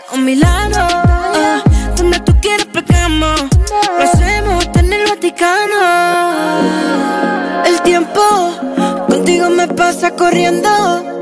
Nueva 0.00 0.08
York 0.08 0.12
o 0.12 0.16
Milano. 0.18 0.86
Ah, 0.90 1.62
donde 1.96 2.20
tú 2.20 2.32
quieras 2.40 2.66
pegamos. 2.66 3.40
Lo 3.98 4.04
hacemos 4.04 4.64
hasta 4.64 4.80
en 4.80 4.92
el 4.92 5.08
Vaticano. 5.08 5.76
El 7.66 7.80
tiempo 7.82 8.20
contigo 9.08 9.50
me 9.50 9.68
pasa 9.68 10.10
corriendo. 10.12 10.68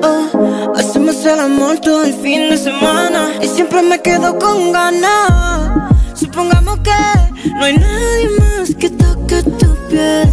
oh. 0.02 0.74
Hacemos 0.76 1.24
el 1.24 1.40
amor 1.40 1.78
todo 1.80 2.04
el 2.04 2.14
fin 2.14 2.50
de 2.50 2.58
semana 2.58 3.30
y 3.42 3.48
siempre 3.48 3.82
me 3.82 4.00
quedo 4.00 4.38
con 4.38 4.72
ganas. 4.72 5.90
Supongamos 6.14 6.78
que 6.80 7.50
no 7.54 7.64
hay 7.64 7.78
nadie 7.78 8.28
más 8.38 8.74
que 8.74 8.90
toque 8.90 9.42
tu 9.42 9.74
piel, 9.88 10.28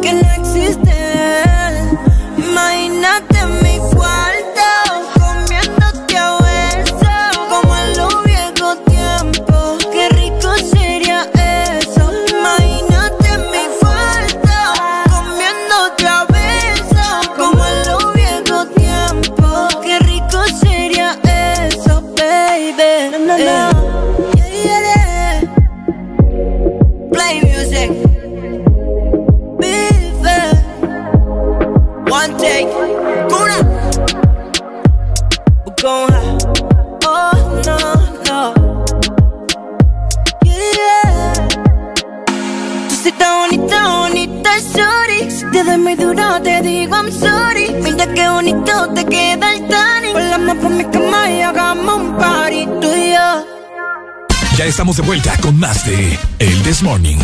que 0.00 0.12
no 0.12 0.28
existe. 0.38 0.92
Imagínate 2.38 3.41
doy 45.64 45.78
muy 45.78 45.94
duro, 45.94 46.40
te 46.42 46.60
digo 46.62 46.96
I'm 46.96 47.12
sorry. 47.12 47.70
Mira 47.82 48.06
qué 48.12 48.28
bonito 48.28 48.88
te 48.94 49.04
queda 49.06 49.54
el 49.54 49.68
tanning. 49.68 50.12
Volamos 50.12 50.56
por 50.56 50.70
mi 50.70 50.84
cama 50.84 51.30
y 51.30 51.40
hagamos 51.40 51.94
un 51.94 52.16
party, 52.16 52.66
tú 52.80 52.92
y 52.94 53.12
yo. 53.12 53.46
Ya 54.56 54.64
estamos 54.66 54.96
de 54.96 55.02
vuelta 55.02 55.36
con 55.38 55.58
más 55.58 55.86
de 55.86 56.18
El 56.38 56.62
This 56.62 56.82
Morning. 56.82 57.18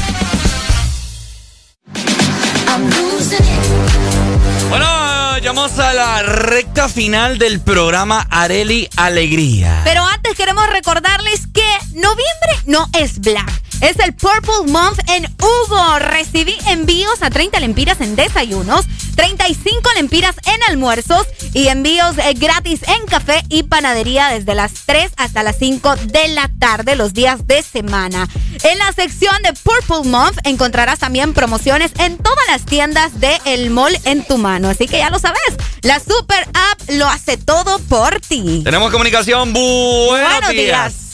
Bueno, 4.71 5.38
llegamos 5.38 5.78
a 5.78 5.92
la 5.92 6.22
recta 6.22 6.88
final 6.88 7.38
del 7.38 7.60
programa 7.60 8.26
Areli 8.31 8.88
Alegría. 8.97 9.83
Pero 9.85 10.04
antes 10.04 10.35
queremos 10.37 10.69
recordarles 10.71 11.47
que 11.53 11.67
noviembre 11.92 12.53
no 12.67 12.87
es 12.99 13.21
black. 13.21 13.67
Es 13.81 13.97
el 14.01 14.12
Purple 14.12 14.73
Month 14.73 14.99
en 15.09 15.25
Hugo. 15.41 15.99
Recibí 16.01 16.57
envíos 16.67 17.23
a 17.23 17.31
30 17.31 17.61
lempiras 17.61 18.01
en 18.01 18.17
desayunos, 18.17 18.87
35 19.15 19.91
lempiras 19.94 20.35
en 20.47 20.61
almuerzos 20.69 21.27
y 21.55 21.69
envíos 21.69 22.19
eh, 22.19 22.35
gratis 22.35 22.81
en 22.89 23.07
café 23.07 23.44
y 23.49 23.62
panadería 23.62 24.28
desde 24.28 24.57
las 24.57 24.73
3 24.85 25.12
hasta 25.17 25.44
las 25.44 25.59
5 25.59 25.94
de 26.07 26.28
la 26.28 26.51
tarde 26.59 26.97
los 26.97 27.15
días 27.15 27.47
de 27.47 27.62
semana. 27.62 28.28
En 28.65 28.78
la 28.78 28.93
sección 28.93 29.37
de 29.43 29.53
Purple 29.53 30.11
Month 30.11 30.39
encontrarás 30.44 30.99
también 30.99 31.33
promociones 31.33 31.93
en 31.99 32.19
todas 32.19 32.47
las 32.49 32.67
tiendas 32.67 33.21
de 33.21 33.41
El 33.44 33.71
Mall 33.71 33.97
en 34.05 34.25
tu 34.25 34.39
mano. 34.39 34.69
Así 34.69 34.89
que 34.89 34.99
ya 34.99 35.11
lo 35.11 35.21
sabes, 35.21 35.41
la 35.83 36.01
super 36.01 36.49
app 36.55 36.81
lo 36.91 37.07
hace 37.07 37.37
todo 37.37 37.78
por 37.78 38.19
ti. 38.21 38.62
Tenemos 38.65 38.91
comunicación. 38.91 39.53
Buenos, 39.53 40.31
Buenos 40.33 40.51
días. 40.51 41.08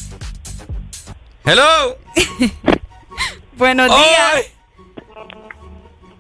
Hello. 1.45 1.97
Buenos 3.57 3.89
días. 3.89 4.47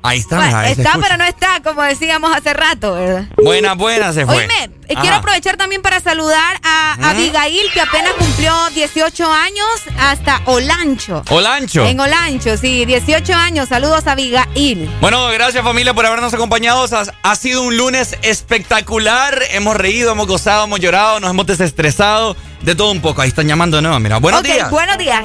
Ahí 0.06 0.18
está, 0.18 0.36
Bueno, 0.36 0.60
está, 0.60 0.82
escucha. 0.82 0.98
pero 1.00 1.16
no 1.16 1.24
está, 1.24 1.62
como 1.62 1.82
decíamos 1.82 2.36
hace 2.36 2.52
rato, 2.52 2.92
¿verdad? 2.92 3.24
Buena, 3.42 3.72
buena 3.72 4.12
se 4.12 4.26
fue. 4.26 4.36
Oíme, 4.36 4.64
eh, 4.64 4.92
Ajá. 4.92 5.00
quiero 5.00 5.16
aprovechar 5.16 5.56
también 5.56 5.80
para 5.80 5.98
saludar 5.98 6.60
a 6.62 6.96
¿Mm? 6.98 7.04
Abigail, 7.04 7.72
que 7.72 7.80
apenas 7.80 8.12
cumplió 8.18 8.52
18 8.74 9.32
años 9.32 9.66
hasta 9.98 10.42
Olancho. 10.44 11.22
Olancho. 11.30 11.86
En 11.86 11.98
Olancho, 12.00 12.58
sí, 12.58 12.84
18 12.84 13.32
años. 13.32 13.70
Saludos 13.70 14.06
a 14.06 14.12
Abigail. 14.12 14.90
Bueno, 15.00 15.26
gracias 15.28 15.64
familia 15.64 15.94
por 15.94 16.04
habernos 16.04 16.34
acompañado. 16.34 16.84
Ha 17.22 17.34
sido 17.36 17.62
un 17.62 17.78
lunes 17.78 18.18
espectacular. 18.20 19.42
Hemos 19.52 19.74
reído, 19.74 20.12
hemos 20.12 20.26
gozado, 20.26 20.64
hemos 20.64 20.80
llorado, 20.80 21.18
nos 21.18 21.30
hemos 21.30 21.46
desestresado. 21.46 22.36
De 22.64 22.74
todo 22.74 22.90
un 22.92 23.00
poco. 23.00 23.20
Ahí 23.22 23.28
están 23.28 23.46
llamando 23.46 23.76
de 23.76 23.82
nuevo. 23.82 23.98
Mira, 24.00 24.18
buenos 24.18 24.40
Ok, 24.40 24.46
días. 24.46 24.70
buenos 24.70 24.96
días. 24.98 25.24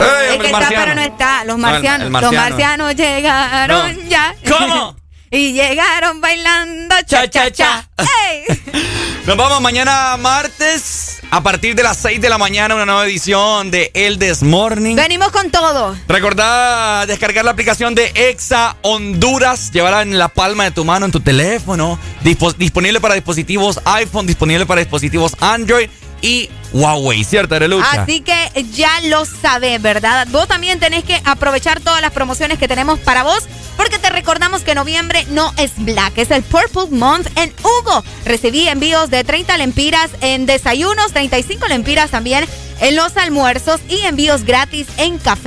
Ey, 0.00 0.34
Es 0.34 0.38
que 0.40 0.46
está, 0.46 0.68
pero 0.68 0.94
no 0.94 1.00
está. 1.00 1.44
Los 1.44 1.58
No, 1.58 1.66
el- 1.66 1.72
marcianos. 1.72 2.06
el 2.06 2.12
Los 2.12 2.22
marciano. 2.22 2.48
marcianos 2.50 2.94
llegaron 2.94 3.96
No. 3.96 4.02
ya. 4.08 4.34
¿Cómo? 4.48 4.96
y 5.30 5.52
llegaron 5.52 6.20
bailando 6.20 6.94
cha 7.06 7.28
cha 7.28 7.50
cha. 7.50 7.88
¡Ey! 7.98 8.44
Nos 9.26 9.36
vamos 9.36 9.60
mañana 9.60 10.16
martes 10.18 11.18
a 11.30 11.42
partir 11.42 11.74
de 11.74 11.82
las 11.82 11.98
6 11.98 12.20
de 12.20 12.30
la 12.30 12.38
mañana 12.38 12.74
una 12.74 12.86
nueva 12.86 13.04
edición 13.04 13.70
de 13.70 13.90
El 13.92 14.18
This 14.18 14.42
Morning. 14.42 14.96
Venimos 14.96 15.30
con 15.30 15.50
todo. 15.50 15.94
Recordá 16.08 17.04
descargar 17.06 17.44
la 17.44 17.50
aplicación 17.50 17.94
de 17.94 18.10
Exa 18.14 18.76
Honduras, 18.82 19.70
llevarla 19.70 20.00
en 20.02 20.16
la 20.18 20.28
palma 20.28 20.64
de 20.64 20.70
tu 20.70 20.84
mano, 20.84 21.04
en 21.06 21.12
tu 21.12 21.20
teléfono, 21.20 21.98
dispo- 22.24 22.54
disponible 22.56 23.00
para 23.00 23.14
dispositivos 23.14 23.80
iPhone, 23.84 24.26
disponible 24.26 24.64
para 24.64 24.80
dispositivos 24.80 25.36
Android 25.40 25.90
y 26.22 26.48
Huawei, 26.72 27.24
¿cierto, 27.24 27.54
Arelucha? 27.54 28.02
Así 28.02 28.20
que 28.20 28.66
ya 28.72 28.90
lo 29.04 29.24
sabes, 29.24 29.80
¿verdad? 29.80 30.26
Vos 30.30 30.48
también 30.48 30.78
tenés 30.80 31.04
que 31.04 31.20
aprovechar 31.24 31.80
todas 31.80 32.00
las 32.02 32.12
promociones 32.12 32.58
que 32.58 32.68
tenemos 32.68 32.98
para 32.98 33.22
vos, 33.22 33.44
porque 33.76 33.98
te 33.98 34.10
recordamos 34.10 34.62
que 34.62 34.74
noviembre 34.74 35.26
no 35.30 35.52
es 35.56 35.72
black, 35.76 36.18
es 36.18 36.30
el 36.30 36.42
Purple 36.42 36.96
Month 36.96 37.28
en 37.36 37.52
Hugo. 37.62 38.04
Recibí 38.24 38.68
envíos 38.68 39.10
de 39.10 39.24
30 39.24 39.56
lempiras 39.56 40.10
en 40.20 40.46
desayunos, 40.46 41.12
35 41.12 41.66
lempiras 41.68 42.10
también 42.10 42.44
en 42.80 42.96
los 42.96 43.16
almuerzos 43.16 43.80
y 43.88 44.00
envíos 44.02 44.44
gratis 44.44 44.86
en 44.98 45.18
café 45.18 45.38